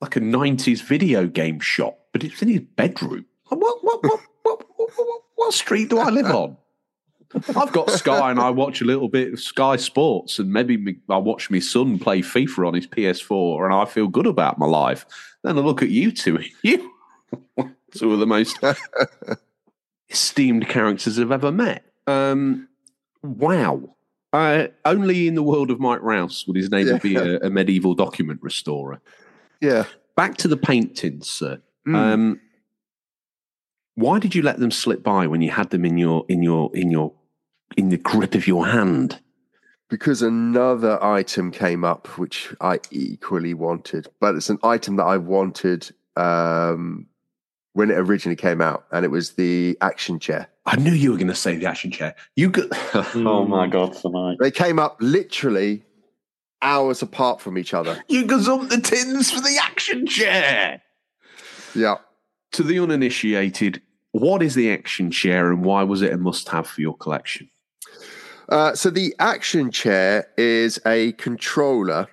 like 0.00 0.16
a 0.16 0.20
'90s 0.20 0.82
video 0.82 1.26
game 1.26 1.60
shop, 1.60 1.98
but 2.16 2.24
it's 2.24 2.40
in 2.40 2.48
his 2.48 2.62
bedroom. 2.76 3.26
What, 3.48 3.84
what, 3.84 4.02
what, 4.02 4.20
what, 4.42 4.64
what, 4.76 4.90
what, 4.96 5.22
what 5.34 5.52
street 5.52 5.90
do 5.90 5.98
I 5.98 6.08
live 6.08 6.24
on? 6.24 6.56
I've 7.54 7.72
got 7.72 7.90
Sky 7.90 8.30
and 8.30 8.40
I 8.40 8.48
watch 8.48 8.80
a 8.80 8.86
little 8.86 9.10
bit 9.10 9.34
of 9.34 9.38
Sky 9.38 9.76
Sports 9.76 10.38
and 10.38 10.50
maybe 10.50 10.78
me, 10.78 10.96
I 11.10 11.18
watch 11.18 11.50
my 11.50 11.58
son 11.58 11.98
play 11.98 12.22
FIFA 12.22 12.68
on 12.68 12.72
his 12.74 12.86
PS4 12.86 13.66
and 13.66 13.74
I 13.74 13.84
feel 13.84 14.08
good 14.08 14.26
about 14.26 14.58
my 14.58 14.64
life. 14.64 15.04
Then 15.42 15.58
I 15.58 15.60
look 15.60 15.82
at 15.82 15.90
you 15.90 16.10
two. 16.10 16.38
You 16.62 16.90
two 17.92 18.14
of 18.14 18.18
the 18.18 18.26
most 18.26 18.58
esteemed 20.08 20.70
characters 20.70 21.18
I've 21.18 21.32
ever 21.32 21.52
met. 21.52 21.84
Um, 22.06 22.66
wow. 23.22 23.94
Uh, 24.32 24.68
only 24.86 25.28
in 25.28 25.34
the 25.34 25.42
world 25.42 25.70
of 25.70 25.80
Mike 25.80 26.00
Rouse 26.00 26.46
would 26.46 26.56
his 26.56 26.70
name 26.70 26.86
Yeah. 26.86 26.98
be 26.98 27.16
a, 27.16 27.40
a 27.40 27.50
medieval 27.50 27.92
document 27.94 28.40
restorer. 28.42 29.02
Yeah. 29.60 29.84
Back 30.16 30.38
to 30.38 30.48
the 30.48 30.56
paintings, 30.56 31.28
sir. 31.28 31.60
Mm. 31.86 31.94
Um, 31.94 32.40
why 33.94 34.18
did 34.18 34.34
you 34.34 34.42
let 34.42 34.58
them 34.58 34.70
slip 34.70 35.02
by 35.02 35.26
when 35.26 35.40
you 35.40 35.50
had 35.50 35.70
them 35.70 35.84
in 35.84 35.96
your 35.98 36.24
in 36.28 36.42
your 36.42 36.70
in 36.74 36.90
your 36.90 37.12
in 37.76 37.88
the 37.88 37.96
grip 37.96 38.34
of 38.34 38.46
your 38.46 38.66
hand? 38.66 39.20
because 39.88 40.22
another 40.22 41.02
item 41.02 41.50
came 41.50 41.84
up 41.84 42.18
which 42.18 42.54
I 42.60 42.80
equally 42.90 43.54
wanted, 43.54 44.08
but 44.20 44.34
it's 44.34 44.50
an 44.50 44.58
item 44.62 44.96
that 44.96 45.04
I 45.04 45.16
wanted 45.16 45.90
um, 46.16 47.06
when 47.72 47.90
it 47.90 47.94
originally 47.94 48.36
came 48.36 48.60
out, 48.60 48.86
and 48.90 49.04
it 49.04 49.10
was 49.10 49.32
the 49.32 49.76
action 49.80 50.18
chair. 50.18 50.48
I 50.64 50.76
knew 50.76 50.92
you 50.92 51.12
were 51.12 51.16
going 51.16 51.28
to 51.28 51.34
say 51.34 51.56
the 51.56 51.66
action 51.66 51.90
chair. 51.90 52.14
You 52.34 52.50
got 52.50 52.66
Oh 53.14 53.44
my 53.46 53.68
god, 53.68 53.94
tonight. 53.94 54.38
They 54.40 54.50
came 54.50 54.78
up 54.78 54.96
literally 55.00 55.84
hours 56.62 57.02
apart 57.02 57.40
from 57.40 57.58
each 57.58 57.74
other. 57.74 58.02
you 58.08 58.24
gazumped 58.24 58.70
the 58.70 58.80
tins 58.80 59.30
for 59.30 59.40
the 59.40 59.58
action 59.62 60.06
chair. 60.06 60.82
Yeah. 61.76 61.96
To 62.52 62.62
the 62.62 62.78
uninitiated, 62.80 63.82
what 64.12 64.42
is 64.42 64.54
the 64.54 64.72
action 64.72 65.10
chair 65.10 65.52
and 65.52 65.64
why 65.64 65.82
was 65.82 66.02
it 66.02 66.12
a 66.12 66.16
must-have 66.16 66.66
for 66.66 66.80
your 66.80 66.96
collection? 66.96 67.50
Uh, 68.48 68.74
so 68.74 68.90
the 68.90 69.14
action 69.18 69.70
chair 69.70 70.28
is 70.38 70.80
a 70.86 71.12
controller 71.12 72.08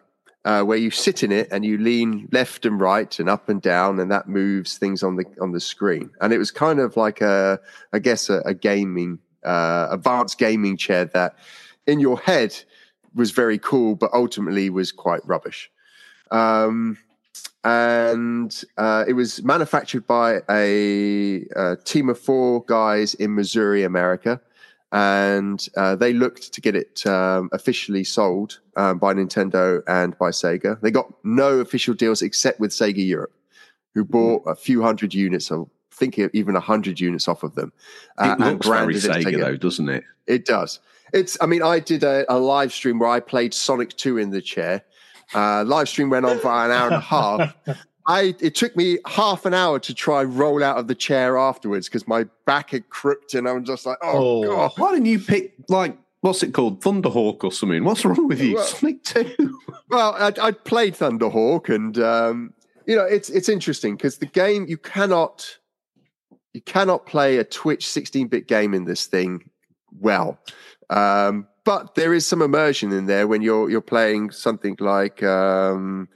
uh, 0.45 0.64
where 0.64 0.77
you 0.77 0.92
sit 0.92 1.24
in 1.24 1.32
it 1.32 1.48
and 1.51 1.64
you 1.64 1.77
lean 1.77 2.27
left 2.32 2.66
and 2.66 2.82
right 2.82 3.19
and 3.19 3.30
up 3.30 3.48
and 3.48 3.61
down, 3.61 4.00
and 4.00 4.11
that 4.11 4.27
moves 4.27 4.77
things 4.77 5.03
on 5.03 5.16
the 5.16 5.25
on 5.40 5.53
the 5.53 5.59
screen. 5.59 6.09
And 6.19 6.33
it 6.33 6.38
was 6.38 6.51
kind 6.51 6.80
of 6.80 6.98
like 6.98 7.22
a, 7.22 7.59
I 7.93 8.00
guess, 8.00 8.30
a, 8.30 8.42
a 8.45 8.53
gaming, 8.53 9.19
uh, 9.45 9.88
advanced 9.92 10.38
gaming 10.38 10.75
chair 10.75 11.06
that, 11.06 11.38
in 11.88 12.00
your 12.00 12.19
head, 12.19 12.61
was 13.16 13.32
very 13.32 13.59
cool, 13.59 13.95
but 13.95 14.11
ultimately 14.11 14.69
was 14.69 14.92
quite 14.92 15.22
rubbish. 15.25 15.72
Um, 16.32 16.98
and 17.63 18.63
uh, 18.77 19.05
it 19.07 19.13
was 19.13 19.43
manufactured 19.43 20.05
by 20.05 20.41
a, 20.49 21.45
a 21.55 21.77
team 21.83 22.09
of 22.09 22.19
four 22.19 22.63
guys 22.65 23.13
in 23.15 23.35
Missouri, 23.35 23.83
America 23.83 24.41
and 24.93 25.67
uh, 25.75 25.95
they 25.95 26.13
looked 26.13 26.53
to 26.53 26.61
get 26.61 26.75
it 26.75 27.05
um, 27.07 27.49
officially 27.51 28.03
sold 28.03 28.59
um, 28.77 28.99
by 28.99 29.11
Nintendo 29.11 29.81
and 29.87 30.15
by 30.19 30.29
Sega. 30.29 30.79
They 30.81 30.91
got 30.91 31.11
no 31.23 31.59
official 31.59 31.95
deals 31.95 32.21
except 32.21 32.59
with 32.59 32.69
Sega 32.69 33.05
Europe, 33.05 33.33
who 33.95 34.05
bought 34.05 34.43
a 34.45 34.53
few 34.53 34.83
hundred 34.83 35.15
units, 35.15 35.49
or 35.49 35.67
I 35.91 35.95
think 35.95 36.19
even 36.19 36.55
a 36.55 36.59
hundred 36.59 36.99
units 36.99 37.27
off 37.27 37.41
of 37.41 37.55
them. 37.55 37.73
uh, 38.19 38.35
it 38.37 38.43
looks 38.43 38.67
very 38.67 38.93
Sega, 38.93 39.39
though, 39.39 39.57
doesn't 39.57 39.89
it? 39.89 40.03
It 40.27 40.45
does. 40.45 40.79
It's. 41.11 41.39
I 41.41 41.47
mean, 41.47 41.63
I 41.63 41.79
did 41.79 42.03
a, 42.03 42.31
a 42.31 42.37
live 42.37 42.71
stream 42.71 42.99
where 42.99 43.09
I 43.09 43.19
played 43.19 43.55
Sonic 43.55 43.97
Two 43.97 44.19
in 44.19 44.29
the 44.29 44.41
chair. 44.41 44.83
Uh, 45.33 45.63
live 45.65 45.89
stream 45.89 46.09
went 46.09 46.25
on 46.25 46.39
for 46.39 46.49
an 46.51 46.71
hour 46.71 46.87
and 46.87 46.95
a 46.95 46.99
half. 46.99 47.55
I 48.07 48.35
it 48.41 48.53
took 48.55 48.75
me 48.75 48.99
half 49.07 49.45
an 49.45 49.53
hour 49.53 49.79
to 49.79 49.93
try 49.93 50.23
roll 50.23 50.61
out 50.63 50.77
of 50.77 50.87
the 50.87 50.95
chair 50.95 51.37
afterwards 51.37 51.87
because 51.87 52.05
my 52.07 52.25
back 52.45 52.71
had 52.71 52.89
crooked 52.89 53.33
and 53.33 53.47
I'm 53.47 53.63
just 53.63 53.85
like, 53.85 53.97
oh, 54.01 54.43
Oh. 54.43 54.55
god. 54.55 54.71
Why 54.77 54.91
didn't 54.91 55.05
you 55.05 55.19
pick 55.19 55.53
like 55.69 55.97
what's 56.21 56.43
it 56.43 56.53
called, 56.53 56.81
Thunderhawk 56.81 57.43
or 57.43 57.51
something? 57.51 57.83
What's 57.83 58.03
wrong 58.05 58.27
with 58.27 58.41
you, 58.41 58.55
Well- 58.55 58.63
Sonic 58.63 59.03
Two? 59.03 59.59
Well, 59.89 60.15
I, 60.17 60.33
I 60.47 60.51
played 60.51 60.95
Thunderhawk, 60.95 61.69
and 61.73 61.97
um, 61.99 62.53
you 62.87 62.95
know 62.95 63.05
it's 63.05 63.29
it's 63.29 63.47
interesting 63.47 63.95
because 63.95 64.17
the 64.17 64.25
game 64.25 64.65
you 64.67 64.77
cannot 64.77 65.57
you 66.53 66.61
cannot 66.61 67.05
play 67.05 67.37
a 67.37 67.43
Twitch 67.43 67.85
16-bit 67.85 68.47
game 68.47 68.73
in 68.73 68.85
this 68.85 69.05
thing 69.05 69.49
well, 69.99 70.39
um, 70.89 71.47
but 71.66 71.95
there 71.95 72.14
is 72.14 72.27
some 72.27 72.42
immersion 72.42 72.92
in 72.92 73.06
there 73.06 73.27
when 73.27 73.42
you're 73.42 73.69
you're 73.69 73.82
playing 73.82 74.32
something 74.32 74.75
like 74.80 75.24
um, 75.24 76.08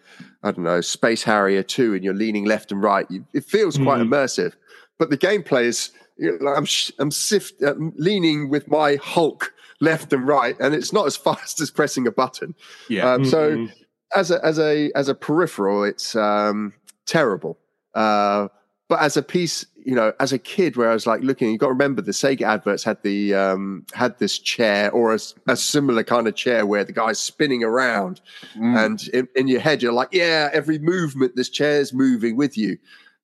I 0.43 0.51
don't 0.51 0.63
know 0.63 0.81
Space 0.81 1.23
Harrier 1.23 1.63
2, 1.63 1.93
and 1.95 2.03
you're 2.03 2.13
leaning 2.13 2.45
left 2.45 2.71
and 2.71 2.81
right. 2.81 3.05
You, 3.09 3.25
it 3.33 3.45
feels 3.45 3.77
quite 3.77 3.99
Mhm. 4.01 4.09
immersive, 4.09 4.53
but 4.97 5.09
the 5.09 5.17
gameplay 5.17 5.63
is 5.65 5.91
you 6.17 6.37
know, 6.39 6.53
I'm 6.53 6.65
I'm 6.99 7.11
sift, 7.11 7.61
uh, 7.61 7.75
leaning 7.95 8.49
with 8.49 8.67
my 8.67 8.97
Hulk 9.01 9.53
left 9.79 10.11
and 10.13 10.27
right, 10.27 10.55
and 10.59 10.73
it's 10.73 10.91
not 10.91 11.05
as 11.05 11.15
fast 11.27 11.61
as 11.61 11.71
pressing 11.71 12.07
a 12.07 12.11
button. 12.11 12.55
Yeah. 12.89 13.13
Um, 13.13 13.23
so 13.25 13.51
Mhm. 13.51 13.71
as 14.15 14.31
a 14.31 14.43
as 14.45 14.59
a 14.59 14.91
as 14.95 15.09
a 15.09 15.15
peripheral, 15.15 15.83
it's 15.83 16.15
um, 16.15 16.73
terrible. 17.05 17.57
Uh, 17.93 18.47
but 18.89 19.01
as 19.01 19.17
a 19.17 19.21
piece, 19.21 19.65
you 19.83 19.95
know, 19.95 20.13
as 20.19 20.31
a 20.33 20.37
kid, 20.39 20.75
where 20.77 20.89
I 20.89 20.93
was 20.93 21.05
like 21.07 21.21
looking, 21.21 21.51
you 21.51 21.57
got 21.57 21.67
to 21.67 21.71
remember 21.73 22.01
the 22.01 22.11
Sega 22.11 22.41
adverts 22.43 22.83
had 22.83 23.01
the 23.03 23.33
um, 23.35 23.85
had 23.93 24.17
this 24.19 24.37
chair 24.39 24.91
or 24.91 25.13
a 25.47 25.55
similar 25.57 26.03
kind 26.03 26.27
of 26.27 26.35
chair 26.35 26.65
where 26.65 26.83
the 26.83 26.93
guy's 26.93 27.19
spinning 27.19 27.63
around, 27.63 28.21
Mm. 28.55 28.85
and 28.85 29.07
in, 29.13 29.27
in 29.35 29.47
your 29.47 29.59
head 29.61 29.81
you're 29.81 29.93
like, 29.93 30.09
yeah, 30.11 30.49
every 30.53 30.79
movement 30.79 31.35
this 31.35 31.49
chair's 31.49 31.93
moving 31.93 32.35
with 32.37 32.57
you. 32.57 32.77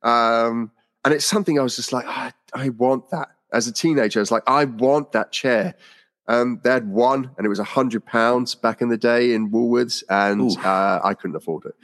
Um, 0.03 0.71
and 1.05 1.13
it's 1.13 1.25
something 1.25 1.59
I 1.59 1.63
was 1.63 1.75
just 1.75 1.91
like, 1.93 2.05
I, 2.07 2.31
I 2.53 2.69
want 2.69 3.09
that. 3.11 3.29
As 3.51 3.67
a 3.67 3.71
teenager, 3.71 4.19
I 4.19 4.21
was 4.21 4.31
like, 4.31 4.43
I 4.47 4.65
want 4.65 5.11
that 5.11 5.31
chair. 5.31 5.75
Um, 6.27 6.59
they 6.63 6.71
had 6.71 6.87
one, 6.89 7.29
and 7.37 7.45
it 7.45 7.49
was 7.49 7.59
a 7.59 7.63
hundred 7.65 8.05
pounds 8.05 8.55
back 8.55 8.81
in 8.81 8.87
the 8.89 8.97
day 8.97 9.33
in 9.33 9.51
Woolworths, 9.51 10.03
and 10.09 10.57
uh, 10.65 10.99
I 11.03 11.13
couldn't 11.13 11.35
afford 11.35 11.65
it. 11.65 11.75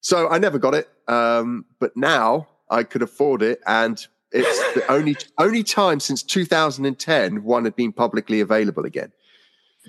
So 0.00 0.28
I 0.28 0.38
never 0.38 0.58
got 0.58 0.74
it. 0.74 0.88
Um, 1.08 1.64
but 1.80 1.96
now 1.96 2.46
I 2.72 2.82
could 2.82 3.02
afford 3.02 3.42
it, 3.42 3.60
and 3.66 4.04
it's 4.32 4.74
the 4.74 4.84
only 4.90 5.16
only 5.38 5.62
time 5.62 6.00
since 6.00 6.22
2010 6.22 7.44
one 7.44 7.64
had 7.64 7.76
been 7.76 7.92
publicly 7.92 8.40
available 8.40 8.84
again. 8.84 9.12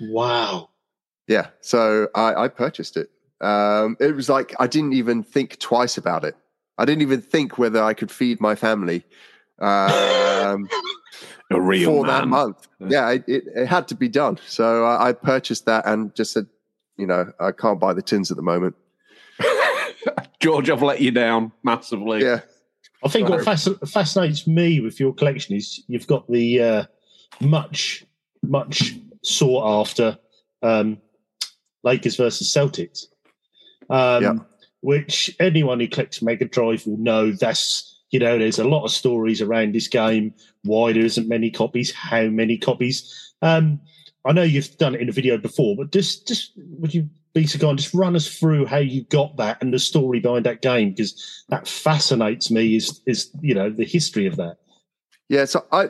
Wow. 0.00 0.70
Yeah, 1.26 1.48
so 1.60 2.08
I, 2.14 2.44
I 2.44 2.48
purchased 2.48 2.96
it. 2.96 3.10
Um, 3.40 3.96
it 3.98 4.14
was 4.14 4.28
like 4.28 4.54
I 4.60 4.66
didn't 4.66 4.92
even 4.92 5.22
think 5.22 5.58
twice 5.58 5.96
about 5.96 6.24
it. 6.24 6.36
I 6.76 6.84
didn't 6.84 7.02
even 7.02 7.20
think 7.20 7.56
whether 7.56 7.82
I 7.82 7.94
could 7.94 8.10
feed 8.10 8.40
my 8.40 8.54
family 8.54 9.04
um, 9.58 10.68
a 11.50 11.60
real 11.60 11.90
for 11.90 12.06
man. 12.06 12.20
that 12.20 12.28
month. 12.28 12.68
Yeah, 12.80 13.10
it, 13.10 13.24
it, 13.26 13.44
it 13.54 13.66
had 13.66 13.88
to 13.88 13.94
be 13.94 14.08
done. 14.08 14.38
So 14.46 14.84
I, 14.84 15.08
I 15.08 15.12
purchased 15.12 15.66
that 15.66 15.86
and 15.86 16.14
just 16.14 16.32
said, 16.32 16.46
you 16.96 17.06
know, 17.06 17.32
I 17.40 17.52
can't 17.52 17.80
buy 17.80 17.92
the 17.92 18.02
tins 18.02 18.30
at 18.30 18.36
the 18.36 18.42
moment. 18.42 18.74
George, 20.40 20.70
I've 20.70 20.82
let 20.82 21.00
you 21.00 21.10
down 21.10 21.52
massively. 21.62 22.22
Yeah, 22.22 22.40
I 23.04 23.08
think 23.08 23.28
what 23.28 23.40
fasc- 23.40 23.88
fascinates 23.88 24.46
me 24.46 24.80
with 24.80 24.98
your 24.98 25.12
collection 25.12 25.54
is 25.54 25.82
you've 25.88 26.06
got 26.06 26.30
the 26.30 26.60
uh, 26.62 26.84
much, 27.40 28.04
much 28.42 28.94
sought 29.22 29.80
after 29.82 30.18
um, 30.62 30.98
Lakers 31.82 32.16
versus 32.16 32.52
Celtics, 32.52 33.06
um, 33.90 34.22
Yeah. 34.22 34.34
which 34.80 35.34
anyone 35.38 35.80
who 35.80 35.88
collects 35.88 36.22
Mega 36.22 36.46
Drive 36.46 36.86
will 36.86 36.96
know. 36.96 37.32
That's 37.32 37.90
you 38.10 38.20
know, 38.20 38.38
there's 38.38 38.60
a 38.60 38.68
lot 38.68 38.84
of 38.84 38.92
stories 38.92 39.42
around 39.42 39.74
this 39.74 39.88
game. 39.88 40.32
Why 40.62 40.92
there 40.92 41.04
isn't 41.04 41.28
many 41.28 41.50
copies? 41.50 41.92
How 41.92 42.26
many 42.26 42.56
copies? 42.56 43.34
Um, 43.42 43.80
I 44.24 44.30
know 44.32 44.42
you've 44.42 44.78
done 44.78 44.94
it 44.94 45.00
in 45.00 45.08
a 45.08 45.12
video 45.12 45.36
before, 45.36 45.74
but 45.76 45.90
just, 45.90 46.28
just 46.28 46.52
would 46.56 46.94
you 46.94 47.10
kind, 47.34 47.78
just 47.78 47.94
run 47.94 48.16
us 48.16 48.38
through 48.38 48.66
how 48.66 48.78
you 48.78 49.04
got 49.04 49.36
that 49.36 49.60
and 49.60 49.74
the 49.74 49.78
story 49.78 50.20
behind 50.20 50.46
that 50.46 50.62
game 50.62 50.90
because 50.90 51.44
that 51.48 51.66
fascinates 51.66 52.50
me. 52.50 52.76
Is 52.76 53.00
is 53.06 53.30
you 53.40 53.54
know 53.54 53.70
the 53.70 53.84
history 53.84 54.26
of 54.26 54.36
that? 54.36 54.56
yeah. 55.28 55.44
So 55.44 55.64
I, 55.72 55.88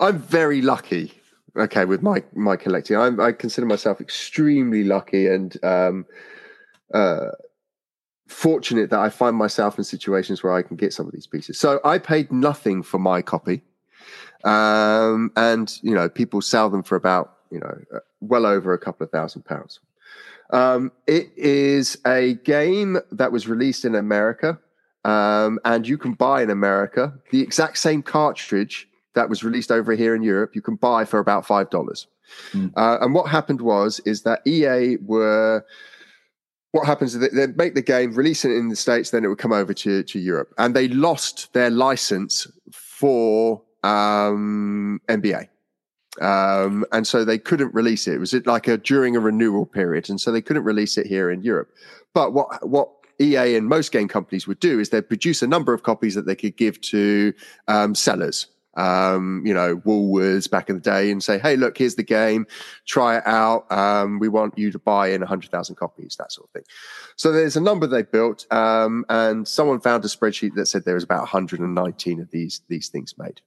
I'm 0.00 0.18
very 0.18 0.62
lucky. 0.62 1.12
Okay, 1.56 1.84
with 1.86 2.02
my 2.02 2.22
my 2.34 2.56
collecting, 2.56 2.96
I'm, 2.96 3.18
I 3.18 3.32
consider 3.32 3.66
myself 3.66 4.00
extremely 4.00 4.84
lucky 4.84 5.26
and 5.26 5.56
um, 5.64 6.06
uh, 6.92 7.30
fortunate 8.28 8.90
that 8.90 9.00
I 9.00 9.08
find 9.08 9.36
myself 9.36 9.78
in 9.78 9.84
situations 9.84 10.42
where 10.42 10.52
I 10.52 10.62
can 10.62 10.76
get 10.76 10.92
some 10.92 11.06
of 11.06 11.12
these 11.12 11.26
pieces. 11.26 11.58
So 11.58 11.80
I 11.84 11.98
paid 11.98 12.30
nothing 12.30 12.82
for 12.82 12.98
my 12.98 13.22
copy, 13.22 13.62
um, 14.44 15.32
and 15.36 15.78
you 15.82 15.94
know 15.94 16.08
people 16.08 16.42
sell 16.42 16.68
them 16.68 16.82
for 16.82 16.94
about 16.94 17.38
you 17.50 17.58
know 17.58 17.78
uh, 17.94 18.00
well 18.20 18.46
over 18.46 18.72
a 18.74 18.78
couple 18.78 19.04
of 19.04 19.10
thousand 19.10 19.44
pounds. 19.44 19.80
Um, 20.50 20.92
it 21.06 21.30
is 21.36 21.98
a 22.06 22.34
game 22.44 22.98
that 23.12 23.32
was 23.32 23.48
released 23.48 23.84
in 23.84 23.94
America, 23.94 24.58
um, 25.04 25.58
and 25.64 25.86
you 25.86 25.98
can 25.98 26.14
buy 26.14 26.42
in 26.42 26.50
America 26.50 27.12
the 27.30 27.40
exact 27.40 27.78
same 27.78 28.02
cartridge 28.02 28.88
that 29.14 29.28
was 29.28 29.42
released 29.42 29.70
over 29.70 29.94
here 29.94 30.14
in 30.14 30.22
Europe. 30.22 30.54
You 30.54 30.62
can 30.62 30.76
buy 30.76 31.04
for 31.04 31.18
about 31.18 31.46
five 31.46 31.70
dollars. 31.70 32.06
Mm. 32.52 32.72
Uh, 32.76 32.98
and 33.00 33.14
what 33.14 33.28
happened 33.28 33.60
was 33.60 34.00
is 34.00 34.22
that 34.22 34.46
EA 34.46 34.96
were 35.02 35.64
what 36.76 36.86
happens 36.86 37.14
is 37.14 37.20
that 37.20 37.34
they 37.34 37.46
make 37.46 37.74
the 37.74 37.82
game, 37.82 38.12
release 38.12 38.44
it 38.44 38.50
in 38.50 38.68
the 38.68 38.76
States, 38.76 39.10
then 39.10 39.24
it 39.24 39.28
would 39.28 39.38
come 39.38 39.52
over 39.52 39.72
to, 39.72 40.02
to 40.02 40.18
Europe. 40.18 40.52
And 40.58 40.76
they 40.76 40.88
lost 40.88 41.52
their 41.54 41.70
license 41.70 42.46
for 42.70 43.62
um, 43.82 45.00
NBA. 45.08 45.48
Um, 46.20 46.84
and 46.92 47.06
so 47.06 47.24
they 47.24 47.38
couldn't 47.38 47.74
release 47.74 48.06
it. 48.06 48.18
Was 48.18 48.34
It 48.34 48.46
like 48.46 48.68
a 48.68 48.76
during 48.76 49.16
a 49.16 49.20
renewal 49.20 49.66
period, 49.66 50.08
and 50.08 50.20
so 50.20 50.32
they 50.32 50.42
couldn't 50.42 50.64
release 50.64 50.96
it 50.98 51.06
here 51.06 51.30
in 51.30 51.42
Europe. 51.42 51.70
But 52.14 52.32
what 52.32 52.68
what 52.68 52.90
EA 53.20 53.56
and 53.56 53.68
most 53.68 53.92
game 53.92 54.08
companies 54.08 54.46
would 54.46 54.60
do 54.60 54.78
is 54.78 54.90
they'd 54.90 55.08
produce 55.08 55.42
a 55.42 55.46
number 55.46 55.72
of 55.72 55.82
copies 55.82 56.14
that 56.14 56.26
they 56.26 56.36
could 56.36 56.56
give 56.56 56.80
to 56.82 57.32
um, 57.68 57.94
sellers. 57.94 58.46
Um, 58.76 59.42
you 59.46 59.54
know, 59.54 59.78
Woolworths 59.78 60.50
back 60.50 60.68
in 60.68 60.76
the 60.76 60.82
day, 60.82 61.10
and 61.10 61.24
say, 61.24 61.38
"Hey, 61.38 61.56
look, 61.56 61.78
here's 61.78 61.94
the 61.94 62.02
game. 62.02 62.46
Try 62.86 63.16
it 63.16 63.26
out. 63.26 63.70
Um, 63.72 64.18
we 64.18 64.28
want 64.28 64.58
you 64.58 64.70
to 64.70 64.78
buy 64.78 65.08
in 65.08 65.22
hundred 65.22 65.50
thousand 65.50 65.76
copies, 65.76 66.16
that 66.18 66.30
sort 66.30 66.48
of 66.48 66.52
thing." 66.52 66.64
So 67.16 67.32
there's 67.32 67.56
a 67.56 67.60
number 67.60 67.86
they 67.86 68.02
built, 68.02 68.46
um, 68.52 69.06
and 69.08 69.48
someone 69.48 69.80
found 69.80 70.04
a 70.04 70.08
spreadsheet 70.08 70.54
that 70.56 70.66
said 70.66 70.84
there 70.84 70.94
was 70.94 71.04
about 71.04 71.20
119 71.20 72.20
of 72.20 72.30
these 72.30 72.60
these 72.68 72.88
things 72.88 73.14
made. 73.16 73.40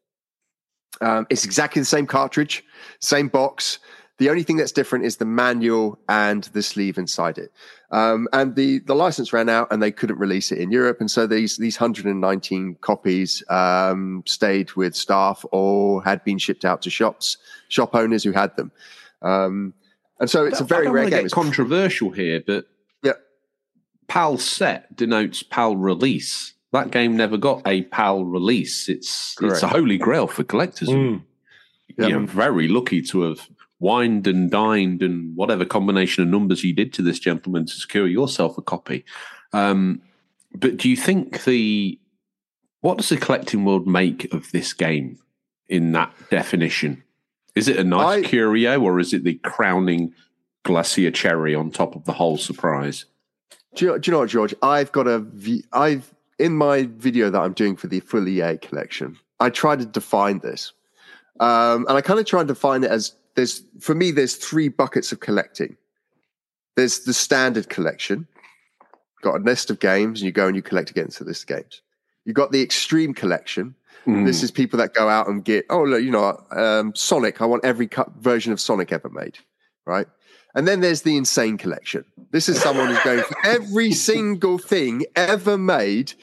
Um, 1.01 1.27
it's 1.29 1.45
exactly 1.45 1.81
the 1.81 1.85
same 1.85 2.07
cartridge, 2.07 2.63
same 2.99 3.27
box. 3.27 3.79
The 4.17 4.29
only 4.29 4.43
thing 4.43 4.57
that's 4.57 4.73
different 4.73 5.05
is 5.05 5.17
the 5.17 5.25
manual 5.25 5.97
and 6.09 6.43
the 6.45 6.61
sleeve 6.61 6.97
inside 6.97 7.37
it. 7.37 7.53
Um, 7.91 8.27
and 8.33 8.53
the, 8.53 8.79
the 8.79 8.93
license 8.93 9.31
ran 9.31 9.47
out 9.47 9.69
and 9.71 9.81
they 9.81 9.91
couldn't 9.91 10.19
release 10.19 10.51
it 10.51 10.59
in 10.59 10.71
Europe. 10.71 10.97
And 10.99 11.09
so 11.09 11.25
these, 11.25 11.55
these 11.55 11.79
119 11.79 12.77
copies 12.81 13.41
um, 13.49 14.23
stayed 14.27 14.73
with 14.73 14.93
staff 14.93 15.45
or 15.51 16.03
had 16.03 16.23
been 16.25 16.37
shipped 16.37 16.65
out 16.65 16.81
to 16.81 16.89
shops, 16.89 17.37
shop 17.69 17.95
owners 17.95 18.23
who 18.23 18.33
had 18.33 18.55
them. 18.57 18.71
Um, 19.21 19.73
and 20.19 20.29
so 20.29 20.45
it's 20.45 20.59
a 20.59 20.65
very 20.65 20.89
rare 20.89 21.09
game. 21.09 21.25
It's 21.25 21.33
controversial 21.33 22.11
here, 22.11 22.43
but 22.45 22.65
yeah. 23.01 23.13
PAL 24.07 24.37
set 24.37 24.93
denotes 24.95 25.43
PAL 25.43 25.77
release. 25.77 26.53
That 26.71 26.91
game 26.91 27.17
never 27.17 27.37
got 27.37 27.61
a 27.65 27.83
PAL 27.83 28.25
release. 28.25 28.89
It's 28.89 29.33
Correct. 29.35 29.55
it's 29.55 29.63
a 29.63 29.67
holy 29.67 29.97
grail 29.97 30.27
for 30.27 30.43
collectors. 30.43 30.89
Mm. 30.89 31.23
You're 31.97 32.27
very 32.27 32.67
lucky 32.67 33.01
to 33.03 33.23
have 33.23 33.49
wined 33.79 34.27
and 34.27 34.51
dined 34.51 35.01
and 35.01 35.35
whatever 35.35 35.65
combination 35.65 36.23
of 36.23 36.29
numbers 36.29 36.63
you 36.63 36.73
did 36.73 36.93
to 36.93 37.01
this 37.01 37.19
gentleman 37.19 37.65
to 37.65 37.73
secure 37.73 38.07
yourself 38.07 38.57
a 38.57 38.61
copy. 38.61 39.03
Um, 39.53 40.01
but 40.53 40.77
do 40.77 40.89
you 40.89 40.95
think 40.95 41.43
the 41.43 41.99
what 42.81 42.97
does 42.97 43.09
the 43.09 43.17
collecting 43.17 43.65
world 43.65 43.87
make 43.87 44.31
of 44.33 44.51
this 44.51 44.73
game 44.73 45.19
in 45.67 45.91
that 45.93 46.13
definition? 46.29 47.03
Is 47.55 47.67
it 47.67 47.77
a 47.77 47.83
nice 47.83 48.23
I- 48.23 48.27
curio 48.27 48.79
or 48.81 48.99
is 48.99 49.13
it 49.13 49.23
the 49.23 49.35
crowning 49.35 50.13
glacier 50.63 51.11
cherry 51.11 51.55
on 51.55 51.71
top 51.71 51.95
of 51.95 52.05
the 52.05 52.13
whole 52.13 52.37
surprise? 52.37 53.05
Do 53.75 53.85
you, 53.85 53.91
know, 53.91 53.97
do 53.97 54.09
you 54.09 54.13
know 54.13 54.19
what, 54.19 54.29
George? 54.29 54.55
I've 54.61 54.91
got 54.91 55.07
a. 55.07 55.25
I've 55.71 56.13
in 56.39 56.55
my 56.55 56.83
video 56.97 57.29
that 57.29 57.39
I'm 57.39 57.53
doing 57.53 57.75
for 57.75 57.87
the 57.87 57.99
full 57.99 58.27
EA 58.27 58.57
collection. 58.57 59.17
I 59.39 59.49
try 59.49 59.75
to 59.75 59.85
define 59.85 60.39
this, 60.39 60.73
um, 61.39 61.85
and 61.87 61.97
I 61.97 62.01
kind 62.01 62.19
of 62.19 62.25
try 62.25 62.39
and 62.39 62.47
define 62.47 62.83
it 62.83 62.91
as 62.91 63.13
there's 63.35 63.63
for 63.79 63.95
me. 63.95 64.11
There's 64.11 64.35
three 64.35 64.67
buckets 64.69 65.11
of 65.11 65.19
collecting. 65.19 65.77
There's 66.75 67.01
the 67.01 67.13
standard 67.13 67.69
collection. 67.69 68.27
Got 69.21 69.35
a 69.35 69.43
list 69.43 69.69
of 69.69 69.79
games, 69.79 70.21
and 70.21 70.25
you 70.25 70.31
go 70.31 70.47
and 70.47 70.55
you 70.55 70.61
collect 70.61 70.89
against 70.89 71.19
the 71.19 71.25
list 71.25 71.43
of 71.43 71.57
games. 71.57 71.81
You 72.25 72.33
got 72.33 72.51
the 72.51 72.61
extreme 72.61 73.13
collection. 73.13 73.75
This 74.25 74.43
is 74.43 74.49
people 74.49 74.77
that 74.77 74.93
go 74.93 75.07
out 75.09 75.27
and 75.27 75.43
get, 75.43 75.65
oh, 75.69 75.83
look, 75.83 76.01
you 76.01 76.09
know, 76.09 76.41
um, 76.51 76.95
Sonic. 76.95 77.41
I 77.41 77.45
want 77.45 77.65
every 77.65 77.85
cut 77.87 78.11
version 78.19 78.51
of 78.51 78.59
Sonic 78.59 78.91
ever 78.91 79.09
made, 79.09 79.37
right? 79.85 80.07
And 80.55 80.67
then 80.67 80.81
there's 80.81 81.03
the 81.03 81.15
insane 81.15 81.57
collection. 81.57 82.05
This 82.31 82.49
is 82.49 82.59
someone 82.59 82.87
who's 82.87 83.03
going 83.03 83.23
for 83.23 83.37
every 83.45 83.91
single 84.09 84.57
thing 84.57 85.05
ever 85.15 85.57
made 85.57 86.13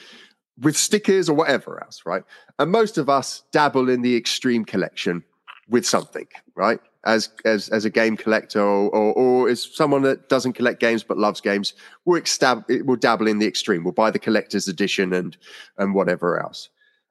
with 0.61 0.77
stickers 0.77 1.29
or 1.29 1.35
whatever 1.35 1.83
else, 1.83 2.03
right? 2.07 2.23
And 2.59 2.71
most 2.71 2.99
of 2.99 3.09
us 3.09 3.45
dabble 3.53 3.89
in 3.89 4.03
the 4.03 4.17
extreme 4.17 4.65
collection 4.65 5.23
with 5.69 5.87
something, 5.87 6.27
right? 6.55 6.81
As 7.05 7.29
as 7.45 7.69
as 7.69 7.85
a 7.85 7.91
game 7.91 8.17
collector 8.17 8.61
or 8.61 8.91
or, 8.91 9.13
or 9.13 9.49
as 9.49 9.63
someone 9.63 10.03
that 10.03 10.29
doesn't 10.29 10.55
collect 10.55 10.81
games 10.81 11.05
but 11.05 11.19
loves 11.19 11.41
games, 11.41 11.75
we'll, 12.05 12.21
extab- 12.21 12.85
we'll 12.85 12.97
dabble 12.97 13.29
in 13.29 13.39
the 13.39 13.47
extreme. 13.47 13.85
We'll 13.85 13.93
buy 13.93 14.11
the 14.11 14.19
collector's 14.19 14.67
edition 14.67 15.13
and 15.13 15.37
and 15.79 15.95
whatever 15.95 16.41
else. 16.41 16.69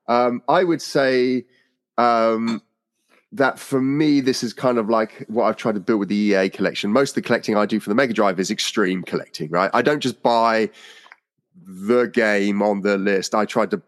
Um, 0.07 0.41
I 0.49 0.63
would 0.63 0.81
say 0.81 1.45
um, 1.97 2.61
that 3.35 3.59
for 3.59 3.81
me, 3.81 4.21
this 4.21 4.43
is 4.43 4.53
kind 4.53 4.77
of 4.77 4.89
like 4.89 5.25
what 5.27 5.43
I've 5.43 5.57
tried 5.57 5.75
to 5.75 5.81
build 5.81 5.99
with 5.99 6.09
the 6.09 6.15
EA 6.15 6.49
collection. 6.49 6.91
Most 6.91 7.11
of 7.11 7.15
the 7.15 7.21
collecting 7.21 7.57
I 7.57 7.65
do 7.65 7.79
for 7.79 7.89
the 7.89 7.95
Mega 7.95 8.13
Drive 8.13 8.39
is 8.39 8.49
extreme 8.49 9.03
collecting, 9.03 9.49
right? 9.49 9.69
I 9.73 9.81
don't 9.81 9.99
just 9.99 10.23
buy 10.23 10.69
the 11.65 12.05
game 12.05 12.61
on 12.61 12.81
the 12.81 12.97
list. 12.97 13.35
I 13.35 13.45
tried 13.45 13.71
to, 13.71 13.81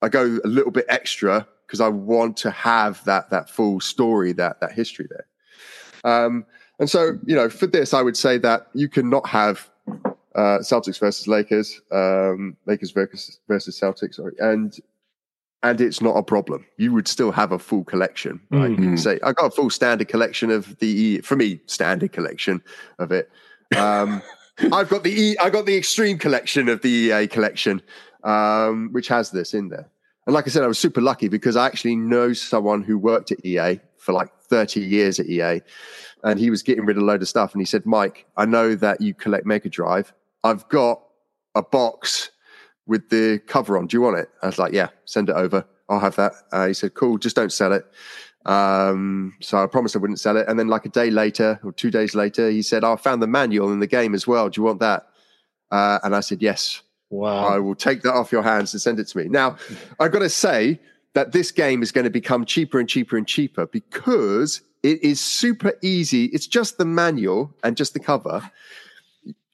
I 0.00 0.08
go 0.08 0.38
a 0.44 0.48
little 0.48 0.70
bit 0.70 0.86
extra 0.88 1.46
because 1.66 1.80
I 1.80 1.88
want 1.88 2.36
to 2.38 2.50
have 2.50 3.04
that 3.04 3.30
that 3.30 3.50
full 3.50 3.80
story, 3.80 4.32
that 4.32 4.60
that 4.60 4.72
history 4.72 5.06
there. 5.10 5.26
Um, 6.10 6.46
and 6.78 6.88
so, 6.88 7.18
you 7.26 7.36
know, 7.36 7.50
for 7.50 7.66
this, 7.66 7.92
I 7.92 8.00
would 8.00 8.16
say 8.16 8.38
that 8.38 8.68
you 8.72 8.88
cannot 8.88 9.28
have 9.28 9.68
uh, 10.34 10.58
Celtics 10.60 10.98
versus 10.98 11.28
Lakers, 11.28 11.82
um, 11.92 12.56
Lakers 12.64 12.92
versus 12.92 13.40
versus 13.46 13.78
Celtics, 13.78 14.14
sorry, 14.14 14.34
and 14.38 14.78
and 15.62 15.80
it's 15.80 16.00
not 16.00 16.16
a 16.16 16.22
problem. 16.22 16.66
You 16.78 16.92
would 16.92 17.06
still 17.06 17.32
have 17.32 17.52
a 17.52 17.58
full 17.58 17.84
collection, 17.84 18.40
right? 18.50 18.70
You 18.70 18.76
can 18.76 18.96
say, 18.96 19.18
I 19.22 19.32
got 19.32 19.46
a 19.46 19.50
full 19.50 19.70
standard 19.70 20.08
collection 20.08 20.50
of 20.50 20.78
the 20.78 21.18
for 21.20 21.36
me 21.36 21.60
standard 21.66 22.12
collection 22.12 22.62
of 22.98 23.12
it. 23.12 23.30
Um, 23.76 24.22
I've 24.72 24.88
got 24.88 25.04
the 25.04 25.10
E, 25.10 25.36
I 25.38 25.50
got 25.50 25.66
the 25.66 25.76
extreme 25.76 26.18
collection 26.18 26.68
of 26.68 26.82
the 26.82 26.88
EA 26.88 27.26
collection, 27.26 27.82
um, 28.24 28.90
which 28.92 29.08
has 29.08 29.30
this 29.30 29.54
in 29.54 29.68
there. 29.68 29.88
And 30.26 30.34
like 30.34 30.46
I 30.46 30.50
said, 30.50 30.62
I 30.62 30.66
was 30.66 30.78
super 30.78 31.00
lucky 31.00 31.28
because 31.28 31.56
I 31.56 31.66
actually 31.66 31.96
know 31.96 32.32
someone 32.32 32.82
who 32.82 32.98
worked 32.98 33.32
at 33.32 33.44
EA 33.44 33.80
for 33.98 34.12
like 34.12 34.28
30 34.48 34.80
years 34.80 35.18
at 35.18 35.26
EA, 35.26 35.60
and 36.24 36.38
he 36.38 36.50
was 36.50 36.62
getting 36.62 36.84
rid 36.84 36.96
of 36.96 37.02
a 37.02 37.06
load 37.06 37.22
of 37.22 37.28
stuff. 37.28 37.52
And 37.52 37.60
he 37.60 37.66
said, 37.66 37.86
Mike, 37.86 38.26
I 38.36 38.46
know 38.46 38.74
that 38.76 39.00
you 39.00 39.14
collect 39.14 39.46
Mega 39.46 39.68
Drive. 39.68 40.12
I've 40.44 40.68
got 40.68 41.02
a 41.54 41.62
box 41.62 42.30
with 42.90 43.08
the 43.08 43.40
cover 43.46 43.78
on. 43.78 43.86
Do 43.86 43.96
you 43.96 44.00
want 44.00 44.18
it? 44.18 44.28
I 44.42 44.46
was 44.46 44.58
like, 44.58 44.72
yeah, 44.72 44.88
send 45.04 45.28
it 45.30 45.36
over. 45.36 45.64
I'll 45.88 46.00
have 46.00 46.16
that. 46.16 46.32
Uh, 46.52 46.66
he 46.66 46.74
said, 46.74 46.94
cool, 46.94 47.18
just 47.18 47.36
don't 47.36 47.52
sell 47.52 47.72
it. 47.72 47.86
Um, 48.46 49.34
so 49.40 49.62
I 49.62 49.66
promised 49.66 49.94
I 49.94 50.00
wouldn't 50.00 50.18
sell 50.18 50.36
it. 50.36 50.46
And 50.48 50.58
then, 50.58 50.66
like 50.66 50.84
a 50.84 50.88
day 50.88 51.10
later 51.10 51.60
or 51.62 51.72
two 51.72 51.90
days 51.90 52.14
later, 52.16 52.50
he 52.50 52.62
said, 52.62 52.82
oh, 52.82 52.94
I 52.94 52.96
found 52.96 53.22
the 53.22 53.28
manual 53.28 53.72
in 53.72 53.78
the 53.78 53.86
game 53.86 54.12
as 54.12 54.26
well. 54.26 54.48
Do 54.48 54.60
you 54.60 54.64
want 54.64 54.80
that? 54.80 55.06
Uh, 55.70 56.00
and 56.02 56.16
I 56.16 56.20
said, 56.20 56.42
yes. 56.42 56.82
Wow. 57.10 57.46
I 57.46 57.58
will 57.58 57.74
take 57.74 58.02
that 58.02 58.14
off 58.14 58.32
your 58.32 58.42
hands 58.42 58.72
and 58.72 58.80
send 58.80 58.98
it 58.98 59.06
to 59.08 59.18
me. 59.18 59.28
Now, 59.28 59.56
I've 60.00 60.10
got 60.10 60.20
to 60.20 60.28
say 60.28 60.80
that 61.14 61.32
this 61.32 61.52
game 61.52 61.82
is 61.82 61.92
going 61.92 62.04
to 62.04 62.10
become 62.10 62.44
cheaper 62.44 62.80
and 62.80 62.88
cheaper 62.88 63.16
and 63.16 63.26
cheaper 63.26 63.66
because 63.66 64.62
it 64.82 65.02
is 65.02 65.20
super 65.20 65.74
easy. 65.82 66.26
It's 66.26 66.46
just 66.46 66.78
the 66.78 66.84
manual 66.84 67.54
and 67.62 67.76
just 67.76 67.94
the 67.94 68.00
cover. 68.00 68.50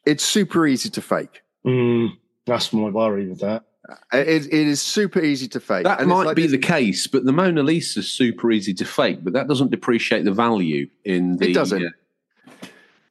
It's 0.07 0.25
super 0.25 0.67
easy 0.67 0.89
to 0.91 1.03
fake. 1.03 1.43
Mm, 1.67 2.11
that's 2.47 2.73
my 2.73 2.89
worry 2.89 3.27
with 3.29 3.41
that. 3.41 3.65
It, 4.13 4.47
it 4.47 4.53
is 4.53 4.81
super 4.83 5.21
easy 5.21 5.47
to 5.49 5.61
fake. 5.61 5.85
That 5.85 6.01
And 6.01 6.09
might 6.09 6.27
like 6.27 6.37
be 6.37 6.43
this- 6.43 6.53
the 6.53 6.59
case, 6.59 7.07
but 7.07 7.25
the 7.25 7.33
Mona 7.33 7.63
Lisa 7.63 8.01
is 8.01 8.11
super 8.11 8.51
easy 8.51 8.75
to 8.75 8.85
fake, 8.85 9.21
but 9.23 9.33
that 9.35 9.47
doesn't 9.49 9.71
depreciate 9.71 10.25
the 10.25 10.33
value 10.33 10.89
in 11.05 11.37
the. 11.37 11.51
It 11.51 11.55
doesn't. 11.55 11.85
uh, 11.87 12.67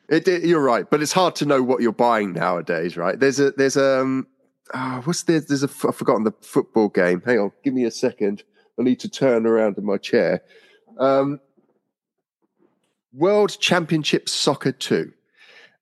It, 0.09 0.27
it- 0.27 0.43
you're 0.43 0.61
right, 0.63 0.89
but 0.89 1.01
it's 1.01 1.13
hard 1.13 1.35
to 1.37 1.45
know 1.45 1.63
what 1.63 1.81
you're 1.81 1.91
buying 1.93 2.33
nowadays, 2.33 2.97
right? 2.97 3.17
There's 3.19 3.39
a 3.39 3.51
there's 3.51 3.77
um 3.77 4.27
ah, 4.73 5.01
what's 5.05 5.23
there? 5.23 5.39
There's 5.39 5.63
a 5.63 5.67
f- 5.69 5.85
I've 5.85 5.95
forgotten 5.95 6.23
the 6.25 6.33
football 6.41 6.89
game. 6.89 7.21
Hang 7.25 7.39
on, 7.39 7.51
give 7.63 7.73
me 7.73 7.85
a 7.85 7.91
second. 7.91 8.43
I 8.77 8.83
need 8.83 8.99
to 8.99 9.09
turn 9.09 9.45
around 9.45 9.77
in 9.77 9.85
my 9.85 9.97
chair. 9.97 10.41
Um, 10.99 11.39
World 13.13 13.57
Championship 13.61 14.27
Soccer 14.27 14.73
Two 14.73 15.13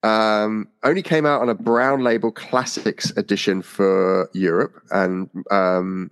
um, 0.03 0.67
only 0.83 1.01
came 1.01 1.25
out 1.25 1.41
on 1.41 1.49
a 1.49 1.55
brown 1.55 2.03
label 2.03 2.31
classics 2.31 3.11
edition 3.15 3.61
for 3.61 4.29
Europe 4.33 4.81
and 4.91 5.29
um, 5.49 6.11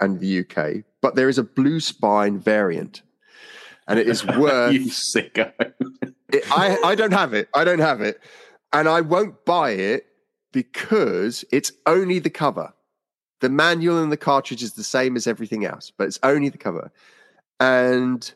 and 0.00 0.20
the 0.20 0.40
UK, 0.40 0.84
but 1.00 1.14
there 1.14 1.28
is 1.28 1.38
a 1.38 1.42
blue 1.42 1.80
spine 1.80 2.38
variant, 2.38 3.02
and 3.88 3.98
it 3.98 4.06
is 4.06 4.24
worth 4.38 4.74
you 4.74 4.86
sicko. 4.86 5.52
it, 6.32 6.44
I, 6.52 6.78
I 6.84 6.94
don't 6.94 7.12
have 7.12 7.32
it. 7.32 7.48
I 7.54 7.64
don't 7.64 7.78
have 7.78 8.00
it. 8.00 8.20
And 8.72 8.88
I 8.88 9.00
won't 9.00 9.44
buy 9.44 9.70
it 9.70 10.06
because 10.52 11.44
it's 11.50 11.72
only 11.86 12.18
the 12.18 12.30
cover. 12.30 12.74
The 13.40 13.48
manual 13.48 14.02
and 14.02 14.10
the 14.10 14.16
cartridge 14.16 14.62
is 14.62 14.72
the 14.74 14.84
same 14.84 15.16
as 15.16 15.26
everything 15.26 15.64
else, 15.64 15.92
but 15.96 16.08
it's 16.08 16.18
only 16.22 16.48
the 16.48 16.58
cover. 16.58 16.92
And 17.60 18.32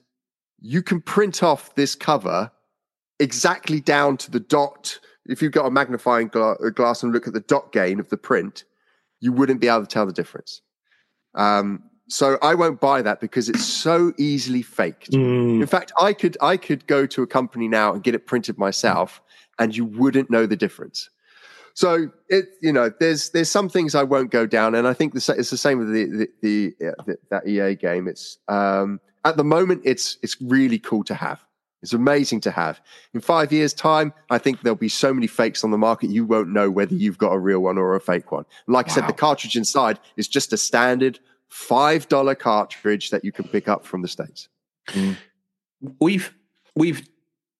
you 0.60 0.82
can 0.82 1.00
print 1.00 1.42
off 1.42 1.74
this 1.74 1.94
cover 1.94 2.50
exactly 3.20 3.80
down 3.80 4.16
to 4.18 4.30
the 4.30 4.40
dot. 4.40 4.98
If 5.26 5.42
you've 5.42 5.52
got 5.52 5.66
a 5.66 5.70
magnifying 5.70 6.28
gla- 6.28 6.56
glass 6.72 7.02
and 7.02 7.12
look 7.12 7.26
at 7.26 7.34
the 7.34 7.40
dot 7.40 7.72
gain 7.72 8.00
of 8.00 8.08
the 8.08 8.16
print, 8.16 8.64
you 9.20 9.32
wouldn't 9.32 9.60
be 9.60 9.68
able 9.68 9.82
to 9.82 9.86
tell 9.86 10.06
the 10.06 10.12
difference. 10.12 10.62
Um, 11.34 11.82
so 12.08 12.38
I 12.40 12.54
won't 12.54 12.80
buy 12.80 13.02
that 13.02 13.20
because 13.20 13.48
it's 13.48 13.64
so 13.64 14.12
easily 14.16 14.62
faked. 14.62 15.10
Mm, 15.10 15.60
In 15.60 15.66
fact, 15.66 15.92
I 16.00 16.14
could 16.14 16.38
I 16.40 16.56
could 16.56 16.86
go 16.86 17.06
to 17.06 17.22
a 17.22 17.26
company 17.26 17.68
now 17.68 17.92
and 17.92 18.02
get 18.02 18.14
it 18.14 18.26
printed 18.26 18.56
myself, 18.56 19.20
and 19.58 19.76
you 19.76 19.84
wouldn't 19.84 20.30
know 20.30 20.46
the 20.46 20.56
difference. 20.56 21.10
So 21.74 22.10
it, 22.28 22.46
you 22.62 22.72
know, 22.72 22.90
there's 22.98 23.30
there's 23.30 23.50
some 23.50 23.68
things 23.68 23.94
I 23.94 24.04
won't 24.04 24.30
go 24.30 24.46
down, 24.46 24.74
and 24.74 24.88
I 24.88 24.94
think 24.94 25.12
the, 25.12 25.34
it's 25.38 25.50
the 25.50 25.58
same 25.58 25.78
with 25.78 25.92
the 25.92 26.04
the, 26.06 26.28
the, 26.80 26.86
uh, 26.88 27.02
the 27.04 27.18
that 27.30 27.46
EA 27.46 27.74
game. 27.74 28.08
It's 28.08 28.38
um, 28.48 29.00
at 29.26 29.36
the 29.36 29.44
moment 29.44 29.82
it's 29.84 30.16
it's 30.22 30.40
really 30.40 30.78
cool 30.78 31.04
to 31.04 31.14
have. 31.14 31.44
It's 31.82 31.92
amazing 31.92 32.40
to 32.40 32.50
have. 32.50 32.80
In 33.14 33.20
five 33.20 33.52
years' 33.52 33.72
time, 33.72 34.12
I 34.30 34.38
think 34.38 34.62
there'll 34.62 34.76
be 34.76 34.88
so 34.88 35.14
many 35.14 35.26
fakes 35.26 35.62
on 35.62 35.70
the 35.70 35.78
market 35.78 36.10
you 36.10 36.24
won't 36.24 36.48
know 36.48 36.70
whether 36.70 36.94
you've 36.94 37.18
got 37.18 37.32
a 37.32 37.38
real 37.38 37.60
one 37.60 37.78
or 37.78 37.94
a 37.94 38.00
fake 38.00 38.32
one. 38.32 38.46
Like 38.66 38.90
I 38.90 38.92
said, 38.94 39.06
the 39.06 39.12
cartridge 39.12 39.56
inside 39.56 40.00
is 40.16 40.26
just 40.26 40.52
a 40.52 40.56
standard 40.56 41.20
five 41.48 42.08
dollar 42.08 42.34
cartridge 42.34 43.10
that 43.10 43.24
you 43.24 43.32
can 43.32 43.46
pick 43.46 43.68
up 43.68 43.86
from 43.86 44.02
the 44.02 44.08
states. 44.08 44.48
we've 46.00 46.34
we've 46.74 47.08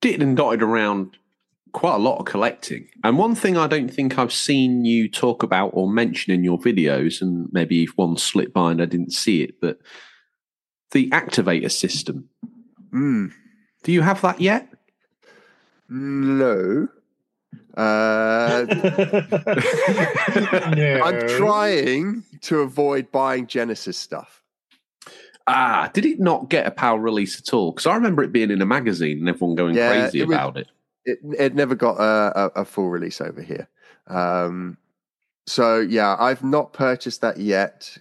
did 0.00 0.22
and 0.22 0.36
dotted 0.36 0.62
around 0.62 1.16
quite 1.72 1.94
a 1.94 1.98
lot 1.98 2.18
of 2.18 2.26
collecting. 2.26 2.88
And 3.04 3.18
one 3.18 3.34
thing 3.34 3.56
I 3.56 3.66
don't 3.66 3.92
think 3.92 4.18
I've 4.18 4.32
seen 4.32 4.84
you 4.84 5.08
talk 5.08 5.42
about 5.42 5.70
or 5.74 5.88
mention 5.88 6.32
in 6.32 6.44
your 6.44 6.58
videos, 6.58 7.20
and 7.20 7.48
maybe 7.52 7.84
if 7.84 7.96
one 7.96 8.16
slipped 8.16 8.54
by 8.54 8.72
and 8.72 8.82
I 8.82 8.86
didn't 8.86 9.12
see 9.12 9.42
it, 9.42 9.60
but 9.60 9.78
the 10.92 11.10
activator 11.10 11.70
system. 11.70 12.28
Mm. 12.92 13.32
Do 13.82 13.92
you 13.92 14.02
have 14.02 14.20
that 14.22 14.40
yet? 14.40 14.68
No. 15.88 16.88
Uh, 17.76 18.64
No. 20.76 21.00
I'm 21.02 21.28
trying 21.28 22.22
to 22.42 22.60
avoid 22.60 23.10
buying 23.10 23.46
Genesis 23.46 23.96
stuff. 23.96 24.42
Ah, 25.46 25.90
did 25.94 26.04
it 26.04 26.20
not 26.20 26.50
get 26.50 26.66
a 26.66 26.70
PAL 26.70 26.98
release 26.98 27.38
at 27.40 27.54
all? 27.54 27.72
Because 27.72 27.86
I 27.86 27.94
remember 27.94 28.22
it 28.22 28.32
being 28.32 28.50
in 28.50 28.60
a 28.60 28.66
magazine 28.66 29.18
and 29.20 29.28
everyone 29.28 29.54
going 29.56 29.74
Yeah, 29.74 29.88
crazy 29.90 30.20
it 30.20 30.28
was- 30.28 30.34
about 30.36 30.56
it. 30.58 30.68
It, 31.04 31.18
it 31.38 31.54
never 31.54 31.74
got 31.74 31.96
a, 31.98 32.38
a, 32.38 32.60
a 32.60 32.64
full 32.66 32.90
release 32.90 33.22
over 33.22 33.40
here. 33.40 33.66
Um, 34.08 34.76
so, 35.46 35.80
yeah, 35.80 36.16
I've 36.18 36.44
not 36.44 36.74
purchased 36.74 37.22
that 37.22 37.38
yet. 37.38 37.96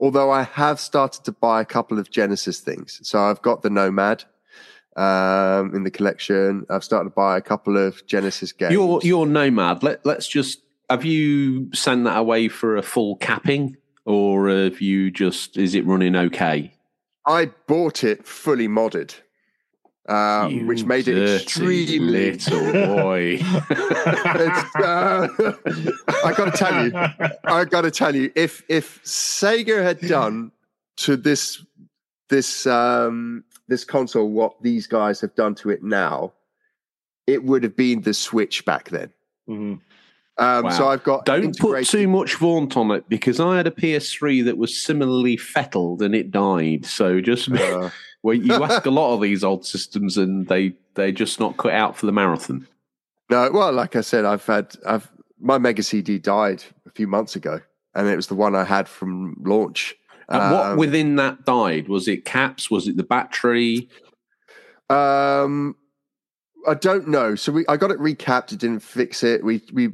Although 0.00 0.32
I 0.32 0.42
have 0.42 0.80
started 0.80 1.22
to 1.26 1.32
buy 1.32 1.60
a 1.60 1.64
couple 1.64 2.00
of 2.00 2.10
Genesis 2.10 2.58
things. 2.58 2.98
So 3.04 3.20
I've 3.20 3.42
got 3.42 3.62
the 3.62 3.70
Nomad 3.70 4.24
um, 4.98 5.74
in 5.74 5.84
the 5.84 5.90
collection. 5.90 6.66
I've 6.68 6.84
started 6.84 7.10
to 7.10 7.14
buy 7.14 7.38
a 7.38 7.40
couple 7.40 7.78
of 7.78 8.04
Genesis 8.06 8.52
games. 8.52 8.72
You're 8.72 9.00
you're 9.02 9.26
nomad. 9.26 9.82
Let 9.82 10.04
let's 10.04 10.28
just 10.28 10.60
have 10.90 11.04
you 11.04 11.72
sent 11.72 12.04
that 12.04 12.18
away 12.18 12.48
for 12.48 12.76
a 12.76 12.82
full 12.82 13.16
capping, 13.16 13.76
or 14.04 14.48
have 14.48 14.80
you 14.80 15.10
just 15.10 15.56
is 15.56 15.74
it 15.74 15.86
running 15.86 16.16
okay? 16.16 16.74
I 17.24 17.46
bought 17.66 18.02
it 18.02 18.26
fully 18.26 18.66
modded, 18.66 19.14
uh, 20.08 20.48
which 20.48 20.84
made 20.84 21.06
it 21.06 21.42
extremely. 21.42 22.32
little 22.32 22.72
boy. 22.72 23.40
Uh, 24.78 25.28
I 26.24 26.32
got 26.36 26.44
to 26.44 26.56
tell 26.56 26.84
you, 26.84 26.92
I 27.44 27.64
got 27.64 27.82
to 27.82 27.90
tell 27.90 28.14
you, 28.14 28.32
if 28.34 28.62
if 28.68 29.02
Sega 29.04 29.82
had 29.82 30.00
done 30.00 30.52
to 30.98 31.16
this 31.16 31.64
this 32.28 32.66
um, 32.66 33.44
this 33.68 33.84
console 33.84 34.30
what 34.30 34.54
these 34.62 34.86
guys 34.86 35.20
have 35.20 35.34
done 35.34 35.54
to 35.56 35.70
it 35.70 35.82
now, 35.82 36.32
it 37.26 37.44
would 37.44 37.62
have 37.62 37.76
been 37.76 38.02
the 38.02 38.14
Switch 38.14 38.64
back 38.64 38.88
then. 38.88 39.12
Mhm. 39.48 39.80
Um, 40.40 40.64
Wow. 40.64 40.70
So 40.70 40.88
I've 40.88 41.02
got 41.02 41.24
Don't 41.24 41.56
put 41.58 41.84
too 41.86 42.06
much 42.08 42.36
vaunt 42.36 42.76
on 42.76 42.90
it 42.92 43.08
because 43.08 43.40
I 43.40 43.56
had 43.56 43.66
a 43.66 43.72
PS3 43.72 44.40
that 44.42 44.56
was 44.56 44.76
similarly 44.76 45.36
fettled 45.36 46.00
and 46.00 46.14
it 46.14 46.30
died. 46.30 46.86
So 46.86 47.20
just 47.20 47.50
Uh, 47.50 47.90
well, 48.22 48.34
you 48.34 48.52
ask 48.54 48.86
a 48.86 48.90
lot 48.90 49.14
of 49.14 49.20
these 49.20 49.42
old 49.44 49.66
systems 49.66 50.16
and 50.16 50.46
they 50.48 50.74
they're 50.94 51.12
just 51.12 51.38
not 51.40 51.56
cut 51.56 51.72
out 51.72 51.96
for 51.96 52.06
the 52.06 52.12
marathon. 52.12 52.66
No, 53.30 53.50
well, 53.52 53.72
like 53.72 53.94
I 53.96 54.00
said, 54.00 54.24
I've 54.24 54.46
had 54.46 54.74
I've 54.86 55.10
my 55.40 55.58
Mega 55.58 55.82
CD 55.82 56.18
died 56.18 56.64
a 56.86 56.90
few 56.90 57.06
months 57.06 57.36
ago, 57.36 57.60
and 57.94 58.08
it 58.08 58.16
was 58.16 58.26
the 58.28 58.34
one 58.34 58.54
I 58.56 58.64
had 58.64 58.88
from 58.88 59.36
launch. 59.44 59.94
And 60.28 60.52
what 60.52 60.66
Um, 60.66 60.78
within 60.78 61.16
that 61.16 61.44
died? 61.44 61.88
Was 61.88 62.06
it 62.08 62.24
caps? 62.24 62.70
Was 62.70 62.86
it 62.86 62.96
the 62.96 63.02
battery? 63.02 63.88
Um, 64.90 65.76
I 66.66 66.74
don't 66.74 67.08
know. 67.08 67.34
So 67.34 67.52
we, 67.52 67.66
I 67.66 67.76
got 67.76 67.90
it 67.90 67.98
recapped. 67.98 68.52
It 68.52 68.58
didn't 68.58 68.80
fix 68.82 69.22
it. 69.22 69.42
We 69.42 69.62
we 69.72 69.90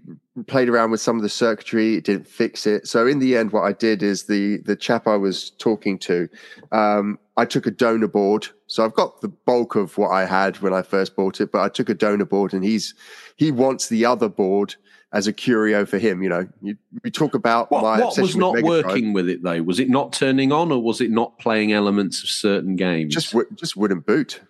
played 0.46 0.68
around 0.68 0.90
with 0.90 1.00
some 1.00 1.16
of 1.16 1.22
the 1.22 1.28
circuitry. 1.28 1.96
It 1.96 2.04
didn't 2.04 2.26
fix 2.26 2.66
it. 2.66 2.88
So 2.88 3.06
in 3.06 3.20
the 3.20 3.36
end, 3.36 3.52
what 3.52 3.62
I 3.62 3.72
did 3.72 4.02
is 4.02 4.24
the 4.24 4.58
the 4.58 4.74
chap 4.74 5.06
I 5.06 5.16
was 5.16 5.50
talking 5.50 5.98
to, 6.00 6.28
um, 6.72 7.18
I 7.36 7.44
took 7.44 7.66
a 7.66 7.70
donor 7.70 8.08
board. 8.08 8.48
So 8.66 8.84
I've 8.84 8.94
got 8.94 9.20
the 9.20 9.28
bulk 9.28 9.76
of 9.76 9.96
what 9.98 10.08
I 10.10 10.24
had 10.24 10.60
when 10.60 10.72
I 10.72 10.82
first 10.82 11.14
bought 11.14 11.40
it, 11.40 11.52
but 11.52 11.60
I 11.62 11.68
took 11.68 11.88
a 11.88 11.94
donor 11.94 12.24
board, 12.24 12.52
and 12.52 12.64
he's 12.64 12.94
he 13.36 13.52
wants 13.52 13.88
the 13.88 14.04
other 14.04 14.28
board 14.28 14.74
as 15.14 15.26
a 15.26 15.32
curio 15.32 15.86
for 15.86 15.96
him. 15.96 16.22
You 16.22 16.28
know, 16.28 16.48
you, 16.60 16.76
we 17.02 17.10
talk 17.10 17.34
about 17.34 17.70
What, 17.70 17.82
my 17.82 17.98
what 18.00 18.08
obsession 18.08 18.22
was 18.22 18.36
not 18.36 18.54
Mega 18.56 18.66
Drive. 18.82 18.84
working 18.84 19.12
with 19.14 19.28
it 19.30 19.42
though? 19.42 19.62
Was 19.62 19.80
it 19.80 19.88
not 19.88 20.12
turning 20.12 20.52
on, 20.52 20.70
or 20.70 20.82
was 20.82 21.00
it 21.00 21.10
not 21.10 21.38
playing 21.38 21.72
elements 21.72 22.22
of 22.22 22.28
certain 22.28 22.76
games? 22.76 23.14
Just 23.14 23.32
wou- 23.32 23.48
just 23.54 23.76
wouldn't 23.76 24.04
boot, 24.04 24.42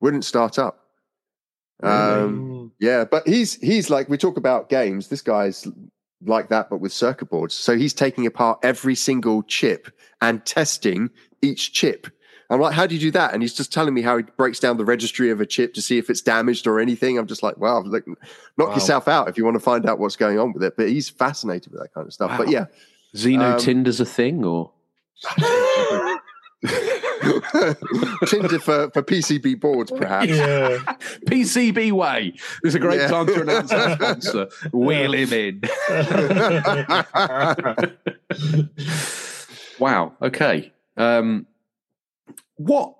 wouldn't 0.00 0.24
start 0.24 0.58
up. 0.58 0.84
Um, 1.82 2.72
Yeah, 2.80 3.04
but 3.04 3.26
he's 3.26 3.54
he's 3.56 3.90
like 3.90 4.08
we 4.08 4.16
talk 4.16 4.36
about 4.36 4.68
games. 4.68 5.08
This 5.08 5.22
guy's 5.22 5.66
like 6.24 6.48
that, 6.48 6.70
but 6.70 6.78
with 6.78 6.92
circuit 6.92 7.28
boards. 7.30 7.54
So 7.54 7.76
he's 7.76 7.92
taking 7.92 8.26
apart 8.26 8.58
every 8.62 8.94
single 8.94 9.42
chip 9.42 9.88
and 10.20 10.44
testing 10.46 11.10
each 11.42 11.72
chip. 11.72 12.06
I'm 12.48 12.60
like, 12.60 12.74
how 12.74 12.86
do 12.86 12.94
you 12.94 13.00
do 13.00 13.10
that? 13.12 13.34
And 13.34 13.42
he's 13.42 13.54
just 13.54 13.72
telling 13.72 13.92
me 13.94 14.02
how 14.02 14.18
he 14.18 14.22
breaks 14.36 14.60
down 14.60 14.76
the 14.76 14.84
registry 14.84 15.30
of 15.30 15.40
a 15.40 15.46
chip 15.46 15.74
to 15.74 15.82
see 15.82 15.98
if 15.98 16.08
it's 16.08 16.22
damaged 16.22 16.66
or 16.66 16.78
anything. 16.80 17.18
I'm 17.18 17.26
just 17.26 17.42
like, 17.42 17.56
wow, 17.58 17.80
look, 17.80 18.06
knock 18.56 18.68
Wow. 18.68 18.74
yourself 18.74 19.08
out 19.08 19.28
if 19.28 19.36
you 19.36 19.44
want 19.44 19.56
to 19.56 19.60
find 19.60 19.86
out 19.86 19.98
what's 19.98 20.16
going 20.16 20.38
on 20.38 20.52
with 20.52 20.62
it. 20.62 20.76
But 20.76 20.88
he's 20.88 21.08
fascinated 21.08 21.72
with 21.72 21.82
that 21.82 21.92
kind 21.92 22.06
of 22.06 22.12
stuff. 22.12 22.36
But 22.38 22.48
yeah, 22.48 22.66
Xeno 23.14 23.54
um, 23.54 23.58
Tinder's 23.60 24.00
a 24.00 24.04
thing, 24.04 24.44
or 24.44 24.70
Tinder 28.26 28.58
for, 28.58 28.90
for 28.90 29.02
PCB 29.02 29.60
boards, 29.60 29.90
perhaps. 29.90 30.28
Yeah. 30.28 30.78
PCBWay. 31.26 32.38
There's 32.62 32.74
a 32.74 32.78
great 32.78 33.00
Yeah. 33.00 33.08
time 33.08 33.26
to 33.26 33.42
announce 33.42 33.72
our 33.72 33.94
sponsor. 33.96 34.48
Wheel 34.72 35.12
him 35.14 35.32
in. 35.32 35.60
wow. 39.78 40.12
Okay. 40.22 40.72
Um, 40.96 41.46
what? 42.56 42.94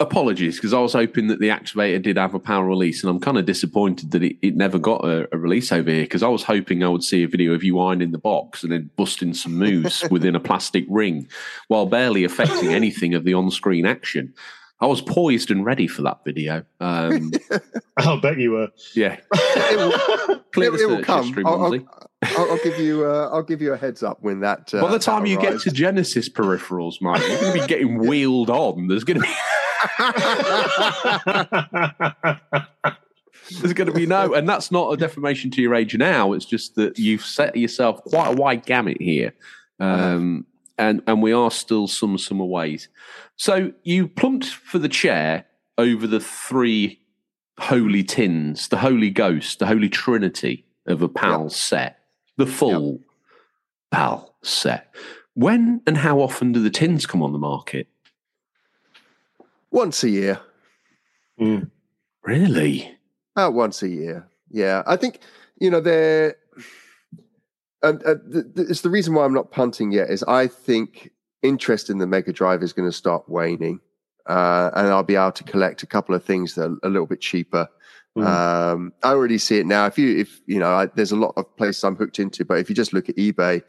Apologies, 0.00 0.56
because 0.56 0.74
I 0.74 0.80
was 0.80 0.94
hoping 0.94 1.28
that 1.28 1.38
the 1.38 1.48
activator 1.48 2.02
did 2.02 2.16
have 2.16 2.34
a 2.34 2.40
PAL 2.40 2.64
release, 2.64 3.02
and 3.02 3.10
I'm 3.10 3.20
kind 3.20 3.38
of 3.38 3.44
disappointed 3.46 4.10
that 4.10 4.22
it, 4.24 4.36
it 4.42 4.56
never 4.56 4.78
got 4.78 5.04
a, 5.04 5.28
a 5.32 5.38
release 5.38 5.70
over 5.70 5.90
here. 5.90 6.02
Because 6.02 6.24
I 6.24 6.28
was 6.28 6.42
hoping 6.42 6.82
I 6.82 6.88
would 6.88 7.04
see 7.04 7.22
a 7.22 7.28
video 7.28 7.54
of 7.54 7.62
you 7.62 7.78
ironing 7.78 8.10
the 8.10 8.18
box 8.18 8.64
and 8.64 8.72
then 8.72 8.90
busting 8.96 9.34
some 9.34 9.56
moves 9.56 10.02
within 10.10 10.34
a 10.34 10.40
plastic 10.40 10.84
ring, 10.88 11.28
while 11.68 11.86
barely 11.86 12.24
affecting 12.24 12.70
anything 12.70 13.14
of 13.14 13.22
the 13.24 13.34
on-screen 13.34 13.86
action. 13.86 14.34
I 14.82 14.86
was 14.86 15.00
poised 15.00 15.52
and 15.52 15.64
ready 15.64 15.86
for 15.86 16.02
that 16.02 16.24
video. 16.24 16.64
Um, 16.80 17.30
I'll 17.98 18.20
bet 18.20 18.38
you 18.38 18.50
were. 18.50 18.68
yeah, 18.94 19.18
It 19.34 19.76
will- 19.78 20.38
clear 20.52 20.74
it, 20.74 20.80
it 20.80 20.86
will 20.86 21.02
come. 21.04 21.24
history, 21.26 21.44
I'll, 21.46 21.66
I'll, 21.66 21.74
I'll, 22.22 22.50
I'll 22.50 22.58
give 22.64 22.78
you. 22.80 23.06
Uh, 23.06 23.30
I'll 23.32 23.42
give 23.44 23.62
you 23.62 23.72
a 23.72 23.76
heads 23.76 24.02
up 24.02 24.18
when 24.22 24.40
that. 24.40 24.74
Uh, 24.74 24.82
By 24.82 24.90
the 24.90 24.98
time 24.98 25.22
that 25.22 25.28
you 25.30 25.40
get 25.40 25.60
to 25.60 25.70
Genesis 25.70 26.28
peripherals, 26.28 27.00
Mike, 27.00 27.22
you're 27.22 27.40
going 27.40 27.54
to 27.54 27.60
be 27.62 27.66
getting 27.66 27.98
wheeled 27.98 28.50
on. 28.50 28.88
There's 28.88 29.04
going 29.04 29.20
to 29.20 29.26
be 29.26 29.32
there's 33.60 33.72
going 33.72 33.88
to 33.88 33.94
be 33.94 34.06
no, 34.06 34.34
and 34.34 34.48
that's 34.48 34.70
not 34.70 34.92
a 34.92 34.96
defamation 34.96 35.50
to 35.52 35.62
your 35.62 35.74
age 35.74 35.96
now. 35.96 36.32
It's 36.32 36.44
just 36.44 36.74
that 36.76 36.98
you've 36.98 37.24
set 37.24 37.56
yourself 37.56 38.02
quite 38.04 38.32
a 38.32 38.36
wide 38.36 38.64
gamut 38.66 39.00
here, 39.00 39.32
um, 39.80 40.46
and 40.88 41.02
and 41.06 41.22
we 41.22 41.32
are 41.32 41.50
still 41.50 41.86
some 41.86 42.18
summer 42.18 42.44
ways. 42.44 42.88
So 43.36 43.72
you 43.82 44.08
plumped 44.08 44.46
for 44.46 44.78
the 44.78 44.88
chair 44.88 45.46
over 45.78 46.06
the 46.06 46.20
three 46.20 47.00
holy 47.58 48.04
tins, 48.04 48.68
the 48.68 48.78
Holy 48.78 49.10
Ghost, 49.10 49.58
the 49.58 49.66
Holy 49.66 49.88
Trinity 49.88 50.64
of 50.86 51.02
a 51.02 51.08
PAL 51.08 51.50
set, 51.50 51.98
the 52.36 52.46
full 52.46 53.00
PAL 53.90 54.34
set. 54.42 54.94
When 55.34 55.80
and 55.86 55.96
how 55.96 56.20
often 56.20 56.52
do 56.52 56.62
the 56.62 56.70
tins 56.70 57.06
come 57.06 57.22
on 57.22 57.32
the 57.32 57.38
market? 57.38 57.88
once 59.72 60.04
a 60.04 60.10
year. 60.10 60.40
Hmm. 61.38 61.64
Really? 62.22 62.96
About 63.34 63.54
once 63.54 63.82
a 63.82 63.88
year. 63.88 64.28
Yeah, 64.50 64.82
I 64.86 64.96
think 64.96 65.20
you 65.58 65.70
know 65.70 65.80
they're. 65.80 66.36
Uh, 67.82 67.94
uh, 68.06 68.14
th- 68.32 68.44
th- 68.54 68.68
it's 68.68 68.82
the 68.82 68.90
reason 68.90 69.14
why 69.14 69.24
I'm 69.24 69.34
not 69.34 69.50
punting 69.50 69.92
yet. 69.92 70.10
Is 70.10 70.22
I 70.24 70.46
think 70.46 71.10
interest 71.42 71.90
in 71.90 71.98
the 71.98 72.06
Mega 72.06 72.32
Drive 72.32 72.62
is 72.62 72.72
going 72.72 72.88
to 72.88 72.96
start 72.96 73.28
waning, 73.28 73.80
uh, 74.28 74.70
and 74.74 74.88
I'll 74.88 75.02
be 75.02 75.16
able 75.16 75.32
to 75.32 75.44
collect 75.44 75.82
a 75.82 75.86
couple 75.86 76.14
of 76.14 76.24
things 76.24 76.54
that 76.54 76.70
are 76.70 76.76
a 76.82 76.88
little 76.88 77.06
bit 77.06 77.20
cheaper. 77.20 77.68
Mm. 78.16 78.26
Um, 78.26 78.92
I 79.02 79.08
already 79.10 79.38
see 79.38 79.58
it 79.58 79.66
now. 79.66 79.86
If 79.86 79.98
you, 79.98 80.18
if 80.18 80.40
you 80.46 80.58
know, 80.58 80.72
I, 80.72 80.86
there's 80.86 81.12
a 81.12 81.16
lot 81.16 81.32
of 81.36 81.56
places 81.56 81.82
I'm 81.82 81.96
hooked 81.96 82.18
into, 82.18 82.44
but 82.44 82.58
if 82.58 82.68
you 82.68 82.74
just 82.74 82.92
look 82.92 83.08
at 83.08 83.16
eBay, 83.16 83.62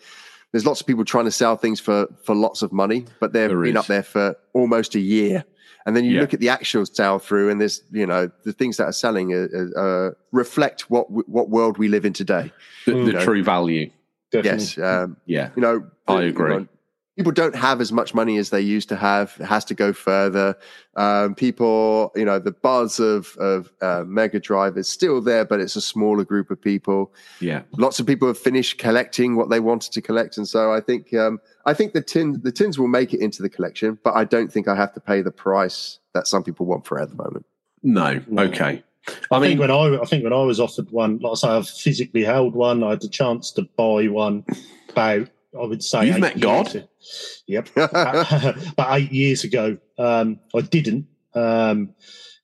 there's 0.51 0.65
lots 0.65 0.81
of 0.81 0.85
people 0.87 1.05
trying 1.05 1.25
to 1.25 1.31
sell 1.31 1.55
things 1.55 1.79
for 1.79 2.07
for 2.23 2.35
lots 2.35 2.61
of 2.61 2.71
money, 2.71 3.05
but 3.19 3.33
they've 3.33 3.49
There 3.49 3.61
been 3.61 3.77
is. 3.77 3.77
up 3.77 3.87
there 3.87 4.03
for 4.03 4.35
almost 4.53 4.95
a 4.95 4.99
year. 4.99 5.43
And 5.85 5.97
then 5.97 6.05
you 6.05 6.11
Yeah. 6.13 6.21
look 6.21 6.33
at 6.33 6.39
the 6.39 6.47
actual 6.47 6.85
sell 6.85 7.19
through, 7.19 7.49
and 7.49 7.59
there's 7.59 7.81
you 7.91 8.05
know 8.05 8.29
the 8.45 8.53
things 8.53 8.77
that 8.77 8.85
are 8.85 8.93
selling 8.93 9.33
uh, 9.33 9.79
uh, 9.79 10.11
reflect 10.31 10.89
what 10.89 11.07
what 11.27 11.49
world 11.49 11.77
we 11.77 11.87
live 11.87 12.05
in 12.05 12.13
today. 12.13 12.51
The, 12.85 12.93
the 13.11 13.13
true 13.23 13.43
value. 13.43 13.89
Definitely. 14.33 14.65
Yes, 14.65 14.77
um, 14.79 15.17
Yeah. 15.25 15.49
you 15.55 15.61
know, 15.61 15.85
I 16.07 16.23
you 16.23 16.29
agree. 16.29 16.49
know, 16.57 16.67
people 17.15 17.31
don't 17.31 17.55
have 17.55 17.79
as 17.79 17.91
much 17.91 18.15
money 18.15 18.37
as 18.39 18.49
they 18.49 18.59
used 18.59 18.89
to 18.89 18.95
have. 18.95 19.35
It 19.39 19.45
has 19.45 19.63
to 19.65 19.75
go 19.75 19.93
further. 19.93 20.55
Um, 20.95 21.35
people, 21.35 22.11
you 22.15 22.25
know, 22.25 22.39
the 22.39 22.51
buzz 22.51 22.99
of 22.99 23.35
of 23.37 23.71
uh, 23.81 24.03
Mega 24.07 24.39
Drive 24.39 24.77
is 24.77 24.89
still 24.89 25.21
there, 25.21 25.45
but 25.45 25.59
it's 25.59 25.75
a 25.75 25.81
smaller 25.81 26.23
group 26.25 26.49
of 26.49 26.59
people. 26.59 27.13
Yeah. 27.39 27.61
Lots 27.77 27.99
of 27.99 28.07
people 28.07 28.27
have 28.27 28.37
finished 28.39 28.79
collecting 28.79 29.35
what 29.35 29.49
they 29.49 29.59
wanted 29.59 29.93
to 29.93 30.01
collect, 30.01 30.37
and 30.37 30.47
so 30.47 30.73
I 30.73 30.79
think 30.81 31.13
um, 31.13 31.39
I 31.65 31.73
think 31.75 31.93
the 31.93 32.01
tin 32.01 32.41
the 32.43 32.51
tins 32.51 32.79
will 32.79 32.87
make 32.87 33.13
it 33.13 33.19
into 33.21 33.41
the 33.43 33.49
collection, 33.49 33.99
but 34.03 34.15
I 34.15 34.23
don't 34.23 34.51
think 34.51 34.67
I 34.67 34.75
have 34.75 34.93
to 34.93 34.99
pay 34.99 35.21
the 35.21 35.31
price 35.31 35.99
that 36.13 36.27
some 36.27 36.43
people 36.43 36.65
want 36.65 36.85
for 36.87 36.97
it 36.97 37.03
at 37.03 37.09
the 37.09 37.15
moment. 37.15 37.45
No. 37.83 38.21
No. 38.27 38.43
Okay. 38.43 38.83
I, 39.07 39.37
I 39.37 39.39
think 39.39 39.41
mean, 39.41 39.57
when 39.59 39.71
I, 39.71 40.01
I 40.01 40.05
think 40.05 40.23
when 40.23 40.33
I 40.33 40.43
was 40.43 40.59
offered 40.59 40.89
one, 40.91 41.19
like 41.19 41.31
I 41.31 41.35
say, 41.35 41.47
I've 41.49 41.69
physically 41.69 42.23
held 42.23 42.55
one. 42.55 42.83
I 42.83 42.91
had 42.91 43.01
the 43.01 43.09
chance 43.09 43.51
to 43.53 43.63
buy 43.77 44.07
one 44.07 44.45
about, 44.89 45.29
I 45.59 45.65
would 45.65 45.83
say, 45.83 46.07
You've 46.07 46.19
met 46.19 46.39
God? 46.39 46.73
years- 46.73 46.87
Yep, 47.47 47.69
about 47.75 48.97
eight 48.99 49.11
years 49.11 49.43
ago. 49.43 49.77
Um, 49.97 50.39
I 50.55 50.61
didn't. 50.61 51.07
Um, 51.35 51.93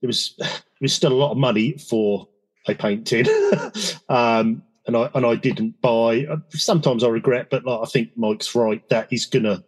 it 0.02 0.08
was 0.08 0.36
it 0.40 0.62
was 0.82 0.94
still 0.94 1.14
a 1.14 1.16
lot 1.16 1.32
of 1.32 1.38
money 1.38 1.78
for 1.78 2.28
a 2.68 2.76
paint 2.76 3.08
tin, 3.08 3.26
um, 4.10 4.62
and 4.86 4.98
I 4.98 5.10
and 5.14 5.26
I 5.26 5.36
didn't 5.36 5.82
buy. 5.82 6.26
Sometimes 6.50 7.04
I 7.04 7.08
regret, 7.08 7.48
but 7.50 7.66
like, 7.66 7.80
I 7.82 7.86
think 7.86 8.10
Mike's 8.18 8.54
right. 8.54 8.88
That 8.90 9.12
is 9.12 9.26
gonna 9.26 9.64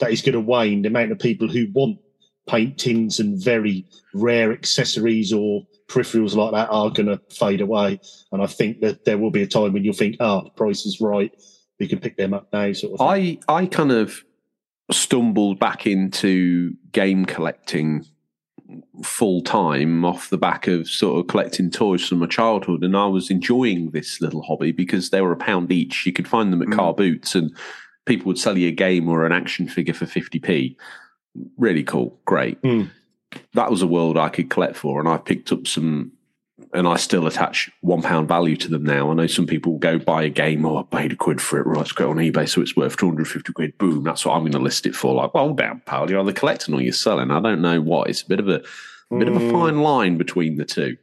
that 0.00 0.10
is 0.10 0.20
gonna 0.22 0.40
wane. 0.40 0.82
The 0.82 0.88
amount 0.88 1.12
of 1.12 1.18
people 1.20 1.48
who 1.48 1.68
want 1.72 1.98
paint 2.48 2.76
tins 2.78 3.20
and 3.20 3.42
very 3.42 3.86
rare 4.12 4.52
accessories 4.52 5.32
or 5.32 5.66
peripherals 5.88 6.34
like 6.34 6.52
that 6.52 6.68
are 6.70 6.90
going 6.90 7.06
to 7.06 7.20
fade 7.34 7.60
away. 7.60 8.00
And 8.32 8.42
I 8.42 8.46
think 8.46 8.80
that 8.80 9.04
there 9.04 9.18
will 9.18 9.30
be 9.30 9.42
a 9.42 9.46
time 9.46 9.72
when 9.72 9.84
you'll 9.84 9.94
think, 9.94 10.16
oh, 10.20 10.42
the 10.44 10.50
price 10.50 10.86
is 10.86 11.00
right. 11.00 11.32
We 11.78 11.88
can 11.88 11.98
pick 11.98 12.16
them 12.16 12.32
up 12.34 12.48
now, 12.52 12.72
sort 12.72 12.94
of. 12.94 13.00
I 13.00 13.38
I 13.48 13.66
kind 13.66 13.90
of 13.92 14.24
stumbled 14.90 15.58
back 15.58 15.86
into 15.86 16.72
game 16.92 17.24
collecting 17.24 18.04
full 19.02 19.42
time 19.42 20.04
off 20.04 20.30
the 20.30 20.38
back 20.38 20.66
of 20.66 20.88
sort 20.88 21.20
of 21.20 21.26
collecting 21.26 21.70
toys 21.70 22.06
from 22.06 22.18
my 22.18 22.26
childhood, 22.26 22.82
and 22.84 22.96
I 22.96 23.06
was 23.06 23.30
enjoying 23.30 23.90
this 23.90 24.20
little 24.20 24.42
hobby 24.42 24.72
because 24.72 25.10
they 25.10 25.20
were 25.20 25.32
a 25.32 25.36
pound 25.36 25.70
each. 25.72 26.06
You 26.06 26.12
could 26.12 26.28
find 26.28 26.52
them 26.52 26.62
at 26.62 26.68
Mm. 26.68 26.76
car 26.76 26.94
boots, 26.94 27.34
and 27.34 27.54
people 28.06 28.26
would 28.26 28.38
sell 28.38 28.56
you 28.56 28.68
a 28.68 28.72
game 28.72 29.08
or 29.08 29.26
an 29.26 29.32
action 29.32 29.68
figure 29.68 29.94
for 29.94 30.06
fifty 30.06 30.38
p. 30.38 30.76
Really 31.58 31.82
cool, 31.82 32.18
great. 32.24 32.62
Mm. 32.62 32.90
That 33.54 33.70
was 33.70 33.82
a 33.82 33.86
world 33.86 34.16
I 34.18 34.28
could 34.28 34.50
collect 34.50 34.76
for, 34.76 35.00
and 35.00 35.08
I 35.08 35.16
picked 35.18 35.52
up 35.52 35.66
some. 35.66 36.12
And 36.72 36.86
I 36.88 36.96
still 36.96 37.26
attach 37.26 37.70
one 37.80 38.00
pound 38.02 38.28
value 38.28 38.56
to 38.56 38.68
them 38.68 38.84
now. 38.84 39.10
I 39.10 39.14
know 39.14 39.26
some 39.26 39.46
people 39.46 39.76
go 39.78 39.98
buy 39.98 40.22
a 40.24 40.28
game, 40.28 40.64
oh, 40.64 40.78
I 40.78 40.82
paid 40.96 41.12
a 41.12 41.16
quid 41.16 41.40
for 41.40 41.58
it, 41.58 41.66
right? 41.66 41.78
Let's 41.78 41.92
go 41.92 42.10
on 42.10 42.16
eBay, 42.16 42.48
so 42.48 42.60
it's 42.62 42.76
worth 42.76 42.96
250 42.96 43.52
quid. 43.52 43.76
Boom, 43.78 44.02
that's 44.04 44.24
what 44.24 44.34
I'm 44.34 44.42
going 44.42 44.52
to 44.52 44.58
list 44.60 44.86
it 44.86 44.94
for. 44.94 45.14
Like, 45.14 45.34
well, 45.34 45.52
damn, 45.52 45.80
pal, 45.80 46.08
you're 46.08 46.20
either 46.20 46.32
collecting 46.32 46.74
or 46.74 46.80
you're 46.80 46.92
selling. 46.92 47.30
I 47.32 47.40
don't 47.40 47.60
know 47.60 47.80
what. 47.80 48.08
It's 48.08 48.22
a 48.22 48.28
bit 48.28 48.38
of 48.40 48.48
a, 48.48 48.62
a 49.10 49.18
bit 49.18 49.28
of 49.28 49.36
a 49.36 49.40
Mm. 49.40 49.50
fine 49.52 49.80
line 49.82 50.16
between 50.16 50.56
the 50.56 50.64
two. 50.64 50.96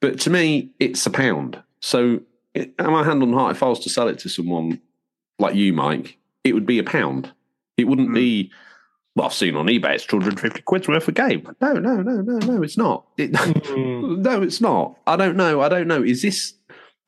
But 0.00 0.18
to 0.20 0.30
me, 0.30 0.70
it's 0.78 1.04
a 1.06 1.10
pound. 1.10 1.60
So, 1.80 2.20
it, 2.54 2.72
am 2.78 2.92
my 2.92 3.02
hand 3.04 3.22
on 3.22 3.32
heart, 3.32 3.56
if 3.56 3.62
I 3.64 3.68
was 3.68 3.80
to 3.80 3.90
sell 3.90 4.08
it 4.08 4.18
to 4.20 4.28
someone 4.28 4.80
like 5.40 5.54
you, 5.56 5.72
Mike, 5.72 6.18
it 6.44 6.54
would 6.54 6.66
be 6.66 6.78
a 6.78 6.84
pound. 6.84 7.32
It 7.76 7.84
wouldn't 7.88 8.10
Mm. 8.10 8.14
be, 8.14 8.50
well, 9.14 9.26
I've 9.26 9.34
seen 9.34 9.54
on 9.56 9.66
eBay, 9.66 9.94
it's 9.94 10.06
250 10.06 10.62
quid's 10.62 10.88
worth 10.88 11.06
of 11.06 11.14
game. 11.14 11.48
No, 11.60 11.74
no, 11.74 11.96
no, 12.02 12.20
no, 12.20 12.38
no, 12.38 12.62
it's 12.62 12.76
not. 12.76 13.06
It, 13.16 13.32
Mm. 13.32 14.18
no, 14.24 14.42
it's 14.42 14.60
not. 14.60 14.98
I 15.06 15.16
don't 15.16 15.36
know. 15.36 15.60
I 15.60 15.68
don't 15.68 15.86
know. 15.88 16.02
Is 16.02 16.22
this 16.22 16.54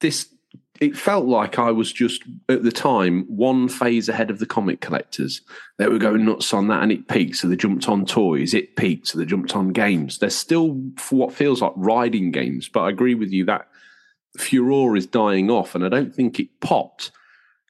this? 0.00 0.28
It 0.78 0.94
felt 0.94 1.24
like 1.24 1.58
I 1.58 1.70
was 1.70 1.90
just 1.90 2.22
at 2.50 2.62
the 2.62 2.70
time 2.70 3.24
one 3.28 3.66
phase 3.68 4.10
ahead 4.10 4.30
of 4.30 4.38
the 4.38 4.46
comic 4.46 4.82
collectors. 4.82 5.40
They 5.78 5.88
were 5.88 5.98
going 5.98 6.24
nuts 6.26 6.52
on 6.52 6.68
that, 6.68 6.82
and 6.82 6.92
it 6.92 7.08
peaked, 7.08 7.36
so 7.36 7.48
they 7.48 7.56
jumped 7.56 7.88
on 7.88 8.04
toys. 8.04 8.52
It 8.52 8.76
peaked, 8.76 9.08
so 9.08 9.18
they 9.18 9.24
jumped 9.24 9.56
on 9.56 9.70
games. 9.70 10.18
They're 10.18 10.28
still 10.30 10.80
for 10.98 11.16
what 11.16 11.32
feels 11.32 11.62
like 11.62 11.72
riding 11.76 12.30
games, 12.30 12.68
but 12.68 12.82
I 12.82 12.90
agree 12.90 13.14
with 13.14 13.30
you 13.32 13.46
that 13.46 13.68
furore 14.38 14.96
is 14.96 15.06
dying 15.06 15.50
off, 15.50 15.74
and 15.74 15.84
I 15.84 15.88
don't 15.88 16.14
think 16.14 16.38
it 16.38 16.60
popped 16.60 17.10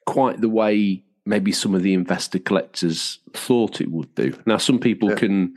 quite 0.05 0.41
the 0.41 0.49
way 0.49 1.05
maybe 1.27 1.53
some 1.53 1.75
of 1.75 1.83
the 1.83 1.93
investor 1.93 2.39
collectors 2.39 3.19
thought 3.33 3.81
it 3.81 3.91
would 3.91 4.15
do. 4.15 4.33
Now, 4.47 4.57
some 4.57 4.79
people 4.79 5.11
Yeah. 5.11 5.17
can 5.17 5.55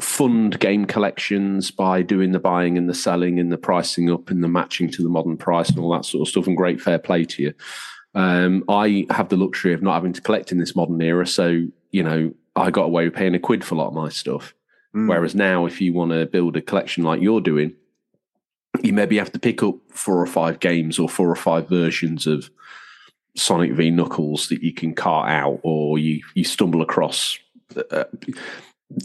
fund 0.00 0.58
game 0.58 0.84
collections 0.86 1.70
by 1.70 2.02
doing 2.02 2.32
the 2.32 2.38
buying 2.40 2.76
and 2.76 2.88
the 2.88 2.94
selling 2.94 3.38
and 3.38 3.52
the 3.52 3.58
pricing 3.58 4.10
up 4.10 4.30
and 4.30 4.42
the 4.42 4.48
matching 4.48 4.90
to 4.90 5.02
the 5.02 5.08
modern 5.08 5.36
price 5.36 5.68
and 5.70 5.78
all 5.78 5.92
that 5.92 6.04
sort 6.04 6.22
of 6.22 6.28
stuff. 6.28 6.46
And 6.46 6.56
great 6.56 6.80
fair 6.80 6.98
play 6.98 7.24
to 7.24 7.42
you. 7.42 7.54
Um, 8.14 8.64
I 8.68 9.06
have 9.10 9.28
the 9.28 9.36
luxury 9.36 9.72
of 9.72 9.82
not 9.82 9.94
having 9.94 10.12
to 10.14 10.20
collect 10.20 10.52
in 10.52 10.58
this 10.58 10.76
modern 10.76 11.00
era, 11.00 11.26
so 11.26 11.66
you 11.92 12.02
know 12.02 12.32
I 12.56 12.70
got 12.70 12.84
away 12.84 13.04
with 13.04 13.14
paying 13.14 13.34
a 13.34 13.38
quid 13.38 13.64
for 13.64 13.74
a 13.74 13.78
lot 13.78 13.88
of 13.88 13.94
my 13.94 14.08
stuff. 14.10 14.54
Mm. 14.94 15.08
Whereas 15.08 15.34
now, 15.34 15.64
if 15.64 15.80
you 15.80 15.94
want 15.94 16.10
to 16.12 16.26
build 16.26 16.56
a 16.56 16.60
collection 16.60 17.04
like 17.04 17.22
you're 17.22 17.40
doing, 17.40 17.74
you 18.82 18.92
maybe 18.92 19.16
have 19.16 19.32
to 19.32 19.38
pick 19.38 19.62
up 19.62 19.76
four 19.90 20.20
or 20.20 20.26
five 20.26 20.60
games 20.60 20.98
or 20.98 21.08
four 21.08 21.30
or 21.30 21.36
five 21.36 21.68
versions 21.68 22.26
of 22.26 22.50
Sonic 23.36 23.72
v 23.72 23.90
Knuckles 23.90 24.48
that 24.48 24.62
you 24.62 24.72
can 24.72 24.94
cart 24.94 25.30
out, 25.30 25.60
or 25.62 25.98
you 25.98 26.22
you 26.34 26.44
stumble 26.44 26.82
across 26.82 27.38
uh, 27.90 28.04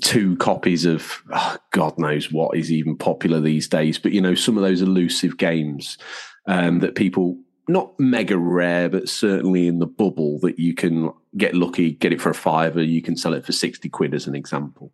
two 0.01 0.35
copies 0.38 0.85
of 0.85 1.23
oh, 1.33 1.57
God 1.72 1.97
knows 1.97 2.31
what 2.31 2.57
is 2.57 2.72
even 2.72 2.97
popular 2.97 3.39
these 3.39 3.67
days. 3.67 3.97
But 3.97 4.11
you 4.11 4.22
know, 4.22 4.35
some 4.35 4.57
of 4.57 4.64
those 4.64 4.81
elusive 4.81 5.38
games 5.38 5.97
um, 6.45 6.80
that 6.80 6.95
people 6.95 7.38
not 7.69 7.99
mega 7.99 8.38
rare, 8.38 8.89
but 8.89 9.09
certainly 9.09 9.67
in 9.67 9.80
the 9.80 9.88
bubble 9.88 10.39
that 10.39 10.57
you 10.57 10.73
can 10.73 11.11
get 11.35 11.53
lucky, 11.53 11.91
get 11.91 12.14
it 12.14 12.22
for 12.22 12.30
a 12.30 12.35
fiver, 12.35 12.81
you 12.81 13.01
can 13.01 13.17
sell 13.17 13.33
it 13.33 13.45
for 13.45 13.51
sixty 13.51 13.89
quid 13.89 14.14
as 14.14 14.27
an 14.27 14.35
example. 14.35 14.91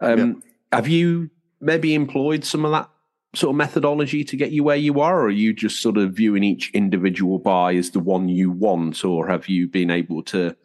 Um, 0.00 0.42
Have 0.72 0.88
you 0.88 1.30
maybe 1.60 1.94
employed 1.94 2.44
some 2.44 2.64
of 2.64 2.72
that 2.72 2.90
sort 3.34 3.50
of 3.50 3.56
methodology 3.56 4.24
to 4.24 4.36
get 4.36 4.52
you 4.52 4.62
where 4.64 4.76
you 4.76 5.00
are, 5.00 5.20
or 5.20 5.26
are 5.26 5.30
you 5.30 5.52
just 5.52 5.80
sort 5.82 5.96
of 5.96 6.12
viewing 6.12 6.44
each 6.44 6.70
individual 6.72 7.38
buy 7.38 7.74
as 7.74 7.90
the 7.90 8.00
one 8.00 8.28
you 8.28 8.50
want, 8.50 9.04
or 9.04 9.26
have 9.26 9.48
you 9.48 9.66
been 9.68 9.90
able 9.90 10.22
to 10.24 10.56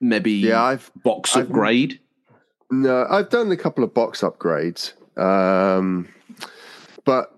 maybe 0.00 0.32
Yeah, 0.32 0.62
I've 0.62 0.90
box 1.02 1.36
I've- 1.36 1.46
upgrade? 1.46 2.00
No, 2.70 3.06
I've 3.10 3.28
done 3.28 3.50
a 3.52 3.56
couple 3.56 3.84
of 3.84 3.92
box 3.92 4.22
upgrades, 4.22 4.94
um, 5.18 6.08
but 7.04 7.34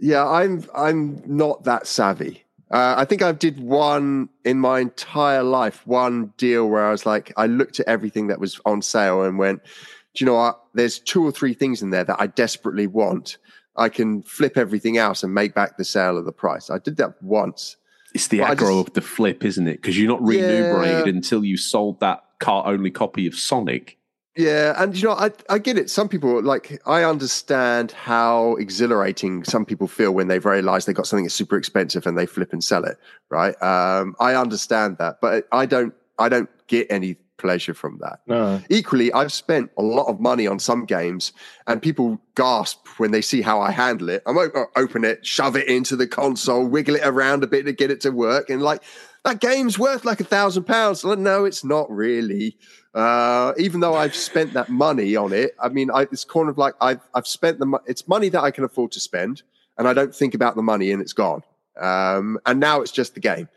yeah, 0.00 0.26
I'm 0.26 0.64
I'm 0.74 1.22
not 1.26 1.64
that 1.64 1.86
savvy. 1.86 2.44
Uh, 2.70 2.94
I 2.98 3.04
think 3.06 3.22
I 3.22 3.32
did 3.32 3.60
one 3.60 4.28
in 4.44 4.58
my 4.58 4.80
entire 4.80 5.42
life, 5.42 5.86
one 5.86 6.34
deal 6.36 6.68
where 6.68 6.84
I 6.86 6.90
was 6.90 7.06
like, 7.06 7.32
I 7.36 7.46
looked 7.46 7.80
at 7.80 7.88
everything 7.88 8.26
that 8.26 8.40
was 8.40 8.60
on 8.66 8.82
sale 8.82 9.22
and 9.22 9.38
went, 9.38 9.62
do 9.62 10.22
you 10.22 10.26
know 10.26 10.34
what? 10.34 10.60
There's 10.74 10.98
two 10.98 11.24
or 11.24 11.32
three 11.32 11.54
things 11.54 11.80
in 11.80 11.88
there 11.90 12.04
that 12.04 12.20
I 12.20 12.26
desperately 12.26 12.86
want. 12.86 13.38
I 13.78 13.88
can 13.88 14.22
flip 14.22 14.56
everything 14.56 14.98
else 14.98 15.22
and 15.22 15.32
make 15.32 15.54
back 15.54 15.76
the 15.76 15.84
sale 15.84 16.18
of 16.18 16.24
the 16.24 16.32
price. 16.32 16.68
I 16.68 16.78
did 16.78 16.96
that 16.96 17.22
once. 17.22 17.76
It's 18.14 18.28
the 18.28 18.40
aggro 18.40 18.80
of 18.80 18.92
the 18.94 19.00
flip, 19.00 19.44
isn't 19.44 19.68
it? 19.68 19.80
Because 19.80 19.98
you're 19.98 20.08
not 20.08 20.22
remunerated 20.22 21.14
until 21.14 21.44
you 21.44 21.56
sold 21.56 22.00
that 22.00 22.24
car 22.40 22.66
only 22.66 22.90
copy 22.90 23.26
of 23.26 23.34
Sonic. 23.34 23.98
Yeah, 24.36 24.80
and 24.80 24.96
you 24.96 25.08
know, 25.08 25.14
I 25.14 25.32
I 25.50 25.58
get 25.58 25.76
it. 25.76 25.90
Some 25.90 26.08
people 26.08 26.40
like 26.42 26.80
I 26.86 27.02
understand 27.02 27.90
how 27.90 28.54
exhilarating 28.54 29.42
some 29.42 29.64
people 29.64 29.88
feel 29.88 30.12
when 30.12 30.28
they've 30.28 30.44
realised 30.44 30.86
they 30.86 30.92
got 30.92 31.08
something 31.08 31.24
that's 31.24 31.34
super 31.34 31.56
expensive 31.56 32.06
and 32.06 32.16
they 32.16 32.24
flip 32.26 32.52
and 32.52 32.62
sell 32.62 32.84
it. 32.84 32.98
Right? 33.30 33.60
Um, 33.60 34.14
I 34.20 34.36
understand 34.36 34.98
that, 34.98 35.20
but 35.20 35.48
I 35.50 35.66
don't. 35.66 35.92
I 36.20 36.28
don't 36.28 36.48
get 36.68 36.86
any 36.90 37.16
pleasure 37.38 37.74
from 37.74 37.98
that. 38.02 38.20
No. 38.26 38.60
Equally, 38.68 39.12
I've 39.12 39.32
spent 39.32 39.70
a 39.78 39.82
lot 39.82 40.06
of 40.06 40.20
money 40.20 40.46
on 40.46 40.58
some 40.58 40.84
games, 40.84 41.32
and 41.66 41.80
people 41.80 42.20
gasp 42.34 42.86
when 42.98 43.10
they 43.12 43.22
see 43.22 43.40
how 43.40 43.60
I 43.60 43.70
handle 43.70 44.10
it. 44.10 44.22
I'm 44.26 44.36
o- 44.36 44.66
open 44.76 45.04
it, 45.04 45.24
shove 45.24 45.56
it 45.56 45.68
into 45.68 45.96
the 45.96 46.06
console, 46.06 46.66
wiggle 46.66 46.96
it 46.96 47.02
around 47.04 47.42
a 47.42 47.46
bit 47.46 47.64
to 47.64 47.72
get 47.72 47.90
it 47.90 48.00
to 48.02 48.10
work, 48.10 48.50
and 48.50 48.60
like 48.60 48.82
that 49.24 49.40
game's 49.40 49.78
worth 49.78 50.04
like 50.04 50.20
a 50.20 50.24
thousand 50.24 50.64
pounds. 50.64 51.04
No, 51.04 51.44
it's 51.44 51.64
not 51.64 51.90
really. 51.90 52.56
Uh, 52.94 53.52
even 53.56 53.80
though 53.80 53.94
I've 53.94 54.14
spent 54.14 54.52
that 54.54 54.68
money 54.68 55.14
on 55.16 55.32
it, 55.32 55.54
I 55.60 55.68
mean, 55.68 55.90
I, 55.90 56.02
it's 56.02 56.24
kind 56.24 56.48
of 56.48 56.58
like 56.58 56.74
I've 56.80 57.00
I've 57.14 57.26
spent 57.26 57.58
the 57.58 57.66
mo- 57.66 57.82
it's 57.86 58.06
money 58.08 58.28
that 58.30 58.42
I 58.42 58.50
can 58.50 58.64
afford 58.64 58.92
to 58.92 59.00
spend, 59.00 59.42
and 59.76 59.86
I 59.88 59.92
don't 59.92 60.14
think 60.14 60.34
about 60.34 60.56
the 60.56 60.62
money, 60.62 60.90
and 60.90 61.00
it's 61.00 61.12
gone. 61.12 61.42
Um, 61.80 62.38
and 62.44 62.58
now 62.58 62.80
it's 62.80 62.90
just 62.90 63.14
the 63.14 63.20
game. 63.20 63.48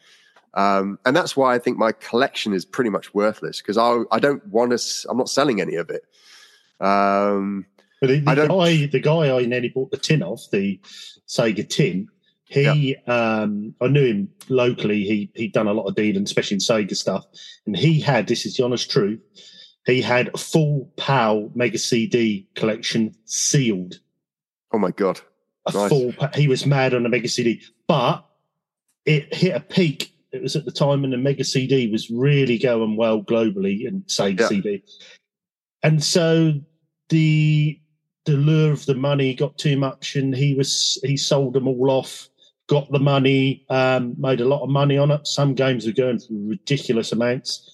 Um, 0.54 1.00
and 1.06 1.16
that's 1.16 1.38
why 1.38 1.56
I 1.56 1.60
think 1.60 1.78
my 1.78 1.92
collection 1.94 2.52
is 2.54 2.66
pretty 2.66 2.90
much 2.90 3.14
worthless 3.14 3.62
because 3.62 3.78
I 3.78 4.02
I 4.12 4.20
don't 4.20 4.46
want 4.48 4.78
to. 4.78 5.08
I'm 5.10 5.18
not 5.18 5.30
selling 5.30 5.62
any 5.62 5.76
of 5.76 5.90
it. 5.90 6.04
Um, 6.80 7.66
But 8.02 8.08
the, 8.08 8.24
I 8.28 8.36
the 8.36 8.48
don't- 8.48 8.60
guy, 8.60 8.86
the 8.88 9.00
guy 9.00 9.38
I 9.38 9.46
nearly 9.46 9.70
bought 9.70 9.92
the 9.92 9.98
tin 9.98 10.24
of, 10.24 10.40
the 10.52 10.80
Sega 11.28 11.68
tin, 11.70 12.08
He, 12.46 12.96
um, 13.08 13.74
I 13.80 13.88
knew 13.88 14.04
him 14.06 14.30
locally. 14.50 15.04
He 15.04 15.32
he'd 15.36 15.54
done 15.54 15.68
a 15.68 15.74
lot 15.74 15.86
of 15.88 15.96
dealing, 15.96 16.24
especially 16.24 16.56
in 16.56 16.60
Sega 16.62 16.96
stuff, 16.98 17.26
and 17.66 17.78
he 17.78 18.00
had 18.02 18.28
this 18.28 18.46
is 18.46 18.58
the 18.58 18.66
honest 18.66 18.90
truth. 18.92 19.20
He 19.86 20.02
had 20.02 20.30
a 20.34 20.38
full 20.38 20.92
PAL 20.98 21.50
Mega 21.56 21.78
CD 21.78 22.48
collection 22.56 23.16
sealed. 23.26 24.00
Oh 24.74 24.78
my 24.80 24.92
god! 24.92 25.22
A 25.68 25.72
Nice. 25.72 25.90
full. 25.90 26.14
He 26.36 26.48
was 26.50 26.66
mad 26.66 26.94
on 26.94 27.04
the 27.04 27.10
Mega 27.10 27.30
CD, 27.30 27.62
but 27.88 28.26
it 29.06 29.34
hit 29.34 29.56
a 29.56 29.60
peak. 29.62 30.14
It 30.32 30.42
was 30.42 30.56
at 30.56 30.66
the 30.66 30.72
time 30.72 31.02
when 31.02 31.12
the 31.12 31.18
Mega 31.18 31.44
CD 31.44 31.88
was 31.92 32.10
really 32.10 32.58
going 32.58 32.96
well 32.96 33.22
globally 33.22 33.88
and 33.88 34.04
Sega 34.08 34.40
Yeah. 34.42 34.48
CD, 34.48 34.84
and 35.84 36.04
so 36.04 36.54
the 37.10 37.78
the 38.26 38.38
lure 38.38 38.72
of 38.72 38.86
the 38.86 38.94
money 38.96 39.34
got 39.34 39.58
too 39.58 39.78
much, 39.78 40.16
and 40.16 40.36
he 40.36 40.54
was 40.54 41.00
he 41.04 41.18
sold 41.18 41.54
them 41.54 41.68
all 41.68 41.90
off. 41.92 42.30
Got 42.68 42.90
the 42.92 43.00
money, 43.00 43.66
um, 43.70 44.16
made 44.18 44.40
a 44.40 44.46
lot 44.46 44.62
of 44.62 44.70
money 44.70 44.98
on 44.98 45.12
it. 45.12 45.28
Some 45.28 45.54
games 45.56 45.86
were 45.86 45.92
going 45.92 46.20
for 46.20 46.28
ridiculous 46.32 47.12
amounts. 47.12 47.71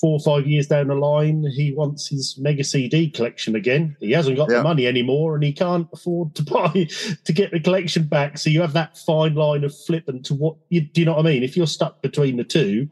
Four 0.00 0.14
or 0.14 0.20
five 0.20 0.46
years 0.48 0.66
down 0.66 0.88
the 0.88 0.94
line, 0.96 1.44
he 1.54 1.72
wants 1.72 2.08
his 2.08 2.36
Mega 2.38 2.64
CD 2.64 3.08
collection 3.08 3.54
again. 3.54 3.96
He 4.00 4.10
hasn't 4.10 4.36
got 4.36 4.50
Yeah. 4.50 4.58
the 4.58 4.62
money 4.64 4.86
anymore, 4.86 5.34
and 5.36 5.44
he 5.44 5.52
can't 5.52 5.86
afford 5.92 6.34
to 6.34 6.42
buy 6.44 6.88
to 7.24 7.32
get 7.32 7.52
the 7.52 7.60
collection 7.60 8.04
back. 8.04 8.38
So 8.38 8.50
you 8.50 8.60
have 8.60 8.72
that 8.72 8.98
fine 8.98 9.34
line 9.34 9.62
of 9.64 9.76
flipping 9.76 10.22
to 10.24 10.34
what 10.34 10.56
you 10.68 10.80
do. 10.80 11.02
You 11.02 11.04
know 11.06 11.14
what 11.14 11.26
I 11.26 11.30
mean? 11.30 11.42
If 11.42 11.56
you're 11.56 11.66
stuck 11.66 12.02
between 12.02 12.36
the 12.36 12.44
two, 12.44 12.88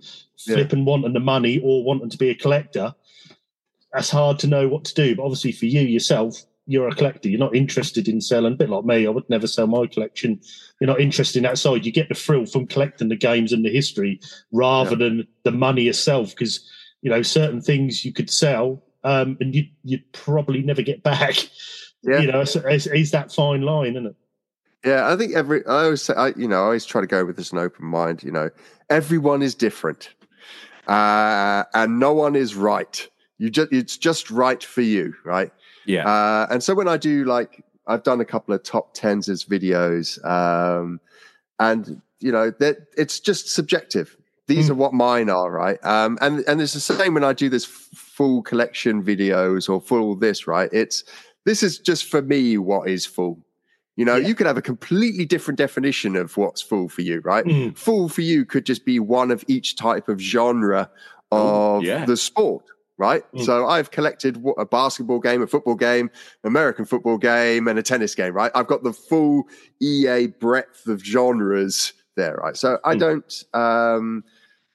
Yeah. 0.47 0.55
flipping 0.56 0.84
wanting 0.84 1.12
the 1.15 1.20
money 1.20 1.58
or 1.62 1.82
wanting 1.82 2.10
to 2.10 2.18
be 2.18 2.31
a 2.31 2.34
collector, 2.34 2.94
that's 3.92 4.10
hard 4.10 4.39
to 4.40 4.47
know 4.47 4.68
what 4.68 4.84
to 4.84 4.94
do. 4.94 5.16
But 5.16 5.24
obviously, 5.24 5.52
for 5.52 5.66
you 5.66 5.81
yourself, 5.81 6.44
you're 6.68 6.89
a 6.89 6.94
collector. 6.94 7.28
You're 7.28 7.39
not 7.39 7.55
interested 7.55 8.08
in 8.08 8.20
selling. 8.20 8.52
A 8.55 8.56
bit 8.56 8.68
like 8.70 8.84
me, 8.84 9.06
I 9.06 9.10
would 9.10 9.28
never 9.31 9.47
sell 9.47 9.68
my 9.68 9.86
collection. 9.86 10.40
You're 10.81 10.89
not 10.89 11.00
interested 11.00 11.39
in 11.39 11.44
that 11.44 11.58
side. 11.58 11.86
You 11.86 11.92
get 11.92 12.08
the 12.08 12.15
thrill 12.15 12.44
from 12.44 12.66
collecting 12.66 13.08
the 13.08 13.16
games 13.16 13.52
and 13.52 13.65
the 13.65 13.70
history 13.70 14.20
rather 14.52 14.97
than 14.97 15.28
the 15.44 15.52
money 15.52 15.86
itself. 15.86 16.31
Because 16.31 16.68
you 17.02 17.10
know 17.10 17.23
certain 17.23 17.60
things 17.60 18.05
you 18.05 18.12
could 18.12 18.31
sell 18.31 18.83
um, 19.07 19.36
and 19.41 19.55
you 19.55 19.65
you'd 19.84 20.12
probably 20.12 20.62
never 20.62 20.83
get 20.83 21.02
back. 21.02 21.36
Yeah. 22.02 22.20
You 22.20 22.31
know, 22.31 22.42
it's, 22.42 22.55
it's, 22.55 22.86
it's 22.86 23.10
that 23.10 23.33
fine 23.33 23.62
line, 23.62 23.92
isn't 23.92 24.07
it? 24.07 24.15
Yeah, 24.84 25.12
I 25.12 25.16
think 25.16 25.34
every 25.34 25.66
I 25.66 25.84
always 25.84 26.02
say, 26.02 26.15
I, 26.15 26.28
you 26.36 26.47
know, 26.47 26.58
I 26.58 26.65
always 26.65 26.84
try 26.84 27.00
to 27.00 27.07
go 27.07 27.25
with 27.25 27.36
this 27.36 27.50
an 27.50 27.58
open 27.58 27.84
mind. 27.84 28.23
You 28.23 28.31
know, 28.31 28.50
everyone 28.89 29.42
is 29.42 29.57
different, 29.57 30.10
uh, 30.86 31.65
and 31.75 31.99
no 31.99 32.12
one 32.12 32.36
is 32.36 32.55
right. 32.55 33.08
You 33.39 33.50
just 33.50 33.73
it's 33.73 33.97
just 33.97 34.31
right 34.31 34.62
for 34.62 34.83
you, 34.83 35.15
right? 35.25 35.50
Yeah. 35.84 36.07
Uh, 36.07 36.47
and 36.49 36.62
so 36.62 36.75
when 36.75 36.86
I 36.86 36.97
do 36.97 37.25
like 37.25 37.65
I've 37.89 38.05
done 38.05 38.20
a 38.20 38.25
couple 38.25 38.55
of 38.55 38.62
top 38.62 38.94
tens 38.94 39.28
as 39.28 39.44
videos, 39.44 40.25
um, 40.25 41.00
and 41.58 42.00
you 42.20 42.31
know 42.31 42.52
that 42.60 42.86
it's 42.97 43.18
just 43.18 43.49
subjective. 43.49 44.16
These 44.49 44.68
Mm. 44.68 44.70
are 44.70 44.75
what 44.75 44.92
mine 44.94 45.28
are, 45.31 45.50
right? 45.50 45.78
Um, 45.84 46.18
and 46.20 46.44
and 46.47 46.60
it's 46.60 46.73
the 46.75 46.81
same 46.81 47.15
when 47.15 47.25
I 47.25 47.33
do 47.33 47.49
this 47.49 47.65
full 47.65 48.42
collection 48.42 49.02
videos 49.02 49.68
or 49.68 49.81
full 49.81 50.15
this, 50.16 50.47
right? 50.47 50.68
It's 50.73 51.02
this 51.44 51.62
is 51.62 51.78
just 51.78 52.05
for 52.10 52.23
me 52.23 52.57
what 52.58 52.89
is 52.89 53.07
full. 53.07 53.41
You 53.97 54.05
know, 54.05 54.16
Yeah. 54.16 54.28
you 54.28 54.34
could 54.34 54.47
have 54.47 54.57
a 54.58 54.62
completely 54.62 55.25
different 55.25 55.58
definition 55.58 56.16
of 56.16 56.36
what's 56.36 56.60
full 56.62 56.89
for 56.89 57.02
you, 57.02 57.20
right? 57.25 57.44
Mm. 57.44 57.76
Full 57.76 58.08
for 58.08 58.20
you 58.20 58.44
could 58.44 58.66
just 58.66 58.84
be 58.84 58.99
one 59.00 59.31
of 59.31 59.42
each 59.49 59.75
type 59.76 60.08
of 60.08 60.20
genre 60.20 60.91
of 61.33 61.83
yeah. 61.83 62.05
the 62.05 62.16
sport, 62.16 62.65
right? 62.99 63.23
Mm. 63.33 63.44
So 63.44 63.66
I've 63.66 63.91
collected 63.91 64.42
a 64.58 64.66
basketball 64.66 65.18
game, 65.18 65.42
a 65.42 65.47
football 65.47 65.75
game, 65.76 66.10
American 66.44 66.84
football 66.84 67.16
game, 67.18 67.66
and 67.68 67.78
a 67.78 67.83
tennis 67.83 68.15
game, 68.15 68.33
right? 68.34 68.52
I've 68.55 68.66
got 68.68 68.83
the 68.84 68.92
full 68.92 69.49
EA 69.81 70.26
breadth 70.28 70.86
of 70.86 71.02
genres 71.02 71.92
there, 72.16 72.36
right? 72.42 72.57
So 72.57 72.78
I 72.84 72.94
Mm. 72.94 72.99
don't. 73.00 73.44
Um, 73.55 74.25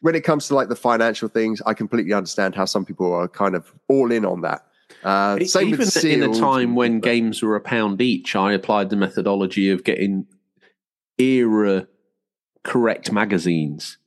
when 0.02 0.16
it 0.16 0.22
comes 0.24 0.48
to 0.48 0.56
like 0.56 0.68
the 0.70 0.76
financial 0.76 1.30
things, 1.30 1.62
I 1.66 1.74
completely 1.74 2.14
understand 2.14 2.56
how 2.56 2.66
some 2.66 2.86
people 2.86 3.14
are 3.14 3.28
kind 3.28 3.56
of 3.56 3.72
all 3.88 4.12
in 4.12 4.26
on 4.26 4.42
that. 4.42 4.66
Uh, 5.04 5.40
same 5.46 5.70
Even 5.70 5.80
with 5.80 6.06
in 6.06 6.24
a 6.24 6.34
time 6.34 6.70
and- 6.70 6.76
when 6.76 7.00
games 7.00 7.42
were 7.42 7.56
a 7.56 7.62
pound 7.62 8.02
each, 8.02 8.36
I 8.36 8.54
applied 8.54 8.90
the 8.90 8.96
methodology 8.96 9.70
of 9.70 9.84
getting 9.84 10.26
era 11.18 11.88
correct 12.64 13.12
magazines 13.12 13.98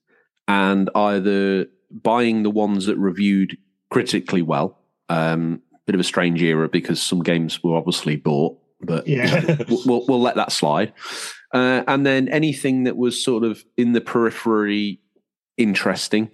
and 0.46 0.90
either 0.94 1.66
buying 1.90 2.42
the 2.42 2.50
ones 2.50 2.86
that 2.86 2.96
reviewed 2.98 3.56
critically 3.90 4.42
well. 4.42 4.78
Um, 5.08 5.62
bit 5.86 5.94
of 5.94 6.00
a 6.00 6.04
strange 6.04 6.42
era 6.42 6.68
because 6.68 7.00
some 7.02 7.22
games 7.22 7.62
were 7.62 7.76
obviously 7.76 8.16
bought, 8.16 8.58
but 8.80 9.06
Yeah. 9.06 9.56
we'll, 9.68 9.82
we'll, 9.86 10.06
we'll 10.06 10.20
let 10.20 10.36
that 10.36 10.52
slide. 10.52 10.92
Uh, 11.52 11.84
and 11.86 12.04
then 12.04 12.28
anything 12.28 12.84
that 12.84 12.96
was 12.96 13.22
sort 13.22 13.44
of 13.44 13.64
in 13.76 13.92
the 13.92 14.00
periphery 14.00 15.00
interesting, 15.56 16.30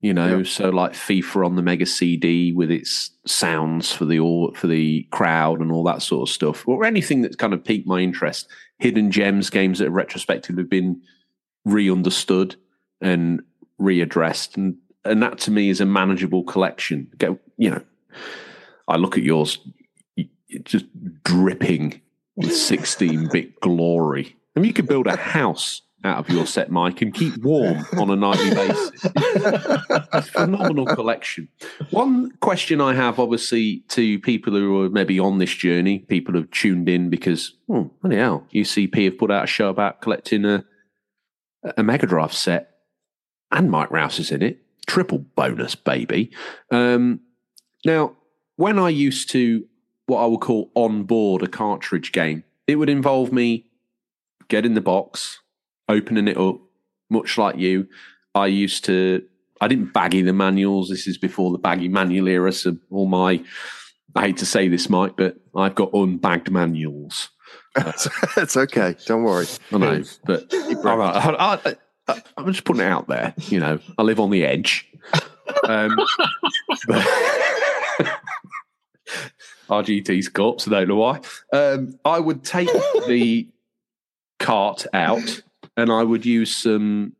you 0.00 0.12
know, 0.14 0.38
Yeah. 0.38 0.44
so 0.44 0.70
like 0.70 0.92
FIFA 0.92 1.46
on 1.46 1.56
the 1.56 1.62
Mega 1.62 1.86
CD 1.86 2.52
with 2.52 2.70
its 2.70 3.10
sounds 3.26 3.92
for 3.92 4.04
the 4.04 4.18
for 4.54 4.66
the 4.66 5.06
crowd 5.10 5.60
and 5.60 5.70
all 5.72 5.84
that 5.84 6.02
sort 6.02 6.28
of 6.28 6.32
stuff, 6.32 6.66
or 6.66 6.84
anything 6.84 7.22
that's 7.22 7.36
kind 7.36 7.52
of 7.52 7.64
piqued 7.64 7.86
my 7.86 8.00
interest. 8.00 8.48
Hidden 8.78 9.10
gems, 9.10 9.50
games 9.50 9.78
that 9.78 9.84
have 9.86 9.92
retrospectively 9.92 10.62
been 10.64 11.02
re-understood 11.66 12.56
and 13.02 13.42
readdressed, 13.80 14.56
and 14.56 14.76
and 15.04 15.22
that 15.22 15.38
to 15.40 15.50
me 15.50 15.68
is 15.70 15.80
a 15.80 15.86
manageable 15.86 16.44
collection. 16.44 17.08
Go, 17.18 17.38
you 17.58 17.70
know, 17.70 17.82
I 18.88 18.96
look 18.96 19.16
at 19.18 19.22
yours, 19.22 19.58
just 20.64 20.86
dripping 21.24 22.00
with 22.36 22.50
16-bit 22.70 23.60
glory. 23.60 24.36
I 24.56 24.60
mean, 24.60 24.68
you 24.68 24.72
could 24.74 24.88
build 24.88 25.06
a 25.06 25.16
house 25.16 25.82
out 26.04 26.18
of 26.18 26.28
your 26.30 26.46
set, 26.46 26.70
Mike, 26.70 27.02
and 27.02 27.12
keep 27.12 27.36
warm 27.38 27.84
on 27.98 28.10
a 28.10 28.16
nightly 28.16 28.50
basis. 28.54 29.04
a 30.12 30.22
phenomenal 30.22 30.86
collection. 30.86 31.48
One 31.90 32.32
question 32.40 32.80
I 32.80 32.94
have, 32.94 33.18
obviously, 33.18 33.84
to 33.88 34.18
people 34.20 34.52
who 34.52 34.82
are 34.82 34.90
maybe 34.90 35.18
on 35.18 35.38
this 35.38 35.54
journey, 35.54 36.00
people 36.00 36.34
who've 36.34 36.50
tuned 36.50 36.88
in 36.88 37.10
because, 37.10 37.54
oh, 37.68 37.90
bloody 38.00 38.16
hell, 38.16 38.46
UCP 38.54 39.04
have 39.04 39.18
put 39.18 39.30
out 39.30 39.44
a 39.44 39.46
show 39.46 39.68
about 39.68 40.00
collecting 40.00 40.44
a, 40.44 40.64
a 41.76 41.82
Mega 41.82 42.06
Drive 42.06 42.32
set, 42.32 42.70
and 43.50 43.70
Mike 43.70 43.90
Rouse 43.90 44.18
is 44.18 44.30
in 44.30 44.42
it. 44.42 44.62
Triple 44.86 45.18
bonus, 45.18 45.74
baby. 45.74 46.30
Um, 46.70 47.20
now, 47.84 48.16
when 48.56 48.78
I 48.78 48.88
used 48.88 49.30
to 49.30 49.66
what 50.06 50.22
I 50.22 50.26
would 50.26 50.40
call 50.40 50.70
on 50.74 51.04
board 51.04 51.42
a 51.42 51.46
cartridge 51.46 52.12
game, 52.12 52.44
it 52.66 52.76
would 52.76 52.88
involve 52.88 53.32
me 53.32 53.66
getting 54.48 54.74
the 54.74 54.80
box, 54.80 55.40
opening 55.90 56.28
it 56.28 56.36
up, 56.36 56.60
much 57.10 57.36
like 57.36 57.56
you. 57.56 57.88
I 58.34 58.46
used 58.46 58.84
to, 58.86 59.22
I 59.60 59.68
didn't 59.68 59.92
baggy 59.92 60.22
the 60.22 60.32
manuals. 60.32 60.88
This 60.88 61.06
is 61.06 61.18
before 61.18 61.52
the 61.52 61.58
baggy 61.58 61.88
manual 61.88 62.28
era. 62.28 62.52
So 62.52 62.76
all 62.90 63.06
my, 63.06 63.42
I 64.14 64.22
hate 64.22 64.38
to 64.38 64.46
say 64.46 64.68
this, 64.68 64.88
Mike, 64.88 65.16
but 65.16 65.36
I've 65.54 65.74
got 65.74 65.92
unbagged 65.92 66.50
manuals. 66.50 67.30
That's 67.74 68.56
okay. 68.56 68.96
Don't 69.06 69.22
worry. 69.22 69.46
I 69.72 69.78
know, 69.78 70.02
but 70.24 70.52
I, 70.52 71.58
I, 71.66 71.76
I, 72.08 72.22
I'm 72.36 72.46
just 72.46 72.64
putting 72.64 72.82
it 72.82 72.88
out 72.88 73.08
there. 73.08 73.34
You 73.48 73.60
know, 73.60 73.78
I 73.98 74.02
live 74.02 74.20
on 74.20 74.30
the 74.30 74.44
edge. 74.44 74.88
Um, 75.64 75.96
but 76.88 77.06
RGT's 79.68 80.28
corpse. 80.28 80.66
I 80.66 80.70
don't 80.72 80.88
know 80.88 80.96
why. 80.96 81.20
Um, 81.52 81.98
I 82.04 82.18
would 82.18 82.44
take 82.44 82.68
the 83.06 83.48
cart 84.38 84.86
out, 84.92 85.42
and 85.76 85.90
I 85.90 86.02
would 86.02 86.26
use 86.26 86.54
some. 86.54 87.14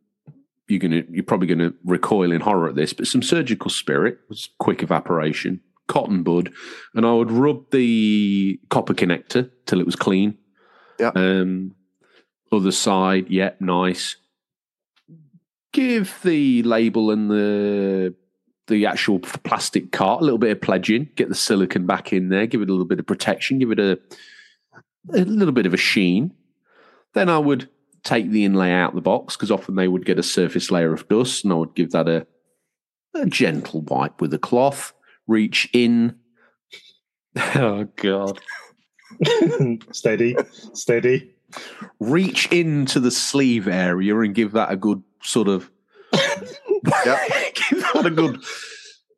You're 0.67 0.79
gonna. 0.79 1.03
You're 1.09 1.23
probably 1.23 1.47
gonna 1.47 1.73
recoil 1.83 2.31
in 2.31 2.41
horror 2.41 2.69
at 2.69 2.75
this, 2.75 2.93
but 2.93 3.07
some 3.07 3.21
surgical 3.21 3.69
spirit 3.69 4.19
was 4.29 4.49
quick 4.59 4.83
evaporation, 4.83 5.59
cotton 5.87 6.23
bud, 6.23 6.51
and 6.95 7.05
I 7.05 7.13
would 7.13 7.31
rub 7.31 7.71
the 7.71 8.59
copper 8.69 8.93
connector 8.93 9.49
till 9.65 9.79
it 9.79 9.85
was 9.85 9.95
clean. 9.95 10.37
Yeah. 10.99 11.11
Um, 11.15 11.75
other 12.51 12.71
side, 12.71 13.29
yep, 13.29 13.59
nice. 13.59 14.17
Give 15.73 16.13
the 16.23 16.63
label 16.63 17.11
and 17.11 17.31
the 17.31 18.13
the 18.67 18.85
actual 18.85 19.19
plastic 19.19 19.91
cart 19.91 20.21
a 20.21 20.23
little 20.23 20.37
bit 20.37 20.51
of 20.51 20.61
pledging. 20.61 21.09
Get 21.15 21.29
the 21.29 21.35
silicon 21.35 21.85
back 21.85 22.13
in 22.13 22.29
there. 22.29 22.47
Give 22.47 22.61
it 22.61 22.69
a 22.69 22.71
little 22.71 22.85
bit 22.85 22.99
of 22.99 23.07
protection. 23.07 23.59
Give 23.59 23.71
it 23.71 23.79
a 23.79 23.99
a 25.13 25.25
little 25.25 25.53
bit 25.53 25.65
of 25.65 25.73
a 25.73 25.77
sheen. 25.77 26.33
Then 27.13 27.29
I 27.29 27.37
would 27.37 27.69
take 28.03 28.29
the 28.31 28.45
inlay 28.45 28.71
out 28.71 28.95
the 28.95 29.01
box 29.01 29.35
because 29.35 29.51
often 29.51 29.75
they 29.75 29.87
would 29.87 30.05
get 30.05 30.19
a 30.19 30.23
surface 30.23 30.71
layer 30.71 30.93
of 30.93 31.07
dust, 31.07 31.43
and 31.43 31.53
I 31.53 31.57
would 31.57 31.75
give 31.75 31.91
that 31.91 32.07
a 32.07 32.25
a 33.13 33.25
gentle 33.25 33.81
wipe 33.81 34.21
with 34.21 34.33
a 34.33 34.39
cloth. 34.39 34.93
Reach 35.27 35.69
in. 35.73 36.17
Oh 37.55 37.85
God! 37.95 38.41
steady, 39.93 40.35
steady. 40.73 41.33
reach 42.01 42.51
into 42.51 42.99
the 42.99 43.09
sleeve 43.09 43.69
area 43.69 44.19
and 44.19 44.35
give 44.35 44.51
that 44.51 44.69
a 44.69 44.75
good 44.75 45.01
sort 45.23 45.47
of 45.47 45.71
give 46.11 46.83
that 46.83 48.03
a 48.05 48.09
good 48.09 48.43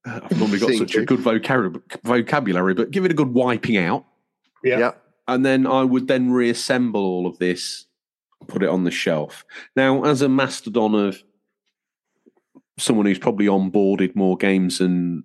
I've 0.06 0.38
normally 0.38 0.60
got 0.60 0.74
such 0.74 0.96
a 0.96 1.06
good 1.06 1.22
vocabulary, 1.22 1.82
vocabulary, 2.04 2.74
but 2.74 2.92
give 2.92 3.06
it 3.06 3.12
a 3.12 3.16
good 3.16 3.34
wiping 3.34 3.78
out. 3.78 4.06
Yeah. 4.64 4.78
Yeah. 4.78 4.92
And 5.28 5.46
then 5.46 5.66
I 5.66 5.84
would 5.84 6.08
then 6.08 6.32
reassemble 6.32 7.02
all 7.02 7.26
of 7.26 7.40
this 7.40 7.86
put 8.48 8.64
it 8.64 8.70
on 8.70 8.84
the 8.84 8.92
shelf. 8.92 9.46
Now, 9.76 10.04
as 10.04 10.22
a 10.22 10.30
mastodon 10.30 10.96
of 10.96 11.24
someone 12.78 13.06
who's 13.06 13.20
probably 13.20 13.46
onboarded 13.46 14.16
more 14.16 14.38
games 14.38 14.80
than 14.80 15.24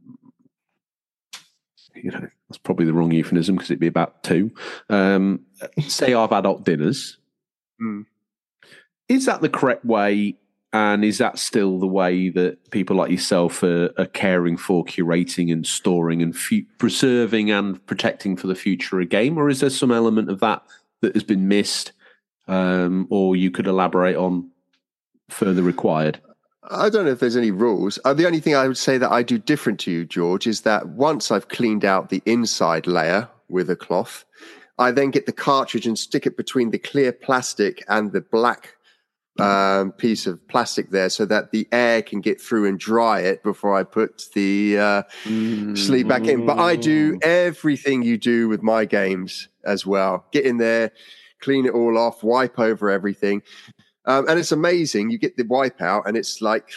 you 2.03 2.11
know, 2.11 2.29
that's 2.49 2.59
probably 2.59 2.87
the 2.87 2.93
wrong 2.93 3.13
euphemism 3.13 3.57
because 3.57 3.71
it'd 3.71 3.81
be 3.81 3.87
about 3.87 4.23
two. 4.23 4.53
Um, 4.89 5.41
say 5.87 6.15
I've 6.15 6.33
adult 6.33 6.65
dinners. 6.65 7.19
Mm. 7.83 8.07
Is 9.09 9.27
that 9.27 9.41
the 9.41 9.49
correct 9.49 9.85
way? 9.85 10.37
And 10.73 11.03
is 11.03 11.17
that 11.19 11.39
still 11.39 11.79
the 11.79 11.87
way 11.87 12.29
that 12.29 12.71
people 12.71 12.95
like 12.97 13.11
yourself 13.11 13.63
are, 13.63 13.91
are 13.97 14.07
caring 14.07 14.59
for, 14.59 14.85
curating, 14.85 15.51
and 15.51 15.67
storing, 15.67 16.21
and 16.21 16.37
preserving 16.77 17.51
and 17.51 17.85
protecting 17.87 18.37
for 18.37 18.49
the 18.49 18.55
future 18.55 19.01
a 19.01 19.07
game? 19.07 19.39
Or 19.39 19.49
is 19.49 19.61
there 19.61 19.71
some 19.71 19.91
element 19.91 20.31
of 20.31 20.41
that 20.41 20.63
that 21.01 21.15
has 21.15 21.25
been 21.25 21.49
missed, 21.49 21.93
um, 22.49 23.07
or 23.11 23.37
you 23.37 23.51
could 23.51 23.67
elaborate 23.67 24.17
on 24.17 24.51
further 25.29 25.63
required? 25.63 26.21
I 26.71 26.91
don't 26.91 27.05
know 27.05 27.13
if 27.13 27.21
there's 27.21 27.37
any 27.37 27.51
rules. 27.51 27.99
Uh, 28.05 28.13
the 28.15 28.27
only 28.27 28.41
thing 28.41 28.55
I 28.55 28.67
would 28.67 28.77
say 28.77 28.99
that 28.99 29.11
I 29.11 29.23
do 29.23 29.39
different 29.39 29.81
to 29.81 29.91
you, 29.91 30.05
George, 30.05 30.47
is 30.47 30.63
that 30.63 30.89
once 30.89 31.31
I've 31.31 31.49
cleaned 31.49 31.85
out 31.85 32.11
the 32.11 32.23
inside 32.27 32.87
layer 32.87 33.29
with 33.49 33.71
a 33.71 33.77
cloth, 33.77 34.25
I 34.79 34.91
then 34.91 35.11
get 35.11 35.27
the 35.27 35.33
cartridge 35.33 35.87
and 35.87 35.99
stick 35.99 36.27
it 36.27 36.37
between 36.37 36.71
the 36.71 36.79
clear 36.79 37.13
plastic 37.13 37.85
and 37.89 38.13
the 38.13 38.21
black 38.21 38.75
um, 39.39 39.93
piece 39.93 40.27
of 40.27 40.47
plastic 40.49 40.91
there 40.91 41.09
so 41.09 41.25
that 41.27 41.53
the 41.53 41.67
air 41.73 42.03
can 42.03 42.21
get 42.21 42.41
through 42.41 42.67
and 42.67 42.79
dry 42.79 43.21
it 43.21 43.43
before 43.43 43.77
I 43.77 43.85
put 43.85 44.25
the 44.35 44.79
uh, 44.79 45.03
sleeve 45.75 46.09
back 46.09 46.27
in. 46.27 46.45
But 46.45 46.59
I 46.59 46.77
do 46.77 47.19
everything 47.23 48.03
you 48.03 48.19
do 48.19 48.49
with 48.49 48.63
my 48.63 48.85
games 48.85 49.49
as 49.65 49.87
well. 49.87 50.27
Get 50.33 50.45
in 50.45 50.59
there, 50.59 50.93
clean 51.41 51.67
it 51.67 51.73
all 51.73 51.97
off, 51.99 52.23
wipe 52.23 52.59
over 52.59 52.91
everything. 52.91 53.43
Um, 54.07 54.29
and 54.29 54.39
it's 54.39 54.53
amazing. 54.53 55.11
You 55.11 55.19
get 55.19 55.37
the 55.37 55.45
wipe 55.45 55.81
out 55.83 56.05
and 56.07 56.17
it's 56.17 56.41
like 56.41 56.69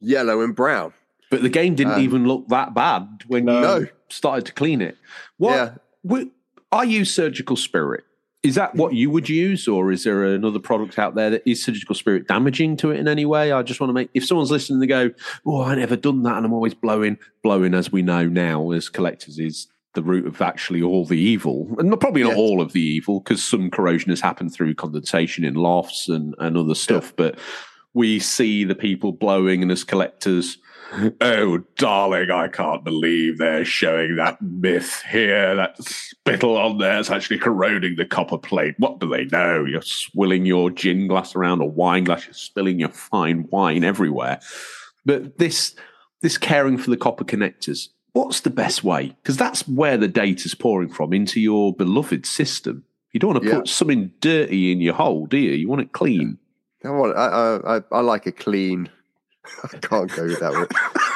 yellow 0.00 0.40
and 0.42 0.54
brown. 0.54 0.92
But 1.30 1.42
the 1.42 1.48
game 1.48 1.74
didn't 1.74 1.94
Um, 1.94 2.00
even 2.00 2.26
look 2.26 2.48
that 2.48 2.74
bad 2.74 3.06
when 3.26 3.44
No. 3.46 3.78
you 3.80 3.88
started 4.08 4.46
to 4.46 4.52
clean 4.52 4.80
it. 4.80 4.96
What? 5.36 5.50
Yeah. 5.54 5.70
wi- 6.04 6.30
I 6.72 6.84
use 6.84 7.12
Surgical 7.12 7.56
Spirit. 7.56 8.04
Is 8.44 8.54
that 8.54 8.76
what 8.76 8.94
you 8.94 9.10
would 9.10 9.28
use, 9.28 9.66
or 9.66 9.90
is 9.90 10.04
there 10.04 10.24
another 10.24 10.60
product 10.60 10.96
out 10.98 11.16
there 11.16 11.28
that 11.30 11.42
is 11.44 11.62
Surgical 11.64 11.94
Spirit 11.96 12.28
damaging 12.28 12.76
to 12.78 12.92
it 12.92 13.00
in 13.00 13.08
any 13.08 13.24
way? 13.26 13.50
I 13.50 13.62
just 13.62 13.80
want 13.80 13.88
to 13.88 13.94
make 13.94 14.10
if 14.14 14.24
someone's 14.24 14.52
listening, 14.52 14.78
they 14.78 14.86
go, 14.86 15.10
"Oh, 15.44 15.62
I 15.62 15.74
never 15.74 15.96
done 15.96 16.22
that," 16.22 16.36
and 16.36 16.46
I'm 16.46 16.52
always 16.52 16.72
blowing, 16.72 17.18
blowing, 17.42 17.74
as 17.74 17.90
we 17.90 18.00
know 18.00 18.26
now 18.28 18.70
as 18.70 18.88
collectors 18.88 19.40
is 19.40 19.66
the 19.94 20.02
root 20.02 20.26
of 20.26 20.40
actually 20.42 20.82
all 20.82 21.04
the 21.04 21.18
evil, 21.18 21.74
and 21.78 21.98
probably 22.00 22.22
not 22.22 22.30
Yes. 22.30 22.38
all 22.38 22.60
of 22.60 22.72
the 22.72 22.82
evil 22.82 23.20
because 23.20 23.42
some 23.42 23.70
corrosion 23.70 24.10
has 24.10 24.20
happened 24.20 24.52
through 24.52 24.74
condensation 24.74 25.44
in 25.44 25.54
lofts 25.54 26.08
and 26.08 26.34
and 26.38 26.56
other 26.56 26.74
stuff, 26.74 27.14
but 27.16 27.38
we 27.94 28.18
see 28.18 28.64
the 28.64 28.74
people 28.74 29.12
blowing, 29.12 29.62
and 29.62 29.72
as 29.72 29.82
collectors, 29.82 30.58
oh, 31.20 31.58
darling, 31.76 32.30
I 32.30 32.48
can't 32.48 32.84
believe 32.84 33.38
they're 33.38 33.64
showing 33.64 34.16
that 34.16 34.40
myth 34.42 35.02
here. 35.10 35.56
That 35.56 35.82
spittle 35.82 36.56
on 36.58 36.78
there 36.78 36.98
is 36.98 37.10
actually 37.10 37.38
corroding 37.38 37.96
the 37.96 38.04
copper 38.04 38.38
plate. 38.38 38.74
What 38.78 39.00
do 39.00 39.08
they 39.08 39.24
know? 39.24 39.64
You're 39.64 39.82
swilling 39.82 40.46
your 40.46 40.70
gin 40.70 41.08
glass 41.08 41.34
around 41.34 41.60
a 41.60 41.66
wine 41.66 42.04
glass, 42.04 42.26
you're 42.26 42.34
spilling 42.34 42.78
your 42.78 42.90
fine 42.90 43.48
wine 43.50 43.84
everywhere. 43.84 44.40
But 45.04 45.38
this, 45.38 45.74
this 46.20 46.36
caring 46.38 46.76
for 46.78 46.90
the 46.90 46.96
copper 46.96 47.24
connectors, 47.24 47.88
what's 48.18 48.40
the 48.40 48.50
best 48.50 48.82
way? 48.84 49.16
Because 49.22 49.36
that's 49.36 49.66
where 49.68 49.96
the 49.96 50.08
data's 50.08 50.54
pouring 50.54 50.88
from 50.92 51.12
into 51.12 51.40
your 51.40 51.72
beloved 51.74 52.26
system. 52.26 52.84
You 53.12 53.20
don't 53.20 53.32
want 53.32 53.42
to 53.44 53.48
Yeah. 53.48 53.56
put 53.56 53.68
something 53.68 54.10
dirty 54.20 54.72
in 54.72 54.80
your 54.80 54.94
hole, 54.94 55.26
do 55.26 55.36
you? 55.38 55.52
You 55.52 55.68
want 55.68 55.82
it 55.82 55.92
clean. 55.92 56.38
I 56.84 56.90
want. 56.90 57.16
I, 57.16 57.26
I, 57.76 57.80
I- 57.98 58.00
like 58.00 58.26
a 58.26 58.32
clean. 58.32 58.88
I 59.64 59.68
can't 59.78 60.10
go 60.14 60.24
with 60.24 60.40
that 60.40 60.52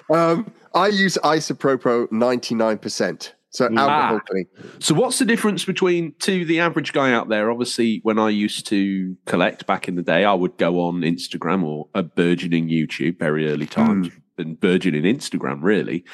one. 0.08 0.18
Um, 0.18 0.52
I 0.74 0.86
use 0.88 1.18
isopropyl 1.22 2.10
ninety 2.10 2.54
nine 2.54 2.78
percent, 2.78 3.34
so 3.50 3.66
alcohol 3.66 4.16
Ah. 4.16 4.20
clean. 4.28 4.46
So, 4.78 4.94
what's 4.94 5.18
the 5.18 5.24
difference 5.26 5.64
between 5.64 6.14
to 6.20 6.44
the 6.44 6.60
average 6.60 6.92
guy 6.92 7.12
out 7.12 7.28
there? 7.28 7.50
Obviously, 7.50 8.00
when 8.04 8.18
I 8.18 8.30
used 8.30 8.66
to 8.68 9.16
collect 9.26 9.66
back 9.66 9.86
in 9.88 9.94
the 9.96 10.02
day, 10.02 10.24
I 10.24 10.34
would 10.34 10.56
go 10.56 10.80
on 10.80 11.02
Instagram 11.02 11.62
or 11.62 11.88
a 11.94 12.02
burgeoning 12.02 12.68
YouTube, 12.68 13.18
very 13.18 13.48
early 13.50 13.66
times, 13.66 14.08
and 14.38 14.58
burgeoning 14.58 15.02
Instagram, 15.04 15.58
really. 15.62 16.04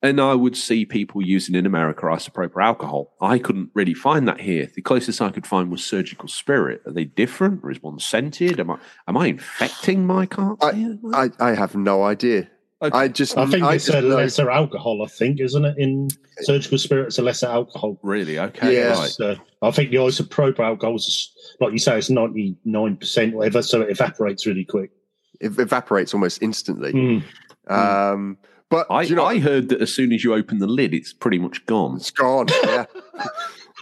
And 0.00 0.20
I 0.20 0.34
would 0.34 0.56
see 0.56 0.84
people 0.84 1.22
using 1.22 1.56
in 1.56 1.66
America 1.66 2.02
isopropyl 2.06 2.62
alcohol. 2.62 3.14
I 3.20 3.38
couldn't 3.40 3.70
really 3.74 3.94
find 3.94 4.28
that 4.28 4.40
here. 4.40 4.70
The 4.72 4.80
closest 4.82 5.20
I 5.20 5.30
could 5.30 5.46
find 5.46 5.72
was 5.72 5.84
surgical 5.84 6.28
spirit. 6.28 6.82
Are 6.86 6.92
they 6.92 7.04
different, 7.04 7.64
or 7.64 7.70
is 7.72 7.82
one 7.82 7.98
scented? 7.98 8.60
Am 8.60 8.70
I 8.70 8.78
am 9.08 9.16
I 9.16 9.26
infecting 9.26 10.06
my 10.06 10.26
carts? 10.26 10.64
I- 10.64 10.98
I, 11.12 11.30
I 11.40 11.54
have 11.54 11.74
no 11.74 12.04
idea. 12.04 12.48
Okay. 12.80 12.96
I 12.96 13.08
just. 13.08 13.36
I 13.36 13.44
think 13.46 13.64
it's 13.64 13.86
just 13.86 13.98
a 13.98 14.02
know- 14.02 14.14
lesser 14.16 14.48
alcohol. 14.50 15.02
I 15.02 15.08
think, 15.08 15.40
isn't 15.40 15.64
it? 15.64 15.76
In 15.78 16.08
surgical 16.42 16.78
spirit, 16.78 17.06
it's 17.08 17.18
a 17.18 17.22
lesser 17.22 17.48
alcohol. 17.48 17.98
really 18.04 18.38
okay. 18.38 18.72
Yes. 18.74 18.98
Right. 18.98 19.10
So 19.10 19.36
I 19.62 19.72
think 19.72 19.90
the 19.90 19.96
isopropyl 19.96 20.60
alcohol 20.60 20.94
is, 20.94 21.32
like 21.60 21.72
you 21.72 21.80
say, 21.80 21.98
it's 21.98 22.08
ninety 22.08 22.56
nine 22.64 22.96
percent, 22.96 23.34
whatever. 23.34 23.62
So 23.62 23.80
it 23.80 23.90
evaporates 23.90 24.46
really 24.46 24.64
quick. 24.64 24.92
It 25.40 25.58
evaporates 25.58 26.14
almost 26.14 26.40
instantly. 26.40 26.92
Mm. 26.92 27.24
Um, 27.68 28.38
but 28.70 28.86
I, 28.90 29.02
you 29.02 29.14
know, 29.14 29.24
I 29.24 29.38
heard 29.38 29.68
that 29.70 29.80
as 29.80 29.92
soon 29.94 30.12
as 30.12 30.22
you 30.24 30.34
open 30.34 30.58
the 30.58 30.66
lid, 30.66 30.92
it's 30.94 31.12
pretty 31.12 31.38
much 31.38 31.64
gone. 31.66 31.96
it's 31.96 32.10
gone. 32.10 32.46
Yeah. 32.64 32.84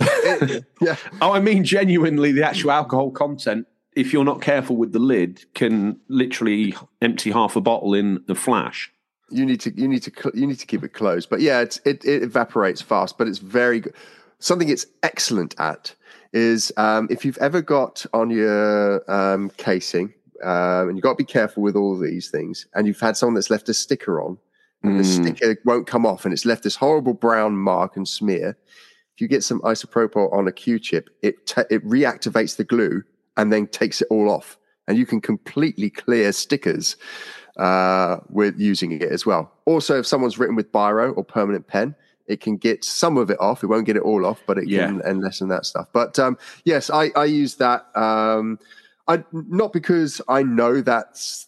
It- 0.00 0.64
yeah. 0.80 0.96
Oh, 1.22 1.32
I 1.32 1.40
mean, 1.40 1.64
genuinely, 1.64 2.30
the 2.32 2.42
actual 2.46 2.70
alcohol 2.70 3.10
content, 3.10 3.66
if 3.94 4.12
you're 4.12 4.24
not 4.24 4.42
careful 4.42 4.76
with 4.76 4.92
the 4.92 4.98
lid, 4.98 5.44
can 5.54 5.98
literally 6.08 6.74
empty 7.00 7.30
half 7.30 7.56
a 7.56 7.62
bottle 7.62 7.94
in 7.94 8.22
the 8.26 8.34
flash. 8.34 8.92
you 9.30 9.46
need 9.46 9.60
to 9.62 9.70
you 9.74 9.88
need 9.88 10.02
to 10.02 10.12
you 10.34 10.46
need 10.46 10.58
to 10.58 10.66
keep 10.66 10.84
it 10.84 10.92
closed. 10.92 11.30
But 11.30 11.40
yeah, 11.40 11.60
it's, 11.62 11.80
it 11.86 12.04
it 12.04 12.22
evaporates 12.22 12.82
fast, 12.82 13.16
but 13.16 13.26
it's 13.26 13.38
very 13.38 13.80
good. 13.80 13.94
Something 14.38 14.68
it's 14.68 14.84
excellent 15.02 15.54
at 15.58 15.94
is 16.34 16.70
um, 16.76 17.08
if 17.10 17.24
you've 17.24 17.38
ever 17.38 17.62
got 17.62 18.04
on 18.12 18.28
your 18.28 19.10
um, 19.10 19.48
casing, 19.56 20.12
um, 20.44 20.88
and 20.90 20.96
you've 20.98 21.02
got 21.02 21.12
to 21.12 21.16
be 21.16 21.24
careful 21.24 21.62
with 21.62 21.74
all 21.74 21.98
these 21.98 22.28
things, 22.30 22.66
and 22.74 22.86
you've 22.86 23.00
had 23.00 23.16
someone 23.16 23.32
that's 23.34 23.48
left 23.48 23.70
a 23.70 23.74
sticker 23.74 24.20
on, 24.20 24.36
and 24.86 24.98
the 24.98 25.04
Mm. 25.04 25.14
sticker 25.36 25.56
won't 25.64 25.86
come 25.86 26.06
off, 26.06 26.24
and 26.24 26.32
it's 26.32 26.44
left 26.44 26.62
this 26.62 26.76
horrible 26.76 27.14
brown 27.14 27.56
mark 27.56 27.96
and 27.96 28.06
smear. 28.08 28.56
If 29.14 29.20
you 29.20 29.28
get 29.28 29.42
some 29.42 29.60
isopropyl 29.60 30.32
on 30.32 30.46
a 30.46 30.52
Q-tip, 30.52 31.08
it 31.22 31.46
ta 31.46 31.64
it 31.70 31.84
reactivates 31.86 32.56
the 32.56 32.64
glue 32.64 33.02
and 33.36 33.52
then 33.52 33.66
takes 33.66 34.00
it 34.02 34.08
all 34.10 34.30
off, 34.30 34.58
and 34.86 34.96
you 34.98 35.06
can 35.06 35.20
completely 35.20 35.90
clear 35.90 36.32
stickers 36.32 36.96
uh, 37.56 38.18
with 38.28 38.58
using 38.58 38.92
it 38.92 39.10
as 39.10 39.24
well. 39.24 39.50
Also, 39.64 39.98
if 39.98 40.06
someone's 40.06 40.38
written 40.38 40.56
with 40.56 40.70
biro 40.72 41.16
or 41.16 41.24
permanent 41.24 41.66
pen, 41.66 41.94
it 42.26 42.40
can 42.40 42.56
get 42.58 42.84
some 42.84 43.16
of 43.16 43.30
it 43.30 43.40
off. 43.40 43.62
It 43.62 43.68
won't 43.68 43.86
get 43.86 43.96
it 43.96 44.02
all 44.02 44.26
off, 44.26 44.42
but 44.46 44.58
it 44.58 44.68
Yeah. 44.68 44.86
can 44.86 45.00
and 45.02 45.22
lessen 45.22 45.48
that 45.48 45.64
stuff. 45.64 45.88
But 45.92 46.18
um, 46.18 46.36
yes, 46.64 46.90
I, 46.90 47.10
I 47.16 47.24
use 47.24 47.54
that. 47.56 47.86
Um, 47.96 48.58
I 49.08 49.24
not 49.32 49.72
because 49.72 50.20
I 50.28 50.42
know 50.42 50.82
that's 50.82 51.46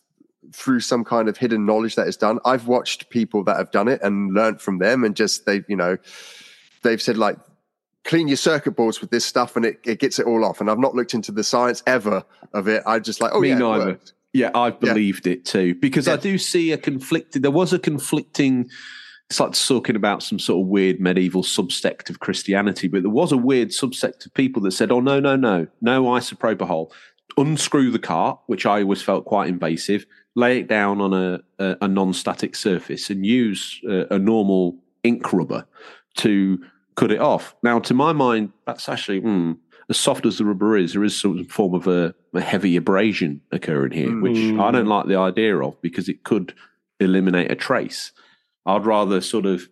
through 0.53 0.81
some 0.81 1.05
kind 1.05 1.29
of 1.29 1.37
hidden 1.37 1.67
knowledge 1.67 1.95
that 1.97 2.09
is 2.09 2.17
done. 2.17 2.39
I've 2.45 2.67
watched 2.67 3.11
people 3.11 3.45
that 3.45 3.57
have 3.57 3.71
done 3.71 3.89
it 3.89 4.01
and 4.03 4.35
learned 4.35 4.61
from 4.61 4.79
them, 4.79 5.05
and 5.05 5.15
just 5.17 5.47
they, 5.47 5.63
you 5.69 5.77
know, 5.77 5.97
they've 6.83 7.03
said 7.03 7.17
like 7.17 7.37
clean 8.05 8.27
your 8.29 8.37
circuit 8.37 8.73
boards 8.73 9.01
with 9.03 9.11
this 9.11 9.25
stuff 9.27 9.55
and 9.55 9.67
it, 9.67 9.81
it 9.85 9.99
gets 9.99 10.19
it 10.19 10.27
all 10.27 10.43
off. 10.43 10.61
And 10.63 10.71
I've 10.71 10.79
not 10.79 10.95
looked 10.95 11.13
into 11.13 11.31
the 11.31 11.45
science 11.45 11.83
ever 11.87 12.25
of 12.55 12.67
it. 12.67 12.83
I 12.87 13.01
just 13.01 13.21
like, 13.21 13.33
oh 13.35 13.41
Me 13.41 13.51
yeah, 13.51 13.59
neither. 13.59 14.01
Yeah, 14.33 14.51
I've 14.55 14.77
Yeah. 14.81 14.95
believed 14.95 15.27
it 15.27 15.45
too 15.45 15.75
because 15.75 16.09
I 16.09 16.17
do 16.17 16.39
see 16.39 16.73
a 16.73 16.79
conflicted. 16.79 17.43
There 17.43 17.51
was 17.51 17.73
a 17.73 17.79
conflicting. 17.79 18.71
It's 19.29 19.41
like 19.41 19.53
talking 19.53 19.95
about 19.95 20.23
some 20.23 20.39
sort 20.39 20.63
of 20.63 20.69
weird 20.69 21.01
medieval 21.01 21.43
subsect 21.43 22.09
of 22.09 22.21
Christianity, 22.21 22.89
but 22.89 23.03
there 23.03 23.11
was 23.11 23.31
a 23.31 23.37
weird 23.37 23.71
subsect 23.71 24.25
of 24.25 24.33
people 24.33 24.63
that 24.63 24.71
said, 24.71 24.91
"Oh 24.91 25.01
no, 25.01 25.21
no, 25.21 25.37
no, 25.37 25.67
no 25.83 26.05
isopropyl. 26.05 26.91
Unscrew 27.37 27.91
the 27.91 27.99
cart," 27.99 28.39
which 28.47 28.65
I 28.65 28.81
always 28.81 29.03
felt 29.03 29.27
quite 29.27 29.49
invasive. 29.49 30.07
Lay 30.35 30.61
it 30.61 30.69
down 30.69 31.01
on 31.01 31.13
a 31.13 31.41
a, 31.59 31.77
a 31.83 31.89
non-static 31.89 32.55
surface 32.55 33.11
and 33.11 33.27
use 33.27 33.81
a, 33.89 34.15
a 34.15 34.19
normal 34.19 34.77
ink 35.03 35.33
rubber 35.33 35.67
to 36.17 36.59
cut 36.97 37.13
it 37.13 37.21
off. 37.21 37.55
Now, 37.63 37.79
to 37.81 37.95
my 37.95 38.13
mind, 38.13 38.53
that's 38.67 38.89
actually 38.89 39.21
hmm, 39.21 39.53
as 39.89 39.99
soft 39.99 40.27
as 40.27 40.39
the 40.39 40.45
rubber 40.45 40.77
is. 40.77 40.93
There 40.93 41.05
is 41.05 41.19
some 41.19 41.45
form 41.45 41.75
of 41.75 41.87
a, 41.87 42.15
a 42.35 42.41
heavy 42.41 42.77
abrasion 42.77 43.41
occurring 43.53 43.93
here, 43.93 44.21
which 44.21 44.37
I 44.59 44.71
don't 44.71 44.87
like 44.87 45.07
the 45.07 45.17
idea 45.17 45.59
of 45.59 45.81
because 45.81 46.09
it 46.09 46.25
could 46.25 46.55
eliminate 47.01 47.51
a 47.51 47.55
trace. 47.55 48.13
I'd 48.67 48.85
rather 48.85 49.21
sort 49.21 49.47
of 49.47 49.69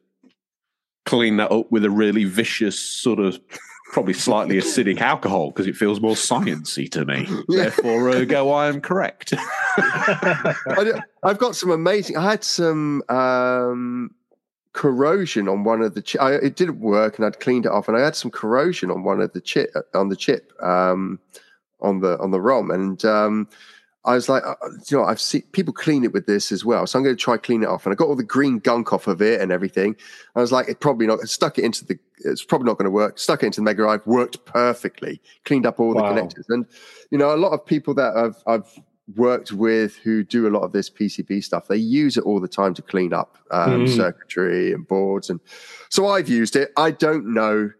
clean 1.05 1.37
that 1.37 1.53
up 1.53 1.71
with 1.71 1.85
a 1.85 1.91
really 1.91 2.25
vicious 2.25 2.79
sort 2.79 3.19
of 3.19 3.39
probably 3.93 4.13
slightly 4.13 4.57
acidic 4.61 5.01
alcohol 5.01 5.51
because 5.51 5.67
it 5.67 5.77
feels 5.77 6.01
more 6.01 6.15
sciency 6.15 6.91
to 6.91 7.05
me. 7.05 7.27
Yeah. 7.49 7.63
Therefore, 7.63 8.11
ergo, 8.11 8.51
I 8.51 8.69
am 8.69 8.81
correct. 8.81 9.33
I 9.77 11.01
I've 11.23 11.39
got 11.39 11.55
some 11.55 11.71
amazing. 11.71 12.17
I 12.17 12.31
had 12.31 12.43
some 12.43 13.03
um, 13.09 14.11
corrosion 14.73 15.49
on 15.49 15.65
one 15.65 15.81
of 15.83 15.95
the. 15.95 16.03
Chi- 16.03 16.19
I, 16.19 16.33
it 16.35 16.57
didn't 16.57 16.81
work, 16.81 17.19
and 17.19 17.27
I'd 17.27 17.41
cleaned 17.41 17.67
it 17.67 17.73
off, 17.73 17.89
and 17.89 17.97
I 17.97 18.01
had 18.01 18.17
some 18.17 18.31
corrosion 18.31 18.91
on 18.91 19.05
one 19.05 19.21
of 19.21 19.33
the 19.33 19.41
chip 19.41 19.73
on 19.95 20.09
the 20.09 20.17
chip 20.17 20.53
um, 20.61 21.21
on 21.81 22.01
the 22.01 22.19
on 22.19 22.31
the 22.31 22.41
ROM, 22.41 22.71
and 22.71 23.05
um, 23.05 23.49
I 24.07 24.15
was 24.15 24.29
like, 24.29 24.45
uh, 24.47 24.55
you 24.89 24.97
know, 24.97 25.05
I've 25.05 25.21
seen 25.21 25.43
people 25.53 25.75
clean 25.75 26.05
it 26.05 26.13
with 26.13 26.27
this 26.27 26.53
as 26.53 26.65
well, 26.65 26.87
so 26.87 26.99
I'm 26.99 27.03
going 27.05 27.17
to 27.17 27.21
try 27.21 27.37
clean 27.37 27.63
it 27.65 27.69
off. 27.69 27.85
And 27.85 27.93
I 27.93 27.97
got 27.97 28.07
all 28.09 28.17
the 28.17 28.23
green 28.23 28.59
gunk 28.61 28.93
off 28.93 29.07
of 29.09 29.21
it 29.21 29.41
and 29.41 29.51
everything. 29.53 29.97
I 30.37 30.41
was 30.41 30.53
like, 30.53 30.69
it 30.69 30.81
probably 30.81 31.07
not 31.07 31.21
stuck 31.29 31.59
it 31.59 31.65
into 31.65 31.85
the. 31.85 31.99
It's 32.25 32.45
probably 32.45 32.67
not 32.67 32.79
going 32.79 32.87
to 32.87 32.91
work. 32.91 33.19
Stuck 33.19 33.43
it 33.43 33.47
into 33.47 33.61
the 33.61 33.65
Mega 33.65 33.83
Drive, 33.83 34.07
worked 34.07 34.45
perfectly. 34.47 35.21
Cleaned 35.45 35.67
up 35.67 35.81
all 35.81 35.93
Wow. 35.95 36.13
the 36.15 36.21
connectors, 36.21 36.45
and 36.49 36.65
you 37.11 37.19
know, 37.19 37.35
a 37.35 37.37
lot 37.37 37.53
of 37.53 37.67
people 37.67 37.95
that 37.95 38.17
I've 38.17 38.37
I've 38.47 38.71
worked 39.17 39.53
with 39.53 39.97
who 39.97 40.25
do 40.25 40.49
a 40.49 40.51
lot 40.51 40.63
of 40.63 40.73
this 40.73 40.91
PCB 40.91 41.43
stuff, 41.45 41.69
they 41.69 41.77
use 41.77 42.17
it 42.17 42.25
all 42.25 42.41
the 42.41 42.49
time 42.49 42.75
to 42.75 42.83
clean 42.83 43.13
up 43.13 43.39
um, 43.53 43.85
Mm. 43.87 43.97
circuitry 43.97 44.73
and 44.73 44.87
boards, 44.87 45.31
and 45.31 45.41
so 45.91 46.07
I've 46.07 46.29
used 46.29 46.57
it. 46.57 46.73
I 46.77 46.91
don't 46.93 47.27
know 47.35 47.71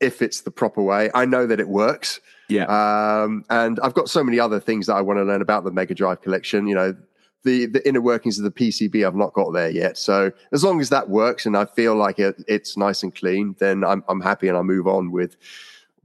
if 0.00 0.22
it's 0.22 0.42
the 0.42 0.50
proper 0.50 0.82
way. 0.82 1.10
I 1.14 1.24
know 1.24 1.46
that 1.46 1.58
it 1.60 1.68
works. 1.68 2.20
Yeah. 2.48 2.64
Um, 2.64 3.44
and 3.50 3.78
I've 3.80 3.94
got 3.94 4.08
so 4.08 4.24
many 4.24 4.40
other 4.40 4.60
things 4.60 4.86
that 4.86 4.94
I 4.94 5.00
want 5.00 5.18
to 5.18 5.24
learn 5.24 5.42
about 5.42 5.64
the 5.64 5.70
Mega 5.70 5.94
Drive 5.94 6.22
collection. 6.22 6.66
You 6.66 6.74
know, 6.74 6.96
the 7.44 7.66
the 7.66 7.86
inner 7.86 8.00
workings 8.00 8.38
of 8.38 8.44
the 8.44 8.50
PCB 8.50 9.06
I've 9.06 9.14
not 9.14 9.32
got 9.32 9.52
there 9.52 9.70
yet. 9.70 9.98
So 9.98 10.32
as 10.52 10.64
long 10.64 10.80
as 10.80 10.88
that 10.90 11.08
works 11.08 11.46
and 11.46 11.56
I 11.56 11.66
feel 11.66 11.94
like 11.94 12.18
it, 12.18 12.42
it's 12.48 12.76
nice 12.76 13.02
and 13.02 13.14
clean, 13.14 13.54
then 13.58 13.84
I'm 13.84 14.02
I'm 14.08 14.20
happy 14.20 14.48
and 14.48 14.56
I 14.56 14.62
move 14.62 14.86
on 14.86 15.12
with 15.12 15.36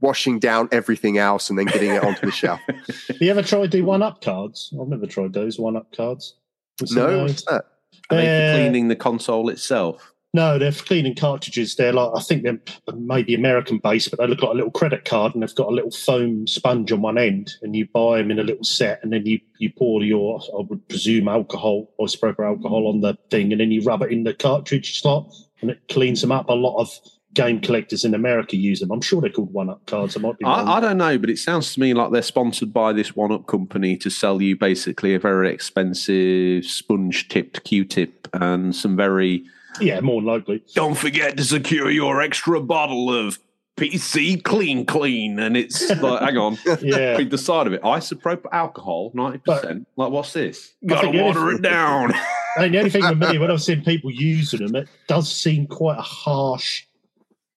washing 0.00 0.38
down 0.38 0.68
everything 0.70 1.18
else 1.18 1.48
and 1.48 1.58
then 1.58 1.66
getting 1.66 1.90
it 1.90 2.04
onto 2.04 2.26
the 2.26 2.32
shelf. 2.42 2.60
Have 3.08 3.20
you 3.20 3.30
ever 3.30 3.42
tried 3.42 3.70
the 3.70 3.82
one 3.82 4.02
up 4.02 4.20
cards? 4.20 4.72
I've 4.78 4.88
never 4.88 5.06
tried 5.06 5.32
those 5.32 5.58
one 5.58 5.76
up 5.76 5.94
cards. 5.96 6.34
No, 6.92 7.22
what's 7.22 7.44
that? 7.44 7.64
Are 8.10 8.16
they 8.16 8.26
for 8.26 8.58
cleaning 8.58 8.88
the 8.88 8.96
console 8.96 9.48
itself? 9.48 10.13
No, 10.34 10.58
they're 10.58 10.72
cleaning 10.72 11.14
cartridges. 11.14 11.76
They're 11.76 11.92
like 11.92 12.10
I 12.16 12.20
think 12.20 12.42
they're 12.42 12.58
maybe 12.92 13.36
American 13.36 13.78
based, 13.78 14.10
but 14.10 14.18
they 14.18 14.26
look 14.26 14.42
like 14.42 14.50
a 14.50 14.56
little 14.56 14.70
credit 14.72 15.04
card, 15.04 15.32
and 15.32 15.42
they've 15.42 15.54
got 15.54 15.68
a 15.68 15.70
little 15.70 15.92
foam 15.92 16.48
sponge 16.48 16.90
on 16.90 17.02
one 17.02 17.18
end, 17.18 17.52
and 17.62 17.76
you 17.76 17.86
buy 17.94 18.18
them 18.18 18.32
in 18.32 18.40
a 18.40 18.42
little 18.42 18.64
set, 18.64 18.98
and 19.04 19.12
then 19.12 19.24
you 19.24 19.38
you 19.58 19.70
pour 19.78 20.02
your 20.02 20.40
I 20.40 20.62
would 20.68 20.88
presume 20.88 21.28
alcohol 21.28 21.88
or 21.98 22.08
isopropyl 22.08 22.44
alcohol 22.44 22.88
on 22.88 23.00
the 23.00 23.16
thing, 23.30 23.52
and 23.52 23.60
then 23.60 23.70
you 23.70 23.82
rub 23.82 24.02
it 24.02 24.10
in 24.10 24.24
the 24.24 24.34
cartridge 24.34 25.00
slot, 25.00 25.32
and 25.60 25.70
it 25.70 25.78
cleans 25.88 26.20
them 26.20 26.32
up. 26.32 26.48
A 26.48 26.52
lot 26.52 26.80
of 26.80 26.90
game 27.32 27.60
collectors 27.60 28.04
in 28.04 28.12
America 28.12 28.56
use 28.56 28.80
them. 28.80 28.90
I'm 28.90 29.00
sure 29.00 29.20
they're 29.20 29.30
called 29.30 29.52
one 29.52 29.70
up 29.70 29.86
cards. 29.86 30.16
I 30.16 30.20
might 30.20 30.36
be. 30.36 30.44
I, 30.46 30.78
I 30.78 30.80
don't 30.80 30.98
know, 30.98 31.16
but 31.16 31.30
it 31.30 31.38
sounds 31.38 31.72
to 31.74 31.80
me 31.80 31.94
like 31.94 32.10
they're 32.10 32.22
sponsored 32.22 32.72
by 32.72 32.92
this 32.92 33.14
one 33.14 33.30
up 33.30 33.46
company 33.46 33.96
to 33.98 34.10
sell 34.10 34.42
you 34.42 34.56
basically 34.56 35.14
a 35.14 35.20
very 35.20 35.54
expensive 35.54 36.64
sponge 36.64 37.28
tipped 37.28 37.62
Q 37.62 37.84
tip 37.84 38.26
and 38.32 38.74
some 38.74 38.96
very. 38.96 39.44
Yeah, 39.80 40.00
more 40.00 40.20
than 40.20 40.28
likely. 40.28 40.64
Don't 40.74 40.96
forget 40.96 41.36
to 41.36 41.44
secure 41.44 41.90
your 41.90 42.20
extra 42.20 42.60
bottle 42.60 43.12
of 43.14 43.38
PC 43.76 44.42
Clean 44.42 44.86
Clean. 44.86 45.38
And 45.38 45.56
it's 45.56 45.88
like, 46.02 46.22
hang 46.22 46.36
on. 46.36 46.58
Yeah. 46.80 47.16
Read 47.16 47.30
the 47.30 47.38
side 47.38 47.66
of 47.66 47.72
it. 47.72 47.82
Isopropyl 47.82 48.46
alcohol, 48.52 49.12
90%. 49.12 49.86
like, 49.96 50.10
what's 50.10 50.32
this? 50.32 50.74
Gotta 50.86 51.10
water 51.10 51.50
it 51.50 51.62
down. 51.62 52.12
I 52.56 52.62
mean, 52.62 52.72
the 52.72 52.78
only 52.78 52.90
thing 52.90 53.08
with 53.08 53.18
me, 53.18 53.38
when 53.38 53.50
I've 53.50 53.62
seen 53.62 53.82
people 53.82 54.12
using 54.12 54.64
them, 54.64 54.76
it 54.76 54.88
does 55.08 55.30
seem 55.32 55.66
quite 55.66 55.98
a 55.98 56.02
harsh 56.02 56.84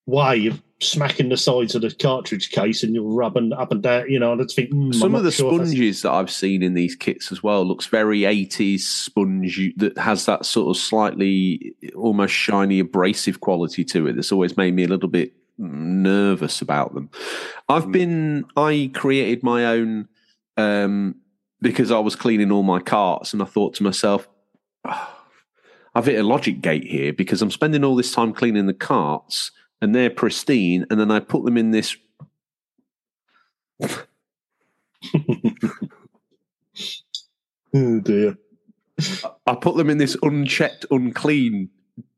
way 0.08 0.48
of 0.48 0.62
smacking 0.80 1.30
the 1.30 1.38
sides 1.38 1.74
of 1.74 1.82
the 1.82 1.92
cartridge 1.92 2.52
case 2.52 2.84
and 2.84 2.94
you're 2.94 3.04
rubbing 3.04 3.52
up 3.54 3.72
and 3.72 3.82
down. 3.82 4.10
You 4.10 4.20
know, 4.20 4.34
and 4.34 4.42
I 4.42 4.46
think 4.46 4.72
mm, 4.72 4.94
Some 4.94 5.16
of 5.16 5.24
the 5.24 5.32
sure 5.32 5.54
sponges 5.54 6.04
that 6.04 6.12
I've 6.12 6.32
seen 6.32 6.62
in 6.62 6.74
these 6.74 6.96
kits 6.96 7.32
as 7.32 7.42
well 7.42 7.66
looks 7.66 7.88
very 7.88 8.22
80s 8.22 8.82
sponge 8.82 9.60
that 9.78 9.98
has 9.98 10.26
that 10.26 10.46
sort 10.46 10.76
of 10.76 10.82
slightly 10.82 11.74
almost 11.96 12.34
shiny 12.34 12.80
abrasive 12.80 13.40
quality 13.40 13.84
to 13.86 14.08
it 14.08 14.16
that's 14.16 14.32
always 14.32 14.58
made 14.58 14.74
me 14.76 14.84
a 14.84 14.88
little 14.88 15.10
bit 15.10 15.34
nervous 15.58 16.62
about 16.62 16.94
them. 16.94 17.10
I've 17.70 17.92
been 17.92 18.46
I 18.56 18.92
created 18.94 19.44
my 19.44 19.66
own 19.66 20.08
um 20.58 21.16
because 21.62 21.92
I 21.92 22.00
was 22.00 22.16
cleaning 22.16 22.52
all 22.52 22.64
my 22.64 22.80
carts 22.80 23.34
and 23.34 23.42
I 23.42 23.46
thought 23.46 23.74
to 23.76 23.84
myself 23.84 24.28
"Ah, 24.86 25.16
I've 25.96 26.06
hit 26.06 26.20
a 26.20 26.24
logic 26.24 26.62
gate 26.62 26.84
here 26.84 27.12
because 27.12 27.42
I'm 27.42 27.50
spending 27.50 27.84
all 27.84 27.96
this 27.96 28.12
time 28.12 28.34
cleaning 28.34 28.68
the 28.68 28.74
carts 28.76 29.50
and 29.82 29.94
they're 29.94 30.10
pristine 30.10 30.86
and 30.90 31.00
then 31.00 31.12
I 31.12 31.20
put 31.20 31.46
them 31.46 31.58
in 31.58 31.72
this 31.72 31.96
Oh 37.74 38.00
dear. 38.00 38.38
I 39.46 39.56
put 39.56 39.78
them 39.78 39.90
in 39.90 39.98
this 39.98 40.18
unchecked, 40.24 40.86
unclean, 40.90 41.70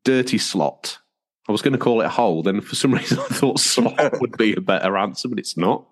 dirty 0.04 0.38
slot. 0.38 1.00
I 1.48 1.52
was 1.52 1.62
going 1.62 1.74
to 1.74 1.80
call 1.80 2.02
it 2.02 2.06
a 2.06 2.10
hole. 2.10 2.44
Then 2.44 2.62
for 2.62 2.76
some 2.76 2.94
reason 2.96 3.20
I 3.20 3.26
thought 3.26 3.60
slot 3.60 4.14
would 4.22 4.38
be 4.38 4.54
a 4.54 4.62
better 4.62 4.98
answer, 4.98 5.28
but 5.28 5.40
it's 5.40 5.58
not. 5.58 5.86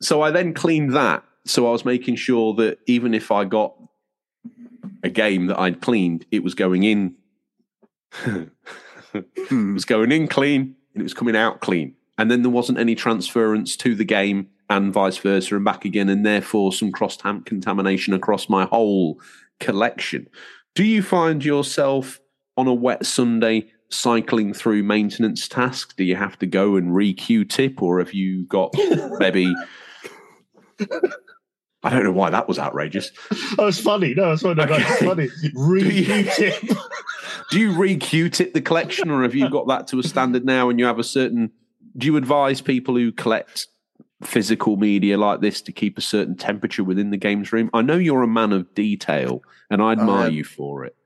So 0.00 0.22
I 0.22 0.30
then 0.30 0.52
cleaned 0.52 0.94
that. 0.94 1.24
So 1.46 1.68
I 1.68 1.70
was 1.70 1.84
making 1.84 2.16
sure 2.16 2.54
that 2.54 2.80
even 2.86 3.14
if 3.14 3.30
I 3.30 3.44
got 3.44 3.74
a 5.02 5.08
game 5.08 5.46
that 5.46 5.58
I'd 5.58 5.80
cleaned, 5.80 6.26
it 6.30 6.42
was 6.42 6.54
going 6.54 6.82
in. 6.82 7.14
It 9.16 9.72
was 9.72 9.84
going 9.84 10.12
in 10.12 10.28
clean 10.28 10.74
and 10.94 11.00
it 11.00 11.02
was 11.02 11.14
coming 11.14 11.36
out 11.36 11.60
clean. 11.60 11.94
And 12.18 12.30
then 12.30 12.42
there 12.42 12.50
wasn't 12.50 12.78
any 12.78 12.94
transference 12.94 13.76
to 13.78 13.94
the 13.94 14.04
game 14.04 14.48
and 14.68 14.92
vice 14.92 15.18
versa 15.18 15.54
and 15.54 15.64
back 15.64 15.84
again, 15.84 16.08
and 16.08 16.24
therefore 16.24 16.72
some 16.72 16.90
cross 16.90 17.16
contamination 17.16 18.14
across 18.14 18.48
my 18.48 18.64
whole 18.64 19.20
collection. 19.60 20.26
Do 20.74 20.84
you 20.84 21.02
find 21.02 21.44
yourself 21.44 22.20
on 22.56 22.66
a 22.66 22.74
wet 22.74 23.06
Sunday 23.06 23.70
cycling 23.90 24.52
through 24.52 24.82
maintenance 24.82 25.46
tasks? 25.46 25.94
Do 25.94 26.04
you 26.04 26.16
have 26.16 26.38
to 26.40 26.46
go 26.46 26.76
and 26.76 26.94
re 26.94 27.12
Q 27.12 27.44
tip, 27.44 27.82
or 27.82 27.98
have 27.98 28.12
you 28.12 28.44
got 28.46 28.74
maybe? 29.18 29.54
I 31.86 31.90
don't 31.90 32.02
know 32.02 32.12
why 32.12 32.30
that 32.30 32.48
was 32.48 32.58
outrageous. 32.58 33.12
That 33.56 33.64
was 33.64 33.80
funny. 33.80 34.12
No, 34.14 34.30
that's 34.30 34.42
funny. 34.42 34.54
That's 34.54 35.02
funny. 35.02 35.28
Re 35.54 36.04
tip. 36.34 36.62
Do 37.50 37.60
you 37.60 37.72
re 37.72 37.96
Q 37.96 38.28
tip 38.28 38.54
the 38.54 38.60
collection, 38.60 39.08
or 39.10 39.22
have 39.22 39.34
you 39.34 39.48
got 39.48 39.68
that 39.68 39.86
to 39.88 39.98
a 40.00 40.02
standard 40.02 40.44
now 40.44 40.68
and 40.68 40.78
you 40.80 40.84
have 40.86 40.98
a 40.98 41.04
certain? 41.04 41.52
Do 41.96 42.06
you 42.06 42.16
advise 42.16 42.60
people 42.60 42.96
who 42.96 43.12
collect 43.12 43.68
physical 44.24 44.76
media 44.76 45.16
like 45.16 45.40
this 45.40 45.62
to 45.62 45.72
keep 45.72 45.96
a 45.96 46.00
certain 46.00 46.36
temperature 46.36 46.82
within 46.82 47.10
the 47.10 47.16
games 47.16 47.52
room? 47.52 47.70
I 47.72 47.82
know 47.82 47.96
you're 47.96 48.22
a 48.22 48.28
man 48.28 48.52
of 48.52 48.74
detail, 48.74 49.42
and 49.70 49.80
I 49.80 49.92
admire 49.92 50.26
am. 50.26 50.32
you 50.32 50.42
for 50.44 50.84
it. 50.84 50.96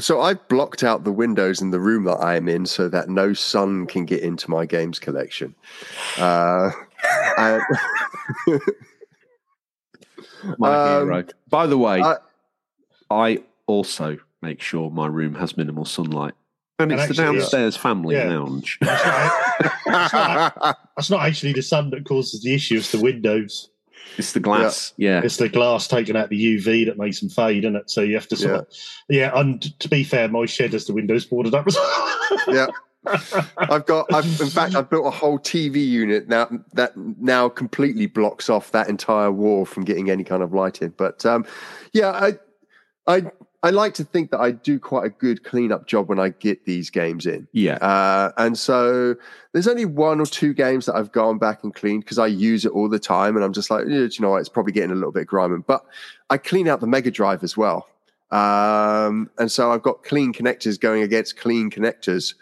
So 0.00 0.22
I've 0.22 0.46
blocked 0.48 0.82
out 0.84 1.04
the 1.04 1.12
windows 1.12 1.60
in 1.60 1.70
the 1.70 1.80
room 1.80 2.04
that 2.04 2.16
I 2.16 2.36
am 2.36 2.48
in 2.48 2.64
so 2.64 2.88
that 2.88 3.10
no 3.10 3.34
sun 3.34 3.86
can 3.86 4.06
get 4.06 4.22
into 4.22 4.50
my 4.50 4.64
games 4.66 4.98
collection. 4.98 5.54
Uh, 6.16 6.70
and- 7.36 7.62
My 10.58 10.96
Um, 10.98 11.08
hero. 11.08 11.24
By 11.48 11.66
the 11.66 11.78
way, 11.78 12.00
I- 12.00 12.16
I 13.10 13.38
also 13.66 14.18
make 14.40 14.60
sure 14.60 14.90
my 14.90 15.06
room 15.06 15.34
has 15.36 15.56
minimal 15.56 15.84
sunlight. 15.84 16.34
And 16.78 16.90
And 16.90 17.00
it's 17.00 17.16
the 17.16 17.22
actually, 17.22 17.38
downstairs 17.38 17.76
family 17.76 18.16
yeah. 18.16 18.28
lounge. 18.30 18.78
That's 19.86 21.10
not 21.10 21.26
actually 21.26 21.52
the 21.52 21.62
sun 21.62 21.90
that 21.90 22.04
causes 22.04 22.42
the 22.42 22.54
issue. 22.54 22.76
It's 22.78 22.92
the 22.92 23.00
windows. 23.00 23.68
it's 24.18 24.32
the 24.32 24.40
glass. 24.40 24.92
Yeah. 24.96 25.20
It's 25.22 25.36
the 25.36 25.48
glass 25.48 25.86
taking 25.86 26.16
out 26.16 26.28
the 26.28 26.56
UV 26.56 26.86
that 26.86 26.98
makes 26.98 27.20
them 27.20 27.28
fade, 27.28 27.64
isn't 27.64 27.76
it? 27.76 27.90
So 27.90 28.00
you 28.00 28.14
have 28.14 28.26
to 28.28 28.36
sort 28.36 28.54
of, 28.54 28.66
yeah. 29.08 29.30
And 29.34 29.62
to 29.80 29.88
be 29.88 30.02
fair, 30.04 30.28
my 30.28 30.44
shed 30.46 30.72
has 30.72 30.86
the 30.86 30.92
windows 30.94 31.24
boarded 31.24 31.54
up. 31.54 31.66
yeah. 32.48 32.66
I've 33.56 33.86
got. 33.86 34.12
I've 34.12 34.24
in 34.40 34.48
fact 34.48 34.74
I've 34.74 34.88
built 34.88 35.06
a 35.06 35.10
whole 35.10 35.38
TV 35.38 35.86
unit 35.86 36.28
now 36.28 36.48
that 36.74 36.96
now 36.96 37.48
completely 37.48 38.06
blocks 38.06 38.48
off 38.48 38.70
that 38.72 38.88
entire 38.88 39.32
wall 39.32 39.64
from 39.64 39.84
getting 39.84 40.10
any 40.10 40.24
kind 40.24 40.42
of 40.42 40.52
light 40.52 40.82
in. 40.82 40.90
But 40.90 41.26
um, 41.26 41.44
yeah, 41.92 42.10
I 42.10 42.38
I 43.06 43.30
I 43.64 43.70
like 43.70 43.94
to 43.94 44.04
think 44.04 44.32
that 44.32 44.40
I 44.40 44.50
do 44.50 44.80
quite 44.80 45.06
a 45.06 45.10
good 45.10 45.44
cleanup 45.44 45.86
job 45.86 46.08
when 46.08 46.18
I 46.18 46.30
get 46.30 46.64
these 46.64 46.90
games 46.90 47.26
in. 47.26 47.46
Yeah. 47.52 47.74
Uh, 47.76 48.32
and 48.36 48.58
so 48.58 49.14
there's 49.52 49.68
only 49.68 49.84
one 49.84 50.20
or 50.20 50.26
two 50.26 50.52
games 50.52 50.86
that 50.86 50.96
I've 50.96 51.12
gone 51.12 51.38
back 51.38 51.62
and 51.62 51.72
cleaned 51.72 52.04
because 52.04 52.18
I 52.18 52.26
use 52.26 52.64
it 52.64 52.72
all 52.72 52.88
the 52.88 52.98
time, 52.98 53.36
and 53.36 53.44
I'm 53.44 53.52
just 53.52 53.70
like, 53.70 53.84
yeah, 53.86 53.98
do 53.98 54.10
you 54.10 54.20
know 54.20 54.30
what? 54.30 54.38
It's 54.38 54.48
probably 54.48 54.72
getting 54.72 54.90
a 54.90 54.96
little 54.96 55.12
bit 55.12 55.28
grimy. 55.28 55.58
But 55.64 55.84
I 56.28 56.38
clean 56.38 56.66
out 56.66 56.80
the 56.80 56.88
Mega 56.88 57.10
Drive 57.10 57.44
as 57.44 57.56
well, 57.56 57.88
um, 58.32 59.30
and 59.38 59.50
so 59.50 59.70
I've 59.70 59.82
got 59.82 60.02
clean 60.02 60.32
connectors 60.32 60.80
going 60.80 61.02
against 61.02 61.36
clean 61.36 61.70
connectors. 61.70 62.34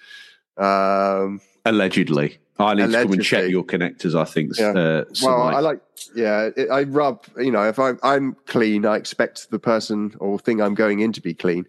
Um, 0.56 1.40
Allegedly. 1.64 2.38
I 2.58 2.74
need 2.74 2.86
to 2.88 2.92
come 2.92 3.12
and 3.12 3.24
check 3.24 3.50
your 3.50 3.64
connectors, 3.64 4.14
I 4.14 4.24
think. 4.24 4.58
Yeah. 4.58 4.70
Uh, 4.72 5.04
well. 5.22 5.42
I 5.42 5.60
like, 5.60 5.80
yeah, 6.14 6.50
it, 6.54 6.70
I 6.70 6.82
rub, 6.82 7.24
you 7.38 7.50
know, 7.50 7.66
if 7.66 7.78
I'm, 7.78 7.98
I'm 8.02 8.36
clean, 8.46 8.84
I 8.84 8.96
expect 8.96 9.50
the 9.50 9.58
person 9.58 10.14
or 10.20 10.38
thing 10.38 10.60
I'm 10.60 10.74
going 10.74 11.00
in 11.00 11.12
to 11.14 11.22
be 11.22 11.32
clean. 11.32 11.66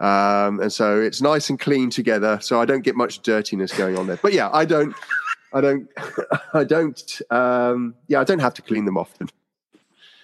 Um, 0.00 0.60
and 0.60 0.70
so 0.72 1.00
it's 1.00 1.22
nice 1.22 1.48
and 1.48 1.58
clean 1.58 1.88
together. 1.88 2.38
So 2.42 2.60
I 2.60 2.66
don't 2.66 2.82
get 2.82 2.94
much 2.94 3.22
dirtiness 3.22 3.72
going 3.72 3.96
on 3.96 4.06
there. 4.06 4.18
But 4.20 4.34
yeah, 4.34 4.50
I 4.52 4.66
don't, 4.66 4.94
I 5.54 5.62
don't, 5.62 5.88
I 6.54 6.64
don't, 6.64 7.22
um, 7.30 7.94
yeah, 8.08 8.20
I 8.20 8.24
don't 8.24 8.40
have 8.40 8.54
to 8.54 8.62
clean 8.62 8.84
them 8.84 8.98
often. 8.98 9.30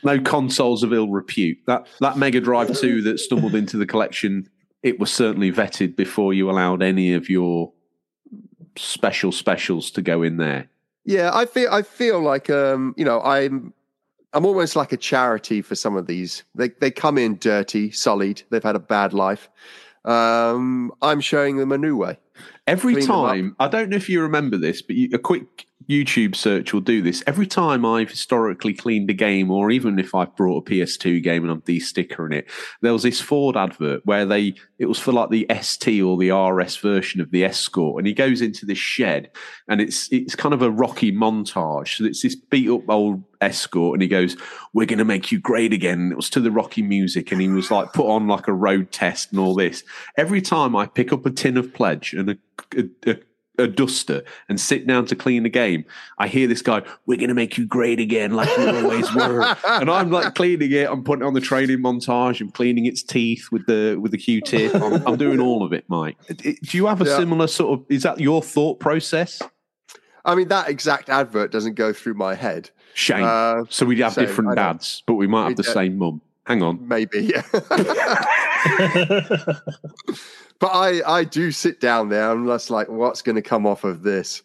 no 0.03 0.21
consoles 0.21 0.83
of 0.83 0.93
ill 0.93 1.09
repute. 1.09 1.59
That 1.67 1.87
that 2.01 2.19
Mega 2.19 2.41
Drive 2.41 2.77
2 2.79 3.03
that 3.03 3.21
stumbled 3.21 3.55
into 3.55 3.79
the 3.79 3.87
collection, 3.87 4.51
it 4.83 4.99
was 4.99 5.11
certainly 5.11 5.51
vetted 5.51 5.97
before 5.97 6.35
you 6.35 6.51
allowed 6.51 6.83
any 6.83 7.15
of 7.15 7.31
your 7.31 7.73
special 8.77 9.33
specials 9.33 9.91
to 9.93 10.03
go 10.03 10.23
in 10.23 10.37
there. 10.37 10.69
Yeah, 11.05 11.31
I 11.33 11.47
feel 11.47 11.73
I 11.73 11.83
feel 11.83 12.21
like 12.21 12.51
um, 12.51 12.95
you 12.97 13.05
know 13.05 13.21
I'm 13.23 13.73
I'm 14.33 14.47
almost 14.47 14.77
like 14.77 14.93
a 14.93 14.97
charity 14.97 15.63
for 15.63 15.75
some 15.75 15.97
of 15.97 16.07
these. 16.07 16.45
They 16.55 16.69
they 16.69 16.91
come 16.91 17.19
in 17.19 17.39
dirty, 17.39 17.91
sullied. 17.91 18.43
They've 18.51 18.63
had 18.63 18.77
a 18.77 18.81
bad 18.81 19.13
life. 19.13 19.49
Um, 20.05 20.93
I'm 21.03 21.21
showing 21.21 21.57
them 21.57 21.73
a 21.73 21.79
new 21.79 21.97
way. 21.97 22.19
Every 22.67 22.95
Clean 22.95 23.07
time, 23.07 23.57
I 23.59 23.69
don't 23.69 23.91
know 23.91 23.97
if 23.97 24.09
you 24.09 24.23
remember 24.23 24.57
this, 24.57 24.81
but 24.81 24.97
you, 24.97 25.11
a 25.13 25.19
quick 25.19 25.67
YouTube 25.89 26.37
search 26.37 26.73
will 26.73 26.81
do 26.81 27.03
this. 27.03 27.23
Every 27.27 27.47
time 27.47 27.85
I've 27.85 28.11
historically 28.11 28.75
cleaned 28.75 29.11
a 29.11 29.15
game, 29.15 29.51
or 29.51 29.71
even 29.71 29.99
if 29.99 30.15
I've 30.15 30.35
brought 30.37 30.69
a 30.69 30.71
PS2 30.71 31.23
game 31.23 31.43
and 31.43 31.51
I'm 31.51 31.61
de-stickering 31.61 32.33
it, 32.33 32.49
there 32.81 32.93
was 32.93 33.03
this 33.03 33.21
Ford 33.21 33.57
advert 33.57 34.05
where 34.05 34.25
they 34.25 34.55
it 34.79 34.87
was 34.87 34.99
for 34.99 35.13
like 35.13 35.31
the 35.31 35.47
ST 35.61 36.03
or 36.03 36.17
the 36.17 36.31
RS 36.31 36.77
version 36.77 37.21
of 37.21 37.31
the 37.31 37.45
Escort, 37.45 37.99
and 37.99 38.07
he 38.07 38.13
goes 38.13 38.41
into 38.41 38.67
this 38.67 38.79
shed, 38.79 39.31
and 39.69 39.81
it's 39.81 40.11
it's 40.13 40.35
kind 40.35 40.55
of 40.55 40.63
a 40.63 40.71
rocky 40.71 41.13
montage. 41.13 41.97
So 41.97 42.05
it's 42.05 42.23
this 42.23 42.35
beat 42.35 42.71
up 42.71 42.89
old 42.89 43.23
Escort, 43.41 43.95
and 43.95 44.03
he 44.03 44.09
goes, 44.09 44.37
"We're 44.73 44.87
going 44.87 44.99
to 44.99 45.05
make 45.05 45.33
you 45.33 45.41
great 45.41 45.73
again." 45.73 46.01
And 46.01 46.13
it 46.13 46.17
was 46.17 46.31
to 46.31 46.41
the 46.41 46.51
rocky 46.51 46.83
music, 46.83 47.33
and 47.33 47.41
he 47.41 47.49
was 47.49 47.71
like 47.71 47.93
put 47.93 48.07
on 48.07 48.29
like 48.29 48.49
a 48.49 48.53
road 48.53 48.93
test 48.93 49.33
and 49.33 49.41
all 49.41 49.55
this. 49.55 49.83
Every 50.17 50.41
time 50.41 50.77
I 50.77 50.87
pick 50.87 51.13
up 51.13 51.27
a 51.27 51.31
tin 51.31 51.57
of 51.57 51.75
pledge 51.75 52.13
and 52.13 52.31
a, 52.31 52.37
a, 52.77 53.11
a 53.11 53.17
a 53.61 53.69
duster 53.69 54.23
and 54.49 54.61
sit 54.61 54.87
down 54.87 55.07
to 55.07 55.17
clean 55.17 55.43
the 55.45 55.49
game, 55.51 55.85
I 56.19 56.29
hear 56.29 56.47
this 56.47 56.63
guy, 56.63 56.83
we're 57.07 57.17
going 57.17 57.29
to 57.29 57.35
make 57.35 57.57
you 57.59 57.67
great 57.67 58.01
again, 58.01 58.33
like 58.33 58.49
you 58.59 58.69
always 58.69 59.13
were. 59.15 59.43
and 59.65 59.91
I'm 59.91 60.11
like 60.11 60.35
cleaning 60.35 60.73
it. 60.73 60.89
I'm 60.91 61.05
putting 61.05 61.25
on 61.25 61.35
the 61.35 61.41
training 61.41 61.79
montage. 61.79 62.41
I'm 62.41 62.51
cleaning 62.51 62.87
its 62.87 63.03
teeth 63.03 63.49
with 63.53 63.67
the 63.67 63.97
with 64.01 64.13
the 64.13 64.19
Q-tip. 64.19 64.75
I'm, 64.75 65.07
I'm 65.07 65.17
doing 65.17 65.41
all 65.41 65.63
of 65.65 65.73
it, 65.73 65.85
Mike. 65.89 66.17
Do 66.37 66.77
you 66.77 66.87
have 66.87 67.01
a 67.01 67.05
Yeah. 67.05 67.17
similar 67.19 67.47
sort 67.47 67.79
of? 67.81 67.87
Is 67.89 68.03
that 68.05 68.21
your 68.21 68.43
thought 68.43 68.81
process? 68.81 69.41
I 70.25 70.35
mean, 70.35 70.49
that 70.49 70.69
exact 70.69 71.09
advert 71.09 71.51
doesn't 71.51 71.75
go 71.75 71.93
through 71.93 72.15
my 72.15 72.35
head. 72.35 72.71
Shame. 72.95 73.25
Uh, 73.25 73.65
so 73.71 73.87
we'd 73.87 73.99
have 74.01 74.15
same, 74.15 74.27
different 74.27 74.57
dads, 74.57 75.03
but 75.07 75.15
we 75.15 75.27
might 75.27 75.43
have 75.45 75.49
We 75.53 75.55
the 75.55 75.63
do. 75.63 75.71
same 75.73 75.97
mum. 75.99 76.21
Hang 76.45 76.63
on. 76.63 76.87
Maybe, 76.89 77.33
yeah. 77.33 77.43
but 80.61 80.69
I, 80.69 81.03
I 81.19 81.25
do 81.25 81.51
sit 81.51 81.81
down 81.81 82.09
there 82.11 82.31
and 82.31 82.47
just 82.47 82.71
like, 82.71 82.89
what's 82.89 83.23
going 83.23 83.37
to 83.37 83.43
come 83.43 83.67
off 83.67 83.83
of 83.85 84.03
this? 84.03 84.43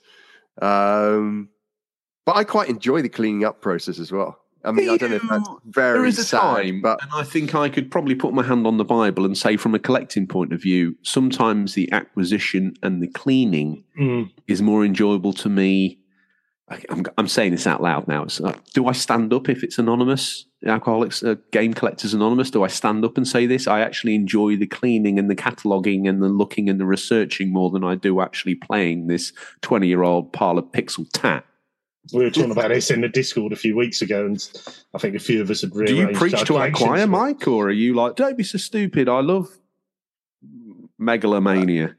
Um, 0.62 1.50
but 2.26 2.36
I 2.38 2.44
quite 2.44 2.70
enjoy 2.70 3.02
the 3.02 3.10
cleaning 3.10 3.46
up 3.46 3.62
process 3.62 4.00
as 4.00 4.12
well. 4.12 4.40
I 4.64 4.72
mean, 4.72 4.90
I 4.90 4.98
don't 4.98 5.12
know 5.12 5.18
if 5.18 5.30
that's 5.30 5.48
very 5.66 6.00
there 6.00 6.06
is 6.08 6.18
a 6.18 6.24
sad, 6.24 6.40
time, 6.40 6.82
but 6.82 7.00
and 7.04 7.12
I 7.14 7.24
think 7.24 7.54
I 7.54 7.70
could 7.70 7.92
probably 7.92 8.16
put 8.16 8.34
my 8.34 8.42
hand 8.42 8.66
on 8.66 8.78
the 8.78 8.84
Bible 8.84 9.24
and 9.24 9.38
say, 9.38 9.58
from 9.58 9.76
a 9.76 9.80
collecting 9.80 10.26
point 10.26 10.54
of 10.54 10.62
view, 10.62 10.96
sometimes 11.04 11.76
the 11.76 11.92
acquisition 11.92 12.74
and 12.82 13.00
the 13.04 13.08
cleaning 13.08 13.84
Mm. 14.00 14.32
is 14.48 14.64
more 14.64 14.84
enjoyable 14.84 15.34
to 15.34 15.50
me. 15.50 16.00
I- 16.68 16.84
I'm, 16.90 17.06
I'm 17.18 17.28
saying 17.28 17.52
this 17.52 17.68
out 17.68 17.82
loud 17.84 18.08
now. 18.08 18.24
It's, 18.24 18.42
uh, 18.42 18.58
do 18.74 18.88
I 18.88 18.92
stand 18.94 19.32
up 19.34 19.50
if 19.50 19.64
it's 19.64 19.78
anonymous? 19.78 20.46
Alcoholics, 20.66 21.22
uh, 21.22 21.36
Game 21.52 21.76
Collectors 21.76 22.16
Anonymous. 22.16 22.50
Do 22.50 22.64
I 22.64 22.68
stand 22.68 23.06
up 23.06 23.18
and 23.18 23.28
say 23.28 23.46
this? 23.46 23.68
I 23.68 23.82
actually 23.82 24.16
enjoy 24.16 24.56
the 24.56 24.66
cleaning 24.66 25.20
and 25.20 25.30
the 25.30 25.36
cataloguing 25.36 26.08
and 26.08 26.24
the 26.24 26.28
looking 26.28 26.68
and 26.68 26.80
the 26.80 26.86
researching 26.86 27.54
more 27.54 27.70
than 27.70 27.84
I 27.84 27.94
do 27.94 28.20
actually 28.20 28.56
playing 28.56 29.06
this 29.08 29.32
20 29.62 29.88
year 29.88 30.02
old 30.02 30.34
pile 30.34 30.58
of 30.58 30.66
pixel 30.72 31.06
tat. 31.14 31.46
We 32.14 32.24
were 32.24 32.30
talking 32.32 32.52
about 32.52 32.70
this 32.70 32.90
in 32.92 33.02
the 33.02 33.10
Discord 33.10 33.52
a 33.54 33.56
few 33.56 33.76
weeks 33.76 34.02
ago, 34.02 34.26
and 34.26 34.38
I 34.94 34.98
think 35.00 35.16
a 35.16 35.20
few 35.20 35.42
of 35.42 35.50
us 35.52 35.62
had 35.62 35.76
really. 35.76 35.88
Do 35.94 35.96
you 35.96 36.08
preach 36.10 36.44
to 36.46 36.58
our 36.58 36.70
choir, 36.72 37.06
Mike, 37.08 37.48
or 37.48 37.68
are 37.68 37.72
you 37.72 37.94
like, 37.96 38.16
don't 38.16 38.38
be 38.38 38.44
so 38.44 38.58
stupid? 38.60 39.08
I 39.10 39.22
love 39.22 39.48
megalomania. 41.00 41.96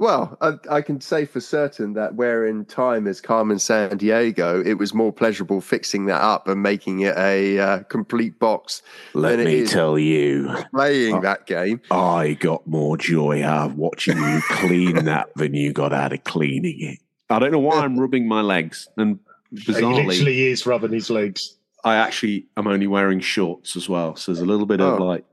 Well, 0.00 0.38
I, 0.40 0.54
I 0.70 0.80
can 0.80 0.98
say 1.02 1.26
for 1.26 1.40
certain 1.40 1.92
that 1.92 2.14
where 2.14 2.46
in 2.46 2.64
time 2.64 3.06
as 3.06 3.20
Carmen 3.20 3.58
Sandiego, 3.58 4.64
it 4.64 4.74
was 4.74 4.94
more 4.94 5.12
pleasurable 5.12 5.60
fixing 5.60 6.06
that 6.06 6.22
up 6.22 6.48
and 6.48 6.62
making 6.62 7.00
it 7.00 7.14
a 7.18 7.58
uh, 7.58 7.78
complete 7.84 8.38
box 8.38 8.80
Let 9.12 9.36
than 9.36 9.44
me 9.44 9.54
is 9.58 9.70
tell 9.70 9.98
you, 9.98 10.56
playing 10.72 11.16
Oh. 11.16 11.20
that 11.20 11.46
game. 11.46 11.82
I 11.90 12.32
got 12.40 12.66
more 12.66 12.96
joy 12.96 13.44
out 13.44 13.72
of 13.72 13.76
watching 13.76 14.16
you 14.16 14.40
clean 14.48 15.04
that 15.04 15.34
than 15.36 15.52
you 15.52 15.72
got 15.74 15.92
out 15.92 16.14
of 16.14 16.24
cleaning 16.24 16.80
it. 16.80 16.98
I 17.28 17.38
don't 17.38 17.52
know 17.52 17.58
why 17.58 17.80
I'm 17.80 18.00
rubbing 18.00 18.26
my 18.26 18.40
legs, 18.40 18.88
and 18.96 19.18
He 19.50 19.58
bizarrely, 19.58 20.06
literally 20.06 20.46
is 20.46 20.64
rubbing 20.64 20.92
his 20.92 21.10
legs. 21.10 21.56
I 21.84 21.96
actually 21.96 22.46
am 22.56 22.66
only 22.66 22.86
wearing 22.86 23.20
shorts 23.20 23.76
as 23.76 23.86
well. 23.88 24.16
So 24.16 24.32
there's 24.32 24.42
a 24.42 24.46
little 24.46 24.66
bit 24.66 24.80
of 24.80 24.98
Oh. 24.98 25.04
like 25.04 25.24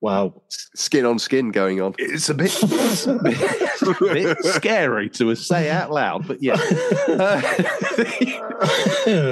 Wow. 0.00 0.42
Skin 0.48 1.06
on 1.06 1.18
skin 1.18 1.50
going 1.50 1.80
on. 1.80 1.94
it's 1.98 2.28
a 2.28 2.34
bit, 2.34 2.54
it's 2.62 3.06
a 3.06 3.14
bit, 3.14 3.36
it's 3.40 3.82
a 3.82 3.94
bit 4.00 4.38
scary 4.44 5.08
to 5.10 5.34
say 5.34 5.70
out 5.70 5.90
loud, 5.90 6.26
but 6.26 6.42
yeah. 6.42 6.54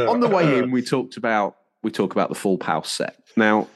on 0.09 0.21
the 0.21 0.31
way 0.33 0.59
in, 0.59 0.71
we 0.71 0.83
talked 0.83 1.17
about 1.17 1.57
we 1.83 1.91
talk 1.91 2.13
about 2.13 2.31
the 2.31 2.35
full 2.35 2.59
house 2.63 2.91
set. 2.91 3.17
Now, 3.37 3.69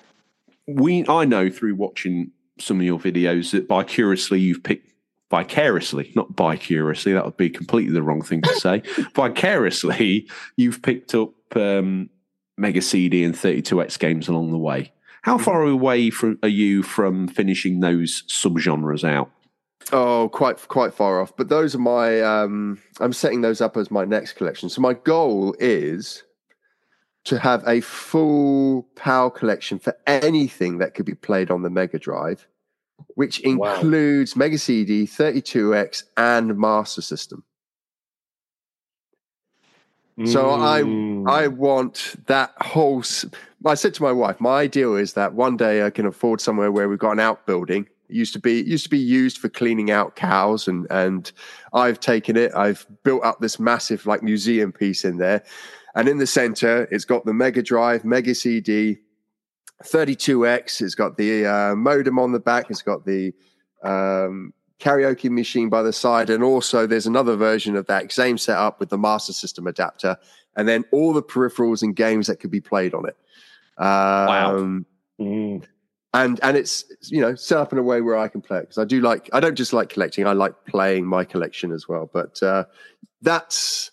we 0.66 1.06
I 1.08 1.24
know 1.24 1.50
through 1.50 1.74
watching 1.74 2.32
some 2.58 2.80
of 2.80 2.86
your 2.86 2.98
videos 2.98 3.52
that 3.52 3.68
vicariously 3.68 4.40
you've 4.40 4.62
picked 4.62 4.88
vicariously, 5.30 6.12
not 6.16 6.34
bicuriously, 6.34 7.12
that 7.12 7.24
would 7.24 7.36
be 7.36 7.50
completely 7.50 7.92
the 7.92 8.02
wrong 8.02 8.22
thing 8.22 8.42
to 8.42 8.54
say. 8.54 8.82
vicariously, 9.14 10.28
you've 10.56 10.82
picked 10.82 11.14
up 11.14 11.34
um, 11.54 12.08
Mega 12.56 12.80
CD 12.80 13.24
and 13.24 13.34
32X 13.34 13.98
games 13.98 14.28
along 14.28 14.50
the 14.50 14.58
way. 14.58 14.92
How 15.28 15.36
far 15.36 15.62
away 15.62 16.08
from, 16.08 16.38
are 16.42 16.48
you 16.48 16.82
from 16.82 17.28
finishing 17.28 17.80
those 17.80 18.22
subgenres 18.28 19.04
out? 19.04 19.30
Oh, 19.92 20.30
quite 20.32 20.66
quite 20.68 20.94
far 20.94 21.20
off. 21.20 21.36
But 21.36 21.50
those 21.50 21.74
are 21.74 21.78
my. 21.80 22.22
Um, 22.22 22.80
I'm 22.98 23.12
setting 23.12 23.42
those 23.42 23.60
up 23.60 23.76
as 23.76 23.90
my 23.90 24.06
next 24.06 24.32
collection. 24.36 24.70
So 24.70 24.80
my 24.80 24.94
goal 24.94 25.54
is 25.58 26.22
to 27.26 27.38
have 27.40 27.62
a 27.68 27.82
full 27.82 28.88
PAL 28.96 29.28
collection 29.28 29.78
for 29.78 29.94
anything 30.06 30.78
that 30.78 30.94
could 30.94 31.04
be 31.04 31.14
played 31.14 31.50
on 31.50 31.60
the 31.60 31.68
Mega 31.68 31.98
Drive, 31.98 32.46
which 33.08 33.42
Wow. 33.44 33.74
includes 33.74 34.34
Mega 34.34 34.56
CD, 34.56 35.06
32X, 35.06 36.04
and 36.16 36.56
Master 36.56 37.02
System. 37.02 37.44
So 40.26 40.50
I 40.50 40.82
Mm. 41.18 41.30
I 41.30 41.48
want 41.48 42.16
that 42.26 42.52
whole. 42.60 43.02
I 43.64 43.74
said 43.74 43.94
to 43.94 44.02
my 44.02 44.12
wife, 44.12 44.40
my 44.40 44.60
ideal 44.60 44.96
is 44.96 45.14
that 45.14 45.34
one 45.34 45.56
day 45.56 45.84
I 45.84 45.90
can 45.90 46.06
afford 46.06 46.40
somewhere 46.40 46.70
where 46.70 46.88
we've 46.88 46.98
got 46.98 47.12
an 47.12 47.20
outbuilding. 47.20 47.88
It 48.08 48.14
used 48.14 48.32
to 48.34 48.38
be 48.38 48.62
used 48.62 48.84
to 48.84 48.90
be 48.90 48.98
used 48.98 49.38
for 49.38 49.48
cleaning 49.48 49.90
out 49.90 50.16
cows, 50.16 50.68
and 50.68 50.86
and 50.90 51.30
I've 51.72 52.00
taken 52.00 52.36
it. 52.36 52.52
I've 52.54 52.86
built 53.02 53.24
up 53.24 53.40
this 53.40 53.58
massive 53.58 54.06
like 54.06 54.22
museum 54.22 54.72
piece 54.72 55.04
in 55.04 55.18
there, 55.18 55.42
and 55.94 56.08
in 56.08 56.18
the 56.18 56.26
center 56.26 56.88
it's 56.90 57.04
got 57.04 57.24
the 57.24 57.34
Mega 57.34 57.62
Drive, 57.62 58.04
Mega 58.04 58.34
CD, 58.34 58.98
32X. 59.84 60.80
It's 60.80 60.94
got 60.94 61.16
the 61.16 61.46
uh, 61.46 61.74
modem 61.74 62.18
on 62.18 62.32
the 62.32 62.40
back. 62.40 62.70
It's 62.70 62.82
got 62.82 63.04
the 63.04 63.34
um, 63.82 64.52
karaoke 64.80 65.30
machine 65.30 65.68
by 65.68 65.82
the 65.82 65.92
side, 65.92 66.30
and 66.30 66.42
also 66.42 66.86
there's 66.86 67.06
another 67.06 67.36
version 67.36 67.76
of 67.76 67.86
that 67.86 68.12
same 68.12 68.38
setup 68.38 68.80
with 68.80 68.88
the 68.88 68.98
Master 68.98 69.32
System 69.32 69.66
adapter, 69.66 70.16
and 70.56 70.68
then 70.68 70.84
all 70.92 71.12
the 71.12 71.22
peripherals 71.22 71.82
and 71.82 71.96
games 71.96 72.26
that 72.26 72.40
could 72.40 72.50
be 72.50 72.60
played 72.60 72.94
on 72.94 73.08
it. 73.08 73.16
Um, 73.82 74.86
Mm. 75.20 75.64
And 76.14 76.40
and 76.42 76.56
it's 76.56 76.84
you 77.10 77.20
know 77.20 77.34
set 77.34 77.58
up 77.58 77.72
in 77.72 77.78
a 77.78 77.82
way 77.82 78.00
where 78.00 78.16
I 78.16 78.28
can 78.28 78.40
play 78.40 78.58
it 78.58 78.62
because 78.62 78.78
I 78.78 78.84
do 78.84 79.00
like 79.00 79.28
I 79.32 79.40
don't 79.40 79.56
just 79.56 79.72
like 79.72 79.90
collecting 79.90 80.26
I 80.26 80.32
like 80.32 80.64
playing 80.64 81.04
my 81.04 81.24
collection 81.24 81.70
as 81.70 81.86
well. 81.86 82.08
But 82.10 82.42
uh, 82.42 82.64
that's 83.20 83.90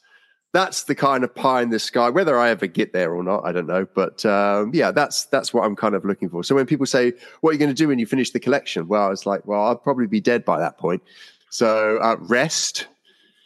that's 0.55 0.83
the 0.83 0.95
kind 0.95 1.23
of 1.23 1.35
pie 1.35 1.61
in 1.61 1.69
the 1.69 1.79
sky. 1.79 2.09
Whether 2.09 2.39
I 2.39 2.49
ever 2.49 2.65
get 2.67 2.93
there 2.93 3.13
or 3.13 3.23
not, 3.23 3.45
I 3.45 3.51
don't 3.51 3.67
know. 3.67 3.85
But 3.93 4.25
um, 4.25 4.71
yeah, 4.73 4.91
that's 4.91 5.25
that's 5.25 5.53
what 5.53 5.65
I'm 5.65 5.75
kind 5.75 5.95
of 5.95 6.05
looking 6.05 6.29
for. 6.29 6.43
So 6.43 6.55
when 6.55 6.65
people 6.65 6.85
say, 6.85 7.13
"What 7.41 7.49
are 7.49 7.53
you 7.53 7.59
going 7.59 7.69
to 7.69 7.75
do 7.75 7.89
when 7.89 7.99
you 7.99 8.05
finish 8.05 8.31
the 8.31 8.39
collection?" 8.39 8.87
Well, 8.87 9.11
it's 9.11 9.25
like, 9.25 9.45
well, 9.45 9.63
I'll 9.63 9.75
probably 9.75 10.07
be 10.07 10.21
dead 10.21 10.45
by 10.45 10.59
that 10.59 10.77
point. 10.77 11.03
So 11.49 11.99
uh, 12.01 12.15
rest. 12.19 12.87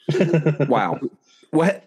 Wow. 0.68 1.00
Well, 1.52 1.82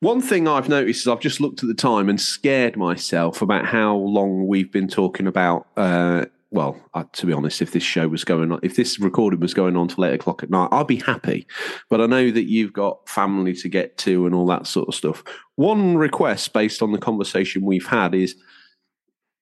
one 0.00 0.20
thing 0.20 0.46
I've 0.46 0.68
noticed 0.68 1.02
is 1.02 1.08
I've 1.08 1.20
just 1.20 1.40
looked 1.40 1.62
at 1.62 1.68
the 1.68 1.74
time 1.74 2.08
and 2.08 2.20
scared 2.20 2.76
myself 2.76 3.42
about 3.42 3.66
how 3.66 3.96
long 3.96 4.46
we've 4.46 4.70
been 4.70 4.88
talking 4.88 5.26
about. 5.26 5.66
Uh, 5.76 6.26
well, 6.54 6.80
uh, 6.94 7.02
to 7.14 7.26
be 7.26 7.32
honest, 7.32 7.60
if 7.60 7.72
this 7.72 7.82
show 7.82 8.06
was 8.06 8.22
going 8.22 8.52
on, 8.52 8.60
if 8.62 8.76
this 8.76 9.00
recording 9.00 9.40
was 9.40 9.52
going 9.52 9.76
on 9.76 9.88
till 9.88 10.04
eight 10.04 10.14
o'clock 10.14 10.44
at 10.44 10.50
night, 10.50 10.68
I'd 10.70 10.86
be 10.86 11.00
happy. 11.00 11.48
But 11.90 12.00
I 12.00 12.06
know 12.06 12.30
that 12.30 12.44
you've 12.44 12.72
got 12.72 13.08
family 13.08 13.54
to 13.54 13.68
get 13.68 13.98
to 13.98 14.24
and 14.24 14.34
all 14.36 14.46
that 14.46 14.68
sort 14.68 14.86
of 14.86 14.94
stuff. 14.94 15.24
One 15.56 15.96
request, 15.96 16.52
based 16.52 16.80
on 16.80 16.92
the 16.92 16.98
conversation 16.98 17.64
we've 17.64 17.88
had, 17.88 18.14
is 18.14 18.36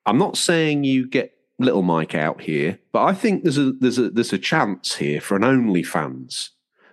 I'm 0.06 0.16
not 0.16 0.38
saying 0.38 0.84
you 0.84 1.06
get 1.06 1.36
little 1.58 1.82
Mike 1.82 2.14
out 2.14 2.40
here, 2.40 2.78
but 2.92 3.04
I 3.04 3.12
think 3.12 3.42
there's 3.42 3.58
a 3.58 3.72
there's 3.72 3.98
a 3.98 4.08
there's 4.08 4.32
a 4.32 4.38
chance 4.38 4.94
here 4.94 5.20
for 5.20 5.36
an 5.36 5.42
OnlyFans. 5.42 6.48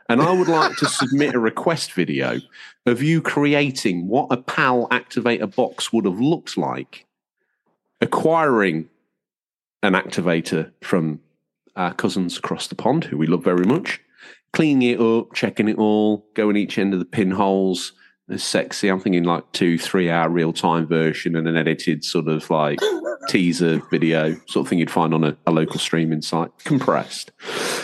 And 0.10 0.22
I 0.22 0.34
would 0.34 0.50
like 0.50 0.76
to 0.78 0.86
submit 0.90 1.34
a 1.34 1.40
request 1.40 1.94
video 1.94 2.42
of 2.86 3.02
you 3.02 3.22
creating 3.22 4.10
what 4.10 4.28
a 4.32 4.38
PAL 4.38 4.90
activator 4.90 5.56
box 5.56 5.94
would 5.94 6.04
have 6.04 6.20
looked 6.20 6.58
like, 6.58 7.06
acquiring 8.02 8.90
an 9.84 9.94
activator 9.94 10.72
from 10.82 11.20
our 11.76 11.94
cousins 11.94 12.38
across 12.38 12.68
the 12.68 12.76
pond, 12.76 13.06
who 13.06 13.18
we 13.18 13.28
love 13.28 13.44
very 13.44 13.66
much, 13.66 14.02
cleaning 14.54 14.90
it 14.90 15.00
up, 15.00 15.34
checking 15.34 15.68
it 15.68 15.78
all, 15.78 16.28
going 16.34 16.58
each 16.58 16.78
end 16.78 16.94
of 16.94 17.00
the 17.00 17.06
pinholes, 17.06 17.94
as 18.30 18.44
sexy. 18.44 18.90
I'm 18.90 19.00
thinking 19.00 19.24
like 19.24 19.52
two, 19.54 19.78
three 19.78 20.10
hour 20.10 20.30
real 20.30 20.54
time 20.54 20.86
version 20.86 21.36
and 21.36 21.48
an 21.48 21.58
edited 21.58 22.04
sort 22.04 22.28
of 22.28 22.50
like 22.50 22.80
teaser 23.28 23.82
video, 23.90 24.36
sort 24.48 24.66
of 24.66 24.70
thing 24.70 24.80
you'd 24.80 24.92
find 24.92 25.14
on 25.14 25.24
a, 25.24 25.38
a 25.48 25.52
local 25.52 25.80
streaming 25.80 26.22
site, 26.22 26.52
compressed. 26.60 27.32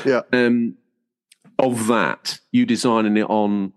Yeah. 0.06 0.22
Um, 0.32 0.78
of 1.58 1.88
that, 1.88 2.40
you 2.52 2.66
designing 2.66 3.18
it 3.18 3.30
on 3.30 3.74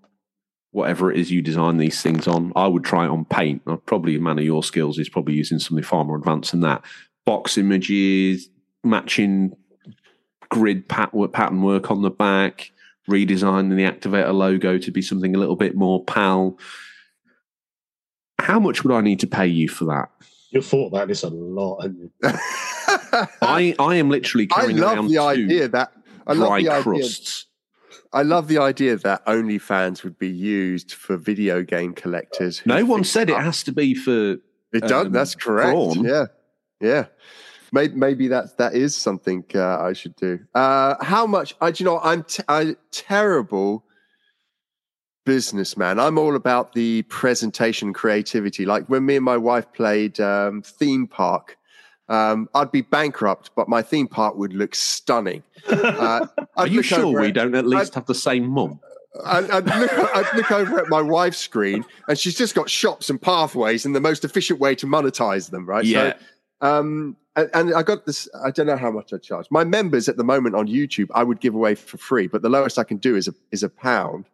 whatever 0.71 1.11
it 1.11 1.19
is 1.19 1.31
you 1.31 1.41
design 1.41 1.79
these 1.79 2.03
things 2.03 2.29
on. 2.29 2.53
I 2.55 2.67
would 2.67 2.85
try 2.85 3.07
it 3.07 3.11
on 3.11 3.25
paint. 3.25 3.63
Probably 3.87 4.17
a 4.17 4.21
man 4.21 4.39
of 4.39 4.45
your 4.45 4.63
skills 4.63 4.99
is 4.99 5.09
probably 5.09 5.35
using 5.35 5.59
something 5.59 5.85
far 5.85 6.05
more 6.05 6.17
advanced 6.17 6.51
than 6.51 6.61
that. 6.61 6.85
Box 7.29 7.59
images, 7.59 8.49
matching 8.83 9.55
grid 10.49 10.89
pat- 10.89 11.13
pattern 11.35 11.61
work 11.63 11.91
on 11.91 12.01
the 12.01 12.11
back, 12.11 12.73
redesigning 13.07 13.77
the 13.77 13.83
activator 13.83 14.33
logo 14.33 14.79
to 14.79 14.91
be 14.91 15.03
something 15.03 15.35
a 15.35 15.39
little 15.39 15.57
bit 15.57 15.77
more 15.77 16.03
PAL. 16.05 16.59
How 18.39 18.59
much 18.59 18.83
would 18.83 18.95
I 18.95 19.03
need 19.03 19.21
to 19.21 19.27
pay 19.27 19.47
you 19.47 19.69
for 19.69 19.85
that? 19.87 20.09
You've 20.51 20.65
thought 20.65 20.91
that 20.93 21.11
is 21.11 21.23
a 21.23 21.29
lot, 21.29 21.83
haven't 21.83 22.01
you? 22.01 22.11
I, 23.43 23.75
I 23.79 23.97
am 23.97 24.09
literally 24.09 24.49
I 24.53 24.61
carrying 24.61 24.79
love 24.79 24.97
around 24.97 25.09
the 25.09 25.15
two 25.15 25.21
idea 25.21 25.69
that 25.69 25.93
I 26.27 26.33
love 26.33 26.49
dry 26.49 26.63
the 26.63 26.69
idea. 26.71 26.83
crusts. 26.83 27.45
I 28.15 28.23
love 28.23 28.49
the 28.49 28.57
idea 28.57 28.97
that 28.97 29.27
OnlyFans 29.27 30.03
would 30.03 30.19
be 30.19 30.31
used 30.31 30.93
for 30.95 31.19
video 31.19 31.63
game 31.63 31.93
collectors. 31.93 32.63
No 32.65 32.87
one 32.87 33.01
fix 33.01 33.11
said 33.11 33.29
it 33.29 33.37
has 33.37 33.63
to 33.65 33.73
be 33.73 33.95
for 33.95 34.39
It 34.73 34.81
does. 34.81 35.07
um, 35.07 35.13
That's 35.13 35.35
correct. 35.35 35.69
prawn. 35.73 36.05
Yeah, 36.05 36.27
yeah. 36.81 37.07
Maybe, 37.71 37.95
maybe 37.95 38.29
that 38.29 38.57
that 38.57 38.75
is 38.75 38.95
something 38.95 39.45
uh, 39.55 39.79
I 39.83 39.93
should 39.93 40.17
do. 40.17 40.39
Uh, 40.55 40.95
how 41.05 41.27
much? 41.27 41.55
I, 41.61 41.71
do 41.71 41.85
you 41.85 41.91
know, 41.91 42.01
I'm 42.01 42.23
t- 42.25 42.43
I, 42.49 42.77
terrible 42.93 43.85
businessman. 45.27 45.99
I'm 46.01 46.19
all 46.19 46.35
about 46.35 46.73
the 46.73 47.03
presentation 47.03 47.93
creativity. 47.93 48.65
Like 48.65 48.87
when 48.87 49.05
me 49.05 49.17
and 49.17 49.25
my 49.25 49.37
wife 49.37 49.71
played 49.75 50.19
um, 50.21 50.63
theme 50.63 51.07
park, 51.07 51.59
um, 52.09 52.49
I'd 52.55 52.73
be 52.73 52.81
bankrupt, 52.81 53.51
but 53.55 53.69
my 53.69 53.83
theme 53.83 54.09
park 54.09 54.37
would 54.37 54.55
look 54.55 54.75
stunning. 54.75 55.43
Uh, 55.69 56.27
Are 56.57 56.65
I'd 56.65 56.73
you 56.73 56.83
sure 56.83 57.21
we 57.21 57.29
it- 57.29 57.33
don't 57.33 57.55
at 57.55 57.67
least 57.67 57.95
have 57.95 58.07
the 58.07 58.15
same 58.15 58.47
mum? 58.47 58.81
I'd, 59.27 59.51
I'd, 59.51 59.67
look, 59.67 59.93
I'd 60.17 60.37
look 60.37 60.51
over 60.53 60.79
at 60.79 60.89
my 60.89 61.03
wife's 61.03 61.39
screen, 61.39 61.85
and 62.09 62.19
she's 62.19 62.37
just 62.37 62.55
got 62.55 62.71
shops 62.71 63.11
and 63.11 63.21
pathways 63.21 63.85
and 63.85 63.95
the 63.95 64.01
most 64.01 64.25
efficient 64.25 64.61
way 64.61 64.75
to 64.77 64.87
monetize 64.87 65.51
them, 65.51 65.67
right? 65.67 65.85
Yeah. 65.85 66.13
So, 66.13 66.19
um, 66.61 67.17
and, 67.37 67.51
and 67.55 67.75
I 67.75 67.83
got 67.83 68.05
this. 68.07 68.29
I 68.45 68.51
don't 68.51 68.67
know 68.67 68.77
how 68.77 68.91
much 68.91 69.13
I 69.13 69.19
charge. 69.19 69.47
My 69.51 69.65
members 69.65 70.09
at 70.09 70.17
the 70.17 70.25
moment 70.25 70.55
on 70.57 70.67
YouTube, 70.67 71.09
I 71.15 71.23
would 71.23 71.41
give 71.41 71.55
away 71.55 71.75
for 71.77 71.97
free, 71.99 72.27
but 72.27 72.43
the 72.43 72.49
lowest 72.49 72.79
I 72.79 72.85
can 72.85 72.97
do 72.97 73.15
is 73.17 73.29
a 73.29 73.35
is 73.53 73.63
a 73.63 73.69
pound. 73.69 74.27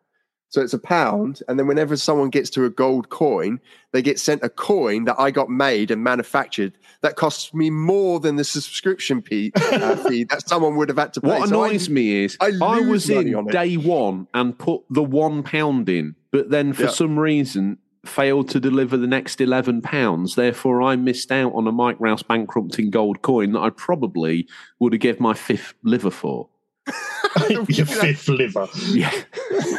So 0.49 0.63
it's 0.63 0.73
a 0.73 0.79
pound, 0.79 1.41
and 1.49 1.59
then 1.59 1.67
whenever 1.67 1.97
someone 1.97 2.31
gets 2.31 2.49
to 2.51 2.65
a 2.65 2.71
gold 2.71 3.09
coin, 3.09 3.59
they 3.93 4.03
get 4.03 4.21
sent 4.21 4.45
a 4.45 4.49
coin 4.49 5.05
that 5.07 5.19
I 5.19 5.33
got 5.33 5.49
made 5.51 5.91
and 5.91 6.05
manufactured 6.05 6.75
that 7.03 7.17
costs 7.17 7.53
me 7.53 7.71
more 7.71 8.21
than 8.21 8.37
the 8.37 8.45
subscription 8.45 9.21
fee, 9.21 9.51
uh, 9.57 9.97
fee 10.09 10.23
that 10.31 10.49
someone 10.49 10.77
would 10.77 10.89
have 10.91 10.99
had 10.99 11.13
to 11.15 11.21
pay. 11.21 11.27
What 11.41 11.49
So 11.49 11.61
I- 11.61 11.67
annoys 11.69 11.89
me 11.89 12.25
is 12.25 12.37
I 12.41 12.53
I, 12.63 12.81
was 12.83 13.11
in 13.11 13.35
on 13.35 13.47
day 13.47 13.75
one 13.77 14.29
and 14.33 14.57
put 14.57 14.83
the 14.91 15.03
one 15.03 15.43
pound 15.43 15.89
in, 15.89 16.15
but 16.31 16.51
then 16.51 16.73
for 16.73 16.85
Yeah. 16.85 16.91
some 16.91 17.19
reason 17.19 17.79
failed 18.09 18.49
to 18.51 18.61
deliver 18.61 18.97
the 18.97 19.07
next 19.07 19.41
eleven 19.41 19.83
pounds. 19.83 20.35
Therefore, 20.35 20.83
I 20.83 20.97
missed 20.97 21.33
out 21.33 21.53
on 21.55 21.67
a 21.67 21.73
Mike 21.73 21.97
Rouse 21.99 22.23
bankrupting 22.23 22.91
gold 22.91 23.23
coin 23.23 23.53
that 23.53 23.61
I 23.61 23.71
probably 23.71 24.49
would 24.79 24.93
have 24.93 25.01
given 25.01 25.23
my 25.23 25.35
fifth 25.35 25.75
liver 25.83 26.11
for. 26.11 26.49
Your 27.69 27.87
fifth 27.87 28.29
liver. 28.29 28.69
Yeah, 28.91 29.11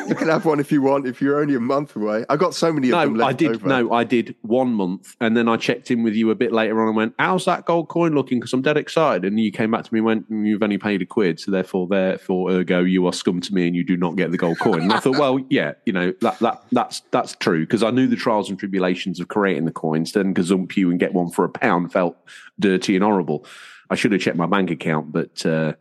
You 0.07 0.15
can 0.15 0.27
have 0.27 0.45
one 0.45 0.59
if 0.59 0.71
you 0.71 0.81
want. 0.81 1.07
If 1.07 1.21
you're 1.21 1.39
only 1.39 1.55
a 1.55 1.59
month 1.59 1.95
away, 1.95 2.25
I 2.29 2.35
got 2.35 2.53
so 2.53 2.73
many 2.73 2.89
of 2.89 2.99
them 2.99 3.13
no, 3.13 3.19
left 3.19 3.29
I 3.29 3.33
did. 3.33 3.55
over. 3.55 3.67
No, 3.67 3.93
I 3.93 4.03
did 4.03 4.35
one 4.41 4.73
month, 4.73 5.15
and 5.21 5.37
then 5.37 5.47
I 5.47 5.55
checked 5.55 5.89
in 5.89 6.03
with 6.03 6.15
you 6.15 6.31
a 6.31 6.35
bit 6.35 6.51
later 6.51 6.81
on 6.81 6.87
and 6.87 6.97
went, 6.97 7.13
"How's 7.17 7.45
that 7.45 7.65
gold 7.65 7.87
coin 7.87 8.13
looking?" 8.13 8.39
Because 8.39 8.51
I'm 8.53 8.61
dead 8.61 8.77
excited. 8.77 9.23
And 9.23 9.39
you 9.39 9.51
came 9.51 9.71
back 9.71 9.83
to 9.85 9.93
me 9.93 9.99
and 9.99 10.05
went, 10.05 10.31
"Mm, 10.31 10.47
"You've 10.47 10.63
only 10.63 10.77
paid 10.77 11.01
a 11.01 11.05
quid, 11.05 11.39
so 11.39 11.51
therefore, 11.51 11.87
therefore, 11.87 12.51
ergo, 12.51 12.81
you 12.81 13.05
are 13.07 13.13
scum 13.13 13.39
to 13.41 13.53
me, 13.53 13.67
and 13.67 13.75
you 13.75 13.83
do 13.83 13.95
not 13.95 14.15
get 14.15 14.31
the 14.31 14.37
gold 14.37 14.59
coin." 14.59 14.81
And 14.81 14.93
I 14.93 14.99
thought, 14.99 15.17
well, 15.17 15.39
yeah, 15.49 15.73
you 15.85 15.93
know 15.93 16.13
that 16.21 16.39
that 16.39 16.63
that's 16.71 17.03
that's 17.11 17.35
true 17.35 17.61
because 17.61 17.83
I 17.83 17.91
knew 17.91 18.07
the 18.07 18.17
trials 18.17 18.49
and 18.49 18.59
tribulations 18.59 19.19
of 19.19 19.27
creating 19.29 19.65
the 19.65 19.71
coins. 19.71 20.11
Then 20.11 20.33
gazump 20.33 20.75
you 20.75 20.89
and 20.89 20.99
get 20.99 21.13
one 21.13 21.29
for 21.29 21.45
a 21.45 21.49
pound 21.49 21.93
felt 21.93 22.17
dirty 22.59 22.95
and 22.95 23.03
horrible. 23.03 23.45
I 23.89 23.95
should 23.95 24.11
have 24.11 24.21
checked 24.21 24.37
my 24.37 24.47
bank 24.47 24.71
account, 24.71 25.11
but 25.11 25.45
uh, 25.45 25.73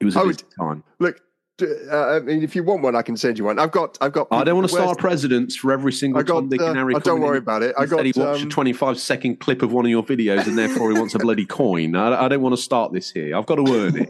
it 0.00 0.04
was 0.04 0.16
a 0.16 0.24
busy 0.24 0.44
time. 0.58 0.84
Look, 0.98 1.20
uh, 1.60 2.16
I 2.16 2.20
mean, 2.20 2.42
if 2.42 2.54
you 2.54 2.62
want 2.62 2.82
one, 2.82 2.94
I 2.94 3.02
can 3.02 3.16
send 3.16 3.38
you 3.38 3.44
one. 3.44 3.58
I've 3.58 3.72
got, 3.72 3.98
I've 4.00 4.12
got. 4.12 4.28
I 4.30 4.44
don't 4.44 4.56
want 4.56 4.68
to 4.68 4.74
start 4.74 4.98
precedents 4.98 5.56
for 5.56 5.72
every 5.72 5.92
single 5.92 6.20
I 6.20 6.22
got. 6.22 6.34
Tom, 6.34 6.48
Dick, 6.48 6.60
and 6.60 6.70
uh, 6.70 6.74
Harry. 6.74 6.94
don't 6.94 7.20
worry 7.20 7.38
about 7.38 7.62
it. 7.62 7.74
I 7.76 7.82
He 7.82 7.88
got. 7.88 8.04
he 8.06 8.12
watched 8.16 8.42
um, 8.42 8.48
a 8.48 8.50
25 8.50 9.00
second 9.00 9.40
clip 9.40 9.62
of 9.62 9.72
one 9.72 9.84
of 9.84 9.90
your 9.90 10.04
videos 10.04 10.46
and 10.46 10.56
therefore 10.56 10.92
he 10.92 10.98
wants 10.98 11.14
a 11.14 11.18
bloody 11.18 11.46
coin. 11.46 11.96
I, 11.96 12.26
I 12.26 12.28
don't 12.28 12.42
want 12.42 12.54
to 12.54 12.62
start 12.62 12.92
this 12.92 13.10
here. 13.10 13.36
I've 13.36 13.46
got 13.46 13.56
to 13.56 13.74
earn 13.74 13.96
it. 13.96 14.08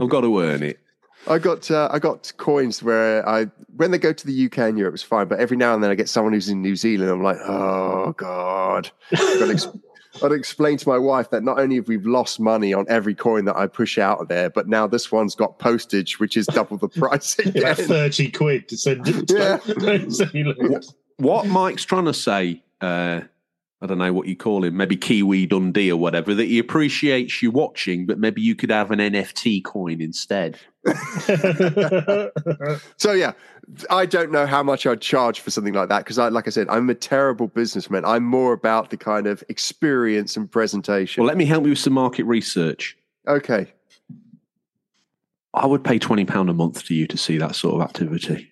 I've 0.00 0.08
got 0.08 0.20
to 0.22 0.40
earn 0.40 0.62
it. 0.62 0.80
I 1.28 1.38
got. 1.38 1.70
Uh, 1.70 1.88
I 1.90 1.98
got 1.98 2.32
coins 2.36 2.82
where 2.82 3.26
I, 3.28 3.46
when 3.76 3.90
they 3.92 3.98
go 3.98 4.12
to 4.12 4.26
the 4.26 4.46
UK 4.46 4.58
and 4.58 4.76
Europe, 4.78 4.94
it's 4.94 5.02
fine. 5.04 5.28
But 5.28 5.38
every 5.38 5.56
now 5.56 5.72
and 5.74 5.82
then, 5.82 5.90
I 5.90 5.94
get 5.94 6.08
someone 6.08 6.32
who's 6.32 6.48
in 6.48 6.60
New 6.60 6.76
Zealand. 6.76 7.10
I'm 7.10 7.22
like, 7.22 7.38
oh 7.38 8.12
god. 8.16 8.90
I've 10.14 10.20
got 10.20 10.28
to 10.28 10.34
ex- 10.34 10.50
I'd 10.52 10.52
explain 10.52 10.76
to 10.78 10.88
my 10.88 10.98
wife 10.98 11.30
that 11.30 11.42
not 11.42 11.58
only 11.58 11.76
have 11.76 11.88
we 11.88 11.98
lost 11.98 12.38
money 12.38 12.74
on 12.74 12.84
every 12.88 13.14
coin 13.14 13.44
that 13.46 13.56
I 13.56 13.66
push 13.66 13.98
out 13.98 14.20
of 14.20 14.28
there, 14.28 14.50
but 14.50 14.68
now 14.68 14.86
this 14.86 15.10
one's 15.10 15.34
got 15.34 15.58
postage, 15.58 16.20
which 16.20 16.36
is 16.36 16.46
double 16.46 16.76
the 16.76 16.88
price 17.00 17.38
again. 17.38 17.62
About 17.62 17.78
30 17.78 18.30
quid 18.30 18.68
to 18.68 18.76
send 18.76 19.08
it 19.08 19.28
to 19.28 19.60
Yeah. 19.66 19.74
New 19.98 20.10
Zealand. 20.10 20.86
What 21.16 21.46
Mike's 21.46 21.84
trying 21.84 22.04
to 22.06 22.14
say, 22.14 22.62
uh, 22.80 23.20
I 23.80 23.86
don't 23.86 23.98
know 23.98 24.12
what 24.12 24.28
you 24.28 24.36
call 24.36 24.64
him, 24.64 24.76
maybe 24.76 24.96
Kiwi 24.96 25.46
Dundee 25.46 25.90
or 25.90 25.96
whatever, 25.96 26.34
that 26.34 26.44
he 26.44 26.58
appreciates 26.58 27.42
you 27.42 27.50
watching, 27.50 28.06
but 28.06 28.18
maybe 28.18 28.40
you 28.40 28.54
could 28.54 28.70
have 28.70 28.90
an 28.90 28.98
NFT 29.00 29.64
coin 29.64 30.00
instead. 30.00 30.58
So 32.96 33.12
yeah, 33.12 33.32
I 33.90 34.06
don't 34.06 34.30
know 34.30 34.46
how 34.46 34.62
much 34.62 34.86
I'd 34.86 35.00
charge 35.00 35.40
for 35.40 35.50
something 35.50 35.72
like 35.72 35.88
that 35.88 36.00
because, 36.00 36.18
I, 36.18 36.28
like 36.28 36.46
I 36.46 36.50
said, 36.50 36.68
I'm 36.68 36.90
a 36.90 36.94
terrible 36.94 37.48
businessman. 37.48 38.04
I'm 38.04 38.24
more 38.24 38.52
about 38.52 38.90
the 38.90 38.96
kind 38.96 39.26
of 39.26 39.42
experience 39.48 40.36
and 40.36 40.50
presentation. 40.50 41.22
Well, 41.22 41.28
let 41.28 41.36
me 41.36 41.44
help 41.44 41.64
you 41.64 41.70
with 41.70 41.78
some 41.78 41.92
market 41.92 42.24
research. 42.24 42.96
okay, 43.26 43.72
I 45.54 45.66
would 45.66 45.84
pay 45.84 45.98
£20 45.98 46.50
a 46.50 46.54
month 46.54 46.84
to 46.84 46.94
you 46.94 47.06
to 47.06 47.18
see 47.18 47.38
that 47.38 47.54
sort 47.54 47.76
of 47.76 47.82
activity. 47.82 48.50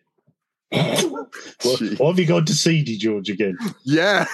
what, 0.70 1.28
what 1.62 2.08
have 2.08 2.18
you 2.18 2.26
gone 2.26 2.44
to 2.44 2.54
CD 2.54 2.98
George 2.98 3.30
again? 3.30 3.56
yeah. 3.84 4.26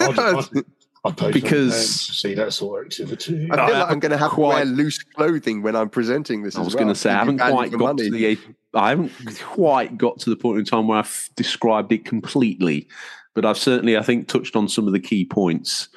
I'd, 0.00 0.18
I'd, 0.18 0.44
I'd 0.44 0.48
pay 0.50 0.62
Because- 1.02 1.32
because 1.32 2.06
to 2.08 2.12
see 2.12 2.34
that 2.34 2.52
sort 2.52 2.80
of 2.80 2.86
activity. 2.86 3.48
I 3.50 3.54
feel 3.56 3.64
I 3.76 3.78
like 3.80 3.90
I'm 3.90 4.00
going 4.00 4.12
to 4.12 4.18
have 4.18 4.34
to 4.34 4.40
wear 4.40 4.64
loose 4.66 5.02
clothing 5.02 5.62
when 5.62 5.74
I'm 5.74 5.88
presenting 5.88 6.42
this. 6.42 6.56
I 6.56 6.60
as 6.60 6.66
was 6.66 6.74
well. 6.74 6.84
going 6.84 6.94
to 6.94 7.00
say, 7.00 7.10
I 7.10 7.18
haven't 7.20 7.38
quite 7.38 7.70
got 7.70 7.78
money. 7.96 8.10
to 8.10 8.10
the 8.10 8.38
I 8.74 8.90
haven't 8.90 9.10
quite 9.42 9.96
got 9.96 10.18
to 10.20 10.30
the 10.30 10.36
point 10.36 10.58
in 10.58 10.64
time 10.64 10.88
where 10.88 10.98
I've 10.98 11.30
described 11.36 11.90
it 11.92 12.04
completely, 12.04 12.86
but 13.34 13.44
I've 13.46 13.58
certainly, 13.58 13.96
I 13.96 14.02
think, 14.02 14.28
touched 14.28 14.54
on 14.56 14.68
some 14.68 14.86
of 14.86 14.92
the 14.92 15.00
key 15.00 15.24
points 15.24 15.88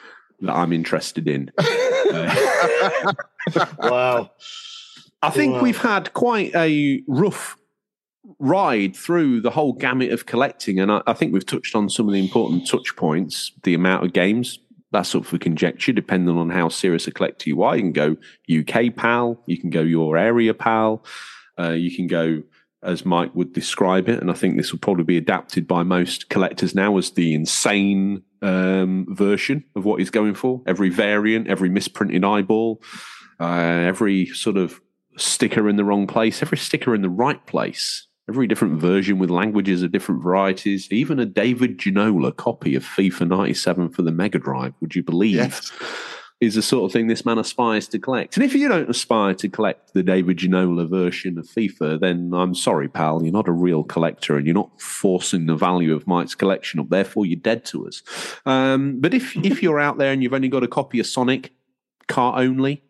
that 0.41 0.53
I'm 0.53 0.72
interested 0.73 1.27
in. 1.27 1.51
Uh, 3.56 3.65
wow. 3.80 4.32
I 5.22 5.30
think 5.30 5.56
Wow. 5.56 5.61
we've 5.64 5.77
had 5.82 6.14
quite 6.14 6.53
a 6.56 7.01
rough 7.07 7.57
ride 8.40 8.95
through 8.95 9.41
the 9.41 9.49
whole 9.51 9.73
gamut 9.73 10.11
of 10.11 10.25
collecting, 10.25 10.80
and 10.80 10.91
I, 10.91 11.01
I 11.07 11.14
think 11.14 11.33
we've 11.33 11.45
touched 11.45 11.75
on 11.75 11.90
some 11.90 12.07
of 12.07 12.14
the 12.14 12.19
important 12.19 12.67
touch 12.67 12.95
points. 12.95 13.51
The 13.64 13.73
amount 13.73 14.06
of 14.06 14.14
games 14.14 14.59
that's 14.93 15.13
up 15.13 15.25
for 15.25 15.38
conjecture, 15.38 15.91
depending 15.91 16.38
on 16.38 16.49
how 16.49 16.69
serious 16.69 17.07
a 17.07 17.11
collector 17.11 17.49
you 17.49 17.63
are. 17.63 17.75
You 17.75 17.81
can 17.81 17.91
go 17.91 18.17
UK 18.59 18.95
PAL, 18.95 19.43
you 19.45 19.57
can 19.57 19.69
go 19.69 19.81
your 19.81 20.17
area 20.17 20.53
PAL, 20.53 21.03
uh, 21.59 21.72
you 21.72 21.93
can 21.93 22.07
go 22.07 22.43
as 22.81 23.05
Mike 23.05 23.33
would 23.33 23.53
describe 23.53 24.09
it, 24.09 24.19
and 24.19 24.30
I 24.30 24.33
think 24.33 24.57
this 24.57 24.72
will 24.72 24.80
probably 24.80 25.05
be 25.05 25.17
adapted 25.17 25.67
by 25.67 25.83
most 25.83 26.30
collectors 26.30 26.75
now 26.75 26.97
as 26.97 27.11
the 27.11 27.33
insane 27.33 28.23
um, 28.41 29.05
version 29.09 29.63
of 29.75 29.85
what 29.85 29.99
he's 29.99 30.09
going 30.09 30.35
for. 30.35 30.61
Every 30.67 30.89
variant, 30.89 31.47
every 31.47 31.69
misprinted 31.69 32.23
eyeball, 32.25 32.81
uh, 33.39 33.45
every 33.45 34.27
sort 34.27 34.57
of 34.57 34.81
sticker 35.17 35.69
in 35.69 35.77
the 35.77 35.85
wrong 35.85 36.07
place, 36.07 36.41
every 36.41 36.57
sticker 36.57 36.93
in 36.93 37.01
the 37.01 37.09
right 37.09 37.43
place, 37.47 38.07
every 38.30 38.48
different 38.48 38.80
version 38.80 39.19
with 39.19 39.30
languages 39.30 39.84
of 39.84 39.92
different 39.92 40.24
varieties, 40.24 40.92
even 40.92 41.19
a 41.19 41.26
David 41.26 41.77
Ginola 41.77 42.35
copy 42.35 42.76
of 42.76 42.84
FIFA 42.84 43.27
97 43.27 43.90
for 43.90 44.02
the 44.02 44.11
Mega 44.11 44.40
Drive, 44.40 44.74
would 44.80 44.95
you 44.95 45.03
believe? 45.03 45.35
Yes. 45.35 45.72
Is 46.40 46.56
the 46.56 46.61
sort 46.61 46.84
of 46.84 46.92
thing 46.92 47.08
this 47.08 47.26
man 47.26 47.38
aspires 47.38 47.88
to 47.90 48.00
collect. 48.00 48.35
And 48.35 48.43
if 48.43 48.53
you 48.53 48.68
don't 48.68 48.90
aspire 48.90 49.34
to 49.35 49.48
collect 49.48 49.93
the 49.93 50.03
David 50.03 50.40
Ginola 50.40 50.90
version 50.90 51.38
of 51.38 51.45
FIFA, 51.45 52.02
then 52.02 52.34
I'm 52.34 52.53
sorry, 52.53 52.90
pal, 52.90 53.24
you're 53.24 53.32
not 53.32 53.48
a 53.48 53.53
real 53.53 53.85
collector 53.85 54.35
and 54.35 54.45
you're 54.45 54.53
not 54.53 54.82
forcing 54.82 55.45
the 55.45 55.56
value 55.56 55.95
of 55.95 56.06
Mike's 56.06 56.35
collection 56.35 56.82
up. 56.82 56.90
Therefore, 56.90 57.26
you're 57.26 57.40
dead 57.40 57.64
to 57.66 57.88
us. 57.88 58.03
Um, 58.45 59.00
but 59.00 59.14
if, 59.14 59.38
if 59.45 59.64
you're 59.64 59.80
out 59.80 60.00
there 60.00 60.11
and 60.11 60.22
you've 60.22 60.34
only 60.34 60.50
got 60.50 60.64
a 60.64 60.68
copy 60.68 61.00
of 61.00 61.08
Sonic, 61.08 61.53
car 62.10 62.38
only, 62.38 62.84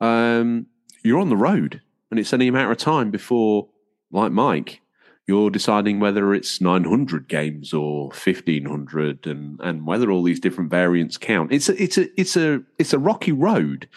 um, 0.00 0.66
you're 1.02 1.20
on 1.20 1.28
the 1.28 1.36
road, 1.36 1.82
and 2.10 2.18
it's 2.18 2.32
only 2.32 2.48
a 2.48 2.52
matter 2.52 2.70
of 2.70 2.78
time 2.78 3.10
before, 3.10 3.68
like 4.10 4.32
Mike, 4.32 4.80
You're 5.26 5.50
deciding 5.50 6.00
whether 6.00 6.34
it's 6.34 6.60
900 6.60 7.28
games 7.28 7.72
or 7.72 8.08
1500, 8.08 9.26
and 9.26 9.60
and 9.62 9.86
whether 9.86 10.10
all 10.10 10.22
these 10.22 10.40
different 10.40 10.70
variants 10.70 11.16
count. 11.16 11.52
It's 11.52 11.68
a 11.68 11.82
it's 11.82 11.98
a 11.98 12.20
it's 12.20 12.36
a 12.36 12.62
it's 12.78 12.92
a 12.92 12.98
rocky 12.98 13.32
road. 13.32 13.88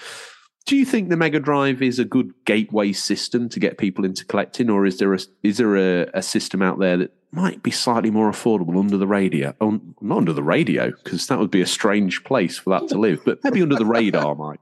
Do 0.65 0.77
you 0.77 0.85
think 0.85 1.09
the 1.09 1.17
Mega 1.17 1.39
Drive 1.39 1.81
is 1.81 1.99
a 1.99 2.05
good 2.05 2.33
gateway 2.45 2.93
system 2.93 3.49
to 3.49 3.59
get 3.59 3.77
people 3.77 4.05
into 4.05 4.23
collecting, 4.23 4.69
or 4.69 4.85
is 4.85 4.97
there 4.97 5.13
a 5.13 5.19
is 5.41 5.57
there 5.57 5.75
a, 5.75 6.09
a 6.13 6.21
system 6.21 6.61
out 6.61 6.79
there 6.79 6.97
that 6.97 7.13
might 7.31 7.63
be 7.63 7.71
slightly 7.71 8.11
more 8.11 8.31
affordable 8.31 8.79
under 8.79 8.95
the 8.95 9.07
radio? 9.07 9.53
Oh, 9.59 9.81
not 9.99 10.19
under 10.19 10.33
the 10.33 10.43
radio, 10.43 10.91
because 11.03 11.27
that 11.27 11.39
would 11.39 11.51
be 11.51 11.61
a 11.61 11.67
strange 11.67 12.23
place 12.23 12.59
for 12.59 12.69
that 12.69 12.87
to 12.89 12.99
live. 12.99 13.21
But 13.25 13.43
maybe 13.43 13.61
under 13.61 13.75
the 13.75 13.85
radar, 13.85 14.35
Mike. 14.35 14.59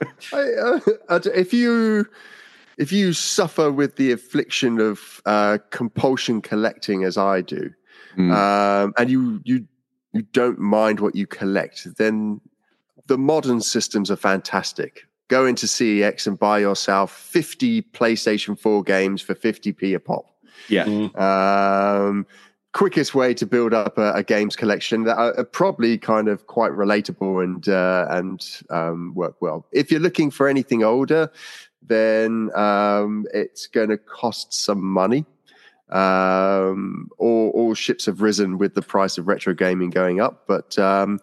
I, 0.32 0.80
uh, 1.08 1.20
if 1.34 1.54
you 1.54 2.06
if 2.78 2.92
you 2.92 3.12
suffer 3.12 3.70
with 3.70 3.96
the 3.96 4.12
affliction 4.12 4.80
of 4.80 5.20
uh, 5.26 5.58
compulsion 5.70 6.40
collecting 6.42 7.04
as 7.04 7.16
I 7.16 7.40
do, 7.40 7.70
Mm. 8.16 8.32
um, 8.32 8.94
and 8.96 9.10
you 9.10 9.40
you 9.44 9.66
you 10.12 10.22
don't 10.32 10.60
mind 10.60 11.00
what 11.00 11.16
you 11.16 11.26
collect, 11.26 11.96
then 11.96 12.40
the 13.08 13.18
modern 13.18 13.60
systems 13.60 14.08
are 14.10 14.16
fantastic. 14.16 15.06
Go 15.28 15.46
into 15.46 15.66
CEX 15.66 16.26
and 16.28 16.38
buy 16.38 16.60
yourself 16.60 17.10
50 17.10 17.82
PlayStation 17.82 18.56
4 18.58 18.82
games 18.84 19.20
for 19.20 19.34
50p 19.34 19.94
a 19.96 19.98
pop. 19.98 20.26
Yeah, 20.68 20.84
Um, 21.16 22.24
quickest 22.72 23.14
way 23.14 23.34
to 23.34 23.46
build 23.46 23.72
up 23.74 23.98
a, 23.98 24.12
a 24.12 24.22
games 24.22 24.54
collection 24.56 25.04
that 25.04 25.16
are, 25.16 25.36
are 25.38 25.44
probably 25.44 25.98
kind 25.98 26.28
of 26.28 26.46
quite 26.46 26.72
relatable 26.72 27.42
and 27.42 27.68
uh, 27.68 28.06
and 28.10 28.44
um, 28.70 29.12
work 29.14 29.36
well. 29.40 29.66
If 29.72 29.90
you're 29.90 30.00
looking 30.00 30.30
for 30.30 30.46
anything 30.48 30.84
older, 30.84 31.30
then 31.86 32.50
um, 32.54 33.26
it's 33.32 33.66
going 33.66 33.90
to 33.90 33.98
cost 33.98 34.52
some 34.52 34.82
money. 34.82 35.24
Um, 35.90 37.10
all, 37.18 37.50
all 37.50 37.74
ships 37.74 38.06
have 38.06 38.22
risen 38.22 38.58
with 38.58 38.74
the 38.74 38.82
price 38.82 39.18
of 39.18 39.28
retro 39.28 39.54
gaming 39.54 39.90
going 39.90 40.20
up, 40.20 40.46
but 40.46 40.78
um, 40.78 41.20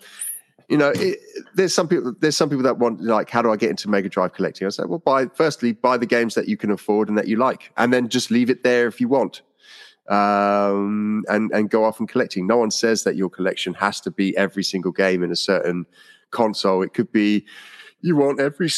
you 0.72 0.78
know, 0.78 0.94
it, 0.96 1.20
there's 1.54 1.74
some 1.74 1.90
people. 1.90 2.16
There's 2.22 2.38
some 2.38 2.50
people 2.50 2.64
that 2.64 2.78
want 2.78 3.02
like, 3.02 3.30
how 3.30 3.42
do 3.42 3.52
I 3.52 3.58
get 3.58 3.70
into 3.70 3.90
Mega 3.90 4.08
Drive 4.08 4.34
collecting? 4.34 4.66
I 4.66 4.70
said, 4.70 4.88
well, 4.88 5.00
buy 5.00 5.26
firstly 5.26 5.74
buy 5.74 5.98
the 5.98 6.06
games 6.06 6.34
that 6.36 6.48
you 6.48 6.56
can 6.56 6.72
afford 6.72 7.10
and 7.10 7.18
that 7.18 7.28
you 7.28 7.36
like, 7.36 7.74
and 7.76 7.92
then 7.92 8.08
just 8.08 8.32
leave 8.32 8.50
it 8.50 8.64
there 8.64 8.88
if 8.88 9.02
you 9.02 9.10
want, 9.10 9.42
um, 10.08 11.26
and 11.28 11.52
and 11.52 11.70
go 11.70 11.84
off 11.84 12.00
and 12.00 12.08
collecting. 12.08 12.48
No 12.48 12.56
one 12.56 12.72
says 12.72 13.04
that 13.04 13.18
your 13.18 13.30
collection 13.30 13.74
has 13.74 14.00
to 14.00 14.12
be 14.12 14.36
every 14.38 14.64
single 14.64 14.94
game 14.94 15.24
in 15.24 15.32
a 15.32 15.36
certain 15.36 15.86
console. 16.32 16.82
It 16.82 16.94
could 16.94 17.12
be 17.12 17.46
you 18.02 18.16
want 18.16 18.40
every 18.40 18.70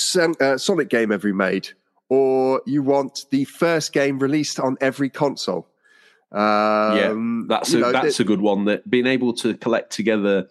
uh, 0.41 0.57
Sonic 0.57 0.89
game 0.89 1.11
ever 1.11 1.33
made, 1.33 1.69
or 2.09 2.61
you 2.65 2.83
want 2.83 3.25
the 3.31 3.45
first 3.45 3.93
game 3.93 4.19
released 4.19 4.59
on 4.59 4.77
every 4.81 5.09
console. 5.09 5.67
Um, 6.31 7.47
yeah, 7.47 7.55
that's 7.55 7.71
you 7.71 7.79
a, 7.79 7.81
know, 7.81 7.91
that's 7.91 8.19
a 8.19 8.23
good 8.23 8.41
one. 8.41 8.65
That 8.65 8.89
being 8.89 9.07
able 9.07 9.33
to 9.33 9.55
collect 9.55 9.91
together, 9.91 10.47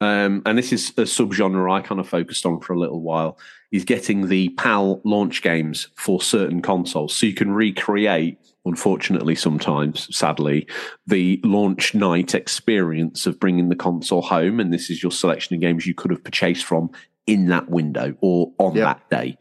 um, 0.00 0.42
and 0.46 0.56
this 0.56 0.72
is 0.72 0.90
a 0.90 1.02
subgenre 1.02 1.70
I 1.70 1.80
kind 1.80 2.00
of 2.00 2.08
focused 2.08 2.46
on 2.46 2.60
for 2.60 2.72
a 2.72 2.78
little 2.78 3.00
while, 3.00 3.38
is 3.72 3.84
getting 3.84 4.28
the 4.28 4.48
PAL 4.50 5.00
launch 5.04 5.42
games 5.42 5.88
for 5.96 6.22
certain 6.22 6.62
consoles, 6.62 7.14
so 7.14 7.26
you 7.26 7.34
can 7.34 7.50
recreate. 7.50 8.38
Unfortunately, 8.64 9.34
sometimes, 9.34 10.14
sadly, 10.14 10.66
the 11.06 11.40
launch 11.42 11.94
night 11.94 12.34
experience 12.34 13.26
of 13.26 13.40
bringing 13.40 13.70
the 13.70 13.76
console 13.76 14.20
home, 14.20 14.60
and 14.60 14.72
this 14.74 14.90
is 14.90 15.02
your 15.02 15.12
selection 15.12 15.54
of 15.54 15.60
games 15.60 15.86
you 15.86 15.94
could 15.94 16.10
have 16.10 16.22
purchased 16.22 16.64
from 16.64 16.90
in 17.26 17.46
that 17.46 17.70
window 17.70 18.14
or 18.20 18.52
on 18.58 18.74
Yeah. 18.74 18.84
that 18.84 19.08
day. 19.10 19.38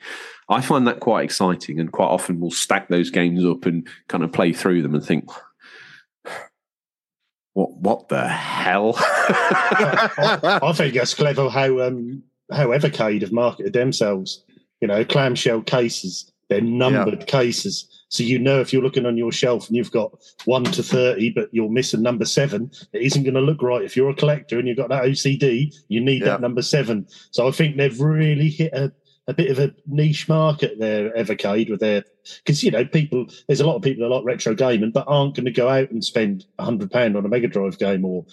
I 0.49 0.61
find 0.61 0.87
that 0.87 1.01
quite 1.01 1.25
exciting, 1.25 1.79
and 1.79 1.91
quite 1.91 2.07
often 2.07 2.39
we'll 2.39 2.51
stack 2.51 2.87
those 2.87 3.09
games 3.09 3.43
up 3.43 3.65
and 3.65 3.85
kind 4.07 4.23
of 4.23 4.31
play 4.31 4.53
through 4.53 4.81
them 4.81 4.95
and 4.95 5.03
think, 5.03 5.29
what 7.57 7.71
what 7.77 8.07
the 8.09 8.27
hell? 8.27 8.93
I, 8.99 10.59
I 10.63 10.73
think 10.73 10.93
that's 10.93 11.15
clever 11.15 11.49
how 11.49 11.79
um, 11.81 12.21
how 12.51 12.67
Evercade 12.67 13.21
have 13.21 13.31
marketed 13.31 13.73
themselves. 13.73 14.43
You 14.79 14.87
know, 14.87 15.03
clamshell 15.03 15.63
cases, 15.63 16.31
they're 16.49 16.61
numbered 16.61 17.25
cases. 17.25 17.91
So 18.09 18.21
you 18.21 18.37
know 18.37 18.61
if 18.61 18.71
you're 18.71 18.83
looking 18.83 19.07
on 19.07 19.17
your 19.17 19.31
shelf 19.31 19.67
and 19.67 19.75
you've 19.75 19.91
got 19.91 20.13
one 20.45 20.65
to 20.65 20.83
thirty, 20.83 21.31
but 21.31 21.49
you're 21.51 21.67
missing 21.69 22.03
number 22.03 22.25
seven, 22.25 22.69
it 22.93 23.01
isn't 23.01 23.23
going 23.23 23.33
to 23.33 23.41
look 23.41 23.63
right. 23.63 23.81
If 23.83 23.97
you're 23.97 24.11
a 24.11 24.15
collector 24.15 24.59
and 24.59 24.67
you've 24.67 24.77
got 24.77 24.89
that 24.89 25.05
OCD, 25.05 25.73
you 25.87 25.99
need 25.99 26.21
Yeah. 26.21 26.27
that 26.27 26.41
number 26.41 26.61
seven. 26.61 27.07
So 27.31 27.47
I 27.47 27.51
think 27.51 27.75
they've 27.75 27.99
really 27.99 28.49
hit 28.49 28.71
a, 28.73 28.91
a 29.27 29.33
bit 29.33 29.49
of 29.49 29.57
a 29.57 29.73
niche 29.87 30.29
market 30.29 30.77
there, 30.79 31.11
Evercade, 31.15 31.71
with 31.71 31.79
their 31.79 32.03
because 32.43 32.63
you 32.63 32.71
know 32.71 32.85
people. 32.85 33.27
There's 33.47 33.59
a 33.61 33.67
lot 33.67 33.75
of 33.75 33.81
people 33.81 34.07
that 34.07 34.15
like 34.15 34.25
retro 34.25 34.53
gaming, 34.55 34.91
but 34.91 35.05
aren't 35.07 35.35
going 35.35 35.45
to 35.45 35.51
go 35.51 35.69
out 35.69 35.91
and 35.91 36.03
spend 36.03 36.45
a 36.59 36.65
hundred 36.65 36.91
pound 36.91 37.15
on 37.17 37.25
a 37.25 37.29
Mega 37.29 37.47
Drive 37.47 37.77
game 37.79 38.05
or 38.05 38.25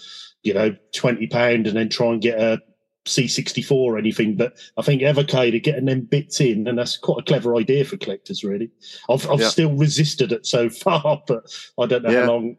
you 0.43 0.55
know 0.55 0.75
twenty 0.93 1.27
pound 1.27 1.67
and 1.67 1.77
then 1.77 1.89
try 1.89 2.09
and 2.09 2.21
get 2.23 2.39
a 2.41 2.61
C64 3.07 3.71
or 3.73 3.99
anything. 3.99 4.37
But 4.37 4.57
I 4.77 4.83
think 4.83 5.03
Evercade 5.03 5.55
are 5.55 5.59
getting 5.59 5.85
them 5.85 6.03
bits 6.03 6.41
in, 6.41 6.67
and 6.67 6.79
that's 6.79 6.97
quite 6.97 7.19
a 7.21 7.23
clever 7.25 7.57
idea 7.57 7.85
for 7.85 7.97
collectors. 7.97 8.43
Really, 8.45 8.71
I've 9.11 9.29
I've 9.31 9.41
Yeah. 9.41 9.49
still 9.49 9.73
resisted 9.73 10.33
it 10.33 10.47
so 10.47 10.69
far, 10.85 11.23
but 11.27 11.45
I 11.79 11.87
don't 11.87 12.03
know 12.03 12.11
Yeah. 12.11 12.21
how 12.23 12.33
long. 12.33 12.57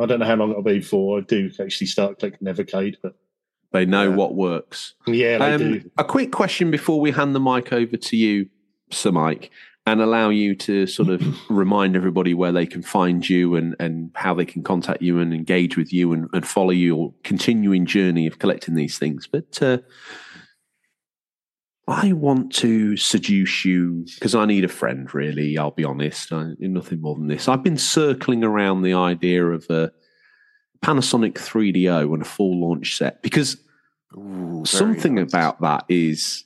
I 0.00 0.06
don't 0.06 0.20
know 0.20 0.26
how 0.26 0.36
long 0.36 0.50
it'll 0.50 0.62
be 0.62 0.78
before 0.78 1.18
I 1.18 1.20
do 1.20 1.50
actually 1.60 1.86
start 1.88 2.18
collecting 2.18 2.48
Evercade. 2.48 2.94
But 3.02 3.14
they 3.72 3.84
know 3.84 4.08
Yeah. 4.08 4.16
what 4.16 4.34
works. 4.34 4.94
yeah, 5.06 5.36
they 5.36 5.52
Um, 5.52 5.58
do. 5.80 5.90
a 5.98 6.04
quick 6.04 6.32
question 6.32 6.70
before 6.70 6.98
we 6.98 7.10
hand 7.10 7.34
the 7.34 7.40
mic 7.40 7.74
over 7.74 7.98
to 7.98 8.16
you, 8.16 8.48
Sir 8.90 9.12
Mike, 9.12 9.50
and 9.84 10.00
allow 10.00 10.28
you 10.28 10.54
to 10.54 10.86
sort 10.86 11.08
of 11.08 11.22
remind 11.50 11.96
everybody 11.96 12.34
where 12.34 12.52
they 12.52 12.66
can 12.66 12.82
find 12.82 13.28
you 13.28 13.56
and, 13.56 13.74
and 13.80 14.10
how 14.14 14.34
they 14.34 14.44
can 14.44 14.62
contact 14.62 15.02
you 15.02 15.18
and 15.18 15.34
engage 15.34 15.76
with 15.76 15.92
you 15.92 16.12
and, 16.12 16.28
and 16.32 16.46
follow 16.46 16.70
your 16.70 17.12
continuing 17.24 17.86
journey 17.86 18.26
of 18.26 18.38
collecting 18.38 18.74
these 18.74 18.98
things. 18.98 19.26
But 19.26 19.60
uh, 19.60 19.78
I 21.88 22.12
want 22.12 22.52
to 22.56 22.96
seduce 22.96 23.64
you 23.64 24.06
because 24.14 24.34
I 24.34 24.46
need 24.46 24.64
a 24.64 24.68
friend, 24.68 25.12
really. 25.12 25.58
I'll 25.58 25.72
be 25.72 25.84
honest. 25.84 26.32
I, 26.32 26.52
nothing 26.58 27.00
more 27.00 27.16
than 27.16 27.26
this. 27.26 27.48
I've 27.48 27.64
been 27.64 27.76
circling 27.76 28.44
around 28.44 28.82
the 28.82 28.94
idea 28.94 29.44
of 29.44 29.68
a 29.68 29.90
Panasonic 30.84 31.34
3DO 31.34 32.12
and 32.12 32.22
a 32.22 32.26
full 32.26 32.60
launch 32.60 32.96
set 32.96 33.22
because 33.22 33.56
Ooh, 34.16 34.62
something 34.64 35.18
about 35.18 35.60
that 35.60 35.84
is 35.88 36.44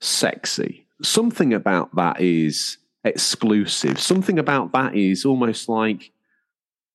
sexy. 0.00 0.87
Something 1.02 1.52
about 1.54 1.94
that 1.96 2.20
is 2.20 2.78
exclusive. 3.04 4.00
Something 4.00 4.38
about 4.38 4.72
that 4.72 4.94
is 4.94 5.24
almost 5.24 5.68
like, 5.68 6.10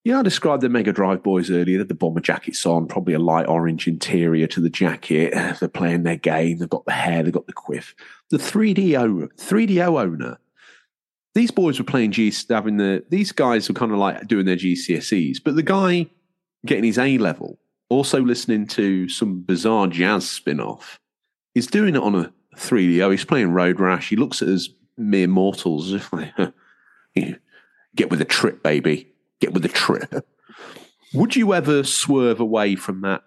yeah, 0.03 0.19
I 0.19 0.21
described 0.23 0.61
the 0.61 0.69
Mega 0.69 0.91
Drive 0.91 1.23
boys 1.23 1.49
earlier. 1.49 1.65
They 1.65 1.77
had 1.79 1.87
the 1.87 1.95
bomber 1.95 2.19
jackets 2.19 2.65
on, 2.65 2.87
probably 2.87 3.13
a 3.13 3.19
light 3.19 3.47
orange 3.47 3.87
interior 3.87 4.47
to 4.47 4.59
the 4.59 4.69
jacket. 4.69 5.33
They're 5.59 5.69
playing 5.69 6.03
their 6.03 6.17
game. 6.17 6.57
They've 6.57 6.69
got 6.69 6.85
the 6.85 6.91
hair. 6.91 7.23
They've 7.23 7.31
got 7.31 7.47
the 7.47 7.53
quiff. 7.53 7.95
The 8.29 8.37
3DO, 8.37 9.29
3DO 9.37 10.01
owner, 10.01 10.37
these 11.35 11.51
boys 11.51 11.79
were 11.79 11.85
playing 11.85 12.11
G, 12.11 12.31
having 12.49 12.77
the, 12.77 13.03
these 13.09 13.31
guys 13.31 13.67
were 13.67 13.75
kind 13.75 13.91
of 13.91 13.97
like 13.97 14.27
doing 14.27 14.45
their 14.45 14.55
GCSEs, 14.55 15.37
but 15.43 15.55
the 15.55 15.63
guy 15.63 16.07
getting 16.65 16.83
his 16.83 16.99
A 16.99 17.17
level, 17.17 17.57
also 17.89 18.21
listening 18.21 18.67
to 18.67 19.09
some 19.09 19.41
bizarre 19.41 19.87
jazz 19.87 20.29
spin 20.29 20.59
off, 20.59 20.99
is 21.55 21.67
doing 21.67 21.95
it 21.95 22.01
on 22.01 22.15
a 22.15 22.33
3DO. 22.57 23.11
He's 23.11 23.25
playing 23.25 23.51
Road 23.51 23.79
Rash. 23.79 24.09
He 24.09 24.15
looks 24.15 24.41
at 24.41 24.47
us 24.47 24.69
mere 24.97 25.27
mortals 25.27 25.87
as 25.87 26.01
if 26.01 26.13
like, 26.13 26.33
"Yeah, 27.15 27.35
get 27.95 28.09
with 28.09 28.19
the 28.19 28.25
trip, 28.25 28.63
baby. 28.63 29.11
Get 29.39 29.53
with 29.53 29.63
the 29.63 29.69
trip. 29.69 30.27
Would 31.13 31.35
you 31.35 31.53
ever 31.53 31.83
swerve 31.83 32.39
away 32.39 32.75
from 32.75 33.01
that 33.01 33.23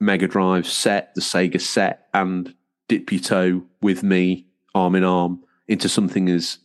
Mega 0.00 0.28
Drive 0.28 0.66
set, 0.66 1.14
the 1.14 1.20
Sega 1.20 1.60
set, 1.60 2.08
and 2.14 2.54
dip 2.88 3.12
your 3.12 3.20
toe 3.20 3.62
with 3.82 4.02
me, 4.02 4.46
arm 4.74 4.94
in 4.94 5.04
arm, 5.04 5.42
into 5.68 5.88
something 5.88 6.28
as 6.28 6.58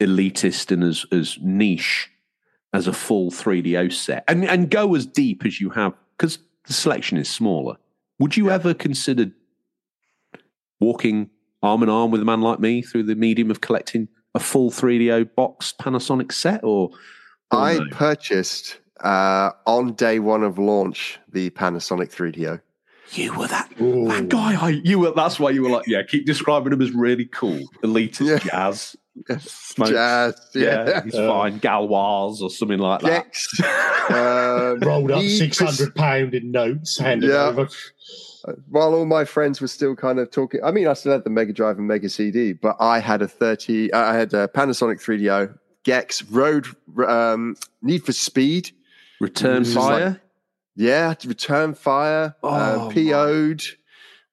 elitist 0.00 0.70
and 0.70 0.82
as, 0.84 1.06
as 1.12 1.38
niche 1.40 2.10
as 2.72 2.86
a 2.86 2.92
full 2.92 3.30
3DO 3.30 3.92
set 3.92 4.24
and, 4.28 4.44
and 4.44 4.70
go 4.70 4.94
as 4.94 5.06
deep 5.06 5.44
as 5.44 5.60
you 5.60 5.70
have 5.70 5.92
because 6.16 6.38
the 6.66 6.72
selection 6.72 7.18
is 7.18 7.28
smaller. 7.28 7.76
Would 8.18 8.36
you 8.36 8.50
ever 8.50 8.74
consider 8.74 9.30
walking 10.82 11.30
arm 11.62 11.82
in 11.82 11.88
arm 11.88 12.10
with 12.10 12.20
a 12.20 12.24
man 12.24 12.40
like 12.42 12.58
me 12.60 12.82
through 12.82 13.04
the 13.04 13.14
medium 13.14 13.50
of 13.50 13.60
collecting 13.60 14.08
a 14.34 14.40
full 14.40 14.70
3DO 14.70 15.34
box 15.36 15.72
Panasonic 15.80 16.32
set 16.32 16.62
or, 16.64 16.90
or 17.50 17.58
I 17.58 17.74
no? 17.78 17.84
purchased 17.92 18.78
uh, 19.00 19.50
on 19.66 19.92
day 19.94 20.18
one 20.18 20.42
of 20.42 20.58
launch 20.58 21.18
the 21.30 21.50
Panasonic 21.50 22.10
3DO. 22.14 22.60
you 23.12 23.32
were 23.38 23.46
that 23.46 23.70
Ooh. 23.80 24.08
that 24.08 24.28
guy 24.28 24.54
I, 24.60 24.68
you 24.84 24.98
were 25.00 25.12
that's 25.12 25.38
why 25.38 25.50
you 25.50 25.62
were 25.62 25.68
like 25.70 25.86
yeah 25.86 26.02
keep 26.02 26.24
describing 26.26 26.72
him 26.72 26.80
as 26.82 26.90
really 26.92 27.26
cool 27.26 27.60
elitist 27.84 28.28
Yeah. 28.28 28.38
jazz 28.38 28.96
smokes. 29.40 29.90
Jazz, 29.90 30.34
yeah, 30.54 30.88
yeah. 30.88 31.04
he's 31.04 31.14
Uh, 31.14 31.28
fine 31.28 31.58
Gauloises 31.60 32.40
or 32.40 32.48
something 32.48 32.78
like 32.78 33.02
that 33.02 33.24
Gex. 33.24 33.60
Um, 34.10 34.80
Rolled 34.80 35.10
up 35.12 35.22
six 35.22 35.58
hundred 35.60 35.94
pound 35.94 36.34
in 36.34 36.50
notes, 36.50 36.98
handed 36.98 37.30
Yeah. 37.30 37.44
over. 37.48 37.68
While 38.68 38.94
all 38.94 39.06
my 39.06 39.24
friends 39.24 39.60
were 39.60 39.68
still 39.68 39.94
kind 39.96 40.18
of 40.18 40.30
talking, 40.30 40.60
I 40.64 40.70
mean, 40.70 40.86
I 40.88 40.94
still 40.94 41.12
had 41.12 41.24
the 41.24 41.30
Mega 41.30 41.52
Drive 41.52 41.78
and 41.78 41.86
Mega 41.86 42.08
CD, 42.08 42.52
but 42.52 42.76
I 42.80 42.98
had 42.98 43.22
a 43.22 43.28
30, 43.28 43.92
uh, 43.92 43.98
I 43.98 44.14
had 44.14 44.34
a 44.34 44.48
Panasonic 44.48 45.00
3DO, 45.00 45.56
Gex, 45.84 46.22
Road, 46.24 46.66
um, 47.06 47.56
Need 47.82 48.04
for 48.04 48.12
Speed, 48.12 48.70
Return 49.20 49.64
Fire. 49.64 50.08
like- 50.10 50.20
yeah, 50.74 51.14
Return 51.26 51.74
Fire, 51.74 52.34
Oh, 52.42 52.48
uh, 52.48 52.88
PO'ed. 52.90 53.62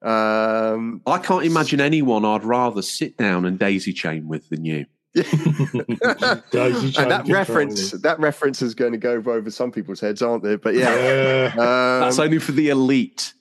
Um, 0.01 1.01
I 1.05 1.17
can't 1.17 1.43
imagine 1.45 1.81
anyone 1.81 2.23
I'd 2.23 2.45
rather 2.45 2.81
sit 2.81 3.17
down 3.17 3.45
and 3.45 3.59
daisy 3.59 3.91
chain 3.91 4.27
with 4.29 4.47
than 4.49 4.63
you. 4.63 4.85
And 5.15 7.11
that 7.11 7.23
reference, 7.27 7.91
that 7.91 8.17
reference 8.19 8.61
is 8.61 8.73
going 8.75 8.91
to 8.93 8.97
go 8.97 9.15
over 9.25 9.49
some 9.51 9.71
people's 9.71 9.99
heads, 9.99 10.21
aren't 10.21 10.43
they? 10.43 10.55
But 10.55 10.75
yeah, 10.75 10.95
Yeah. 10.95 11.51
um, 11.53 12.01
That's 12.01 12.19
only 12.19 12.39
for 12.39 12.51
the 12.51 12.69
elite. 12.69 13.33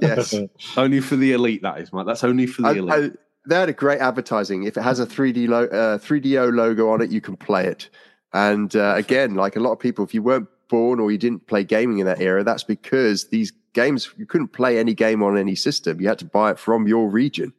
Yes. 0.00 0.34
Only 0.76 1.00
for 1.00 1.16
the 1.16 1.32
elite, 1.32 1.62
that 1.62 1.78
is, 1.80 1.92
Mike. 1.92 2.06
That's 2.06 2.24
only 2.24 2.46
for 2.46 2.62
the 2.62 2.68
I, 2.68 2.72
elite. 2.72 3.12
I, 3.12 3.16
they 3.48 3.56
had 3.56 3.68
a 3.68 3.74
great 3.74 4.00
advertising. 4.00 4.64
If 4.64 4.76
it 4.76 4.82
has 4.82 5.00
a 5.00 5.06
3D 5.06 5.48
lo- 5.48 5.64
uh, 5.64 5.98
3DO 5.98 6.54
logo 6.54 6.90
on 6.90 7.00
it, 7.00 7.10
you 7.10 7.20
can 7.20 7.36
play 7.36 7.66
it. 7.66 7.88
And 8.32 8.74
uh, 8.76 8.94
again, 8.96 9.34
like 9.34 9.56
a 9.56 9.60
lot 9.60 9.72
of 9.72 9.78
people, 9.78 10.04
if 10.04 10.14
you 10.14 10.22
weren't 10.22 10.48
born 10.68 11.00
or 11.00 11.10
you 11.10 11.18
didn't 11.18 11.46
play 11.46 11.64
gaming 11.64 11.98
in 11.98 12.06
that 12.06 12.20
era, 12.20 12.44
that's 12.44 12.62
because 12.62 13.28
these 13.28 13.52
games 13.72 14.10
you 14.16 14.26
couldn't 14.26 14.48
play 14.48 14.78
any 14.78 14.94
game 14.94 15.22
on 15.22 15.36
any 15.36 15.54
system. 15.54 16.00
You 16.00 16.08
had 16.08 16.18
to 16.20 16.24
buy 16.24 16.52
it 16.52 16.58
from 16.58 16.86
your 16.86 17.08
region, 17.08 17.52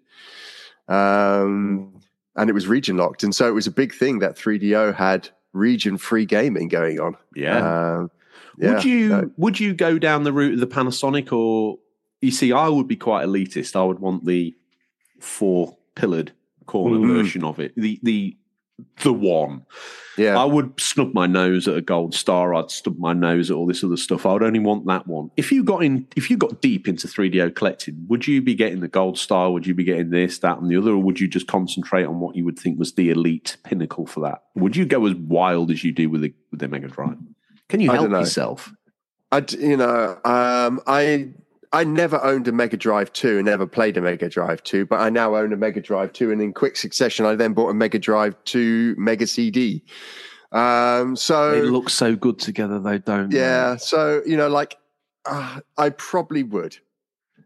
um, 0.88 2.00
and 2.36 2.50
it 2.50 2.54
was 2.54 2.68
region 2.68 2.98
locked. 2.98 3.24
And 3.24 3.36
so 3.36 3.48
it 3.48 3.52
was 3.52 3.68
a 3.68 3.72
big 3.72 3.94
thing 3.94 4.20
that 4.20 4.38
3DO 4.38 4.96
had 4.96 5.30
region 5.54 5.98
free 5.98 6.26
gaming 6.26 6.70
going 6.70 7.00
on. 7.00 7.18
yeah. 7.36 7.98
Um, 7.98 8.12
yeah, 8.58 8.74
would 8.74 8.84
you 8.86 9.10
no. 9.10 9.32
would 9.38 9.60
you 9.60 9.74
go 9.74 9.98
down 9.98 10.24
the 10.24 10.34
route 10.34 10.56
of 10.56 10.60
the 10.60 10.68
Panasonic 10.68 11.32
or 11.32 11.80
you 12.22 12.32
see 12.32 12.52
I 12.52 12.68
would 12.70 12.88
be 12.88 12.96
quite 12.96 13.26
elitist. 13.26 13.76
I 13.76 13.84
would 13.84 14.00
want 14.00 14.26
the 14.26 14.56
four 15.20 15.78
pillared 15.96 16.32
corner 16.66 16.98
Mhm. 16.98 17.08
version 17.08 17.44
of 17.44 17.60
it. 17.60 17.74
The 17.76 18.00
the 18.04 18.38
the 19.04 19.14
one. 19.14 19.64
Yeah, 20.18 20.40
I 20.40 20.44
would 20.44 20.80
snub 20.80 21.14
my 21.14 21.28
nose 21.28 21.68
at 21.68 21.78
a 21.78 21.82
gold 21.82 22.16
star. 22.16 22.54
I'd 22.56 22.72
stub 22.72 22.98
my 22.98 23.14
nose 23.14 23.52
at 23.52 23.56
all 23.56 23.68
this 23.68 23.84
other 23.84 23.96
stuff. 23.98 24.26
I 24.26 24.34
would 24.34 24.42
only 24.44 24.60
want 24.60 24.88
that 24.88 25.06
one. 25.08 25.30
If 25.38 25.52
you 25.52 25.64
got 25.64 25.84
in, 25.84 26.08
if 26.16 26.30
you 26.32 26.38
got 26.38 26.62
deep 26.62 26.88
into 26.88 27.08
3DO 27.08 27.52
collecting, 27.52 28.06
would 28.08 28.28
you 28.28 28.42
be 28.42 28.56
getting 28.56 28.80
the 28.80 28.88
gold 28.88 29.20
star? 29.20 29.52
Would 29.52 29.68
you 29.68 29.76
be 29.76 29.84
getting 29.84 30.10
this, 30.10 30.40
that, 30.40 30.58
and 30.60 30.70
the 30.70 30.78
other, 30.78 30.92
or 30.92 30.98
would 30.98 31.20
you 31.20 31.28
just 31.28 31.48
concentrate 31.48 32.06
on 32.06 32.20
what 32.20 32.36
you 32.36 32.44
would 32.44 32.58
think 32.58 32.80
was 32.80 32.94
the 32.94 33.10
elite 33.12 33.58
pinnacle 33.64 34.08
for 34.08 34.22
that? 34.22 34.44
Would 34.56 34.76
you 34.76 34.86
go 34.86 35.06
as 35.06 35.14
wild 35.16 35.70
as 35.70 35.84
you 35.84 35.92
do 35.92 36.10
with 36.10 36.22
the 36.22 36.34
with 36.50 36.60
the 36.60 36.68
Mega 36.68 36.88
Drive? 36.88 37.18
Can 37.70 37.82
you 37.82 37.92
help 37.92 38.10
yourself? 38.10 38.74
I, 39.32 39.46
you 39.60 39.78
know, 39.78 40.18
um, 40.26 40.82
I 40.88 41.30
I 41.74 41.84
never 41.86 42.22
owned 42.24 42.48
a 42.48 42.52
Mega 42.52 42.76
Drive 42.78 43.14
2 43.14 43.38
and 43.38 43.46
never 43.46 43.66
played 43.66 43.96
a 43.98 44.02
Mega 44.02 44.28
Drive 44.30 44.62
2, 44.64 44.86
but 44.88 45.00
I 45.00 45.10
now 45.10 45.36
own 45.36 45.54
a 45.54 45.58
Mega 45.58 45.80
Drive 45.82 46.12
2. 46.14 46.32
And 46.32 46.42
in 46.42 46.52
quick 46.54 46.76
succession, 46.76 47.26
I 47.26 47.36
then 47.36 47.54
bought 47.54 47.70
a 47.70 47.74
Mega 47.74 47.98
Drive 48.00 48.36
2 48.44 48.96
Mega 48.98 49.26
CD. 49.26 49.84
Um, 50.52 51.16
so, 51.16 51.52
They 51.52 51.62
look 51.62 51.90
so 51.90 52.16
good 52.16 52.40
together, 52.40 52.78
though, 52.80 52.98
don't 52.98 53.30
they? 53.30 53.38
yeah, 53.38 53.78
so, 53.78 54.22
you 54.26 54.36
know, 54.36 54.50
like, 54.50 54.78
uh, 55.26 55.62
I 55.78 55.92
probably 55.92 56.44
would. 56.44 56.78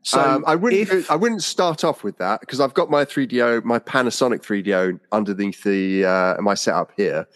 So 0.01 0.19
um, 0.21 0.43
I 0.47 0.55
wouldn't. 0.55 0.89
if- 0.89 1.09
I 1.11 1.15
wouldn't 1.15 1.41
start 1.43 1.83
off 1.83 2.03
with 2.03 2.17
that 2.19 2.39
because 2.39 2.59
I've 2.59 2.73
got 2.75 2.89
my 2.91 3.05
3DO, 3.05 3.63
my 3.63 3.79
Panasonic 3.79 4.41
3DO 4.43 4.99
underneath 5.11 5.63
the 5.63 6.05
uh, 6.05 6.41
my 6.41 6.53
setup 6.53 6.91
here. 6.95 7.27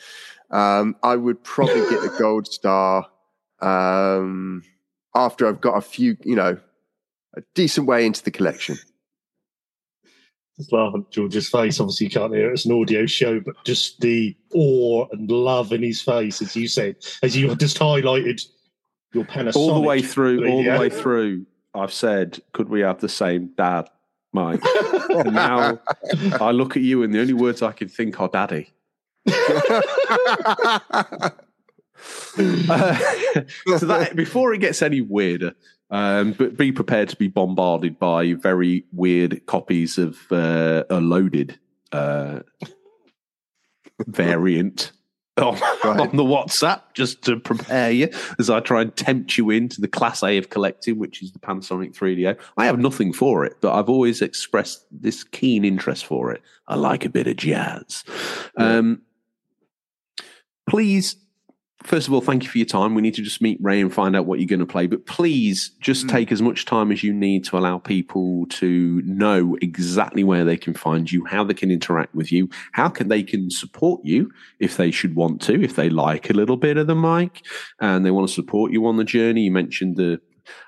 Um, 0.52 0.96
I 1.02 1.16
would 1.16 1.44
probably 1.44 1.82
get 1.90 2.02
the 2.02 2.16
gold 2.20 2.46
star 2.48 3.08
um, 3.62 4.64
after 5.16 5.48
I've 5.48 5.62
got 5.62 5.78
a 5.78 5.82
few, 5.82 6.16
you 6.24 6.36
know, 6.36 6.60
a 7.40 7.44
decent 7.56 7.88
way 7.88 8.06
into 8.06 8.24
the 8.24 8.32
collection. 8.32 8.78
Just 10.58 10.74
laugh 10.74 10.94
at 10.94 11.10
George's 11.10 11.50
face. 11.50 11.80
Obviously, 11.80 12.08
you 12.08 12.12
can't 12.12 12.34
hear 12.34 12.50
it. 12.50 12.54
It's 12.54 12.66
an 12.66 12.74
audio 12.74 13.06
show, 13.06 13.40
but 13.40 13.56
just 13.64 14.02
the 14.02 14.36
awe 14.54 15.08
and 15.12 15.32
love 15.32 15.72
in 15.72 15.82
his 15.82 16.02
face, 16.02 16.42
as 16.42 16.56
you 16.56 16.68
said, 16.68 16.98
as 17.24 17.36
you 17.36 17.56
just 17.56 17.80
highlighted 17.80 18.46
your 19.14 19.24
Panasonic. 19.24 19.56
all 19.56 19.74
the 19.74 19.80
way 19.80 20.02
through, 20.02 20.50
all 20.50 20.64
the 20.64 20.78
way 20.78 20.90
through, 20.90 21.46
I've 21.74 21.94
said, 21.94 22.42
could 22.52 22.68
we 22.68 22.82
have 22.82 23.00
the 23.00 23.08
same 23.08 23.52
dad, 23.58 23.90
Mike? 24.34 24.62
and 25.10 25.34
now 25.34 25.80
I 26.42 26.52
look 26.52 26.76
at 26.76 26.84
you, 26.84 27.04
and 27.04 27.14
the 27.14 27.22
only 27.22 27.34
words 27.34 27.62
I 27.62 27.72
can 27.72 27.88
think 27.88 28.20
are 28.20 28.28
daddy. 28.28 28.74
Uh, 29.28 29.82
so 33.78 33.86
that 33.86 34.14
before 34.16 34.54
it 34.54 34.60
gets 34.60 34.82
any 34.82 35.00
weirder, 35.00 35.54
um, 35.90 36.34
but 36.34 36.58
be 36.58 36.72
prepared 36.72 37.10
to 37.10 37.16
be 37.16 37.28
bombarded 37.28 38.00
by 38.00 38.34
very 38.34 38.86
weird 38.92 39.46
copies 39.46 39.98
of 39.98 40.32
uh, 40.32 40.84
a 40.90 41.00
loaded 41.00 41.60
uh, 41.92 42.42
variant 44.08 44.92
on, 45.38 45.56
on 45.84 46.16
the 46.16 46.24
WhatsApp, 46.24 46.82
just 46.94 47.24
to 47.24 47.40
prepare 47.40 47.92
you 47.92 48.10
as 48.38 48.50
I 48.50 48.60
try 48.60 48.82
and 48.82 48.96
tempt 48.96 49.38
you 49.38 49.50
into 49.50 49.82
the 49.82 49.88
class 49.88 50.24
A 50.24 50.38
of 50.38 50.50
collecting, 50.50 51.00
which 51.00 51.24
is 51.24 51.32
the 51.32 51.40
Panasonic 51.40 51.96
3DO. 51.96 52.38
I 52.58 52.66
have 52.66 52.80
nothing 52.80 53.14
for 53.14 53.46
it, 53.46 53.58
but 53.62 53.74
I've 53.74 53.90
always 53.90 54.22
expressed 54.22 54.86
this 54.92 55.24
keen 55.24 55.66
interest 55.66 56.06
for 56.06 56.32
it. 56.32 56.42
I 56.68 56.76
like 56.76 57.06
a 57.06 57.10
bit 57.10 57.28
of 57.28 57.38
jazz. 57.38 58.04
Um, 58.58 59.02
please 60.70 61.16
first 61.84 62.08
of 62.08 62.14
all, 62.14 62.22
thank 62.22 62.44
you 62.44 62.50
for 62.50 62.58
your 62.58 62.66
time. 62.68 62.94
We 62.94 63.02
need 63.02 63.16
to 63.16 63.22
just 63.22 63.42
meet 63.42 63.58
Ray 63.62 63.80
and 63.80 63.94
find 63.94 64.16
out 64.16 64.26
what 64.26 64.40
you're 64.40 64.48
going 64.48 64.60
to 64.60 64.66
play. 64.66 64.88
But 64.88 65.06
please 65.06 65.72
just 65.80 66.06
mm. 66.06 66.10
take 66.10 66.32
as 66.32 66.42
much 66.42 66.66
time 66.66 66.92
as 66.92 67.04
you 67.04 67.14
need 67.14 67.46
to 67.46 67.58
allow 67.58 67.78
people 67.78 68.46
to 68.48 69.02
know 69.06 69.58
exactly 69.62 70.24
where 70.24 70.44
they 70.44 70.58
can 70.58 70.74
find 70.74 71.12
you, 71.12 71.26
how 71.26 71.44
they 71.44 71.54
can 71.54 71.72
interact 71.72 72.14
with 72.14 72.32
you, 72.32 72.50
how 72.74 72.90
can 72.90 73.08
they 73.08 73.24
can 73.24 73.50
support 73.50 74.02
you 74.04 74.32
if 74.60 74.78
they 74.78 74.92
should 74.92 75.16
want 75.16 75.42
to, 75.44 75.62
if 75.64 75.76
they 75.76 75.90
like 75.90 76.30
a 76.30 76.34
little 76.34 76.58
bit 76.58 76.78
of 76.78 76.88
the 76.88 76.96
mic 76.96 77.46
and 77.80 78.06
they 78.06 78.12
want 78.12 78.28
to 78.28 78.34
support 78.34 78.72
you 78.72 78.86
on 78.86 78.98
the 78.98 79.04
journey. 79.04 79.42
You 79.42 79.52
mentioned 79.52 79.96
the 79.96 80.20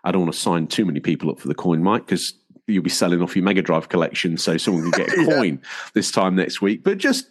I 0.03 0.11
don't 0.11 0.21
want 0.21 0.33
to 0.33 0.39
sign 0.39 0.67
too 0.67 0.85
many 0.85 0.99
people 0.99 1.31
up 1.31 1.39
for 1.39 1.47
the 1.47 1.55
coin 1.55 1.83
mic 1.83 2.05
because 2.05 2.35
you'll 2.67 2.83
be 2.83 2.89
selling 2.89 3.21
off 3.21 3.35
your 3.35 3.43
Mega 3.43 3.61
Drive 3.61 3.89
collection, 3.89 4.37
so 4.37 4.57
someone 4.57 4.91
can 4.91 5.05
get 5.05 5.17
a 5.17 5.21
Yeah. 5.25 5.35
coin 5.35 5.61
this 5.93 6.11
time 6.11 6.35
next 6.35 6.61
week. 6.61 6.83
But 6.83 6.97
just 6.97 7.30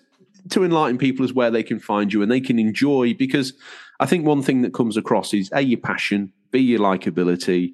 to 0.51 0.65
enlighten 0.65 0.99
people 0.99 1.25
as 1.25 1.33
where 1.33 1.51
they 1.51 1.63
can 1.63 1.79
find 1.79 2.13
you 2.13 2.23
and 2.23 2.31
they 2.31 2.41
can 2.41 2.59
enjoy 2.59 3.15
because 3.15 3.53
I 3.99 4.07
think 4.07 4.27
one 4.27 4.43
thing 4.43 4.63
that 4.63 4.75
comes 4.75 4.97
across 4.97 5.35
is 5.35 5.51
a 5.53 5.61
your 5.61 5.81
passion, 5.81 6.33
b 6.51 6.59
your 6.59 6.81
likability, 6.81 7.73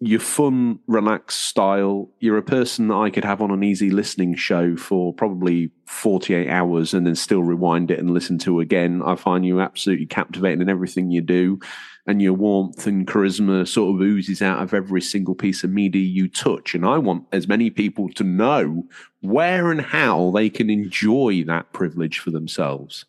your 0.00 0.20
fun, 0.20 0.78
relaxed 0.86 1.40
style. 1.40 2.10
You're 2.20 2.38
a 2.38 2.42
person 2.42 2.88
that 2.88 2.94
I 2.94 3.10
could 3.10 3.24
have 3.24 3.42
on 3.42 3.50
an 3.50 3.64
easy 3.64 3.90
listening 3.90 4.36
show 4.36 4.76
for 4.76 5.12
probably 5.12 5.70
48 5.86 6.48
hours 6.48 6.94
and 6.94 7.06
then 7.06 7.16
still 7.16 7.42
rewind 7.42 7.90
it 7.90 7.98
and 7.98 8.10
listen 8.10 8.38
to 8.40 8.60
again. 8.60 9.02
I 9.04 9.16
find 9.16 9.44
you 9.44 9.60
absolutely 9.60 10.06
captivating 10.06 10.60
in 10.60 10.68
everything 10.68 11.10
you 11.10 11.22
do, 11.22 11.58
and 12.08 12.22
your 12.22 12.32
warmth 12.32 12.86
and 12.86 13.06
charisma 13.06 13.68
sort 13.68 13.94
of 13.94 14.00
oozes 14.00 14.40
out 14.40 14.62
of 14.62 14.72
every 14.72 15.02
single 15.02 15.34
piece 15.34 15.62
of 15.62 15.68
media 15.68 16.02
you 16.02 16.26
touch. 16.26 16.74
And 16.74 16.86
I 16.86 16.96
want 16.96 17.26
as 17.32 17.46
many 17.46 17.68
people 17.68 18.08
to 18.14 18.24
know 18.24 18.86
where 19.20 19.70
and 19.70 19.82
how 19.82 20.30
they 20.30 20.48
can 20.48 20.70
enjoy 20.70 21.44
that 21.44 21.70
privilege 21.74 22.18
for 22.18 22.30
themselves. 22.30 23.04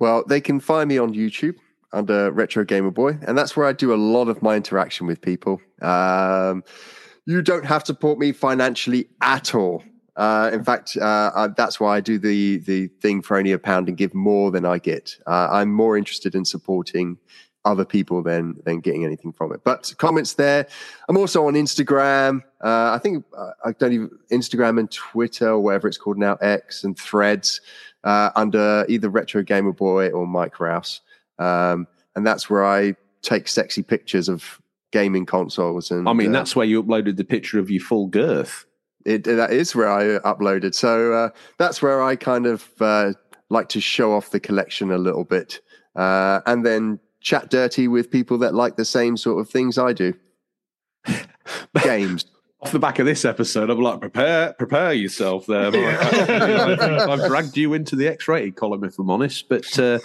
Well, 0.00 0.24
they 0.28 0.40
can 0.40 0.58
find 0.58 0.88
me 0.88 0.98
on 0.98 1.14
YouTube 1.14 1.54
under 1.92 2.32
Retro 2.32 2.64
Gamer 2.64 2.90
Boy, 2.90 3.16
and 3.22 3.38
that's 3.38 3.56
where 3.56 3.64
I 3.64 3.72
do 3.72 3.94
a 3.94 3.96
lot 3.96 4.26
of 4.26 4.42
my 4.42 4.56
interaction 4.56 5.06
with 5.06 5.20
people. 5.20 5.60
Um, 5.80 6.64
you 7.26 7.42
don't 7.42 7.64
have 7.64 7.84
to 7.84 7.92
support 7.92 8.18
me 8.18 8.32
financially 8.32 9.08
at 9.20 9.54
all. 9.54 9.84
Uh, 10.16 10.50
in 10.52 10.64
fact, 10.64 10.96
uh, 11.00 11.30
I, 11.32 11.46
that's 11.56 11.78
why 11.78 11.96
I 11.96 12.00
do 12.00 12.18
the 12.18 12.58
the 12.58 12.88
thing 13.00 13.22
for 13.22 13.36
only 13.36 13.52
a 13.52 13.58
pound 13.58 13.88
and 13.88 13.96
give 13.96 14.14
more 14.14 14.50
than 14.50 14.64
I 14.64 14.78
get. 14.78 15.16
Uh, 15.26 15.48
I'm 15.50 15.72
more 15.72 15.96
interested 15.96 16.34
in 16.34 16.44
supporting 16.44 17.18
other 17.64 17.84
people 17.84 18.22
than 18.22 18.60
than 18.64 18.80
getting 18.80 19.04
anything 19.04 19.32
from 19.32 19.52
it. 19.52 19.60
But 19.64 19.92
comments 19.98 20.34
there. 20.34 20.66
I'm 21.08 21.16
also 21.16 21.46
on 21.46 21.54
Instagram. 21.54 22.42
Uh, 22.62 22.92
I 22.92 22.98
think 23.02 23.24
uh, 23.36 23.50
I 23.64 23.72
don't 23.72 23.92
even 23.92 24.10
Instagram 24.30 24.78
and 24.78 24.90
Twitter 24.90 25.50
or 25.50 25.60
whatever 25.60 25.88
it's 25.88 25.98
called 25.98 26.18
now, 26.18 26.36
X 26.40 26.84
and 26.84 26.98
Threads 26.98 27.60
uh, 28.04 28.30
under 28.36 28.84
either 28.88 29.08
Retro 29.08 29.42
Gamer 29.42 29.72
Boy 29.72 30.10
or 30.10 30.26
Mike 30.26 30.60
Rouse. 30.60 31.00
Um, 31.38 31.86
and 32.14 32.26
that's 32.26 32.48
where 32.48 32.64
I 32.64 32.94
take 33.22 33.48
sexy 33.48 33.82
pictures 33.82 34.28
of 34.28 34.60
gaming 34.92 35.26
consoles. 35.26 35.90
And 35.90 36.08
I 36.08 36.12
mean, 36.12 36.28
uh, 36.28 36.38
that's 36.38 36.54
where 36.54 36.66
you 36.66 36.82
uploaded 36.82 37.16
the 37.16 37.24
picture 37.24 37.58
of 37.58 37.70
your 37.70 37.82
full 37.82 38.06
girth. 38.06 38.66
it, 39.04 39.24
that 39.24 39.52
is 39.52 39.74
where 39.74 39.90
I 39.90 40.18
uploaded. 40.20 40.74
So 40.74 41.12
uh, 41.12 41.28
that's 41.58 41.82
where 41.82 42.02
I 42.02 42.16
kind 42.16 42.46
of 42.46 42.68
uh, 42.80 43.12
like 43.50 43.68
to 43.70 43.80
show 43.80 44.12
off 44.12 44.30
the 44.30 44.40
collection 44.40 44.90
a 44.90 44.98
little 44.98 45.24
bit, 45.24 45.60
uh, 45.96 46.40
and 46.46 46.64
then 46.64 46.98
chat 47.24 47.50
dirty 47.50 47.88
with 47.88 48.10
people 48.10 48.38
that 48.38 48.54
like 48.54 48.76
the 48.76 48.84
same 48.84 49.16
sort 49.16 49.40
of 49.40 49.50
things 49.50 49.78
I 49.78 49.92
do. 49.92 50.14
Games. 51.82 52.26
Off 52.60 52.70
the 52.70 52.78
back 52.78 52.98
of 52.98 53.06
this 53.06 53.24
episode, 53.24 53.68
I'm 53.68 53.80
like, 53.80 54.00
prepare, 54.00 54.52
prepare 54.54 54.92
yourself 54.92 55.46
there. 55.46 55.70
Mike. 55.70 55.98
I 56.00 56.76
think 56.76 57.00
I've 57.02 57.26
dragged 57.28 57.56
you 57.56 57.74
into 57.74 57.96
the 57.96 58.08
X-rated 58.08 58.56
column, 58.56 58.84
if 58.84 58.98
I'm 58.98 59.10
honest. 59.10 59.48
But 59.48 59.78
uh, 59.78 59.98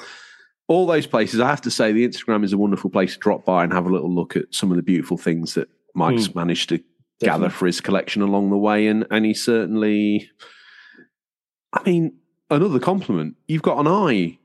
all 0.67 0.85
those 0.85 1.07
places, 1.07 1.39
I 1.39 1.47
have 1.49 1.61
to 1.61 1.71
say, 1.71 1.91
the 1.91 2.05
Instagram 2.05 2.43
is 2.43 2.51
a 2.51 2.57
wonderful 2.57 2.89
place 2.89 3.13
to 3.13 3.19
drop 3.19 3.45
by 3.45 3.63
and 3.63 3.71
have 3.71 3.85
a 3.85 3.89
little 3.89 4.13
look 4.13 4.35
at 4.35 4.45
some 4.51 4.71
of 4.71 4.77
the 4.77 4.83
beautiful 4.83 5.17
things 5.17 5.53
that 5.53 5.69
Mike's 5.93 6.35
managed 6.35 6.69
to 6.69 6.83
gather 7.21 7.49
for 7.49 7.65
his 7.65 7.79
collection 7.79 8.21
along 8.21 8.49
the 8.49 8.57
way. 8.57 8.87
And 8.87 9.05
and 9.09 9.25
he 9.25 9.33
certainly, 9.33 10.29
I 11.71 11.81
mean, 11.83 12.17
another 12.49 12.79
compliment. 12.79 13.35
You've 13.47 13.61
got 13.61 13.79
an 13.79 13.87
eye. 13.87 14.39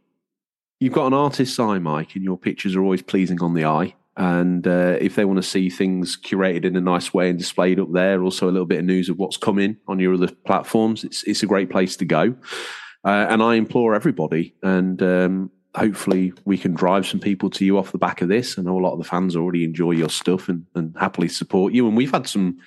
You've 0.85 0.93
got 0.93 1.07
an 1.07 1.15
artist's 1.15 1.59
eye, 1.59 1.79
Mike, 1.79 2.15
and 2.15 2.23
your 2.23 2.37
pictures 2.37 2.77
are 2.77 2.83
always 2.83 3.01
pleasing 3.01 3.41
on 3.41 3.55
the 3.55 3.65
eye. 3.65 3.95
And 4.19 4.67
uh, 4.67 4.99
if 5.01 5.15
they 5.15 5.25
want 5.25 5.39
to 5.39 5.43
see 5.43 5.71
things 5.71 6.15
curated 6.15 6.67
in 6.67 6.77
a 6.77 6.81
nice 6.83 7.15
way 7.15 7.31
and 7.31 7.39
displayed 7.39 7.81
up 7.81 7.91
there, 7.93 8.23
also 8.23 8.51
a 8.51 8.53
little 8.53 8.67
bit 8.67 8.81
of 8.81 8.85
news 8.85 9.09
of 9.09 9.17
what's 9.17 9.39
coming 9.39 9.79
on 9.89 9.99
your 9.99 10.13
other 10.13 10.29
platforms, 10.45 11.03
it's 11.03 11.23
it's 11.23 11.43
a 11.43 11.47
great 11.47 11.71
place 11.71 11.97
to 11.97 12.05
go. 12.05 12.37
Uh, 13.03 13.27
and 13.31 13.43
I 13.43 13.55
implore 13.55 13.95
everybody, 13.95 14.57
and 14.63 15.03
um, 15.03 15.51
hopefully 15.75 16.35
we 16.45 16.59
can 16.59 16.75
drive 16.75 17.07
some 17.07 17.19
people 17.19 17.49
to 17.49 17.65
you 17.65 17.79
off 17.79 17.91
the 17.93 17.97
back 17.97 18.21
of 18.21 18.29
this. 18.29 18.59
I 18.59 18.63
know 18.63 18.79
a 18.79 18.85
lot 18.85 18.93
of 18.93 18.99
the 18.99 19.09
fans 19.09 19.37
already 19.37 19.65
enjoy 19.65 19.93
your 19.93 20.11
stuff 20.11 20.51
and, 20.51 20.67
and 20.75 20.95
happily 21.01 21.29
support 21.29 21.73
you. 21.73 21.89
And 21.89 21.97
we've 21.97 22.13
had 22.13 22.29
some 22.29 22.59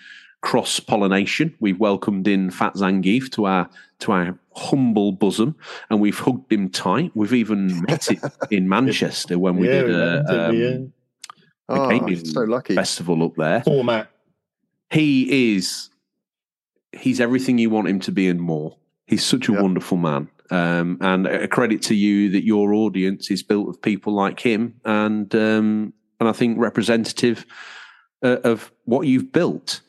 cross 0.42 0.80
pollination. 0.80 1.56
We've 1.60 1.80
welcomed 1.80 2.28
in 2.28 2.50
Fat 2.50 2.74
Zangief 2.74 3.32
to 3.34 3.46
our 3.46 3.70
to 4.00 4.12
our 4.12 4.38
humble 4.56 5.12
bosom, 5.12 5.56
and 5.90 6.00
we've 6.00 6.18
hugged 6.18 6.52
him 6.52 6.70
tight. 6.70 7.12
We've 7.16 7.34
even 7.34 7.82
met 7.88 8.12
it 8.12 8.20
in 8.52 8.68
Manchester 8.70 9.40
when 9.40 9.58
we 9.58 9.68
Yeah, 9.68 9.82
did 9.84 9.90
a, 9.96 10.50
um, 10.50 10.94
a 11.70 11.80
Oh, 11.80 11.90
gaming 11.90 12.24
so 12.26 12.42
lucky. 12.42 12.76
festival 12.76 13.24
up 13.24 13.36
there. 13.36 13.64
Format. 13.64 14.10
He 14.92 15.56
is 15.56 15.90
he's 16.94 17.20
everything 17.20 17.58
you 17.58 17.70
want 17.70 17.88
him 17.88 18.00
to 18.02 18.12
be 18.12 18.28
and 18.30 18.40
more. 18.40 18.78
He's 19.06 19.24
such 19.26 19.50
a 19.50 19.52
Yeah. 19.52 19.62
wonderful 19.62 19.98
man. 19.98 20.30
Um, 20.50 20.98
and 21.02 21.28
a 21.28 21.48
credit 21.48 21.82
to 21.84 21.96
you 21.96 22.30
that 22.30 22.46
your 22.46 22.74
audience 22.74 23.30
is 23.30 23.44
built 23.44 23.68
of 23.68 23.82
people 23.82 24.14
like 24.14 24.40
him, 24.40 24.76
and 24.86 25.34
um, 25.36 25.94
and 26.22 26.30
I 26.30 26.32
think 26.32 26.58
representative 26.58 27.46
uh, 28.24 28.38
of 28.46 28.72
what 28.86 29.08
you've 29.08 29.34
built. 29.34 29.82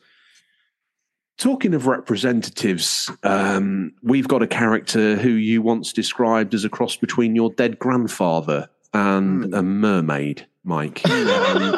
Talking 1.39 1.73
of 1.73 1.87
representatives, 1.87 3.09
um, 3.23 3.93
we've 4.03 4.27
got 4.27 4.43
a 4.43 4.47
character 4.47 5.15
who 5.15 5.29
you 5.29 5.61
once 5.61 5.93
described 5.93 6.53
as 6.53 6.65
a 6.65 6.69
cross 6.69 6.97
between 6.97 7.33
your 7.33 7.49
dead 7.51 7.79
grandfather 7.79 8.67
and 8.93 9.53
a 9.53 9.63
mermaid, 9.63 10.45
Mike. 10.65 11.01
Um, 11.09 11.77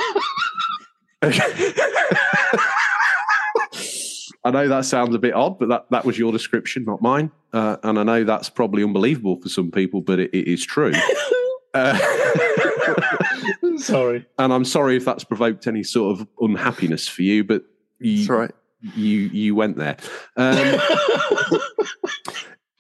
I 4.43 4.49
know 4.49 4.67
that 4.67 4.85
sounds 4.85 5.13
a 5.13 5.19
bit 5.19 5.35
odd, 5.35 5.59
but 5.59 5.69
that, 5.69 5.85
that 5.91 6.05
was 6.05 6.17
your 6.17 6.31
description, 6.31 6.83
not 6.85 6.99
mine. 6.99 7.29
Uh, 7.53 7.77
and 7.83 7.99
I 7.99 8.03
know 8.03 8.23
that's 8.23 8.49
probably 8.49 8.83
unbelievable 8.83 9.39
for 9.39 9.49
some 9.49 9.69
people, 9.69 10.01
but 10.01 10.19
it, 10.19 10.33
it 10.33 10.47
is 10.47 10.65
true. 10.65 10.93
Uh, 11.73 11.97
Sorry. 13.77 14.25
and 14.37 14.51
I'm 14.51 14.65
sorry 14.65 14.97
if 14.97 15.05
that's 15.05 15.23
provoked 15.23 15.67
any 15.67 15.83
sort 15.83 16.19
of 16.19 16.27
unhappiness 16.41 17.07
for 17.07 17.21
you, 17.21 17.45
but 17.45 17.63
you, 17.99 18.27
right. 18.27 18.51
You 18.81 19.19
you 19.19 19.55
went 19.55 19.77
there. 19.77 19.97
Um, 20.37 20.57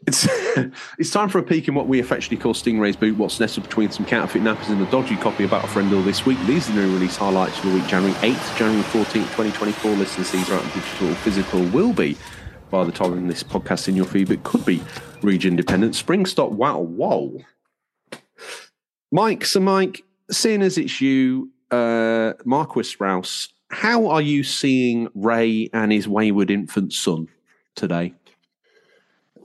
it's 0.07 0.27
it's 0.97 1.11
time 1.11 1.29
for 1.29 1.39
a 1.39 1.43
peek 1.43 1.67
in 1.67 1.75
what 1.75 1.87
we 1.87 1.99
affectionately 1.99 2.41
call 2.41 2.53
Stingray's 2.53 2.95
boot. 2.95 3.17
What's 3.17 3.39
nestled 3.39 3.67
between 3.67 3.91
some 3.91 4.05
counterfeit 4.05 4.41
nappers 4.41 4.69
and 4.69 4.81
a 4.81 4.89
dodgy 4.91 5.15
copy 5.17 5.45
about 5.45 5.63
of 5.63 5.69
Battlefriend 5.69 5.95
all 5.95 6.01
this 6.01 6.25
week. 6.25 6.39
These 6.45 6.69
are 6.69 6.73
the 6.73 6.81
new 6.81 6.93
release 6.93 7.15
highlights 7.15 7.57
for 7.57 7.67
the 7.67 7.75
week 7.75 7.87
January 7.87 8.15
8th, 8.15 8.57
January 8.57 8.83
14th, 8.83 9.29
2024. 9.35 9.91
Listeners, 9.91 10.31
these 10.31 10.49
are 10.49 10.55
out 10.55 10.63
in 10.63 10.69
digital 10.69 11.15
physical. 11.15 11.63
Will 11.67 11.93
be 11.93 12.17
by 12.69 12.83
the 12.83 12.91
time 12.91 13.27
this 13.27 13.43
podcast 13.43 13.87
in 13.87 13.95
your 13.95 14.05
feed, 14.05 14.29
but 14.29 14.43
could 14.43 14.65
be 14.65 14.81
region 15.21 15.55
dependent. 15.55 15.95
Spring 15.95 16.25
stock. 16.25 16.51
Wow, 16.51 16.79
whoa. 16.79 17.37
Mike, 19.11 19.45
so 19.45 19.59
Mike, 19.59 20.03
seeing 20.31 20.61
as 20.61 20.77
it's 20.77 21.01
you, 21.01 21.51
uh, 21.69 22.33
Marquis 22.45 22.95
Rouse, 22.99 23.49
how 23.71 24.07
are 24.07 24.21
you 24.21 24.43
seeing 24.43 25.07
Ray 25.15 25.69
and 25.73 25.91
his 25.91 26.07
wayward 26.07 26.51
infant 26.51 26.93
son 26.93 27.27
today? 27.75 28.13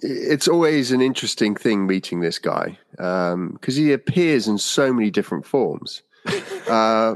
It's 0.03 0.47
always 0.47 0.93
an 0.93 1.01
interesting 1.01 1.55
thing 1.55 1.87
meeting 1.87 2.21
this 2.21 2.39
guy 2.39 2.79
because 2.91 3.77
he 3.77 3.93
appears 3.93 4.47
in 4.47 4.59
so 4.59 4.93
many 4.93 5.11
different 5.11 5.47
forms. 5.47 6.03
Uh, 6.69 7.15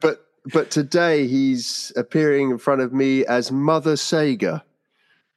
but 0.00 0.28
but 0.52 0.70
today 0.70 1.26
he's 1.26 1.90
appearing 1.96 2.50
in 2.52 2.58
front 2.58 2.80
of 2.80 2.92
me 2.92 3.26
as 3.26 3.50
Mother 3.50 3.94
Sega. 3.94 4.62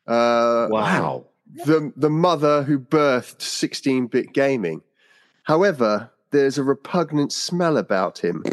Uh, 0.06 0.68
Wow. 0.70 1.26
the 1.66 1.92
the 1.98 2.12
mother 2.12 2.62
who 2.62 2.78
birthed 2.78 3.40
16-bit 3.40 4.34
gaming. 4.34 4.84
However, 5.42 6.12
there's 6.30 6.60
a 6.60 6.64
repugnant 6.64 7.32
smell 7.32 7.78
about 7.78 8.20
him 8.20 8.44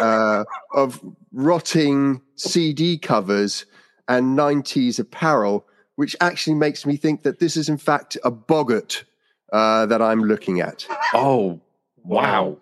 uh, 0.00 0.44
of 0.74 1.00
rotting 1.32 2.22
CD 2.36 2.98
covers 2.98 3.66
and 4.08 4.38
90s 4.38 4.98
apparel, 4.98 5.66
which 5.96 6.16
actually 6.20 6.54
makes 6.54 6.86
me 6.86 6.96
think 6.96 7.22
that 7.22 7.38
this 7.38 7.56
is 7.56 7.68
in 7.68 7.78
fact 7.78 8.16
a 8.24 8.30
boggart 8.30 9.04
uh, 9.52 9.86
that 9.86 10.02
I'm 10.02 10.22
looking 10.22 10.60
at. 10.60 10.86
Oh, 11.14 11.60
wow. 12.04 12.58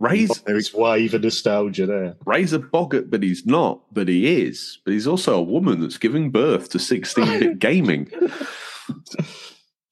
Ray's, 0.00 0.42
There's 0.42 0.74
wave 0.74 1.14
of 1.14 1.22
nostalgia 1.22 1.86
there. 1.86 2.16
Ray's 2.26 2.52
a 2.52 2.58
boggart, 2.58 3.10
but 3.10 3.22
he's 3.22 3.46
not, 3.46 3.80
but 3.92 4.08
he 4.08 4.42
is. 4.42 4.80
But 4.84 4.92
he's 4.92 5.06
also 5.06 5.38
a 5.38 5.42
woman 5.42 5.80
that's 5.80 5.98
giving 5.98 6.30
birth 6.30 6.68
to 6.70 6.78
16 6.78 7.38
bit 7.38 7.58
gaming. 7.58 8.10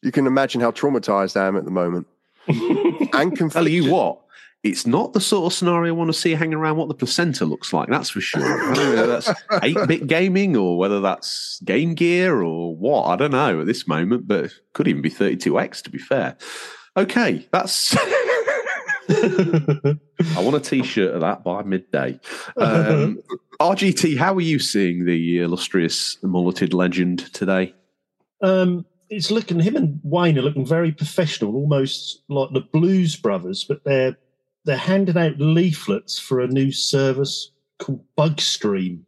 You 0.03 0.13
can 0.13 0.27
imagine 0.27 0.61
how 0.61 0.71
traumatized 0.71 1.41
I 1.41 1.47
am 1.47 1.57
at 1.57 1.65
the 1.65 1.71
moment. 1.71 2.09
and 2.49 3.51
Tell 3.51 3.69
you 3.69 3.91
what, 3.91 4.21
it's 4.63 4.87
not 4.87 5.13
the 5.13 5.21
sort 5.21 5.53
of 5.53 5.57
scenario 5.57 5.93
I 5.93 5.97
want 5.97 6.13
to 6.13 6.19
see 6.19 6.33
hanging 6.33 6.55
around 6.55 6.77
what 6.77 6.89
the 6.89 6.95
placenta 6.95 7.45
looks 7.45 7.73
like, 7.73 7.89
that's 7.89 8.11
for 8.11 8.21
sure. 8.21 8.43
I 8.43 8.75
don't 8.75 8.85
know 8.85 8.91
whether 8.91 9.07
that's 9.07 9.31
8 9.63 9.77
bit 9.89 10.07
gaming 10.07 10.57
or 10.57 10.79
whether 10.79 11.01
that's 11.01 11.61
Game 11.65 11.95
Gear 11.95 12.43
or 12.43 12.77
what. 12.77 13.07
I 13.07 13.17
don't 13.17 13.33
know 13.33 13.61
at 13.61 13.67
this 13.67 13.89
moment, 13.89 14.29
but 14.29 14.45
it 14.45 14.53
could 14.73 14.87
even 14.87 15.03
be 15.03 15.11
32X 15.11 15.83
to 15.83 15.91
be 15.91 15.99
fair. 15.99 16.37
Okay, 16.97 17.49
that's. 17.51 17.97
I 19.09 19.97
want 20.37 20.55
a 20.55 20.61
t 20.61 20.85
shirt 20.85 21.15
of 21.15 21.23
that 21.23 21.43
by 21.43 21.63
midday. 21.63 22.21
Um, 22.57 23.19
RGT, 23.61 24.17
how 24.17 24.35
are 24.35 24.41
you 24.41 24.59
seeing 24.59 25.05
the 25.05 25.41
illustrious 25.41 26.19
mulleted 26.23 26.73
legend 26.73 27.33
today? 27.35 27.75
Um, 28.43 28.87
it's 29.11 29.31
looking 29.31 29.59
him 29.61 29.77
and 29.77 30.01
Wayne 30.05 30.39
are 30.39 30.43
looking 30.43 30.65
very 30.65 30.93
professional, 30.93 31.57
almost 31.57 32.23
like 32.29 32.51
the 32.53 32.61
Blues 32.61 33.17
Brothers, 33.17 33.65
but 33.65 33.83
they're 33.85 34.17
they're 34.65 34.77
handing 34.77 35.17
out 35.19 35.39
leaflets 35.39 36.19
for 36.19 36.41
a 36.41 36.47
new 36.47 36.71
service 36.71 37.51
called 37.79 38.05
Bugstream. 38.17 39.01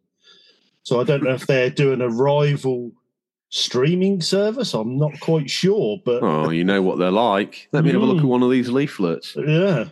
So 0.82 1.00
I 1.00 1.04
don't 1.04 1.22
know 1.22 1.30
if 1.34 1.46
they're 1.46 1.70
doing 1.70 2.00
a 2.00 2.08
rival 2.08 2.92
streaming 3.50 4.20
service. 4.20 4.74
I'm 4.74 4.98
not 4.98 5.18
quite 5.20 5.48
sure, 5.48 6.00
but 6.04 6.22
Oh, 6.22 6.50
you 6.50 6.64
know 6.64 6.82
what 6.82 6.98
they're 6.98 7.10
like. 7.10 7.68
Let 7.72 7.84
me 7.84 7.92
have 7.92 8.02
a 8.02 8.04
look 8.04 8.18
at 8.18 8.24
Mm. 8.24 8.28
one 8.28 8.42
of 8.42 8.50
these 8.50 8.68
leaflets. 8.68 9.36
yeah, 9.36 9.84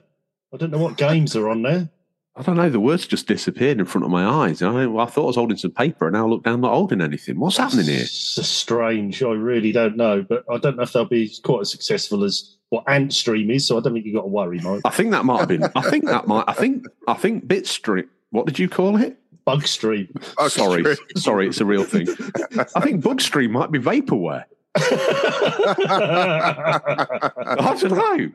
I 0.52 0.56
don't 0.56 0.70
know 0.70 0.78
what 0.78 0.96
games 0.96 1.36
are 1.36 1.48
on 1.48 1.62
there. 1.62 1.88
I 2.34 2.40
don't 2.42 2.56
know. 2.56 2.70
The 2.70 2.80
words 2.80 3.06
just 3.06 3.26
disappeared 3.26 3.78
in 3.78 3.84
front 3.84 4.06
of 4.06 4.10
my 4.10 4.24
eyes. 4.24 4.62
I, 4.62 4.84
I 4.84 5.04
thought 5.06 5.24
I 5.24 5.26
was 5.26 5.36
holding 5.36 5.58
some 5.58 5.70
paper, 5.70 6.06
and 6.06 6.14
now 6.14 6.24
I 6.26 6.30
look 6.30 6.44
down, 6.44 6.62
not 6.62 6.72
holding 6.72 7.02
anything. 7.02 7.38
What's 7.38 7.58
happening 7.58 7.84
here? 7.84 8.00
It's 8.00 8.36
just 8.36 8.54
strange. 8.54 9.22
I 9.22 9.32
really 9.32 9.70
don't 9.70 9.98
know, 9.98 10.22
but 10.26 10.42
I 10.50 10.56
don't 10.56 10.76
know 10.76 10.82
if 10.82 10.94
they'll 10.94 11.04
be 11.04 11.30
quite 11.42 11.60
as 11.60 11.70
successful 11.70 12.24
as 12.24 12.56
what 12.70 12.86
Antstream 12.86 13.54
is. 13.54 13.66
So 13.66 13.76
I 13.76 13.82
don't 13.82 13.92
think 13.92 14.06
you've 14.06 14.14
got 14.14 14.22
to 14.22 14.28
worry, 14.28 14.60
Mike. 14.60 14.80
I 14.86 14.90
think 14.90 15.10
that 15.10 15.26
might 15.26 15.40
have 15.40 15.48
been. 15.48 15.64
I 15.76 15.82
think 15.90 16.06
that 16.06 16.26
might. 16.26 16.44
I 16.48 16.54
think. 16.54 16.86
I 17.06 17.12
think 17.14 17.44
Bitstream. 17.46 18.08
What 18.30 18.46
did 18.46 18.58
you 18.58 18.66
call 18.66 18.96
it? 18.96 19.18
Bugstream. 19.46 20.08
Oh, 20.38 20.48
sorry, 20.48 20.82
Bugstream. 20.82 21.18
sorry, 21.18 21.48
it's 21.48 21.60
a 21.60 21.66
real 21.66 21.84
thing. 21.84 22.08
I 22.74 22.80
think 22.80 23.04
Bugstream 23.04 23.50
might 23.50 23.70
be 23.70 23.78
vaporware. 23.78 24.44
I 24.74 24.80
don't 27.78 27.92
know. 27.92 28.30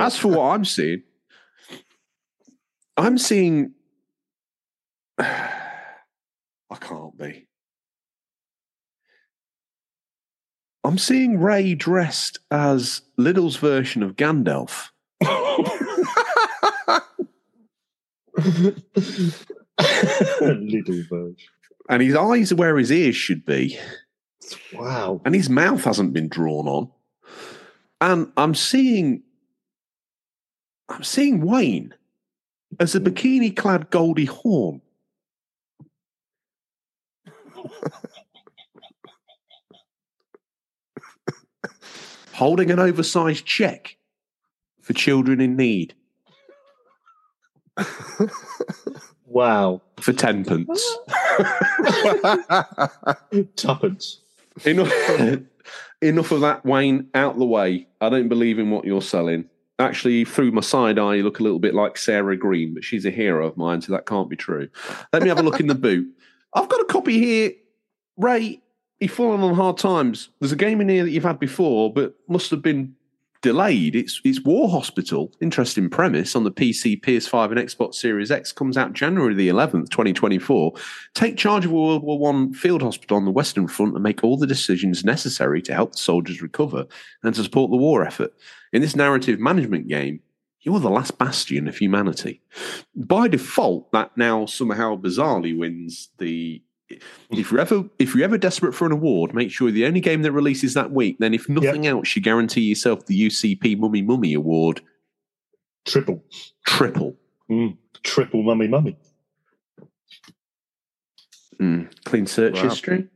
As 0.00 0.16
for 0.16 0.28
what 0.28 0.54
I'm 0.54 0.64
seeing, 0.64 1.02
I'm 3.00 3.16
seeing. 3.16 3.72
I 5.18 6.76
can't 6.78 7.16
be. 7.16 7.46
I'm 10.84 10.98
seeing 10.98 11.40
Ray 11.40 11.74
dressed 11.74 12.40
as 12.50 13.02
Lidl's 13.18 13.56
version 13.56 14.02
of 14.02 14.16
Gandalf. 14.16 14.88
Little 20.40 21.02
version. 21.08 21.36
And 21.88 22.02
his 22.02 22.14
eyes 22.14 22.52
are 22.52 22.56
where 22.56 22.76
his 22.76 22.92
ears 22.92 23.16
should 23.16 23.46
be. 23.46 23.78
Wow. 24.74 25.20
and 25.24 25.34
his 25.34 25.48
mouth 25.48 25.84
hasn't 25.84 26.12
been 26.12 26.28
drawn 26.28 26.66
on. 26.68 26.90
And 28.00 28.32
I'm 28.36 28.54
seeing, 28.54 29.22
I'm 30.88 31.02
seeing 31.02 31.40
Wayne 31.40 31.94
as 32.80 32.94
a 32.94 33.00
bikini-clad 33.00 33.90
Goldie 33.90 34.24
Hawn. 34.24 34.80
Holding 42.32 42.70
an 42.70 42.78
oversized 42.78 43.44
check 43.44 43.96
for 44.80 44.94
children 44.94 45.40
in 45.42 45.56
need 45.56 45.94
Wow. 49.26 49.82
for 50.00 50.12
10 50.12 50.44
pence. 50.44 50.96
Tuppence. 53.56 54.20
enough, 54.64 54.92
enough 56.02 56.32
of 56.32 56.40
that, 56.40 56.64
Wayne. 56.64 57.08
Out 57.14 57.38
the 57.38 57.44
way. 57.44 57.86
I 58.00 58.08
don't 58.08 58.28
believe 58.28 58.58
in 58.58 58.70
what 58.70 58.84
you're 58.84 59.02
selling. 59.02 59.44
Actually, 59.80 60.24
through 60.24 60.52
my 60.52 60.60
side 60.60 60.98
eye, 60.98 61.16
you 61.16 61.22
look 61.22 61.40
a 61.40 61.42
little 61.42 61.58
bit 61.58 61.74
like 61.74 61.96
Sarah 61.96 62.36
Greene, 62.36 62.74
but 62.74 62.84
she's 62.84 63.06
a 63.06 63.10
hero 63.10 63.46
of 63.46 63.56
mine, 63.56 63.80
so 63.80 63.92
that 63.92 64.06
can't 64.06 64.28
be 64.28 64.36
true. 64.36 64.68
Let 65.12 65.22
me 65.22 65.28
have 65.28 65.38
a 65.38 65.42
look 65.42 65.58
in 65.60 65.66
the 65.66 65.74
boot. 65.74 66.06
I've 66.54 66.68
got 66.68 66.80
a 66.80 66.84
copy 66.84 67.18
here. 67.18 67.52
Ray, 68.16 68.60
you've 68.98 69.10
fallen 69.10 69.40
on 69.40 69.54
hard 69.54 69.78
times. 69.78 70.28
There's 70.40 70.52
a 70.52 70.56
game 70.56 70.80
in 70.80 70.88
here 70.88 71.04
that 71.04 71.10
you've 71.10 71.24
had 71.24 71.38
before, 71.38 71.92
but 71.92 72.14
must 72.28 72.50
have 72.50 72.62
been 72.62 72.94
delayed. 73.42 73.96
It's 73.96 74.20
it's 74.24 74.40
War 74.40 74.68
Hospital. 74.68 75.32
Interesting 75.40 75.88
premise 75.88 76.36
on 76.36 76.44
the 76.44 76.50
PC, 76.50 77.00
PS5, 77.00 77.50
and 77.50 77.60
Xbox 77.60 77.94
Series 77.94 78.30
X. 78.30 78.52
Comes 78.52 78.76
out 78.76 78.92
January 78.92 79.34
the 79.34 79.48
11th, 79.48 79.90
2024. 79.90 80.72
Take 81.14 81.36
charge 81.36 81.64
of 81.64 81.70
a 81.70 81.74
World 81.74 82.02
War 82.02 82.18
One 82.18 82.52
field 82.52 82.82
hospital 82.82 83.16
on 83.16 83.24
the 83.24 83.30
Western 83.30 83.68
Front 83.68 83.94
and 83.94 84.02
make 84.02 84.22
all 84.22 84.36
the 84.36 84.46
decisions 84.46 85.04
necessary 85.04 85.62
to 85.62 85.74
help 85.74 85.92
the 85.92 85.98
soldiers 85.98 86.42
recover 86.42 86.86
and 87.22 87.34
to 87.34 87.42
support 87.42 87.70
the 87.70 87.76
war 87.76 88.04
effort. 88.04 88.32
In 88.72 88.82
this 88.82 88.96
narrative 88.96 89.40
management 89.40 89.88
game, 89.88 90.20
you're 90.62 90.80
the 90.80 90.90
last 90.90 91.16
bastion 91.16 91.68
of 91.68 91.78
humanity. 91.78 92.42
By 92.94 93.28
default, 93.28 93.90
that 93.92 94.16
now 94.16 94.44
somehow 94.44 94.96
bizarrely 94.96 95.56
wins 95.56 96.10
the 96.18 96.62
if 97.30 97.50
you're 97.50 97.60
ever 97.60 97.84
if 97.98 98.14
you're 98.14 98.24
ever 98.24 98.38
desperate 98.38 98.74
for 98.74 98.86
an 98.86 98.92
award, 98.92 99.34
make 99.34 99.50
sure 99.50 99.70
the 99.70 99.86
only 99.86 100.00
game 100.00 100.22
that 100.22 100.32
releases 100.32 100.74
that 100.74 100.90
week. 100.90 101.18
Then, 101.18 101.34
if 101.34 101.48
nothing 101.48 101.86
else, 101.86 102.14
you 102.16 102.22
guarantee 102.22 102.62
yourself 102.62 103.06
the 103.06 103.28
UCP 103.28 103.78
Mummy 103.78 104.02
Mummy 104.02 104.34
Award. 104.34 104.80
Triple, 105.84 106.22
Triple. 106.66 107.16
mm, 107.50 107.76
triple, 108.02 108.42
mummy, 108.42 108.68
mummy. 108.68 108.96
Mm, 111.60 111.88
clean 112.04 112.26
search 112.26 112.56
Wow. 112.56 112.62
history. 112.68 113.08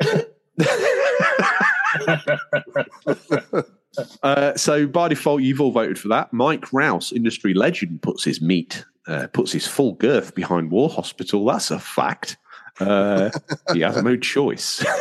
Uh, 4.22 4.54
so 4.56 4.86
by 4.86 5.08
default, 5.08 5.40
you've 5.40 5.58
all 5.60 5.70
voted 5.70 5.98
for 5.98 6.08
that. 6.08 6.30
Mike 6.30 6.70
Rouse, 6.70 7.12
industry 7.12 7.54
legend, 7.54 8.02
puts 8.02 8.22
his 8.24 8.42
meat, 8.42 8.84
uh, 9.08 9.26
puts 9.32 9.52
his 9.52 9.66
full 9.66 9.92
girth 9.94 10.34
behind 10.34 10.70
War 10.70 10.90
Hospital. 10.90 11.46
That's 11.46 11.70
a 11.70 11.78
fact. 11.78 12.36
Uh, 12.80 13.30
he 13.72 13.80
has 13.80 14.02
no 14.02 14.16
choice. 14.16 14.84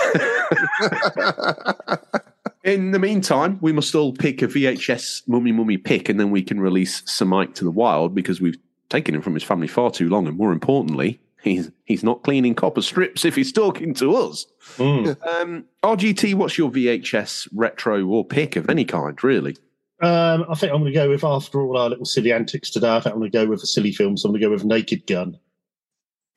In 2.64 2.92
the 2.92 3.00
meantime, 3.00 3.60
we 3.62 3.72
must 3.72 3.94
all 3.94 4.12
pick 4.14 4.42
a 4.42 4.48
VHS 4.48 5.28
mummy 5.28 5.52
mummy 5.52 5.78
pick, 5.78 6.10
and 6.10 6.20
then 6.20 6.32
we 6.32 6.42
can 6.42 6.60
release 6.60 7.04
Sir 7.06 7.26
Mike 7.26 7.54
to 7.56 7.64
the 7.64 7.72
wild 7.72 8.16
because 8.16 8.42
we've 8.42 8.58
taken 8.90 9.14
him 9.14 9.22
from 9.22 9.36
his 9.36 9.44
family 9.44 9.68
far 9.68 9.92
too 9.92 10.10
long, 10.10 10.28
and 10.28 10.36
more 10.38 10.52
importantly, 10.52 11.20
he's 11.44 11.72
he's 11.86 12.04
not 12.04 12.24
cleaning 12.24 12.56
copper 12.56 12.82
strips 12.82 13.24
if 13.24 13.36
he's 13.36 13.52
talking 13.52 13.94
to 13.96 14.16
us. 14.16 14.48
Mm. 14.78 15.16
Um, 15.28 15.66
RGT, 15.84 16.34
what's 16.36 16.58
your 16.58 16.72
VHS 16.72 17.50
retro 17.54 18.06
or 18.08 18.26
pick 18.26 18.56
of 18.56 18.70
any 18.70 18.84
kind, 18.84 19.24
really? 19.24 19.56
Um, 20.02 20.46
I 20.50 20.56
think 20.56 20.74
I'm 20.74 20.82
going 20.82 20.92
to 20.92 21.00
go 21.00 21.10
with 21.10 21.24
after 21.24 21.62
all 21.62 21.78
our 21.78 21.90
little 21.90 22.06
silly 22.06 22.34
antics 22.34 22.70
today. 22.70 22.90
I 22.90 23.00
think 23.00 23.14
I'm 23.14 23.20
going 23.20 23.32
to 23.32 23.38
go 23.38 23.48
with 23.48 23.64
a 23.64 23.68
silly 23.68 23.92
film. 23.92 24.18
So 24.18 24.28
I'm 24.28 24.34
going 24.34 24.42
to 24.42 24.48
go 24.48 24.52
with 24.52 24.66
Naked 24.66 25.08
Gun. 25.08 25.38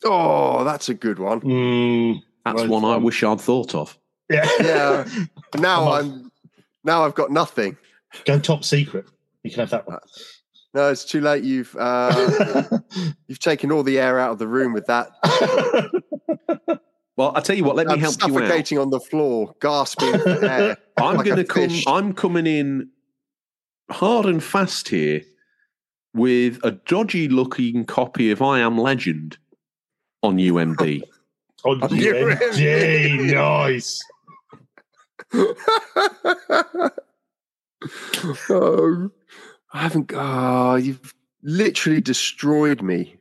Oh, 0.04 0.64
that's 0.64 0.88
a 0.88 0.94
good 0.94 1.18
one. 1.18 1.40
Mm, 1.40 2.22
That's 2.44 2.60
Right, 2.62 2.68
one 2.70 2.84
I 2.84 2.94
um, 2.94 3.02
wish 3.02 3.22
I'd 3.22 3.40
thought 3.40 3.74
of. 3.74 3.98
yeah, 4.30 4.48
Yeah. 4.60 5.04
Now 5.58 5.76
Come 5.76 5.88
on. 5.88 6.00
I'm 6.04 6.32
now 6.84 7.04
I've 7.04 7.14
got 7.14 7.30
nothing. 7.30 7.76
go 8.24 8.38
top 8.38 8.64
secret. 8.64 9.06
You 9.42 9.50
can 9.50 9.60
have 9.60 9.70
that 9.70 9.86
one. 9.88 9.98
No, 10.74 10.90
it's 10.90 11.04
too 11.04 11.20
late. 11.20 11.42
You've 11.44 11.74
uh, 11.78 12.64
you've 13.26 13.38
taken 13.40 13.72
all 13.72 13.82
the 13.82 13.98
air 13.98 14.18
out 14.20 14.32
of 14.32 14.38
the 14.38 14.46
room 14.46 14.72
with 14.72 14.86
that. 14.86 15.08
Well, 17.16 17.32
I 17.34 17.40
tell 17.40 17.56
you 17.56 17.64
what, 17.64 17.74
let 17.74 17.88
me 17.88 17.94
I'm 17.94 17.98
help 17.98 18.14
you 18.20 18.26
out. 18.28 18.32
suffocating 18.42 18.78
on 18.78 18.90
the 18.90 19.00
floor, 19.00 19.52
gasping 19.60 20.12
for 20.20 20.44
air. 20.44 20.76
I'm 20.96 21.16
like 21.16 21.26
going 21.26 21.38
to 21.38 21.44
come. 21.44 21.68
fish. 21.68 21.84
I'm 21.88 22.12
coming 22.12 22.46
in 22.46 22.90
hard 23.90 24.26
and 24.26 24.40
fast 24.42 24.88
here 24.88 25.22
with 26.14 26.60
a 26.62 26.70
dodgy-looking 26.72 27.86
copy 27.86 28.30
of 28.30 28.40
I 28.40 28.60
Am 28.60 28.78
Legend 28.78 29.36
on 30.22 30.36
UMD. 30.36 31.02
On 31.64 31.78
You're 31.94 32.36
UMD, 32.36 33.34
nice. 33.34 34.00
oh, 38.50 39.10
I 39.72 39.82
haven't. 39.82 40.12
Oh, 40.14 40.76
you've 40.76 41.14
literally 41.42 42.00
destroyed 42.00 42.82
me. 42.82 43.16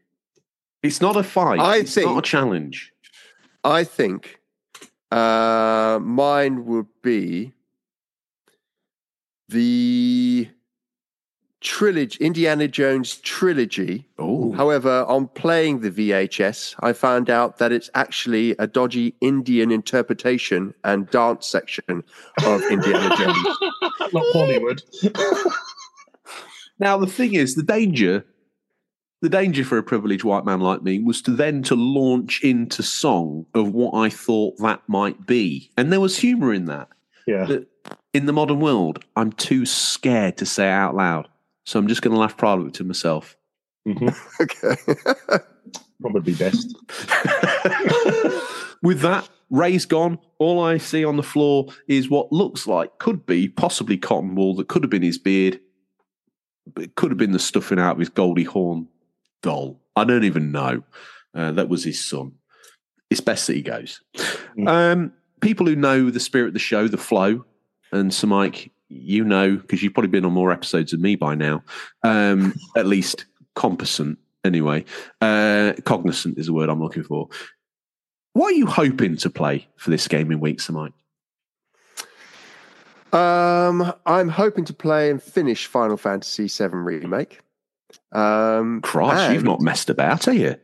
It's 0.84 1.01
not 1.01 1.16
a 1.16 1.24
fight. 1.24 1.59
I 1.59 1.77
it's 1.77 1.98
not 1.98 2.19
a 2.19 2.22
challenge. 2.22 2.93
I 3.64 3.84
think 3.84 4.40
uh, 5.11 6.00
mine 6.01 6.66
would 6.66 6.88
be 7.01 7.53
the 9.50 10.50
trilogy, 11.61 12.18
Indiana 12.24 12.68
Jones 12.68 13.18
trilogy. 13.18 14.08
Oh, 14.19 14.52
However, 14.53 15.06
on 15.08 15.27
playing 15.27 15.82
the 15.82 15.92
VHS, 15.92 16.76
I 16.80 16.94
found 16.94 17.30
out 17.30 17.58
that 17.58 17.72
it's 17.72 17.90
actually 17.95 18.52
a 18.60 18.68
dodgy 18.68 19.16
Indian 19.22 19.72
interpretation 19.72 20.74
and 20.84 21.10
dance 21.10 21.48
section 21.48 22.03
of 22.45 22.61
Indiana 22.72 23.16
Jones. 23.18 23.48
Not 24.14 24.24
Hollywood. 24.34 24.82
Now 26.80 26.98
the 26.98 27.08
thing 27.08 27.34
is, 27.34 27.56
the 27.56 27.64
danger, 27.64 28.26
the 29.22 29.30
danger 29.30 29.64
for 29.64 29.77
a 29.77 29.84
privileged 29.84 30.24
white 30.24 30.45
man 30.45 30.60
like 30.60 30.84
me 30.84 31.00
was 31.00 31.22
to 31.24 31.32
then 31.32 31.64
to 31.64 31.76
launch 31.76 32.44
into 32.44 32.84
song 32.84 33.45
of 33.56 33.72
what 33.74 33.95
I 33.95 34.10
thought 34.10 34.58
that 34.60 34.84
might 34.88 35.26
be, 35.26 35.72
and 35.76 35.92
there 35.92 36.00
was 36.00 36.18
humour 36.18 36.53
in 36.53 36.66
that. 36.66 36.90
Yeah. 37.26 37.45
But 37.48 37.66
in 38.14 38.26
the 38.26 38.34
modern 38.34 38.60
world, 38.60 39.03
I'm 39.16 39.32
too 39.32 39.66
scared 39.66 40.38
to 40.38 40.45
say 40.45 40.68
it 40.68 40.72
out 40.72 40.95
loud, 40.95 41.27
so 41.68 41.78
I'm 41.78 41.90
just 41.90 42.02
going 42.02 42.14
to 42.14 42.20
laugh 42.20 42.38
privately 42.38 42.72
to 42.72 42.86
myself. 42.86 43.36
Mhm. 43.86 44.16
okay. 44.42 44.78
Probably 46.02 46.34
best. 46.34 46.74
With 48.82 49.02
that, 49.02 49.28
Ray's 49.50 49.86
gone. 49.86 50.18
All 50.40 50.64
I 50.64 50.78
see 50.78 51.04
on 51.04 51.18
the 51.18 51.24
floor 51.24 51.68
is 51.90 52.10
what 52.10 52.32
looks 52.32 52.68
like, 52.68 53.00
could 53.00 53.26
be, 53.26 53.50
possibly 53.50 53.98
cotton 53.98 54.36
wool 54.36 54.56
that 54.56 54.70
could 54.70 54.84
have 54.84 54.90
been 54.90 55.02
his 55.02 55.18
beard, 55.18 55.60
but 56.74 56.86
it 56.86 56.96
could 56.96 57.12
have 57.12 57.18
been 57.18 57.34
the 57.34 57.40
stuffing 57.40 57.80
out 57.80 57.94
of 57.94 58.00
his 58.00 58.10
Goldie 58.10 58.46
Hawn 58.46 58.88
doll. 59.42 59.82
I 59.98 60.06
don't 60.06 60.24
even 60.24 60.54
know. 60.54 60.84
Uh, 61.36 61.52
that 61.52 61.68
was 61.68 61.84
his 61.84 62.02
son. 62.04 62.32
It's 63.10 63.20
best 63.20 63.46
that 63.48 63.58
he 63.58 63.62
goes. 63.62 64.00
Mm. 64.58 64.70
Um, 64.70 65.14
people 65.42 65.66
who 65.66 65.76
know 65.76 66.12
the 66.12 66.20
spirit 66.22 66.48
of 66.50 66.54
the 66.54 66.60
show, 66.60 66.88
the 66.88 66.98
flow, 66.98 67.44
and 67.92 68.14
so 68.14 68.28
Mike, 68.28 68.72
you 68.90 69.24
know, 69.24 69.56
because 69.56 69.84
you've 69.84 69.94
probably 69.94 70.10
been 70.10 70.26
on 70.26 70.34
more 70.34 70.52
episodes 70.52 70.92
than 70.92 71.02
me 71.02 71.16
by 71.16 71.36
now, 71.36 71.64
um, 72.04 72.54
at 72.76 72.86
least 72.86 73.26
competent 73.56 74.18
anyway. 74.44 74.86
Uh, 75.22 75.74
cognizant 75.84 76.38
is 76.38 76.48
the 76.48 76.54
word 76.54 76.70
I'm 76.70 76.82
looking 76.82 77.04
for. 77.04 77.30
What 78.34 78.54
are 78.54 78.56
you 78.56 78.68
hoping 78.68 79.18
to 79.18 79.30
play 79.30 79.68
for 79.78 79.90
this 79.90 80.08
gaming 80.08 80.40
week, 80.40 80.62
Sir 80.62 80.74
Mike? 80.74 80.94
Um, 83.14 83.94
I'm 84.06 84.30
hoping 84.30 84.66
to 84.66 84.74
play 84.74 85.10
and 85.10 85.22
finish 85.22 85.66
Final 85.66 85.98
Fantasy 85.98 86.48
VII 86.48 86.76
Remake. 86.76 87.40
Um, 88.12 88.82
Christ, 88.82 89.34
you've 89.34 89.44
not 89.44 89.62
messed 89.62 89.90
about, 89.90 90.28
are 90.28 90.34
you? 90.34 90.56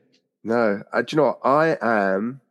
No, 0.43 0.83
uh, 0.91 1.01
do 1.01 1.15
you 1.15 1.17
know 1.17 1.23
what? 1.23 1.39
I 1.43 1.77
am. 1.81 2.41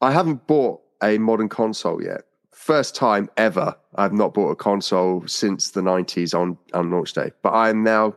I 0.00 0.12
haven't 0.12 0.46
bought 0.46 0.82
a 1.02 1.18
modern 1.18 1.48
console 1.48 2.02
yet. 2.02 2.22
First 2.62 2.94
time 2.94 3.28
ever. 3.36 3.74
I've 3.96 4.12
not 4.12 4.34
bought 4.34 4.50
a 4.50 4.54
console 4.54 5.26
since 5.26 5.72
the 5.72 5.80
90s 5.80 6.32
on, 6.32 6.56
on 6.72 6.92
launch 6.92 7.12
day. 7.12 7.32
But 7.42 7.54
I'm 7.54 7.82
now 7.82 8.14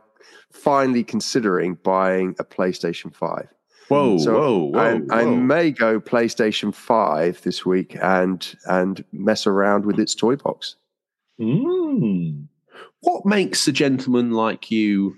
finally 0.52 1.02
considering 1.02 1.74
buying 1.82 2.36
a 2.38 2.44
PlayStation 2.44 3.12
5. 3.12 3.48
Whoa, 3.88 4.18
So 4.18 4.38
whoa, 4.38 4.58
whoa, 4.66 5.06
I, 5.10 5.22
I 5.22 5.24
may 5.24 5.72
go 5.72 5.98
PlayStation 5.98 6.72
5 6.72 7.42
this 7.42 7.66
week 7.66 7.96
and 8.00 8.54
and 8.66 9.04
mess 9.12 9.48
around 9.48 9.84
with 9.84 9.98
its 9.98 10.14
toy 10.14 10.36
box. 10.36 10.76
Mm. 11.40 12.46
What 13.00 13.26
makes 13.26 13.66
a 13.66 13.72
gentleman 13.72 14.30
like 14.30 14.70
you 14.70 15.16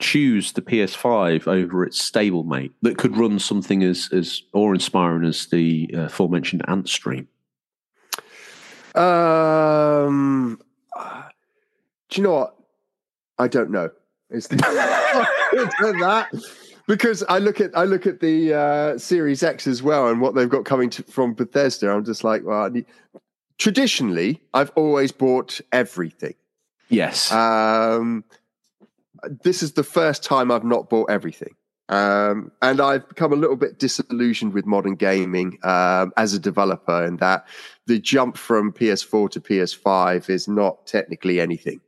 choose 0.00 0.52
the 0.52 0.62
PS5 0.62 1.46
over 1.46 1.84
its 1.84 2.10
stablemate 2.10 2.72
that 2.80 2.96
could 2.96 3.18
run 3.18 3.38
something 3.38 3.82
as 3.82 4.08
as 4.14 4.40
awe-inspiring 4.54 5.26
as 5.26 5.46
the 5.48 5.90
uh, 5.94 6.00
aforementioned 6.04 6.62
Antstream? 6.66 7.26
Um, 8.96 10.60
do 12.08 12.20
you 12.20 12.22
know 12.22 12.32
what? 12.32 12.56
I 13.38 13.48
don't 13.48 13.70
know. 13.70 13.90
It's 14.30 14.46
that 14.48 16.28
because 16.86 17.22
I 17.28 17.38
look 17.38 17.60
at 17.60 17.76
I 17.76 17.84
look 17.84 18.06
at 18.06 18.20
the 18.20 18.54
uh, 18.54 18.98
Series 18.98 19.42
X 19.42 19.66
as 19.66 19.82
well 19.82 20.08
and 20.08 20.20
what 20.20 20.34
they've 20.34 20.48
got 20.48 20.64
coming 20.64 20.90
to, 20.90 21.02
from 21.04 21.34
Bethesda. 21.34 21.90
I'm 21.90 22.04
just 22.04 22.24
like, 22.24 22.44
well, 22.44 22.70
traditionally 23.58 24.40
I've 24.54 24.70
always 24.74 25.12
bought 25.12 25.60
everything. 25.72 26.34
Yes. 26.88 27.32
Um, 27.32 28.24
this 29.42 29.62
is 29.62 29.72
the 29.72 29.82
first 29.82 30.22
time 30.22 30.50
I've 30.50 30.64
not 30.64 30.88
bought 30.88 31.10
everything. 31.10 31.54
Um, 31.88 32.50
and 32.62 32.80
I've 32.80 33.08
become 33.08 33.32
a 33.32 33.36
little 33.36 33.56
bit 33.56 33.78
disillusioned 33.78 34.52
with 34.52 34.66
modern 34.66 34.96
gaming 34.96 35.58
um, 35.62 36.12
as 36.16 36.34
a 36.34 36.38
developer, 36.38 37.04
in 37.04 37.16
that 37.18 37.46
the 37.86 38.00
jump 38.00 38.36
from 38.36 38.72
PS4 38.72 39.30
to 39.30 39.40
PS5 39.40 40.28
is 40.28 40.48
not 40.48 40.86
technically 40.86 41.40
anything. 41.40 41.80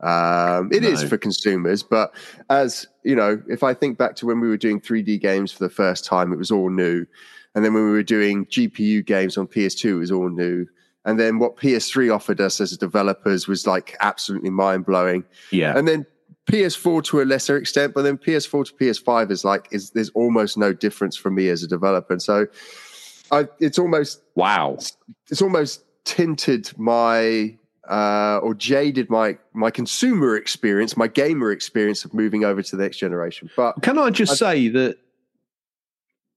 Um, 0.00 0.70
it 0.72 0.82
no. 0.82 0.88
is 0.88 1.02
for 1.02 1.16
consumers, 1.16 1.82
but 1.82 2.14
as 2.50 2.86
you 3.02 3.16
know, 3.16 3.42
if 3.48 3.62
I 3.62 3.72
think 3.72 3.98
back 3.98 4.14
to 4.16 4.26
when 4.26 4.40
we 4.40 4.48
were 4.48 4.56
doing 4.56 4.80
3D 4.80 5.20
games 5.20 5.52
for 5.52 5.64
the 5.64 5.70
first 5.70 6.04
time, 6.04 6.32
it 6.32 6.36
was 6.36 6.50
all 6.50 6.70
new. 6.70 7.06
And 7.54 7.64
then 7.64 7.72
when 7.72 7.84
we 7.84 7.90
were 7.90 8.02
doing 8.02 8.44
GPU 8.46 9.04
games 9.04 9.38
on 9.38 9.46
PS2, 9.46 9.84
it 9.84 9.94
was 9.94 10.12
all 10.12 10.28
new. 10.28 10.66
And 11.06 11.18
then 11.18 11.38
what 11.38 11.56
PS3 11.56 12.14
offered 12.14 12.40
us 12.40 12.60
as 12.60 12.76
developers 12.76 13.48
was 13.48 13.66
like 13.66 13.96
absolutely 14.00 14.50
mind 14.50 14.84
blowing. 14.84 15.24
Yeah. 15.50 15.76
And 15.78 15.88
then 15.88 16.04
PS4 16.46 17.02
to 17.04 17.20
a 17.20 17.24
lesser 17.24 17.56
extent, 17.56 17.92
but 17.92 18.02
then 18.02 18.16
PS4 18.16 18.66
to 18.66 18.74
PS5 18.74 19.30
is 19.30 19.44
like 19.44 19.68
is 19.72 19.90
there's 19.90 20.10
almost 20.10 20.56
no 20.56 20.72
difference 20.72 21.16
for 21.16 21.30
me 21.30 21.48
as 21.48 21.62
a 21.62 21.66
developer, 21.66 22.12
and 22.12 22.22
so 22.22 22.46
I, 23.32 23.48
it's 23.58 23.78
almost 23.78 24.22
wow, 24.34 24.78
it's 25.28 25.42
almost 25.42 25.84
tinted 26.04 26.70
my 26.78 27.56
uh, 27.88 28.38
or 28.42 28.54
jaded 28.54 29.10
my 29.10 29.38
my 29.54 29.70
consumer 29.70 30.36
experience, 30.36 30.96
my 30.96 31.08
gamer 31.08 31.50
experience 31.50 32.04
of 32.04 32.14
moving 32.14 32.44
over 32.44 32.62
to 32.62 32.76
the 32.76 32.82
next 32.82 32.98
generation. 32.98 33.50
But 33.56 33.82
can 33.82 33.98
I 33.98 34.10
just 34.10 34.40
I, 34.40 34.54
say 34.54 34.68
that 34.68 34.98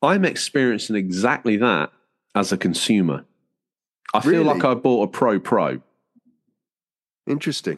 I'm 0.01 0.25
experiencing 0.25 0.95
exactly 0.95 1.57
that 1.57 1.91
as 2.33 2.51
a 2.51 2.57
consumer. 2.57 3.25
I 4.11 4.21
feel 4.21 4.43
like 4.43 4.63
I 4.63 4.73
bought 4.73 5.03
a 5.03 5.07
Pro 5.07 5.39
Pro. 5.39 5.81
Interesting 7.27 7.77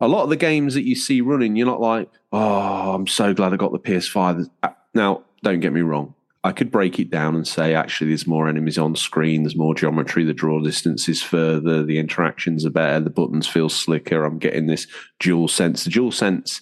a 0.00 0.08
lot 0.08 0.24
of 0.24 0.28
the 0.28 0.36
games 0.36 0.74
that 0.74 0.84
you 0.84 0.94
see 0.94 1.20
running, 1.20 1.56
you're 1.56 1.66
not 1.66 1.80
like, 1.80 2.10
oh, 2.32 2.94
I'm 2.94 3.06
so 3.06 3.32
glad 3.32 3.52
I 3.52 3.56
got 3.56 3.72
the 3.72 3.78
PS5. 3.78 4.48
Now, 4.94 5.22
don't 5.42 5.60
get 5.60 5.72
me 5.72 5.80
wrong. 5.80 6.14
I 6.44 6.52
could 6.52 6.70
break 6.70 7.00
it 7.00 7.10
down 7.10 7.34
and 7.34 7.46
say, 7.46 7.74
actually, 7.74 8.08
there's 8.08 8.26
more 8.26 8.48
enemies 8.48 8.78
on 8.78 8.94
screen, 8.94 9.42
there's 9.42 9.56
more 9.56 9.74
geometry, 9.74 10.22
the 10.22 10.32
draw 10.32 10.60
distance 10.60 11.08
is 11.08 11.20
further, 11.20 11.82
the 11.82 11.98
interactions 11.98 12.64
are 12.64 12.70
better, 12.70 13.00
the 13.00 13.10
buttons 13.10 13.48
feel 13.48 13.68
slicker. 13.68 14.24
I'm 14.24 14.38
getting 14.38 14.66
this 14.66 14.86
dual 15.18 15.48
sense. 15.48 15.82
The 15.82 15.90
dual 15.90 16.12
sense 16.12 16.60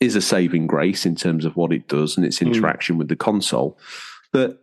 is 0.00 0.16
a 0.16 0.20
saving 0.20 0.66
grace 0.66 1.06
in 1.06 1.14
terms 1.14 1.44
of 1.44 1.56
what 1.56 1.72
it 1.72 1.86
does 1.86 2.16
and 2.16 2.26
its 2.26 2.40
hmm. 2.40 2.48
interaction 2.48 2.96
mm. 2.96 2.98
with 2.98 3.08
the 3.08 3.16
console. 3.16 3.78
But, 4.32 4.60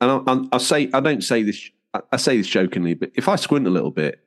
and 0.00 0.10
I, 0.10 0.32
I, 0.32 0.44
I 0.52 0.58
say, 0.58 0.88
I 0.94 1.00
don't 1.00 1.22
say 1.22 1.42
this, 1.42 1.70
I 2.10 2.16
say 2.16 2.38
this 2.38 2.46
jokingly, 2.46 2.94
but 2.94 3.10
if 3.14 3.28
I 3.28 3.36
squint 3.36 3.66
a 3.66 3.70
little 3.70 3.90
bit, 3.90 4.23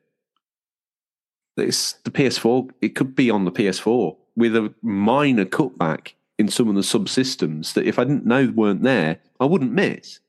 it's 1.66 1.94
the 2.04 2.10
PS4. 2.10 2.70
It 2.80 2.90
could 2.90 3.14
be 3.14 3.30
on 3.30 3.44
the 3.44 3.52
PS4 3.52 4.16
with 4.36 4.54
a 4.54 4.72
minor 4.82 5.44
cutback 5.44 6.12
in 6.38 6.48
some 6.48 6.68
of 6.68 6.76
the 6.76 6.80
subsystems 6.82 7.74
that 7.74 7.86
if 7.86 7.98
I 7.98 8.04
didn't 8.04 8.26
know 8.26 8.52
weren't 8.54 8.82
there, 8.82 9.18
I 9.40 9.44
wouldn't 9.44 9.72
miss. 9.72 10.20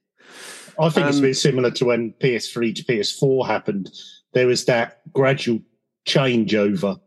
I 0.79 0.89
think 0.89 1.05
um, 1.05 1.09
it's 1.09 1.19
a 1.19 1.23
bit 1.23 1.37
similar 1.37 1.71
to 1.71 1.85
when 1.85 2.13
PS3 2.21 2.73
to 2.75 2.83
PS4 2.83 3.45
happened. 3.45 3.91
There 4.33 4.47
was 4.47 4.65
that 4.65 5.01
gradual 5.13 5.59
changeover 6.07 6.99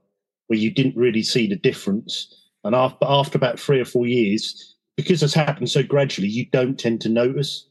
where 0.46 0.58
you 0.58 0.70
didn't 0.70 0.96
really 0.96 1.22
see 1.22 1.46
the 1.46 1.56
difference. 1.56 2.32
And 2.64 2.74
after, 2.74 3.06
after 3.08 3.38
about 3.38 3.58
three 3.58 3.80
or 3.80 3.84
four 3.84 4.06
years, 4.06 4.76
because 4.96 5.22
it's 5.22 5.34
happened 5.34 5.70
so 5.70 5.82
gradually, 5.82 6.28
you 6.28 6.46
don't 6.52 6.78
tend 6.78 7.00
to 7.00 7.08
notice. 7.08 7.66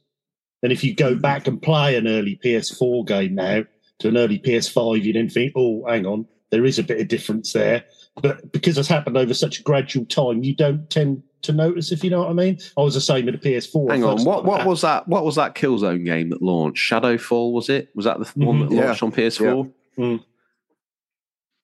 And 0.63 0.71
if 0.71 0.83
you 0.83 0.93
go 0.93 1.15
back 1.15 1.47
and 1.47 1.61
play 1.61 1.95
an 1.95 2.07
early 2.07 2.39
PS4 2.43 3.05
game 3.07 3.35
now 3.35 3.63
to 3.99 4.07
an 4.07 4.17
early 4.17 4.39
PS5, 4.39 5.03
you 5.03 5.13
then 5.13 5.30
think, 5.30 5.53
oh, 5.55 5.85
hang 5.88 6.05
on, 6.05 6.25
there 6.51 6.65
is 6.65 6.77
a 6.77 6.83
bit 6.83 6.99
of 6.99 7.07
difference 7.07 7.53
there. 7.53 7.85
But 8.21 8.51
because 8.51 8.77
it's 8.77 8.89
happened 8.89 9.17
over 9.17 9.33
such 9.33 9.59
a 9.59 9.63
gradual 9.63 10.05
time, 10.05 10.43
you 10.43 10.53
don't 10.53 10.89
tend 10.89 11.23
to 11.43 11.53
notice, 11.53 11.91
if 11.91 12.03
you 12.03 12.09
know 12.09 12.19
what 12.19 12.30
I 12.30 12.33
mean. 12.33 12.59
I 12.77 12.81
was 12.81 12.93
the 12.93 13.01
same 13.01 13.25
with 13.25 13.41
the 13.41 13.49
PS4. 13.49 13.89
Hang 13.89 14.03
on, 14.03 14.23
what 14.23 14.45
what 14.45 14.65
was 14.65 14.81
that? 14.81 15.07
What 15.07 15.25
was 15.25 15.35
that 15.35 15.55
Killzone 15.55 16.05
game 16.05 16.30
that 16.30 16.41
launched? 16.41 16.83
Shadow 16.83 17.17
Fall 17.17 17.53
was 17.53 17.69
it? 17.69 17.89
Was 17.95 18.05
that 18.05 18.19
the 18.19 18.25
mm-hmm. 18.25 18.45
one 18.45 18.59
that 18.59 18.71
launched 18.71 19.01
yeah. 19.01 19.05
on 19.05 19.11
PS4? 19.11 19.71
Yeah. 19.97 20.03
Mm. 20.03 20.23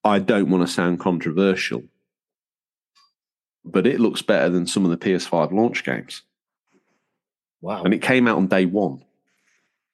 I 0.04 0.20
don't 0.20 0.50
want 0.50 0.66
to 0.66 0.74
sound 0.74 1.00
controversial, 1.02 1.84
but 3.66 3.86
it 3.86 4.00
looks 4.00 4.22
better 4.22 4.50
than 4.50 4.68
some 4.68 4.86
of 4.86 4.92
the 4.92 4.98
PS5 4.98 5.52
launch 5.52 5.84
games. 5.84 6.24
Wow! 7.60 7.84
And 7.84 7.94
it 7.94 8.02
came 8.02 8.28
out 8.28 8.38
on 8.38 8.48
day 8.48 8.66
one. 8.66 9.04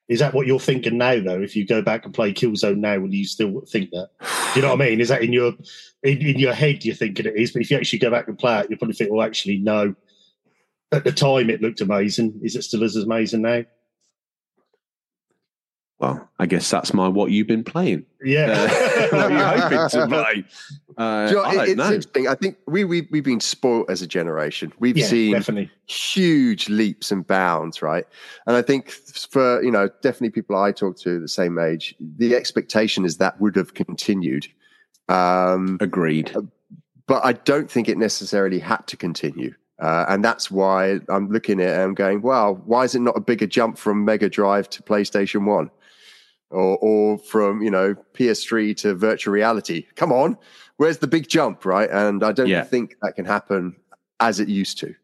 Is 0.09 0.19
that 0.19 0.33
what 0.33 0.47
you're 0.47 0.59
thinking 0.59 0.97
now, 0.97 1.19
though? 1.19 1.41
If 1.41 1.55
you 1.55 1.65
go 1.65 1.81
back 1.81 2.05
and 2.05 2.13
play 2.13 2.33
Killzone 2.33 2.77
now, 2.77 2.99
will 2.99 3.13
you 3.13 3.25
still 3.25 3.61
think 3.61 3.91
that? 3.91 4.09
Do 4.19 4.59
you 4.59 4.61
know 4.61 4.73
what 4.73 4.81
I 4.81 4.89
mean? 4.89 5.01
Is 5.01 5.07
that 5.07 5.23
in 5.23 5.31
your 5.31 5.53
in, 6.03 6.17
in 6.21 6.39
your 6.39 6.53
head 6.53 6.83
you're 6.83 6.95
thinking 6.95 7.25
it 7.25 7.35
is? 7.35 7.51
But 7.51 7.61
if 7.61 7.71
you 7.71 7.77
actually 7.77 7.99
go 7.99 8.11
back 8.11 8.27
and 8.27 8.37
play 8.37 8.59
it, 8.59 8.69
you'll 8.69 8.79
probably 8.79 8.95
think, 8.95 9.11
well, 9.11 9.25
actually, 9.25 9.59
no. 9.59 9.95
At 10.91 11.05
the 11.05 11.11
time, 11.11 11.49
it 11.49 11.61
looked 11.61 11.81
amazing. 11.81 12.39
Is 12.43 12.55
it 12.55 12.63
still 12.63 12.83
as 12.83 12.95
amazing 12.95 13.41
now? 13.41 13.63
Well, 16.03 16.29
I 16.37 16.47
guess 16.47 16.69
that's 16.69 16.93
my 16.93 17.07
what 17.07 17.31
you've 17.31 17.47
been 17.47 17.63
playing. 17.63 18.05
Yeah, 18.21 18.47
uh, 18.49 19.07
what 19.17 19.31
you 19.31 19.37
hoping 19.37 19.89
to 19.89 20.07
play? 20.07 20.45
Uh, 20.97 21.27
you 21.29 21.35
know, 21.35 21.43
I 21.43 21.63
it's 21.63 21.75
know. 21.75 21.85
interesting. 21.85 22.27
I 22.27 22.35
think 22.35 22.57
we 22.67 22.83
we 22.83 23.07
we've 23.09 23.23
been 23.23 23.39
spoiled 23.39 23.89
as 23.89 24.01
a 24.01 24.07
generation. 24.07 24.73
We've 24.79 24.97
yeah, 24.97 25.05
seen 25.05 25.31
definitely. 25.31 25.71
huge 25.85 26.67
leaps 26.67 27.09
and 27.09 27.25
bounds, 27.25 27.81
right? 27.81 28.05
And 28.45 28.57
I 28.57 28.61
think 28.61 28.89
for 28.89 29.63
you 29.63 29.71
know, 29.71 29.87
definitely 30.01 30.31
people 30.31 30.57
I 30.57 30.73
talk 30.73 30.97
to 30.99 31.21
the 31.21 31.29
same 31.29 31.57
age, 31.57 31.95
the 32.01 32.35
expectation 32.35 33.05
is 33.05 33.15
that 33.19 33.39
would 33.39 33.55
have 33.55 33.73
continued. 33.73 34.47
Um, 35.07 35.77
Agreed. 35.79 36.35
Uh, 36.35 36.41
but 37.07 37.23
I 37.23 37.31
don't 37.31 37.71
think 37.71 37.87
it 37.87 37.97
necessarily 37.97 38.59
had 38.59 38.85
to 38.87 38.97
continue. 38.97 39.55
Uh, 39.79 40.05
and 40.09 40.23
that's 40.23 40.51
why 40.51 40.99
I'm 41.09 41.29
looking 41.29 41.61
at 41.61 41.67
it 41.67 41.73
and 41.73 41.81
I'm 41.81 41.93
going, 41.93 42.21
wow, 42.21 42.61
why 42.65 42.83
is 42.83 42.93
it 42.93 42.99
not 42.99 43.17
a 43.17 43.21
bigger 43.21 43.47
jump 43.47 43.77
from 43.77 44.05
Mega 44.05 44.29
Drive 44.29 44.69
to 44.71 44.83
PlayStation 44.83 45.45
1? 45.45 45.69
Or, 46.53 46.77
or 46.77 47.17
from 47.17 47.61
you 47.61 47.71
know 47.71 47.95
PS3 48.13 48.75
to 48.77 48.95
virtual 48.95 49.33
reality. 49.33 49.85
Come 49.95 50.11
on, 50.11 50.37
where's 50.77 50.99
the 50.99 51.07
big 51.07 51.27
jump, 51.27 51.65
right? 51.65 51.89
And 51.89 52.23
I 52.23 52.31
don't 52.31 52.47
yeah. 52.47 52.63
think 52.63 52.95
that 53.01 53.15
can 53.15 53.25
happen 53.25 53.75
as 54.19 54.39
it 54.39 54.47
used 54.47 54.77
to. 54.79 54.95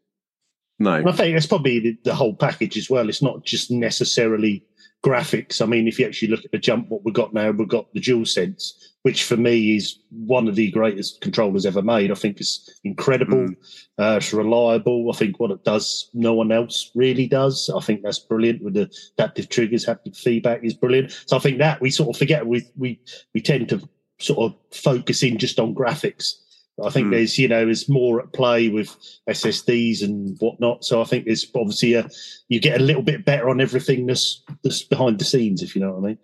No, 0.78 0.92
I 0.92 1.12
think 1.12 1.36
it's 1.36 1.46
probably 1.46 1.78
the, 1.78 1.98
the, 2.04 2.14
whole 2.14 2.34
package 2.34 2.78
as 2.78 2.88
well. 2.88 3.10
It's 3.10 3.20
not 3.20 3.44
just 3.44 3.70
necessarily 3.70 4.64
graphics. 5.04 5.60
I 5.60 5.66
mean, 5.66 5.86
if 5.86 5.98
you 5.98 6.06
actually 6.06 6.28
look 6.28 6.42
at 6.42 6.52
the 6.52 6.58
jump, 6.58 6.88
what 6.88 7.04
we've 7.04 7.12
got 7.12 7.34
now, 7.34 7.50
we've 7.50 7.68
got 7.68 7.92
the 7.92 8.00
Dual 8.00 8.24
Sense, 8.24 8.89
which 9.02 9.24
for 9.24 9.36
me 9.36 9.76
is 9.76 9.98
one 10.10 10.46
of 10.46 10.56
the 10.56 10.70
greatest 10.70 11.20
controllers 11.20 11.64
ever 11.64 11.82
made. 11.82 12.10
I 12.10 12.14
think 12.14 12.40
it's 12.40 12.80
incredible. 12.84 13.48
Mm. 13.48 13.56
Uh, 13.98 14.16
it's 14.18 14.32
reliable. 14.32 15.10
I 15.10 15.16
think 15.16 15.40
what 15.40 15.50
it 15.50 15.64
does, 15.64 16.10
no 16.12 16.34
one 16.34 16.52
else 16.52 16.90
really 16.94 17.26
does. 17.26 17.70
I 17.74 17.80
think 17.80 18.02
that's 18.02 18.18
brilliant 18.18 18.62
with 18.62 18.74
the 18.74 18.90
adaptive 19.18 19.48
triggers, 19.48 19.86
haptic 19.86 20.16
feedback 20.16 20.62
is 20.62 20.74
brilliant. 20.74 21.12
So 21.26 21.36
I 21.36 21.40
think 21.40 21.58
that 21.58 21.80
we 21.80 21.90
sort 21.90 22.14
of 22.14 22.18
forget 22.18 22.46
we 22.46 22.66
we 22.76 23.00
we 23.34 23.40
tend 23.40 23.68
to 23.70 23.88
sort 24.18 24.52
of 24.52 24.58
focus 24.76 25.22
in 25.22 25.38
just 25.38 25.58
on 25.58 25.74
graphics. 25.74 26.34
I 26.82 26.90
think 26.90 27.08
mm. 27.08 27.10
there's, 27.12 27.38
you 27.38 27.48
know, 27.48 27.64
there's 27.64 27.88
more 27.88 28.20
at 28.20 28.32
play 28.32 28.68
with 28.68 28.96
SSDs 29.28 30.02
and 30.02 30.38
whatnot. 30.40 30.84
So 30.84 31.00
I 31.00 31.04
think 31.04 31.26
there's 31.26 31.46
obviously 31.54 31.94
a, 31.94 32.08
you 32.48 32.60
get 32.60 32.80
a 32.80 32.84
little 32.84 33.02
bit 33.02 33.24
better 33.24 33.50
on 33.50 33.60
everything 33.60 34.06
that's, 34.06 34.42
that's 34.62 34.82
behind 34.82 35.18
the 35.18 35.24
scenes, 35.24 35.62
if 35.62 35.74
you 35.74 35.82
know 35.82 35.92
what 35.92 36.04
I 36.04 36.06
mean. 36.08 36.18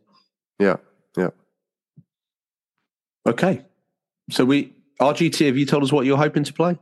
Yeah. 0.59 0.77
Yeah. 1.17 1.31
Okay. 3.27 3.65
So 4.31 4.45
we 4.45 4.73
RGT, 5.01 5.47
have 5.47 5.59
you 5.59 5.67
told 5.67 5.83
us 5.83 5.93
what 5.93 6.07
you're 6.07 6.17
hoping 6.17 6.45
to 6.45 6.53
play? 6.53 6.79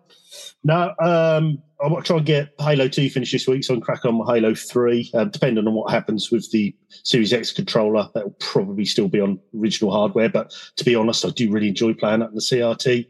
No, 0.62 0.94
um, 1.00 1.62
I 1.80 1.88
to 1.88 2.02
try 2.02 2.16
and 2.16 2.26
get 2.26 2.54
Halo 2.58 2.88
2 2.88 3.10
finished 3.10 3.32
this 3.32 3.46
week, 3.46 3.64
so 3.64 3.74
I'm 3.74 3.80
crack 3.80 4.04
on 4.04 4.24
Halo 4.26 4.54
3. 4.54 5.10
Um, 5.14 5.30
depending 5.30 5.66
on 5.66 5.74
what 5.74 5.92
happens 5.92 6.30
with 6.30 6.50
the 6.50 6.74
Series 6.88 7.32
X 7.32 7.52
controller, 7.52 8.08
that 8.14 8.24
will 8.24 8.36
probably 8.40 8.84
still 8.84 9.08
be 9.08 9.20
on 9.20 9.38
original 9.56 9.92
hardware. 9.92 10.28
But 10.28 10.54
to 10.76 10.84
be 10.84 10.94
honest, 10.94 11.24
I 11.24 11.30
do 11.30 11.50
really 11.50 11.68
enjoy 11.68 11.92
playing 11.94 12.20
that 12.20 12.28
on 12.28 12.34
the 12.34 12.40
CRT. 12.40 13.06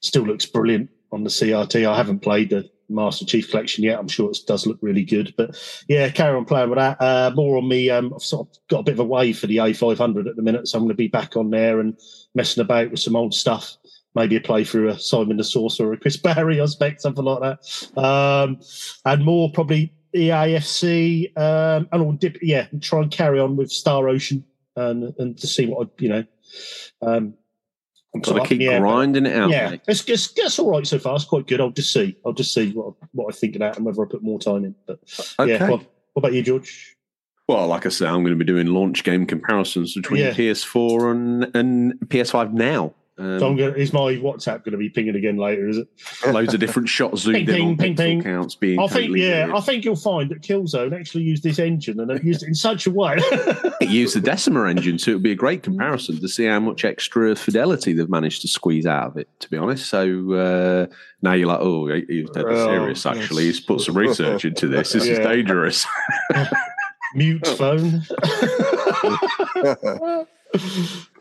Still 0.00 0.22
looks 0.22 0.46
brilliant 0.46 0.90
on 1.10 1.24
the 1.24 1.30
CRT. 1.30 1.88
I 1.88 1.96
haven't 1.96 2.20
played 2.20 2.50
the 2.50 2.70
Master 2.88 3.24
Chief 3.24 3.50
Collection 3.50 3.82
yet. 3.82 3.98
I'm 3.98 4.08
sure 4.08 4.30
it 4.30 4.38
does 4.46 4.66
look 4.66 4.78
really 4.80 5.04
good. 5.04 5.34
But 5.36 5.56
yeah, 5.88 6.08
carry 6.10 6.36
on 6.36 6.44
playing 6.44 6.70
with 6.70 6.78
that. 6.78 7.00
Uh, 7.00 7.32
more 7.34 7.56
on 7.56 7.66
me. 7.66 7.90
Um, 7.90 8.12
I've 8.14 8.22
sort 8.22 8.48
of 8.48 8.56
got 8.68 8.80
a 8.80 8.84
bit 8.84 8.94
of 8.94 9.00
a 9.00 9.04
wave 9.04 9.38
for 9.38 9.46
the 9.46 9.56
A500 9.56 10.28
at 10.28 10.36
the 10.36 10.42
minute, 10.42 10.68
so 10.68 10.78
I'm 10.78 10.84
going 10.84 10.90
to 10.90 10.94
be 10.94 11.08
back 11.08 11.36
on 11.36 11.50
there 11.50 11.80
and 11.80 11.98
messing 12.34 12.62
about 12.62 12.90
with 12.90 13.00
some 13.00 13.16
old 13.16 13.34
stuff. 13.34 13.76
Maybe 14.14 14.36
a 14.36 14.40
playthrough 14.40 14.90
a 14.90 14.98
Simon 14.98 15.38
the 15.38 15.44
Sorcerer 15.44 15.88
or 15.88 15.92
a 15.94 15.96
Chris 15.98 16.16
Barry, 16.16 16.60
I 16.60 16.64
expect, 16.64 17.02
something 17.02 17.24
like 17.24 17.40
that. 17.40 18.00
Um, 18.00 18.60
and 19.04 19.24
more 19.24 19.50
probably 19.50 19.92
EAFC. 20.14 21.36
Um, 21.36 21.88
and 21.90 22.02
I'll 22.02 22.12
dip, 22.12 22.38
yeah, 22.40 22.68
and 22.70 22.80
try 22.80 23.02
and 23.02 23.10
carry 23.10 23.40
on 23.40 23.56
with 23.56 23.72
Star 23.72 24.08
Ocean 24.08 24.44
and, 24.76 25.14
and 25.18 25.36
to 25.38 25.46
see 25.46 25.66
what 25.66 25.88
I, 25.88 25.90
you 26.02 26.08
know, 26.08 26.24
um, 27.02 27.34
I'm 28.14 28.20
Got 28.20 28.44
to 28.44 28.46
keep 28.46 28.60
grinding 28.60 29.26
it 29.26 29.36
out. 29.36 29.50
Yeah, 29.50 29.70
mate. 29.70 29.80
it's, 29.88 30.08
it's, 30.08 30.32
it's 30.36 30.58
all 30.60 30.70
right 30.70 30.86
so 30.86 31.00
far. 31.00 31.16
It's 31.16 31.24
quite 31.24 31.48
good. 31.48 31.60
I'll 31.60 31.70
just 31.70 31.92
see. 31.92 32.16
I'll 32.24 32.32
just 32.32 32.54
see 32.54 32.70
what 32.70 32.94
what 33.10 33.34
I 33.34 33.36
think 33.36 33.56
of 33.56 33.60
that 33.60 33.76
and 33.76 33.84
whether 33.84 34.04
I 34.04 34.08
put 34.08 34.22
more 34.22 34.38
time 34.38 34.64
in. 34.64 34.74
But 34.86 35.00
okay. 35.40 35.52
yeah, 35.52 35.68
what, 35.68 35.80
what 36.12 36.20
about 36.20 36.32
you, 36.32 36.42
George? 36.42 36.93
Well, 37.46 37.66
like 37.66 37.84
I 37.84 37.90
said, 37.90 38.08
I'm 38.08 38.22
going 38.22 38.38
to 38.38 38.42
be 38.42 38.44
doing 38.44 38.68
launch 38.68 39.04
game 39.04 39.26
comparisons 39.26 39.94
between 39.94 40.22
yeah. 40.22 40.32
PS4 40.32 41.10
and, 41.10 41.56
and 41.56 41.94
PS5 42.08 42.52
now. 42.52 42.94
Um, 43.16 43.38
So 43.38 43.54
gonna, 43.54 43.72
is 43.72 43.92
my 43.92 44.14
WhatsApp 44.16 44.64
going 44.64 44.72
to 44.72 44.78
be 44.78 44.88
pinging 44.88 45.14
again 45.14 45.36
later? 45.36 45.68
Is 45.68 45.78
it? 45.78 45.88
loads 46.26 46.52
of 46.52 46.58
different 46.58 46.88
shots 46.88 47.20
zoomed 47.20 47.46
Ping, 47.46 47.48
in 47.48 47.62
on 47.62 47.76
ping, 47.76 47.94
ping, 47.94 47.96
ping. 47.96 48.22
counts 48.22 48.56
being. 48.56 48.80
I 48.80 48.88
think, 48.88 49.16
yeah, 49.16 49.44
weird. 49.44 49.56
I 49.56 49.60
think 49.60 49.84
you'll 49.84 49.94
find 49.94 50.30
that 50.30 50.40
Killzone 50.40 50.98
actually 50.98 51.22
used 51.24 51.44
this 51.44 51.58
engine 51.58 52.00
and 52.00 52.10
it 52.10 52.24
used 52.24 52.42
it 52.42 52.48
in 52.48 52.54
such 52.54 52.86
a 52.86 52.90
way. 52.90 53.16
it 53.20 53.88
used 53.88 54.16
the 54.16 54.20
Decima 54.20 54.64
engine, 54.68 54.98
so 54.98 55.12
it 55.12 55.14
would 55.14 55.22
be 55.22 55.32
a 55.32 55.36
great 55.36 55.62
comparison 55.62 56.20
to 56.20 56.28
see 56.28 56.46
how 56.46 56.58
much 56.58 56.84
extra 56.84 57.36
fidelity 57.36 57.92
they've 57.92 58.08
managed 58.08 58.42
to 58.42 58.48
squeeze 58.48 58.86
out 58.86 59.08
of 59.08 59.16
it. 59.16 59.28
To 59.40 59.50
be 59.50 59.58
honest, 59.58 59.86
so 59.88 60.32
uh, 60.32 60.86
now 61.22 61.34
you're 61.34 61.48
like, 61.48 61.60
oh, 61.60 61.86
he's 62.08 62.30
dead 62.30 62.46
Well, 62.46 62.66
serious. 62.66 63.06
Actually, 63.06 63.44
he's 63.44 63.60
put 63.60 63.80
some 63.80 63.96
research 63.96 64.44
into 64.44 64.66
this. 64.66 64.92
This 64.92 65.06
is 65.06 65.18
dangerous. 65.20 65.86
Mute 67.14 67.46
phone. 67.46 68.02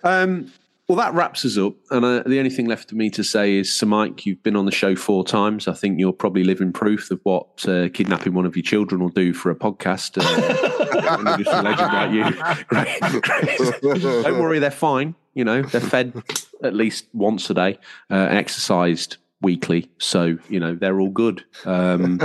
Um, 0.03 0.51
well, 0.87 0.97
that 0.97 1.13
wraps 1.13 1.45
us 1.45 1.57
up. 1.57 1.75
And 1.91 2.03
uh, 2.03 2.23
the 2.25 2.39
only 2.39 2.49
thing 2.49 2.67
left 2.67 2.89
for 2.89 2.95
me 2.95 3.09
to 3.11 3.23
say 3.23 3.55
is, 3.55 3.71
Sir 3.71 3.85
Mike, 3.85 4.25
you've 4.25 4.43
been 4.43 4.55
on 4.55 4.65
the 4.65 4.71
show 4.71 4.95
four 4.95 5.23
times. 5.23 5.67
I 5.67 5.73
think 5.73 5.99
you're 5.99 6.11
probably 6.11 6.43
living 6.43 6.73
proof 6.73 7.09
of 7.09 7.19
what 7.23 7.67
uh, 7.67 7.89
kidnapping 7.89 8.33
one 8.33 8.45
of 8.45 8.55
your 8.55 8.63
children 8.63 9.01
will 9.01 9.09
do 9.09 9.33
for 9.33 9.49
a 9.49 9.55
podcast. 9.55 10.17
Uh, 10.17 11.37
just 11.41 11.49
a 11.49 11.61
legend 11.61 11.93
like 11.93 12.11
you. 12.11 12.23
Great, 12.67 13.21
great. 13.81 14.01
Don't 14.01 14.39
worry, 14.39 14.59
they're 14.59 14.71
fine. 14.71 15.15
You 15.33 15.45
know, 15.45 15.61
they're 15.63 15.81
fed 15.81 16.21
at 16.61 16.75
least 16.75 17.05
once 17.13 17.49
a 17.49 17.53
day 17.53 17.79
uh, 18.11 18.15
and 18.15 18.37
exercised 18.37 19.17
weekly. 19.41 19.89
So, 19.99 20.37
you 20.49 20.59
know, 20.59 20.75
they're 20.75 20.99
all 20.99 21.09
good. 21.09 21.43
Um, 21.65 22.19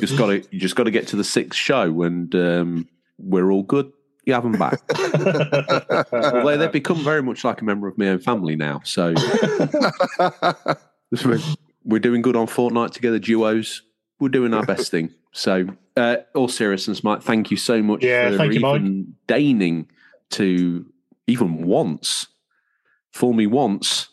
just 0.00 0.16
got 0.16 0.28
to, 0.28 0.42
you 0.50 0.60
just 0.60 0.76
got 0.76 0.84
to 0.84 0.90
get 0.90 1.08
to 1.08 1.16
the 1.16 1.24
sixth 1.24 1.58
show 1.58 2.02
and 2.02 2.34
um, 2.34 2.88
we're 3.18 3.50
all 3.50 3.62
good. 3.62 3.92
You 4.24 4.34
have 4.34 4.42
them 4.42 4.52
back. 4.52 4.80
Although 6.12 6.58
they've 6.58 6.70
become 6.72 7.02
very 7.02 7.22
much 7.22 7.44
like 7.44 7.62
a 7.62 7.64
member 7.64 7.88
of 7.88 7.96
my 7.96 8.08
own 8.08 8.18
family 8.18 8.56
now. 8.56 8.80
So 8.84 9.14
we're, 11.24 11.38
we're 11.84 11.98
doing 11.98 12.22
good 12.22 12.36
on 12.36 12.46
Fortnite 12.46 12.92
together, 12.92 13.18
duos. 13.18 13.82
We're 14.20 14.28
doing 14.28 14.52
our 14.52 14.64
best 14.66 14.90
thing. 14.90 15.14
So, 15.32 15.66
uh, 15.96 16.16
all 16.34 16.48
seriousness, 16.48 17.04
Mike, 17.04 17.22
thank 17.22 17.50
you 17.50 17.56
so 17.56 17.82
much 17.82 18.02
Yeah, 18.02 18.30
for 18.30 18.38
thank 18.38 18.54
you, 18.54 18.60
Mike. 18.60 18.80
even 18.80 19.14
deigning 19.26 19.88
to 20.30 20.84
even 21.26 21.64
once 21.64 22.26
fool 23.12 23.32
me 23.32 23.46
once. 23.46 24.08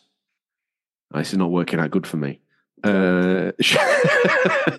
Oh, 1.12 1.18
This 1.18 1.32
is 1.32 1.38
not 1.38 1.50
working 1.50 1.80
out 1.80 1.90
good 1.90 2.06
for 2.06 2.16
me. 2.16 2.40
Uh, 2.84 3.52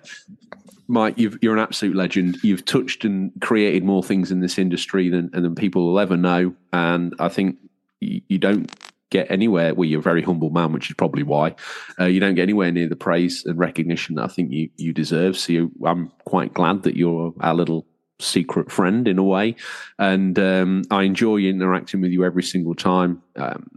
Mike, 0.88 1.18
you've, 1.18 1.38
you're 1.42 1.54
an 1.54 1.60
absolute 1.60 1.96
legend. 1.96 2.38
You've 2.44 2.66
touched 2.66 3.04
and 3.04 3.32
created 3.42 3.84
more 3.84 4.04
things 4.04 4.32
in 4.32 4.40
this 4.40 4.58
industry 4.58 5.10
than, 5.10 5.30
than 5.32 5.56
people 5.56 5.88
will 5.88 6.00
ever 6.00 6.16
know. 6.16 6.56
And 6.72 7.14
I 7.20 7.30
think 7.30 7.58
you, 8.00 8.22
you 8.28 8.38
don't 8.38 8.72
get 9.10 9.30
anywhere. 9.30 9.74
Well, 9.74 9.88
you're 9.88 10.00
a 10.00 10.04
very 10.04 10.22
humble 10.22 10.50
man, 10.50 10.72
which 10.72 10.90
is 10.90 10.96
probably 10.96 11.24
why 11.24 11.56
uh, 12.00 12.06
you 12.06 12.20
don't 12.20 12.36
get 12.36 12.44
anywhere 12.44 12.72
near 12.72 12.88
the 12.88 12.96
praise 12.96 13.46
and 13.46 13.58
recognition 13.58 14.16
that 14.16 14.24
I 14.24 14.28
think 14.28 14.52
you, 14.52 14.70
you 14.78 14.94
deserve. 14.94 15.38
So 15.38 15.54
you, 15.54 15.72
I'm 15.86 16.12
quite 16.26 16.54
glad 16.54 16.84
that 16.84 16.96
you're 16.96 17.34
our 17.42 17.54
little 17.54 17.86
secret 18.20 18.72
friend 18.72 19.08
in 19.08 19.18
a 19.18 19.24
way. 19.24 19.56
And 20.00 20.38
um, 20.40 20.84
I 20.90 21.04
enjoy 21.04 21.38
interacting 21.38 22.02
with 22.02 22.12
you 22.12 22.24
every 22.24 22.44
single 22.44 22.76
time. 22.76 23.22
Um, 23.36 23.70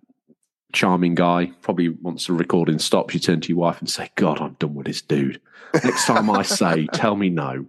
charming 0.72 1.14
guy. 1.14 1.50
Probably 1.62 1.88
once 1.88 2.26
the 2.26 2.32
recording 2.32 2.78
stops, 2.78 3.14
you 3.14 3.20
turn 3.20 3.40
to 3.40 3.48
your 3.48 3.58
wife 3.58 3.80
and 3.80 3.90
say, 3.90 4.10
God, 4.14 4.40
I'm 4.40 4.54
done 4.54 4.74
with 4.74 4.86
this 4.86 5.02
dude. 5.02 5.40
Next 5.74 6.06
time 6.06 6.30
I 6.30 6.42
say, 6.42 6.86
tell 6.92 7.16
me 7.16 7.30
no. 7.30 7.66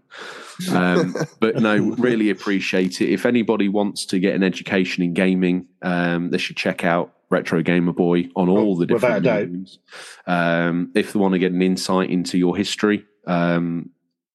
Um, 0.71 1.15
but 1.39 1.57
no, 1.57 1.77
really 1.77 2.29
appreciate 2.29 3.01
it. 3.01 3.09
If 3.09 3.25
anybody 3.25 3.69
wants 3.69 4.05
to 4.07 4.19
get 4.19 4.35
an 4.35 4.43
education 4.43 5.03
in 5.03 5.13
gaming, 5.13 5.67
um, 5.81 6.29
they 6.29 6.37
should 6.37 6.57
check 6.57 6.83
out 6.83 7.13
Retro 7.29 7.61
Gamer 7.61 7.93
Boy 7.93 8.29
on 8.35 8.49
all 8.49 8.75
the 8.75 8.87
Oh, 8.89 8.93
without 8.93 9.23
different 9.23 9.69
a 10.27 10.27
doubt. 10.27 10.67
Um, 10.67 10.91
if 10.95 11.13
they 11.13 11.19
want 11.19 11.33
to 11.33 11.39
get 11.39 11.51
an 11.51 11.61
insight 11.61 12.09
into 12.09 12.37
your 12.37 12.55
history, 12.55 13.05
um, 13.25 13.89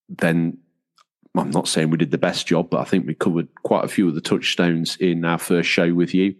then 0.09 0.57
I'm 1.35 1.51
not 1.51 1.67
saying 1.67 1.89
we 1.89 1.97
did 1.97 2.11
the 2.11 2.17
best 2.17 2.47
job, 2.47 2.69
but 2.69 2.79
I 2.79 2.83
think 2.85 3.05
we 3.05 3.13
covered 3.13 3.47
quite 3.63 3.85
a 3.85 3.87
few 3.87 4.07
of 4.07 4.15
the 4.15 4.21
touchstones 4.21 4.95
in 4.97 5.23
our 5.25 5.37
first 5.37 5.69
show 5.69 5.93
with 5.93 6.13
you. 6.13 6.35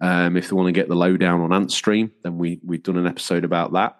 Um, 0.00 0.36
if 0.36 0.48
they 0.48 0.56
want 0.56 0.68
to 0.68 0.72
get 0.72 0.88
the 0.88 0.94
lowdown 0.94 1.40
on 1.40 1.50
Antstream, 1.50 2.10
then 2.22 2.38
we 2.38 2.60
we've 2.64 2.82
done 2.82 2.96
an 2.96 3.06
episode 3.06 3.44
about 3.44 3.72
that. 3.72 3.98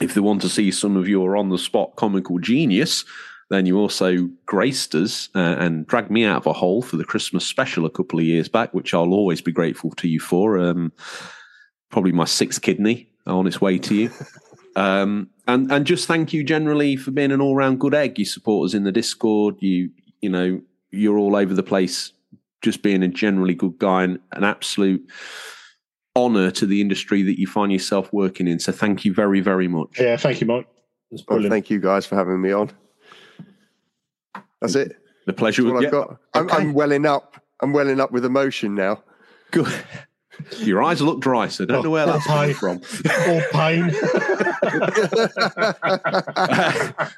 If 0.00 0.14
they 0.14 0.20
want 0.20 0.42
to 0.42 0.48
see 0.48 0.70
some 0.70 0.96
of 0.96 1.08
your 1.08 1.36
on 1.36 1.48
the 1.48 1.58
spot 1.58 1.96
comical 1.96 2.38
genius, 2.38 3.04
then 3.48 3.66
you 3.66 3.78
also 3.78 4.28
graced 4.44 4.94
us 4.94 5.28
uh, 5.34 5.56
and 5.58 5.86
dragged 5.86 6.10
me 6.10 6.24
out 6.24 6.38
of 6.38 6.46
a 6.46 6.52
hole 6.52 6.82
for 6.82 6.96
the 6.96 7.04
Christmas 7.04 7.46
special 7.46 7.86
a 7.86 7.90
couple 7.90 8.18
of 8.18 8.24
years 8.24 8.48
back, 8.48 8.74
which 8.74 8.92
I'll 8.92 9.12
always 9.12 9.40
be 9.40 9.52
grateful 9.52 9.90
to 9.92 10.08
you 10.08 10.20
for. 10.20 10.58
Um, 10.58 10.92
probably 11.90 12.12
my 12.12 12.24
sixth 12.24 12.60
kidney 12.60 13.08
on 13.26 13.46
its 13.46 13.60
way 13.60 13.78
to 13.78 13.94
you. 13.94 14.10
Um, 14.76 15.30
and 15.48 15.72
and 15.72 15.86
just 15.86 16.06
thank 16.06 16.34
you 16.34 16.44
generally 16.44 16.96
for 16.96 17.10
being 17.10 17.32
an 17.32 17.40
all 17.40 17.56
round 17.56 17.80
good 17.80 17.94
egg. 17.94 18.18
You 18.18 18.26
support 18.26 18.66
us 18.66 18.74
in 18.74 18.84
the 18.84 18.92
Discord. 18.92 19.56
You 19.60 19.90
you 20.20 20.28
know 20.28 20.60
you're 20.90 21.16
all 21.16 21.34
over 21.34 21.54
the 21.54 21.62
place. 21.62 22.12
Just 22.60 22.82
being 22.82 23.02
a 23.02 23.08
generally 23.08 23.54
good 23.54 23.78
guy 23.78 24.04
and 24.04 24.18
an 24.32 24.44
absolute 24.44 25.08
honor 26.16 26.50
to 26.50 26.66
the 26.66 26.80
industry 26.80 27.22
that 27.22 27.38
you 27.38 27.46
find 27.46 27.70
yourself 27.70 28.12
working 28.12 28.48
in. 28.48 28.58
So 28.58 28.72
thank 28.72 29.04
you 29.04 29.12
very 29.14 29.40
very 29.40 29.68
much. 29.68 30.00
yeah, 30.00 30.16
thank 30.16 30.40
you, 30.40 30.46
Mike. 30.46 30.66
That's 31.10 31.22
Well, 31.28 31.48
thank 31.48 31.70
you 31.70 31.78
guys 31.78 32.04
for 32.06 32.16
having 32.16 32.40
me 32.40 32.52
on. 32.52 32.70
That's 34.60 34.74
it. 34.74 34.96
The 35.26 35.32
pleasure. 35.32 35.62
That's 35.62 35.74
all 35.74 35.82
yeah, 35.82 35.86
I've 35.86 35.92
got. 35.92 36.16
I'm, 36.34 36.46
okay. 36.46 36.56
I'm 36.56 36.72
welling 36.72 37.06
up. 37.06 37.40
I'm 37.60 37.72
welling 37.72 38.00
up 38.00 38.10
with 38.10 38.24
emotion 38.24 38.74
now. 38.74 39.02
Good. 39.50 39.72
Your 40.58 40.82
eyes 40.82 41.00
look 41.00 41.20
dry, 41.20 41.48
so 41.48 41.64
I 41.64 41.66
don't 41.66 41.84
know 41.84 41.90
where 41.90 42.04
Oh, 42.08 42.12
that's 42.12 42.26
coming 42.26 42.54
from. 42.54 42.80
or 43.28 43.42
pain. 43.52 43.90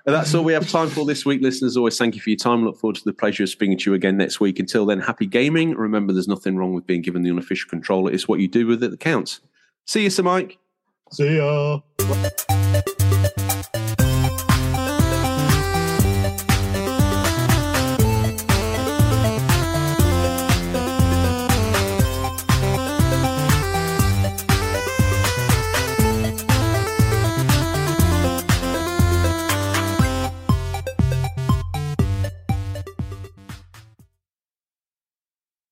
And 0.07 0.15
that's 0.15 0.35
all 0.35 0.45
we 0.45 0.53
have 0.53 0.69
time 0.71 0.89
for 0.89 1.05
this 1.05 1.27
week, 1.27 1.43
listeners. 1.43 1.77
Always 1.77 1.99
thank 1.99 2.15
you 2.15 2.21
for 2.21 2.31
your 2.31 2.37
time. 2.39 2.65
Look 2.65 2.79
forward 2.79 2.97
to 2.97 3.05
the 3.05 3.13
pleasure 3.13 3.43
of 3.43 3.51
speaking 3.51 3.77
to 3.79 3.91
you 3.91 3.95
again 3.95 4.17
next 4.17 4.41
week. 4.41 4.59
Until 4.59 4.87
then, 4.87 5.01
happy 5.01 5.27
gaming. 5.27 5.75
Remember, 5.75 6.13
there's 6.13 6.29
nothing 6.29 6.57
wrong 6.57 6.73
with 6.73 6.87
being 6.87 7.03
given 7.03 7.23
the 7.23 7.31
unofficial 7.31 7.69
controller. 7.69 8.13
It's 8.13 8.29
what 8.29 8.41
you 8.41 8.49
do 8.49 8.67
with 8.67 8.83
it 8.83 8.91
that 8.91 9.01
counts. 9.01 9.41
See 9.87 10.05
you, 10.05 10.11
Sir 10.11 10.23
Mike. 10.23 10.59
See 11.11 11.37
ya. 11.37 11.81